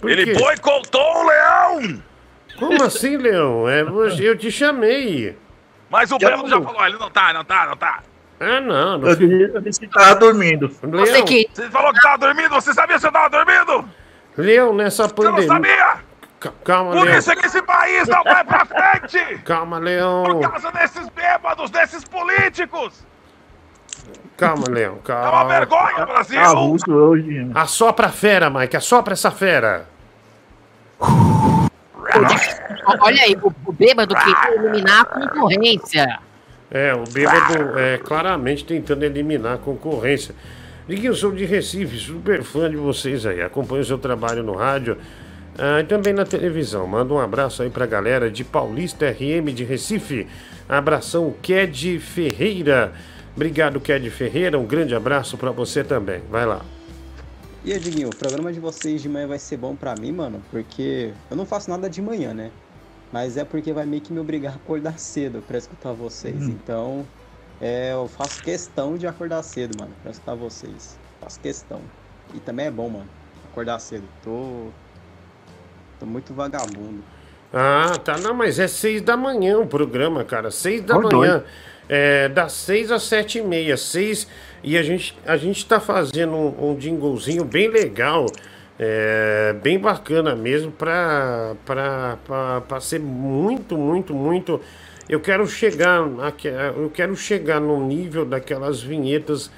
Por 0.00 0.10
Ele 0.10 0.24
quê? 0.26 0.34
boicotou 0.34 1.00
o 1.24 1.26
leão! 1.26 2.02
Como 2.58 2.82
assim, 2.84 3.16
Leão? 3.16 3.68
É, 3.68 3.84
você- 3.84 4.28
eu 4.28 4.36
te 4.36 4.50
chamei. 4.50 5.36
Mas 5.90 6.10
o 6.10 6.18
bêbado 6.18 6.48
já 6.48 6.60
falou, 6.60 6.86
ele 6.86 6.96
não 6.98 7.10
tá, 7.10 7.32
não 7.32 7.44
tá, 7.44 7.66
não 7.66 7.76
tá. 7.76 8.02
Ah, 8.40 8.60
não. 8.60 8.98
não 8.98 9.08
Eu 9.08 9.16
disse, 9.16 9.54
eu 9.54 9.60
disse 9.60 9.80
que 9.80 9.88
tava 9.88 10.14
dormindo. 10.16 10.70
Leão, 10.82 11.06
Você 11.06 11.70
falou 11.70 11.92
que 11.92 12.00
tava 12.00 12.18
dormindo, 12.18 12.48
você 12.50 12.72
sabia 12.74 12.96
que 12.96 13.02
você 13.02 13.10
tava 13.10 13.28
dormindo? 13.30 13.88
Leão, 14.36 14.74
nessa 14.74 15.04
Você 15.08 15.24
não 15.24 15.34
pandemia. 15.34 15.46
sabia? 15.48 15.96
Ca- 16.46 16.52
Calma, 16.64 16.92
Por 16.92 17.04
Leão. 17.04 17.18
isso 17.18 17.30
é 17.32 17.36
que 17.36 17.46
esse 17.46 17.62
país 17.62 18.08
não 18.08 18.22
vai 18.24 18.44
pra 18.44 18.64
frente! 18.64 19.38
Calma, 19.44 19.78
Leão. 19.78 20.24
Por 20.24 20.50
causa 20.50 20.70
desses 20.72 21.08
bêbados, 21.08 21.70
desses 21.70 22.04
políticos! 22.04 23.04
Calma, 24.36 24.64
Leão. 24.68 24.92
É 25.08 25.12
uma 25.12 25.30
Calma. 25.30 25.44
vergonha, 25.48 26.06
Brasil! 26.06 26.40
Tá 26.40 26.48
russo 26.48 26.92
hoje. 26.92 27.50
Assopra 27.54 28.06
a 28.08 28.10
fera, 28.10 28.50
Mike. 28.50 28.76
Assopra 28.76 29.12
essa 29.14 29.30
fera. 29.30 29.88
Olha 33.00 33.22
aí, 33.22 33.36
o, 33.42 33.72
bêbado 33.72 34.14
queria 34.14 34.54
eliminar 34.54 35.00
a 35.00 35.04
concorrência. 35.04 36.18
É, 36.70 36.94
o 36.94 37.04
bêbado 37.04 37.78
é 37.78 37.98
claramente 37.98 38.64
tentando 38.64 39.02
eliminar 39.04 39.54
a 39.54 39.58
concorrência. 39.58 40.34
Diguinho, 40.88 41.10
eu 41.10 41.16
sou 41.16 41.32
de 41.32 41.44
Recife, 41.44 41.96
super 41.98 42.42
fã 42.44 42.70
de 42.70 42.76
vocês 42.76 43.26
aí. 43.26 43.42
Acompanho 43.42 43.82
o 43.82 43.84
seu 43.84 43.98
trabalho 43.98 44.42
no 44.42 44.54
rádio 44.54 44.96
ah, 45.58 45.80
e 45.80 45.84
também 45.84 46.12
na 46.12 46.24
televisão. 46.24 46.86
Manda 46.86 47.14
um 47.14 47.18
abraço 47.18 47.62
aí 47.62 47.70
pra 47.70 47.86
galera 47.86 48.30
de 48.30 48.44
Paulista 48.44 49.06
RM 49.10 49.52
de 49.54 49.64
Recife. 49.64 50.26
Abração, 50.68 51.34
Ked 51.42 51.98
Ferreira. 52.00 52.92
Obrigado, 53.34 53.80
Ked 53.80 54.08
Ferreira. 54.10 54.58
Um 54.58 54.66
grande 54.66 54.94
abraço 54.94 55.36
pra 55.36 55.50
você 55.50 55.84
também. 55.84 56.22
Vai 56.30 56.46
lá. 56.46 56.64
E 57.64 57.72
aí, 57.72 57.78
Diguinho, 57.78 58.08
o 58.08 58.16
programa 58.16 58.52
de 58.52 58.60
vocês 58.60 59.02
de 59.02 59.08
manhã 59.08 59.26
vai 59.26 59.38
ser 59.38 59.56
bom 59.56 59.74
pra 59.74 59.94
mim, 59.94 60.12
mano, 60.12 60.40
porque 60.50 61.12
eu 61.30 61.36
não 61.36 61.44
faço 61.44 61.68
nada 61.68 61.90
de 61.90 62.00
manhã, 62.00 62.32
né? 62.32 62.50
Mas 63.12 63.36
é 63.36 63.44
porque 63.44 63.72
vai 63.72 63.84
meio 63.84 64.02
que 64.02 64.12
me 64.12 64.20
obrigar 64.20 64.52
a 64.52 64.56
acordar 64.56 64.98
cedo 64.98 65.42
pra 65.46 65.58
escutar 65.58 65.92
vocês. 65.92 66.44
Hum. 66.44 66.50
Então, 66.50 67.06
é, 67.60 67.92
eu 67.92 68.06
faço 68.08 68.42
questão 68.42 68.96
de 68.96 69.06
acordar 69.06 69.42
cedo, 69.42 69.76
mano, 69.80 69.92
pra 70.02 70.12
escutar 70.12 70.34
vocês. 70.34 70.98
Faço 71.20 71.40
questão. 71.40 71.80
E 72.34 72.40
também 72.40 72.66
é 72.66 72.70
bom, 72.70 72.88
mano, 72.88 73.08
acordar 73.50 73.78
cedo. 73.80 74.04
Tô. 74.22 74.68
Tô 75.98 76.06
muito 76.06 76.32
vagabundo. 76.34 77.02
Ah, 77.52 77.92
tá. 78.04 78.18
Não, 78.18 78.34
mas 78.34 78.58
é 78.58 78.66
seis 78.68 79.00
da 79.00 79.16
manhã 79.16 79.58
o 79.58 79.66
programa, 79.66 80.24
cara. 80.24 80.50
Seis 80.50 80.80
da 80.82 80.94
manhã. 80.94 81.08
doido. 81.08 81.44
É, 81.88 82.28
das 82.28 82.52
seis 82.52 82.90
às 82.90 83.04
sete 83.04 83.38
e 83.38 83.42
meia. 83.42 83.76
Seis. 83.76 84.26
E 84.62 84.76
a 84.76 84.82
gente, 84.82 85.16
a 85.24 85.36
gente 85.36 85.64
tá 85.64 85.78
fazendo 85.80 86.34
um, 86.34 86.72
um 86.72 86.80
jinglezinho 86.80 87.44
bem 87.44 87.68
legal. 87.68 88.26
é, 88.78 89.54
bem 89.62 89.78
bacana 89.78 90.34
mesmo 90.36 90.70
pra, 90.70 91.54
pra, 91.64 92.18
pra, 92.26 92.60
pra 92.62 92.80
ser 92.80 93.00
muito, 93.00 93.78
muito, 93.78 94.12
muito. 94.12 94.60
Eu 95.08 95.20
quero 95.20 95.46
chegar. 95.46 96.02
aqui- 96.22 96.48
Eu 96.48 96.90
quero 96.92 97.16
chegar 97.16 97.58
no 97.60 97.80
nível 97.86 98.26
daquelas 98.26 98.82
vinhetas 98.82 99.50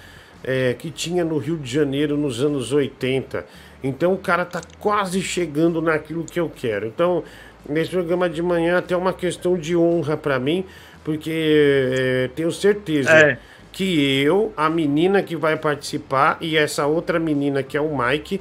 é, 0.45 0.75
que 0.75 0.91
tinha 0.93 1.25
no 1.25 1.37
Rio 1.39 1.57
de 1.57 1.69
Janeiro 1.73 2.17
nos 2.17 2.41
anos 2.45 2.71
80. 2.73 3.45
Então 3.83 4.13
o 4.13 4.19
cara 4.19 4.45
tá 4.45 4.61
quase 4.81 5.21
chegando 5.23 5.81
naquilo 5.81 6.25
que 6.25 6.41
eu 6.41 6.51
quero. 6.55 6.87
Então, 6.87 7.23
nesse 7.69 7.91
programa 7.91 8.29
de 8.29 8.43
manhã, 8.43 8.79
até 8.79 8.97
uma 8.97 9.13
questão 9.13 9.57
de 9.57 9.77
honra 9.77 10.17
pra 10.17 10.39
mim, 10.39 10.65
porque 11.05 11.31
é, 11.33 12.31
tenho 12.35 12.51
certeza 12.51 13.11
É. 13.11 13.39
que 13.73 14.21
eu, 14.23 14.53
a 14.57 14.69
menina 14.69 15.23
que 15.23 15.37
vai 15.37 15.57
participar 15.57 16.39
e 16.41 16.57
essa 16.57 16.87
outra 16.87 17.19
menina 17.21 17.63
que 17.63 17.77
é 17.77 17.81
o 17.81 17.97
Mike. 17.97 18.41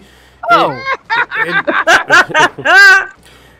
Oh. 0.51 0.71
ele- 1.45 3.11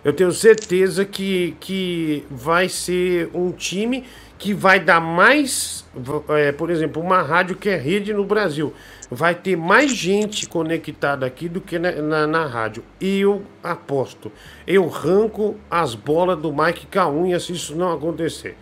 eu 0.04 0.14
tenho 0.14 0.32
certeza 0.32 1.04
que, 1.06 1.56
que 1.60 2.26
vai 2.30 2.70
ser 2.70 3.30
um 3.34 3.52
time 3.52 4.04
que 4.38 4.54
vai 4.54 4.80
dar 4.80 5.02
mais, 5.02 5.84
é, 6.30 6.52
por 6.52 6.70
exemplo, 6.70 7.02
uma 7.02 7.22
rádio 7.22 7.56
que 7.56 7.68
é 7.70 7.76
rede 7.76 8.14
no 8.14 8.24
Brasil. 8.24 8.74
Vai 9.10 9.36
ter 9.36 9.56
mais 9.56 9.92
gente 9.92 10.48
conectada 10.48 11.26
aqui 11.26 11.48
do 11.48 11.62
que 11.62 11.80
na, 11.80 11.92
na, 11.94 12.28
na 12.28 12.46
rádio. 12.46 12.84
E 13.00 13.20
eu 13.20 13.44
aposto, 13.64 14.32
eu 14.66 14.88
ranco 14.88 15.56
as 15.72 15.96
bolas 15.96 16.38
do 16.38 16.52
Mike 16.52 16.88
com 16.92 17.00
a 17.00 17.10
unha 17.10 17.40
se 17.40 17.54
isso 17.54 17.76
não 17.76 17.94
acontecer. 17.94 18.58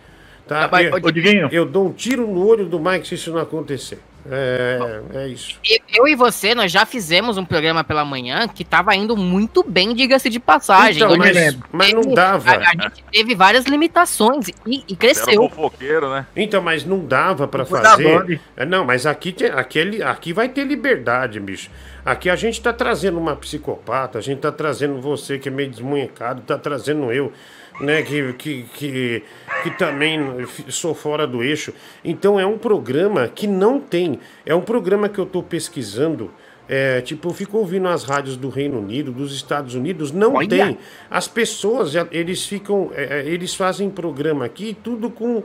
Tá? 0.46 0.68
Mas, 0.70 0.86
eu, 0.86 1.48
eu 1.50 1.66
dou 1.66 1.88
um 1.88 1.92
tiro 1.92 2.26
no 2.26 2.46
olho 2.46 2.66
do 2.66 2.78
Mike 2.78 3.08
se 3.08 3.16
isso 3.16 3.32
não 3.32 3.40
acontecer. 3.40 3.98
É, 4.30 5.02
é 5.14 5.28
isso. 5.28 5.58
Eu, 5.94 6.06
e 6.08 6.14
você, 6.14 6.54
nós 6.54 6.70
já 6.72 6.84
fizemos 6.86 7.36
um 7.38 7.44
programa 7.44 7.84
pela 7.84 8.04
manhã 8.04 8.48
que 8.48 8.64
tava 8.64 8.94
indo 8.94 9.16
muito 9.16 9.62
bem, 9.62 9.94
diga-se 9.94 10.28
de 10.28 10.38
passagem. 10.40 11.02
Então, 11.02 11.16
mas- 11.16 11.32
Teve- 11.32 11.58
mas 11.72 11.92
não 11.92 12.14
dava. 12.14 12.50
A, 12.50 12.56
a 12.56 12.72
gente 12.82 13.04
teve 13.12 13.34
várias 13.34 13.64
limitações 13.66 14.48
e, 14.48 14.54
e 14.66 14.84
Era 14.88 14.96
cresceu. 14.96 15.48
fofoqueiro, 15.48 16.10
né? 16.10 16.26
Então, 16.36 16.60
mas 16.62 16.84
não 16.84 16.98
dava 17.04 17.46
da 17.46 17.64
fazer. 17.64 18.40
É, 18.56 18.64
Não, 18.64 18.84
mas 18.84 19.06
aqui, 19.06 19.32
tem- 19.32 19.50
aquele, 19.50 20.02
aqui 20.02 20.32
vai 20.32 20.48
ter 20.48 20.64
liberdade, 20.64 21.38
bicho. 21.40 21.70
Aqui 22.04 22.30
a 22.30 22.36
gente 22.36 22.60
tá 22.60 22.72
trazendo 22.72 23.18
uma 23.18 23.34
psicopata, 23.34 24.18
a 24.18 24.22
gente 24.22 24.38
tá 24.38 24.52
trazendo 24.52 25.00
você 25.00 25.38
que 25.38 25.48
é 25.48 25.52
meio 25.52 25.68
desmunhecado, 25.68 26.40
tá 26.42 26.56
trazendo 26.56 27.12
eu, 27.12 27.32
né, 27.80 28.02
que, 28.02 28.32
que, 28.34 28.62
que, 28.74 29.22
que 29.62 29.70
também 29.78 30.20
sou 30.68 30.94
fora 30.94 31.26
do 31.26 31.42
eixo. 31.42 31.72
Então 32.04 32.38
é 32.38 32.46
um 32.46 32.58
programa 32.58 33.28
que 33.28 33.46
não 33.46 33.80
tem. 33.80 34.18
É 34.44 34.54
um 34.54 34.60
programa 34.60 35.08
que 35.08 35.18
eu 35.18 35.26
tô 35.26 35.42
pesquisando. 35.42 36.30
É, 36.68 37.00
tipo, 37.00 37.28
eu 37.28 37.32
fico 37.32 37.58
ouvindo 37.58 37.86
as 37.86 38.02
rádios 38.02 38.36
do 38.36 38.48
Reino 38.48 38.80
Unido, 38.80 39.12
dos 39.12 39.32
Estados 39.32 39.74
Unidos, 39.74 40.10
não 40.10 40.34
Olha. 40.34 40.48
tem. 40.48 40.78
As 41.08 41.28
pessoas, 41.28 41.92
eles 42.10 42.44
ficam, 42.44 42.90
é, 42.92 43.20
é, 43.20 43.28
eles 43.28 43.54
fazem 43.54 43.88
programa 43.88 44.44
aqui, 44.44 44.76
tudo 44.82 45.08
com, 45.08 45.44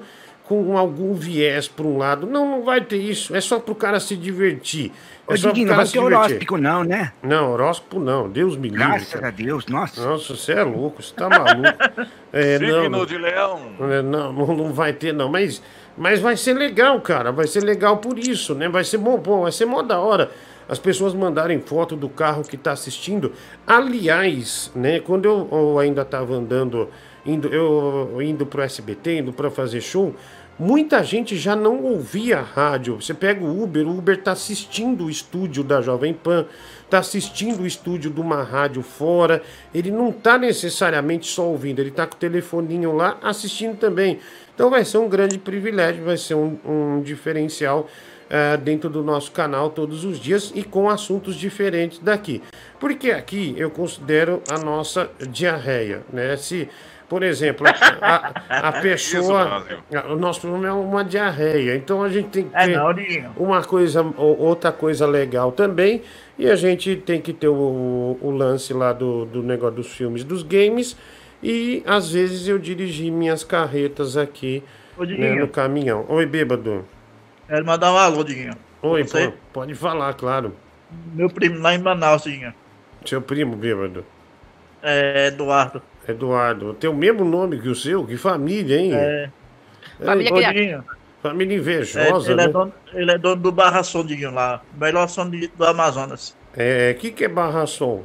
com 0.52 0.78
algum 0.78 1.14
viés 1.14 1.70
para 1.70 1.86
um 1.86 1.98
lado. 1.98 2.28
Não, 2.28 2.46
não 2.58 2.64
vai 2.66 2.82
ter 2.82 2.98
isso. 2.98 3.34
É 3.34 3.40
só 3.40 3.58
pro 3.58 3.74
cara 3.74 4.02
se 4.02 4.18
divertir. 4.18 4.92
É 5.26 5.34
Ô, 5.34 5.38
só 5.38 5.44
pro 5.44 5.54
Diguinho, 5.54 5.68
não 5.68 5.76
cara 5.76 5.78
vai 5.78 5.86
se 5.86 5.94
ter 5.94 6.00
divertir. 6.00 6.32
horóscopo 6.34 6.58
não, 6.58 6.84
né? 6.84 7.14
Não, 7.24 7.52
horóscopo 7.54 8.00
não. 8.02 8.30
Deus 8.30 8.58
me 8.58 8.68
livre. 8.68 8.86
Graças 8.86 9.14
cara. 9.14 9.28
a 9.30 9.32
Deus, 9.32 9.66
nossa. 9.68 10.06
Nossa, 10.06 10.36
você 10.36 10.52
é 10.52 10.64
louco, 10.64 11.02
você 11.02 11.14
tá 11.14 11.30
maluco. 11.30 12.12
É, 12.34 12.58
não, 12.60 12.68
Signo 12.84 12.90
não, 12.90 13.06
de 13.06 13.18
leão. 13.18 13.60
é, 13.82 14.02
não, 14.02 14.32
não, 14.32 14.56
não 14.56 14.74
vai 14.74 14.94
ter, 14.94 15.14
não. 15.14 15.28
Mas, 15.28 15.62
mas 15.98 16.22
vai 16.22 16.38
ser 16.38 16.54
legal, 16.54 17.00
cara. 17.02 17.30
Vai 17.30 17.46
ser 17.46 17.62
legal 17.62 17.98
por 17.98 18.18
isso, 18.18 18.56
né? 18.56 18.70
Vai 18.70 18.86
ser 18.86 18.98
bom, 19.00 19.20
pô, 19.20 19.42
vai 19.42 19.52
ser 19.52 19.66
mó 19.66 19.82
da 19.82 20.00
hora. 20.00 20.32
As 20.70 20.80
pessoas 20.80 21.14
mandarem 21.14 21.60
foto 21.60 21.94
do 21.98 22.08
carro 22.08 22.44
que 22.44 22.56
tá 22.56 22.72
assistindo. 22.72 23.34
Aliás, 23.68 24.72
né? 24.74 25.02
Quando 25.02 25.26
eu, 25.26 25.50
eu 25.52 25.80
ainda 25.80 26.06
tava 26.06 26.34
andando, 26.34 26.88
indo, 27.26 27.50
eu 27.50 28.22
indo 28.22 28.46
pro 28.46 28.62
SBT, 28.62 29.18
indo 29.18 29.34
pra 29.34 29.52
fazer 29.52 29.82
show, 29.82 30.16
muita 30.62 31.04
gente 31.04 31.36
já 31.38 31.56
não 31.56 31.84
ouvia 31.84 32.40
rádio. 32.40 33.02
Você 33.02 33.16
pega 33.16 33.44
o 33.44 33.64
Uber, 33.64 33.88
o 33.88 33.98
Uber 33.98 34.22
tá 34.22 34.34
assistindo 34.34 35.06
o 35.06 35.10
estúdio 35.10 35.64
da 35.64 35.82
Jovem 35.82 36.14
Pan, 36.14 36.46
tá 36.88 37.00
assistindo 37.00 37.64
o 37.64 37.66
estúdio 37.66 38.12
de 38.12 38.22
uma 38.22 38.44
rádio 38.44 38.84
fora. 38.84 39.42
Ele 39.74 39.90
não 39.90 40.12
tá 40.12 40.38
necessariamente 40.38 41.26
só 41.26 41.48
ouvindo, 41.48 41.80
ele 41.80 41.90
tá 41.90 42.06
com 42.06 42.14
o 42.14 42.20
telefoninho 42.20 42.96
lá 42.96 43.18
assistindo 43.24 43.76
também. 43.76 44.20
Então 44.54 44.70
vai 44.70 44.86
ser 44.86 45.00
um 45.00 45.10
grande 45.10 45.40
privilégio, 45.40 46.06
vai 46.06 46.18
ser 46.18 46.36
um, 46.36 46.56
um 46.64 47.02
diferencial 47.02 47.90
eh, 48.30 48.56
dentro 48.58 48.88
do 48.88 49.04
nosso 49.04 49.32
canal 49.32 49.72
todos 49.72 50.06
os 50.06 50.20
dias 50.20 50.52
e 50.54 50.64
com 50.64 50.88
assuntos 50.92 51.36
diferentes 51.36 51.98
daqui. 51.98 52.40
Porque 52.80 53.10
aqui 53.10 53.56
eu 53.58 53.72
considero 53.72 54.44
a 54.48 54.60
nossa 54.60 55.10
diarreia, 55.28 56.04
né? 56.14 56.38
Se 56.38 56.70
Por 57.12 57.24
exemplo, 57.24 57.68
a, 57.68 58.32
a- 58.50 58.70
Isso, 58.80 59.18
pessoa. 59.18 59.66
A- 59.94 60.14
o 60.14 60.16
nosso 60.16 60.40
problema 60.40 60.70
é 60.70 60.72
uma 60.72 61.04
diarreia. 61.04 61.76
Então 61.76 62.02
a 62.02 62.08
gente 62.08 62.30
tem 62.30 62.48
que 62.48 62.56
É 62.56 62.68
ter 62.68 62.78
não, 62.78 62.94
Diguinho. 62.94 63.34
uma 63.36 63.62
coisa, 63.62 64.02
outra 64.16 64.72
coisa 64.72 65.06
legal 65.06 65.52
também. 65.52 66.02
E 66.40 66.50
a 66.50 66.56
gente 66.56 66.96
tem 66.96 67.20
que 67.20 67.34
ter 67.34 67.50
o, 67.50 68.18
o 68.22 68.32
lance 68.32 68.74
lá 68.74 68.94
do, 68.94 69.26
do 69.26 69.44
negócio 69.44 69.76
dos 69.76 69.88
filmes, 69.92 70.24
dos 70.24 70.42
games. 70.42 70.96
E 71.44 71.84
às 71.86 72.10
vezes 72.14 72.48
eu 72.48 72.58
dirigi 72.58 73.12
minhas 73.12 73.44
carretas 73.44 74.16
aqui 74.16 74.64
né, 74.98 75.36
no 75.36 75.50
caminhão. 75.50 76.06
Oi, 76.08 76.26
bêbado. 76.26 76.86
Quero 77.46 77.66
mandar 77.66 77.92
um 77.92 77.98
alô, 77.98 78.24
Diguinho. 78.24 78.56
Oi, 78.82 79.04
pô, 79.04 79.34
pode 79.52 79.76
falar, 79.76 80.14
claro. 80.14 80.56
Meu 81.14 81.30
primo 81.30 81.60
lá 81.60 81.76
em 81.76 81.78
Manaus, 81.78 82.24
Diguinho. 82.24 82.54
Seu 83.06 83.22
primo, 83.22 83.58
bêbado. 83.58 84.06
É 84.82 85.28
Eduardo. 85.28 85.82
Eduardo. 86.08 86.74
Tem 86.74 86.90
o 86.90 86.94
mesmo 86.94 87.24
nome 87.24 87.60
que 87.60 87.70
o 87.70 87.76
seu? 87.76 88.06
Que 88.06 88.18
família, 88.18 88.78
hein? 88.78 88.92
É. 88.94 89.30
Família, 90.04 90.54
Diguinho. 90.54 90.84
família 91.22 91.56
É, 91.56 91.60
invejosa, 91.60 92.32
ele, 92.32 92.42
é 92.42 92.48
né? 92.48 92.52
dono, 92.52 92.74
ele 92.94 93.12
é 93.12 93.18
dono 93.18 93.36
do 93.42 93.52
Barra 93.52 93.84
Som, 93.84 94.04
Diguinho, 94.06 94.32
lá. 94.34 94.62
Melhor 94.76 95.08
som 95.08 95.30
de- 95.30 95.48
do 95.48 95.66
Amazonas. 95.66 96.36
É, 96.58 96.94
o 96.96 97.00
que, 97.00 97.12
que 97.12 97.26
é 97.26 97.28
barra 97.28 97.66
som? 97.68 98.04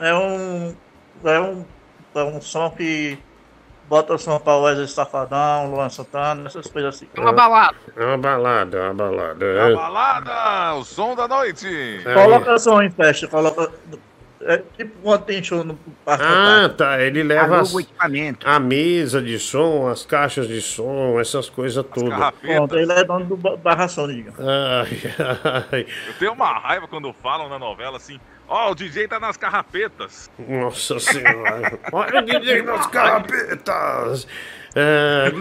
É 0.00 0.14
um. 0.14 0.74
É 1.24 1.40
um. 1.40 1.64
É 2.14 2.22
um 2.24 2.40
som 2.40 2.70
que 2.70 3.18
bota 3.88 4.14
o 4.14 4.18
som 4.18 4.38
pra 4.38 4.56
Wesley 4.56 4.86
Safadão, 4.88 5.70
Luan 5.70 5.88
Santana, 5.88 6.46
essas 6.46 6.68
coisas 6.68 6.94
assim. 6.94 7.08
É 7.14 7.20
uma 7.20 7.32
balada. 7.32 7.76
É 7.96 8.04
uma 8.04 8.18
balada, 8.18 8.78
é 8.78 8.82
uma 8.90 8.94
balada. 8.94 9.44
A 9.44 9.70
É. 9.70 9.74
balada, 9.74 10.74
o 10.76 10.84
som 10.84 11.14
da 11.16 11.26
noite. 11.28 11.66
Coloca 12.14 12.58
som 12.58 12.80
em 12.80 12.90
festa, 12.90 13.26
coloca. 13.28 13.70
É 14.40 14.62
tipo 14.76 14.92
quando 15.02 15.24
tem 15.24 15.42
show 15.42 15.64
no 15.64 15.74
Parque 16.04 16.24
Ah, 16.24 16.68
tá. 16.76 17.00
Ele 17.02 17.22
leva 17.24 17.60
as- 17.60 17.74
o 17.74 17.80
a 18.44 18.60
mesa 18.60 19.20
de 19.20 19.38
som, 19.38 19.88
as 19.88 20.06
caixas 20.06 20.46
de 20.46 20.60
som, 20.62 21.18
essas 21.18 21.50
coisas 21.50 21.84
todas. 21.92 22.30
Pronto, 22.40 22.78
ele 22.78 22.92
é 22.92 23.02
dono 23.04 23.24
do 23.24 23.36
Ba- 23.36 23.56
Barra 23.56 23.88
Som, 23.88 24.06
Diguinho. 24.06 24.32
Ai, 24.38 24.88
ai. 25.72 25.86
Eu 26.06 26.14
tenho 26.20 26.32
uma 26.32 26.56
raiva 26.58 26.86
quando 26.86 27.12
falam 27.20 27.48
na 27.48 27.58
novela 27.58 27.96
assim, 27.96 28.20
ó, 28.46 28.70
o 28.70 28.74
DJ 28.76 29.08
tá 29.08 29.18
nas 29.18 29.36
carrapetas. 29.36 30.30
Nossa 30.38 31.00
senhora. 31.00 31.78
Olha 31.92 32.20
o 32.20 32.24
DJ 32.24 32.62
nas 32.62 32.86
carrapetas. 32.86 34.26
É, 34.74 35.32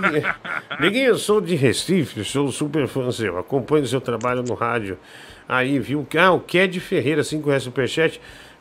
Liguinho, 0.79 1.09
eu 1.09 1.17
sou 1.17 1.39
de 1.39 1.55
Recife, 1.55 2.23
sou 2.23 2.51
super 2.51 2.87
fã 2.87 3.11
seu. 3.11 3.37
Acompanho 3.37 3.83
o 3.83 3.87
seu 3.87 4.01
trabalho 4.01 4.41
no 4.41 4.53
rádio. 4.55 4.97
Aí, 5.47 5.79
viu? 5.79 6.05
Ah, 6.19 6.31
o 6.31 6.39
Ked 6.39 6.79
Ferreira, 6.79 7.23
5 7.23 7.47
reais 7.47 7.63
superchat. 7.63 8.19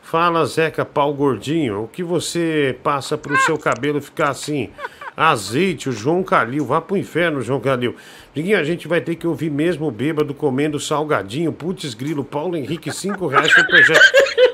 Fala, 0.09 0.45
Zeca, 0.45 0.85
pau 0.85 1.13
gordinho. 1.13 1.83
O 1.83 1.87
que 1.89 2.01
você 2.01 2.77
passa 2.81 3.17
pro 3.17 3.35
seu 3.39 3.57
cabelo 3.57 4.01
ficar 4.01 4.29
assim? 4.29 4.69
Azeite, 5.17 5.89
o 5.89 5.91
João 5.91 6.23
Calil. 6.23 6.63
Vá 6.63 6.79
pro 6.79 6.95
inferno, 6.95 7.41
João 7.41 7.59
Calil. 7.59 7.93
Liguinho, 8.33 8.57
a 8.57 8.63
gente 8.63 8.87
vai 8.87 9.01
ter 9.01 9.15
que 9.15 9.27
ouvir 9.27 9.51
mesmo 9.51 9.85
o 9.85 9.91
bêbado 9.91 10.33
comendo 10.33 10.79
salgadinho. 10.79 11.51
Putz, 11.51 11.93
grilo. 11.93 12.23
Paulo 12.23 12.55
Henrique, 12.55 12.89
5 12.89 13.27
reais 13.27 13.51
superchat. 13.51 13.99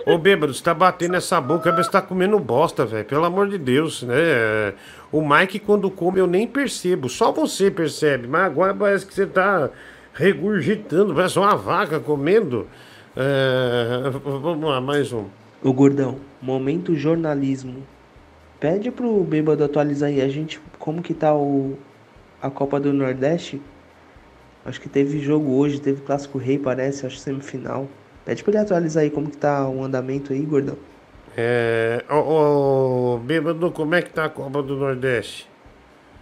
Ô, 0.08 0.18
bêbado, 0.18 0.52
você 0.52 0.64
tá 0.64 0.74
batendo 0.74 1.18
essa 1.18 1.40
boca, 1.40 1.72
você 1.72 1.92
tá 1.92 2.02
comendo 2.02 2.40
bosta, 2.40 2.84
velho. 2.84 3.06
Pelo 3.06 3.24
amor 3.24 3.48
de 3.48 3.60
Deus, 3.60 4.02
né? 4.02 4.74
O 5.12 5.22
Mike, 5.22 5.60
quando 5.60 5.92
come, 5.92 6.20
eu 6.20 6.26
nem 6.26 6.48
percebo. 6.48 7.08
Só 7.08 7.32
você 7.32 7.70
percebe. 7.70 8.28
Mas 8.28 8.46
agora 8.46 8.74
parece 8.74 9.06
que 9.06 9.14
você 9.14 9.28
tá 9.28 9.70
regurgitando. 10.16 11.14
Parece 11.14 11.38
uma 11.38 11.56
vaca 11.56 12.00
comendo. 12.00 12.68
É, 13.16 14.10
Vamos 14.42 14.68
lá, 14.68 14.82
mais 14.82 15.14
um. 15.14 15.43
Ô 15.64 15.72
gordão, 15.72 16.20
momento 16.42 16.94
jornalismo. 16.94 17.88
Pede 18.60 18.92
pro 18.92 19.24
bêbado 19.24 19.64
atualizar 19.64 20.10
aí 20.10 20.22
a 20.22 20.28
gente 20.28 20.60
como 20.78 21.02
que 21.02 21.14
tá 21.14 21.34
o 21.34 21.78
a 22.42 22.50
Copa 22.50 22.82
do 22.82 22.92
Nordeste. 22.92 23.62
Acho 24.66 24.82
que 24.82 24.90
teve 24.90 25.20
jogo 25.20 25.56
hoje, 25.56 25.80
teve 25.80 26.02
clássico 26.02 26.38
rei, 26.38 26.60
parece, 26.60 27.06
acho 27.06 27.16
semifinal. 27.16 27.88
Pede 28.26 28.44
pra 28.44 28.52
ele 28.52 28.60
atualizar 28.60 29.04
aí 29.04 29.10
como 29.10 29.32
que 29.32 29.38
tá 29.38 29.66
o 29.70 29.82
andamento 29.82 30.34
aí, 30.34 30.42
gordão. 30.42 30.76
É, 31.38 32.04
ô, 32.10 33.16
ô, 33.16 33.20
bêbado, 33.20 33.72
como 33.72 33.96
é 33.96 34.02
que 34.02 34.12
tá 34.12 34.26
a 34.26 34.30
Copa 34.30 34.62
do 34.62 34.76
Nordeste? 34.76 35.50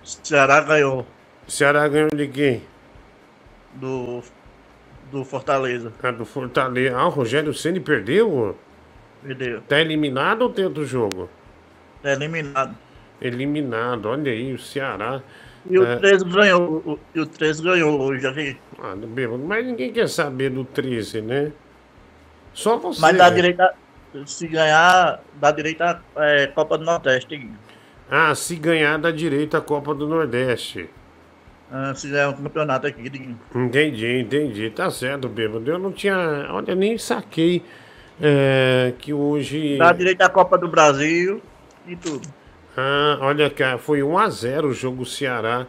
Ceará 0.04 0.62
ganhou. 0.62 1.04
Ceará 1.48 1.88
ganhou 1.88 2.12
de 2.12 2.28
quem? 2.28 2.62
Do. 3.74 4.22
Do 5.12 5.26
Fortaleza. 5.26 5.92
Ah, 6.04 6.12
do 6.12 6.26
Fortaleza. 6.26 6.96
Ah, 6.96 7.08
o 7.08 7.10
Rogério 7.10 7.56
Ceni 7.56 7.80
perdeu? 7.80 8.56
Perdeu. 9.24 9.62
Tá 9.62 9.80
eliminado 9.80 10.42
ou 10.44 10.50
tem 10.50 10.66
outro 10.66 10.86
jogo? 10.86 11.30
É 12.04 12.14
eliminado. 12.14 12.76
Eliminado, 13.22 14.08
olha 14.08 14.32
aí, 14.32 14.54
o 14.54 14.60
Ceará. 14.60 15.22
E 15.70 15.78
o 15.78 15.86
É, 15.86 15.96
13 15.98 16.26
ganhou. 16.26 16.82
o- 16.86 17.00
E 17.14 17.20
o 17.20 17.26
13 17.28 17.62
ganhou 17.62 18.02
hoje 18.02 18.26
aqui. 18.26 18.58
Ah, 18.82 18.96
do 18.96 19.06
bêbado, 19.06 19.44
mas 19.44 19.64
ninguém 19.66 19.94
quer 19.94 20.10
saber 20.10 20.50
do 20.50 20.66
13, 20.66 21.22
né? 21.22 21.52
Só 22.54 22.78
você. 22.78 23.00
Mas 23.00 23.16
dá 23.18 23.30
né? 23.30 23.36
direito 23.36 23.62
a, 23.62 23.74
Se 24.26 24.46
ganhar, 24.48 25.22
dá 25.40 25.52
direito 25.52 25.82
a 25.84 26.02
é, 26.18 26.48
Copa 26.48 26.78
do 26.78 26.84
Nordeste. 26.84 27.50
Ah, 28.10 28.34
se 28.36 28.56
ganhar, 28.58 28.98
dá 28.98 29.10
direito 29.12 29.56
à 29.56 29.62
Copa 29.62 29.94
do 29.94 30.06
Nordeste. 30.08 30.90
Ah, 31.72 31.94
se 31.96 32.10
ganhar 32.10 32.30
um 32.30 32.34
campeonato 32.34 32.88
aqui. 32.88 33.10
Entendi, 33.56 34.20
entendi. 34.20 34.70
Tá 34.72 34.90
certo, 34.92 35.30
bêbado. 35.30 35.70
Eu 35.70 35.80
não 35.80 35.92
tinha. 35.94 36.48
Olha, 36.50 36.76
nem 36.76 36.98
saquei 36.98 37.64
é, 38.22 38.94
que 39.00 39.14
hoje. 39.14 39.78
Dá 39.78 39.92
direito 39.92 40.22
à 40.22 40.30
Copa 40.30 40.58
do 40.58 40.68
Brasil 40.68 41.42
e 41.88 41.96
tudo. 41.96 42.28
Ah, 42.78 43.18
olha, 43.22 43.50
cara, 43.50 43.78
foi 43.78 44.00
1x0 44.00 44.66
o 44.66 44.74
jogo 44.74 45.06
Ceará 45.06 45.66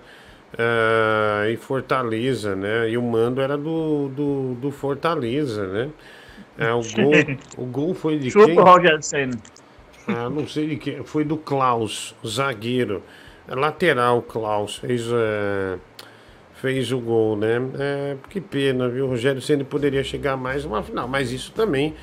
ah, 0.58 1.48
e 1.48 1.56
Fortaleza, 1.56 2.54
né? 2.54 2.90
E 2.90 2.98
o 2.98 3.02
mando 3.02 3.40
era 3.40 3.56
do, 3.56 4.08
do, 4.08 4.54
do 4.54 4.70
Fortaleza, 4.70 5.66
né? 5.66 5.90
Ah, 6.58 6.76
o, 6.76 6.82
gol, 6.82 7.12
o 7.56 7.64
gol 7.64 7.94
foi 7.94 8.18
de 8.18 8.30
Chupa 8.30 8.46
quem? 8.46 8.58
o 8.58 8.62
Roger 8.62 9.02
Senna. 9.02 9.38
Ah, 10.06 10.28
não 10.28 10.46
sei 10.46 10.68
de 10.68 10.76
quem. 10.76 11.02
Foi 11.04 11.24
do 11.24 11.36
Klaus, 11.36 12.14
zagueiro. 12.26 13.02
É 13.48 13.54
lateral, 13.54 14.20
Klaus. 14.22 14.76
Fez, 14.76 15.06
é, 15.12 15.78
fez 16.54 16.92
o 16.92 17.00
gol, 17.00 17.36
né? 17.36 17.60
É, 17.78 18.16
que 18.28 18.40
pena, 18.40 18.88
viu? 18.88 19.06
O 19.06 19.08
Rogério 19.08 19.40
Ceni 19.40 19.64
poderia 19.64 20.04
chegar 20.04 20.36
mais 20.36 20.64
uma 20.64 20.82
final. 20.82 21.08
Mas 21.08 21.32
isso 21.32 21.52
também 21.52 21.94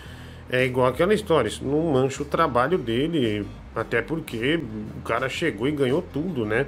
é 0.49 0.65
igual 0.65 0.87
aquela 0.87 1.13
história. 1.13 1.47
Isso 1.47 1.63
não 1.63 1.93
mancha 1.93 2.23
o 2.23 2.25
trabalho 2.25 2.77
dele. 2.77 3.45
Até 3.75 4.01
porque 4.01 4.59
o 4.97 5.01
cara 5.03 5.29
chegou 5.29 5.67
e 5.67 5.71
ganhou 5.71 6.01
tudo, 6.01 6.45
né? 6.45 6.65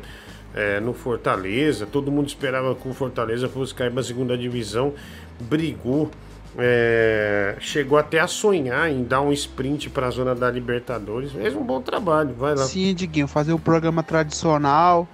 É, 0.54 0.80
no 0.80 0.94
Fortaleza. 0.94 1.86
Todo 1.86 2.12
mundo 2.12 2.28
esperava 2.28 2.76
que 2.76 2.88
o 2.88 2.94
Fortaleza 2.94 3.50
fosse 3.50 3.74
cair 3.74 3.92
para 3.92 4.04
segunda 4.04 4.38
divisão. 4.38 4.94
Brigou. 5.40 6.12
é, 6.58 7.56
chegou 7.60 7.98
até 7.98 8.20
a 8.20 8.28
sonhar 8.28 8.92
em 8.92 9.04
dar 9.04 9.22
um 9.22 9.32
sprint 9.32 9.90
para 9.90 10.08
a 10.08 10.10
zona 10.12 10.36
da 10.36 10.52
Libertadores. 10.52 11.32
Fez 11.32 11.56
um 11.56 11.64
bom 11.64 11.82
trabalho, 11.82 12.36
vai 12.36 12.54
lá. 12.56 12.66
Sim, 12.66 12.94
Diguinho, 12.94 13.28
fazer 13.28 13.54
o 13.54 13.60
programa 13.60 14.04
tradicional, 14.04 15.08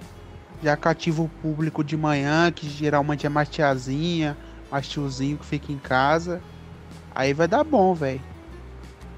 já 0.63 0.75
cativa 0.75 1.21
o 1.21 1.29
público 1.29 1.83
de 1.83 1.95
manhã, 1.95 2.51
que 2.51 2.67
geralmente 2.67 3.25
é 3.25 3.29
mais 3.29 3.47
tiazinha, 3.49 4.35
mais 4.71 4.87
tiozinho 4.87 5.37
que 5.37 5.45
fica 5.45 5.71
em 5.71 5.77
casa. 5.77 6.41
Aí 7.13 7.33
vai 7.33 7.47
dar 7.47 7.63
bom, 7.63 7.93
velho. 7.93 8.21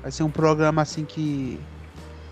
Vai 0.01 0.11
ser 0.11 0.23
um 0.23 0.29
programa 0.29 0.81
assim 0.81 1.03
que 1.03 1.59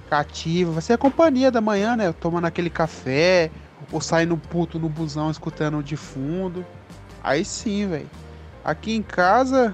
cativa, 0.09 0.71
vai 0.71 0.81
ser 0.81 0.93
a 0.93 0.97
companhia 0.97 1.51
da 1.51 1.59
manhã, 1.59 1.95
né? 1.95 2.13
Tomando 2.13 2.45
aquele 2.45 2.69
café, 2.69 3.51
ou 3.91 4.01
saindo 4.01 4.37
puto 4.37 4.79
no 4.79 4.89
busão 4.89 5.29
escutando 5.29 5.83
de 5.83 5.95
fundo. 5.95 6.65
Aí 7.23 7.43
sim, 7.43 7.87
velho. 7.87 8.09
Aqui 8.63 8.95
em 8.95 9.01
casa, 9.01 9.73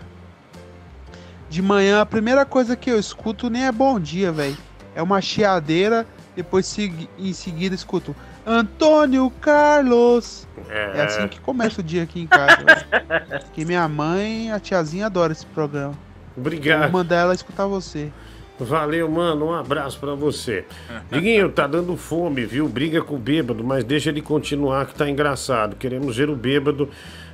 de 1.49 1.61
manhã, 1.61 2.01
a 2.01 2.05
primeira 2.05 2.45
coisa 2.45 2.75
que 2.75 2.89
eu 2.89 2.99
escuto 2.99 3.49
nem 3.49 3.65
é 3.65 3.72
bom 3.72 3.99
dia, 3.99 4.31
velho. 4.31 4.57
É 4.95 5.01
uma 5.01 5.22
chiadeira, 5.22 6.05
depois 6.35 6.75
em 7.17 7.33
seguida 7.33 7.73
escuto 7.73 8.15
Antônio 8.45 9.30
Carlos. 9.41 10.47
É, 10.69 11.01
assim 11.01 11.27
que 11.27 11.39
começa 11.39 11.81
o 11.81 11.83
dia 11.83 12.03
aqui 12.03 12.22
em 12.22 12.27
casa. 12.27 12.57
Porque 13.45 13.65
minha 13.65 13.88
mãe, 13.88 14.51
a 14.51 14.59
tiazinha 14.59 15.05
adora 15.05 15.31
esse 15.31 15.45
programa. 15.45 15.93
Obrigado. 16.36 16.92
Vou 16.92 17.02
mandar 17.02 17.18
ela 17.18 17.34
escutar 17.34 17.68
você. 17.68 18.12
Valeu, 18.60 19.10
mano. 19.10 19.48
Um 19.48 19.53
abraço 19.53 20.00
pra 20.00 20.14
você. 20.14 20.66
Diguinho, 21.12 21.50
tá 21.50 21.68
dando 21.68 21.95
fome, 21.98 22.45
viu? 22.45 22.68
Briga 22.68 23.02
com 23.02 23.16
o 23.16 23.20
bêbado, 23.20 23.64
mas 23.64 23.84
deixa 23.84 24.10
ele 24.10 24.22
continuar 24.22 24.86
que 24.86 24.95
tá 24.95 25.10
engraçado. 25.10 25.76
Queremos 25.76 26.18
ver 26.18 26.30
o 26.30 26.36
bêbado 26.36 26.90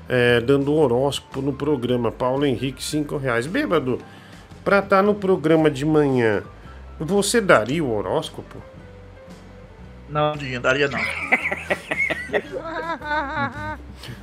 é, 0.08 0.40
dando 0.40 0.74
horóscopo 0.74 1.42
no 1.42 1.54
programa. 1.54 2.12
Paulo 2.12 2.46
Henrique, 2.46 2.84
cinco 2.84 3.18
reais. 3.18 3.46
Bêbado, 3.46 4.00
pra 4.64 4.80
estar 4.80 5.04
no 5.04 5.14
programa 5.14 5.70
de 5.70 5.86
manhã, 5.86 6.42
você 7.00 7.42
daria 7.42 7.84
o 7.84 7.94
horóscopo? 7.94 8.58
Não, 10.10 10.32
Diguinho, 10.34 10.62
daria 10.62 10.88
não. 10.88 11.00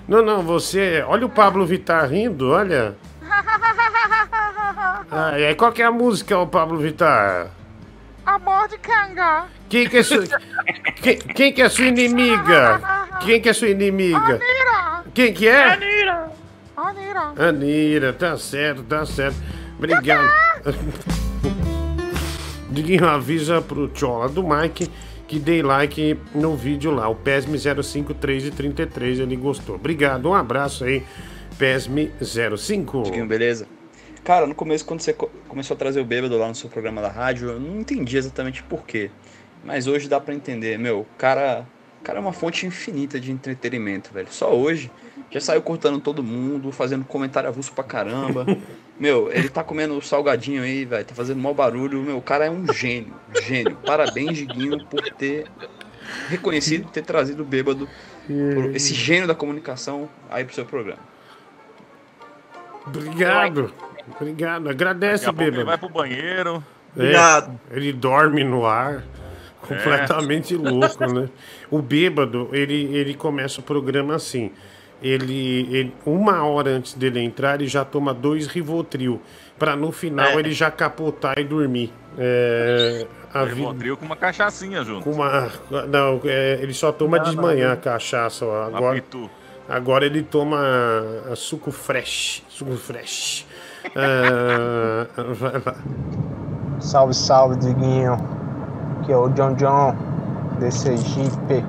Não, 0.08 0.24
não, 0.24 0.42
você. 0.42 1.04
Olha 1.06 1.26
o 1.26 1.28
Pablo 1.28 1.66
Vittar 1.66 2.08
rindo, 2.08 2.50
olha. 2.50 2.94
Ah, 5.10 5.38
e 5.38 5.46
aí, 5.46 5.54
qual 5.54 5.72
que 5.72 5.82
é 5.82 5.84
a 5.84 5.92
música, 5.92 6.38
o 6.38 6.46
Pablo 6.46 6.78
Vittar? 6.78 7.50
Amor 8.24 8.56
pode 8.68 8.78
cangar. 8.78 9.48
Quem 9.68 9.88
que 9.88 9.98
é 9.98 10.02
sua, 10.02 10.24
quem, 11.00 11.18
quem 11.18 11.52
que 11.52 11.62
é 11.62 11.68
sua 11.68 11.84
inimiga? 11.84 12.80
Quem 13.20 13.40
que 13.40 13.48
é 13.48 13.52
sua 13.52 13.68
inimiga? 13.68 14.18
Anira. 14.18 15.04
Quem 15.14 15.32
que 15.32 15.46
é? 15.46 15.72
Anira. 15.72 16.30
Anira. 16.76 17.48
Anira, 17.48 18.12
tá 18.12 18.36
certo, 18.36 18.82
tá 18.82 19.06
certo. 19.06 19.36
Obrigado. 19.78 20.28
Diguinho, 22.68 23.08
avisa 23.08 23.62
pro 23.62 23.88
Tchola 23.88 24.28
do 24.28 24.42
Mike 24.42 24.90
que 25.26 25.38
dei 25.38 25.62
like 25.62 26.18
no 26.34 26.56
vídeo 26.56 26.92
lá, 26.92 27.08
o 27.08 27.14
PESM 27.14 27.56
053 27.82 28.46
e 28.46 28.50
33, 28.50 29.20
ele 29.20 29.36
gostou. 29.36 29.74
Obrigado, 29.74 30.28
um 30.28 30.34
abraço 30.34 30.84
aí, 30.84 31.02
PESM 31.58 32.10
05. 32.56 33.02
Diguinho, 33.04 33.26
beleza? 33.26 33.66
Cara, 34.24 34.46
no 34.46 34.54
começo, 34.54 34.84
quando 34.84 35.00
você 35.00 35.12
co- 35.12 35.30
começou 35.48 35.74
a 35.74 35.78
trazer 35.78 36.00
o 36.00 36.04
bêbado 36.04 36.36
lá 36.36 36.48
no 36.48 36.54
seu 36.54 36.68
programa 36.68 37.00
da 37.00 37.08
rádio, 37.08 37.48
eu 37.50 37.60
não 37.60 37.80
entendi 37.80 38.16
exatamente 38.16 38.62
por 38.62 38.84
quê. 38.84 39.10
Mas 39.64 39.86
hoje 39.86 40.08
dá 40.08 40.20
pra 40.20 40.34
entender, 40.34 40.78
meu, 40.78 41.00
o 41.00 41.06
cara, 41.16 41.66
o 42.00 42.04
cara 42.04 42.18
é 42.18 42.20
uma 42.20 42.32
fonte 42.32 42.66
infinita 42.66 43.18
de 43.20 43.30
entretenimento, 43.32 44.10
velho. 44.12 44.28
Só 44.30 44.54
hoje 44.54 44.90
já 45.30 45.40
saiu 45.40 45.62
cortando 45.62 46.00
todo 46.00 46.22
mundo, 46.22 46.70
fazendo 46.72 47.04
comentário 47.04 47.48
avulso 47.48 47.72
pra 47.72 47.84
caramba. 47.84 48.44
Meu, 48.98 49.30
ele 49.30 49.50
tá 49.50 49.62
comendo 49.62 50.00
salgadinho 50.00 50.62
aí, 50.62 50.86
velho, 50.86 51.04
tá 51.04 51.14
fazendo 51.14 51.38
mau 51.38 51.52
barulho. 51.52 52.00
Meu, 52.02 52.16
o 52.16 52.22
cara 52.22 52.46
é 52.46 52.50
um 52.50 52.64
gênio, 52.72 53.12
gênio. 53.42 53.76
Parabéns, 53.84 54.38
Diguinho, 54.38 54.82
por 54.86 55.02
ter 55.10 55.44
reconhecido, 56.28 56.88
ter 56.90 57.02
trazido 57.02 57.42
o 57.42 57.46
bêbado, 57.46 57.86
esse 58.74 58.94
gênio 58.94 59.26
da 59.28 59.34
comunicação 59.34 60.08
aí 60.30 60.44
pro 60.46 60.54
seu 60.54 60.64
programa. 60.64 60.98
Obrigado, 62.86 63.72
obrigado. 64.20 64.68
Agradece, 64.68 65.24
pouco 65.26 65.42
ele 65.42 65.50
bêbado. 65.50 65.66
vai 65.66 65.78
pro 65.78 65.88
banheiro. 65.88 66.64
É, 66.96 67.48
ele 67.76 67.92
dorme 67.92 68.42
no 68.44 68.64
ar. 68.64 69.02
Completamente 69.60 70.54
louco, 70.56 71.12
né? 71.12 71.28
O 71.70 71.82
bêbado, 71.82 72.48
ele, 72.52 72.84
ele 72.96 73.14
começa 73.14 73.60
o 73.60 73.64
programa 73.64 74.14
assim. 74.14 74.52
Ele, 75.02 75.68
ele- 75.76 75.92
uma 76.06 76.44
hora 76.44 76.70
antes 76.70 76.94
dele 76.94 77.20
entrar, 77.20 77.56
ele 77.60 77.66
já 77.68 77.84
toma 77.84 78.14
dois 78.14 78.46
Rivotril. 78.46 79.20
Pra 79.58 79.74
no 79.74 79.90
final 79.90 80.26
É. 80.26 80.34
ele 80.38 80.52
já 80.52 80.70
capotar 80.70 81.38
e 81.38 81.44
dormir. 81.44 81.92
É, 82.16 83.06
a 83.34 83.44
Rivotril 83.44 83.96
com 83.96 84.06
uma 84.06 84.16
cachaçinha 84.16 84.82
junto. 84.84 85.02
com 85.02 85.10
uma, 85.12 85.50
não, 85.88 86.20
é, 86.24 86.58
ele 86.62 86.72
só 86.72 86.92
toma 86.92 87.18
de 87.18 87.34
Não, 87.34 87.42
manhã 87.42 87.66
não. 87.66 87.72
a 87.74 87.76
cachaça. 87.76 88.46
ó. 88.46 88.66
Agora, 88.68 88.94
pitu. 88.94 89.28
Agora 89.68 90.06
ele 90.06 90.22
toma 90.22 90.58
suco 91.34 91.70
fresh. 91.70 92.42
Suco 92.48 92.76
fresh. 92.76 93.46
Ah, 93.94 95.06
vai 95.34 95.62
lá. 95.64 95.74
Salve, 96.80 97.14
salve, 97.14 97.56
Diguinho. 97.56 98.16
Que 99.04 99.12
é 99.12 99.16
o 99.16 99.28
John 99.30 99.54
John, 99.54 99.94
de 100.58 100.70
Sergipe. 100.70 101.64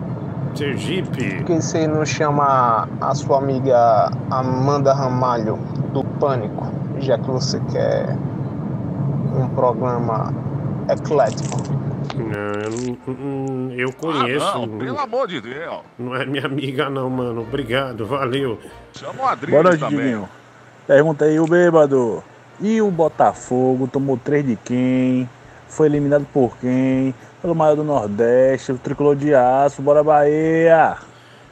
Sergipe? 0.56 1.35
Por 1.35 1.45
que 1.45 1.61
você 1.61 1.88
não 1.88 2.06
chama 2.06 2.88
a 3.00 3.14
sua 3.14 3.38
amiga 3.38 4.09
Amanda 4.32 4.93
Ramalho, 4.93 5.58
do 5.93 6.03
Pânico, 6.19 6.66
já 7.00 7.17
que 7.17 7.30
você 7.30 7.59
quer 7.72 8.17
um 9.35 9.48
programa 9.50 10.34
eclético? 10.90 11.57
Não, 12.16 12.61
eu, 12.61 12.98
não- 13.07 13.14
não- 13.14 13.72
eu 13.74 13.93
conheço. 13.93 14.45
Ah, 14.45 14.59
não, 14.59 14.77
pelo 14.77 14.99
amor 14.99 15.27
de 15.27 15.41
Deus. 15.41 15.80
Não 15.99 16.16
é 16.16 16.25
minha 16.25 16.45
amiga, 16.45 16.90
não, 16.90 17.09
mano. 17.09 17.41
Obrigado, 17.41 18.06
valeu. 18.06 18.57
Chama 18.93 19.14
o 19.24 19.64
noite, 19.64 19.80
também. 19.80 19.98
Diguinho. 19.99 20.30
Pergunta 20.88 21.25
aí, 21.25 21.40
o 21.40 21.45
bêbado. 21.45 22.24
E 22.59 22.82
o 22.82 22.90
Botafogo 22.90 23.88
tomou 23.88 24.17
três 24.17 24.45
de 24.45 24.56
quem? 24.56 25.30
Foi 25.67 25.88
eliminado 25.88 26.25
por 26.33 26.57
quem? 26.57 27.14
Pelo 27.41 27.53
maior 27.53 27.75
do 27.75 27.83
Nordeste, 27.83 28.72
o 28.72 28.77
tricolor 28.77 29.16
de 29.16 29.35
aço, 29.35 29.82
bora 29.82 30.01
Bahia! 30.03 30.98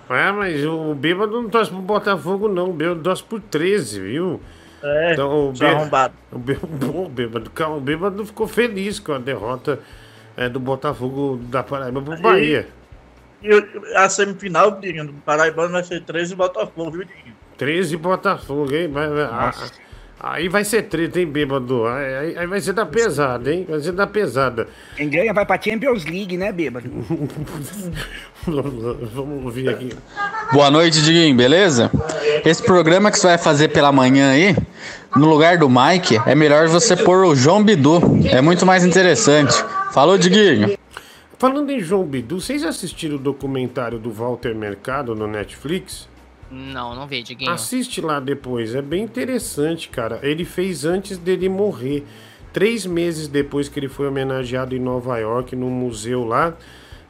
É, 0.10 0.32
mas 0.32 0.64
o 0.66 0.96
bêbado 0.96 1.42
não 1.42 1.50
torce 1.50 1.70
pro 1.70 1.80
Botafogo, 1.82 2.48
não. 2.48 2.70
O 2.70 2.74
bêbado 2.74 3.02
torce 3.02 3.24
por 3.24 3.40
13, 3.42 4.00
viu? 4.00 4.40
É, 4.88 5.14
então, 5.14 5.50
o 5.50 5.56
seu 5.56 5.68
arrombado. 5.68 6.14
O 6.32 6.38
bêbado, 6.38 6.98
o 7.02 7.10
bêbado, 7.10 7.52
o 7.76 7.80
bêbado 7.82 8.26
ficou 8.26 8.48
feliz 8.48 9.00
com 9.00 9.14
a 9.14 9.18
derrota 9.18 9.80
é, 10.38 10.48
do 10.48 10.60
Botafogo 10.60 11.38
da 11.44 11.64
Paraíba 11.64 12.02
pro 12.02 12.18
Bahia. 12.22 12.68
E 13.42 13.54
o- 13.54 13.68
a 13.98 14.08
semifinal, 14.10 14.72
Diguinho, 14.80 15.08
do 15.08 15.14
Paraibano 15.14 15.72
vai 15.72 15.84
ser 15.84 16.02
13 16.04 16.34
e 16.34 16.36
Botafogo, 16.36 16.92
viu, 16.92 17.04
Diguinho? 17.06 17.36
13 17.58 17.98
Botafogo, 17.98 18.74
hein? 18.74 18.88
Vai- 18.90 19.10
vai- 19.10 19.24
a- 19.24 19.50
a- 19.50 19.85
aí 20.20 20.48
vai 20.48 20.64
ser 20.64 20.84
treta, 20.84 21.20
hein, 21.20 21.28
bêbado? 21.28 21.86
Aí, 21.86 22.38
aí- 22.38 22.48
vai 22.48 22.60
ser 22.62 22.74
da 22.74 22.86
pesada, 22.86 23.54
hein? 23.54 23.66
Vai 23.70 23.80
ser 23.80 23.92
da 23.92 24.08
pesada. 24.08 24.68
Quem 24.96 25.10
ganha 25.10 25.34
vai 25.34 25.46
pra 25.46 25.60
Champions 25.62 26.06
League, 26.06 26.38
né, 26.38 26.52
bêbado? 26.52 26.90
Vamos 28.46 29.46
ouvir 29.46 29.70
aqui. 29.70 29.90
Boa 30.52 30.70
noite, 30.70 31.02
Diguinho, 31.02 31.36
beleza? 31.36 31.90
Esse 32.46 32.62
programa 32.64 33.12
que 33.12 33.18
você 33.20 33.28
vai 33.28 33.38
fazer 33.38 33.70
pela 33.70 33.92
manhã 33.92 34.32
aí, 34.32 34.56
no 35.16 35.28
lugar 35.28 35.58
do 35.58 35.70
Mike, 35.70 36.20
é 36.26 36.36
melhor 36.36 36.68
você 36.68 36.96
pôr 36.96 37.26
o 37.26 37.36
João 37.36 37.64
Bidu. 37.64 38.00
É 38.32 38.42
muito 38.42 38.66
mais 38.66 38.86
interessante. 38.86 39.54
Falou, 39.92 40.18
Diguinho. 40.18 40.78
Falando 41.38 41.70
em 41.72 41.80
João 41.80 42.04
Bidu, 42.06 42.40
vocês 42.40 42.64
assistiram 42.64 43.16
o 43.16 43.20
documentário 43.20 43.98
do 44.00 44.12
Walter 44.12 44.56
Mercado 44.56 45.14
no 45.16 45.28
Netflix? 45.28 46.08
Não, 46.52 46.96
não 46.96 47.08
vi, 47.08 47.24
Diguinho. 47.24 47.52
Assiste 47.52 48.02
lá 48.02 48.20
depois, 48.20 48.76
é 48.76 48.82
bem 48.82 49.04
interessante, 49.04 49.90
cara. 49.90 50.20
Ele 50.22 50.46
fez 50.46 50.86
antes 50.86 51.18
dele 51.18 51.50
morrer. 51.50 52.06
Três 52.54 52.86
meses 52.86 53.28
depois 53.28 53.68
que 53.68 53.80
ele 53.80 53.90
foi 53.90 54.08
homenageado 54.08 54.76
em 54.76 54.80
Nova 54.80 55.18
York, 55.18 55.56
no 55.58 55.70
museu 55.70 56.24
lá, 56.24 56.56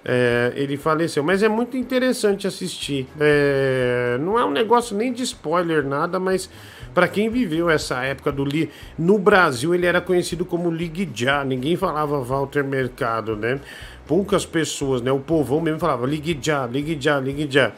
é, 0.04 0.52
ele 0.56 0.76
faleceu. 0.76 1.24
Mas 1.24 1.44
é 1.44 1.48
muito 1.48 1.78
interessante 1.78 2.48
assistir. 2.48 3.08
É, 3.20 4.18
não 4.22 4.40
é 4.40 4.46
um 4.46 4.50
negócio 4.50 4.98
nem 4.98 5.14
de 5.14 5.22
spoiler, 5.22 5.86
nada, 5.86 6.20
mas 6.20 6.50
para 6.96 7.08
quem 7.08 7.30
viveu 7.30 7.70
essa 7.70 8.02
época 8.04 8.32
do 8.32 8.44
Li... 8.44 8.72
No 8.98 9.20
Brasil, 9.20 9.76
ele 9.76 9.86
era 9.86 10.02
conhecido 10.02 10.46
como 10.46 10.72
Ligue 10.72 11.08
Já. 11.14 11.44
Ninguém 11.44 11.76
falava 11.76 12.20
Walter 12.22 12.64
Mercado, 12.64 13.36
né? 13.36 13.60
Poucas 14.08 14.46
pessoas, 14.46 15.02
né? 15.02 15.12
O 15.12 15.20
povão 15.20 15.62
mesmo 15.62 15.80
falava 15.80 16.08
Ligue 16.08 16.38
Já, 16.42 16.66
Ligue 16.66 16.98
Já, 17.00 17.20
Ligue 17.20 17.48
Já. 17.52 17.72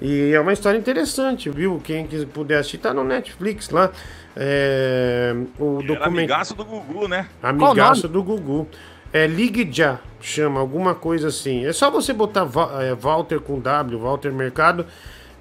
E 0.00 0.32
é 0.32 0.40
uma 0.40 0.52
história 0.52 0.78
interessante, 0.78 1.50
viu? 1.50 1.80
Quem 1.82 2.06
puder 2.32 2.58
assistir, 2.58 2.78
tá 2.78 2.94
no 2.94 3.02
Netflix 3.02 3.70
lá. 3.70 3.90
É, 4.36 5.34
o 5.58 5.78
Era 5.78 5.86
documento. 5.88 6.02
amigaço 6.06 6.54
do 6.54 6.64
Gugu, 6.64 7.08
né? 7.08 7.26
Amigaço 7.42 8.06
do 8.08 8.22
Gugu. 8.22 8.68
É 9.12 9.26
Ligue 9.26 9.68
Já, 9.72 9.98
chama, 10.20 10.60
alguma 10.60 10.94
coisa 10.94 11.28
assim. 11.28 11.64
É 11.64 11.72
só 11.72 11.90
você 11.90 12.12
botar 12.12 12.46
é, 12.80 12.94
Walter 12.94 13.40
com 13.40 13.58
W, 13.58 13.98
Walter 13.98 14.32
Mercado, 14.32 14.86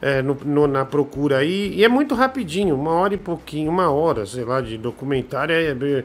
é, 0.01 0.21
no- 0.21 0.37
no- 0.43 0.67
na 0.67 0.85
procura 0.85 1.37
aí. 1.39 1.73
E 1.75 1.83
é 1.83 1.87
muito 1.89 2.15
rapidinho, 2.15 2.73
uma 2.75 2.91
hora 2.91 3.13
e 3.13 3.17
pouquinho, 3.17 3.69
uma 3.69 3.91
hora, 3.91 4.25
sei 4.25 4.43
lá, 4.45 4.61
de 4.61 4.77
documentário. 4.77 5.53
É, 5.53 5.73
bem- 5.75 6.03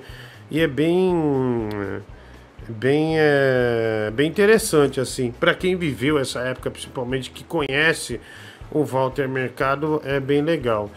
e 0.50 0.60
é 0.60 0.66
bem. 0.66 1.14
Bem, 2.68 3.15
é, 3.18 4.10
bem 4.15 4.28
interessante, 4.28 5.00
assim. 5.00 5.32
Para 5.32 5.55
quem 5.55 5.76
viveu 5.76 6.18
essa 6.18 6.41
época, 6.41 6.70
principalmente, 6.70 7.31
que 7.31 7.42
conhece 7.42 8.20
o 8.70 8.84
Walter 8.84 9.28
Mercado, 9.28 10.00
é 10.05 10.20
bem 10.20 10.42
legal. 10.42 10.91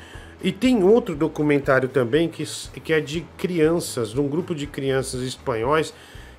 E 0.43 0.51
tem 0.51 0.83
outro 0.83 1.15
documentário 1.15 1.89
também 1.89 2.29
que, 2.29 2.43
que 2.83 2.93
é 2.93 2.99
de 2.99 3.21
crianças, 3.37 4.11
de 4.11 4.21
um 4.21 4.27
grupo 4.27 4.53
de 4.53 4.67
crianças 4.67 5.21
espanhóis 5.21 5.93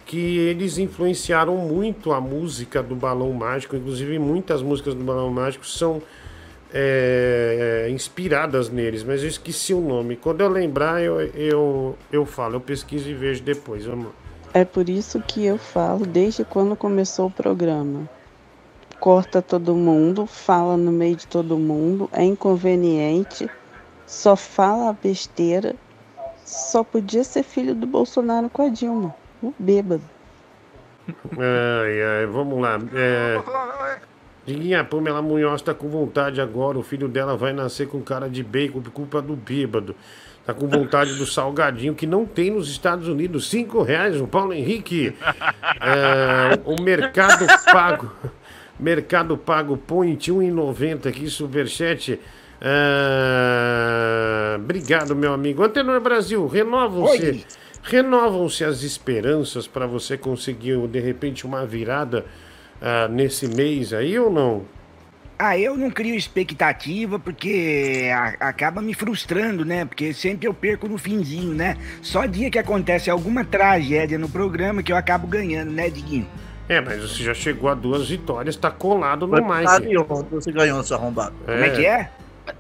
que 0.05 0.39
eles 0.39 0.79
influenciaram 0.79 1.57
muito 1.57 2.13
a 2.13 2.21
música 2.21 2.81
do 2.81 2.95
Balão 2.95 3.33
Mágico. 3.33 3.75
Inclusive, 3.75 4.19
muitas 4.21 4.63
músicas 4.63 4.95
do 4.95 5.03
Balão 5.03 5.31
Mágico 5.31 5.67
são 5.67 6.01
é, 6.73 7.89
inspiradas 7.91 8.69
neles, 8.69 9.03
mas 9.03 9.23
eu 9.23 9.29
esqueci 9.29 9.75
o 9.75 9.81
nome. 9.81 10.15
Quando 10.15 10.41
eu 10.43 10.49
lembrar, 10.49 11.03
eu, 11.03 11.21
eu, 11.21 11.99
eu 12.13 12.25
falo, 12.25 12.55
eu 12.55 12.61
pesquiso 12.61 13.11
e 13.11 13.15
vejo 13.15 13.43
depois. 13.43 13.85
Vamos. 13.85 14.26
É 14.57 14.65
por 14.65 14.89
isso 14.89 15.20
que 15.20 15.44
eu 15.44 15.59
falo 15.59 16.07
desde 16.07 16.43
quando 16.43 16.75
começou 16.75 17.26
o 17.26 17.31
programa. 17.31 18.09
Corta 18.99 19.43
todo 19.43 19.75
mundo, 19.75 20.25
fala 20.25 20.78
no 20.78 20.91
meio 20.91 21.15
de 21.15 21.26
todo 21.26 21.59
mundo, 21.59 22.09
é 22.10 22.25
inconveniente, 22.25 23.51
só 24.07 24.35
fala 24.35 24.94
besteira. 24.94 25.76
Só 26.43 26.83
podia 26.83 27.23
ser 27.23 27.43
filho 27.43 27.75
do 27.75 27.86
Bolsonaro 27.86 28.49
com 28.49 28.62
a 28.62 28.70
Dilma, 28.70 29.15
o 29.43 29.52
bêbado. 29.59 30.01
Ai, 31.33 32.02
ai, 32.02 32.25
vamos 32.25 32.59
lá. 32.59 32.78
É... 32.94 33.39
Diguinha, 34.47 34.81
a 34.81 34.85
Pamela 34.85 35.20
Munhoz 35.20 35.60
tá 35.60 35.75
com 35.75 35.91
vontade 35.91 36.41
agora. 36.41 36.78
O 36.78 36.83
filho 36.83 37.09
dela 37.09 37.36
vai 37.36 37.52
nascer 37.52 37.89
com 37.89 38.01
cara 38.01 38.26
de 38.26 38.43
bacon 38.43 38.81
por 38.81 38.91
culpa 38.91 39.20
do 39.20 39.36
bêbado. 39.36 39.94
Tá 40.47 40.55
com 40.55 40.68
vontade 40.68 41.15
do 41.15 41.26
salgadinho 41.26 41.92
que 41.92 42.07
não 42.07 42.25
tem 42.25 42.52
nos 42.52 42.70
Estados 42.70 43.08
Unidos. 43.08 43.50
Cinco 43.50 43.83
reais, 43.83 44.20
o 44.20 44.28
Paulo 44.28 44.52
Henrique. 44.52 45.12
É, 45.81 46.60
o 46.65 46.81
Mercado 46.81 47.44
Pago. 47.65 48.12
Mercado 48.78 49.36
Pago 49.36 49.76
põe 49.76 50.16
1,90 50.16 51.08
aqui, 51.08 51.28
Superchat. 51.28 52.20
É, 52.60 54.55
obrigado, 54.57 55.16
meu 55.16 55.33
amigo. 55.33 55.65
Antenor 55.65 56.00
Brasil, 56.00 56.47
renova 56.47 57.00
você. 57.00 57.31
Oi. 57.31 57.44
Renovam-se 57.83 58.65
as 58.65 58.83
esperanças 58.83 59.66
para 59.66 59.86
você 59.86 60.16
conseguir, 60.16 60.76
de 60.89 61.00
repente, 61.00 61.44
uma 61.44 61.66
virada 61.66 62.25
ah, 62.81 63.08
nesse 63.08 63.49
mês 63.49 63.92
aí 63.92 64.18
ou 64.18 64.31
não? 64.31 64.65
Ah, 65.39 65.59
eu 65.59 65.77
não 65.77 65.91
crio 65.91 66.15
expectativa 66.15 67.19
porque 67.19 68.09
a- 68.13 68.49
acaba 68.49 68.81
me 68.81 68.95
frustrando, 68.95 69.67
né? 69.67 69.85
Porque 69.85 70.15
sempre 70.15 70.49
eu 70.49 70.55
perco 70.55 70.89
no 70.89 70.97
finzinho, 70.97 71.53
né? 71.55 71.77
Só 72.01 72.25
dia 72.25 72.51
que 72.51 72.59
acontece 72.59 73.11
alguma 73.11 73.45
tragédia 73.45 74.19
no 74.19 74.29
programa 74.31 74.83
que 74.83 74.91
eu 74.91 74.97
acabo 74.97 75.27
ganhando, 75.27 75.71
né, 75.73 75.91
Diguinho? 75.91 76.27
É, 76.69 76.81
mas 76.81 77.01
você 77.03 77.23
já 77.23 77.35
chegou 77.35 77.69
a 77.69 77.75
duas 77.75 78.09
vitórias, 78.09 78.57
tá 78.57 78.71
colado 78.71 79.27
no 79.27 79.37
Foi 79.37 79.43
Mike. 79.43 79.63
puxado 79.65 79.93
e 79.93 79.99
ontem 79.99 80.29
você 80.31 80.51
ganhou, 80.51 80.83
seu 80.83 80.97
arrombado. 80.97 81.35
Como 81.45 81.59
é 81.59 81.71
que 81.71 81.85
é? 81.85 82.11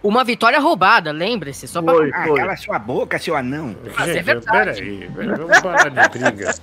Uma 0.02 0.22
vitória 0.22 0.60
roubada, 0.60 1.12
lembre-se. 1.12 1.66
Só 1.66 1.80
pra... 1.80 1.94
Ah, 2.12 2.34
cala 2.36 2.56
sua 2.56 2.78
boca, 2.78 3.18
seu 3.18 3.34
anão. 3.34 3.74
Mas 3.96 4.08
é 4.08 4.12
Gente, 4.14 4.22
verdade. 4.22 4.80
peraí, 4.82 5.10
peraí, 5.14 5.28
vamos 5.38 5.60
parar 5.60 5.88
de 5.88 6.08
briga. 6.18 6.54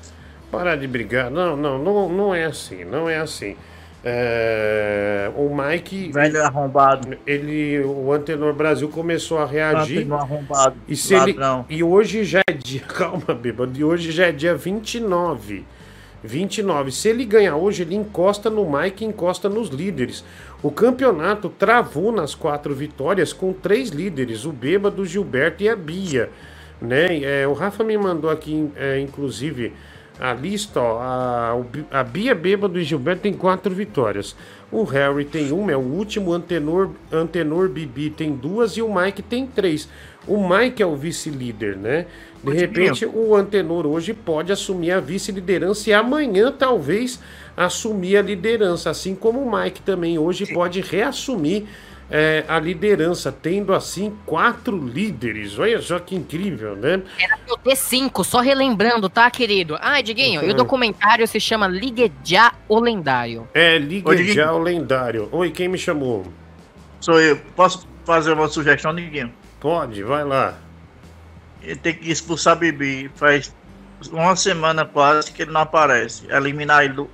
Parar 0.52 0.76
de 0.76 0.88
brigar. 0.88 1.32
Não, 1.32 1.58
não, 1.58 1.80
não, 1.80 2.10
não 2.10 2.36
é 2.36 2.44
assim, 2.46 2.84
não 2.86 3.10
é 3.10 3.18
assim. 3.18 3.56
É, 4.04 5.32
o 5.38 5.50
Mike. 5.56 6.12
Velho 6.12 6.44
arrombado. 6.44 7.18
Ele, 7.26 7.80
o 7.86 8.12
Antenor 8.12 8.54
Brasil 8.54 8.90
começou 8.90 9.38
a 9.38 9.46
reagir. 9.46 10.00
Antenor 10.00 10.22
arrombado, 10.22 10.76
E, 10.88 10.96
se 10.96 11.16
ele, 11.16 11.36
e 11.70 11.82
hoje 11.84 12.24
já 12.26 12.42
é 12.48 12.52
dia. 12.52 12.82
Calma, 12.88 13.34
bêbado. 13.34 13.80
E 13.80 13.84
hoje 13.84 14.12
já 14.12 14.28
é 14.28 14.32
dia 14.32 14.56
29. 14.56 15.66
29. 16.22 16.92
Se 16.92 17.10
ele 17.10 17.26
ganhar 17.26 17.56
hoje, 17.56 17.84
ele 17.84 17.96
encosta 17.96 18.50
no 18.50 18.70
Mike, 18.70 19.06
encosta 19.06 19.48
nos 19.48 19.70
líderes. 19.70 20.24
O 20.62 20.72
campeonato 20.72 21.50
travou 21.50 22.12
nas 22.12 22.36
quatro 22.36 22.74
vitórias 22.74 23.32
com 23.32 23.54
três 23.54 23.90
líderes: 23.90 24.46
o 24.46 24.52
Bêbado, 24.52 25.02
o 25.02 25.06
Gilberto 25.06 25.64
e 25.64 25.70
a 25.70 25.76
Bia. 25.76 26.30
Né? 26.82 27.22
É, 27.24 27.48
o 27.48 27.54
Rafa 27.54 27.84
me 27.84 27.98
mandou 27.98 28.30
aqui, 28.30 28.70
é, 28.76 29.00
inclusive, 29.00 29.74
a 30.20 30.34
lista. 30.34 30.80
Ó, 30.80 31.00
a, 31.00 31.56
a 31.92 32.04
Bia, 32.04 32.36
Bêbado 32.36 32.80
e 32.80 32.84
Gilberto 32.84 33.24
tem 33.24 33.34
quatro 33.34 33.74
vitórias. 33.74 34.36
O 34.72 34.84
Harry 34.84 35.26
tem 35.26 35.52
uma, 35.52 35.72
é 35.72 35.78
o 35.78 35.80
último. 35.80 36.34
Antenor, 36.34 36.92
Antenor 37.12 37.70
Bibi 37.70 38.10
tem 38.10 38.34
duas 38.34 38.78
e 38.78 38.82
o 38.82 38.94
Mike 38.94 39.22
tem 39.22 39.46
três. 39.46 39.88
O 40.28 40.48
Mike 40.48 40.82
é 40.82 40.86
o 40.86 40.96
vice-líder, 40.96 41.76
né? 41.76 42.08
De 42.44 42.54
repente, 42.54 43.06
o 43.06 43.36
Antenor 43.36 43.86
hoje 43.86 44.14
pode 44.14 44.52
assumir 44.52 44.92
a 44.92 45.00
vice-liderança 45.00 45.90
e 45.90 45.94
amanhã, 45.94 46.52
talvez, 46.52 47.20
assumir 47.56 48.18
a 48.18 48.22
liderança. 48.22 48.90
Assim 48.90 49.16
como 49.16 49.42
o 49.42 49.52
Mike 49.52 49.82
também 49.82 50.18
hoje 50.18 50.52
pode 50.54 50.82
reassumir 50.82 51.66
é, 52.10 52.44
a 52.48 52.60
liderança, 52.60 53.32
tendo 53.32 53.74
assim 53.74 54.16
quatro 54.26 54.78
líderes. 54.78 55.58
Olha 55.58 55.82
só 55.82 56.00
que 56.00 56.16
incrível, 56.16 56.76
né? 56.76 57.02
Era 57.20 57.38
pra 57.38 57.54
eu 57.54 57.58
ter 57.58 57.76
cinco, 57.76 58.24
só 58.24 58.40
relembrando, 58.40 59.10
tá, 59.10 59.30
querido? 59.32 59.78
Ai, 59.82 60.04
Diguinho, 60.04 60.44
e 60.44 60.52
o 60.52 60.54
documentário 60.54 61.28
se 61.28 61.40
chama 61.40 61.68
Ligue 61.68 62.12
Já 62.24 62.54
o 62.68 62.80
Lendário. 62.80 63.48
É, 63.54 63.78
liga 63.78 64.10
Ô, 64.10 64.16
Diguinho. 64.16 64.36
já 64.36 64.54
o 64.54 64.60
lendário. 64.60 65.30
Oi, 65.32 65.52
quem 65.52 65.68
me 65.68 65.78
chamou? 65.78 66.26
Sou 67.00 67.20
eu. 67.20 67.38
Posso 67.56 67.88
fazer 68.06 68.34
uma 68.34 68.48
sugestão, 68.48 68.94
Diguinho? 68.94 69.34
Pode, 69.60 70.04
vai 70.04 70.24
lá. 70.24 70.58
Ele 71.62 71.76
tem 71.78 71.94
que 71.94 72.12
expulsar 72.12 72.58
Bibi. 72.58 73.10
Faz 73.16 73.56
uma 74.12 74.36
semana 74.36 74.86
quase 74.86 75.32
que 75.32 75.44
ele 75.44 75.52
não 75.52 75.62
aparece. 75.62 76.28
Eliminar 76.30 76.84
ele 76.84 76.94
do, 76.94 77.10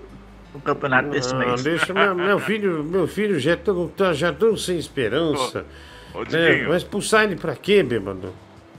do 0.54 0.60
campeonato 0.60 1.10
desse 1.10 1.34
Ah, 1.34 1.38
mês. 1.38 1.64
deixa 1.64 1.94
meu, 1.94 2.16
meu 2.16 2.40
filho, 2.40 2.84
meu 2.84 3.08
filho 3.08 3.40
já 3.40 3.56
tão, 3.56 3.88
tá, 3.88 4.14
já 4.14 4.34
tão 4.34 4.58
sem 4.58 4.78
esperança. 4.78 5.66
Ô, 6.14 6.20
ô, 6.20 6.24
né? 6.24 6.64
Vai 6.66 6.78
expulsar 6.78 7.24
ele 7.26 7.36
pra 7.36 7.56
quê, 7.56 7.84
bêbado? 7.84 8.34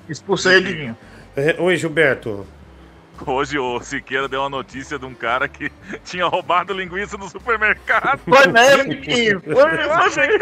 Expulsei 0.08 0.56
ele, 0.56 0.68
Diguinho. 0.68 0.96
É, 1.36 1.56
oi, 1.60 1.76
Gilberto. 1.76 2.44
Hoje 3.26 3.58
o 3.58 3.80
Siqueira 3.80 4.28
deu 4.28 4.40
uma 4.40 4.48
notícia 4.48 4.98
de 4.98 5.04
um 5.04 5.14
cara 5.14 5.48
que 5.48 5.70
tinha 6.04 6.26
roubado 6.26 6.72
linguiça 6.72 7.16
no 7.16 7.28
supermercado. 7.28 8.20
Foi 8.28 8.46
mesmo, 8.46 8.88
Diguinho. 8.88 9.40
Foi 9.40 9.76
você. 9.88 10.38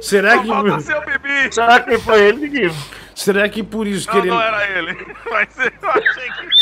Será 0.00 0.38
que. 0.38 0.48
Falta 0.48 0.80
seu 0.80 1.04
bebê. 1.04 1.50
Será 1.50 1.80
que 1.80 1.98
foi 1.98 2.20
ele, 2.22 2.40
Diguinho? 2.48 2.74
Será 3.14 3.48
que 3.48 3.62
por 3.62 3.86
isso 3.86 4.08
que 4.08 4.16
Não, 4.16 4.22
ele. 4.22 4.30
não 4.30 4.42
era 4.42 4.78
ele. 4.78 5.06
Mas 5.30 5.48
eu 5.58 5.90
achei 5.90 6.30
que. 6.30 6.54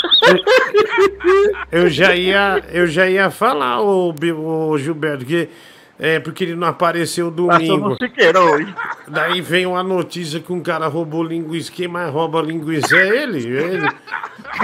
Eu 1.70 1.88
já 1.88 2.14
ia, 2.14 2.62
eu 2.70 2.86
já 2.86 3.08
ia 3.08 3.30
falar, 3.30 3.80
o, 3.82 4.14
Gilberto, 4.78 5.24
que 5.24 5.48
é 6.04 6.18
porque 6.18 6.42
ele 6.42 6.56
não 6.56 6.66
apareceu 6.66 7.30
Passou 7.30 7.46
domingo. 7.66 7.88
no 7.90 7.96
Siqueira 7.96 8.40
hoje. 8.40 8.74
Daí 9.06 9.40
vem 9.40 9.66
uma 9.66 9.82
notícia 9.84 10.40
que 10.40 10.52
um 10.52 10.60
cara 10.60 10.88
roubou 10.88 11.22
linguiça. 11.22 11.70
Quem 11.70 11.86
mais 11.86 12.12
rouba 12.12 12.42
linguiça 12.42 12.96
é 12.96 13.22
ele. 13.22 13.38
ele. 13.46 13.86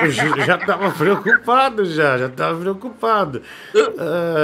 Eu 0.02 0.10
já- 0.10 0.58
tava 0.58 0.90
preocupado, 0.90 1.84
já, 1.84 2.18
já 2.18 2.28
tava 2.28 2.58
preocupado. 2.60 3.40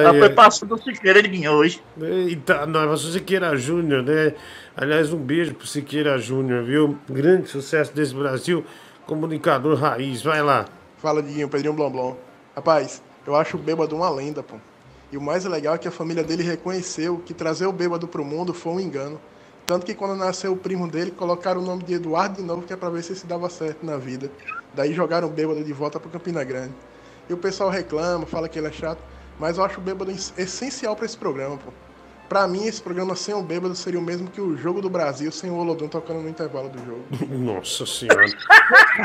Ai, 0.07 0.19
foi 0.21 0.29
passando 0.31 0.71
no 0.77 0.83
Siqueira, 0.83 1.21
Diguinho, 1.23 1.51
hoje. 1.53 1.83
Eita, 2.01 2.65
nós, 2.67 3.01
Siqueira 3.03 3.57
Júnior, 3.57 4.03
né? 4.03 4.35
Aliás, 4.77 5.13
um 5.13 5.19
beijo 5.19 5.55
pro 5.55 5.67
Siqueira 5.67 6.17
Júnior, 6.19 6.63
viu? 6.63 6.97
Grande 7.11 7.49
sucesso 7.49 7.93
desse 7.95 8.15
Brasil, 8.15 8.65
comunicador 9.07 9.77
raiz. 9.79 10.23
Vai 10.23 10.43
lá. 10.43 10.65
Fala, 10.99 11.23
Diguinho, 11.23 11.49
Pedrinho 11.49 11.75
Blomblom. 11.75 12.17
Rapaz, 12.55 13.03
eu 13.27 13.35
acho 13.35 13.57
o 13.57 13.61
bêbado 13.61 13.95
uma 13.97 14.09
lenda, 14.11 14.43
pô. 14.43 14.57
E 15.13 15.17
o 15.17 15.21
mais 15.21 15.45
legal 15.45 15.75
é 15.75 15.79
que 15.79 15.89
a 15.89 15.93
família 15.93 16.25
dele 16.25 16.43
reconheceu 16.43 17.19
que 17.19 17.33
trazer 17.35 17.67
o 17.67 17.73
bêbado 17.73 18.09
pro 18.09 18.25
mundo 18.25 18.53
foi 18.53 18.73
um 18.73 18.81
engano. 18.81 19.21
Tanto 19.67 19.87
que 19.87 19.95
quando 19.95 20.17
nasceu 20.17 20.53
o 20.53 20.57
primo 20.57 20.89
dele, 20.89 21.11
colocaram 21.11 21.61
o 21.61 21.65
nome 21.65 21.85
de 21.85 21.95
Eduardo 21.95 22.37
de 22.37 22.43
novo, 22.43 22.63
que 22.63 22.73
é 22.73 22.77
pra 22.77 22.91
ver 22.91 23.03
se 23.03 23.17
se 23.17 23.27
dava 23.27 23.49
certo 23.49 23.85
na 23.87 23.97
vida. 23.97 24.31
Daí 24.75 24.93
jogaram 24.93 25.29
o 25.29 25.31
bêbado 25.31 25.63
de 25.65 25.73
volta 25.73 25.99
pro 25.99 26.11
Campina 26.11 26.45
Grande. 26.45 26.75
E 27.29 27.33
o 27.33 27.39
pessoal 27.39 27.71
reclama, 27.71 28.27
fala 28.27 28.49
que 28.49 28.59
ele 28.59 28.67
é 28.67 28.73
chato, 28.73 29.03
mas 29.39 29.57
eu 29.57 29.65
acho 29.65 29.81
o 29.81 29.83
bêbado 29.83 30.11
es- 30.11 30.35
essencial 30.37 30.95
pra 30.95 31.07
esse 31.07 31.17
programa, 31.17 31.57
pô. 31.57 31.73
Pra 32.29 32.49
mim, 32.49 32.67
esse 32.67 32.83
programa 32.83 33.15
sem 33.15 33.35
o 33.35 33.43
bêbado 33.43 33.75
seria 33.75 34.01
o 34.01 34.03
mesmo 34.03 34.29
que 34.31 34.41
o 34.41 34.57
jogo 34.57 34.81
do 34.81 34.89
Brasil 34.91 35.31
sem 35.31 35.51
o 35.51 35.57
Olodum 35.57 35.89
tocando 35.89 36.21
no 36.21 36.29
intervalo 36.29 36.69
do 36.69 36.79
jogo. 36.79 37.05
Nossa 37.31 37.87
senhora. 37.87 38.25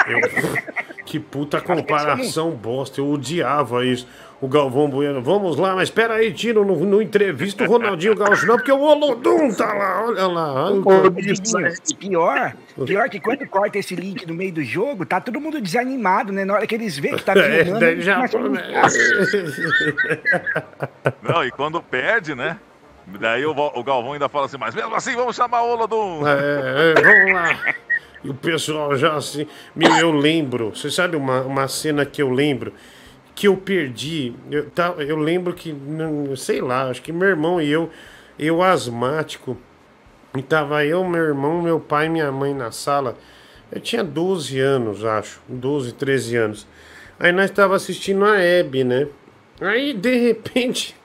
Eu- 0.08 0.80
Que 1.06 1.20
puta 1.20 1.60
comparação 1.60 2.52
bosta. 2.52 3.02
Eu 3.02 3.10
odiava 3.10 3.86
isso. 3.86 4.08
O 4.42 4.48
Galvão 4.48 4.90
Bueno. 4.90 5.22
Vamos 5.22 5.58
lá, 5.58 5.76
mas 5.76 5.90
espera 5.90 6.14
aí, 6.14 6.32
Tino, 6.32 6.64
no, 6.64 6.86
no 6.86 7.02
entrevista 7.02 7.66
o 7.66 7.68
Ronaldinho 7.68 8.16
Gaúcho, 8.16 8.46
não, 8.46 8.56
porque 8.56 8.72
o 8.72 8.80
Olodum 8.80 9.52
tá 9.54 9.74
lá, 9.74 10.06
olha 10.06 10.28
lá. 10.28 10.72
olha 10.72 10.80
Ô, 10.80 11.12
pior, 11.98 12.54
pior 12.86 13.10
que 13.10 13.20
quando 13.20 13.46
corta 13.48 13.78
esse 13.80 13.96
link 13.96 14.26
no 14.26 14.34
meio 14.34 14.54
do 14.54 14.64
jogo, 14.64 15.06
tá 15.06 15.20
todo 15.20 15.42
mundo 15.42 15.60
desanimado, 15.60 16.32
né? 16.32 16.46
Na 16.46 16.54
hora 16.54 16.66
que 16.66 16.74
eles 16.76 16.98
veem 16.98 17.18
que 17.18 17.24
tá 17.24 17.34
É, 17.38 17.66
daí 17.66 17.92
eles 17.92 18.06
já- 18.06 18.16
começam 18.30 18.42
Não, 21.22 21.44
e 21.44 21.52
quando 21.52 21.82
perde, 21.82 22.34
né? 22.34 22.58
Daí 23.20 23.46
o, 23.46 23.52
o 23.52 23.84
Galvão 23.84 24.14
ainda 24.14 24.30
fala 24.30 24.46
assim, 24.46 24.58
mas 24.58 24.76
mesmo 24.76 24.94
assim 24.96 25.16
vamos 25.16 25.36
chamar 25.36 25.62
o 25.64 25.70
Olodum. 25.72 26.28
É, 26.28 26.94
é, 26.98 27.02
vamos 27.02 27.34
lá. 27.34 27.74
E 28.24 28.30
o 28.30 28.34
pessoal 28.34 28.96
já 28.98 29.16
assim. 29.16 29.48
Meu, 29.76 29.96
eu 29.98 30.12
lembro. 30.12 30.70
Você 30.76 30.92
sabe 30.92 31.16
uma, 31.16 31.42
uma 31.42 31.68
cena 31.68 32.06
que 32.06 32.22
eu 32.22 32.30
lembro? 32.30 32.74
Que 33.34 33.48
eu 33.48 33.56
perdi. 33.56 34.34
Eu, 34.52 34.70
tá, 34.70 34.94
eu 34.98 35.18
lembro 35.18 35.54
que, 35.54 35.72
não- 35.72 36.36
sei 36.36 36.60
lá, 36.62 36.90
acho 36.90 37.02
que 37.02 37.12
meu 37.14 37.28
irmão 37.30 37.62
e 37.62 37.70
eu, 37.72 37.90
eu 38.38 38.62
asmático. 38.62 39.58
E 40.38 40.42
tava 40.42 40.86
eu, 40.86 41.04
meu 41.06 41.24
irmão, 41.24 41.62
meu 41.62 41.80
pai 41.80 42.06
e 42.06 42.10
minha 42.10 42.32
mãe 42.32 42.54
na 42.54 42.72
sala. 42.72 43.18
Eu 43.72 43.80
tinha 43.80 44.04
12 44.04 44.60
anos, 44.60 45.06
acho. 45.06 45.40
12, 45.48 45.94
13 45.94 46.36
anos. 46.36 46.68
Aí 47.20 47.32
nós 47.32 47.50
tava 47.52 47.76
assistindo 47.76 48.26
a 48.26 48.38
Hebe, 48.40 48.84
né? 48.84 49.08
Aí, 49.62 49.94
de 49.94 50.16
repente. 50.18 50.96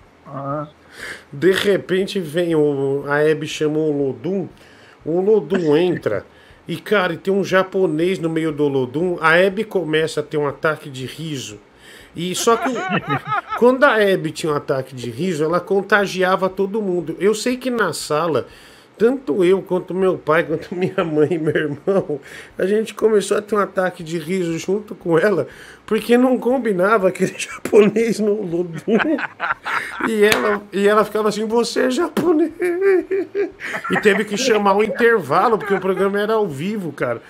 De 1.32 1.52
repente 1.52 2.20
vem 2.20 2.54
o. 2.54 3.04
A 3.06 3.18
Hebe 3.18 3.46
chamou 3.46 3.92
o 3.92 4.06
Lodum. 4.06 4.48
O 5.04 5.20
Lodum 5.20 5.76
entra. 5.76 6.24
E, 6.66 6.76
cara, 6.76 7.12
e 7.12 7.16
tem 7.18 7.32
um 7.32 7.44
japonês 7.44 8.18
no 8.18 8.30
meio 8.30 8.50
do 8.50 8.66
Lodum. 8.68 9.18
A 9.20 9.36
Hebe 9.36 9.64
começa 9.64 10.20
a 10.20 10.22
ter 10.22 10.38
um 10.38 10.46
ataque 10.46 10.88
de 10.88 11.04
riso. 11.04 11.58
E 12.16 12.34
só 12.34 12.56
que 12.56 12.70
quando 13.58 13.84
a 13.84 14.00
Hebe 14.00 14.30
tinha 14.30 14.52
um 14.52 14.56
ataque 14.56 14.94
de 14.94 15.10
riso, 15.10 15.44
ela 15.44 15.60
contagiava 15.60 16.48
todo 16.48 16.80
mundo. 16.80 17.16
Eu 17.18 17.34
sei 17.34 17.56
que 17.56 17.70
na 17.70 17.92
sala, 17.92 18.46
tanto 18.96 19.44
eu 19.44 19.60
quanto 19.62 19.92
meu 19.94 20.16
pai, 20.16 20.44
quanto 20.44 20.72
minha 20.74 21.04
mãe 21.04 21.28
e 21.32 21.38
meu 21.38 21.54
irmão, 21.54 22.20
a 22.58 22.66
gente 22.66 22.94
começou 22.94 23.36
a 23.36 23.42
ter 23.42 23.54
um 23.54 23.58
ataque 23.58 24.02
de 24.02 24.18
riso 24.18 24.58
junto 24.58 24.94
com 24.94 25.18
ela, 25.18 25.46
porque 25.84 26.16
não 26.16 26.38
combinava 26.38 27.08
aquele 27.08 27.34
japonês 27.38 28.20
no 28.20 28.34
Lodum. 28.42 28.98
E 30.08 30.24
ela, 30.24 30.62
e 30.72 30.88
ela 30.88 31.04
ficava 31.04 31.28
assim, 31.28 31.46
você 31.46 31.80
é 31.80 31.90
japonês. 31.90 32.52
E 33.90 34.00
teve 34.00 34.24
que 34.24 34.36
chamar 34.36 34.76
o 34.76 34.82
intervalo, 34.82 35.58
porque 35.58 35.74
o 35.74 35.80
programa 35.80 36.20
era 36.20 36.34
ao 36.34 36.46
vivo, 36.46 36.92
cara. 36.92 37.20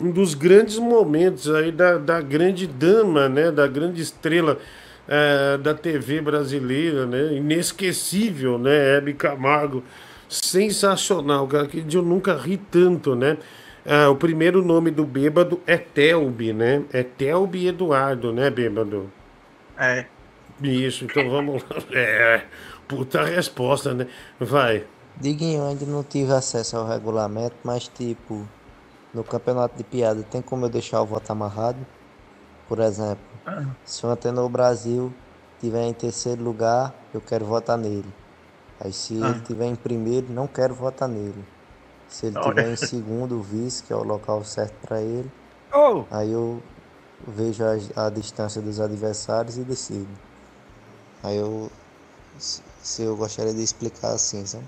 Um 0.00 0.10
dos 0.10 0.34
grandes 0.34 0.78
momentos 0.78 1.52
aí 1.52 1.70
da, 1.70 1.98
da 1.98 2.20
grande 2.22 2.66
dama, 2.66 3.28
né? 3.28 3.50
Da 3.50 3.66
grande 3.66 4.00
estrela 4.00 4.58
eh, 5.06 5.58
da 5.58 5.74
TV 5.74 6.22
brasileira, 6.22 7.04
né? 7.04 7.34
Inesquecível, 7.34 8.58
né? 8.58 8.96
Hebe 8.96 9.12
Camargo. 9.12 9.84
Sensacional, 10.30 11.46
cara. 11.48 11.66
Que 11.66 11.84
eu 11.92 12.02
nunca 12.02 12.36
ri 12.36 12.56
tanto, 12.56 13.16
né? 13.16 13.36
ah, 13.84 14.08
o 14.08 14.16
primeiro 14.16 14.64
nome 14.64 14.90
do 14.90 15.04
bêbado 15.04 15.60
é 15.66 15.76
Telbi, 15.76 16.52
né? 16.52 16.84
É 16.92 17.02
Telbi 17.02 17.66
Eduardo, 17.66 18.32
né, 18.32 18.48
bêbado? 18.48 19.10
É. 19.76 20.06
Isso, 20.62 21.04
então 21.04 21.28
vamos 21.28 21.62
lá. 21.62 21.76
É, 21.92 22.44
puta 22.86 23.24
resposta, 23.24 23.92
né? 23.92 24.06
Vai. 24.38 24.84
Diguinho, 25.16 25.62
eu 25.62 25.66
ainda 25.66 25.84
não 25.86 26.04
tive 26.04 26.32
acesso 26.32 26.76
ao 26.76 26.86
regulamento, 26.86 27.56
mas 27.64 27.88
tipo, 27.88 28.46
no 29.12 29.24
campeonato 29.24 29.76
de 29.76 29.84
piada 29.84 30.22
tem 30.22 30.40
como 30.40 30.66
eu 30.66 30.70
deixar 30.70 31.02
o 31.02 31.06
voto 31.06 31.30
amarrado? 31.30 31.78
Por 32.68 32.78
exemplo, 32.78 33.24
se 33.84 34.06
o 34.06 34.08
Antenor 34.08 34.48
Brasil 34.48 35.12
tiver 35.60 35.84
em 35.86 35.92
terceiro 35.92 36.42
lugar, 36.42 36.94
eu 37.12 37.20
quero 37.20 37.44
votar 37.44 37.76
nele. 37.76 38.19
Aí 38.80 38.92
se 38.92 39.14
Ah. 39.22 39.30
ele 39.30 39.40
tiver 39.40 39.66
em 39.66 39.76
primeiro, 39.76 40.32
não 40.32 40.46
quero 40.46 40.74
votar 40.74 41.08
nele. 41.08 41.44
Se 42.08 42.26
ele 42.26 42.38
Olha. 42.38 42.64
tiver 42.64 42.72
em 42.72 42.76
segundo, 42.76 43.38
o 43.38 43.42
vice, 43.42 43.82
que 43.84 43.92
é 43.92 43.96
o 43.96 44.02
local 44.04 44.44
certo 44.44 44.74
para 44.80 45.00
ele, 45.02 45.30
Oh. 45.72 46.04
aí 46.10 46.30
eu 46.32 46.62
vejo 47.26 47.62
a, 47.64 48.06
a 48.06 48.10
distância 48.10 48.60
dos 48.62 48.80
adversários 48.80 49.58
e 49.58 49.64
decido. 49.64 50.08
Aí 51.22 51.36
eu, 51.36 51.70
se 52.38 52.62
se 52.82 53.02
eu 53.02 53.16
gostaria 53.16 53.54
de 53.54 53.62
explicar 53.62 54.12
assim, 54.14 54.46
sabe? 54.46 54.66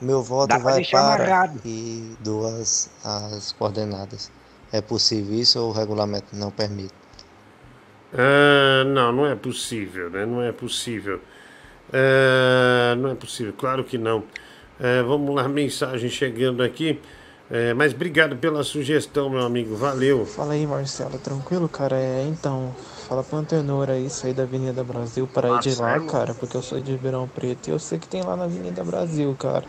Meu 0.00 0.22
voto 0.22 0.48
Dá 0.48 0.58
vai 0.58 0.84
para 0.84 1.00
amarrado. 1.00 1.60
e 1.64 2.16
duas 2.20 2.90
as 3.04 3.52
coordenadas. 3.52 4.30
É 4.72 4.80
possível 4.82 5.34
isso 5.34 5.60
ou 5.60 5.70
o 5.70 5.72
regulamento 5.72 6.36
não 6.36 6.50
permite? 6.50 6.94
Ah, 8.12 8.84
não, 8.86 9.12
não 9.12 9.26
é 9.26 9.34
possível, 9.34 10.10
né? 10.10 10.24
Não 10.24 10.42
é 10.42 10.52
possível. 10.52 11.20
Ah, 11.94 12.96
não 12.96 13.10
é 13.10 13.14
possível, 13.14 13.54
claro 13.56 13.84
que 13.84 13.96
não. 13.96 14.24
Ah, 14.80 15.02
vamos 15.06 15.32
lá, 15.32 15.48
mensagem 15.48 16.10
chegando 16.10 16.62
aqui. 16.62 17.00
É, 17.50 17.72
mas 17.74 17.92
obrigado 17.92 18.36
pela 18.36 18.64
sugestão, 18.64 19.30
meu 19.30 19.42
amigo. 19.42 19.76
Valeu. 19.76 20.26
Fala 20.26 20.54
aí, 20.54 20.66
Marcelo, 20.66 21.18
tranquilo, 21.18 21.68
cara? 21.68 21.94
É, 21.94 22.26
então, 22.26 22.74
fala 23.06 23.22
pro 23.22 23.38
Antenor 23.38 23.90
aí 23.90 24.10
sair 24.10 24.32
da 24.32 24.42
Avenida 24.42 24.82
Brasil 24.82 25.28
para 25.32 25.50
ir 25.50 25.60
de 25.60 25.74
lá, 25.76 26.00
cara, 26.00 26.34
porque 26.34 26.56
eu 26.56 26.62
sou 26.62 26.80
de 26.80 26.92
Ribeirão 26.92 27.28
Preto 27.28 27.68
e 27.68 27.70
eu 27.70 27.78
sei 27.78 27.98
que 27.98 28.08
tem 28.08 28.22
lá 28.22 28.34
na 28.34 28.44
Avenida 28.44 28.82
Brasil, 28.82 29.36
cara. 29.38 29.64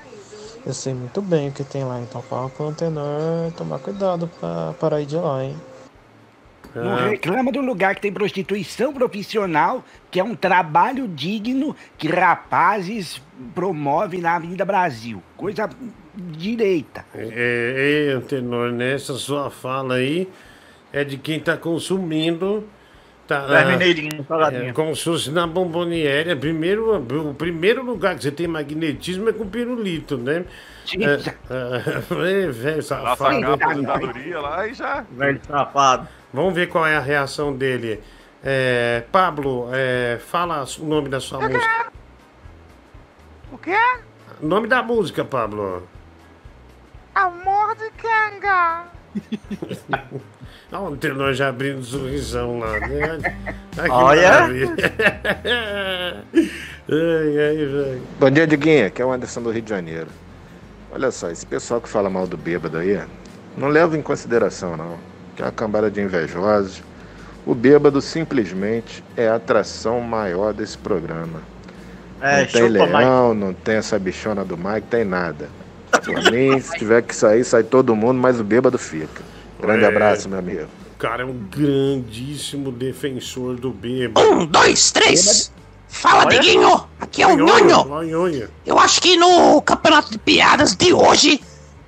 Eu 0.66 0.74
sei 0.74 0.95
muito 0.95 1.22
bem 1.22 1.50
o 1.50 1.52
que 1.52 1.64
tem 1.64 1.84
lá, 1.84 2.00
então 2.00 2.24
fala 2.24 2.50
pro 2.50 2.70
Antenor 2.70 3.52
tomar 3.56 3.78
cuidado 3.78 4.28
pra 4.40 4.74
parar 4.80 5.02
ir 5.02 5.06
de 5.06 5.18
lá, 5.18 5.44
hein? 5.44 5.56
Não 6.74 7.10
reclama 7.10 7.52
do 7.52 7.62
lugar 7.62 7.95
que 7.95 8.02
tem 8.02 8.12
prostituição 8.12 8.92
profissional, 8.94 9.84
que 10.16 10.19
é 10.22 10.24
um 10.24 10.34
trabalho 10.34 11.10
digno 11.10 11.76
que 11.98 12.08
rapazes 12.08 13.22
promovem 13.53 14.22
na 14.22 14.38
Avenida 14.38 14.64
Brasil. 14.64 15.22
Coisa 15.35 15.69
direita. 16.16 17.03
É, 17.14 18.08
é, 18.08 18.14
Antenor, 18.14 18.72
nessa 18.72 19.16
sua 19.16 19.52
fala 19.52 19.95
aí 19.95 20.30
é 20.94 21.03
de 21.03 21.18
quem 21.18 21.38
tá 21.38 21.58
consumindo. 21.58 22.64
Tá, 23.27 23.45
É 23.60 23.66
mineirinho, 23.66 24.24
salgadinho. 24.26 24.69
é, 24.69 24.72
como 24.72 24.95
se 24.95 25.03
fosse 25.03 25.32
na 25.32 25.45
bomboniere. 25.45 26.34
Primeiro, 26.38 26.95
o 26.98 27.34
primeiro 27.34 27.84
lugar 27.84 28.16
que 28.16 28.24
você 28.24 28.32
tem 28.32 28.48
magnetismo 28.48 29.27
é 29.27 29.34
com 29.34 29.45
pirulito, 29.45 30.18
né? 30.18 30.45
É, 30.98 32.45
é, 32.45 32.48
velho, 32.52 32.82
safado. 32.82 33.18
sacar 33.18 33.44
a 33.44 33.53
aposentadoria 33.56 34.40
lá 34.40 34.66
e 34.66 34.74
já. 34.74 35.06
Velho 35.11 35.42
safado. 35.45 36.08
Vamos 36.34 36.53
ver 36.53 36.69
qual 36.69 36.88
é 36.88 36.95
a 36.95 37.02
reação 37.02 37.53
dele. 37.53 38.00
É, 38.48 39.04
Pablo, 39.12 39.70
é, 39.74 40.20
fala 40.20 40.64
o 40.78 40.86
nome 40.86 41.10
da 41.10 41.20
sua 41.20 41.40
música. 41.42 41.92
O 43.52 43.58
quê? 43.58 43.76
Nome 44.40 44.68
da 44.68 44.84
música, 44.84 45.26
Pablo. 45.26 45.82
Amor 47.16 47.76
de 47.76 47.90
Kanga. 47.92 48.84
Olha 50.72 50.92
o 50.92 50.98
Tenor 50.98 51.34
já 51.34 51.50
abrindo 51.50 51.80
um 51.80 51.84
sorrisão 51.84 52.60
lá, 52.60 52.80
né? 52.82 53.18
Que 53.74 53.90
Olha. 53.90 54.44
ai, 54.44 54.60
ai, 56.88 57.56
velho. 57.56 58.02
Bom 58.20 58.30
dia, 58.30 58.46
Diguinha. 58.46 58.88
Aqui 58.88 59.02
é 59.02 59.06
o 59.06 59.12
Anderson 59.12 59.42
do 59.42 59.50
Rio 59.50 59.62
de 59.64 59.70
Janeiro. 59.70 60.10
Olha 60.92 61.10
só, 61.10 61.32
esse 61.32 61.46
pessoal 61.46 61.82
que 61.82 61.90
fala 61.90 62.10
mal 62.12 62.28
do 62.28 62.38
bêbado 62.38 62.78
aí, 62.78 63.02
não 63.58 63.70
leva 63.70 63.98
em 63.98 64.02
consideração, 64.04 64.78
não. 64.78 65.00
Que 65.36 65.42
é 65.42 65.46
uma 65.46 65.52
cambada 65.52 65.90
de 65.90 66.00
invejosos. 66.02 66.84
O 67.46 67.54
bêbado 67.54 68.02
simplesmente 68.02 69.04
é 69.16 69.28
a 69.28 69.36
atração 69.36 70.02
maior 70.02 70.54
desse 70.54 70.78
programa. 70.78 71.42
É, 72.22 72.42
não 72.42 72.48
tem 72.48 72.70
leão, 72.70 73.34
não 73.34 73.54
tem 73.54 73.76
essa 73.76 74.00
bichona 74.00 74.44
do 74.44 74.58
Mike, 74.58 74.88
tem 74.90 75.06
nada. 75.06 75.50
Por 76.04 76.32
mim, 76.32 76.60
se 76.60 76.78
tiver 76.78 77.02
que 77.04 77.16
sair, 77.16 77.44
sai 77.44 77.64
todo 77.64 77.96
mundo, 77.96 78.20
mas 78.20 78.40
o 78.40 78.44
bêbado 78.44 78.78
fica. 78.78 79.22
Grande 79.62 79.84
É. 79.84 79.88
abraço, 79.88 80.28
meu 80.28 80.40
amigo. 80.40 80.68
O 80.96 80.98
cara 80.98 81.24
é 81.24 81.26
um 81.26 81.34
grandíssimo 81.34 82.72
defensor 82.72 83.56
do 83.56 83.70
bêbado. 83.70 84.28
Um, 84.28 84.46
dois, 84.46 84.92
três. 84.92 85.52
Fala, 85.88 86.26
Olha. 86.26 86.40
Diguinho. 86.40 86.84
Aqui 87.00 87.22
é 87.22 87.28
o 87.28 87.36
Nhonho. 87.36 88.50
Eu 88.66 88.80
acho 88.80 89.02
que 89.02 89.16
no 89.18 89.62
campeonato 89.62 90.12
de 90.12 90.18
piadas 90.18 90.76
de 90.76 90.94
hoje, 90.94 91.40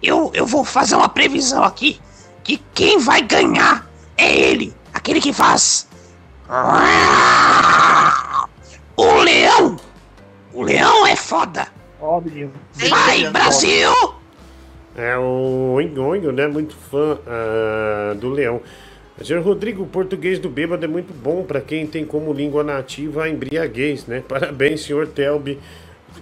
eu, 0.03 0.31
eu 0.33 0.45
vou 0.45 0.63
fazer 0.63 0.95
uma 0.95 1.09
previsão 1.09 1.63
aqui. 1.63 1.99
Que 2.43 2.61
quem 2.73 2.99
vai 2.99 3.21
ganhar 3.21 3.89
é 4.17 4.33
ele. 4.33 4.73
Aquele 4.97 5.21
que 5.21 5.31
faz. 5.31 5.87
O 8.97 9.21
leão. 9.21 9.77
O 10.51 10.63
leão 10.63 11.05
é 11.05 11.15
foda. 11.15 11.67
Óbvio. 12.01 12.51
Vai, 12.73 13.29
Brasil! 13.29 13.91
É 14.95 15.15
o 15.15 15.79
Nhonho, 15.79 16.31
né? 16.31 16.47
Muito 16.47 16.75
fã 16.75 17.19
ah, 17.27 18.15
do 18.15 18.29
leão. 18.29 18.59
Senhor 19.23 19.43
Rodrigo, 19.43 19.83
o 19.83 19.87
português 19.87 20.39
do 20.39 20.49
bêbado 20.49 20.83
é 20.83 20.87
muito 20.87 21.13
bom 21.13 21.43
para 21.43 21.61
quem 21.61 21.85
tem 21.85 22.03
como 22.03 22.33
língua 22.33 22.63
nativa 22.63 23.25
a 23.25 23.29
embriaguez, 23.29 24.07
né? 24.07 24.21
Parabéns, 24.27 24.81
senhor 24.81 25.07
Telbi. 25.07 25.59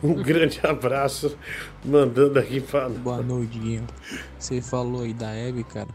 Um 0.04 0.16
grande 0.22 0.60
abraço, 0.64 1.38
mandando 1.84 2.38
aqui 2.38 2.60
falar. 2.60 2.90
Boa 2.90 3.22
noite, 3.22 3.58
Guinho. 3.58 3.88
Você 4.38 4.62
falou 4.62 5.04
aí 5.04 5.14
da 5.14 5.34
Hebe, 5.34 5.64
cara, 5.64 5.88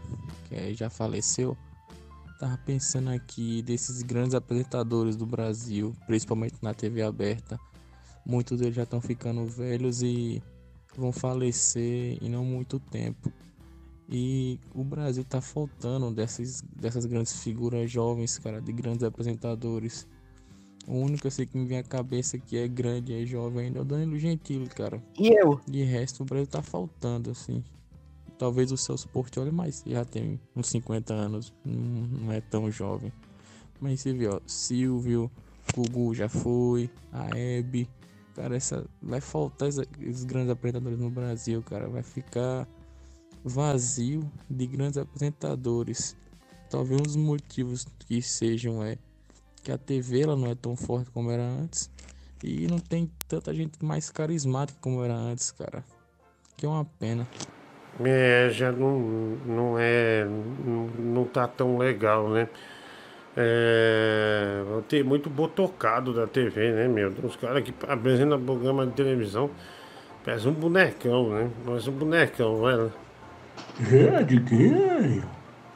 que 0.49 0.55
aí 0.55 0.73
já 0.73 0.89
faleceu. 0.89 1.55
Tava 2.41 2.57
pensando 2.57 3.11
aqui 3.11 3.61
desses 3.61 4.01
grandes 4.01 4.33
apresentadores 4.33 5.15
do 5.15 5.27
Brasil, 5.27 5.95
principalmente 6.07 6.55
na 6.59 6.73
TV 6.73 7.03
aberta. 7.03 7.59
Muitos 8.25 8.59
deles 8.59 8.73
já 8.73 8.81
estão 8.81 8.99
ficando 8.99 9.45
velhos 9.45 10.01
e 10.01 10.41
vão 10.97 11.11
falecer 11.11 12.17
em 12.19 12.29
não 12.29 12.43
muito 12.43 12.79
tempo. 12.79 13.31
E 14.09 14.59
o 14.73 14.83
Brasil 14.83 15.23
tá 15.23 15.39
faltando 15.39 16.09
dessas, 16.09 16.61
dessas 16.75 17.05
grandes 17.05 17.43
figuras 17.43 17.91
jovens, 17.91 18.39
cara, 18.39 18.59
de 18.59 18.71
grandes 18.71 19.03
apresentadores. 19.03 20.07
O 20.87 20.95
único 20.95 21.27
eu 21.27 21.31
sei 21.31 21.45
que 21.45 21.55
me 21.55 21.67
vem 21.67 21.77
à 21.77 21.83
cabeça 21.83 22.39
que 22.39 22.57
é 22.57 22.67
grande 22.67 23.13
e 23.13 23.21
é 23.21 23.23
jovem 23.23 23.67
ainda 23.67 23.77
é 23.77 23.81
o 23.83 23.85
Danilo 23.85 24.17
Gentili, 24.17 24.67
cara. 24.67 24.99
E 25.15 25.27
eu? 25.27 25.61
De 25.67 25.83
resto, 25.83 26.23
o 26.23 26.25
Brasil 26.25 26.47
tá 26.47 26.63
faltando, 26.63 27.29
assim. 27.29 27.63
Talvez 28.41 28.71
o 28.71 28.75
Celso 28.75 29.07
Portioli, 29.09 29.51
mas 29.51 29.83
já 29.85 30.03
tem 30.03 30.41
uns 30.55 30.65
50 30.69 31.13
anos, 31.13 31.53
não, 31.63 32.31
é 32.31 32.41
tão 32.41 32.71
jovem. 32.71 33.13
Mas 33.79 34.01
você 34.01 34.13
vê, 34.13 34.27
ó, 34.27 34.39
Silvio, 34.47 35.29
Gugu 35.75 36.15
já 36.15 36.27
foi, 36.27 36.89
a 37.13 37.37
Hebe. 37.37 37.87
Cara, 38.35 38.55
essa, 38.55 38.83
vai 38.99 39.21
faltar 39.21 39.69
esses 39.69 40.23
grandes 40.23 40.49
apresentadores 40.49 40.97
no 40.97 41.11
Brasil, 41.11 41.61
cara. 41.61 41.87
Vai 41.87 42.01
ficar 42.01 42.67
vazio 43.43 44.27
de 44.49 44.65
grandes 44.65 44.97
apresentadores. 44.97 46.17
Talvez 46.67 46.99
um 46.99 47.03
dos 47.03 47.15
motivos 47.15 47.85
que 48.07 48.23
sejam 48.23 48.83
é 48.83 48.97
que 49.61 49.71
a 49.71 49.77
TV 49.77 50.21
ela 50.21 50.35
não 50.35 50.47
é 50.47 50.55
tão 50.55 50.75
forte 50.75 51.11
como 51.11 51.29
era 51.29 51.47
antes 51.47 51.91
e 52.43 52.65
não 52.65 52.79
tem 52.79 53.07
tanta 53.27 53.53
gente 53.53 53.85
mais 53.85 54.09
carismática 54.09 54.79
como 54.81 55.03
era 55.03 55.13
antes, 55.13 55.51
cara. 55.51 55.85
Que 56.57 56.65
é 56.65 56.69
uma 56.69 56.85
pena. 56.85 57.27
É, 58.03 58.49
já 58.51 58.71
não, 58.71 58.99
não 59.45 59.75
é. 59.77 60.25
Não, 60.97 61.25
tá 61.25 61.47
tão 61.47 61.77
legal, 61.77 62.29
né? 62.29 62.47
É, 63.35 64.63
tem 64.87 65.03
muito 65.03 65.29
botocado 65.29 66.13
da 66.13 66.27
TV, 66.27 66.71
né, 66.71 66.87
meu? 66.87 67.13
Uns 67.23 67.35
caras 67.35 67.63
que 67.63 67.73
apresentam 67.87 68.41
programa 68.41 68.85
de 68.85 68.93
televisão. 68.93 69.49
Parece 70.23 70.47
um 70.47 70.53
bonecão, 70.53 71.29
né? 71.29 71.49
Parece 71.65 71.89
um 71.89 71.93
bonecão, 71.93 72.61
velho. 72.61 72.93
É, 73.91 74.23
Diguinho, 74.23 75.23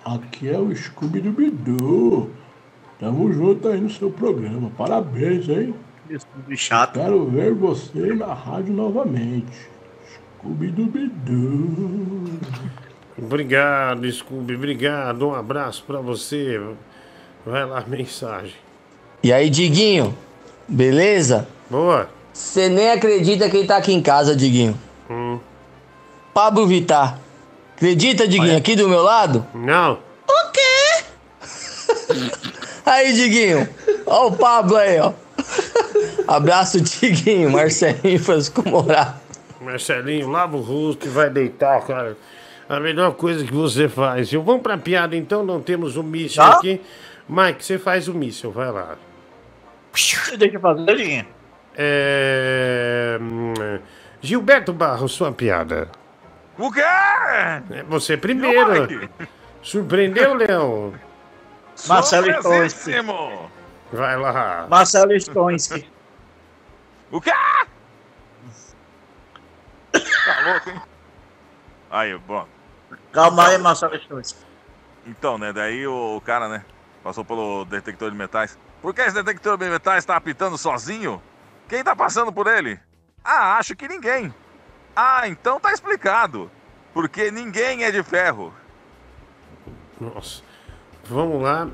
aqui 0.04 0.50
é 0.50 0.58
o 0.58 0.74
Scooby 0.76 1.22
Doo 1.22 2.30
Tamo 3.00 3.32
junto 3.32 3.68
aí 3.68 3.82
no 3.82 3.90
seu 3.90 4.10
programa. 4.10 4.72
Parabéns, 4.78 5.50
hein? 5.50 5.76
chato. 6.56 6.94
Quero 6.94 7.26
ver 7.26 7.54
você 7.54 8.14
na 8.14 8.34
rádio 8.34 8.74
novamente. 8.74 9.75
Obrigado, 13.18 14.12
Scooby. 14.12 14.56
Obrigado. 14.56 15.28
Um 15.28 15.34
abraço 15.34 15.84
pra 15.86 16.00
você. 16.00 16.60
Vai 17.46 17.66
lá, 17.66 17.84
mensagem. 17.88 18.54
E 19.24 19.34
aí, 19.34 19.50
Diguinho? 19.50 20.16
Beleza? 20.68 21.48
Boa. 21.70 22.10
Você 22.34 22.70
nem 22.70 22.92
acredita 22.92 23.50
quem 23.50 23.66
tá 23.66 23.78
aqui 23.78 23.94
em 23.94 24.02
casa, 24.02 24.36
Diguinho. 24.36 24.78
Hum. 25.10 25.40
Pablo 26.34 26.68
Vittar. 26.68 27.20
Acredita, 27.76 28.28
Diguinho, 28.28 28.58
aqui 28.58 28.76
do 28.76 28.88
meu 28.88 29.02
lado? 29.02 29.46
Não. 29.54 30.00
O 30.28 30.52
quê? 30.52 31.04
Aí, 32.86 33.14
Diguinho. 33.14 33.68
Ó 34.06 34.28
o 34.28 34.32
Pablo 34.34 34.78
aí, 34.78 35.00
ó. 35.00 35.12
Abraço, 36.28 36.80
Diguinho. 36.80 37.50
Marcelinho 37.50 38.20
Francisco 38.20 38.68
Morato. 38.68 39.25
Marcelinho, 39.62 40.30
lava 40.30 40.58
o 40.58 40.62
rosto 40.62 41.06
e 41.08 41.10
vai 41.10 41.30
deitar, 41.30 41.82
cara. 41.86 42.18
A 42.68 42.80
melhor 42.80 43.14
coisa 43.14 43.46
que 43.46 43.54
você 43.54 43.88
faz. 43.88 44.32
Eu 44.34 44.42
vamos 44.44 44.62
pra 44.62 44.78
piada, 44.78 45.16
então. 45.16 45.46
Não 45.46 45.62
temos 45.62 45.96
o 45.98 46.04
míssil 46.04 46.42
Tá. 46.44 46.58
aqui. 46.58 46.82
Mike, 47.30 47.64
você 47.64 47.78
faz 47.78 48.08
o 48.08 48.14
míssil, 48.14 48.52
vai 48.52 48.72
lá. 48.72 48.96
Deixa 49.94 50.56
eu 50.56 50.60
fazer, 50.60 50.86
Diguinho. 50.86 51.26
É... 51.78 53.20
Gilberto 54.22 54.74
Barros, 54.74 55.12
sua 55.12 55.32
piada. 55.32 55.90
O 56.58 56.72
quê? 56.72 56.82
É 56.82 57.84
você 57.88 58.16
primeiro. 58.18 59.10
Surpreendeu, 59.62 60.34
Leão? 60.36 60.94
Marcelo 61.88 62.32
Surpresíssimo. 62.42 63.52
Vai 63.92 64.18
lá. 64.18 64.66
Marcelo 64.70 65.14
Stonski. 65.20 65.86
O 67.12 67.20
quê? 67.22 67.32
Tá 70.26 70.40
louco, 70.42 70.70
hein? 70.70 70.82
Aí, 71.90 72.18
bom. 72.18 72.48
Calma 73.12 73.48
aí, 73.48 73.58
Marcelo 73.58 73.96
Stonski. 73.96 74.40
Então, 75.06 75.38
né, 75.38 75.54
daí 75.54 75.86
o, 75.86 76.18
o 76.18 76.22
cara, 76.22 76.50
né, 76.50 76.66
passou 77.04 77.24
pelo 77.24 77.64
detector 77.66 78.10
de 78.10 78.18
metais. 78.18 78.58
Por 78.82 78.94
que 78.94 79.02
esse 79.02 79.14
detector 79.14 79.58
de 79.58 79.70
metais 79.70 80.04
tá 80.04 80.16
apitando 80.16 80.58
sozinho? 80.58 81.22
Quem 81.70 81.84
tá 81.84 81.96
passando 81.96 82.34
por 82.34 82.48
ele? 82.48 82.80
Ah, 83.24 83.58
acho 83.58 83.76
que 83.76 83.88
ninguém. 83.88 84.34
Ah, 84.96 85.28
então 85.28 85.60
tá 85.60 85.72
explicado. 85.72 86.50
Porque 86.94 87.30
ninguém 87.32 87.84
é 87.84 87.92
de 87.92 88.02
ferro. 88.04 88.54
Nossa. 90.00 90.44
Vamos 91.06 91.42
lá. 91.42 91.68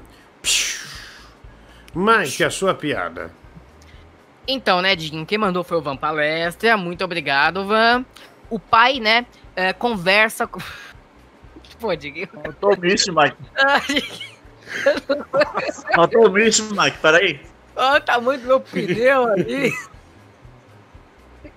Mike, 1.94 2.44
a 2.44 2.50
sua 2.50 2.74
piada. 2.74 3.32
Então, 4.48 4.82
né, 4.82 4.96
Diguinho, 4.96 5.26
quem 5.26 5.38
mandou 5.38 5.64
foi 5.64 5.78
o 5.78 5.82
Van 5.82 5.96
Palestra. 5.96 6.76
Muito 6.76 7.04
obrigado, 7.04 7.66
Van. 7.66 8.06
O 8.52 8.60
pai, 8.60 9.00
né, 9.00 9.26
é, 9.56 9.74
conversa 9.74 10.46
com. 10.46 10.60
Pô, 11.80 11.96
Diguinho. 11.96 12.28
Faltou 12.28 12.78
misto, 12.78 13.12
Mike. 13.12 13.38
Faltou 15.96 16.30
misto, 16.30 16.76
Mike. 16.76 16.98
Peraí. 17.00 17.40
Olha 17.76 17.98
o 17.98 18.02
tamanho 18.02 18.40
do 18.40 18.48
meu 18.48 18.60
pneu 18.60 19.26
ali. 19.26 19.74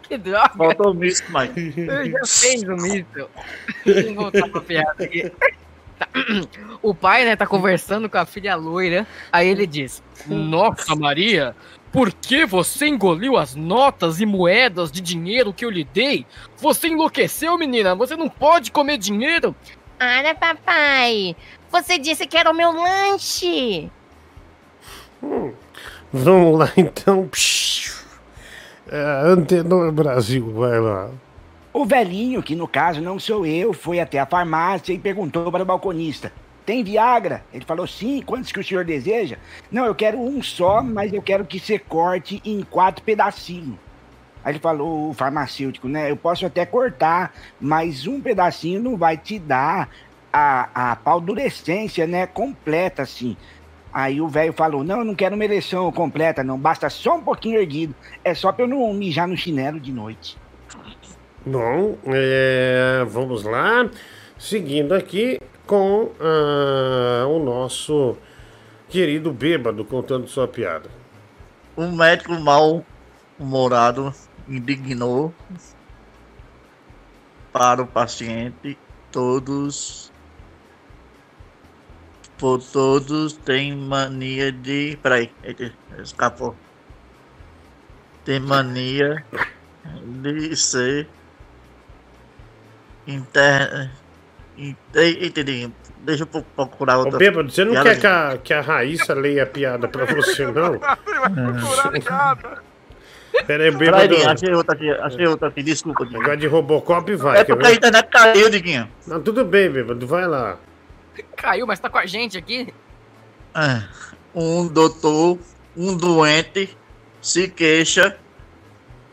Que 0.02 0.16
droga. 0.16 0.50
Faltou 0.56 0.94
misto, 0.94 1.26
Mike. 1.30 1.74
Eu 1.78 2.10
já 2.10 2.20
fiz 2.24 2.62
o 2.62 4.14
voltar 4.14 4.48
pra 4.48 4.60
piada 4.60 5.04
aqui. 5.04 5.30
Tá. 5.98 6.08
O 6.82 6.94
pai, 6.94 7.24
né, 7.24 7.36
tá 7.36 7.46
conversando 7.46 8.08
com 8.08 8.18
a 8.18 8.24
filha 8.24 8.54
loira. 8.54 9.06
Aí 9.32 9.48
ele 9.48 9.66
diz: 9.66 10.02
Nossa, 10.26 10.94
Maria, 10.94 11.54
por 11.94 12.12
que 12.12 12.44
você 12.44 12.88
engoliu 12.88 13.36
as 13.36 13.54
notas 13.54 14.20
e 14.20 14.26
moedas 14.26 14.90
de 14.90 15.00
dinheiro 15.00 15.52
que 15.52 15.64
eu 15.64 15.70
lhe 15.70 15.84
dei? 15.84 16.26
Você 16.56 16.88
enlouqueceu, 16.88 17.56
menina? 17.56 17.94
Você 17.94 18.16
não 18.16 18.28
pode 18.28 18.72
comer 18.72 18.98
dinheiro? 18.98 19.54
Para, 19.96 20.34
papai. 20.34 21.36
Você 21.70 21.96
disse 21.96 22.26
que 22.26 22.36
era 22.36 22.50
o 22.50 22.54
meu 22.54 22.72
lanche. 22.72 23.88
Vamos 26.12 26.58
lá, 26.58 26.72
então. 26.76 27.30
É, 28.90 29.22
Antenor 29.26 29.92
Brasil, 29.92 30.52
vai 30.52 30.80
lá. 30.80 31.10
O 31.72 31.86
velhinho, 31.86 32.42
que 32.42 32.56
no 32.56 32.66
caso 32.66 33.00
não 33.00 33.20
sou 33.20 33.46
eu, 33.46 33.72
foi 33.72 34.00
até 34.00 34.18
a 34.18 34.26
farmácia 34.26 34.92
e 34.92 34.98
perguntou 34.98 35.48
para 35.52 35.62
o 35.62 35.66
balconista: 35.66 36.32
Tem 36.64 36.82
Viagra? 36.82 37.44
Ele 37.52 37.64
falou: 37.64 37.86
Sim, 37.86 38.22
quantos 38.22 38.50
que 38.50 38.60
o 38.60 38.64
senhor 38.64 38.84
deseja? 38.84 39.36
Não, 39.70 39.84
eu 39.84 39.94
quero 39.94 40.18
um 40.18 40.42
só, 40.42 40.82
mas 40.82 41.12
eu 41.12 41.20
quero 41.20 41.44
que 41.44 41.60
você 41.60 41.78
corte 41.78 42.40
em 42.44 42.62
quatro 42.62 43.02
pedacinhos. 43.04 43.76
Aí 44.42 44.52
ele 44.52 44.58
falou: 44.58 45.10
O 45.10 45.14
farmacêutico, 45.14 45.88
né? 45.88 46.10
Eu 46.10 46.16
posso 46.16 46.46
até 46.46 46.64
cortar, 46.64 47.34
mas 47.60 48.06
um 48.06 48.20
pedacinho 48.20 48.82
não 48.82 48.96
vai 48.96 49.16
te 49.16 49.38
dar 49.38 49.90
a, 50.32 50.92
a 50.92 50.96
paldurecência, 50.96 52.06
né? 52.06 52.26
Completa, 52.26 53.02
assim. 53.02 53.36
Aí 53.92 54.20
o 54.20 54.28
velho 54.28 54.52
falou: 54.54 54.82
Não, 54.82 55.00
eu 55.00 55.04
não 55.04 55.14
quero 55.14 55.34
uma 55.34 55.44
ereção 55.44 55.92
completa, 55.92 56.42
não. 56.42 56.58
Basta 56.58 56.88
só 56.88 57.16
um 57.16 57.22
pouquinho 57.22 57.60
erguido. 57.60 57.94
É 58.24 58.34
só 58.34 58.50
pra 58.52 58.64
eu 58.64 58.68
não 58.68 58.92
mijar 58.94 59.28
no 59.28 59.36
chinelo 59.36 59.78
de 59.78 59.92
noite. 59.92 60.38
Bom, 61.44 61.98
é, 62.06 63.04
vamos 63.06 63.44
lá. 63.44 63.88
Seguindo 64.38 64.94
aqui 64.94 65.38
com 65.66 66.12
ah, 66.20 67.26
o 67.26 67.38
nosso 67.38 68.16
querido 68.88 69.32
bêbado 69.32 69.84
contando 69.84 70.28
sua 70.28 70.46
piada. 70.46 70.90
Um 71.76 71.96
médico 71.96 72.32
mal-humorado 72.34 74.14
indignou 74.48 75.34
para 77.52 77.82
o 77.82 77.86
paciente 77.86 78.76
todos 79.10 80.12
por 82.36 82.60
todos 82.60 83.32
têm 83.32 83.76
mania 83.76 84.50
de 84.50 84.98
peraí 85.00 85.30
escapou 86.02 86.56
tem 88.24 88.40
mania 88.40 89.24
de 90.20 90.56
ser 90.56 91.08
inter 93.06 93.90
entendi 94.56 95.70
deixa 96.00 96.22
eu 96.22 96.26
pro- 96.26 96.42
procurar 96.42 96.96
Ô, 96.98 97.00
outra 97.04 97.18
bêbado, 97.18 97.50
você 97.50 97.64
não 97.64 97.72
piada, 97.72 97.90
quer 97.94 98.00
que 98.00 98.06
a, 98.06 98.38
que 98.42 98.52
a 98.54 98.60
Raíssa 98.60 99.14
leia 99.14 99.42
a 99.42 99.46
piada 99.46 99.88
pra 99.88 100.04
você, 100.04 100.44
não? 100.52 100.78
Pera 103.46 103.64
aí, 103.64 103.70
Peraí, 103.70 103.70
bêbado. 103.72 104.08
Diguinho, 104.08 104.30
achei 104.30 104.54
outra 104.54 104.74
aqui 104.74 104.90
achei 104.90 105.26
outra 105.26 105.48
aqui 105.48 105.62
desculpa 105.62 106.04
Diguinho. 106.04 106.20
Negócio 106.20 106.40
de 106.40 106.46
Robocop 106.46 107.14
vai. 107.16 107.38
é 107.40 107.44
porque 107.44 107.66
a 107.66 107.72
internet 107.72 108.08
caiu 108.08 108.50
Diguinho 108.50 108.88
Não, 109.06 109.20
tudo 109.20 109.44
bem, 109.44 109.68
bêbado, 109.70 110.06
vai 110.06 110.26
lá. 110.26 110.56
Caiu, 111.36 111.66
mas 111.66 111.78
tá 111.80 111.88
com 111.88 111.98
a 111.98 112.06
gente 112.06 112.36
aqui. 112.38 112.72
É, 113.54 113.82
um 114.34 114.66
doutor, 114.68 115.38
um 115.76 115.96
doente 115.96 116.76
se 117.20 117.48
queixa 117.48 118.16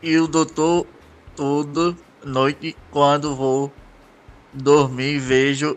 e 0.02 0.18
o 0.18 0.26
doutor 0.26 0.86
toda 1.36 1.94
noite 2.24 2.76
quando 2.90 3.34
vou 3.34 3.72
dormir 4.52 5.18
vejo 5.18 5.76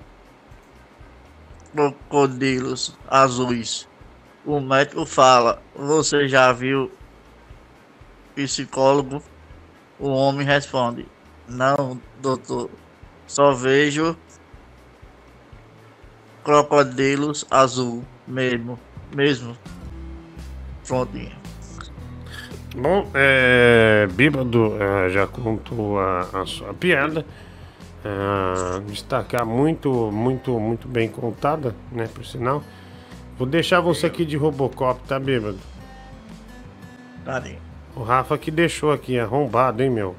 crocodilos 1.74 2.98
azuis. 3.08 3.88
O 4.46 4.60
médico 4.60 5.06
fala: 5.06 5.62
"Você 5.76 6.28
já 6.28 6.52
viu 6.52 6.92
psicólogo?" 8.36 9.22
O 10.00 10.10
homem 10.10 10.46
responde: 10.46 11.08
"Não, 11.48 12.00
doutor. 12.22 12.70
Só 13.28 13.54
vejo 13.54 14.16
crocodilos 16.44 17.46
azul 17.50 18.04
mesmo, 18.28 18.80
mesmo. 19.16 19.58
Prontinho. 20.88 21.36
Bom, 22.76 23.10
é, 23.14 24.06
bêbado 24.12 24.76
é, 24.80 25.10
já 25.10 25.26
contou 25.26 26.00
a, 26.00 26.22
a 26.34 26.46
sua 26.46 26.74
piada. 26.74 27.26
É, 28.06 28.80
destacar 28.82 29.44
muito, 29.44 30.12
muito, 30.12 30.60
muito 30.60 30.88
bem 30.88 31.10
contada, 31.10 31.76
né, 31.92 32.08
por 32.14 32.24
sinal. 32.24 32.62
Vou 33.36 33.48
deixar 33.48 33.82
você 33.82 34.06
aqui 34.06 34.24
de 34.24 34.38
Robocop, 34.38 35.02
tá, 35.08 35.20
bêbado? 35.20 35.58
Tadinho. 37.26 37.58
O 37.96 38.04
Rafa 38.04 38.38
que 38.38 38.52
deixou 38.52 38.92
aqui, 38.92 39.18
arrombado, 39.18 39.82
hein, 39.82 39.90
meu? 39.90 40.16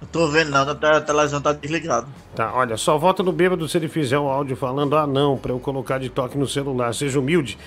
Eu 0.00 0.06
tô 0.06 0.28
vendo 0.28 0.50
nada, 0.50 0.70
a 0.70 1.00
televisão 1.00 1.40
tá 1.40 1.52
desligada. 1.52 2.06
Tá, 2.36 2.52
olha, 2.54 2.76
só 2.76 2.96
volta 2.96 3.24
no 3.24 3.32
bêbado 3.32 3.68
se 3.68 3.76
ele 3.76 3.88
fizer 3.88 4.18
um 4.18 4.28
áudio 4.28 4.56
falando 4.56 4.96
ah 4.96 5.06
não, 5.06 5.36
pra 5.36 5.50
eu 5.50 5.58
colocar 5.58 5.98
de 5.98 6.08
toque 6.08 6.38
no 6.38 6.46
celular. 6.46 6.94
Seja 6.94 7.18
humilde 7.18 7.58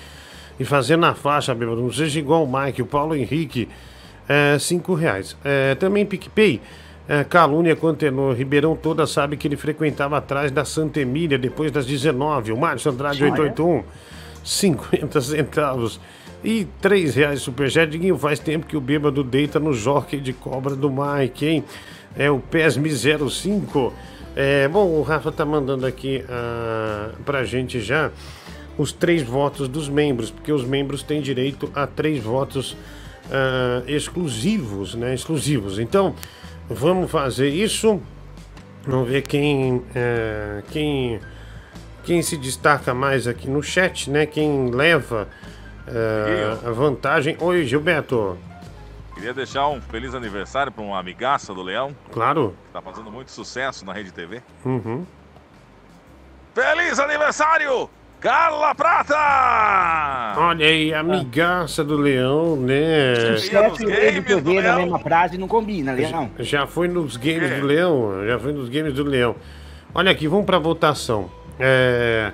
e 0.58 0.64
fazer 0.64 0.96
na 0.96 1.14
faixa, 1.14 1.54
bêbado. 1.54 1.82
Não 1.82 1.92
seja 1.92 2.18
igual 2.18 2.44
o 2.44 2.50
Mike, 2.50 2.80
o 2.80 2.86
Paulo 2.86 3.14
Henrique. 3.14 3.68
É, 4.26 4.56
cinco 4.58 4.94
reais. 4.94 5.36
É, 5.44 5.74
também 5.74 6.06
PicPay. 6.06 6.62
É, 7.10 7.24
calúnia 7.24 7.74
com 7.74 7.92
tenor. 7.92 8.36
Ribeirão 8.36 8.76
toda 8.76 9.04
sabe 9.04 9.36
que 9.36 9.48
ele 9.48 9.56
frequentava 9.56 10.16
atrás 10.16 10.52
da 10.52 10.64
Santa 10.64 11.00
Emília 11.00 11.36
depois 11.36 11.72
das 11.72 11.84
19. 11.84 12.52
O 12.52 12.56
Márcio 12.56 12.92
Andrade 12.92 13.24
Olha. 13.24 13.32
881. 13.32 13.82
50 14.44 15.20
centavos. 15.20 16.00
E 16.44 16.68
3 16.80 17.16
reais 17.16 17.42
superchat. 17.42 17.90
Diguinho, 17.90 18.16
faz 18.16 18.38
tempo 18.38 18.64
que 18.64 18.76
o 18.76 18.80
bêbado 18.80 19.24
deita 19.24 19.58
no 19.58 19.72
jockey 19.72 20.20
de 20.20 20.32
cobra 20.32 20.76
do 20.76 20.88
Mike, 20.88 21.46
hein? 21.46 21.64
É 22.16 22.30
o 22.30 22.38
PESME 22.38 22.88
05. 23.28 23.92
É, 24.36 24.68
bom, 24.68 24.86
o 24.86 25.02
Rafa 25.02 25.32
tá 25.32 25.44
mandando 25.44 25.86
aqui 25.86 26.24
ah, 26.28 27.10
pra 27.26 27.42
gente 27.42 27.80
já 27.80 28.12
os 28.78 28.92
três 28.92 29.24
votos 29.24 29.66
dos 29.66 29.88
membros, 29.88 30.30
porque 30.30 30.52
os 30.52 30.64
membros 30.64 31.02
têm 31.02 31.20
direito 31.20 31.68
a 31.74 31.88
três 31.88 32.22
votos 32.22 32.76
ah, 33.32 33.82
exclusivos, 33.88 34.94
né? 34.94 35.12
Exclusivos. 35.12 35.80
Então, 35.80 36.14
vamos 36.70 37.10
fazer 37.10 37.48
isso. 37.48 38.00
Vamos 38.86 39.08
ver 39.08 39.22
quem, 39.22 39.84
é, 39.94 40.62
quem, 40.70 41.20
quem 42.02 42.22
se 42.22 42.36
destaca 42.36 42.94
mais 42.94 43.26
aqui 43.26 43.48
no 43.48 43.62
chat, 43.62 44.10
né? 44.10 44.24
Quem 44.24 44.70
leva 44.70 45.28
é, 45.86 46.56
a 46.66 46.70
vantagem. 46.70 47.36
Oi, 47.40 47.66
Gilberto. 47.66 48.38
Queria 49.14 49.34
deixar 49.34 49.68
um 49.68 49.82
feliz 49.82 50.14
aniversário 50.14 50.72
para 50.72 50.82
uma 50.82 50.98
amigaça 50.98 51.52
do 51.52 51.62
Leão, 51.62 51.94
Claro. 52.10 52.56
que 52.68 52.72
tá 52.72 52.80
fazendo 52.80 53.10
muito 53.10 53.30
sucesso 53.30 53.84
na 53.84 53.92
Rede 53.92 54.12
TV. 54.12 54.40
Uhum. 54.64 55.04
Feliz 56.54 56.98
aniversário, 56.98 57.90
Carla 58.20 58.74
Prata! 58.74 60.38
Olha 60.38 60.66
aí, 60.66 60.92
amigaça 60.92 61.82
do 61.82 61.96
Leão, 61.96 62.54
né? 62.54 63.38
Chefe 63.38 63.84
e 63.84 64.22
TV 64.22 64.60
na 64.60 64.76
mesma 64.76 64.98
frase 64.98 65.38
não 65.38 65.48
combina, 65.48 65.92
Leão. 65.92 66.30
Já 66.38 66.66
foi 66.66 66.86
nos 66.86 67.16
games 67.16 67.58
do 67.58 67.66
Leão, 67.66 68.26
já 68.26 68.38
foi 68.38 68.52
nos 68.52 68.68
games 68.68 68.92
do 68.92 69.04
Leão. 69.04 69.34
Olha 69.94 70.10
aqui, 70.10 70.28
vamos 70.28 70.44
para 70.44 70.58
votação. 70.58 71.30
É, 71.58 72.32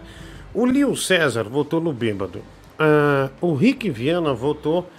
o 0.52 0.66
Lio 0.66 0.96
César 0.96 1.44
votou 1.44 1.80
no 1.80 1.92
Bêbado. 1.92 2.42
Ah, 2.76 3.30
o 3.40 3.54
Rick 3.54 3.88
Viana 3.88 4.34
votou 4.34 4.90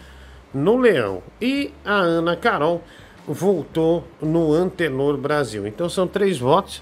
no 0.53 0.77
Leão. 0.77 1.21
E 1.41 1.73
a 1.83 1.95
Ana 1.95 2.37
Carol 2.37 2.81
votou 3.27 4.07
no 4.21 4.53
Antenor 4.53 5.17
Brasil. 5.17 5.67
Então 5.67 5.89
são 5.89 6.07
três 6.07 6.39
votos. 6.39 6.81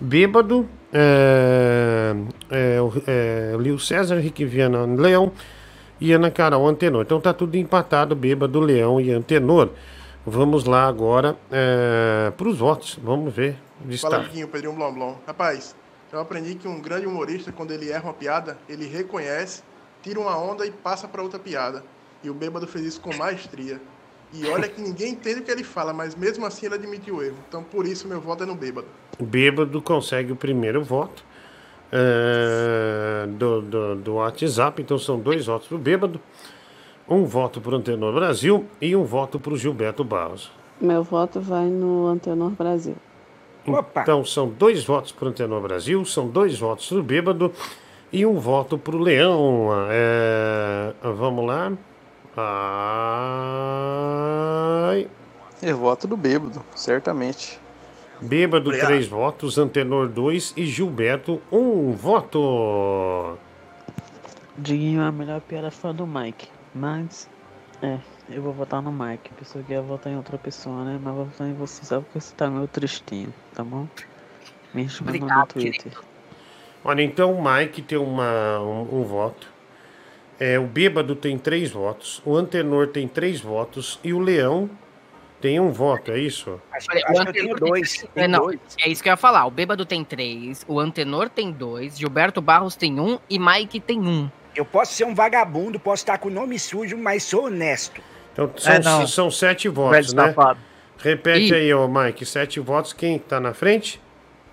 Bêbado, 0.00 0.68
é, 0.94 2.14
é, 2.50 2.80
o- 2.80 2.92
é, 3.06 3.56
Lio 3.58 3.78
César, 3.78 4.16
Rick 4.20 4.44
Viana, 4.44 4.84
Leão 4.86 5.32
e 6.00 6.12
Ana 6.12 6.30
Carol 6.30 6.66
Antenor. 6.68 7.02
Então 7.02 7.20
tá 7.20 7.32
tudo 7.34 7.56
empatado, 7.56 8.14
Bêbado, 8.14 8.60
Leão 8.60 9.00
e 9.00 9.10
Antenor. 9.10 9.70
Vamos 10.26 10.64
lá 10.64 10.86
agora 10.86 11.36
para 12.36 12.48
os 12.48 12.56
votos. 12.58 12.98
Vamos 13.02 13.34
ver. 13.34 13.56
Fala. 14.00 14.20
Diguinho, 14.20 14.48
Pedrinho 14.48 14.72
Blom 14.74 14.94
Blom. 14.94 15.16
Rapaz, 15.26 15.76
eu 16.10 16.20
aprendi 16.20 16.54
que 16.54 16.66
um 16.66 16.80
grande 16.80 17.06
humorista, 17.06 17.52
quando 17.52 17.72
ele 17.72 17.90
erra 17.90 18.04
uma 18.04 18.14
piada, 18.14 18.56
ele 18.68 18.86
reconhece, 18.86 19.62
tira 20.02 20.18
uma 20.18 20.38
onda 20.38 20.64
e 20.64 20.70
passa 20.70 21.06
para 21.06 21.22
outra 21.22 21.38
piada. 21.38 21.84
E 22.22 22.30
o 22.30 22.34
Bêbado 22.34 22.66
fez 22.66 22.86
isso 22.86 23.00
com 23.02 23.14
maestria. 23.14 23.78
E 24.34 24.46
olha 24.48 24.68
que 24.68 24.80
ninguém 24.82 25.12
entende 25.12 25.40
o 25.40 25.42
que 25.44 25.50
ele 25.50 25.62
fala, 25.62 25.92
mas 25.92 26.16
mesmo 26.16 26.44
assim 26.44 26.66
ele 26.66 26.74
admitiu 26.74 27.16
o 27.16 27.22
erro. 27.22 27.36
Então 27.48 27.62
por 27.62 27.86
isso 27.86 28.08
meu 28.08 28.20
voto 28.20 28.42
é 28.42 28.46
no 28.46 28.56
Bêbado. 28.56 28.88
Bêbado 29.20 29.80
consegue 29.80 30.32
o 30.32 30.36
primeiro 30.36 30.82
voto 30.82 31.24
é, 31.92 33.26
do, 33.28 33.62
do, 33.62 33.94
do 33.94 34.14
WhatsApp. 34.14 34.82
Então 34.82 34.98
são 34.98 35.20
dois 35.20 35.46
votos 35.46 35.68
pro 35.68 35.78
Bêbado, 35.78 36.20
um 37.08 37.24
voto 37.24 37.60
pro 37.60 37.76
Antenor 37.76 38.12
Brasil 38.12 38.66
e 38.80 38.96
um 38.96 39.04
voto 39.04 39.38
pro 39.38 39.56
Gilberto 39.56 40.02
Barros. 40.02 40.50
Meu 40.80 41.04
voto 41.04 41.40
vai 41.40 41.66
no 41.66 42.08
Antenor 42.08 42.50
Brasil. 42.50 42.96
Então 43.96 44.24
são 44.24 44.48
dois 44.48 44.84
votos 44.84 45.12
pro 45.12 45.28
Antenor 45.28 45.60
Brasil, 45.62 46.04
são 46.04 46.28
dois 46.28 46.58
votos 46.58 46.88
pro 46.88 47.02
Bêbado 47.02 47.52
e 48.12 48.26
um 48.26 48.38
voto 48.38 48.76
pro 48.76 48.98
Leão. 48.98 49.68
É, 49.88 50.92
vamos 51.02 51.46
lá. 51.46 51.72
Ai. 52.36 52.44
Eu 55.62 55.78
voto 55.78 56.06
do 56.06 56.16
bêbado, 56.16 56.62
certamente. 56.74 57.58
Bêbado, 58.20 58.68
Obrigado. 58.68 58.88
três 58.88 59.06
votos, 59.06 59.56
Antenor, 59.58 60.08
dois 60.08 60.52
e 60.56 60.66
Gilberto, 60.66 61.40
um 61.50 61.92
voto. 61.92 63.36
Diguinho, 64.56 65.02
a 65.02 65.10
melhor 65.12 65.40
piada 65.40 65.70
foi 65.70 65.90
a 65.90 65.92
do 65.92 66.06
Mike. 66.06 66.48
Mas, 66.74 67.28
é, 67.82 67.98
eu 68.28 68.42
vou 68.42 68.52
votar 68.52 68.82
no 68.82 68.92
Mike. 68.92 69.30
A 69.32 69.38
pessoa 69.38 69.64
que 69.64 69.72
ia 69.72 69.82
votar 69.82 70.12
em 70.12 70.16
outra 70.16 70.38
pessoa, 70.38 70.84
né? 70.84 70.98
Mas 71.02 71.14
vou 71.14 71.24
votar 71.26 71.46
em 71.46 71.54
você 71.54 71.84
só 71.84 72.00
porque 72.00 72.20
você 72.20 72.34
tá 72.34 72.50
meio 72.50 72.66
tristinho, 72.66 73.32
tá 73.54 73.62
bom? 73.64 73.86
Me 74.72 74.82
responda 74.82 75.12
no 75.18 75.46
Twitter. 75.46 75.92
Olha, 76.84 77.02
então 77.02 77.32
o 77.32 77.42
Mike 77.42 77.82
tem 77.82 77.96
uma, 77.96 78.60
um, 78.60 79.00
um 79.00 79.04
voto. 79.04 79.53
É, 80.38 80.58
o 80.58 80.66
Bêbado 80.66 81.14
tem 81.14 81.38
três 81.38 81.70
votos. 81.70 82.20
O 82.24 82.36
Antenor 82.36 82.88
tem 82.88 83.06
três 83.06 83.40
votos. 83.40 83.98
E 84.02 84.12
o 84.12 84.18
Leão 84.18 84.68
tem 85.40 85.60
um 85.60 85.70
voto, 85.70 86.10
é 86.10 86.18
isso? 86.18 86.60
Olha, 86.90 87.04
o 87.10 87.20
Antenor 87.20 87.60
tem- 87.60 87.82
É, 88.16 88.26
não, 88.26 88.50
é 88.50 88.88
isso 88.88 89.02
que 89.02 89.08
eu 89.08 89.12
ia 89.12 89.16
falar. 89.16 89.46
O 89.46 89.50
Bêbado 89.50 89.84
tem 89.86 90.02
três, 90.04 90.64
o 90.66 90.80
Antenor 90.80 91.28
tem 91.28 91.52
dois, 91.52 91.98
Gilberto 91.98 92.40
Barros 92.40 92.74
tem 92.76 92.98
um 92.98 93.18
e 93.30 93.38
Mike 93.38 93.78
tem 93.80 94.00
um. 94.00 94.28
Eu 94.56 94.64
posso 94.64 94.92
ser 94.94 95.04
um 95.04 95.14
vagabundo, 95.14 95.78
posso 95.80 96.02
estar 96.02 96.16
com 96.18 96.28
o 96.28 96.32
nome 96.32 96.58
sujo, 96.58 96.96
mas 96.96 97.24
sou 97.24 97.46
honesto. 97.46 98.00
Então 98.32 98.50
são, 98.56 98.72
É, 98.72 98.78
não. 98.82 99.06
são 99.06 99.30
sete 99.30 99.68
votos, 99.68 100.12
Velho 100.12 100.28
né? 100.34 100.34
Repete 100.98 101.48
Ih. 101.48 101.54
aí, 101.54 101.74
ô 101.74 101.86
Mike. 101.88 102.24
Sete 102.24 102.58
votos. 102.60 102.92
Quem 102.92 103.18
tá 103.18 103.38
na 103.38 103.52
frente? 103.52 104.00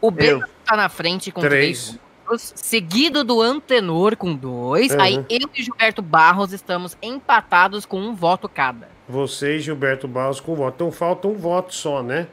O 0.01 0.11
Bêbado 0.11 0.45
tá 0.65 0.75
na 0.75 0.89
frente 0.89 1.31
com 1.31 1.39
Três. 1.41 1.87
três. 1.89 1.99
Seguido 2.37 3.23
do 3.23 3.41
Antenor 3.41 4.15
com 4.15 4.35
dois. 4.35 4.91
Uhum. 4.93 5.01
Aí 5.01 5.25
eu 5.29 5.49
e 5.55 5.63
Gilberto 5.63 6.01
Barros 6.01 6.53
estamos 6.53 6.97
empatados 7.01 7.85
com 7.85 7.99
um 7.99 8.13
voto 8.15 8.47
cada. 8.47 8.89
Você 9.07 9.57
e 9.57 9.59
Gilberto 9.59 10.07
Barros 10.07 10.39
com 10.39 10.55
voto. 10.55 10.75
Então 10.75 10.91
falta 10.91 11.27
um 11.27 11.35
voto 11.35 11.73
só, 11.73 12.01
né? 12.01 12.27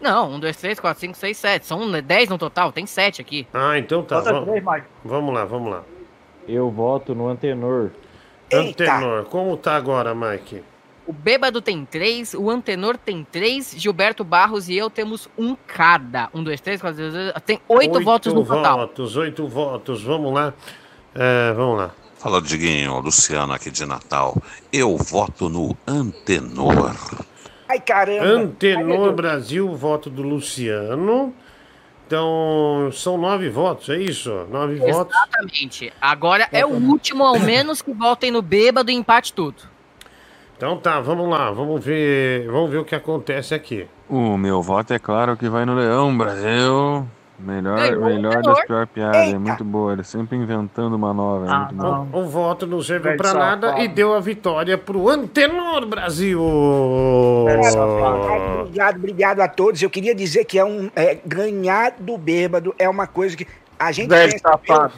Não, 0.00 0.32
um, 0.32 0.40
dois, 0.40 0.56
três, 0.56 0.78
quatro, 0.78 1.00
cinco, 1.00 1.16
seis, 1.16 1.36
sete. 1.36 1.66
São 1.66 1.90
dez 2.02 2.28
no 2.28 2.36
total, 2.36 2.70
tem 2.70 2.86
sete 2.86 3.20
aqui. 3.20 3.46
Ah, 3.52 3.78
então 3.78 4.02
tá. 4.02 4.16
Falta 4.16 4.32
Vamos, 4.32 4.48
três, 4.48 4.84
vamos 5.04 5.34
lá, 5.34 5.44
vamos 5.44 5.70
lá. 5.70 5.82
Eu 6.46 6.70
voto 6.70 7.14
no 7.14 7.28
Antenor. 7.28 7.90
Antenor, 8.52 9.24
como 9.24 9.56
tá 9.56 9.74
agora, 9.74 10.14
Mike? 10.14 10.62
O 11.06 11.12
Bêbado 11.12 11.62
tem 11.62 11.84
três, 11.84 12.34
o 12.34 12.50
Antenor 12.50 12.98
tem 12.98 13.24
três, 13.24 13.72
Gilberto 13.76 14.24
Barros 14.24 14.68
e 14.68 14.76
eu 14.76 14.90
temos 14.90 15.28
um 15.38 15.54
cada. 15.54 16.28
Um, 16.34 16.42
dois, 16.42 16.60
três, 16.60 16.80
quatro, 16.80 17.00
cinco, 17.00 17.12
seis, 17.12 17.32
tem 17.46 17.60
oito, 17.68 18.00
votos 18.02 18.34
no 18.34 18.44
total. 18.44 18.78
votos, 18.78 19.16
oito 19.16 19.46
votos. 19.46 20.02
Vamos 20.02 20.34
lá. 20.34 20.52
É, 21.14 21.52
vamos 21.52 21.78
lá. 21.78 21.94
Fala, 22.18 22.42
Diguinho, 22.42 22.98
Luciano 22.98 23.52
aqui 23.52 23.70
de 23.70 23.86
Natal. 23.86 24.36
Eu 24.72 24.96
voto 24.96 25.48
no 25.48 25.76
Antenor. 25.86 26.96
Ai, 27.68 27.78
caramba. 27.78 28.24
Antenor 28.24 29.12
Brasil, 29.12 29.72
voto 29.76 30.10
do 30.10 30.22
Luciano. 30.22 31.32
Então, 32.06 32.90
são 32.92 33.18
nove 33.18 33.48
votos, 33.48 33.88
é 33.90 33.98
isso? 33.98 34.30
Nove 34.50 34.76
votos. 34.76 35.14
Exatamente. 35.14 35.92
Agora 36.00 36.48
é 36.50 36.64
o 36.64 36.70
último, 36.70 37.24
ao 37.24 37.38
menos, 37.38 37.80
que 37.82 37.92
votem 37.92 38.30
no 38.30 38.42
Bêbado 38.42 38.90
e 38.90 38.94
empate 38.94 39.32
tudo. 39.32 39.75
Então 40.56 40.78
tá, 40.78 41.00
vamos 41.00 41.28
lá, 41.28 41.50
vamos 41.50 41.84
ver, 41.84 42.46
vamos 42.46 42.70
ver 42.70 42.78
o 42.78 42.84
que 42.84 42.94
acontece 42.94 43.54
aqui. 43.54 43.86
O 44.08 44.38
meu 44.38 44.62
voto 44.62 44.94
é 44.94 44.98
claro 44.98 45.36
que 45.36 45.48
vai 45.48 45.66
no 45.66 45.74
Leão, 45.74 46.16
Brasil. 46.16 47.06
Melhor, 47.38 47.76
Ganhou 47.76 48.04
melhor 48.06 48.42
das 48.42 48.64
piores 48.64 48.88
piadas. 48.88 49.34
É 49.34 49.38
muito 49.38 49.62
boa. 49.62 49.92
Ele 49.92 50.02
sempre 50.02 50.38
inventando 50.38 50.94
uma 50.94 51.12
nova. 51.12 51.46
É 51.46 51.58
muito 51.58 51.74
bom. 51.74 52.08
O, 52.10 52.20
o 52.20 52.28
voto 52.28 52.66
não 52.66 52.80
serviu 52.80 53.14
pra 53.16 53.34
nada 53.34 53.78
e 53.80 53.88
deu 53.88 54.14
a 54.14 54.20
vitória 54.20 54.78
pro 54.78 55.10
Antenor 55.10 55.84
Brasil. 55.84 56.42
Obrigado, 58.62 58.96
obrigado 58.96 59.40
a 59.40 59.48
todos. 59.48 59.82
Eu 59.82 59.90
queria 59.90 60.14
dizer 60.14 60.46
que 60.46 60.58
é 60.58 60.64
um 60.64 60.90
é, 60.96 61.18
ganhar 61.26 61.96
do 61.98 62.16
bêbado 62.16 62.74
é 62.78 62.88
uma 62.88 63.06
coisa 63.06 63.36
que 63.36 63.46
a 63.78 63.92
gente 63.92 64.08
Velho 64.08 64.32
pensa, 64.32 64.48
safado. 64.48 64.94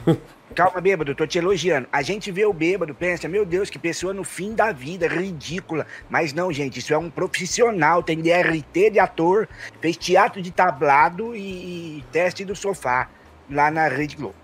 Calma, 0.55 0.81
bêbado, 0.81 1.13
tô 1.15 1.25
te 1.27 1.37
elogiando. 1.37 1.87
A 1.91 2.01
gente 2.01 2.31
vê 2.31 2.45
o 2.45 2.51
bêbado, 2.51 2.93
pensa, 2.93 3.27
meu 3.27 3.45
Deus, 3.45 3.69
que 3.69 3.77
pessoa 3.79 4.13
no 4.13 4.23
fim 4.23 4.53
da 4.55 4.71
vida, 4.71 5.07
ridícula. 5.07 5.85
Mas 6.09 6.33
não, 6.33 6.51
gente, 6.51 6.79
isso 6.79 6.93
é 6.93 6.97
um 6.97 7.09
profissional, 7.09 8.01
tem 8.03 8.19
DRT 8.19 8.89
de 8.91 8.99
ator, 8.99 9.47
fez 9.79 9.95
teatro 9.95 10.41
de 10.41 10.51
tablado 10.51 11.35
e, 11.35 11.99
e 11.99 12.05
teste 12.11 12.43
do 12.43 12.55
sofá 12.55 13.09
lá 13.49 13.69
na 13.71 13.87
Rede 13.87 14.15
Globo. 14.15 14.35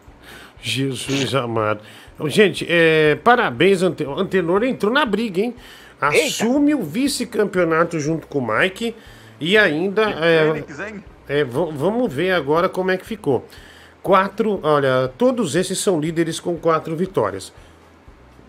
Jesus 0.62 1.36
amado. 1.36 1.82
Gente, 2.28 2.66
é, 2.70 3.16
parabéns, 3.16 3.84
Ante- 3.84 4.06
Antenor 4.06 4.64
entrou 4.64 4.92
na 4.92 5.06
briga, 5.06 5.42
hein? 5.42 5.56
Assume 6.00 6.74
o 6.76 6.84
vice-campeonato 6.84 8.00
junto 8.00 8.28
com 8.28 8.40
o 8.40 8.48
Mike 8.58 8.96
e 9.40 9.58
ainda. 9.58 10.04
É, 10.12 11.40
é, 11.40 11.44
vamos 11.44 12.14
ver 12.14 12.32
agora 12.32 12.70
como 12.70 12.92
é 12.92 12.98
que 12.98 13.06
ficou. 13.06 13.48
Quatro, 14.06 14.60
olha, 14.62 15.12
todos 15.18 15.56
esses 15.56 15.80
são 15.80 16.00
líderes 16.00 16.40
com 16.40 16.56
quatro 16.56 16.96
vitórias. 16.96 17.52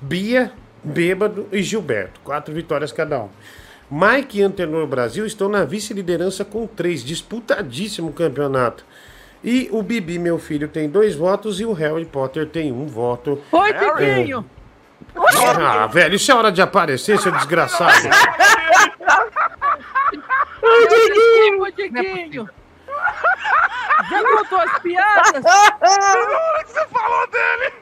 Bia, 0.03 0.53
Bêbado 0.85 1.49
e 1.51 1.63
Gilberto. 1.63 2.21
Quatro 2.23 2.53
vitórias 2.53 2.93
cada 2.93 3.21
um. 3.21 3.31
Mike 3.91 4.39
e 4.39 4.43
Antenor 4.43 4.87
Brasil 4.87 5.25
estão 5.25 5.49
na 5.49 5.65
vice-liderança 5.65 6.45
com 6.45 6.67
três. 6.67 7.03
Disputadíssimo 7.03 8.13
campeonato. 8.13 8.85
E 9.43 9.71
o 9.73 9.83
Bibi, 9.83 10.19
meu 10.19 10.39
filho, 10.39 10.69
tem 10.69 10.91
dois 10.91 11.15
votos 11.15 11.59
e 11.59 11.65
o 11.65 11.73
Harry 11.73 12.05
Potter 12.05 12.47
tem 12.47 12.71
um 12.71 12.87
voto. 12.87 13.41
Oi, 13.51 13.71
É. 13.71 14.19
Tiquinho! 14.19 14.45
Ah, 15.17 15.87
velho, 15.87 16.17
isso 16.17 16.31
é 16.31 16.35
hora 16.35 16.53
de 16.53 16.61
aparecer, 16.61 17.19
seu 17.19 17.33
desgraçado. 17.33 18.09
Ô, 20.63 21.71
Diguinho. 21.71 22.47
Já 24.11 24.23
contou 24.23 24.61
as 24.61 24.79
piadas? 24.81 25.43
que 26.65 26.73
você 26.73 26.87
falou 26.87 27.27
dele? 27.29 27.73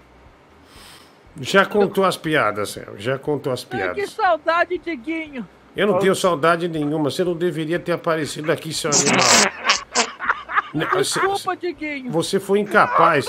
Já 1.40 1.66
contou 1.66 2.04
as 2.04 2.16
piadas, 2.16 2.70
Céu. 2.70 2.94
Já 2.96 3.18
contou 3.18 3.52
as 3.52 3.66
Ai, 3.70 3.78
que 3.88 3.94
piadas. 3.94 4.10
saudade, 4.12 4.78
Diguinho. 4.78 5.46
Eu 5.76 5.88
não 5.88 5.98
tenho 5.98 6.14
saudade 6.14 6.68
nenhuma. 6.68 7.10
Você 7.10 7.24
não 7.24 7.34
deveria 7.34 7.78
ter 7.78 7.92
aparecido 7.92 8.52
aqui, 8.52 8.72
seu 8.72 8.90
animal. 8.90 9.26
Desculpa, 10.96 11.56
Diguinho. 11.56 12.10
Você 12.10 12.38
foi 12.38 12.60
incapaz. 12.60 13.26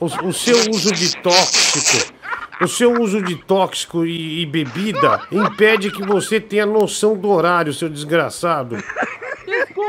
O, 0.00 0.06
o 0.28 0.32
seu 0.32 0.56
uso 0.70 0.92
de 0.92 1.16
tóxico, 1.22 2.12
o 2.60 2.68
seu 2.68 3.00
uso 3.00 3.22
de 3.22 3.36
tóxico 3.36 4.04
e, 4.04 4.42
e 4.42 4.46
bebida 4.46 5.22
impede 5.32 5.90
que 5.90 6.02
você 6.04 6.40
tenha 6.40 6.66
noção 6.66 7.16
do 7.16 7.30
horário, 7.30 7.72
seu 7.72 7.88
desgraçado. 7.88 8.76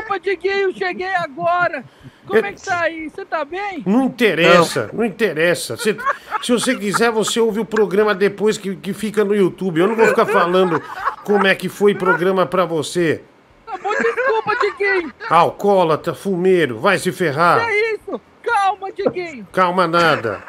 Desculpa, 0.08 0.20
Diguinho, 0.20 0.72
cheguei 0.76 1.14
agora. 1.14 1.84
Como 2.26 2.44
é 2.44 2.52
que 2.52 2.62
tá 2.62 2.80
aí? 2.80 3.08
Você 3.08 3.24
tá 3.24 3.44
bem? 3.44 3.82
Não 3.86 4.04
interessa, 4.04 4.90
não, 4.92 5.04
interessa. 5.04 5.76
Se, 5.76 5.96
se 6.42 6.52
você 6.52 6.74
quiser, 6.76 7.10
você 7.10 7.40
ouve 7.40 7.60
o 7.60 7.64
programa 7.64 8.14
depois 8.14 8.56
que, 8.58 8.74
que 8.76 8.92
fica 8.92 9.24
no 9.24 9.34
YouTube. 9.34 9.80
Eu 9.80 9.88
não 9.88 9.96
vou 9.96 10.06
ficar 10.06 10.26
falando 10.26 10.82
como 11.24 11.46
é 11.46 11.54
que 11.54 11.68
foi 11.68 11.94
programa 11.94 12.46
pra 12.46 12.64
você. 12.64 13.22
Tá 13.66 13.78
bom, 13.78 13.90
desculpa, 13.90 14.56
Diguinho. 14.60 15.12
Alcoólatra, 15.28 16.14
fumeiro, 16.14 16.78
vai 16.78 16.98
se 16.98 17.10
Que 17.10 17.16
ferrar. 17.16 17.66
é 17.68 17.94
isso? 17.94 18.20
Calma, 18.42 18.90
Diguinho. 18.92 19.46
Calma 19.52 19.86
nada. 19.86 20.42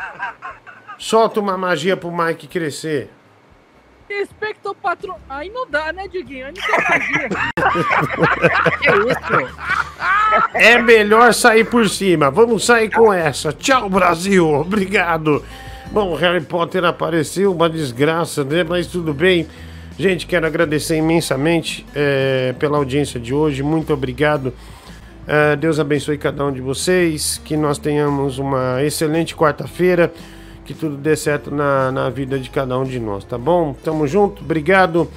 Solta 0.98 1.40
uma 1.40 1.58
magia 1.58 1.96
pro 1.96 2.12
Mike 2.12 2.48
crescer. 2.48 3.10
Expecto 4.10 4.76
patron... 4.76 5.16
Aí 5.30 5.50
não 5.50 5.70
dá, 5.70 5.94
né, 5.94 6.08
Diguinho? 6.08 6.48
Aí 6.48 6.54
não 6.56 6.64
tem 6.66 6.78
magia. 6.90 7.30
É 10.54 10.82
melhor 10.82 11.34
sair 11.34 11.64
por 11.66 11.90
cima. 11.90 12.30
Vamos 12.30 12.66
sair 12.66 12.90
com 12.90 13.12
essa. 13.12 13.52
Tchau, 13.52 13.90
Brasil. 13.90 14.48
Obrigado. 14.48 15.44
Bom, 15.92 16.14
Harry 16.16 16.42
Potter 16.42 16.86
apareceu, 16.86 17.52
uma 17.52 17.70
desgraça, 17.70 18.44
né? 18.44 18.64
Mas 18.64 18.88
tudo 18.88 19.14
bem. 19.14 19.48
Gente, 19.98 20.28
quero 20.28 20.46
agradecer 20.46 20.98
imensamente 20.98 21.86
eh, 21.96 22.54
pela 22.60 22.78
audiência 22.78 23.20
de 23.20 23.34
hoje. 23.34 23.64
Muito 23.64 23.92
obrigado. 23.94 24.54
Eh, 25.28 25.56
Deus 25.56 25.80
abençoe 25.80 26.18
cada 26.18 26.46
um 26.46 26.52
de 26.52 26.62
vocês. 26.62 27.42
Que 27.44 27.58
nós 27.58 27.78
tenhamos 27.78 28.38
uma 28.38 28.84
excelente 28.84 29.36
quarta-feira. 29.36 30.14
Que 30.70 30.76
tudo 30.76 30.98
dê 30.98 31.16
certo 31.16 31.50
na, 31.50 31.92
na 31.92 32.12
vida 32.12 32.38
de 32.38 32.48
cada 32.48 32.78
um 32.78 32.84
de 32.84 33.00
nós, 33.00 33.24
tá 33.24 33.40
bom? 33.40 33.74
Tamo 33.84 34.06
junto. 34.06 34.44
Obrigado. 34.44 35.10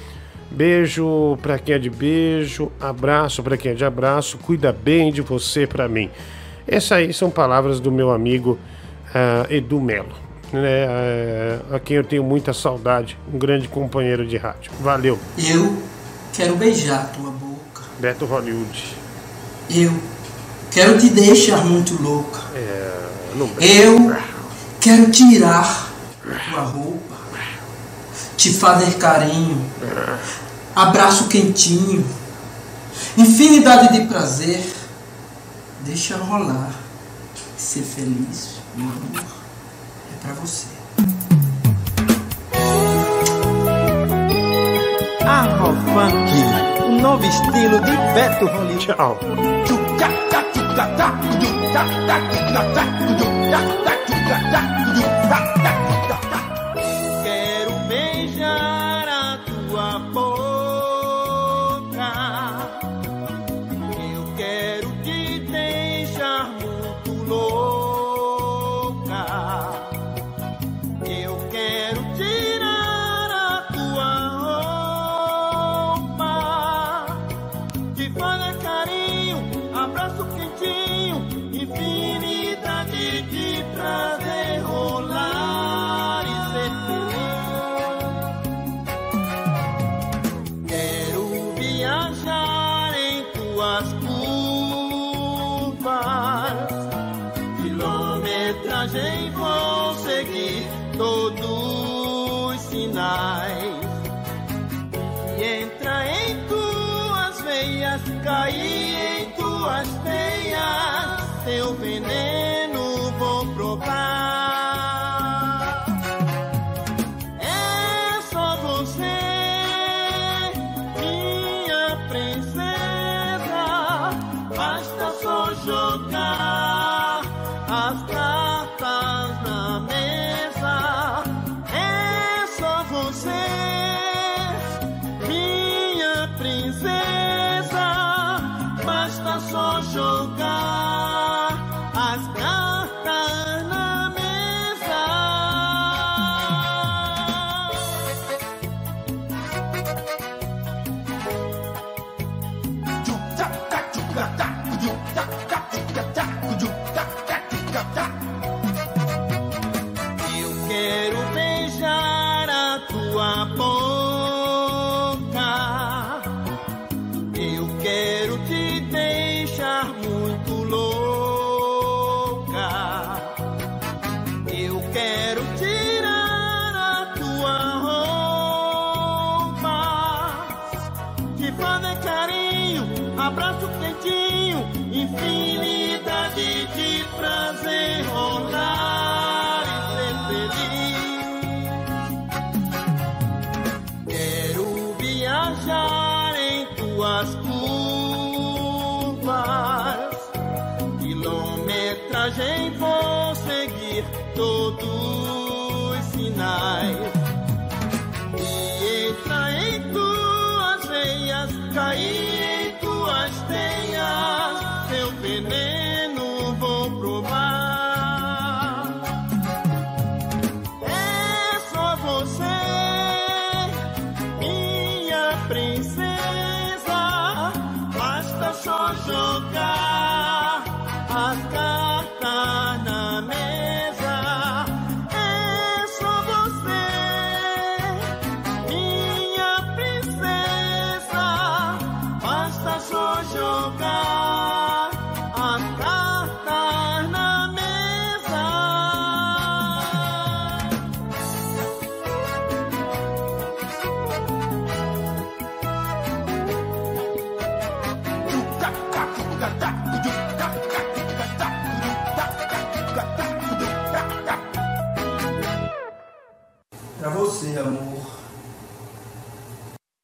Beijo 0.49 1.37
pra 1.43 1.59
quem 1.59 1.75
é 1.75 1.77
de 1.77 1.91
beijo, 1.91 2.71
abraço 2.81 3.43
pra 3.43 3.55
quem 3.55 3.73
é 3.73 3.75
de 3.75 3.85
abraço, 3.85 4.39
cuida 4.39 4.71
bem 4.71 5.11
de 5.11 5.21
você 5.21 5.67
pra 5.67 5.87
mim. 5.87 6.09
Essas 6.67 6.93
aí 6.93 7.13
são 7.13 7.29
palavras 7.29 7.79
do 7.79 7.91
meu 7.91 8.09
amigo 8.09 8.57
ah, 9.13 9.45
Edu 9.47 9.79
Melo, 9.79 10.15
né, 10.51 10.87
ah, 10.87 11.75
a 11.75 11.79
quem 11.79 11.97
eu 11.97 12.03
tenho 12.03 12.23
muita 12.23 12.51
saudade, 12.51 13.15
um 13.31 13.37
grande 13.37 13.67
companheiro 13.67 14.25
de 14.25 14.37
rádio. 14.37 14.71
Valeu, 14.79 15.19
Eu 15.37 15.77
quero 16.33 16.55
beijar 16.55 17.11
tua 17.11 17.29
boca. 17.29 17.83
Beto 17.99 18.25
Hollywood. 18.25 18.95
Eu 19.69 19.93
quero 20.71 20.97
te 20.97 21.11
deixar 21.11 21.63
muito 21.63 22.01
louca. 22.01 22.41
É, 22.55 22.91
não 23.35 23.47
Eu 23.59 24.33
quero 24.83 25.09
tirar 25.09 25.87
tua 26.21 26.61
roupa, 26.63 27.15
te 28.35 28.53
fazer 28.53 28.97
carinho, 28.97 29.65
abraço 30.75 31.29
quentinho, 31.29 32.05
infinidade 33.17 33.93
de 33.93 34.05
prazer. 34.07 34.61
Deixa 35.85 36.17
rolar, 36.17 36.73
ser 37.57 37.83
feliz, 37.83 38.55
meu 38.75 38.89
amor, 38.89 39.23
é 40.11 40.21
pra 40.21 40.33
você. 40.33 40.67
Afrofunk, 45.25 46.83
um 46.83 47.01
novo 47.01 47.25
estilo 47.25 47.79
de 47.79 47.91
Beto 48.13 48.45
Hollywood. 48.47 48.85
Tchau. 48.85 49.17
Quero 57.23 57.71
beijar 57.87 58.92
cair 108.33 108.95
em 109.19 109.31
tuas 109.37 109.87
veias, 110.03 111.43
teu 111.45 111.75
veneno 111.75 112.32